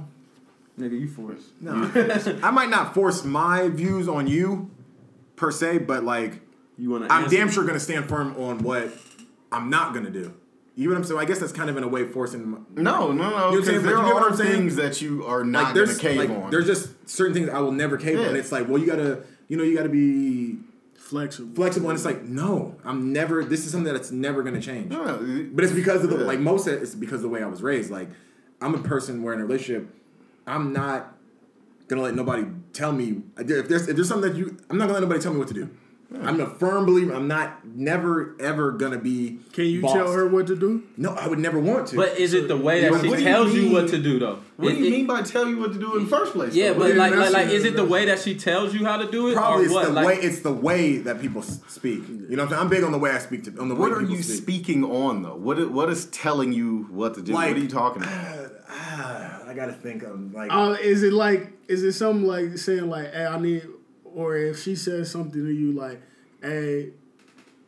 nigga, 0.77 0.99
you 0.99 1.07
force. 1.07 1.43
no, 1.61 1.89
I 2.43 2.51
might 2.51 2.69
not 2.69 2.93
force 2.93 3.23
my 3.23 3.69
views 3.69 4.09
on 4.09 4.27
you 4.27 4.69
per 5.37 5.49
se, 5.49 5.77
but 5.79 6.03
like 6.03 6.41
You 6.79 6.89
want 6.91 7.07
to? 7.07 7.13
I'm 7.13 7.29
damn 7.29 7.49
sure 7.51 7.65
gonna 7.65 7.79
stand 7.79 8.07
firm 8.07 8.35
on 8.37 8.59
what 8.63 8.89
I'm 9.51 9.69
not 9.69 9.93
gonna 9.93 10.09
do. 10.09 10.33
You 10.75 10.85
know 10.87 10.93
what 10.93 10.99
I'm 10.99 11.03
saying? 11.03 11.19
I 11.19 11.25
guess 11.25 11.39
that's 11.39 11.51
kind 11.51 11.69
of 11.69 11.75
in 11.75 11.83
a 11.83 11.89
way 11.89 12.07
forcing. 12.07 12.65
No, 12.75 13.11
no, 13.11 13.11
no. 13.11 13.51
You 13.51 13.59
know 13.59 13.65
there 13.81 13.91
you 13.91 13.97
are 13.97 14.33
things 14.33 14.77
that 14.77 15.01
you 15.01 15.25
are 15.25 15.43
not 15.43 15.63
like 15.63 15.75
going 15.75 15.89
to 15.89 15.95
cave 15.97 16.17
like 16.17 16.29
on. 16.29 16.51
there's 16.51 16.67
just 16.67 17.09
certain 17.09 17.33
things 17.33 17.49
I 17.49 17.59
will 17.59 17.73
never 17.73 17.97
cave 17.97 18.15
on. 18.15 18.21
Yeah. 18.23 18.27
And 18.29 18.37
it's 18.37 18.51
like, 18.53 18.69
well, 18.69 18.77
you 18.77 18.85
gotta, 18.85 19.23
you 19.49 19.57
know, 19.57 19.63
you 19.63 19.75
gotta 19.75 19.89
be 19.89 20.57
Flexible. 20.95 21.53
flexible. 21.53 21.89
And 21.89 21.97
it's 21.97 22.05
like, 22.05 22.23
no, 22.23 22.77
I'm 22.85 23.11
never. 23.11 23.43
This 23.43 23.65
is 23.65 23.73
something 23.73 23.91
that's 23.91 24.11
never 24.11 24.41
gonna 24.41 24.61
change. 24.61 24.93
Yeah, 24.93 25.17
But 25.51 25.65
it's 25.65 25.73
because 25.73 26.05
of 26.05 26.11
the 26.11 26.17
Yeah. 26.19 26.23
like 26.23 26.39
most 26.39 26.65
of 26.67 26.75
it, 26.75 26.81
it's 26.81 26.95
because 26.95 27.17
of 27.17 27.23
the 27.23 27.29
way 27.29 27.43
I 27.43 27.47
was 27.47 27.61
raised. 27.61 27.91
Like 27.91 28.07
I'm 28.61 28.73
a 28.73 28.79
person 28.81 29.21
where 29.21 29.33
in 29.33 29.41
a 29.41 29.45
relationship, 29.45 29.89
I'm 30.47 30.71
not 30.71 31.13
gonna 31.89 32.03
let 32.03 32.15
nobody 32.15 32.45
tell 32.71 32.93
me 32.93 33.23
if 33.37 33.47
there's 33.67 33.89
if 33.89 33.95
there's 33.97 34.07
something 34.07 34.31
that 34.31 34.37
you 34.37 34.55
I'm 34.69 34.77
not 34.77 34.85
gonna 34.85 34.93
let 34.93 35.01
nobody 35.01 35.19
tell 35.19 35.33
me 35.33 35.39
what 35.39 35.49
to 35.49 35.53
do. 35.53 35.69
I'm 36.11 36.39
a 36.41 36.47
firm 36.49 36.87
believer. 36.87 37.13
I'm 37.13 37.27
not 37.27 37.67
never 37.67 38.35
ever 38.39 38.71
gonna 38.71 38.97
be. 38.97 39.39
Can 39.53 39.65
you 39.65 39.81
bossed. 39.81 39.93
tell 39.95 40.11
her 40.11 40.27
what 40.27 40.47
to 40.47 40.55
do? 40.55 40.81
No, 40.97 41.11
I 41.13 41.27
would 41.27 41.37
never 41.37 41.59
want 41.59 41.87
to. 41.89 41.97
But 41.97 42.17
is 42.17 42.33
it 42.33 42.47
the 42.47 42.57
way 42.57 42.81
that 42.81 42.91
but 42.91 43.01
she 43.01 43.09
what 43.09 43.17
do 43.17 43.23
you 43.23 43.29
tells 43.29 43.53
you, 43.53 43.71
what 43.71 43.87
to 43.89 43.99
do 43.99 44.17
though? 44.17 44.39
what 44.57 44.71
It- 44.71 44.75
do 44.77 44.81
you 44.81 44.87
it- 44.87 44.91
mean 44.91 45.05
by 45.07 45.21
tell 45.21 45.47
you 45.47 45.59
what 45.59 45.71
to 45.73 45.79
do 45.79 45.95
in 45.97 46.05
the 46.05 46.09
first 46.09 46.33
place? 46.33 46.55
Yeah, 46.55 46.73
though? 46.73 46.79
but 46.79 46.95
like, 46.95 47.11
like, 47.11 47.19
that's 47.19 47.33
like, 47.33 47.47
it, 47.47 47.53
is 47.53 47.63
it 47.65 47.75
the 47.75 47.85
way 47.85 48.05
that 48.05 48.17
she 48.19 48.33
tells 48.33 48.73
you 48.73 48.85
how 48.85 48.97
to 48.97 49.09
do 49.11 49.29
it, 49.29 49.35
probably 49.35 49.61
or 49.61 49.65
it's 49.65 49.73
what? 49.73 49.85
the 49.85 49.91
like, 49.93 50.07
way 50.07 50.15
it's 50.15 50.39
the 50.41 50.51
way 50.51 50.97
that 50.97 51.21
people 51.21 51.43
speak. 51.43 52.07
You 52.09 52.15
know 52.35 52.37
what 52.37 52.39
I'm 52.43 52.49
saying? 52.49 52.61
I'm 52.63 52.69
big 52.69 52.83
on 52.83 52.91
the 52.91 52.97
way 52.97 53.11
I 53.11 53.19
speak 53.19 53.43
to 53.43 53.59
on 53.61 53.69
the 53.69 53.75
what 53.75 53.91
way 53.91 53.97
are 53.97 54.01
you 54.01 54.23
speak. 54.23 54.37
speaking 54.43 54.83
on 54.83 55.21
though? 55.21 55.35
What 55.35 55.69
what 55.71 55.89
is 55.91 56.05
telling 56.07 56.53
you 56.53 56.87
what 56.89 57.13
to 57.15 57.21
do? 57.21 57.33
Like- 57.33 57.49
what 57.49 57.57
are 57.57 57.61
you 57.61 57.67
talking 57.69 58.01
about? 58.01 58.51
Ah, 58.71 59.41
I 59.47 59.53
gotta 59.53 59.73
think 59.73 60.01
of 60.03 60.33
like 60.33 60.51
Uh, 60.51 60.75
is 60.81 61.03
it 61.03 61.13
like 61.13 61.53
is 61.67 61.83
it 61.83 61.93
something 61.93 62.25
like 62.25 62.57
saying 62.57 62.89
like, 62.89 63.13
"Hey, 63.13 63.25
I 63.25 63.39
need," 63.39 63.63
or 64.15 64.35
if 64.35 64.61
she 64.61 64.75
says 64.75 65.09
something 65.11 65.43
to 65.43 65.51
you 65.51 65.71
like, 65.73 66.01
"Hey, 66.41 66.91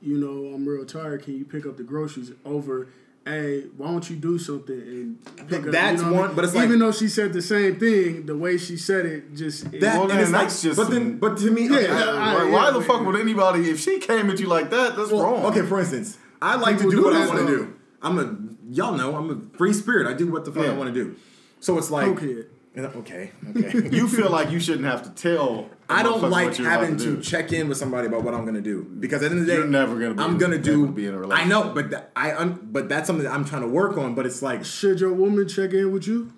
you 0.01 0.17
know, 0.17 0.53
I'm 0.53 0.67
real 0.67 0.85
tired. 0.85 1.23
Can 1.23 1.37
you 1.37 1.45
pick 1.45 1.65
up 1.65 1.77
the 1.77 1.83
groceries?" 1.83 2.31
Over, 2.45 2.87
"Hey, 3.25 3.65
why 3.77 3.87
don't 3.91 4.09
you 4.09 4.15
do 4.15 4.37
something 4.39 4.79
and 4.79 5.25
pick 5.47 5.65
up?" 5.65 5.71
That's 5.71 6.01
you 6.01 6.07
know 6.07 6.13
what 6.13 6.17
I 6.17 6.19
one- 6.21 6.27
mean? 6.29 6.35
but 6.35 6.45
it's 6.45 6.55
like- 6.55 6.65
even 6.65 6.79
though 6.79 6.91
she 6.91 7.07
said 7.07 7.33
the 7.33 7.41
same 7.41 7.75
thing, 7.77 8.25
the 8.25 8.35
way 8.35 8.57
she 8.57 8.77
said 8.77 9.05
it 9.05 9.35
just 9.35 9.71
that. 9.71 9.81
Well, 9.81 10.09
and 10.11 10.19
it's 10.19 10.31
like, 10.31 10.41
that's 10.43 10.61
just 10.61 10.77
but 10.77 10.89
then, 10.89 11.17
but 11.17 11.37
to 11.39 11.51
me, 11.51 11.67
Yeah, 11.67 11.75
okay, 11.77 11.87
I- 11.87 12.49
why, 12.49 12.65
yeah, 12.65 12.71
the 12.71 12.79
but- 12.79 12.87
fuck 12.87 13.05
would 13.05 13.15
anybody? 13.19 13.69
If 13.69 13.79
she 13.79 13.99
came 13.99 14.29
at 14.29 14.39
you 14.39 14.47
like 14.47 14.69
that, 14.71 14.95
that's 14.95 15.11
Well, 15.11 15.23
wrong. 15.23 15.45
Okay, 15.45 15.61
for 15.61 15.79
instance, 15.79 16.17
I 16.41 16.55
like 16.55 16.77
People 16.77 16.91
to 16.91 16.97
do 16.97 17.01
do 17.03 17.07
what 17.07 17.13
I 17.15 17.27
want 17.27 17.39
to 17.47 17.47
do. 17.47 17.73
I'm 18.01 18.17
a 18.17 18.35
y'all 18.71 18.97
know 18.97 19.15
I'm 19.15 19.29
a 19.29 19.57
free 19.57 19.73
spirit. 19.73 20.07
I 20.07 20.13
do 20.13 20.27
what 20.31 20.45
the 20.45 20.51
fuck 20.51 20.65
I 20.65 20.73
want 20.73 20.93
to 20.93 21.03
do. 21.03 21.15
So 21.59 21.77
it's 21.77 21.91
like 21.91 22.07
Cokehead. 22.07 22.45
Okay, 22.77 23.31
okay. 23.49 23.89
You 23.91 24.07
feel 24.07 24.29
like 24.29 24.49
you 24.49 24.59
shouldn't 24.59 24.85
have 24.85 25.03
to 25.03 25.09
tell. 25.09 25.69
I 25.89 26.03
don't 26.03 26.29
like 26.29 26.55
having 26.55 26.95
to, 26.97 27.17
do. 27.17 27.21
check 27.21 27.51
in 27.51 27.67
with 27.67 27.77
somebody 27.77 28.07
about 28.07 28.23
what 28.23 28.33
I'm 28.33 28.45
gonna 28.45 28.61
do 28.61 28.83
because 28.83 29.21
at 29.23 29.31
the 29.31 29.31
end 29.31 29.41
of 29.41 29.45
the 29.45 29.51
day, 29.51 29.57
You're 29.59 29.67
never 29.67 29.99
gonna 29.99 30.13
be 30.13 30.23
I'm 30.23 30.37
gonna 30.37 30.57
do. 30.57 30.87
be 30.87 31.05
in 31.05 31.13
a 31.13 31.17
I 31.17 31.19
relationship. 31.19 31.49
know, 31.49 31.73
but 31.73 31.89
that, 31.89 32.11
I 32.15 32.33
un, 32.33 32.59
but 32.71 32.87
that's 32.87 33.07
something 33.07 33.25
that 33.25 33.33
I'm 33.33 33.43
trying 33.43 33.63
to 33.63 33.67
work 33.67 33.97
on. 33.97 34.15
But 34.15 34.25
it's 34.25 34.41
like, 34.41 34.63
should 34.63 35.01
your 35.01 35.11
woman 35.11 35.49
check 35.49 35.73
in 35.73 35.91
with 35.91 36.07
you? 36.07 36.31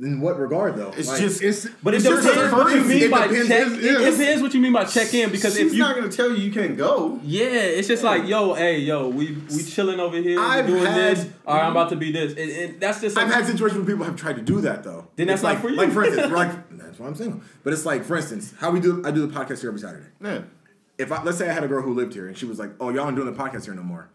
In 0.00 0.20
what 0.20 0.38
regard 0.38 0.76
though? 0.76 0.92
It's 0.96 1.08
Like, 1.08 1.20
just. 1.20 1.42
It's 1.42 1.66
But 1.82 1.94
it 1.94 1.98
It's 1.98 2.06
just 2.06 2.22
depends 2.26 2.52
a 2.52 2.56
what 2.56 2.70
you 2.72 2.76
first- 2.78 2.88
mean 2.88 3.02
it 3.02 3.10
by 3.10 3.26
depends. 3.26 3.48
check. 3.48 3.60
It's- 3.66 3.84
It 3.84 4.18
depends 4.18 4.42
what 4.42 4.54
you 4.54 4.60
mean 4.60 4.72
by 4.72 4.84
check 4.84 5.14
in 5.14 5.30
because 5.30 5.56
she's 5.56 5.66
if 5.68 5.72
you 5.74 5.78
not 5.80 5.94
gonna 5.96 6.08
tell 6.10 6.30
you 6.30 6.36
you 6.36 6.50
can't 6.52 6.76
go. 6.76 7.20
Yeah, 7.24 7.44
it's 7.46 7.88
just 7.88 8.02
like, 8.02 8.26
yo, 8.26 8.54
hey, 8.54 8.78
yo, 8.78 9.08
we 9.08 9.36
we 9.54 9.62
chilling 9.62 10.00
over 10.00 10.16
here, 10.16 10.38
I've 10.40 10.66
doing 10.66 10.84
had- 10.84 11.16
this. 11.16 11.26
All 11.46 11.56
right, 11.56 11.64
I'm 11.64 11.70
about 11.72 11.90
to 11.90 11.96
be 11.96 12.10
this, 12.12 12.32
and, 12.32 12.50
and 12.50 12.80
that's 12.80 13.00
just. 13.00 13.16
I've 13.16 13.32
had 13.32 13.46
situations 13.46 13.78
where 13.78 13.86
people 13.86 14.04
have 14.04 14.16
tried 14.16 14.36
to 14.36 14.42
do 14.42 14.60
that 14.62 14.82
though. 14.84 15.06
Then 15.16 15.28
that's 15.28 15.38
It's 15.38 15.42
not 15.44 15.48
like, 15.54 15.60
for 15.62 15.68
you. 15.70 15.76
Like 15.76 15.92
for 15.92 16.04
instance, 16.04 16.32
like 16.42 16.78
that's 16.78 16.98
why 16.98 17.06
I'm 17.06 17.14
single. 17.14 17.40
But 17.62 17.72
it's 17.72 17.84
like 17.86 18.04
for 18.04 18.16
instance, 18.16 18.54
how 18.58 18.70
we 18.70 18.80
do. 18.80 19.02
I 19.04 19.10
do 19.10 19.26
the 19.26 19.32
podcast 19.32 19.60
here 19.60 19.70
every 19.70 19.80
Saturday. 19.80 20.06
Yeah. 20.22 20.40
If 20.98 21.12
I 21.12 21.22
let's 21.22 21.36
say 21.38 21.48
I 21.48 21.52
had 21.52 21.62
a 21.62 21.68
girl 21.68 21.82
who 21.82 21.92
lived 21.94 22.14
here 22.14 22.26
and 22.26 22.36
she 22.38 22.46
was 22.46 22.58
like, 22.58 22.70
"Oh, 22.80 22.88
y'all 22.90 23.04
aren't 23.04 23.16
doing 23.16 23.30
the 23.32 23.38
podcast 23.38 23.66
here 23.66 23.74
no 23.74 23.82
more." 23.82 24.08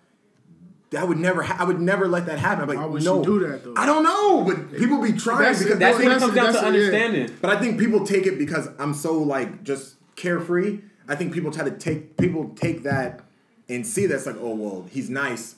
That 0.91 1.07
would 1.07 1.17
never. 1.17 1.41
Ha- 1.41 1.55
I 1.59 1.63
would 1.63 1.79
never 1.79 2.07
let 2.07 2.25
that 2.25 2.37
happen. 2.37 2.63
I'm 2.63 2.67
like, 2.67 2.77
Why 2.77 2.85
would 2.85 3.03
no. 3.03 3.21
she 3.21 3.25
do 3.25 3.39
that, 3.47 3.63
though? 3.63 3.73
I 3.77 3.85
don't 3.85 4.03
know, 4.03 4.43
but 4.43 4.77
people 4.77 5.01
be 5.01 5.13
trying 5.13 5.39
That's- 5.39 5.63
because 5.63 5.79
that's 5.79 5.97
when 5.97 6.07
it 6.07 6.09
That's- 6.09 6.21
comes 6.21 6.35
down 6.35 6.45
to 6.47 6.51
that's- 6.53 6.61
yeah. 6.63 6.67
understanding. 6.67 7.37
But 7.41 7.55
I 7.55 7.59
think 7.59 7.79
people 7.79 8.05
take 8.05 8.25
it 8.27 8.37
because 8.37 8.67
I'm 8.77 8.93
so 8.93 9.17
like 9.17 9.63
just 9.63 9.95
carefree. 10.17 10.79
I 11.07 11.15
think 11.15 11.33
people 11.33 11.49
try 11.51 11.63
to 11.63 11.71
take 11.71 12.17
people 12.17 12.51
take 12.55 12.83
that 12.83 13.21
and 13.69 13.87
see 13.87 14.05
that's 14.05 14.25
like, 14.25 14.35
oh 14.39 14.53
well, 14.55 14.85
he's 14.91 15.09
nice. 15.09 15.55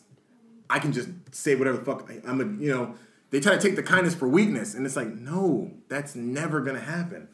I 0.70 0.78
can 0.80 0.92
just 0.92 1.10
say 1.32 1.56
whatever 1.56 1.78
the 1.78 1.84
fuck 1.86 2.10
I- 2.10 2.22
I'm 2.30 2.40
a 2.40 2.62
you 2.64 2.70
know. 2.72 2.96
They 3.32 3.40
try 3.40 3.56
to 3.56 3.60
take 3.60 3.76
the 3.76 3.82
kindness 3.82 4.14
for 4.14 4.28
weakness, 4.28 4.76
and 4.76 4.86
it's 4.86 4.96
like, 4.96 5.12
no, 5.16 5.72
that's 5.90 6.14
never 6.14 6.62
gonna 6.62 6.80
happen. 6.80 7.28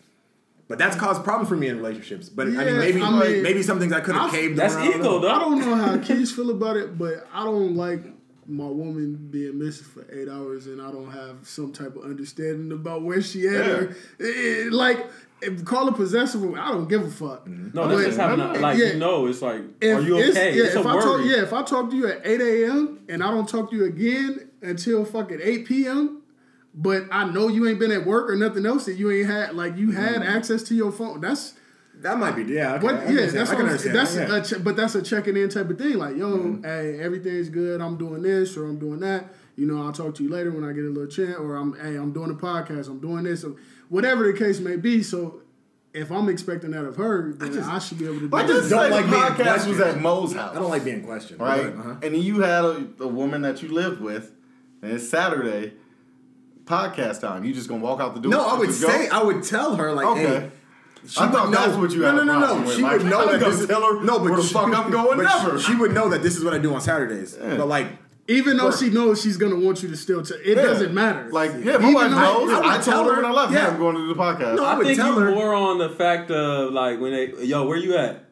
But 0.70 0.78
that's 0.78 0.96
caused 0.96 1.24
problems 1.24 1.50
for 1.50 1.58
me 1.58 1.68
in 1.68 1.78
relationships. 1.78 2.30
But 2.30 2.48
I 2.48 2.52
mean, 2.52 2.78
maybe 2.78 3.02
I 3.02 3.10
mean, 3.10 3.41
maybe 3.44 3.64
some 3.64 3.80
things 3.80 3.91
I 3.91 4.02
could 4.02 4.14
have 4.16 4.30
caved 4.32 4.56
That's 4.56 4.76
on. 4.76 4.84
I 4.84 4.90
ego, 4.91 5.20
though. 5.20 5.28
I 5.30 5.40
don't 5.40 5.60
know 5.60 5.76
how 5.76 5.98
kids 6.04 6.32
feel 6.32 6.52
about 6.52 6.78
it, 6.78 6.96
but 6.98 7.28
I 7.34 7.44
don't 7.44 7.76
like 7.76 8.02
my 8.48 8.66
woman 8.68 9.16
being 9.32 9.58
missing 9.58 9.86
for 9.86 10.06
eight 10.12 10.30
hours 10.30 10.68
and 10.68 10.80
I 10.82 10.91
don't 10.91 11.12
have 11.12 11.38
some 11.48 11.72
type 11.74 11.96
of 11.96 12.04
understanding 12.04 12.72
about 12.72 13.02
where 13.02 13.20
she 13.22 13.48
at. 13.48 13.68
Or, 13.68 13.96
eh, 14.20 14.70
like, 14.72 15.08
if, 15.41 15.66
call 15.66 15.88
it 15.88 15.96
possessive. 15.96 16.44
I 16.54 16.70
don't 16.72 16.88
give 16.88 17.04
a 17.04 17.10
fuck. 17.10 17.48
No, 17.48 17.88
that's 17.88 18.02
But 18.02 18.06
just 18.06 18.18
having 18.20 18.40
a, 18.40 18.54
like 18.60 18.78
yeah. 18.78 18.86
you 18.94 18.98
know, 19.00 19.26
it's 19.26 19.41
like, 19.41 19.62
if 19.82 19.98
are 19.98 20.02
you 20.02 20.18
it's- 20.20 20.32
okay? 20.38 20.56
Yeah, 20.56 20.64
it's 20.66 20.76
if 20.76 20.86
a 20.86 20.88
I 20.88 20.94
worry. 20.96 21.04
talk, 21.04 21.22
yeah, 21.26 21.41
if 21.44 21.54
I 21.54 21.64
talk 21.64 21.90
to 21.90 21.96
you 21.96 22.08
at 22.08 22.22
eight 22.28 22.41
a.m. 22.41 23.00
and 23.10 23.24
I 23.24 23.32
don't 23.32 23.50
talk 23.50 23.72
to 23.72 23.76
you 23.76 23.86
again 23.86 24.50
until 24.62 25.04
fucking 25.06 25.40
eight 25.41 25.66
p.m. 25.66 26.19
But 26.74 27.04
I 27.12 27.30
know 27.30 27.48
you 27.48 27.68
ain't 27.68 27.80
been 27.80 27.91
at 27.91 28.06
work 28.06 28.30
or 28.30 28.36
nothing 28.36 28.66
else 28.66 28.86
that 28.86 28.94
you 28.94 29.12
ain't 29.12 29.28
had 29.28 29.56
like 29.56 29.78
you 29.78 29.91
had 29.91 30.22
access 30.24 30.64
to 30.64 30.76
your 30.76 30.91
phone. 30.91 31.20
That's 31.20 31.54
That 32.02 32.18
might 32.20 32.36
be 32.36 32.44
yeah. 32.54 32.76
Okay, 32.76 32.84
What? 32.86 32.96
I 32.96 33.10
Yeah, 33.10 33.26
that's 33.26 33.36
I 33.50 33.54
what 33.54 33.60
can 33.60 33.66
understand. 33.70 33.96
that's 33.96 34.16
that, 34.16 34.30
yeah. 34.30 34.38
a 34.38 34.44
che- 34.46 34.60
but 34.64 34.76
that's 34.76 34.96
a 34.96 35.02
checking 35.02 35.36
in 35.36 35.50
type 35.50 35.70
of 35.70 35.78
thing. 35.78 35.98
Like, 35.98 36.16
yo, 36.16 36.60
hey, 36.64 37.00
everything's 37.00 37.50
good. 37.50 37.82
I'm 37.82 37.98
doing 37.98 38.22
this 38.22 38.56
or 38.56 38.66
I'm 38.66 38.80
doing 38.80 39.00
that. 39.02 39.34
You 39.56 39.66
know, 39.66 39.84
I'll 39.84 39.91
talk 39.91 40.16
to 40.16 40.24
you 40.24 40.30
later 40.30 40.52
when 40.52 40.64
I 40.64 40.72
get 40.72 40.86
a 40.86 40.90
little 40.90 41.08
chance. 41.10 41.36
Or 41.38 41.56
I'm, 41.58 41.74
hey, 41.80 41.96
I'm 41.98 42.14
doing 42.14 42.30
a 42.32 42.36
podcast. 42.36 42.88
I'm 42.88 43.00
doing 43.02 43.24
this. 43.24 43.44
Or 43.44 43.56
whatever 43.90 44.32
the 44.32 44.38
case 44.38 44.60
may 44.62 44.78
be. 44.78 45.04
So, 45.04 45.41
if 45.91 46.12
I'm 46.12 46.30
expecting 46.30 46.72
that 46.72 46.86
of 46.86 46.96
her, 46.98 47.34
then 47.34 47.60
I, 47.64 47.80
should 47.80 47.98
be 47.98 48.06
able 48.06 48.20
to. 48.20 48.20
do 48.22 48.28
Like 48.30 48.46
that. 48.48 48.54
just 48.54 48.70
don't 48.70 48.91
like 48.91 49.06
the 49.06 49.12
being 49.12 49.24
podcast 49.24 49.68
was 49.68 49.80
at 49.82 50.00
Mo's 50.00 50.34
house. 50.36 50.56
I 50.56 50.60
don't 50.60 50.70
like 50.70 50.86
being 50.86 51.04
questioned. 51.04 51.41
right? 51.41 51.66
Uh-huh. 51.66 51.90
And 52.04 52.14
then 52.14 52.22
you 52.22 52.41
had 52.41 52.64
a, 52.64 52.88
a 53.02 53.08
woman 53.08 53.41
that 53.41 53.62
you 53.64 53.70
lived 53.70 54.00
with, 54.00 54.32
and 54.84 54.91
it's 54.94 55.10
Saturday, 55.10 55.74
podcast 56.70 57.22
time. 57.22 57.44
You 57.44 57.54
just 57.54 57.68
gonna 57.68 57.82
walk 57.84 58.00
out 58.00 58.14
the 58.14 58.22
door? 58.22 58.32
No, 58.32 58.46
I 58.46 58.58
would 58.58 58.68
Just 58.68 58.82
go? 58.82 58.90
say 58.90 59.10
I 59.10 59.22
would 59.24 59.44
tell 59.44 59.76
her 59.76 59.91
like, 59.94 60.06
Okay. 60.06 60.22
hey. 60.26 60.52
She 61.08 61.20
I 61.20 61.26
would 61.26 61.34
thought 61.34 61.50
know. 61.50 61.58
that's 61.66 61.78
what 61.78 61.91
you 61.91 62.00
no, 62.02 62.06
had 62.08 62.16
no, 62.16 62.22
a 62.22 62.26
no, 62.26 62.60
no. 62.64 62.72
She 62.76 62.82
Like, 62.82 62.98
would 63.00 63.06
know 63.06 63.32
that 63.32 63.40
this 63.40 63.60
is, 63.62 63.68
tell 63.68 63.82
her 63.82 64.04
no, 64.04 64.20
but 64.20 64.24
where 64.26 64.36
the 64.38 64.44
she, 64.44 64.54
fuck 64.54 64.66
I'm 64.74 64.91
going, 65.00 65.18
but 65.18 65.24
never. 65.24 65.58
She, 65.60 65.72
she 65.72 65.76
would 65.78 65.94
know 65.94 66.10
that 66.10 66.22
this 66.22 66.36
is 66.38 66.44
what 66.44 66.54
I 66.54 66.58
do 66.60 66.74
on 66.74 66.82
Saturdays. 66.82 67.38
Yeah. 67.41 67.56
But 67.56 67.68
like, 67.70 67.88
Even 68.28 68.58
though 68.58 68.66
Work. 68.66 68.78
she 68.80 68.90
knows 68.90 69.22
she's 69.22 69.38
gonna 69.38 69.56
want 69.60 69.82
you 69.82 69.90
to 69.90 69.96
still, 69.98 70.22
t- 70.24 70.34
it 70.36 70.58
Yeah. 70.58 70.64
doesn't 70.64 70.94
matter. 70.94 71.30
Like, 71.32 71.52
yeah, 71.64 71.78
my 71.78 71.94
wife 71.94 72.12
knows. 72.12 72.50
I 72.52 72.60
I, 72.60 72.76
would 72.78 72.86
told 72.86 73.08
her 73.08 73.16
her, 73.16 73.22
when 73.24 73.32
I 73.32 73.34
left. 73.34 73.54
yeah. 73.54 73.60
Yeah, 73.60 73.68
I'm 73.70 73.78
going 73.80 73.96
to 73.96 74.02
do 74.02 74.08
the 74.14 74.20
podcast. 74.20 74.56
No, 74.58 74.66
I 74.66 74.74
I 74.74 74.78
would 74.78 74.86
think 74.88 75.00
tell 75.00 75.14
you 75.16 75.20
her. 75.22 75.32
more 75.32 75.54
on 75.56 75.78
the 75.80 75.90
fact 75.90 76.30
of 76.32 76.74
like 76.74 77.00
when 77.00 77.12
they, 77.14 77.34
yo, 77.46 77.66
where 77.66 77.78
you 77.78 77.96
at? 77.98 78.26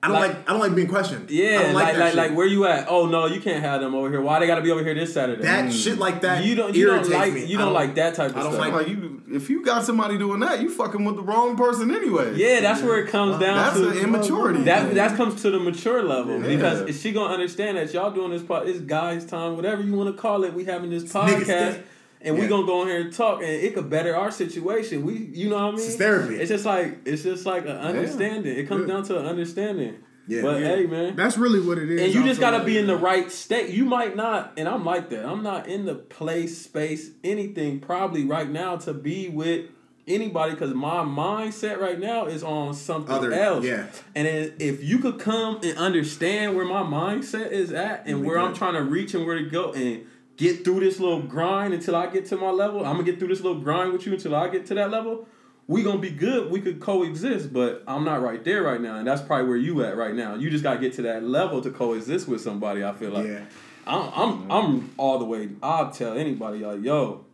I 0.00 0.06
don't 0.06 0.16
Like- 0.16 0.28
like, 0.28 0.48
I 0.48 0.52
don't 0.52 0.60
like 0.60 0.74
being 0.76 0.86
questioned. 0.86 1.26
I 1.28 1.32
Yeah, 1.32 1.62
don't 1.62 1.74
like 1.74 1.94
that 1.94 1.98
like, 1.98 2.08
shit. 2.10 2.16
like 2.16 2.36
where 2.36 2.46
you 2.46 2.66
at? 2.66 2.86
Oh 2.88 3.06
no, 3.06 3.26
you 3.26 3.40
can't 3.40 3.64
have 3.64 3.80
them 3.80 3.96
over 3.96 4.08
here. 4.08 4.20
Why 4.20 4.38
they 4.38 4.46
got 4.46 4.54
to 4.54 4.62
be 4.62 4.70
over 4.70 4.84
here 4.84 4.94
this 4.94 5.12
Saturday? 5.12 5.42
that 5.42 5.64
hmm. 5.64 5.70
shit 5.72 5.98
like 5.98 6.20
that. 6.20 6.44
you 6.44 6.54
don't 6.54 6.72
you 6.74 6.86
don't 6.86 7.08
like 7.08 7.32
me. 7.32 7.44
you 7.46 7.58
I 7.58 7.62
don't 7.62 7.72
like 7.72 7.96
that 7.96 8.14
type 8.14 8.30
of 8.30 8.36
I 8.36 8.42
don't 8.42 8.52
stuff. 8.52 8.64
like- 8.64 8.72
like 8.74 8.88
you, 8.88 9.22
if 9.32 9.50
you 9.50 9.64
got 9.64 9.84
somebody 9.84 10.16
doing 10.16 10.38
that, 10.40 10.60
you 10.62 10.70
fucking 10.70 11.04
with 11.04 11.16
the 11.16 11.22
wrong 11.22 11.56
person 11.56 11.90
anyway. 11.90 12.36
yeah, 12.36 12.60
that's 12.60 12.80
where 12.80 12.98
it 13.04 13.08
comes 13.10 13.40
down 13.40 13.56
that's 13.56 13.76
to 13.76 13.88
an 13.88 13.98
immaturity. 13.98 14.62
That 14.62 14.86
thing. 14.86 14.94
that 14.94 15.16
comes 15.16 15.42
to 15.42 15.50
the 15.50 15.58
mature 15.58 16.02
level 16.04 16.40
Yeah. 16.40 16.46
because 16.46 16.80
if 16.82 17.00
she 17.02 17.10
gonna 17.10 17.34
understand 17.34 17.76
that 17.76 17.92
y'all 17.92 18.12
doing 18.12 18.30
this 18.30 18.42
part, 18.42 18.68
it's 18.68 18.78
guys' 18.80 19.24
time, 19.24 19.56
whatever 19.56 19.82
you 19.82 19.94
want 19.94 20.14
to 20.14 20.20
call 20.20 20.44
it. 20.44 20.54
We 20.54 20.64
having 20.64 20.90
this 20.90 21.04
niggas 21.04 21.42
podcast, 21.44 21.80
thing. 22.20 22.28
and 22.28 22.36
we 22.36 22.42
Yeah. 22.42 22.48
gonna 22.48 22.66
go 22.66 22.82
in 22.82 22.88
here 22.88 23.00
and 23.00 23.12
talk, 23.12 23.40
and 23.42 23.50
it 23.50 23.74
could 23.74 23.88
better 23.90 24.14
our 24.16 24.30
situation. 24.30 25.04
We, 25.04 25.30
you 25.32 25.48
know 25.48 25.56
what 25.56 25.64
I 25.64 25.70
mean? 25.76 25.80
It's 25.86 25.96
therapy. 25.96 26.34
It's 26.36 26.48
just 26.50 26.64
like 26.66 26.98
it's 27.04 27.22
just 27.22 27.46
like 27.46 27.64
an 27.64 27.76
understanding. 27.76 28.56
It 28.56 28.68
comes 28.68 28.86
Yeah. 28.88 28.94
down 28.94 29.02
to 29.04 29.18
an 29.18 29.26
understanding. 29.26 29.94
Yeah. 30.30 30.42
but 30.42 30.60
Yeah. 30.60 30.68
hey, 30.76 30.86
man. 30.86 31.16
That's 31.16 31.38
really 31.38 31.58
what 31.58 31.78
it 31.78 31.90
is. 31.90 32.02
And 32.02 32.14
you 32.14 32.22
just 32.22 32.38
gotta 32.38 32.62
be 32.62 32.76
in 32.76 32.86
the 32.86 32.96
right 32.96 33.32
state. 33.32 33.70
You 33.70 33.86
might 33.86 34.14
not, 34.14 34.52
and 34.58 34.68
I'm 34.68 34.84
like 34.84 35.08
that. 35.08 35.24
I'm 35.24 35.42
not 35.42 35.66
in 35.68 35.86
the 35.86 35.94
place, 35.94 36.58
space, 36.58 37.12
anything 37.24 37.80
probably 37.80 38.24
right 38.26 38.50
now 38.50 38.76
to 38.76 38.92
be 38.92 39.30
with 39.30 39.66
anybody 40.06 40.50
because 40.52 40.74
my 40.74 40.96
mindset 41.02 41.78
right 41.80 41.98
now 41.98 42.26
is 42.26 42.42
on 42.42 42.74
something 42.74 43.14
Other- 43.14 43.32
else. 43.32 43.64
yeah. 43.64 43.86
And 44.14 44.26
if 44.58 44.84
you 44.84 44.98
could 44.98 45.18
come 45.18 45.60
and 45.62 45.78
understand 45.78 46.54
where 46.56 46.64
my 46.66 46.82
mindset 46.82 47.50
is 47.50 47.72
at 47.72 48.02
and 48.06 48.20
We 48.20 48.26
where 48.26 48.38
I'm 48.38 48.52
trying 48.54 48.74
to 48.74 48.82
reach 48.82 49.14
and 49.14 49.24
where 49.26 49.38
to 49.38 49.44
go 49.48 49.72
and 49.72 50.02
get 50.38 50.64
through 50.64 50.80
this 50.80 50.98
little 50.98 51.20
grind 51.20 51.74
until 51.74 51.94
I 51.96 52.06
get 52.06 52.24
to 52.26 52.36
my 52.36 52.50
level, 52.50 52.86
I'm 52.86 52.92
gonna 52.92 53.02
get 53.04 53.18
through 53.18 53.28
this 53.28 53.40
little 53.42 53.60
grind 53.60 53.92
with 53.92 54.06
you 54.06 54.14
until 54.14 54.34
I 54.34 54.48
get 54.48 54.64
to 54.66 54.74
that 54.74 54.90
level. 54.90 55.26
We 55.66 55.82
gonna 55.82 55.98
be 55.98 56.08
good. 56.10 56.50
We 56.50 56.62
could 56.62 56.80
coexist, 56.80 57.52
but 57.52 57.82
I'm 57.86 58.02
not 58.04 58.22
right 58.22 58.42
there 58.42 58.62
right 58.62 58.80
now, 58.80 58.96
and 58.96 59.06
that's 59.06 59.20
probably 59.20 59.46
where 59.48 59.56
you 59.58 59.84
at 59.84 59.98
right 59.98 60.14
now. 60.14 60.34
You 60.36 60.48
just 60.48 60.62
gotta 60.64 60.80
get 60.80 60.94
to 60.94 61.02
that 61.02 61.24
level 61.24 61.60
to 61.60 61.70
coexist 61.70 62.26
with 62.26 62.40
somebody. 62.40 62.82
I 62.82 62.92
feel 62.94 63.10
like 63.10 63.26
Yeah. 63.26 63.40
I'm, 63.86 64.10
I'm, 64.14 64.50
I'm 64.52 64.90
all 64.96 65.18
the 65.18 65.24
way. 65.24 65.48
I'll 65.62 65.90
tell 65.90 66.16
anybody 66.16 66.58
like, 66.60 66.82
yo, 66.82 67.24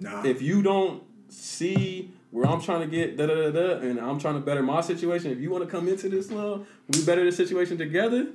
Nah. 0.00 0.22
if 0.24 0.40
you 0.42 0.62
don't 0.62 1.02
see 1.28 2.10
where 2.30 2.46
I'm 2.46 2.60
trying 2.60 2.80
to 2.80 2.86
get 2.86 3.16
da 3.16 3.26
da 3.26 3.34
da 3.34 3.50
da, 3.50 3.78
and 3.86 3.98
I'm 4.00 4.18
trying 4.18 4.34
to 4.34 4.40
better 4.40 4.62
my 4.62 4.80
situation, 4.80 5.30
if 5.30 5.38
you 5.38 5.50
want 5.50 5.64
to 5.64 5.70
come 5.70 5.88
into 5.88 6.08
this 6.08 6.30
love, 6.30 6.66
we 6.92 7.04
better 7.04 7.24
the 7.24 7.32
situation 7.32 7.78
together. 7.78 8.26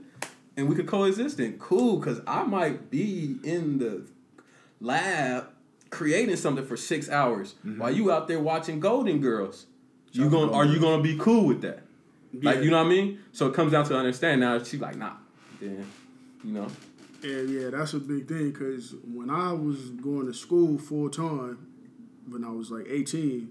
And 0.57 0.69
we 0.69 0.75
could 0.75 0.88
coexist 0.88 1.38
then 1.38 1.57
cool 1.59 1.97
because 1.97 2.21
I 2.27 2.43
might 2.43 2.89
be 2.91 3.38
in 3.43 3.80
the 3.80 4.05
lab 4.80 5.47
creating 5.89 6.35
something 6.35 6.65
for 6.65 6.77
six 6.77 7.09
hours 7.09 7.55
Mm-hmm. 7.65 7.80
while 7.80 7.91
you 7.91 8.11
out 8.11 8.27
there 8.27 8.39
watching 8.39 8.80
Golden 8.80 9.19
Girls. 9.21 9.67
You 10.11 10.30
going 10.30 10.53
are 10.53 10.65
you 10.65 10.80
gonna 10.80 11.01
be 11.03 11.17
cool 11.17 11.45
with 11.47 11.61
that? 11.61 11.80
Like 12.41 12.61
you 12.63 12.69
know 12.71 12.77
what 12.77 12.88
I 12.88 12.89
mean? 12.89 13.19
So 13.31 13.47
it 13.47 13.53
comes 13.53 13.71
down 13.71 13.85
to 13.85 13.97
understand. 13.97 14.41
Now 14.41 14.61
she's 14.61 14.80
like, 14.81 14.95
nah, 14.95 15.13
then 15.59 15.85
you 16.43 16.51
know. 16.51 16.67
And 17.23 17.49
yeah, 17.49 17.69
that's 17.69 17.93
a 17.93 17.99
big 17.99 18.27
thing 18.27 18.51
because 18.51 18.93
when 19.13 19.30
I 19.30 19.53
was 19.53 19.89
going 19.91 20.25
to 20.27 20.34
school 20.34 20.77
full 20.77 21.09
time, 21.09 21.67
when 22.27 22.43
I 22.43 22.49
was 22.49 22.69
like 22.69 22.85
18, 22.89 23.49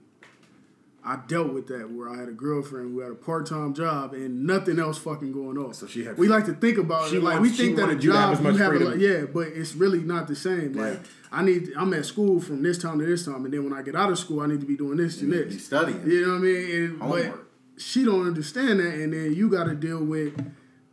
I 1.05 1.17
dealt 1.27 1.53
with 1.53 1.67
that 1.67 1.91
where 1.91 2.09
I 2.09 2.17
had 2.17 2.29
a 2.29 2.33
girlfriend 2.33 2.93
who 2.93 3.01
had 3.01 3.11
a 3.11 3.17
part 3.17 3.47
time 3.47 3.75
job 3.75 4.15
and 4.15 4.47
nothing 4.47 4.79
else 4.79 4.99
fucking 4.99 5.33
going 5.33 5.59
on. 5.59 5.75
So 5.75 5.87
she 5.89 6.05
had- 6.05 6.17
We 6.17 6.29
like 6.29 6.45
to 6.47 6.55
think 6.55 6.79
about 6.79 7.11
She 7.11 7.17
it 7.17 7.23
like 7.25 7.41
wants- 7.41 7.51
we 7.51 7.57
think 7.65 7.77
that 7.77 7.83
a 7.83 7.87
wanted 7.87 8.05
you 8.05 8.13
have 8.13 8.29
job 8.31 8.33
as 8.39 8.41
much 8.43 8.53
you 8.55 8.59
have 8.63 8.73
a, 8.75 8.79
freedom. 8.79 9.01
yeah, 9.01 9.25
but 9.33 9.49
it's 9.49 9.75
really 9.75 10.01
not 10.01 10.29
the 10.29 10.37
same. 10.37 10.75
Yeah. 10.75 10.83
Like 10.91 11.01
I 11.33 11.43
need, 11.43 11.73
I'm 11.77 11.93
at 11.95 12.07
school 12.07 12.41
from 12.41 12.63
this 12.63 12.79
time 12.79 12.99
to 13.01 13.05
this 13.07 13.25
time, 13.25 13.45
and 13.45 13.53
then 13.53 13.65
when 13.65 13.73
I 13.73 13.83
get 13.83 13.97
out 13.97 14.11
of 14.13 14.19
school, 14.19 14.41
I 14.41 14.47
need 14.47 14.61
to 14.61 14.67
be 14.67 14.77
doing 14.77 14.97
this 14.99 15.21
and 15.23 15.33
this. 15.33 15.55
be 15.55 15.59
studying. 15.59 16.09
You 16.09 16.23
know 16.27 16.33
what 16.35 16.39
I 16.39 16.41
mean? 16.41 16.71
And, 16.77 16.99
but 17.01 17.07
Homework. 17.09 17.49
she 17.79 18.05
don't 18.05 18.27
understand 18.27 18.79
that, 18.81 18.95
and 18.95 19.13
then 19.13 19.35
you 19.35 19.49
got 19.49 19.65
to 19.65 19.75
deal 19.75 20.05
with, 20.05 20.35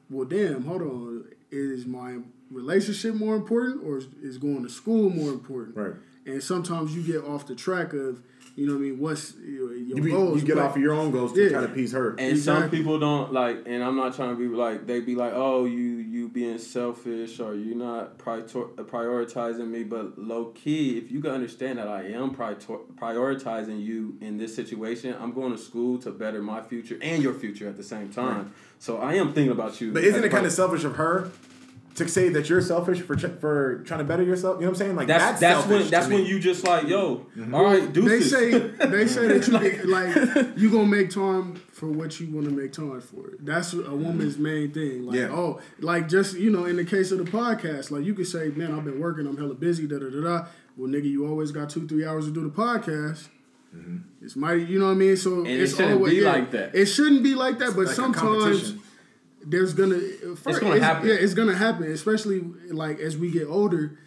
well, 0.09 0.25
damn, 0.25 0.63
hold 0.63 0.81
on, 0.81 1.25
is 1.51 1.85
my 1.85 2.17
relationship 2.49 3.13
more 3.15 3.35
important, 3.35 3.83
or 3.85 3.97
is, 3.97 4.07
is 4.23 4.37
going 4.37 4.63
to 4.63 4.69
school 4.69 5.09
more 5.09 5.29
important? 5.31 5.75
Right. 5.77 5.93
And 6.25 6.41
sometimes 6.41 6.95
you 6.95 7.03
get 7.03 7.23
off 7.23 7.45
the 7.45 7.55
track 7.55 7.93
of, 7.93 8.21
you 8.59 8.67
know 8.67 8.73
what 8.73 8.79
I 8.79 8.83
mean? 8.83 8.99
What's 8.99 9.33
your, 9.37 9.73
your 9.73 9.97
You, 9.97 10.03
be, 10.03 10.11
goals? 10.11 10.41
you 10.41 10.45
get 10.47 10.57
but- 10.57 10.65
off 10.65 10.75
of 10.75 10.81
your 10.81 10.93
own 10.93 11.11
goals 11.11 11.31
to 11.33 11.41
Yeah. 11.43 11.49
try 11.49 11.59
to 11.61 11.65
appease 11.67 11.93
her. 11.93 12.15
And 12.19 12.37
some 12.37 12.69
people 12.69 12.99
don't 12.99 13.31
like, 13.31 13.63
and 13.65 13.83
I'm 13.83 13.95
not 13.95 14.15
trying 14.15 14.35
to 14.35 14.39
be 14.39 14.47
like 14.53 14.85
they 14.85 14.99
be 14.99 15.15
like, 15.15 15.33
oh, 15.33 15.65
you 15.65 15.79
you 16.15 16.27
being 16.27 16.57
selfish 16.57 17.39
or 17.39 17.55
you 17.55 17.75
not 17.75 18.17
prior- 18.17 18.41
prioritizing 18.43 19.67
me. 19.69 19.83
But 19.83 20.17
low 20.19 20.45
key, 20.47 20.97
if 20.97 21.11
you 21.11 21.21
can 21.21 21.31
understand 21.31 21.79
that 21.79 21.87
I 21.87 22.03
am 22.03 22.31
prior- 22.31 22.55
prioritizing 22.55 23.81
you 23.83 24.17
in 24.21 24.37
this 24.37 24.55
situation, 24.55 25.15
I'm 25.19 25.31
going 25.33 25.51
to 25.51 25.57
school 25.57 25.97
to 25.99 26.11
better 26.11 26.41
my 26.41 26.61
future 26.61 26.97
and 27.01 27.23
your 27.23 27.33
future 27.33 27.67
at 27.67 27.77
the 27.77 27.83
same 27.83 28.09
time. 28.09 28.53
So 28.79 28.97
I 28.97 29.13
am 29.15 29.33
thinking 29.33 29.51
about 29.51 29.79
you. 29.81 29.91
But 29.91 30.03
isn't 30.03 30.23
it 30.23 30.29
kind 30.29 30.45
of 30.45 30.51
selfish 30.51 30.83
of 30.83 30.95
her 30.95 31.31
to 31.95 32.07
say 32.07 32.29
that 32.29 32.49
you're 32.49 32.61
selfish 32.61 33.01
for 33.01 33.15
ch- 33.15 33.39
for 33.39 33.83
trying 33.85 33.99
to 33.99 34.03
better 34.03 34.23
yourself? 34.23 34.57
You 34.57 34.61
know 34.61 34.71
what 34.71 34.79
I'm 34.81 34.85
saying? 34.85 34.95
Like 34.95 35.07
That's 35.07 35.23
that's 35.23 35.39
that's, 35.39 35.59
selfish 35.61 35.81
when 35.81 35.91
that's 35.91 36.07
when 36.07 36.25
you 36.25 36.39
just 36.39 36.65
like 36.65 36.87
yo, 36.87 37.25
mm-hmm. 37.35 37.53
all 37.53 37.63
right, 37.63 37.91
do 37.91 38.07
They 38.07 38.21
say 38.21 38.51
they 38.57 39.07
say 39.07 39.27
that 39.27 39.47
you 39.47 39.53
like, 39.85 39.85
like 39.85 40.57
you 40.57 40.69
gonna 40.69 40.85
make 40.85 41.09
time 41.09 41.55
for 41.71 41.87
what 41.87 42.19
you 42.19 42.31
want 42.31 42.45
to 42.47 42.51
make 42.51 42.73
time 42.73 43.01
for. 43.01 43.33
That's 43.39 43.73
a 43.73 43.77
mm-hmm. 43.77 44.03
woman's 44.03 44.37
main 44.37 44.71
thing. 44.71 45.05
Like 45.05 45.15
Yeah. 45.15 45.29
oh, 45.31 45.61
like 45.79 46.07
just 46.07 46.37
you 46.37 46.49
know, 46.49 46.65
in 46.65 46.75
the 46.75 46.85
case 46.85 47.11
of 47.11 47.17
the 47.17 47.29
podcast, 47.29 47.91
like 47.91 48.03
you 48.03 48.13
could 48.13 48.27
say, 48.27 48.49
man, 48.49 48.73
I've 48.73 48.85
been 48.85 48.99
working, 48.99 49.27
I'm 49.27 49.37
hella 49.37 49.55
busy, 49.55 49.87
da 49.87 49.99
da 49.99 50.09
da 50.09 50.21
da. 50.21 50.45
Well, 50.77 50.89
nigga, 50.89 51.05
you 51.05 51.27
always 51.27 51.51
got 51.51 51.69
two 51.69 51.87
three 51.87 52.05
hours 52.05 52.25
to 52.25 52.31
do 52.31 52.43
the 52.43 52.49
podcast. 52.49 53.27
Mm-hmm. 53.75 53.97
It's 54.25 54.35
mighty, 54.35 54.63
you 54.63 54.79
know 54.79 54.85
what 54.85 54.91
I 54.91 54.95
mean. 54.95 55.17
So 55.17 55.45
it 55.45 55.59
it's 55.59 55.75
shouldn't 55.75 55.95
always 55.95 56.13
be 56.13 56.21
yeah, 56.21 56.31
like 56.31 56.51
that. 56.51 56.75
It 56.75 56.87
shouldn't 56.87 57.23
be 57.23 57.35
like 57.35 57.59
that, 57.59 57.75
but 57.75 57.85
like 57.85 57.95
sometimes 57.95 58.41
competition. 58.41 58.81
There's 59.45 59.73
gonna 59.73 59.99
first, 60.35 60.61
gonna 60.61 60.79
happen. 60.79 61.07
Yeah, 61.09 61.15
it's 61.15 61.33
gonna 61.33 61.55
happen, 61.55 61.91
especially 61.91 62.41
like 62.71 62.99
as 62.99 63.17
we 63.17 63.31
get 63.31 63.47
older. 63.47 63.97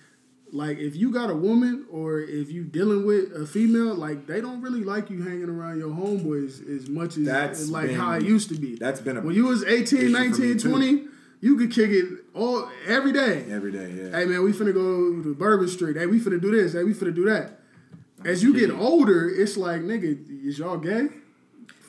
Like 0.55 0.77
if 0.79 0.95
you 0.95 1.11
got 1.11 1.31
a 1.31 1.35
woman 1.35 1.87
or 1.91 2.21
if 2.21 2.51
you 2.51 2.63
dealing 2.65 3.07
with 3.07 3.33
a 3.33 3.47
female, 3.47 3.95
like 3.95 4.27
they 4.27 4.43
don't 4.43 4.61
really 4.61 4.85
like 4.85 5.09
you 5.09 5.23
hanging 5.23 5.49
around 5.49 5.79
your 5.79 5.89
homeboys 5.89 6.61
as 6.69 6.91
much 6.91 7.17
as 7.17 7.25
That's 7.25 7.69
like 7.71 7.87
been- 7.87 7.97
how 7.99 8.13
it 8.13 8.23
used 8.23 8.51
to 8.51 8.57
be. 8.57 8.77
that's 8.77 9.01
been 9.01 9.17
a 9.17 9.23
when 9.23 9.35
you 9.35 9.47
was 9.47 9.65
18, 9.65 10.13
19, 10.13 10.41
me, 10.53 10.55
too. 10.59 10.69
20, 10.71 11.05
you 11.41 11.57
could 11.57 11.73
kick 11.73 11.89
it 11.91 12.07
all 12.35 12.69
every 12.87 13.13
day. 13.13 13.47
every 13.49 13.73
day. 13.73 13.93
Yeah. 13.97 14.11
Hey 14.19 14.27
man, 14.27 14.43
we 14.45 14.53
finna 14.53 14.75
go 14.75 15.23
to 15.23 15.35
Bourbon 15.35 15.69
Street. 15.69 15.97
Hey, 15.97 16.05
we 16.07 16.21
finna 16.21 16.39
do 16.41 16.51
this. 16.51 16.75
Hey, 16.75 16.85
we 16.85 16.93
finna 16.93 17.15
do 17.15 17.25
that. 17.25 17.61
As 18.25 18.43
you 18.43 18.53
get 18.53 18.71
older, 18.71 19.29
it's 19.31 19.57
like, 19.57 19.81
nigga, 19.81 20.47
is 20.47 20.59
y'all 20.59 20.77
gay? 20.77 21.09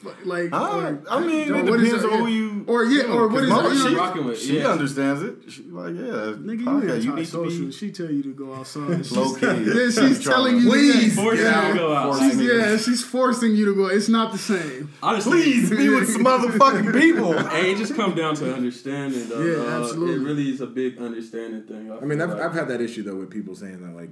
Fuck, 0.04 0.18
Like, 0.26 0.52
Uh, 0.54 0.58
or- 0.58 1.02
I 1.10 1.20
mean, 1.26 1.52
or 1.52 1.56
it 1.58 1.66
what 1.70 1.80
is 1.80 1.86
depends 1.92 2.04
it? 2.06 2.12
on 2.12 2.20
who 2.20 2.28
you. 2.28 2.64
Or 2.68 2.84
yeah, 2.86 3.04
or 3.04 3.28
what 3.30 3.44
is 3.44 3.50
Mama, 3.50 3.74
she, 3.76 3.84
know, 3.94 3.98
rocking 3.98 4.26
with, 4.26 4.40
she 4.40 4.58
yeah. 4.60 4.68
understands 4.68 5.22
it. 5.22 5.36
She 5.50 5.64
like, 5.64 5.96
yeah, 5.96 6.02
Nigga, 6.02 6.60
you 6.60 6.66
podcast, 6.66 7.04
you 7.04 7.14
need 7.16 7.26
to 7.26 7.32
social. 7.32 7.66
be 7.66 7.72
She 7.72 7.92
tell 7.92 8.12
you 8.12 8.24
to 8.24 8.34
go 8.34 8.54
outside. 8.54 8.98
She's, 9.06 9.12
low 9.14 9.34
key. 9.34 9.46
Then 9.46 9.92
she's 9.92 10.24
telling 10.24 10.58
you, 10.60 10.70
Please, 10.70 11.16
to 11.16 11.22
Force 11.22 11.38
you 11.40 11.44
yeah, 11.46 11.68
to 11.70 11.74
go 11.78 11.94
out. 11.96 12.20
She's, 12.20 12.42
yeah, 12.42 12.78
she's 12.78 13.04
forcing 13.04 13.56
you 13.56 13.66
to 13.66 13.76
go. 13.76 13.88
It's 13.88 14.10
not 14.10 14.32
the 14.34 14.38
same. 14.38 14.92
Honestly, 15.04 15.42
Please 15.42 15.70
be 15.70 15.90
with 15.90 16.10
some 16.12 16.24
motherfucking 16.26 17.00
people. 17.00 17.34
And 17.38 17.68
it 17.68 17.78
just 17.78 17.96
come 17.96 18.14
down 18.16 18.36
to 18.36 18.54
understanding. 18.54 19.28
Though. 19.30 19.42
Yeah, 19.42 19.64
Uh, 19.78 19.82
absolutely. 19.82 20.16
It 20.16 20.26
really 20.28 20.50
is 20.50 20.62
a 20.62 20.68
big 20.68 20.98
understanding 21.00 21.64
thing. 21.64 21.92
I 21.92 22.04
mean, 22.06 22.20
I've, 22.22 22.30
like. 22.32 22.42
I've 22.42 22.54
had 22.54 22.68
that 22.68 22.82
issue 22.82 23.04
though 23.04 23.16
with 23.16 23.30
people 23.30 23.56
saying 23.56 23.82
that 23.86 23.96
like 23.96 24.10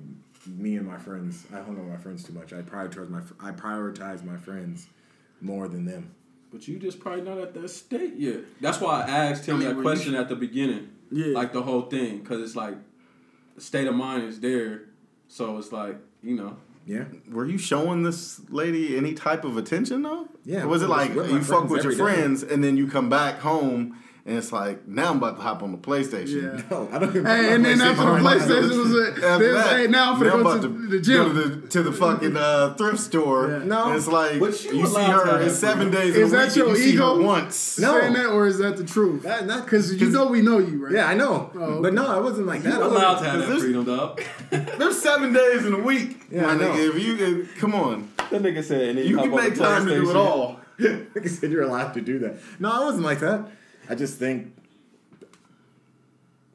me 0.47 0.76
and 0.77 0.88
my 0.88 0.97
friends, 0.97 1.45
I 1.53 1.57
hung 1.57 1.77
out 1.77 1.84
with 1.84 1.89
my 1.89 1.97
friends 1.97 2.23
too 2.23 2.34
much. 2.34 2.53
I 2.53 2.61
prioritize 2.61 3.09
my 3.09 3.22
I 3.39 3.51
prioritize 3.51 4.23
my 4.23 4.38
friends 4.38 4.88
more 5.41 5.68
than 5.68 5.85
them. 5.85 6.13
But 6.51 6.68
you 6.68 6.77
just 6.77 6.99
probably 6.99 7.22
not 7.22 7.38
at 7.38 7.53
that 7.53 7.69
state 7.69 8.15
yet. 8.18 8.39
That's 8.59 8.80
why 8.81 9.03
I 9.03 9.09
asked 9.09 9.45
him 9.45 9.55
I 9.55 9.59
mean, 9.59 9.68
that 9.69 9.76
when 9.76 9.84
question 9.84 10.15
at 10.15 10.27
the 10.30 10.35
beginning. 10.35 10.89
Yeah. 11.11 11.27
Like 11.34 11.53
the 11.53 11.61
whole 11.61 11.84
thing, 11.84 12.19
because 12.19 12.41
it's 12.41 12.55
like 12.55 12.76
the 13.55 13.61
state 13.61 13.88
of 13.88 13.95
mind 13.95 14.23
is 14.23 14.39
there. 14.39 14.84
So 15.27 15.57
it's 15.57 15.72
like 15.72 15.97
you 16.22 16.35
know. 16.35 16.57
Yeah. 16.85 17.05
Were 17.30 17.45
you 17.45 17.57
showing 17.57 18.03
this 18.03 18.41
lady 18.49 18.97
any 18.97 19.13
type 19.13 19.45
of 19.45 19.55
attention 19.55 20.01
though? 20.01 20.27
Yeah, 20.43 20.63
Or 20.63 20.68
was 20.68 20.81
it 20.81 20.89
like 20.89 21.13
you 21.13 21.41
fuck 21.43 21.69
with 21.69 21.84
your 21.84 21.93
every 21.93 21.95
day. 21.95 22.22
friends 22.22 22.43
and 22.43 22.63
then 22.63 22.76
you 22.76 22.88
come 22.88 23.07
back 23.07 23.39
home 23.39 23.97
and 24.26 24.38
it's 24.38 24.52
like 24.52 24.88
now 24.88 25.10
I'm 25.10 25.18
about 25.18 25.38
to 25.38 25.41
hop 25.41 25.64
on 25.64 25.72
the 25.72 25.77
PlayStation. 25.77 26.57
Yeah. 26.60 26.64
No, 26.69 26.89
I 26.91 26.99
don't 26.99 27.10
even. 27.10 27.26
Hey, 27.26 27.53
and 27.56 27.65
then 27.65 27.81
after 27.81 28.03
the 28.03 28.11
PlayStation. 28.11 28.69
PlayStation 28.69 28.77
was 28.77 29.19
a, 29.23 29.27
After 29.27 29.53
that, 29.53 29.77
hey, 29.77 29.88
now 29.88 30.14
I'm 30.14 30.19
finna 30.22 30.26
now 30.26 30.31
go 30.35 30.41
about 30.41 30.61
to, 30.61 30.68
the 30.68 30.98
Go 30.98 31.02
gym. 31.02 31.26
to 31.34 31.34
the, 31.49 31.68
to 31.69 31.84
the 31.84 31.91
fucking 31.91 32.38
uh, 32.38 32.73
thrift 32.76 32.99
store. 32.99 33.49
Yeah. 33.49 33.57
No. 33.65 33.88
and 33.88 33.95
it's 33.95 34.07
like 34.07 34.34
you 34.35 34.45
you, 34.45 34.88
see 34.88 35.02
her 35.03 35.41
in 35.41 35.49
seven 35.49 35.91
freedom. 35.91 36.07
days. 36.07 36.15
Is 36.15 36.34
a 36.34 36.35
that 36.35 36.48
week, 36.49 36.56
your 36.56 36.77
you 36.77 36.93
ego? 36.93 37.22
once? 37.23 37.80
No. 37.80 37.99
saying 37.99 38.14
that, 38.14 38.27
or 38.27 38.48
is 38.48 38.57
that 38.60 38.77
the 38.77 38.84
truth? 38.84 39.23
That- 39.23 39.45
not- 39.48 39.65
Because 39.65 39.93
you 39.99 40.10
know 40.10 40.27
we 40.27 40.41
know 40.41 40.60
you, 40.60 40.84
right? 40.85 40.93
Yeah, 40.93 41.07
I 41.07 41.14
know, 41.15 41.49
Oh, 41.56 41.81
but 41.81 41.93
no, 41.93 42.06
I 42.07 42.19
wasn't 42.19 42.48
like 42.48 42.61
that. 42.64 42.73
You're 42.73 42.84
allowed 42.84 43.19
to 43.19 43.26
have 43.30 43.39
that 43.48 43.60
freedom, 43.60 43.85
dog. 43.85 44.22
There's 44.52 45.02
seven 45.02 45.34
days 45.34 45.65
in 45.65 45.73
a 45.73 45.80
week. 45.80 46.18
Yeah, 46.31 46.43
my 46.43 46.52
I 46.52 46.56
know. 46.56 46.72
nigga. 46.72 46.95
If 46.95 47.03
you 47.03 47.48
come 47.60 47.76
on, 47.76 48.10
that 48.30 48.41
nigga 48.41 48.64
said, 48.64 48.95
and 48.95 48.99
you 49.10 49.18
can 49.18 49.31
make 49.35 49.53
time 49.56 49.85
to 49.85 49.95
do 49.95 50.10
it 50.10 50.15
all. 50.15 50.60
Like 50.80 51.26
I 51.26 51.27
said, 51.27 51.52
you're 51.52 51.61
allowed 51.64 51.93
to 51.93 52.02
do 52.02 52.18
that. 52.19 52.38
No, 52.60 52.72
I 52.72 52.80
wasn't 52.85 53.03
like 53.03 53.19
that. 53.19 53.45
I 53.89 53.95
just 53.95 54.17
think. 54.17 54.53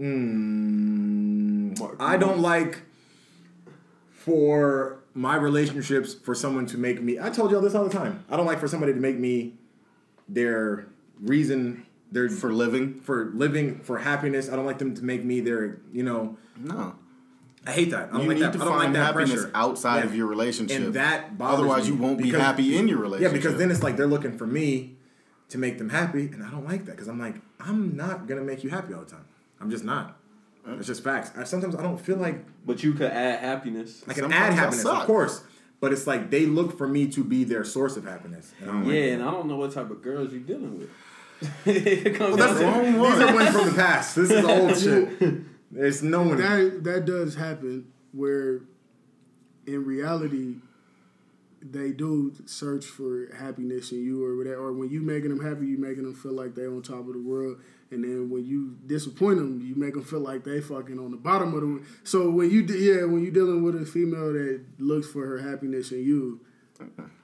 Mm, 0.01 1.97
I 2.01 2.17
don't 2.17 2.41
like 2.41 2.83
for 4.11 4.99
my 5.15 5.37
relationships 5.37 6.15
for 6.15 6.35
someone 6.35 6.67
to 6.67 6.79
make 6.79 7.03
me. 7.03 7.19
I 7.19 7.31
told 7.31 7.51
y'all 7.51 7.61
this 7.63 7.75
all 7.75 7.85
the 7.85 7.91
time. 7.91 8.25
I 8.31 8.37
don't 8.37 8.47
like 8.47 8.59
for 8.61 8.69
somebody 8.69 8.93
to 8.93 9.01
make 9.01 9.19
me 9.19 9.55
their 10.29 10.87
reason, 11.21 11.87
their 12.13 12.29
For 12.29 12.53
living? 12.53 13.01
for 13.01 13.31
living, 13.35 13.79
for 13.81 13.99
happiness. 13.99 14.51
I 14.51 14.57
don't 14.57 14.67
like 14.67 14.79
them 14.79 14.95
to 14.95 15.05
make 15.05 15.25
me 15.25 15.41
their. 15.41 15.79
You 15.93 16.03
know, 16.03 16.37
No. 16.59 16.97
I 17.69 17.73
hate 17.73 17.91
that. 17.91 18.11
I 18.11 18.13
don't 18.13 18.23
You 18.23 18.29
like 18.29 18.37
need 18.37 18.43
that. 18.45 18.53
to 18.53 18.61
I 18.61 18.65
don't 18.65 18.75
like 18.75 18.83
find 18.85 18.95
that 18.95 19.07
happiness 19.07 19.31
pressure. 19.33 19.51
outside 19.53 19.99
Yeah. 19.99 20.05
of 20.05 20.15
your 20.15 20.27
relationship. 20.29 20.81
And 20.81 20.95
that 20.95 21.37
bothers 21.37 21.59
Otherwise, 21.59 21.89
you 21.89 21.97
won't 21.97 22.19
be 22.23 22.31
happy 22.31 22.77
in 22.77 22.87
your 22.87 22.99
relationship. 22.99 23.33
Yeah, 23.33 23.37
because 23.37 23.59
then 23.59 23.73
it's 23.73 23.83
like 23.83 23.97
they're 23.97 24.07
looking 24.07 24.39
for 24.39 24.47
me 24.47 24.96
to 25.51 25.59
make 25.59 25.79
them 25.79 25.89
happy, 25.91 26.27
and 26.33 26.43
I 26.43 26.51
don't 26.51 26.65
like 26.65 26.85
that 26.87 26.93
because 26.93 27.09
I'm 27.09 27.19
like, 27.21 27.37
I'm 27.61 27.97
not 27.97 28.27
gonna 28.27 28.43
make 28.43 28.65
you 28.65 28.71
happy 28.71 28.95
all 28.95 29.01
the 29.01 29.11
time. 29.11 29.25
I'm 29.61 29.71
just 29.71 29.85
not. 29.85 30.17
It's 30.69 30.89
just 30.89 31.05
facts. 31.05 31.31
I, 31.37 31.45
sometimes 31.45 31.77
I 31.77 31.83
don't 31.83 31.99
feel 32.01 32.17
like 32.17 32.45
But 32.67 32.83
you 32.83 32.93
could 32.95 33.13
add 33.13 33.39
happiness. 33.41 34.03
I 34.09 34.15
can 34.15 34.25
Sometimes 34.25 34.43
add 34.55 34.59
happiness, 34.59 34.85
of 34.85 35.07
course, 35.07 35.45
but 35.81 35.93
it's 35.93 36.09
like 36.09 36.31
they 36.31 36.47
look 36.47 36.77
for 36.77 36.89
me 36.89 37.07
to 37.09 37.23
be 37.23 37.45
their 37.45 37.63
source 37.65 37.97
of 37.97 38.05
happiness. 38.05 38.53
And 38.61 38.71
I 38.71 38.73
don't 38.73 38.85
Yeah, 38.87 38.93
like 39.03 39.13
and. 39.13 39.23
I 39.23 39.31
don't 39.31 39.47
know 39.47 39.57
what 39.57 39.73
type 39.73 39.91
of 39.91 40.03
girls 40.03 40.33
you're 40.33 40.41
dealing 40.41 40.79
with. 40.79 40.91
it 41.67 42.15
comes 42.17 42.37
That's 42.37 42.59
down 42.59 42.83
to- 42.83 42.89
it. 42.89 42.93
These 42.93 43.21
are 43.21 43.35
ones 43.35 43.49
from 43.51 43.67
the 43.69 43.75
past. 43.77 44.17
This 44.17 44.31
is 44.31 44.45
old 44.45 44.77
shit. 44.77 45.43
There's 45.71 46.03
no 46.03 46.23
one. 46.23 46.37
that 46.39 46.83
that 46.85 47.05
does 47.05 47.35
happen 47.37 47.87
where 48.13 48.63
in 49.67 49.85
reality 49.85 50.57
they 51.73 51.91
do 51.93 52.33
search 52.47 52.85
for 52.87 53.29
happiness 53.37 53.93
in 53.93 53.99
you 54.05 54.25
or 54.25 54.37
whatever 54.37 54.57
or 54.67 54.73
when 54.73 54.89
you 54.91 55.01
making 55.01 55.31
them 55.31 55.45
happy 55.45 55.67
you 55.67 55.79
making 55.79 56.03
them 56.05 56.15
feel 56.15 56.33
like 56.33 56.55
they 56.55 56.67
on 56.67 56.83
top 56.83 57.07
of 57.07 57.13
the 57.15 57.23
world 57.23 57.59
and 57.91 58.03
then 58.05 58.29
when 58.31 58.45
you 58.45 58.77
disappoint 58.87 59.39
them 59.39 59.61
you 59.65 59.75
make 59.75 59.95
them 59.95 60.03
feel 60.05 60.21
like 60.21 60.45
they 60.45 60.61
fucking 60.61 60.99
on 60.99 61.11
the 61.11 61.17
bottom 61.17 61.55
of 61.55 61.61
the 61.61 61.67
world. 61.67 61.83
so 62.05 62.31
when 62.31 62.51
you 62.51 62.63
de- 62.63 62.79
yeah 62.79 63.05
when 63.05 63.23
you 63.25 63.31
dealing 63.31 63.63
with 63.63 63.81
a 63.81 63.87
female 63.87 64.33
that 64.33 64.61
looks 64.79 65.07
for 65.09 65.25
her 65.27 65.39
happiness 65.39 65.93
in 65.93 66.03
you 66.05 66.41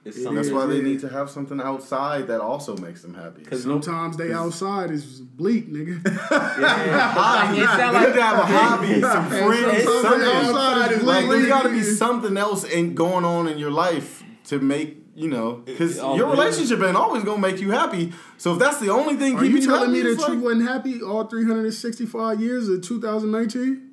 It's 0.05 0.17
It. 0.17 0.33
That's 0.33 0.49
why 0.49 0.65
they 0.65 0.77
yeah. 0.77 0.81
need 0.89 0.99
to 1.01 1.09
have 1.09 1.29
something 1.29 1.61
outside 1.61 2.25
that 2.27 2.41
also 2.41 2.75
makes 2.77 3.03
them 3.03 3.13
happy. 3.13 3.43
Because 3.43 3.65
no, 3.67 3.79
sometimes 3.79 4.17
they 4.17 4.33
outside 4.33 4.89
is 4.89 5.21
bleak 5.21 5.69
nigga 5.71 6.01
yeah. 6.59 7.53
it 7.53 7.67
sound 7.67 7.95
They 7.95 7.99
like 7.99 8.07
need 8.09 8.15
to 8.15 8.21
have 8.23 8.39
a 8.39 8.45
hobby, 8.45 9.01
some 9.01 9.29
Hey, 9.29 9.45
friends, 9.45 9.83
sometimes 9.83 10.01
something. 10.03 10.29
outside 10.29 10.91
is 10.93 11.03
Like 11.03 11.25
bleak. 11.25 11.37
there's 11.39 11.47
got 11.49 11.63
to 11.63 11.69
be 11.69 11.83
something 11.83 12.35
else 12.37 12.63
in, 12.63 12.95
going 12.95 13.25
on 13.25 13.47
in 13.47 13.57
your 13.59 13.71
life 13.71 14.22
to 14.45 14.59
make 14.59 14.97
you 15.15 15.29
know, 15.29 15.57
because 15.65 15.97
your 15.97 16.29
relationship 16.29 16.81
ain't 16.81 16.97
always 16.97 17.23
gonna 17.23 17.39
make 17.39 17.59
you 17.59 17.71
happy. 17.71 18.11
So 18.37 18.53
if 18.53 18.59
that's 18.59 18.79
the 18.79 18.89
only 18.89 19.15
thing 19.15 19.37
Are 19.37 19.45
you 19.45 19.57
you 19.57 19.65
telling 19.65 19.91
me 19.91 19.99
it's 19.99 20.25
that 20.25 20.33
you 20.33 20.39
wasn't 20.39 20.67
happy 20.67 21.01
all 21.01 21.25
365 21.25 22.41
years 22.41 22.67
of 22.67 22.81
2019? 22.81 23.91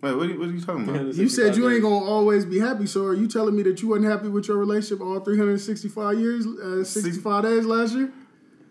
Wait, 0.00 0.14
what 0.14 0.26
are, 0.26 0.28
you, 0.30 0.38
what 0.38 0.48
are 0.48 0.52
you 0.52 0.60
talking 0.60 0.88
about? 0.88 1.14
You 1.14 1.28
said 1.28 1.56
you 1.56 1.68
ain't 1.68 1.82
gonna 1.82 2.04
always 2.04 2.44
be 2.44 2.60
happy. 2.60 2.86
So 2.86 3.04
are 3.04 3.14
you 3.14 3.26
telling 3.26 3.56
me 3.56 3.62
that 3.64 3.82
you 3.82 3.88
wasn't 3.88 4.06
happy 4.06 4.28
with 4.28 4.48
your 4.48 4.56
relationship 4.56 5.04
all 5.04 5.20
365 5.20 6.18
years, 6.18 6.46
uh, 6.46 6.84
65 6.84 7.42
days 7.42 7.64
last 7.66 7.94
year? 7.94 8.12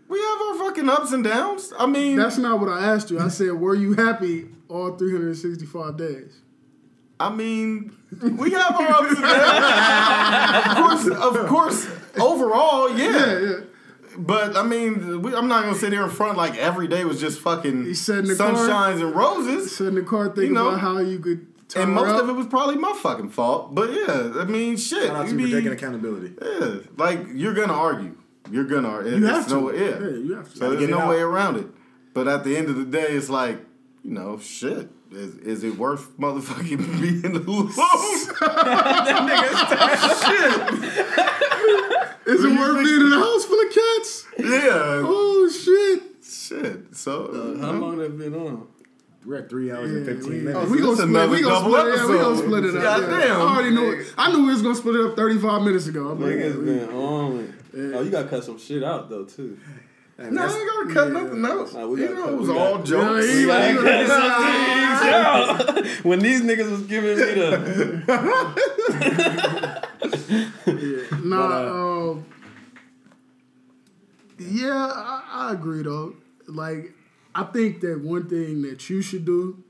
We 0.08 0.20
have 0.20 0.42
our 0.42 0.56
fucking 0.60 0.88
ups 0.90 1.12
and 1.12 1.24
downs. 1.24 1.74
I 1.78 1.86
mean, 1.86 2.16
That's 2.16 2.38
not 2.38 2.62
what 2.62 2.70
I 2.70 2.94
asked 2.94 3.12
you. 3.12 3.20
I 3.20 3.28
said, 3.28 3.52
were 3.52 3.76
you 3.76 3.94
happy 3.94 4.48
all 4.70 4.96
365 4.96 5.98
days? 5.98 6.40
I 7.20 7.30
mean, 7.30 7.97
we 8.22 8.52
have 8.52 8.76
our 8.76 8.88
ups 8.90 9.14
and 9.16 9.22
downs. 9.22 11.08
of 11.08 11.18
course, 11.18 11.36
of 11.42 11.48
course. 11.48 11.88
Overall, 12.20 12.98
yeah. 12.98 13.10
Yeah, 13.12 13.40
yeah. 13.40 13.54
But 14.18 14.58
I 14.58 14.64
mean, 14.64 15.22
we, 15.22 15.36
I'm 15.36 15.48
not 15.48 15.64
gonna 15.64 15.76
sit 15.76 15.94
here 15.94 16.04
in 16.04 16.10
front 16.10 16.38
like 16.38 16.58
every 16.58 16.88
day 16.88 17.04
was 17.06 17.20
just 17.20 17.40
fucking 17.40 17.86
You 17.86 17.94
sat 17.94 18.20
in 18.20 18.26
the 18.26 18.36
car? 18.36 18.52
sunshines 18.54 19.02
and 19.06 19.16
roses. 19.16 19.76
Sit 19.76 19.88
in 19.88 19.96
the 19.96 20.02
car 20.02 20.28
thinking 20.28 20.46
You 20.46 20.54
know, 20.54 20.70
about 20.70 20.80
how 20.80 20.98
you 21.00 21.20
could 21.20 21.46
tire 21.70 21.84
And 21.84 21.94
most 21.94 22.08
out. 22.08 22.24
of 22.24 22.30
it 22.30 22.34
was 22.34 22.48
probably 22.48 22.78
my 22.78 22.94
fucking 22.94 23.30
fault. 23.30 23.76
But 23.76 23.92
yeah, 23.94 24.32
I 24.38 24.46
mean, 24.46 24.76
shit. 24.78 25.06
Shout 25.08 25.16
out 25.16 25.28
to 25.28 25.34
you 25.34 25.38
you 25.40 25.46
be- 25.48 25.52
taking 25.52 25.72
accountability. 25.72 26.34
Yeah, 26.42 26.78
like 26.98 27.20
you're 27.34 27.54
gonna 27.54 27.74
argue. 27.74 28.16
You're 28.50 28.64
gonna 28.66 28.88
argue. 28.90 29.18
You 29.18 29.28
It's 29.28 29.36
have 29.36 29.48
to. 29.50 29.54
No, 29.54 29.72
yeah. 29.72 29.82
Yeah, 30.00 30.08
you 30.18 30.34
have 30.36 30.52
to. 30.52 30.58
So 30.58 30.76
there's 30.76 30.90
no 30.90 31.02
out. 31.02 31.10
way 31.10 31.20
around 31.20 31.58
it. 31.58 31.68
But 32.16 32.28
at 32.28 32.44
the 32.44 32.58
end 32.58 32.70
of 32.70 32.78
the 32.78 32.86
day, 32.86 33.10
it's 33.10 33.30
like, 33.30 33.60
you 34.08 34.14
know, 34.14 34.40
shit. 34.40 34.90
Is, 35.12 35.36
is 35.38 35.64
it 35.64 35.78
worth 35.78 36.18
motherfucking 36.18 37.02
being 37.22 37.26
alone? 37.36 37.68
That 37.68 39.28
nigga's 39.28 40.24
shit. 40.24 40.62
Is 42.28 42.44
it 42.44 42.50
worth 42.60 42.84
being 42.84 43.02
in 43.02 43.14
a 43.14 43.20
house 43.20 43.46
full 43.46 43.60
of 43.60 43.74
cats? 43.74 44.26
yeah. 44.40 45.02
Oh 45.06 45.50
shit! 45.50 46.04
Shit. 46.24 46.96
So 46.96 47.26
uh, 47.28 47.58
How 47.62 47.70
uh, 47.72 47.74
long 47.74 47.98
that 47.98 48.18
been 48.18 48.34
on? 48.36 48.68
We're 49.26 49.38
at 49.40 49.50
three 49.50 49.72
hours 49.72 49.92
and 49.92 50.06
fifteen 50.06 50.32
we- 50.32 50.40
minutes. 50.40 50.66
Oh, 50.68 50.72
we 50.72 50.80
gonna 50.80 50.94
split. 50.96 51.10
another 51.10 51.32
We 51.32 51.42
gonna 51.42 51.56
double 51.56 51.72
split 51.76 51.88
it. 51.88 51.96
Yeah, 51.98 52.08
we 52.08 52.18
gonna 52.18 52.38
split 52.38 52.64
it 52.66 52.76
up. 52.78 53.02
yeah. 53.02 53.38
I 53.38 53.42
already 53.42 53.72
knew. 53.76 53.92
it. 53.92 54.14
I 54.18 54.32
knew 54.32 54.44
we 54.46 54.52
was 54.52 54.62
gonna 54.62 54.76
split 54.76 54.96
it 54.96 55.02
up 55.06 55.16
35 55.18 55.62
minutes 55.64 55.88
ago. 55.88 56.10
I'm 56.10 56.20
like, 56.22 56.32
Niggas 56.32 56.56
oh, 56.56 56.62
yeah, 56.62 56.86
been 56.86 56.96
on 56.96 57.40
it. 57.40 57.50
Oh, 57.96 58.02
you 58.02 58.10
gotta 58.10 58.28
cut 58.30 58.44
some 58.44 58.58
shit 58.58 58.84
out 58.84 59.10
though 59.10 59.26
too. 59.26 59.58
And 60.20 60.32
no, 60.32 60.42
I 60.42 60.46
ain't 60.52 60.70
gonna 60.70 60.94
cut 60.94 61.12
nothing 61.12 61.46
out. 61.46 61.74
Nah, 61.74 61.94
you 61.94 62.10
know, 62.16 62.30
it 62.30 62.38
was 62.38 62.50
all 62.50 62.78
gotta- 62.80 62.90
jokes. 62.90 63.28
Yeah, 63.30 63.34
he- 63.40 63.46
Like, 63.46 63.70
he- 63.70 63.76
cut 63.84 64.08
some 64.08 64.32
things 64.44 65.02
out. 65.14 66.06
when 66.06 66.20
these 66.20 66.42
niggas 66.42 66.72
was 66.72 66.82
giving 66.84 67.18
me 67.18 67.24
the 67.24 68.04
Nah, 71.24 71.48
But, 71.48 71.68
uh, 71.68 72.12
um, 72.12 72.26
yeah, 74.40 74.92
I, 74.94 75.24
I 75.32 75.54
agree 75.54 75.84
though. 75.84 76.16
Like, 76.48 76.94
I 77.36 77.44
think 77.44 77.82
that 77.82 78.02
one 78.02 78.28
thing 78.30 78.62
that 78.64 78.90
you 78.90 79.02
should 79.02 79.26
do, 79.26 79.64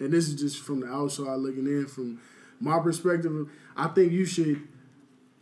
and 0.00 0.12
this 0.12 0.28
is 0.28 0.34
just 0.34 0.58
from 0.58 0.80
the 0.80 0.88
outside 0.88 1.36
looking 1.38 1.66
in, 1.66 1.86
from 1.86 2.20
my 2.60 2.78
perspective, 2.80 3.48
I 3.76 3.88
think 3.88 4.12
you 4.12 4.24
should 4.24 4.66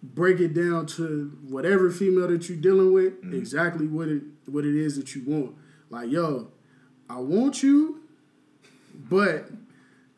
break 0.02 0.40
it 0.40 0.54
down 0.54 0.86
to 0.86 1.36
whatever 1.48 1.90
female 1.90 2.28
that 2.28 2.48
you're 2.48 2.58
dealing 2.58 2.92
with, 2.92 3.20
mm-hmm. 3.22 3.34
exactly 3.34 3.86
what 3.86 4.08
it 4.08 4.22
what 4.46 4.64
it 4.64 4.74
is 4.74 4.96
that 4.96 5.14
you 5.14 5.22
want. 5.26 5.54
Like, 5.90 6.10
yo, 6.10 6.48
I 7.08 7.18
want 7.18 7.62
you, 7.62 8.00
but 8.94 9.46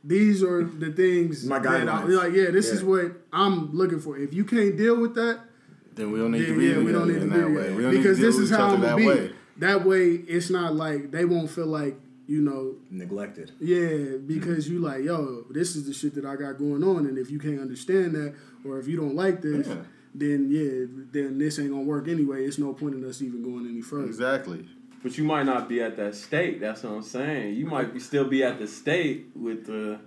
these 0.05 0.43
are 0.43 0.65
the 0.65 0.91
things 0.93 1.45
My 1.45 1.59
guidelines. 1.59 2.09
like. 2.17 2.33
Yeah, 2.33 2.51
this 2.51 2.69
is 2.69 2.83
what 2.83 3.13
I'm 3.33 3.73
looking 3.73 4.01
for. 4.01 4.19
If 4.19 4.35
you 4.35 4.45
can't 4.45 4.77
deal 4.77 5.01
with 5.01 5.15
that, 5.15 5.41
Then 5.95 6.13
we 6.13 6.19
don't 6.19 6.33
need 6.33 6.47
to 6.47 6.59
be 6.59 6.67
yeah, 6.67 6.79
we 6.79 6.93
don't 6.93 7.09
need 7.09 7.15
to 7.15 7.23
in 7.23 7.31
be 7.31 7.37
that 7.37 7.47
way. 7.47 7.73
We 7.73 7.83
don't 7.83 7.93
need 7.93 7.97
to 7.99 8.03
because 8.03 8.19
this 8.19 8.37
is 8.37 8.51
how 8.51 8.71
I'm 8.71 8.81
gonna 8.81 8.97
be. 8.97 9.07
way. 9.07 9.33
That 9.59 9.85
way, 9.85 10.13
it's 10.13 10.51
not 10.51 10.75
like 10.75 11.11
they 11.11 11.25
won't 11.25 11.51
feel 11.51 11.67
like 11.67 11.97
you 12.33 12.41
know, 12.41 12.75
neglected. 12.91 13.53
yeah, 13.61 13.77
mm-hmm. 13.77 14.27
because 14.27 14.67
you 14.71 14.79
like, 14.79 15.03
yo, 15.05 15.45
this 15.51 15.77
is 15.77 15.87
the 15.87 15.93
shit 15.93 16.15
that 16.15 16.25
I 16.25 16.35
got 16.37 16.59
going 16.59 16.83
on, 16.83 17.01
and 17.07 17.19
if 17.19 17.31
you 17.31 17.39
can't 17.39 17.61
understand 17.61 18.15
that, 18.15 18.35
or 18.65 18.79
if 18.79 18.89
you 18.89 18.97
don't 18.97 19.15
like 19.15 19.43
this, 19.43 19.67
Yeah. 19.69 19.83
then 20.15 20.49
yeah, 20.51 20.87
then 21.13 21.39
this 21.39 21.59
ain't 21.59 21.71
gonna 21.71 21.83
work 21.83 22.09
anyway. 22.09 22.45
It's 22.47 22.59
no 22.59 22.73
point 22.73 22.95
in 22.95 23.05
us 23.05 23.21
even 23.21 23.43
going 23.43 23.67
any 23.69 23.83
further. 23.83 24.07
Exactly. 24.07 24.65
But 25.03 25.19
you 25.19 25.25
might 25.25 25.43
not 25.45 25.69
be 25.69 25.83
at 25.83 25.97
that 25.97 26.15
state. 26.15 26.59
That's 26.61 26.85
what 26.85 26.93
I'm 26.95 27.03
saying. 27.03 27.57
You 27.57 27.67
might 27.67 27.93
be, 27.93 27.99
still 28.01 28.25
be 28.25 28.43
at 28.45 28.59
the 28.59 28.67
state 28.67 29.27
with 29.35 29.67
the. 29.67 29.99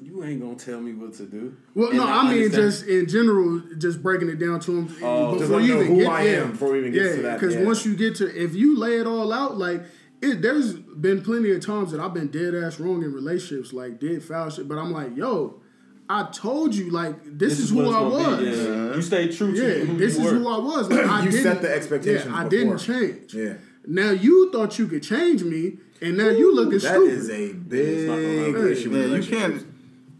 You 0.00 0.22
ain't 0.24 0.40
gonna 0.42 0.56
tell 0.56 0.80
me 0.80 0.92
what 0.92 1.14
to 1.14 1.24
do. 1.26 1.56
Well, 1.74 1.88
And 1.88 1.98
no, 1.98 2.06
I 2.06 2.20
I 2.20 2.32
mean 2.34 2.50
just 2.50 2.86
in 2.86 3.08
general, 3.08 3.62
just 3.78 4.02
breaking 4.02 4.28
it 4.28 4.38
down 4.38 4.60
to 4.60 4.70
them 4.72 4.96
Oh. 5.02 5.38
Before 5.38 5.58
let 5.58 5.66
you 5.66 5.74
know 5.74 5.80
even 5.82 5.86
who 5.96 6.00
get 6.02 6.12
I 6.12 6.22
yeah, 6.22 6.42
am 6.42 6.50
before 6.52 6.72
we 6.72 6.78
even 6.80 6.92
get 6.92 7.02
yeah, 7.04 7.16
to 7.16 7.22
that, 7.22 7.40
Because 7.40 7.54
yeah. 7.56 7.64
once 7.64 7.84
you 7.86 7.96
get 7.96 8.14
to, 8.16 8.26
if 8.44 8.54
you 8.54 8.78
lay 8.78 9.00
it 9.00 9.06
all 9.06 9.32
out, 9.32 9.56
like 9.58 9.82
it, 10.22 10.42
there's 10.42 10.72
been 10.74 11.22
plenty 11.22 11.50
of 11.52 11.64
times 11.64 11.92
that 11.92 12.00
I've 12.00 12.14
been 12.14 12.28
dead 12.28 12.54
ass 12.54 12.80
wrong 12.80 13.02
in 13.02 13.12
relationships, 13.12 13.72
like 13.72 14.00
did 14.00 14.22
foul 14.22 14.50
shit. 14.50 14.66
But 14.68 14.78
I'm 14.78 14.92
like, 14.92 15.16
yo, 15.16 15.60
I 16.08 16.24
told 16.32 16.74
you, 16.74 16.90
like 16.90 17.16
this, 17.38 17.58
is, 17.58 17.72
what 17.72 17.86
who 17.86 17.92
I 17.94 18.00
was. 18.00 18.40
Yeah. 18.40 18.50
Uh-huh. 18.72 18.94
You 18.96 19.02
stay 19.02 19.28
true 19.32 19.54
to 19.54 19.58
Yeah, 19.78 19.84
who 19.84 19.96
this 19.96 20.16
you 20.18 20.24
is 20.26 20.32
were. 20.32 20.38
who 20.38 20.48
I 20.48 20.58
was. 20.58 20.88
Like, 20.90 21.04
I 21.06 21.24
You 21.24 21.30
didn't, 21.30 21.42
set 21.42 21.62
the 21.62 21.74
expectations 21.74 22.26
Yeah, 22.26 22.34
I 22.36 22.44
before. 22.44 22.50
didn't 22.50 22.78
change. 22.78 23.34
Yeah. 23.34 23.54
Now 23.86 24.10
you 24.10 24.50
thought 24.52 24.78
you 24.78 24.88
could 24.88 25.02
change 25.02 25.42
me, 25.44 25.78
and 26.00 26.16
now 26.16 26.28
you 26.30 26.54
looking 26.54 26.78
That 26.78 26.94
stupid. 26.94 27.12
is 27.12 27.30
a 27.30 27.52
big 27.52 28.08
happen. 28.54 28.68
issue. 28.72 28.90
Yeah, 28.96 29.16
you 29.16 29.22
can't 29.22 29.66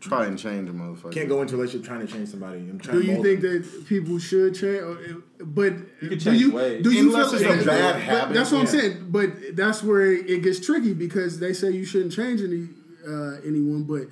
try 0.08 0.26
and 0.26 0.38
change 0.38 0.68
a 0.68 0.72
motherfucker. 0.72 1.12
Can't 1.12 1.28
go 1.28 1.42
into 1.42 1.54
a 1.54 1.58
relationship 1.58 1.86
trying 1.86 2.06
to 2.06 2.12
change 2.12 2.28
somebody. 2.28 2.58
I'm 2.58 2.78
trying 2.78 2.96
do 2.98 3.02
to 3.02 3.12
you 3.12 3.22
think 3.22 3.40
them. 3.40 3.62
that 3.62 3.86
people 3.88 4.18
should 4.18 4.54
change? 4.54 4.82
Or, 4.82 4.98
but 5.40 5.72
You 6.00 6.08
can 6.08 6.08
do 6.10 6.16
change 6.18 6.40
you 6.40 6.52
ways. 6.52 6.82
do 6.82 6.90
you 6.92 7.06
Unless 7.08 7.30
feel 7.32 7.50
it's 7.50 7.62
a 7.62 7.66
bad 7.66 7.92
but 7.94 8.00
habit, 8.02 8.34
That's 8.34 8.52
what 8.52 8.60
I'm 8.62 8.66
saying. 8.66 9.06
But 9.10 9.56
that's 9.56 9.82
where 9.82 10.12
it 10.12 10.42
gets 10.42 10.64
tricky 10.64 10.94
because 10.94 11.38
they 11.40 11.52
say 11.52 11.70
you 11.70 11.84
shouldn't 11.84 12.12
change 12.12 12.40
any 12.42 12.68
uh, 13.06 13.36
anyone, 13.46 13.84
but 13.84 14.08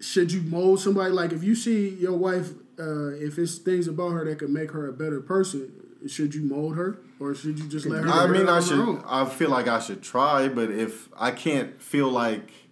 should 0.00 0.30
you 0.32 0.42
mold 0.42 0.80
somebody? 0.80 1.10
Like 1.10 1.32
if 1.32 1.42
you 1.42 1.54
see 1.54 1.88
your 1.90 2.16
wife, 2.16 2.50
uh, 2.78 3.08
if 3.14 3.38
it's 3.38 3.58
things 3.58 3.88
about 3.88 4.10
her 4.10 4.24
that 4.24 4.38
could 4.38 4.50
make 4.50 4.70
her 4.72 4.88
a 4.88 4.92
better 4.92 5.20
person, 5.20 5.70
should 6.06 6.34
you 6.34 6.42
mold 6.42 6.76
her 6.76 6.98
or 7.18 7.34
should 7.34 7.58
you 7.58 7.66
just 7.68 7.86
let 7.86 8.04
her? 8.04 8.10
I 8.10 8.26
mean, 8.26 8.48
I 8.48 8.60
should. 8.60 9.02
I 9.06 9.24
feel 9.24 9.50
like 9.50 9.68
I 9.68 9.78
should 9.80 10.02
try, 10.02 10.48
but 10.48 10.70
if 10.70 11.08
I 11.16 11.30
can't 11.30 11.80
feel 11.80 12.10
like 12.10 12.42
This 12.42 12.52
is 12.52 12.63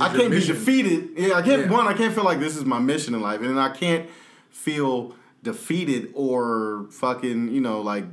I 0.00 0.12
your 0.12 0.20
can't 0.20 0.30
be 0.30 0.40
defeated, 0.40 1.10
yeah, 1.16 1.34
I 1.34 1.42
can't. 1.42 1.62
Yeah. 1.62 1.70
One, 1.70 1.86
I 1.86 1.94
can't 1.94 2.14
feel 2.14 2.24
like 2.24 2.40
this 2.40 2.56
is 2.56 2.64
my 2.64 2.78
mission 2.78 3.14
in 3.14 3.20
life, 3.20 3.40
and 3.40 3.58
I 3.58 3.70
can't 3.70 4.08
feel 4.50 5.14
defeated 5.42 6.10
or 6.14 6.86
fucking, 6.90 7.52
you 7.52 7.60
know, 7.60 7.80
like, 7.80 8.04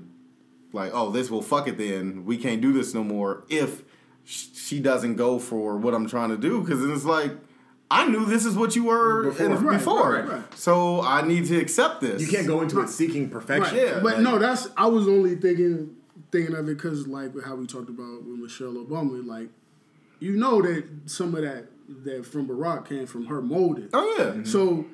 like, 0.74 0.92
oh, 0.94 1.12
this 1.12 1.30
will 1.30 1.42
fuck 1.42 1.68
it. 1.68 1.78
Then 1.78 2.26
we 2.26 2.38
can't 2.38 2.62
do 2.62 2.74
this 2.74 2.94
no 2.94 3.04
more 3.04 3.44
if 3.50 3.84
she 4.24 4.80
doesn't 4.80 5.16
go 5.16 5.40
for 5.40 5.78
what 5.78 5.94
I'm 5.94 6.08
trying 6.08 6.30
to 6.30 6.38
do, 6.38 6.62
because 6.62 6.84
it's 6.84 7.06
like. 7.06 7.32
I 7.92 8.08
knew 8.08 8.26
this 8.26 8.46
is 8.46 8.56
what 8.56 8.76
you 8.76 8.86
were 8.86 9.26
Before. 9.26 9.48
Right, 9.48 9.78
before, 9.78 10.12
right, 10.14 10.28
right. 10.28 10.58
so 10.58 11.02
I 11.02 11.22
need 11.22 11.46
to 11.46 11.58
accept 11.58 12.02
this. 12.02 12.20
You 12.20 12.28
can't 12.28 12.48
go 12.48 12.62
into 12.64 12.82
it 12.82 12.90
seeking 12.90 13.30
perfection. 13.30 13.78
Right. 13.78 13.88
Yeah, 13.88 14.00
but 14.02 14.16
like- 14.16 14.22
no, 14.22 14.40
that's 14.40 14.68
I 14.76 14.88
was 14.88 15.08
only 15.08 15.36
thinking 15.36 15.96
thinking 16.32 16.56
of 16.56 16.68
it 16.68 16.78
because 16.78 17.08
like 17.08 17.40
how 17.44 17.56
we 17.56 17.68
talked 17.68 17.90
about 17.90 18.24
with 18.26 18.40
Michelle 18.40 18.74
Obama, 18.74 19.24
like 19.26 19.50
you 20.20 20.36
know 20.38 20.62
that 20.62 20.86
some 21.06 21.36
of 21.36 21.42
that 21.42 21.66
that 22.04 22.26
from 22.26 22.48
Barack 22.48 22.88
came 22.88 23.06
from 23.06 23.26
her 23.28 23.42
molded. 23.42 23.90
Oh 23.94 24.16
yeah, 24.18 24.26
mm-hmm. 24.26 24.44
So 24.44 24.86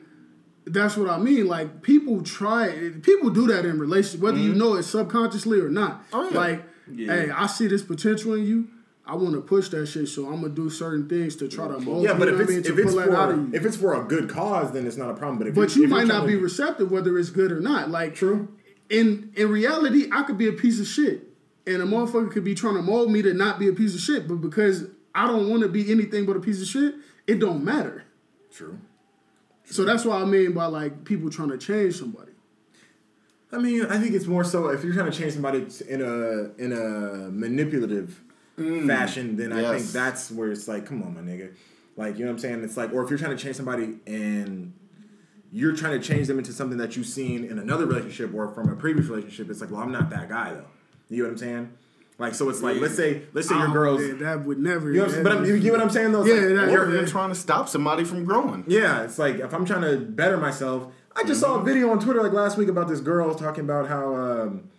that's 0.65 0.97
what 0.97 1.09
I 1.09 1.17
mean. 1.17 1.47
Like 1.47 1.81
people 1.81 2.21
try, 2.21 2.91
people 3.01 3.29
do 3.29 3.47
that 3.47 3.65
in 3.65 3.79
relationships, 3.79 4.21
whether 4.21 4.37
you 4.37 4.51
mm-hmm. 4.51 4.59
know 4.59 4.75
it 4.75 4.83
subconsciously 4.83 5.59
or 5.59 5.69
not. 5.69 6.03
Oh, 6.13 6.29
yeah. 6.29 6.37
Like, 6.37 6.63
Yeah. 6.91 7.13
hey, 7.15 7.29
I 7.31 7.47
see 7.47 7.67
this 7.67 7.81
potential 7.81 8.33
in 8.35 8.45
you. 8.45 8.67
I 9.03 9.15
want 9.15 9.33
to 9.33 9.41
push 9.41 9.69
that 9.69 9.87
shit, 9.87 10.07
so 10.07 10.27
I'm 10.27 10.41
gonna 10.41 10.49
do 10.49 10.69
certain 10.69 11.09
things 11.09 11.35
to 11.37 11.47
try 11.47 11.67
to 11.67 11.79
mold. 11.79 12.03
Yeah, 12.03 12.13
but 12.13 12.27
if 12.27 12.35
what 12.35 12.41
I 12.41 12.43
it's 12.43 12.69
mean, 12.69 12.77
if 12.77 12.85
it's 12.85 12.93
pull 12.93 13.01
that 13.01 13.09
out 13.11 13.31
of 13.31 13.49
for 13.49 13.55
if 13.55 13.65
it's 13.65 13.75
for 13.77 14.01
a 14.01 14.05
good 14.05 14.29
cause, 14.29 14.71
then 14.71 14.85
it's 14.85 14.95
not 14.95 15.09
a 15.09 15.15
problem. 15.15 15.39
But 15.39 15.47
if 15.47 15.55
But 15.55 15.75
you're, 15.75 15.79
you 15.79 15.83
if 15.85 15.89
might 15.89 16.07
not 16.07 16.27
be 16.27 16.33
to- 16.33 16.39
receptive 16.39 16.91
whether 16.91 17.17
it's 17.17 17.29
good 17.31 17.51
or 17.51 17.59
not. 17.59 17.89
Like 17.89 18.15
True. 18.15 18.49
In 18.89 19.31
in 19.35 19.49
reality, 19.49 20.07
I 20.11 20.23
could 20.23 20.37
be 20.37 20.47
a 20.47 20.53
piece 20.53 20.79
of 20.79 20.85
shit, 20.85 21.29
and 21.65 21.81
a 21.81 21.85
motherfucker 21.85 22.31
could 22.31 22.43
be 22.43 22.53
trying 22.53 22.75
to 22.75 22.81
mold 22.81 23.11
me 23.11 23.21
to 23.23 23.33
not 23.33 23.57
be 23.57 23.67
a 23.67 23.73
piece 23.73 23.95
of 23.95 24.01
shit. 24.01 24.27
But 24.27 24.35
because 24.35 24.85
I 25.13 25.27
don't 25.27 25.49
want 25.49 25.63
to 25.63 25.69
be 25.69 25.91
anything 25.91 26.25
but 26.25 26.37
a 26.37 26.39
piece 26.39 26.61
of 26.61 26.67
shit, 26.67 26.95
it 27.27 27.39
don't 27.39 27.63
matter. 27.63 28.05
True. 28.53 28.79
So 29.65 29.85
that's 29.85 30.03
what 30.03 30.21
I 30.21 30.25
mean 30.25 30.53
by 30.53 30.65
like 30.65 31.05
people 31.05 31.29
trying 31.29 31.49
to 31.49 31.57
change 31.57 31.95
somebody. 31.95 32.31
I 33.53 33.57
mean, 33.57 33.85
I 33.85 33.97
think 33.99 34.13
it's 34.13 34.27
more 34.27 34.43
so 34.43 34.69
if 34.69 34.83
you're 34.83 34.93
trying 34.93 35.11
to 35.11 35.17
change 35.17 35.33
somebody 35.33 35.65
in 35.87 36.01
a 36.01 36.61
in 36.61 36.71
a 36.71 37.29
manipulative 37.31 38.21
mm. 38.57 38.87
fashion, 38.87 39.35
then 39.35 39.51
I 39.51 39.77
think 39.77 39.91
that's 39.91 40.31
where 40.31 40.51
it's 40.51 40.67
like, 40.67 40.85
come 40.85 41.03
on, 41.03 41.15
my 41.15 41.21
nigga. 41.21 41.53
Like, 41.97 42.17
you 42.17 42.25
know 42.25 42.31
what 42.31 42.35
I'm 42.35 42.39
saying? 42.39 42.63
It's 42.63 42.77
like, 42.77 42.93
or 42.93 43.03
if 43.03 43.09
you're 43.09 43.19
trying 43.19 43.35
to 43.35 43.41
change 43.41 43.57
somebody 43.57 43.99
and 44.07 44.73
you're 45.51 45.75
trying 45.75 45.99
to 45.99 46.05
change 46.05 46.27
them 46.27 46.37
into 46.37 46.53
something 46.53 46.77
that 46.77 46.95
you've 46.95 47.05
seen 47.05 47.43
in 47.43 47.59
another 47.59 47.85
relationship 47.85 48.33
or 48.33 48.49
from 48.53 48.69
a 48.69 48.75
previous 48.75 49.07
relationship, 49.07 49.49
it's 49.49 49.59
like, 49.59 49.69
well, 49.69 49.81
I'm 49.81 49.91
not 49.91 50.09
that 50.09 50.29
guy 50.29 50.53
though. 50.53 50.65
You 51.09 51.23
know 51.23 51.29
what 51.29 51.31
I'm 51.33 51.37
saying? 51.37 51.73
Like, 52.21 52.35
so 52.35 52.49
it's 52.49 52.61
like, 52.61 52.79
let's 52.79 52.95
say, 52.95 53.23
let's 53.33 53.47
say 53.49 53.55
your 53.57 53.69
Oh, 53.69 53.73
girls. 53.73 53.99
man, 54.01 54.19
that 54.19 54.45
would 54.45 54.59
never. 54.59 54.89
You 54.91 54.97
know 54.97 55.01
what 55.01 55.07
I'm 55.07 55.11
saying? 55.11 55.23
But 55.23 55.31
I'm, 55.33 55.45
you 55.45 55.59
get 55.59 55.71
what 55.73 55.81
I'm 55.81 55.89
saying 55.89 56.11
though? 56.13 56.21
It's 56.21 56.29
Yeah, 56.29 56.35
like, 56.35 56.55
that- 56.67 56.71
you're- 56.71 56.87
or 56.87 56.91
you're 56.95 57.05
trying 57.07 57.29
to 57.29 57.35
stop 57.35 57.67
somebody 57.67 58.03
from 58.05 58.23
growing. 58.23 58.63
yeah, 58.67 59.01
it's 59.03 59.17
like 59.19 59.39
if 59.39 59.53
I'm 59.53 59.65
trying 59.65 59.81
to 59.81 59.97
better 59.97 60.37
myself, 60.37 60.87
I 61.15 61.23
just 61.23 61.41
saw 61.41 61.55
a 61.59 61.63
video 61.63 61.89
on 61.89 61.99
Twitter 61.99 62.21
like 62.23 62.31
last 62.31 62.57
week 62.57 62.69
about 62.69 62.87
this 62.87 63.01
girl 63.01 63.35
talking 63.35 63.63
about 63.65 63.87
how 63.89 64.15
um, 64.15 64.69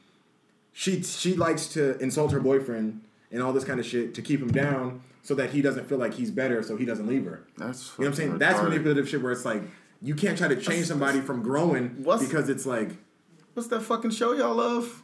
she 0.72 1.02
she 1.02 1.34
likes 1.34 1.66
to 1.68 1.98
insult 1.98 2.32
her 2.32 2.40
boyfriend 2.40 3.02
and 3.30 3.42
all 3.42 3.52
this 3.52 3.64
kind 3.64 3.78
of 3.80 3.86
shit 3.86 4.14
to 4.14 4.22
keep 4.22 4.40
him 4.40 4.50
down 4.50 5.02
so 5.22 5.34
that 5.34 5.50
he 5.50 5.62
doesn't 5.62 5.88
feel 5.88 5.98
like 5.98 6.14
he's 6.14 6.30
better, 6.30 6.62
so 6.62 6.76
he 6.76 6.84
doesn't 6.84 7.06
leave 7.06 7.24
her. 7.26 7.42
That's 7.58 7.92
You 7.98 8.04
know 8.04 8.08
what 8.10 8.12
I'm 8.12 8.14
saying? 8.14 8.28
fucking 8.30 8.38
That's 8.38 8.62
manipulative 8.62 9.08
shit 9.08 9.22
where 9.22 9.32
it's 9.32 9.44
like 9.44 9.62
you 10.00 10.14
can't 10.14 10.36
try 10.38 10.48
to 10.48 10.56
change 10.56 10.86
somebody 10.86 11.20
from 11.20 11.42
growing 11.42 11.88
because 12.04 12.48
it's 12.48 12.66
like 12.66 12.90
What's 13.54 13.68
that 13.68 13.80
fucking 13.82 14.12
show 14.12 14.32
y'all 14.32 14.54
love? 14.54 15.02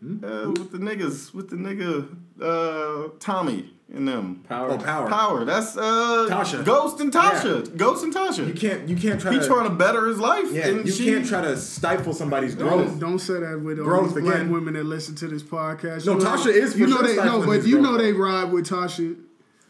I 0.00 0.26
Uh, 0.26 0.50
with 0.50 0.70
the 0.70 0.78
niggas, 0.78 1.34
with 1.34 1.50
the 1.50 1.56
nigga 1.56 2.06
uh, 2.40 3.08
Tommy 3.18 3.74
and 3.92 4.06
them. 4.06 4.44
Power. 4.48 4.70
oh 4.72 4.78
power. 4.78 5.08
Power. 5.08 5.44
That's 5.44 5.76
uh, 5.76 6.26
Tasha. 6.30 6.64
Ghost 6.64 7.00
and 7.00 7.12
Tasha. 7.12 7.76
Ghost 7.76 8.04
and 8.04 8.14
Tasha. 8.14 8.46
You 8.46 8.54
can't 8.54 8.88
you 8.88 8.96
can't 8.96 9.20
try 9.20 9.32
He 9.32 9.40
to 9.40 9.46
trying 9.46 9.68
to 9.68 9.74
better 9.74 10.06
his 10.06 10.18
life. 10.18 10.46
yeah 10.52 10.68
and 10.68 10.86
you 10.86 10.92
she, 10.92 11.06
can't 11.06 11.26
try 11.26 11.40
to 11.40 11.56
stifle 11.56 12.12
somebody's 12.12 12.54
Don't, 12.54 12.68
growth. 12.68 13.00
don't 13.00 13.18
say 13.18 13.40
that 13.40 13.60
with 13.60 13.78
all 13.80 13.84
Growth 13.86 14.14
these 14.14 14.22
black 14.22 14.36
again. 14.36 14.52
women 14.52 14.74
that 14.74 14.84
listen 14.84 15.14
to 15.16 15.26
this 15.26 15.42
podcast. 15.42 16.06
No, 16.06 16.12
You 16.12 16.18
know- 16.20 16.24
Tasha 16.26 16.52
is 16.52 16.72
for 16.74 16.78
you 16.78 16.86
know 16.86 16.98
sure 16.98 17.06
they 17.08 17.16
no, 17.16 17.44
but 17.44 17.64
you 17.66 17.80
growth. 17.80 17.84
know 17.92 17.98
they 17.98 18.12
ride 18.12 18.52
with 18.52 18.68
Tasha. 18.68 19.16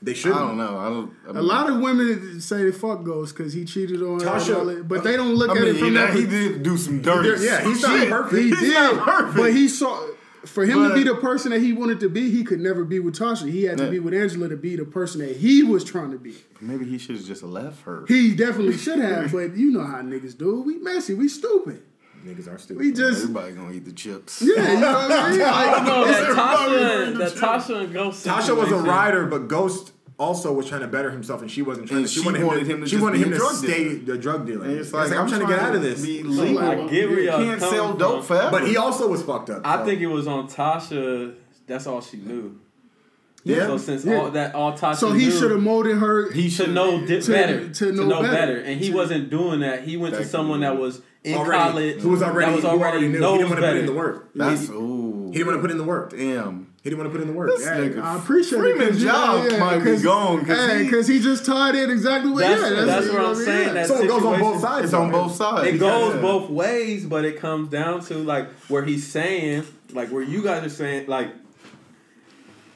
They 0.00 0.14
should. 0.14 0.30
I 0.32 0.38
don't 0.40 0.56
know. 0.58 0.78
I 0.78 0.88
don't. 0.90 1.12
I 1.36 1.40
A 1.40 1.42
lot 1.42 1.68
of 1.70 1.80
women 1.80 2.40
say 2.40 2.62
they 2.64 2.70
fuck 2.70 3.02
Ghost 3.02 3.34
because 3.36 3.52
he 3.52 3.64
cheated 3.64 4.00
on 4.02 4.20
her, 4.20 4.26
Tasha- 4.26 4.48
and 4.48 4.56
all 4.56 4.64
that, 4.66 4.86
but 4.86 5.02
they 5.02 5.16
don't 5.16 5.34
look 5.34 5.50
I 5.50 5.56
at 5.56 5.62
mean, 5.62 5.74
it 5.74 5.78
from 5.78 5.88
he, 5.88 5.94
that. 5.94 6.14
he 6.14 6.26
did 6.26 6.62
do 6.62 6.76
some 6.76 7.02
dirty. 7.02 7.44
Yeah, 7.44 7.62
he's 7.62 7.82
not 7.82 7.98
shit. 7.98 8.08
perfect. 8.08 8.36
He 8.42 8.48
He's 8.50 8.60
did, 8.60 8.74
not 8.74 9.04
perfect. 9.04 9.36
but 9.36 9.52
he 9.52 9.66
saw. 9.68 10.06
For 10.48 10.64
him 10.64 10.88
to 10.88 10.94
be 10.94 11.02
the 11.04 11.14
person 11.14 11.50
that 11.52 11.60
he 11.60 11.72
wanted 11.72 12.00
to 12.00 12.08
be, 12.08 12.30
he 12.30 12.42
could 12.44 12.60
never 12.60 12.84
be 12.84 12.98
with 12.98 13.16
Tasha. 13.18 13.50
He 13.50 13.64
had 13.64 13.78
to 13.78 13.84
Yeah. 13.84 13.90
be 13.90 13.98
with 14.00 14.14
Angela 14.14 14.48
to 14.48 14.56
be 14.56 14.76
the 14.76 14.84
person 14.84 15.20
that 15.20 15.36
he 15.36 15.62
was 15.62 15.84
trying 15.84 16.10
to 16.12 16.18
be. 16.18 16.34
Maybe 16.60 16.84
he 16.84 16.98
should 16.98 17.16
have 17.16 17.24
just 17.24 17.42
left 17.42 17.82
her. 17.82 18.04
He 18.08 18.34
definitely 18.34 18.76
should 18.76 18.98
have, 18.98 19.30
but 19.32 19.56
you 19.56 19.70
know 19.70 19.84
how 19.84 19.98
niggas 20.02 20.36
do. 20.36 20.60
We 20.62 20.78
messy, 20.78 21.14
we 21.14 21.28
stupid. 21.28 21.82
Niggas 22.26 22.52
are 22.52 22.58
stupid. 22.58 22.84
We 22.84 22.92
just 22.92 23.22
Everybody 23.22 23.52
gonna 23.52 23.72
eat 23.72 23.84
the 23.84 23.92
chips. 23.92 24.42
yeah, 24.42 24.72
you 24.72 24.80
know 24.80 24.92
what 24.92 25.12
I 25.12 25.30
mean. 25.30 25.40
I 25.42 25.70
don't 25.76 25.84
know 25.86 26.04
that 26.06 26.34
Tasha, 26.34 27.18
was 27.18 27.34
that 27.34 27.40
Tasha 27.40 27.84
and 27.84 27.92
Ghost. 27.92 28.26
Tasha 28.26 28.36
was 28.56 28.66
a 28.66 28.70
situation- 28.70 28.84
rider, 28.84 29.26
but 29.26 29.46
Ghost 29.46 29.92
also 30.18 30.52
was 30.52 30.66
trying 30.68 30.80
to 30.80 30.88
better 30.88 31.10
himself, 31.10 31.40
and 31.42 31.50
she 31.50 31.62
wasn't 31.62 31.88
trying. 31.88 31.98
And 31.98 32.06
to, 32.08 32.12
she, 32.12 32.20
she 32.20 32.26
wanted, 32.26 32.44
wanted 32.44 32.66
him 32.66 32.70
him 32.70 32.80
to, 32.80 32.84
to 32.84 32.86
she 32.86 32.96
just 32.96 33.02
wanted 33.02 33.20
him 33.20 33.30
to 33.30 33.36
drug 33.36 33.54
stay 33.54 33.84
dealer. 33.84 33.98
the 34.04 34.18
drug 34.18 34.46
dealer. 34.46 34.64
And 34.64 34.78
It's 34.78 34.92
like, 34.92 35.12
I'm, 35.12 35.28
trying 35.28 35.40
to 35.40 35.46
get 35.46 35.58
out 35.60 35.74
of 35.74 35.82
this. 35.82 36.04
Be 36.04 36.22
legal. 36.22 36.58
I 36.58 36.74
get 36.88 37.08
where 37.08 37.20
you 37.20 37.30
can't 37.30 37.60
sell 37.60 37.94
dope 37.94 38.24
from. 38.24 38.36
forever. 38.36 38.50
But 38.50 38.68
he 38.68 38.76
also 38.76 39.08
was 39.08 39.22
fucked 39.22 39.50
up. 39.50 39.62
I 39.64 39.76
so. 39.78 39.84
think 39.84 40.00
it 40.00 40.06
was 40.08 40.26
on 40.26 40.48
Tasha. 40.48 41.34
That's 41.66 41.86
all 41.86 42.00
she 42.00 42.16
knew. 42.16 42.58
Yeah. 43.44 43.66
So 43.66 43.78
since 43.78 44.04
Yeah. 44.04 44.16
all 44.20 44.30
that 44.32 44.54
all 44.54 44.72
Tasha 44.76 44.96
so 44.96 45.12
he 45.12 45.30
should 45.30 45.50
have 45.50 45.60
molded 45.60 45.96
her. 45.98 46.30
he 46.32 46.50
should 46.50 46.74
know 46.74 47.06
di- 47.06 47.20
to- 47.20 47.32
better, 47.32 47.68
to 47.68 47.92
know 47.92 48.22
better. 48.22 48.58
and 48.58 48.80
he 48.80 48.92
wasn't 48.92 49.30
doing 49.30 49.60
that. 49.60 49.84
He 49.84 49.96
went 49.96 50.14
to 50.16 50.24
someone 50.24 50.60
that 50.60 50.76
was 50.76 51.00
in 51.24 51.34
already, 51.34 51.58
college, 51.70 52.00
who 52.00 52.10
was 52.10 52.22
already, 52.22 52.46
that 52.50 52.54
was 52.56 52.64
who 52.64 52.70
already, 52.70 52.84
already 52.84 53.08
knew. 53.08 53.20
knows 53.20 53.32
He 53.32 53.38
didn't 53.38 53.50
want 53.50 53.60
to 53.62 53.68
put 53.68 53.76
in 53.78 53.86
the 53.86 53.92
work. 53.92 54.30
That's 54.34 54.66
he, 54.68 54.72
ooh. 54.72 55.26
he 55.28 55.38
didn't 55.38 55.46
want 55.46 55.58
to 55.58 55.62
put 55.62 55.70
in 55.70 55.78
the 55.78 55.84
work. 55.84 56.12
He 56.82 56.90
didn't 56.90 57.00
want 57.02 57.12
to 57.12 57.18
put 57.18 57.22
in 57.26 57.32
the 57.32 57.36
work. 57.38 57.50
This 57.56 57.66
Yeah. 57.66 57.76
nigga 57.78 58.02
I 58.02 58.16
appreciate 58.18 58.58
Freeman 58.60 58.88
it. 58.88 58.90
'cause, 58.92 59.02
job 59.02 59.58
might 59.58 59.78
be 59.78 59.84
'cause- 59.84 60.02
gone, 60.02 60.44
'cause 60.44 60.70
hey, 60.70 60.84
because 60.84 61.08
he 61.08 61.18
just 61.18 61.44
tied 61.44 61.74
in 61.74 61.90
exactly 61.90 62.30
what. 62.30 62.40
That's- 62.40 62.60
yeah, 62.72 62.84
that's 62.84 63.06
you 63.06 63.12
what 63.12 63.18
know 63.22 63.28
I'm 63.30 63.36
mean? 63.36 63.44
saying, 63.44 63.66
Yeah. 63.68 63.72
that- 63.74 63.86
So 63.88 64.02
it 64.02 64.06
goes 64.08 64.22
on 64.24 64.38
both 64.40 64.60
sides. 64.60 64.84
It's 64.84 64.94
on 64.94 65.10
though. 65.10 65.22
both 65.24 65.34
sides. 65.36 65.68
It 65.68 65.78
goes 65.78 66.14
Yeah. 66.14 66.20
both 66.20 66.50
ways, 66.50 67.04
but 67.04 67.24
it 67.24 67.40
comes 67.40 67.68
down 67.68 68.00
to 68.06 68.14
like 68.14 68.48
where 68.68 68.84
he's 68.84 69.04
saying, 69.06 69.64
like 69.92 70.08
where 70.10 70.22
you 70.22 70.40
guys 70.42 70.64
are 70.64 70.68
saying, 70.70 71.06
like 71.08 71.28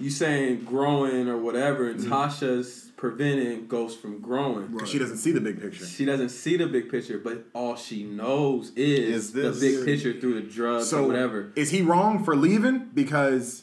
you 0.01 0.11
saying 0.11 0.63
growing 0.67 1.29
or 1.29 1.37
whatever, 1.39 1.89
and 1.89 2.01
Mm-hmm. 2.01 2.13
Tasha's 2.13 2.91
preventing 2.97 3.67
Ghost 3.69 4.01
from 4.03 4.19
growing. 4.19 4.67
Because 4.73 4.89
she 4.89 4.99
doesn't 4.99 5.19
see 5.19 5.31
the 5.33 5.41
big 5.41 5.61
picture. 5.61 5.85
She 5.87 6.05
doesn't 6.05 6.31
see 6.31 6.57
the 6.57 6.67
big 6.67 6.91
picture, 6.91 7.21
but 7.23 7.45
all 7.53 7.77
she 7.77 8.03
knows 8.05 8.73
is, 8.77 9.27
Is 9.27 9.33
the 9.33 9.51
big 9.61 9.85
picture 9.85 10.13
through 10.21 10.35
the 10.35 10.41
drugs 10.41 10.89
So 10.89 11.05
or 11.05 11.07
whatever. 11.07 11.53
is 11.57 11.71
he 11.71 11.83
wrong 11.83 12.25
for 12.25 12.35
leaving? 12.37 12.91
Because 12.95 13.63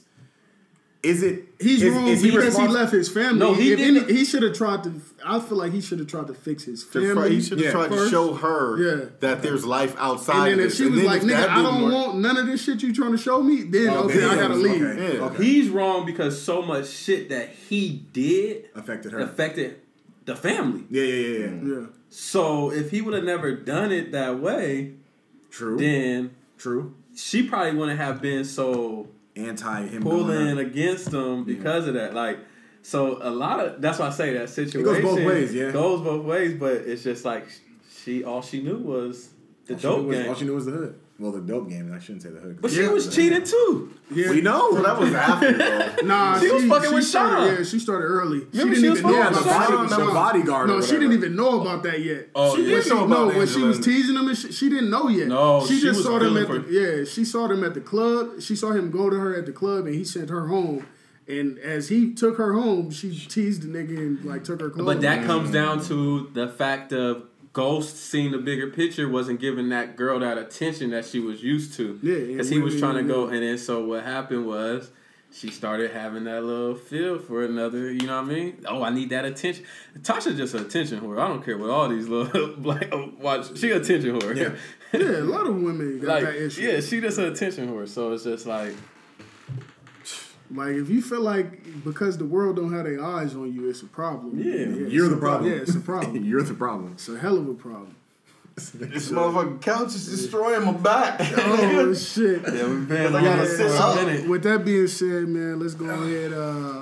is 1.01 1.23
it 1.23 1.45
He's 1.61 1.81
is, 1.81 1.93
wrong 1.93 2.07
is 2.07 2.21
because 2.21 2.57
he 2.57 2.67
left 2.67 2.91
his 2.91 3.07
family. 3.09 3.39
No, 3.39 3.53
he 3.53 3.71
if 3.73 3.79
any, 3.79 3.99
didn't- 4.01 4.15
he 4.15 4.25
should 4.25 4.43
have 4.43 4.53
tried 4.53 4.83
to. 4.83 4.93
I 5.25 5.39
feel 5.39 5.57
like 5.57 5.71
he 5.71 5.79
should 5.79 5.99
have 5.99 6.07
tried 6.09 6.27
to 6.27 6.33
fix 6.33 6.63
his 6.63 6.83
To 6.83 6.89
fr- 6.91 6.99
family. 7.21 7.35
He 7.35 7.41
should 7.41 7.57
have 7.59 7.65
Yeah. 7.67 7.71
tried 7.71 7.91
to 7.91 8.09
show 8.09 8.33
her 8.33 8.77
Yeah. 8.77 9.05
that 9.21 9.41
there's 9.41 9.65
life 9.65 9.95
outside. 9.97 10.51
and 10.51 10.59
then 10.59 10.67
if 10.67 10.73
she 10.73 10.83
this. 10.83 10.91
was 10.91 10.99
then 11.01 11.05
like, 11.09 11.21
"Nigga, 11.21 11.49
I 11.49 11.61
don't 11.61 11.83
work- 11.83 11.93
want 11.93 12.19
none 12.19 12.35
of 12.37 12.47
this 12.47 12.61
shit 12.63 12.81
you 12.83 12.93
trying 12.93 13.11
to 13.13 13.17
show 13.17 13.41
me," 13.41 13.63
then 13.63 13.89
Oh, 13.89 14.03
okay, 14.03 14.17
then 14.19 14.29
I 14.29 14.35
gotta 14.35 14.53
okay. 14.55 14.63
leave. 14.63 14.81
Yeah. 14.81 15.25
Okay. 15.27 15.43
He's 15.43 15.69
wrong 15.69 16.05
because 16.05 16.41
so 16.41 16.61
much 16.61 16.87
shit 16.89 17.29
that 17.29 17.49
he 17.69 18.03
did 18.11 18.65
affected 18.75 19.13
her. 19.13 19.19
affected 19.19 19.75
the 20.25 20.35
family. 20.35 20.83
Yeah, 20.89 21.03
yeah, 21.03 21.13
yeah, 21.15 21.37
yeah. 21.39 21.75
Yeah. 21.79 21.85
So 22.09 22.71
if 22.71 22.91
he 22.91 23.01
would 23.01 23.13
have 23.13 23.23
never 23.23 23.53
done 23.53 23.91
it 23.93 24.11
that 24.11 24.39
way, 24.41 24.95
True. 25.49 25.77
then 25.77 26.31
True. 26.57 26.93
she 27.15 27.43
probably 27.43 27.77
wouldn't 27.77 27.99
have 27.99 28.21
been 28.21 28.43
so 28.43 29.07
Anti 29.35 29.87
him. 29.87 30.01
pulling 30.03 30.57
against 30.57 31.13
him 31.13 31.43
because 31.45 31.87
of 31.87 31.93
that. 31.93 32.13
Like, 32.13 32.39
so 32.81 33.19
a 33.21 33.29
lot 33.29 33.59
of 33.59 33.81
that's 33.81 33.99
why 33.99 34.07
I 34.07 34.11
say 34.11 34.33
that 34.33 34.49
situation 34.49 34.83
goes 34.83 35.01
both 35.01 35.25
ways, 35.25 35.53
yeah. 35.53 35.71
goes 35.71 36.01
both 36.01 36.25
ways. 36.25 36.55
But 36.59 36.73
it's 36.77 37.03
just 37.03 37.25
like 37.25 37.47
she 38.03 38.23
all 38.23 38.41
she 38.41 38.61
knew 38.61 38.77
was 38.77 39.29
the 39.65 39.75
All 39.75 39.79
dope 39.79 40.05
was, 40.05 40.17
game. 40.17 40.29
all 40.29 40.35
she 40.35 40.45
knew 40.45 40.55
was 40.55 40.65
the 40.65 40.71
hood. 40.71 40.99
Well, 41.19 41.33
the 41.33 41.41
dope 41.41 41.67
game. 41.69 41.91
I 41.93 41.99
shouldn't 41.99 42.21
say 42.23 42.29
the 42.29 42.39
hood. 42.39 42.61
but 42.61 42.71
she 42.71 42.81
Yeah. 42.81 42.91
was 42.91 43.13
cheating 43.13 43.43
too. 43.43 43.91
Yeah. 44.09 44.29
we 44.29 44.39
know. 44.39 44.71
So 44.71 44.81
that 44.83 44.97
was 44.97 45.13
after 45.13 45.51
though. 45.51 45.95
Nah, 46.05 46.39
She 46.39 46.49
was 46.49 46.63
fucking 46.65 46.93
with 46.93 47.03
started, 47.03 47.45
Sean. 47.47 47.57
Yeah, 47.57 47.63
she 47.63 47.77
started 47.79 48.05
early. 48.05 48.39
Remember 48.53 48.75
she 48.75 48.81
she 48.81 48.87
didn't 48.87 48.89
was 48.91 48.99
even 48.99 49.11
know 49.11 49.23
fucking 49.23 49.35
with 49.35 49.43
the, 49.43 49.51
about 49.51 49.67
Sean. 49.67 49.75
body, 49.75 49.89
Sean. 49.89 50.07
the 50.07 50.13
bodyguard. 50.13 50.69
No, 50.69 50.81
she 50.81 50.91
didn't 50.93 51.11
even 51.11 51.35
know 51.35 51.61
about 51.61 51.83
that 51.83 51.99
yet. 52.01 52.29
Oh, 52.33 52.55
she 52.55 52.61
yeah. 52.63 52.67
didn't 52.69 52.83
She 52.85 52.89
know 52.91 53.05
no, 53.05 53.27
when 53.27 53.47
she 53.47 53.61
was 53.61 53.79
teasing 53.81 54.15
him, 54.15 54.27
and 54.29 54.37
she, 54.37 54.51
she 54.53 54.69
didn't 54.69 54.89
know 54.89 55.09
yet. 55.09 55.27
No, 55.27 55.65
she, 55.67 55.75
she 55.75 55.81
just 55.81 55.97
was 55.97 56.05
saw 56.05 56.19
them 56.19 56.37
at 56.37 56.47
feeling 56.47 56.61
the 56.67 56.71
yeah. 56.99 57.03
She 57.03 57.25
saw 57.25 57.47
them 57.47 57.63
at 57.65 57.73
the 57.73 57.81
club. 57.81 58.41
She 58.41 58.55
saw 58.55 58.71
him 58.71 58.89
go 58.89 59.09
to 59.09 59.17
her 59.19 59.35
at 59.35 59.45
the 59.45 59.51
club, 59.51 59.85
and 59.87 59.95
he 59.95 60.05
sent 60.05 60.29
her 60.29 60.47
home. 60.47 60.85
And 61.27 61.59
as 61.59 61.89
he 61.89 62.13
took 62.15 62.37
her 62.37 62.53
home, 62.53 62.89
she 62.89 63.09
teased 63.15 63.61
the 63.61 63.67
nigga 63.67 63.95
and 63.97 64.25
like 64.25 64.43
took 64.45 64.61
her 64.61 64.69
clothes. 64.71 64.85
But 64.87 65.01
that 65.01 65.25
comes 65.25 65.51
down 65.51 65.83
to 65.83 66.29
the 66.33 66.47
fact 66.47 66.91
of 66.91 67.23
Ghost 67.59 67.97
seeing 67.97 68.31
the 68.31 68.37
bigger 68.37 68.69
picture 68.69 69.09
wasn't 69.09 69.39
giving 69.39 69.69
that 69.69 69.95
girl 69.95 70.19
that 70.19 70.37
attention 70.37 70.91
that 70.91 71.05
she 71.05 71.19
was 71.19 71.43
used 71.43 71.73
to. 71.75 71.99
Yeah, 72.01 72.25
because 72.25 72.49
he 72.49 72.59
was 72.59 72.79
trying 72.79 72.95
to 72.95 73.03
go, 73.03 73.27
and 73.27 73.43
then 73.43 73.57
so 73.57 73.83
what 73.85 74.03
happened 74.03 74.47
was 74.47 74.91
she 75.31 75.49
started 75.49 75.91
having 75.91 76.23
that 76.23 76.43
little 76.43 76.75
feel 76.75 77.19
for 77.19 77.43
another. 77.43 77.91
You 77.91 78.07
know 78.07 78.21
what 78.21 78.31
I 78.31 78.33
mean? 78.33 78.65
Oh, 78.67 78.83
I 78.83 78.89
need 78.89 79.09
that 79.09 79.25
attention. 79.25 79.65
Tasha's 79.99 80.37
just 80.37 80.55
an 80.55 80.65
attention 80.65 81.01
whore. 81.01 81.19
I 81.19 81.27
don't 81.27 81.43
care 81.43 81.57
what 81.57 81.69
all 81.69 81.89
these 81.89 82.07
little 82.07 82.55
black 82.57 82.89
oh, 82.91 83.11
watch. 83.19 83.57
She 83.57 83.71
attention 83.71 84.19
whore. 84.19 84.35
Yeah. 84.35 84.55
yeah, 84.99 85.19
a 85.19 85.21
lot 85.21 85.45
of 85.45 85.55
women 85.55 85.99
got 85.99 86.07
like 86.07 86.23
that 86.23 86.35
issue. 86.35 86.61
yeah, 86.61 86.79
she 86.79 86.99
just 87.01 87.19
an 87.19 87.25
attention 87.25 87.69
whore. 87.69 87.87
So 87.87 88.13
it's 88.13 88.23
just 88.23 88.45
like 88.45 88.73
Like 90.51 90.75
if 90.75 90.89
you 90.89 91.01
feel 91.01 91.21
like 91.21 91.83
because 91.83 92.17
the 92.17 92.25
world 92.25 92.55
don't 92.55 92.73
have 92.73 92.85
their 92.85 93.03
eyes 93.03 93.35
on 93.35 93.53
you, 93.53 93.69
it's 93.69 93.81
a 93.83 93.85
problem. 93.87 94.39
Yeah. 94.39 94.53
it's 94.53 94.91
You're 94.93 95.07
the 95.09 95.17
pro- 95.17 95.29
problem. 95.29 95.51
Yeah, 95.51 95.57
it's 95.59 95.75
a 95.75 95.79
problem. 95.79 96.23
You're 96.25 96.41
the 96.43 96.53
problem. 96.55 96.91
it's 96.93 97.07
a 97.09 97.19
hell 97.19 97.37
of 97.37 97.47
a 97.47 97.53
problem. 97.53 97.95
This 98.55 99.09
motherfucking 99.09 99.61
couch 99.61 99.95
is 99.95 100.09
destroying 100.09 100.65
my 100.65 100.73
back. 100.73 101.21
Oh 101.37 101.93
shit. 101.93 102.41
yeah, 102.41 102.67
we've 102.67 102.87
been 102.89 103.15
I 103.15 103.19
on 103.19 103.23
gotta 103.23 103.47
sit 103.47 103.71
up. 103.71 103.95
minute. 103.95 104.27
With 104.27 104.43
that 104.43 104.65
being 104.65 104.87
said, 104.87 105.27
man, 105.29 105.59
let's 105.59 105.75
go 105.75 105.85
ahead. 105.85 106.33
Uh, 106.33 106.81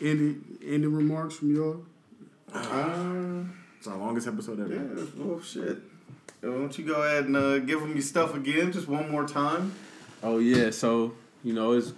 any 0.00 0.30
it. 0.30 0.36
End 0.66 0.84
the 0.84 0.88
remarks 0.88 1.34
from 1.36 1.54
y'all. 1.54 1.84
It's 3.78 3.86
our 3.86 3.96
longest 3.96 4.28
episode 4.28 4.60
ever. 4.60 4.74
Yeah, 4.74 5.04
oh 5.24 5.40
shit. 5.40 5.78
Why 6.40 6.50
don't 6.50 6.78
you 6.78 6.84
go 6.86 7.02
ahead 7.02 7.24
and 7.24 7.36
uh, 7.36 7.58
give 7.58 7.80
them 7.80 7.92
your 7.92 8.02
stuff 8.02 8.34
again, 8.34 8.72
just 8.72 8.88
one 8.88 9.10
more 9.10 9.26
time? 9.26 9.72
Oh 10.22 10.38
yeah, 10.38 10.70
so 10.70 11.12
you 11.44 11.52
know 11.52 11.72
it's 11.72 11.92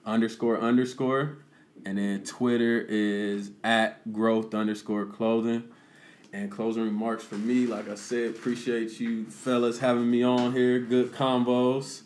underscore 0.06 0.60
underscore. 0.60 1.38
And 1.84 1.98
then 1.98 2.22
Twitter 2.22 2.86
is 2.88 3.50
at 3.64 4.12
growth 4.12 4.54
underscore 4.54 5.06
clothing. 5.06 5.64
And 6.32 6.52
closing 6.52 6.84
remarks 6.84 7.24
for 7.24 7.34
me, 7.34 7.66
like 7.66 7.88
I 7.88 7.96
said, 7.96 8.30
appreciate 8.30 9.00
you 9.00 9.24
fellas 9.24 9.80
having 9.80 10.08
me 10.08 10.22
on 10.22 10.52
here. 10.52 10.78
Good 10.78 11.10
combos. 11.12 12.02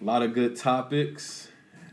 A 0.00 0.04
lot 0.04 0.22
of 0.22 0.34
good 0.34 0.56
topics. 0.56 1.46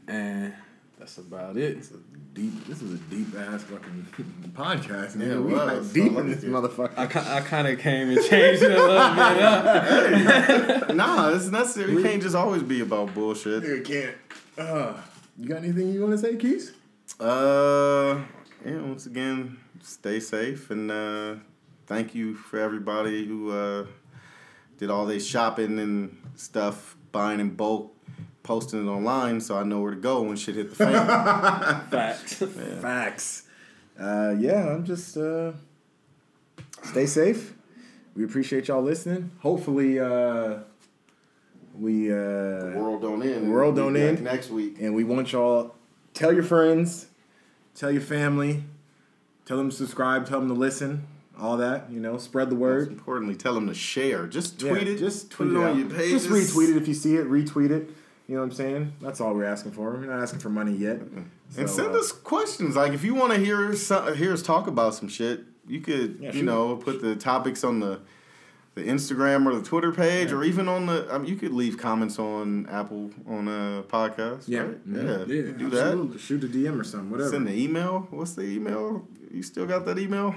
And 0.07 0.55
that's 0.97 1.19
about 1.19 1.57
it. 1.57 1.85
It's 2.33 2.39
a 2.39 2.41
deep. 2.41 2.65
This 2.67 2.81
is 2.81 2.93
a 2.93 2.97
deep 3.05 3.35
ass 3.37 3.63
fucking 3.63 4.07
podcast. 4.53 5.19
Yeah, 5.19 5.25
Yeah, 5.27 5.33
it 5.33 5.39
we 5.41 5.53
was. 5.53 5.85
like 5.85 5.93
deep 5.93 6.17
I 6.17 6.19
in 6.21 6.29
this 6.29 6.43
motherfucker. 6.43 6.97
I, 6.97 7.37
I 7.37 7.41
kind 7.41 7.67
of 7.67 7.79
came 7.79 8.09
and 8.09 8.17
changed 8.25 8.63
it 8.63 8.71
a 8.71 8.81
little 8.81 9.15
bit 9.15 10.27
up. 10.89 10.95
nah, 10.95 11.29
it's 11.29 11.47
necessary. 11.47 11.91
You 11.93 12.01
can't 12.03 12.21
just 12.21 12.35
always 12.35 12.63
be 12.63 12.81
about 12.81 13.13
bullshit. 13.13 13.63
Nigga 13.63 13.85
can't. 13.85 14.15
Uh, 14.57 14.93
you 15.37 15.47
got 15.47 15.59
anything 15.59 15.89
you 15.93 16.01
want 16.01 16.13
to 16.13 16.17
say, 16.17 16.35
Keys? 16.35 16.73
Uh, 17.19 18.21
yeah. 18.65 18.77
Once 18.81 19.05
again, 19.05 19.57
stay 19.81 20.19
safe 20.19 20.69
and 20.71 20.91
uh, 20.91 21.35
thank 21.87 22.13
you 22.15 22.35
for 22.35 22.59
everybody 22.59 23.25
who 23.25 23.51
uh, 23.51 23.85
did 24.77 24.89
all 24.89 25.05
this 25.05 25.25
shopping 25.25 25.79
and 25.79 26.17
stuff, 26.35 26.95
buying 27.11 27.39
in 27.39 27.49
bulk. 27.55 27.95
Posting 28.43 28.85
it 28.87 28.89
online 28.89 29.39
so 29.41 29.57
I 29.57 29.63
know 29.63 29.79
where 29.81 29.91
to 29.91 29.99
go 29.99 30.21
when 30.23 30.35
shit 30.35 30.55
hit 30.55 30.69
the 30.69 30.75
fan. 30.75 30.93
Facts. 31.89 32.33
Facts. 32.81 33.43
Uh, 33.99 34.35
yeah, 34.39 34.69
I'm 34.69 34.83
just 34.85 35.17
uh, 35.17 35.51
stay 36.83 37.05
safe. 37.05 37.53
We 38.15 38.23
appreciate 38.23 38.67
y'all 38.67 38.81
listening. 38.81 39.31
Hopefully, 39.39 39.99
uh, 39.99 40.59
we 41.79 42.11
uh, 42.11 42.15
world 42.15 43.01
don't 43.01 43.21
end. 43.23 43.51
World 43.51 43.75
don't 43.75 43.95
end. 43.95 44.21
next 44.21 44.49
week. 44.49 44.77
and 44.79 44.93
we 44.95 45.03
want 45.03 45.31
y'all 45.31 45.75
tell 46.13 46.33
your 46.33 46.43
friends, 46.43 47.07
tell 47.75 47.91
your 47.91 48.01
family, 48.01 48.63
tell 49.45 49.57
them 49.57 49.69
to 49.69 49.75
subscribe, 49.75 50.27
tell 50.27 50.39
them 50.39 50.49
to 50.49 50.55
listen, 50.55 51.07
all 51.39 51.57
that. 51.57 51.89
You 51.89 51.99
know, 51.99 52.17
spread 52.17 52.49
the 52.49 52.55
word. 52.55 52.89
Most 52.89 52.99
importantly, 52.99 53.35
tell 53.35 53.53
them 53.53 53.67
to 53.67 53.73
share. 53.73 54.27
Just 54.27 54.61
Yeah, 54.61 54.71
tweet 54.71 54.87
it. 54.87 54.97
Just 54.97 55.31
tweet 55.31 55.51
it 55.51 55.57
on 55.57 55.63
out. 55.63 55.77
your 55.77 55.89
page. 55.89 56.11
Just 56.11 56.27
retweet 56.29 56.71
it 56.71 56.77
if 56.77 56.87
you 56.87 56.93
see 56.93 57.15
it. 57.15 57.27
Retweet 57.29 57.69
it. 57.71 57.89
You 58.31 58.37
know 58.37 58.43
what 58.43 58.51
I'm 58.51 58.55
saying? 58.55 58.93
That's 59.01 59.19
all 59.19 59.33
we're 59.33 59.43
asking 59.43 59.73
for. 59.73 59.91
We're 59.91 60.05
not 60.05 60.21
asking 60.21 60.39
for 60.39 60.47
money 60.47 60.71
yet. 60.71 61.01
and 61.01 61.29
So, 61.49 61.65
send 61.65 61.93
uh, 61.93 61.99
us 61.99 62.13
questions. 62.13 62.77
Like 62.77 62.93
if 62.93 63.03
you 63.03 63.13
want 63.13 63.33
to 63.33 63.39
hear 63.39 63.75
some, 63.75 64.15
hear 64.15 64.31
us 64.31 64.41
talk 64.41 64.67
about 64.67 64.95
some 64.95 65.09
shit, 65.09 65.41
you 65.67 65.81
could 65.81 66.17
Yeah, 66.17 66.27
you 66.27 66.39
shoot. 66.39 66.45
know 66.45 66.77
put 66.77 67.01
the 67.01 67.17
topics 67.17 67.61
on 67.65 67.81
the 67.81 67.99
the 68.75 68.83
Instagram 68.83 69.45
or 69.45 69.53
the 69.55 69.61
Twitter 69.61 69.91
page, 69.91 70.31
or 70.31 70.45
even 70.45 70.69
on 70.69 70.85
the. 70.85 71.09
I 71.11 71.17
mean, 71.17 71.27
you 71.27 71.35
could 71.35 71.51
leave 71.51 71.77
comments 71.77 72.17
on 72.19 72.67
Apple 72.67 73.11
on 73.27 73.49
a 73.49 73.83
podcast. 73.89 74.47
Yeah. 74.47 74.61
right? 74.61 74.89
Mhm. 74.89 75.27
yeah, 75.27 75.35
Yeah, 75.35 75.51
do 75.57 75.65
absolutely. 75.65 76.17
Shoot 76.19 76.43
a 76.45 76.47
DM 76.47 76.79
or 76.79 76.85
something. 76.85 77.09
that. 77.09 77.15
Whatever. 77.17 77.31
Send 77.31 77.47
the 77.47 77.53
email. 77.53 78.07
What's 78.11 78.33
the 78.35 78.43
email? 78.43 79.05
You 79.29 79.43
still 79.43 79.65
got 79.65 79.85
that 79.87 79.99
email? 79.99 80.33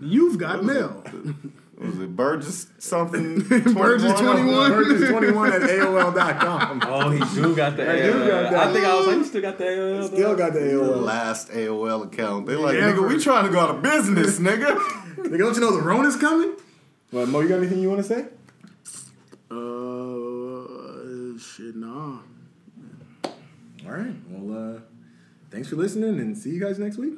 You've 0.00 0.38
got 0.38 0.62
mail. 0.64 1.02
What 1.80 1.88
was 1.92 2.00
it 2.00 2.14
Burgess 2.14 2.66
something? 2.78 3.38
Burgess 3.48 4.20
21? 4.20 4.70
Burgess21 4.70 5.50
at 5.50 5.62
AOL.com. 5.62 6.82
Oh, 6.86 7.08
he 7.08 7.18
do 7.34 7.56
got 7.56 7.74
the 7.78 7.90
I 7.90 7.96
do 8.02 8.12
AOL. 8.12 8.26
got 8.28 8.50
that. 8.50 8.68
I 8.68 8.72
think 8.74 8.84
I 8.84 8.94
was 8.98 9.06
like, 9.06 9.16
you 9.16 9.24
still 9.24 9.40
got 9.40 9.56
the 9.58 9.64
AOL. 9.64 10.06
Still 10.08 10.28
dog? 10.28 10.38
got 10.38 10.52
the 10.52 10.60
The 10.60 10.66
AOL. 10.72 11.02
last 11.02 11.48
AOL 11.48 12.04
account. 12.04 12.46
They 12.46 12.54
like, 12.56 12.74
Ever. 12.76 13.00
nigga, 13.00 13.08
we 13.08 13.18
trying 13.18 13.46
to 13.46 13.50
go 13.50 13.60
out 13.60 13.70
of 13.74 13.82
business, 13.82 14.38
nigga. 14.40 14.76
Nigga, 15.16 15.38
don't 15.38 15.54
you 15.54 15.60
know 15.62 15.72
the 15.74 15.80
Rona's 15.82 16.16
coming? 16.16 16.52
Well, 17.12 17.24
Mo, 17.26 17.40
you 17.40 17.48
got 17.48 17.56
anything 17.58 17.78
you 17.80 17.88
want 17.88 18.04
to 18.06 18.08
say? 18.08 18.26
Uh, 19.50 21.38
shit, 21.38 21.74
nah. 21.76 22.18
All 23.24 23.90
right. 23.92 24.14
Well, 24.28 24.76
uh, 24.76 24.80
thanks 25.50 25.68
for 25.68 25.76
listening 25.76 26.20
and 26.20 26.36
see 26.36 26.50
you 26.50 26.60
guys 26.60 26.78
next 26.78 26.98
week. 26.98 27.14